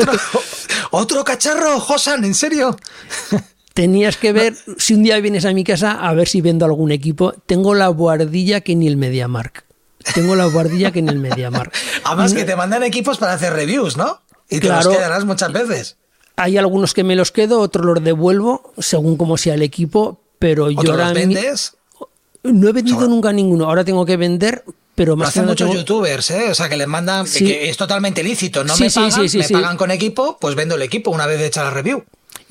otro, 0.92 1.24
cacharro, 1.24 1.80
Josan, 1.80 2.24
¿en 2.26 2.36
serio? 2.36 2.78
Tenías 3.74 4.18
que 4.18 4.34
ver, 4.34 4.56
si 4.78 4.94
un 4.94 5.02
día 5.02 5.20
vienes 5.20 5.46
a 5.46 5.52
mi 5.52 5.64
casa, 5.64 5.94
a 5.94 6.14
ver 6.14 6.28
si 6.28 6.42
vendo 6.42 6.66
algún 6.66 6.92
equipo. 6.92 7.34
Tengo 7.48 7.74
la 7.74 7.88
guardilla 7.88 8.62
que 8.62 8.76
ni 8.76 8.88
el 8.88 8.98
MediaMark. 8.98 9.66
Tengo 10.14 10.36
la 10.36 10.46
guardilla 10.46 10.92
que 10.92 11.02
ni 11.02 11.10
el 11.10 11.20
MediaMark. 11.20 11.74
Además 12.04 12.34
que 12.34 12.44
te 12.44 12.56
mandan 12.56 12.84
equipos 12.84 13.18
para 13.18 13.34
hacer 13.34 13.54
reviews, 13.54 13.98
¿no? 13.98 14.22
Y 14.50 14.60
te 14.60 14.70
los 14.70 14.88
quedarás 14.88 15.26
muchas 15.26 15.52
veces. 15.52 15.98
Hay 16.36 16.58
algunos 16.58 16.94
que 16.94 17.04
me 17.04 17.16
los 17.16 17.32
quedo, 17.32 17.60
otros 17.60 17.86
los 17.86 18.04
devuelvo, 18.04 18.74
según 18.80 19.18
como 19.18 19.38
sea 19.38 19.54
el 19.54 19.62
equipo, 19.62 20.20
pero 20.40 20.70
yo 20.72 20.92
ahora... 20.92 21.06
Los 21.06 21.14
vendes? 21.14 21.74
No 22.44 22.68
he 22.68 22.74
vendido 22.74 23.08
nunca 23.08 23.32
ninguno. 23.32 23.66
Ahora 23.66 23.86
tengo 23.86 24.06
que 24.06 24.18
vender 24.18 24.66
pero 24.96 25.16
más 25.16 25.26
Lo 25.26 25.30
hacen 25.30 25.46
muchos 25.46 25.74
youtubers, 25.74 26.30
¿eh? 26.32 26.52
O 26.52 26.56
sea, 26.56 26.70
que 26.70 26.78
les 26.78 26.88
mandan, 26.88 27.26
que 27.26 27.70
es 27.70 27.78
totalmente 27.78 28.24
lícito, 28.24 28.64
no 28.64 28.78
me 28.78 28.92
pagan, 28.92 29.26
me 29.34 29.50
pagan 29.50 29.78
con 29.78 29.92
equipo, 29.92 30.38
pues 30.40 30.56
vendo 30.56 30.76
el 30.76 30.84
equipo 30.84 31.10
una 31.10 31.26
vez 31.26 31.42
hecha 31.42 31.64
la 31.64 31.72
review. 31.72 32.04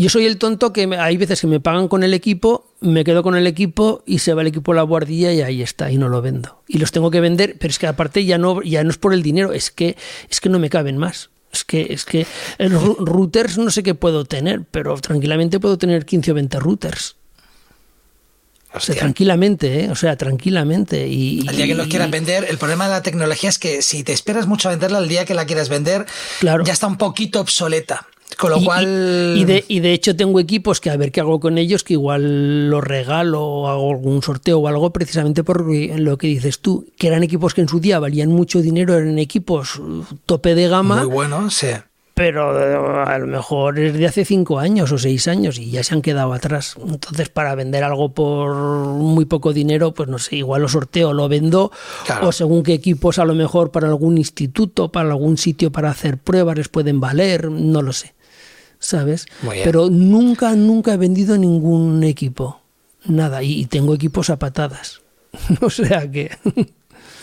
Yo 0.02 0.08
soy 0.08 0.26
el 0.26 0.36
tonto 0.36 0.72
que 0.72 0.82
hay 0.98 1.16
veces 1.16 1.40
que 1.40 1.46
me 1.46 1.60
pagan 1.60 1.86
con 1.86 2.02
el 2.02 2.12
equipo, 2.12 2.74
me 2.80 3.04
quedo 3.04 3.22
con 3.22 3.36
el 3.36 3.46
equipo 3.46 4.02
y 4.04 4.18
se 4.18 4.34
va 4.34 4.42
el 4.42 4.48
equipo 4.48 4.72
a 4.72 4.74
la 4.74 4.82
guardilla 4.82 5.32
y 5.32 5.42
ahí 5.42 5.62
está, 5.62 5.92
y 5.92 5.96
no 5.96 6.08
lo 6.08 6.20
vendo. 6.20 6.60
Y 6.66 6.78
los 6.78 6.90
tengo 6.90 7.12
que 7.12 7.20
vender, 7.20 7.54
pero 7.60 7.70
es 7.70 7.78
que 7.78 7.86
aparte 7.86 8.24
ya 8.24 8.36
no, 8.36 8.62
ya 8.62 8.82
no 8.82 8.90
es 8.90 8.98
por 8.98 9.14
el 9.14 9.22
dinero, 9.22 9.52
es 9.52 9.70
que, 9.70 9.96
es 10.28 10.40
que 10.40 10.48
no 10.48 10.58
me 10.58 10.70
caben 10.70 10.96
más. 10.96 11.30
Es 11.52 11.62
que, 11.62 11.92
es 11.92 12.04
que 12.04 12.26
en 12.58 12.72
routers 12.72 13.58
no 13.58 13.70
sé 13.70 13.84
qué 13.84 13.94
puedo 13.94 14.24
tener, 14.24 14.64
pero 14.68 15.00
tranquilamente 15.00 15.60
puedo 15.60 15.78
tener 15.78 16.04
15 16.04 16.32
o 16.32 16.34
20 16.34 16.58
routers 16.58 17.14
tranquilamente, 18.96 19.84
¿eh? 19.84 19.90
o 19.90 19.94
sea, 19.94 20.16
tranquilamente. 20.16 21.06
Y, 21.06 21.46
al 21.46 21.56
día 21.56 21.66
que 21.66 21.74
los 21.74 21.86
quieras 21.86 22.10
vender, 22.10 22.46
el 22.48 22.58
problema 22.58 22.86
de 22.86 22.90
la 22.90 23.02
tecnología 23.02 23.50
es 23.50 23.58
que 23.58 23.82
si 23.82 24.02
te 24.02 24.12
esperas 24.12 24.46
mucho 24.46 24.68
a 24.68 24.72
venderla, 24.72 24.98
al 24.98 25.08
día 25.08 25.24
que 25.24 25.34
la 25.34 25.44
quieras 25.44 25.68
vender, 25.68 26.06
ya 26.40 26.72
está 26.72 26.86
un 26.86 26.96
poquito 26.96 27.40
obsoleta. 27.40 28.08
Con 28.38 28.50
lo 28.50 28.60
cual. 28.62 29.34
Y 29.36 29.44
de, 29.44 29.64
y 29.68 29.80
de, 29.80 29.92
hecho, 29.92 30.16
tengo 30.16 30.40
equipos 30.40 30.80
que 30.80 30.90
a 30.90 30.96
ver 30.96 31.12
qué 31.12 31.20
hago 31.20 31.40
con 31.40 31.58
ellos, 31.58 31.84
que 31.84 31.94
igual 31.94 32.70
los 32.70 32.82
regalo 32.82 33.42
o 33.42 33.68
hago 33.68 33.90
algún 33.90 34.22
sorteo 34.22 34.58
o 34.58 34.68
algo, 34.68 34.92
precisamente 34.92 35.44
por 35.44 35.64
lo 35.64 36.18
que 36.18 36.26
dices 36.26 36.60
tú, 36.60 36.86
que 36.98 37.06
eran 37.06 37.22
equipos 37.22 37.54
que 37.54 37.60
en 37.60 37.68
su 37.68 37.80
día 37.80 37.98
valían 37.98 38.30
mucho 38.30 38.60
dinero, 38.60 38.94
eran 38.94 39.18
equipos 39.18 39.80
tope 40.26 40.54
de 40.54 40.68
gama. 40.68 41.04
Muy 41.04 41.12
bueno, 41.12 41.50
sí 41.50 41.68
pero 42.14 42.60
eh, 42.60 43.04
a 43.06 43.18
lo 43.18 43.26
mejor 43.26 43.78
es 43.78 43.94
de 43.94 44.06
hace 44.06 44.24
cinco 44.24 44.58
años 44.58 44.92
o 44.92 44.98
seis 44.98 45.28
años 45.28 45.58
y 45.58 45.70
ya 45.70 45.82
se 45.82 45.94
han 45.94 46.02
quedado 46.02 46.32
atrás. 46.32 46.76
Entonces, 46.80 47.28
para 47.28 47.54
vender 47.54 47.84
algo 47.84 48.10
por 48.10 48.54
muy 48.54 49.24
poco 49.24 49.52
dinero, 49.52 49.92
pues 49.92 50.08
no 50.08 50.18
sé, 50.18 50.36
igual 50.36 50.62
lo 50.62 50.68
sorteo, 50.68 51.12
lo 51.12 51.28
vendo, 51.28 51.72
o 52.20 52.32
según 52.32 52.62
qué 52.62 52.74
equipos, 52.74 53.18
a 53.18 53.24
lo 53.24 53.34
mejor 53.34 53.70
para 53.70 53.88
algún 53.88 54.18
instituto, 54.18 54.92
para 54.92 55.10
algún 55.10 55.38
sitio 55.38 55.72
para 55.72 55.90
hacer 55.90 56.18
pruebas 56.18 56.56
les 56.56 56.68
pueden 56.68 57.00
valer, 57.00 57.50
no 57.50 57.82
lo 57.82 57.92
sé. 57.92 58.14
¿Sabes? 58.82 59.26
Pero 59.62 59.90
nunca, 59.90 60.56
nunca 60.56 60.94
he 60.94 60.96
vendido 60.96 61.38
ningún 61.38 62.02
equipo. 62.02 62.60
Nada, 63.04 63.42
y 63.44 63.64
tengo 63.66 63.94
equipos 63.94 64.28
a 64.28 64.38
patadas. 64.38 65.00
o 65.60 65.70
sea 65.70 66.10
que. 66.10 66.36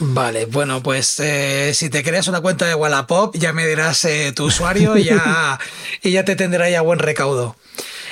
Vale, 0.01 0.45
bueno, 0.45 0.81
pues 0.81 1.19
eh, 1.19 1.73
si 1.73 1.89
te 1.89 2.01
creas 2.03 2.29
una 2.29 2.39
cuenta 2.39 2.65
de 2.65 2.75
Wallapop, 2.75 3.35
ya 3.35 3.51
me 3.51 3.67
dirás 3.67 4.05
eh, 4.05 4.31
tu 4.33 4.45
usuario 4.45 4.95
y 4.95 5.03
ya, 5.03 5.59
y 6.01 6.11
ya 6.11 6.23
te 6.23 6.37
tendrá 6.37 6.69
ya 6.69 6.79
buen 6.81 6.99
recaudo. 6.99 7.57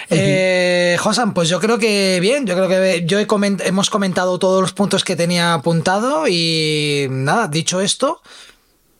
Eh, 0.09 0.97
Josan, 0.99 1.33
pues 1.33 1.47
yo 1.47 1.61
creo 1.61 1.77
que 1.79 2.19
bien, 2.19 2.45
yo 2.45 2.55
creo 2.55 2.67
que 2.67 3.05
yo 3.05 3.19
he 3.19 3.27
hemos 3.65 3.89
comentado 3.89 4.37
todos 4.37 4.61
los 4.61 4.73
puntos 4.73 5.05
que 5.05 5.15
tenía 5.15 5.53
apuntado 5.53 6.27
y 6.27 7.07
nada, 7.09 7.47
dicho 7.47 7.79
esto, 7.79 8.21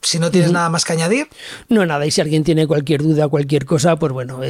si 0.02 0.18
no 0.18 0.30
tienes 0.30 0.52
nada 0.52 0.68
más 0.68 0.84
que 0.84 0.92
añadir. 0.92 1.28
No, 1.68 1.84
nada, 1.86 2.06
y 2.06 2.10
si 2.10 2.20
alguien 2.20 2.44
tiene 2.44 2.66
cualquier 2.66 3.02
duda, 3.02 3.28
cualquier 3.28 3.64
cosa, 3.66 3.96
pues 3.96 4.12
bueno, 4.12 4.40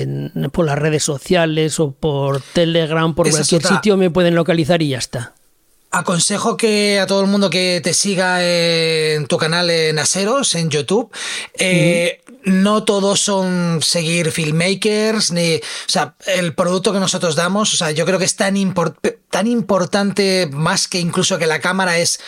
por 0.53 0.67
las 0.67 0.79
redes 0.79 1.03
sociales 1.03 1.81
o 1.81 1.93
por 1.93 2.41
Telegram, 2.41 3.15
por 3.15 3.31
cualquier 3.31 3.63
sitio 3.63 3.97
me 3.97 4.11
pueden 4.11 4.35
localizar 4.35 4.83
y 4.83 4.91
ya 4.91 4.99
está. 4.99 5.35
Aconsejo 5.91 6.59
que 6.59 7.01
a 7.01 7.07
todo 7.07 7.23
el 7.23 7.29
mundo 7.29 7.49
que 7.49 7.81
te 7.83 7.95
siga 7.95 8.45
en 8.45 9.27
tu 9.27 9.39
canal 9.39 9.71
en 9.71 9.99
Aseros, 9.99 10.55
en 10.55 10.69
YouTube, 10.69 11.11
eh, 11.59 12.21
no 12.45 12.85
todos 12.85 13.21
son 13.21 13.81
seguir 13.83 14.31
filmmakers, 14.31 15.33
ni, 15.33 15.57
o 15.57 15.61
sea, 15.87 16.15
el 16.27 16.55
producto 16.55 16.93
que 16.93 17.01
nosotros 17.01 17.37
damos, 17.37 17.73
o 17.73 17.77
sea, 17.79 17.91
yo 17.91 18.05
creo 18.05 18.19
que 18.19 18.27
es 18.27 18.37
tan, 18.37 18.55
tan 19.31 19.47
importante 19.47 20.49
más 20.53 20.89
que 20.89 21.01
incluso 21.01 21.39
que 21.39 21.47
la 21.47 21.61
cámara 21.61 21.99
es 21.99 22.21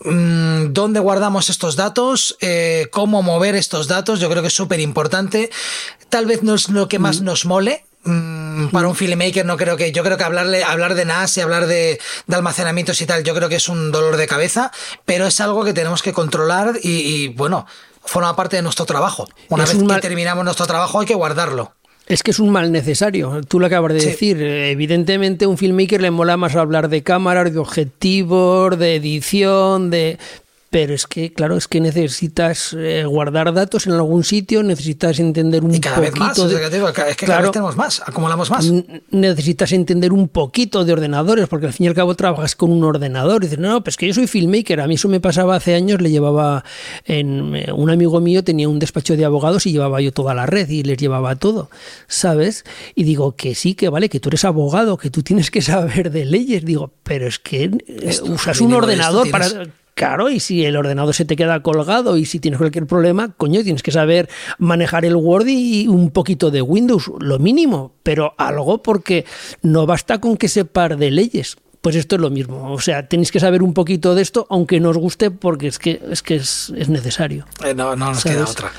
dónde 0.00 1.00
guardamos 1.00 1.50
estos 1.50 1.76
datos, 1.76 2.36
eh, 2.40 2.88
cómo 2.92 3.22
mover 3.22 3.56
estos 3.56 3.88
datos, 3.88 4.20
yo 4.20 4.30
creo 4.30 4.42
que 4.42 4.48
es 4.48 4.54
súper 4.54 4.80
importante. 4.80 5.50
Tal 6.08 6.26
vez 6.26 6.42
no 6.42 6.54
es 6.54 6.68
lo 6.68 6.88
que 6.88 6.98
más 6.98 7.20
nos 7.20 7.44
mole, 7.44 7.84
Mm, 8.04 8.68
para 8.68 8.86
un 8.86 8.94
filmmaker 8.94 9.44
no 9.44 9.56
creo 9.56 9.76
que 9.76 9.90
yo 9.90 10.04
creo 10.04 10.16
que 10.16 10.22
hablarle 10.22 10.62
hablar 10.62 10.94
de 10.94 11.04
NAS 11.04 11.36
y 11.36 11.40
hablar 11.40 11.66
de, 11.66 12.00
almacenamientos 12.30 13.00
y 13.02 13.06
tal 13.06 13.24
yo 13.24 13.34
creo 13.34 13.48
que 13.48 13.56
es 13.56 13.68
un 13.68 13.90
dolor 13.90 14.16
de 14.16 14.28
cabeza 14.28 14.70
pero 15.04 15.26
es 15.26 15.40
algo 15.40 15.64
que 15.64 15.74
tenemos 15.74 16.00
que 16.00 16.12
controlar 16.12 16.78
y, 16.82 17.28
bueno 17.28 17.66
forma 18.04 18.34
parte 18.34 18.56
de 18.56 18.62
nuestro 18.62 18.86
trabajo. 18.86 19.28
Una 19.50 19.66
vez 19.66 19.76
que 19.76 20.00
terminamos 20.00 20.42
nuestro 20.42 20.66
trabajo 20.66 21.00
hay 21.00 21.06
que 21.06 21.14
guardarlo 21.14 21.74
es 22.08 22.22
que 22.22 22.30
es 22.30 22.38
un 22.38 22.50
mal 22.50 22.72
necesario, 22.72 23.42
tú 23.46 23.60
lo 23.60 23.66
acabas 23.66 23.92
de 23.92 24.00
decir. 24.00 24.40
Evidentemente, 24.40 25.44
a 25.44 25.48
un 25.48 25.58
filmmaker 25.58 26.00
le 26.00 26.10
mola 26.10 26.36
más 26.36 26.56
hablar 26.56 26.88
de 26.88 27.02
cámaras, 27.02 27.52
de 27.52 27.58
objetivos, 27.58 28.78
de 28.78 28.96
edición, 28.96 29.90
de 29.90 30.18
pero 30.70 30.92
es 30.92 31.06
que, 31.06 31.32
claro, 31.32 31.56
es 31.56 31.66
que 31.66 31.80
necesitas 31.80 32.76
eh, 32.76 33.04
guardar 33.06 33.54
datos 33.54 33.86
en 33.86 33.94
algún 33.94 34.22
sitio, 34.22 34.62
necesitas 34.62 35.18
entender 35.18 35.64
un 35.64 35.74
y 35.74 35.80
cada 35.80 35.96
poquito. 35.96 36.46
Vez 36.46 36.82
más, 36.82 37.08
es 37.08 37.16
que 37.16 37.26
cada 37.26 37.40
vez 37.40 37.52
tenemos 37.52 37.76
más, 37.76 38.02
acumulamos 38.04 38.50
más. 38.50 38.70
Necesitas 39.10 39.72
entender 39.72 40.12
un 40.12 40.28
poquito 40.28 40.84
de 40.84 40.92
ordenadores, 40.92 41.48
porque 41.48 41.66
al 41.66 41.72
fin 41.72 41.86
y 41.86 41.88
al 41.88 41.94
cabo 41.94 42.14
trabajas 42.14 42.54
con 42.54 42.70
un 42.70 42.84
ordenador. 42.84 43.42
Y 43.42 43.46
dices, 43.46 43.58
no, 43.58 43.82
pues 43.82 43.96
que 43.96 44.08
yo 44.08 44.12
soy 44.12 44.26
filmmaker. 44.26 44.82
A 44.82 44.86
mí 44.86 44.96
eso 44.96 45.08
me 45.08 45.20
pasaba 45.20 45.56
hace 45.56 45.74
años, 45.74 46.02
le 46.02 46.10
llevaba. 46.10 46.64
En, 47.06 47.56
eh, 47.56 47.72
un 47.72 47.88
amigo 47.88 48.20
mío 48.20 48.44
tenía 48.44 48.68
un 48.68 48.78
despacho 48.78 49.16
de 49.16 49.24
abogados 49.24 49.64
y 49.66 49.72
llevaba 49.72 50.02
yo 50.02 50.12
toda 50.12 50.34
la 50.34 50.44
red 50.44 50.68
y 50.68 50.82
les 50.82 50.98
llevaba 50.98 51.34
todo, 51.36 51.70
¿sabes? 52.08 52.64
Y 52.94 53.04
digo 53.04 53.36
que 53.36 53.54
sí, 53.54 53.74
que 53.74 53.88
vale, 53.88 54.10
que 54.10 54.20
tú 54.20 54.28
eres 54.28 54.44
abogado, 54.44 54.98
que 54.98 55.08
tú 55.08 55.22
tienes 55.22 55.50
que 55.50 55.62
saber 55.62 56.10
de 56.10 56.26
leyes. 56.26 56.62
Digo, 56.62 56.92
pero 57.04 57.26
es 57.26 57.38
que 57.38 57.70
eh, 57.86 58.18
usas 58.24 58.60
un 58.60 58.74
ordenador 58.74 59.30
para 59.30 59.48
Claro, 59.98 60.30
y 60.30 60.38
si 60.38 60.64
el 60.64 60.76
ordenador 60.76 61.12
se 61.12 61.24
te 61.24 61.34
queda 61.34 61.60
colgado 61.60 62.16
y 62.16 62.24
si 62.24 62.38
tienes 62.38 62.58
cualquier 62.58 62.86
problema, 62.86 63.32
coño, 63.36 63.64
tienes 63.64 63.82
que 63.82 63.90
saber 63.90 64.28
manejar 64.56 65.04
el 65.04 65.16
Word 65.16 65.48
y 65.48 65.88
un 65.88 66.12
poquito 66.12 66.52
de 66.52 66.62
Windows, 66.62 67.10
lo 67.18 67.40
mínimo, 67.40 67.94
pero 68.04 68.32
algo 68.38 68.80
porque 68.80 69.24
no 69.60 69.86
basta 69.86 70.20
con 70.20 70.36
que 70.36 70.46
separ 70.46 70.98
de 70.98 71.10
leyes. 71.10 71.56
Pues 71.80 71.96
esto 71.96 72.14
es 72.14 72.20
lo 72.20 72.30
mismo. 72.30 72.72
O 72.72 72.80
sea, 72.80 73.08
tenéis 73.08 73.32
que 73.32 73.40
saber 73.40 73.60
un 73.60 73.74
poquito 73.74 74.14
de 74.14 74.22
esto, 74.22 74.46
aunque 74.50 74.78
no 74.78 74.90
os 74.90 74.96
guste, 74.96 75.32
porque 75.32 75.66
es 75.66 75.80
que 75.80 76.00
es, 76.08 76.22
que 76.22 76.36
es, 76.36 76.72
necesario. 76.88 77.46
Eh, 77.64 77.74
no, 77.74 77.96
no 77.96 78.12
nos 78.12 78.22
queda 78.22 78.44
otra. 78.44 78.70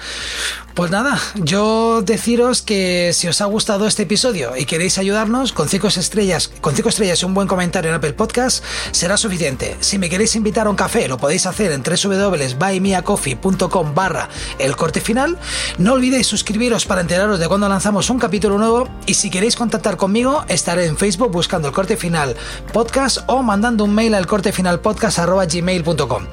Pues 0.79 0.91
nada, 0.91 1.19
yo 1.35 2.01
deciros 2.03 2.61
que 2.61 3.11
si 3.11 3.27
os 3.27 3.41
ha 3.41 3.45
gustado 3.47 3.85
este 3.85 4.03
episodio 4.03 4.55
y 4.55 4.63
queréis 4.63 4.97
ayudarnos 4.97 5.51
con 5.51 5.67
cinco 5.67 5.89
estrellas, 5.89 6.49
con 6.61 6.73
cinco 6.73 6.87
estrellas 6.87 7.21
y 7.21 7.25
un 7.25 7.33
buen 7.33 7.49
comentario 7.49 7.89
en 7.89 7.95
Apple 7.95 8.13
Podcast, 8.13 8.63
será 8.91 9.17
suficiente. 9.17 9.75
Si 9.81 9.97
me 9.97 10.09
queréis 10.09 10.37
invitar 10.37 10.67
a 10.67 10.69
un 10.69 10.77
café, 10.77 11.09
lo 11.09 11.17
podéis 11.17 11.45
hacer 11.47 11.73
en 11.73 11.83
www.buymeacoffee.com 11.83 13.93
barra 13.93 14.29
el 14.57 14.77
corte 14.77 15.01
final. 15.01 15.37
No 15.79 15.95
olvidéis 15.95 16.27
suscribiros 16.27 16.85
para 16.85 17.01
enteraros 17.01 17.39
de 17.39 17.49
cuando 17.49 17.67
lanzamos 17.67 18.09
un 18.09 18.17
capítulo 18.17 18.57
nuevo 18.57 18.87
y 19.05 19.15
si 19.15 19.29
queréis 19.29 19.57
contactar 19.57 19.97
conmigo, 19.97 20.45
estaré 20.47 20.85
en 20.85 20.95
Facebook 20.95 21.33
buscando 21.33 21.67
el 21.67 21.73
corte 21.73 21.97
final 21.97 22.37
podcast 22.71 23.17
o 23.27 23.43
mandando 23.43 23.83
un 23.83 23.93
mail 23.93 24.13
al 24.13 24.27
cortefinalpodcast.gmail.com. 24.27 26.23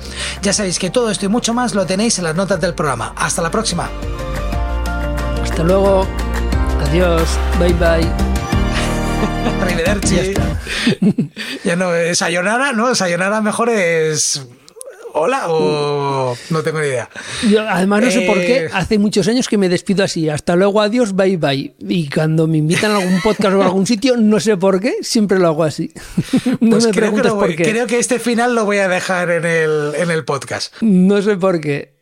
Ya 0.43 0.53
sabéis 0.53 0.79
que 0.79 0.91
todo 0.91 1.11
esto 1.11 1.27
y 1.27 1.29
mucho 1.29 1.53
más 1.53 1.75
lo 1.75 1.85
tenéis 1.85 2.19
en 2.19 2.25
las 2.25 2.37
notas 2.37 2.61
del 2.61 2.75
programa. 2.75 3.13
Hasta 3.17 3.43
la 3.43 3.51
próxima. 3.51 3.91
Hasta 5.57 5.69
luego. 5.69 6.07
Adiós. 6.87 7.39
Bye 7.59 7.73
bye. 7.73 8.07
Arrivederci. 9.63 10.35
Ya, 10.35 10.59
ya 11.65 11.77
no, 11.77 11.93
sayonara, 12.13 12.75
¿no? 12.75 12.95
Sayonara 12.95 13.41
mejor 13.41 13.71
es 13.71 14.47
hola 15.15 15.47
o 15.49 16.37
no 16.51 16.63
tengo 16.63 16.81
ni 16.81 16.89
idea. 16.89 17.09
Yo, 17.49 17.67
además 17.67 18.03
no 18.05 18.11
sé 18.11 18.21
por 18.27 18.37
qué, 18.37 18.65
eh, 18.65 18.71
hace 18.71 18.99
muchos 18.99 19.27
años 19.29 19.49
que 19.49 19.57
me 19.57 19.71
despido 19.71 20.05
así, 20.05 20.29
hasta 20.29 20.57
luego, 20.57 20.83
adiós, 20.83 21.17
bye 21.17 21.39
bye. 21.39 21.75
Y 21.79 22.11
cuando 22.11 22.47
me 22.47 22.59
invitan 22.59 22.91
a 22.91 22.99
algún 22.99 23.23
podcast 23.23 23.55
o 23.55 23.63
a 23.63 23.65
algún 23.65 23.87
sitio, 23.87 24.19
no 24.19 24.41
sé 24.41 24.59
por 24.59 24.79
qué, 24.79 24.97
siempre 25.01 25.39
lo 25.39 25.49
hago 25.49 25.65
así. 25.65 25.91
no 26.61 26.69
pues 26.69 26.85
me 26.85 26.91
creo 26.91 27.13
preguntes 27.13 27.33
por 27.33 27.57
qué. 27.57 27.63
Creo 27.63 27.87
que 27.87 27.99
este 27.99 28.19
final 28.19 28.55
lo 28.55 28.67
voy 28.67 28.77
a 28.77 28.89
dejar 28.89 29.31
en 29.31 29.47
el, 29.47 29.95
en 29.97 30.11
el 30.11 30.27
podcast. 30.27 30.75
No 30.83 31.23
sé 31.23 31.39
por 31.39 31.63
qué. 31.63 31.96